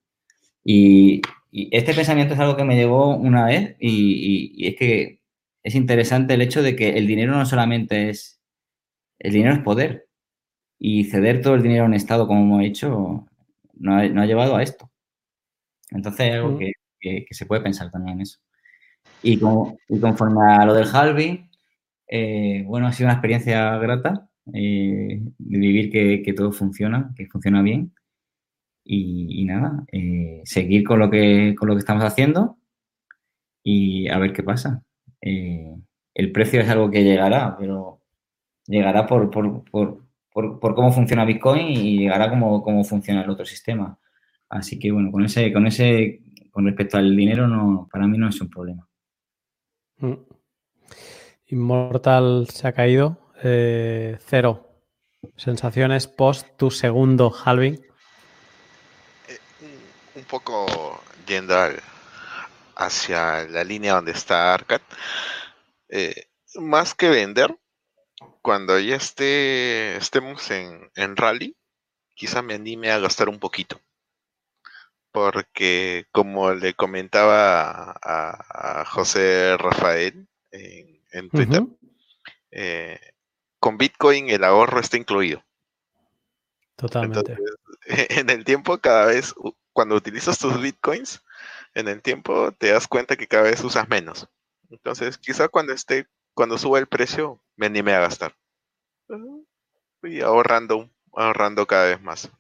Y, 0.65 1.23
este 1.53 1.95
pensamiento 1.95 2.35
es 2.35 2.41
algo 2.41 2.57
que 2.57 2.65
me 2.65 2.77
llegó 2.77 3.15
una 3.17 3.47
vez 3.47 3.77
y, 3.79 4.55
y, 4.57 4.69
es 4.69 4.77
que 4.77 5.21
es 5.63 5.75
interesante 5.75 6.35
el 6.35 6.43
hecho 6.43 6.63
de 6.63 6.77
que 6.77 6.91
el 6.91 7.07
dinero 7.07 7.33
no 7.33 7.45
solamente 7.45 8.09
es, 8.11 8.41
el 9.19 9.33
dinero 9.35 9.55
es 9.55 9.61
poder 9.61 10.09
y 10.79 11.05
ceder 11.05 11.43
todo 11.43 11.55
el 11.55 11.63
dinero 11.63 11.85
a 11.85 11.87
un 11.89 11.95
Estado 11.95 12.27
como 12.27 12.43
hemos 12.43 12.65
hecho 12.65 13.27
no 13.75 13.97
ha, 13.97 14.09
no 14.09 14.23
ha 14.23 14.27
llevado 14.27 14.57
a 14.57 14.63
esto. 14.63 14.91
Entonces 15.91 16.29
es 16.29 16.35
algo 16.35 16.59
que, 16.59 16.73
que, 17.03 17.27
se 17.31 17.47
puede 17.47 17.61
pensar 17.63 17.91
también 17.91 18.19
en 18.19 18.23
eso. 18.23 18.39
Y, 19.23 19.39
como, 19.39 19.79
y 19.89 20.01
conforme 20.01 20.41
a 20.43 20.65
lo 20.65 20.75
del 20.75 20.89
halving, 20.93 21.51
eh, 22.09 22.65
bueno, 22.67 22.87
ha 22.87 22.93
sido 22.93 23.09
una 23.09 23.15
experiencia 23.15 23.77
grata 23.79 24.29
eh, 24.53 25.21
de 25.39 25.59
vivir 25.59 25.91
que, 25.91 26.23
que, 26.23 26.33
todo 26.33 26.53
funciona, 26.53 27.13
que 27.17 27.27
funciona 27.27 27.63
bien. 27.63 27.93
Y, 28.85 29.45
nada, 29.45 29.85
eh, 29.93 30.43
seguir 30.45 30.85
con 30.85 30.99
lo, 30.99 31.11
que, 31.11 31.55
con 31.57 31.69
lo 31.69 31.75
que 31.75 31.81
estamos 31.81 32.05
haciendo 32.05 32.59
y 33.63 34.09
a 34.09 34.19
ver 34.19 34.33
qué 34.33 34.43
pasa. 34.43 34.83
el 35.21 36.33
precio 36.33 36.61
es 36.61 36.69
algo 36.69 36.91
que 36.91 37.05
llegará, 37.05 37.57
pero 37.59 38.01
llegará 38.67 39.07
por, 39.07 39.31
por, 39.31 39.65
por, 39.71 40.03
por, 40.33 40.75
cómo 40.75 40.93
funciona 40.93 41.25
Bitcoin 41.25 41.69
y 41.69 41.99
llegará 41.99 42.31
como, 42.31 42.63
cómo 42.63 42.85
funciona 42.85 43.23
el 43.23 43.31
otro 43.31 43.45
sistema. 43.45 43.99
Así 44.49 44.79
que 44.79 44.93
bueno, 44.93 45.11
con 45.13 45.25
ese, 45.25 45.53
con 45.53 45.67
ese 45.67 46.21
con 46.53 46.67
respecto 46.67 46.99
al 46.99 47.17
dinero, 47.17 47.49
no, 47.49 47.89
para 47.91 48.07
mí 48.07 48.19
no 48.19 48.29
es 48.29 48.41
un 48.41 48.51
problema. 48.51 48.87
Mm. 49.97 50.13
Inmortal 51.47 52.47
se 52.51 52.69
ha 52.69 52.73
caído. 52.73 53.33
Eh, 53.43 54.19
cero. 54.27 54.69
Sensaciones 55.37 56.07
post 56.07 56.47
tu 56.57 56.71
segundo 56.71 57.33
halving. 57.33 57.81
Eh, 59.29 59.39
un 60.15 60.25
poco 60.25 61.01
yendo 61.27 61.55
hacia 62.77 63.45
la 63.45 63.65
línea 63.65 63.95
donde 63.95 64.13
está 64.13 64.53
Arcad. 64.53 64.83
Eh, 65.89 66.27
más 66.57 66.95
que 66.95 67.09
vender, 67.09 67.57
cuando 68.43 68.79
ya 68.79 68.97
esté, 68.97 69.97
estemos 69.97 70.51
en, 70.51 70.91
en 70.97 71.17
rally, 71.17 71.57
quizá 72.15 72.43
me 72.43 72.55
anime 72.55 72.91
a 72.91 72.99
gastar 72.99 73.29
un 73.29 73.39
poquito 73.39 73.81
porque 75.13 76.07
como 76.11 76.53
le 76.55 76.75
comentaba 76.75 77.95
a, 78.03 78.85
José 78.87 79.57
Rafael 79.59 80.27
en, 80.51 81.31
Twitter, 81.31 81.65
eh, 82.51 82.99
con 83.59 83.79
Bitcoin 83.79 84.31
el 84.31 84.45
ahorro 84.45 84.81
está 84.81 84.97
incluido. 84.97 85.45
Totalmente. 86.77 87.37
en 87.85 88.31
el 88.31 88.45
tiempo 88.45 88.79
cada 88.79 89.07
vez, 89.07 89.35
cuando 89.73 89.95
utilizas 89.95 90.39
tus 90.39 90.61
Bitcoins, 90.61 91.23
en 91.75 91.89
el 91.89 92.03
tiempo 92.03 92.53
te 92.53 92.73
das 92.73 92.89
cuenta 92.89 93.17
que 93.17 93.29
cada 93.29 93.45
vez 93.45 93.63
usas 93.63 93.89
menos. 93.89 94.29
Entonces, 94.71 95.19
quizá 95.19 95.49
cuando 95.49 95.73
esté, 95.73 96.07
cuando 96.35 96.59
suba 96.59 96.79
el 96.79 96.87
precio, 96.87 97.43
me 97.57 97.67
anime 97.67 97.93
a 97.95 98.01
gastar. 98.01 98.35
Y 100.03 100.21
ahorrando, 100.23 100.91
ahorrando 101.13 101.67
cada 101.67 101.85
vez 101.87 102.01
más. 102.01 102.31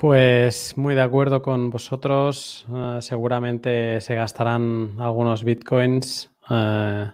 Pues 0.00 0.78
muy 0.78 0.94
de 0.94 1.02
acuerdo 1.02 1.42
con 1.42 1.68
vosotros. 1.68 2.64
Uh, 2.70 3.02
seguramente 3.02 4.00
se 4.00 4.14
gastarán 4.14 4.96
algunos 4.98 5.44
bitcoins 5.44 6.30
uh, 6.48 7.10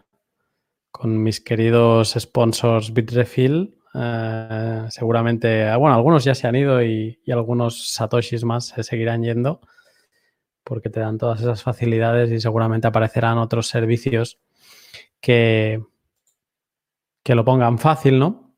con 0.92 1.20
mis 1.20 1.40
queridos 1.40 2.14
sponsors 2.16 2.92
Bitrefill. 2.92 3.76
Uh, 3.92 4.88
seguramente, 4.88 5.74
bueno, 5.74 5.96
algunos 5.96 6.22
ya 6.22 6.36
se 6.36 6.46
han 6.46 6.54
ido 6.54 6.80
y, 6.80 7.18
y, 7.24 7.32
algunos 7.32 7.92
satoshis 7.92 8.44
más 8.44 8.66
se 8.66 8.84
seguirán 8.84 9.24
yendo 9.24 9.60
porque 10.62 10.88
te 10.88 11.00
dan 11.00 11.18
todas 11.18 11.40
esas 11.40 11.64
facilidades 11.64 12.30
y 12.30 12.38
seguramente 12.38 12.86
aparecerán 12.86 13.38
otros 13.38 13.66
servicios 13.66 14.38
que, 15.20 15.82
que 17.24 17.34
lo 17.34 17.44
pongan 17.44 17.80
fácil, 17.80 18.20
¿no? 18.20 18.54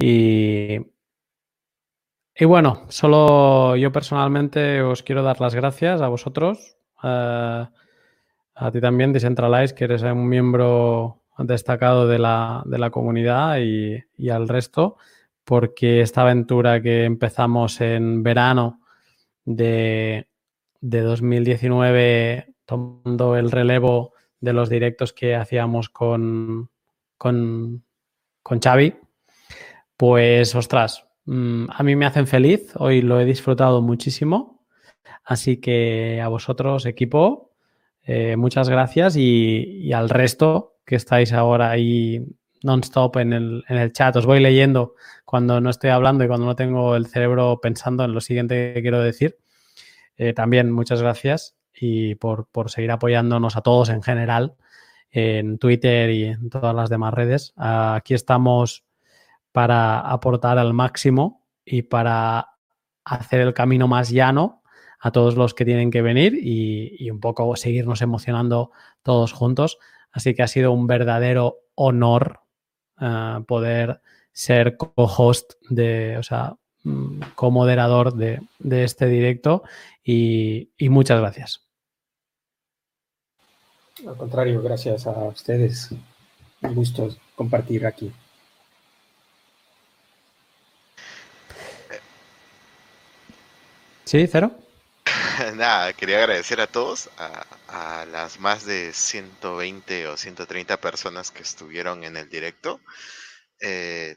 Y 0.00 0.80
y 2.40 2.46
bueno, 2.46 2.86
solo 2.88 3.76
yo 3.76 3.92
personalmente 3.92 4.80
os 4.80 5.02
quiero 5.02 5.22
dar 5.22 5.42
las 5.42 5.54
gracias 5.54 6.00
a 6.00 6.08
vosotros, 6.08 6.78
uh, 7.02 7.66
a 8.54 8.70
ti 8.72 8.80
también, 8.80 9.12
Decentralize, 9.12 9.74
que 9.74 9.84
eres 9.84 10.02
un 10.02 10.26
miembro 10.26 11.20
destacado 11.36 12.08
de 12.08 12.18
la, 12.18 12.62
de 12.64 12.78
la 12.78 12.88
comunidad 12.88 13.58
y, 13.58 14.02
y, 14.16 14.30
al 14.30 14.48
resto, 14.48 14.96
porque 15.44 16.00
esta 16.00 16.22
aventura 16.22 16.80
que 16.80 17.04
empezamos 17.04 17.78
en 17.82 18.22
verano 18.22 18.80
de, 19.44 20.26
de 20.80 21.00
2019, 21.02 22.54
tomando 22.64 23.36
el 23.36 23.50
relevo 23.50 24.14
de 24.40 24.54
los 24.54 24.70
directos 24.70 25.12
que 25.12 25.36
hacíamos 25.36 25.90
con, 25.90 26.70
con, 27.18 27.84
con 28.42 28.60
Xavi, 28.60 28.94
pues 29.98 30.54
ostras, 30.54 31.09
Mm, 31.26 31.66
a 31.70 31.82
mí 31.82 31.96
me 31.96 32.06
hacen 32.06 32.26
feliz, 32.26 32.72
hoy 32.76 33.02
lo 33.02 33.20
he 33.20 33.24
disfrutado 33.24 33.82
muchísimo, 33.82 34.64
así 35.24 35.58
que 35.58 36.20
a 36.22 36.28
vosotros, 36.28 36.86
equipo, 36.86 37.52
eh, 38.02 38.36
muchas 38.36 38.68
gracias 38.68 39.16
y, 39.16 39.92
al 39.92 40.08
resto 40.08 40.78
que 40.84 40.96
estáis 40.96 41.32
ahora 41.32 41.70
ahí 41.70 42.26
non-stop 42.62 43.16
en 43.18 43.32
el, 43.32 43.64
en 43.68 43.76
el, 43.78 43.92
chat, 43.92 44.16
os 44.16 44.26
voy 44.26 44.40
leyendo 44.40 44.94
cuando 45.24 45.60
no 45.60 45.70
estoy 45.70 45.90
hablando 45.90 46.24
y 46.24 46.28
cuando 46.28 46.46
no 46.46 46.56
tengo 46.56 46.96
el 46.96 47.06
cerebro 47.06 47.60
pensando 47.60 48.04
en 48.04 48.12
lo 48.12 48.20
siguiente 48.20 48.74
que 48.74 48.82
quiero 48.82 49.00
decir. 49.00 49.38
Eh, 50.16 50.32
también 50.34 50.70
muchas 50.70 51.00
gracias 51.00 51.56
y 51.72 52.16
por, 52.16 52.46
por, 52.48 52.70
seguir 52.70 52.90
apoyándonos 52.90 53.56
a 53.56 53.62
todos 53.62 53.88
en 53.90 54.02
general 54.02 54.56
en 55.10 55.58
Twitter 55.58 56.10
y 56.10 56.24
en 56.24 56.50
todas 56.50 56.74
las 56.74 56.90
demás 56.90 57.14
redes. 57.14 57.52
Aquí 57.56 58.14
estamos 58.14 58.84
para 59.52 60.00
aportar 60.00 60.58
al 60.58 60.72
máximo 60.72 61.46
y 61.64 61.82
para 61.82 62.48
hacer 63.04 63.40
el 63.40 63.54
camino 63.54 63.88
más 63.88 64.10
llano 64.10 64.62
a 64.98 65.10
todos 65.12 65.34
los 65.34 65.54
que 65.54 65.64
tienen 65.64 65.90
que 65.90 66.02
venir 66.02 66.38
y, 66.40 67.10
un 67.10 67.20
poco 67.20 67.56
seguirnos 67.56 68.02
emocionando 68.02 68.70
todos 69.02 69.32
juntos. 69.32 69.78
Así 70.12 70.34
que 70.34 70.42
ha 70.42 70.48
sido 70.48 70.72
un 70.72 70.86
verdadero 70.86 71.60
honor 71.74 72.40
uh, 73.00 73.42
poder 73.44 74.02
ser 74.32 74.76
co-host 74.76 75.54
de, 75.70 76.18
o 76.18 76.22
sea, 76.22 76.56
mm, 76.84 77.20
co-moderador 77.34 78.14
de, 78.14 78.40
de, 78.58 78.84
este 78.84 79.06
directo 79.06 79.62
y, 80.04 80.70
y 80.76 80.90
muchas 80.90 81.18
gracias. 81.18 81.66
Al 84.06 84.16
contrario, 84.16 84.62
gracias 84.62 85.06
a 85.06 85.24
ustedes. 85.24 85.90
Un 86.62 86.74
gusto 86.74 87.08
compartir 87.34 87.86
aquí. 87.86 88.12
Sí, 94.10 94.26
cero. 94.26 94.50
Nada, 95.54 95.92
quería 95.92 96.18
agradecer 96.18 96.60
a 96.60 96.66
todos, 96.66 97.08
a, 97.16 98.04
las 98.10 98.40
más 98.40 98.66
de 98.66 98.92
120 98.92 100.08
o 100.08 100.16
130 100.16 100.80
personas 100.80 101.30
que 101.30 101.44
estuvieron 101.44 102.02
en 102.02 102.16
el 102.16 102.28
directo. 102.28 102.80
Eh, 103.60 104.16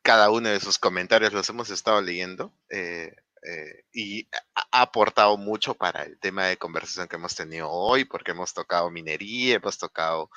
cada 0.00 0.30
uno 0.30 0.48
de 0.48 0.60
sus 0.60 0.78
comentarios 0.78 1.32
los 1.32 1.48
hemos 1.48 1.70
estado 1.70 2.00
leyendo 2.00 2.54
eh, 2.70 3.16
eh, 3.42 3.84
y 3.92 4.28
ha 4.54 4.82
aportado 4.82 5.36
mucho 5.36 5.74
para 5.74 6.04
el 6.04 6.20
tema 6.20 6.46
de 6.46 6.56
conversación 6.56 7.08
que 7.08 7.16
hemos 7.16 7.34
tenido 7.34 7.68
hoy, 7.68 8.04
porque 8.04 8.30
hemos 8.30 8.54
tocado 8.54 8.92
minería, 8.92 9.56
hemos 9.56 9.76
tocado 9.76 10.30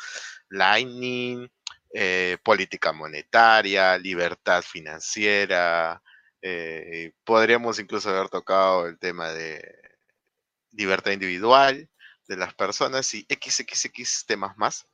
Lightning, 0.50 1.48
eh, 1.94 2.40
política 2.44 2.92
monetaria, 2.92 4.00
libertad 4.00 4.64
financiera. 4.64 6.02
Eh, 6.48 7.14
podríamos 7.24 7.80
incluso 7.80 8.08
haber 8.08 8.30
tocado 8.30 8.86
el 8.86 9.00
tema 9.00 9.30
de 9.30 9.98
libertad 10.74 11.12
individual 11.12 11.90
de 12.28 12.38
las 12.38 12.54
personas 12.54 13.12
y 13.16 13.26
XXX 13.28 14.28
temas 14.28 14.56
más. 14.56 14.88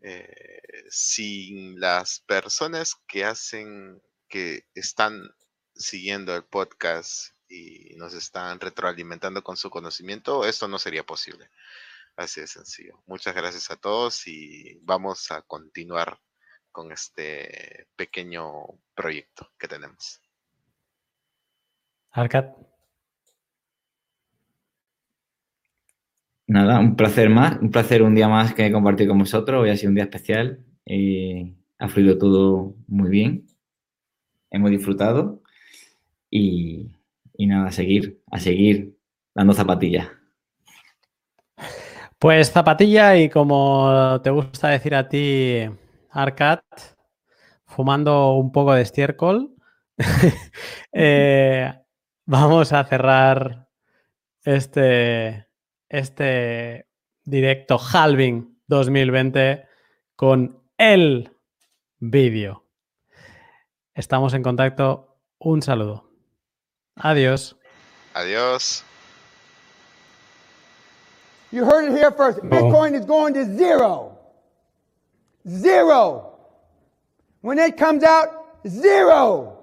Eh, 0.00 0.86
sin 0.88 1.78
las 1.78 2.20
personas 2.20 2.94
que 3.06 3.26
hacen, 3.26 4.00
que 4.28 4.66
están 4.74 5.28
siguiendo 5.74 6.34
el 6.34 6.44
podcast 6.44 7.34
y 7.50 7.94
nos 7.96 8.14
están 8.14 8.58
retroalimentando 8.58 9.44
con 9.44 9.58
su 9.58 9.68
conocimiento, 9.68 10.46
esto 10.46 10.68
no 10.68 10.78
sería 10.78 11.04
posible. 11.04 11.50
Así 12.16 12.40
de 12.40 12.46
sencillo. 12.46 13.02
Muchas 13.04 13.34
gracias 13.34 13.70
a 13.70 13.76
todos 13.76 14.26
y 14.26 14.78
vamos 14.80 15.30
a 15.32 15.42
continuar 15.42 16.18
con 16.72 16.92
este 16.92 17.88
pequeño 17.94 18.64
proyecto 18.94 19.52
que 19.58 19.68
tenemos. 19.68 20.22
Arcat. 22.12 22.56
Nada, 26.46 26.80
un 26.80 26.96
placer 26.96 27.28
más, 27.28 27.58
un 27.60 27.70
placer 27.70 28.02
un 28.02 28.14
día 28.14 28.28
más 28.28 28.54
que 28.54 28.72
compartir 28.72 29.06
con 29.06 29.18
vosotros. 29.18 29.62
Hoy 29.62 29.70
ha 29.70 29.76
sido 29.76 29.90
un 29.90 29.96
día 29.96 30.04
especial 30.04 30.64
y 30.84 31.54
ha 31.78 31.88
fluido 31.88 32.16
todo 32.16 32.74
muy 32.86 33.10
bien. 33.10 33.46
Hemos 34.50 34.70
disfrutado 34.70 35.42
y, 36.30 36.90
y 37.36 37.46
nada, 37.46 37.68
a 37.68 37.72
seguir, 37.72 38.22
a 38.30 38.40
seguir 38.40 38.96
dando 39.34 39.52
zapatillas. 39.52 40.08
Pues 42.18 42.50
zapatilla 42.50 43.16
y 43.16 43.28
como 43.28 44.20
te 44.24 44.30
gusta 44.30 44.68
decir 44.68 44.94
a 44.94 45.08
ti, 45.08 45.68
Arcat, 46.10 46.64
fumando 47.66 48.32
un 48.34 48.50
poco 48.50 48.72
de 48.74 48.82
estiércol, 48.82 49.54
eh, 50.92 51.72
vamos 52.28 52.74
a 52.74 52.84
cerrar 52.84 53.68
este, 54.44 55.48
este 55.88 56.86
directo 57.24 57.78
Halving 57.78 58.60
2020 58.66 59.66
con 60.14 60.62
el 60.76 61.34
vídeo. 61.98 62.66
Estamos 63.94 64.34
en 64.34 64.42
contacto. 64.42 65.16
Un 65.38 65.62
saludo. 65.62 66.10
Adiós. 66.96 67.56
Adiós. 68.14 68.84
You 71.50 71.64
heard 71.64 71.90
it 71.90 71.96
here 71.96 72.10
first. 72.10 72.40
Bitcoin 72.40 72.94
is 72.94 73.06
going 73.06 73.32
to 73.32 73.44
zero. 73.56 74.18
Zero. 75.48 76.38
When 77.40 77.58
it 77.58 77.78
comes 77.78 78.04
out, 78.04 78.28
zero. 78.66 79.57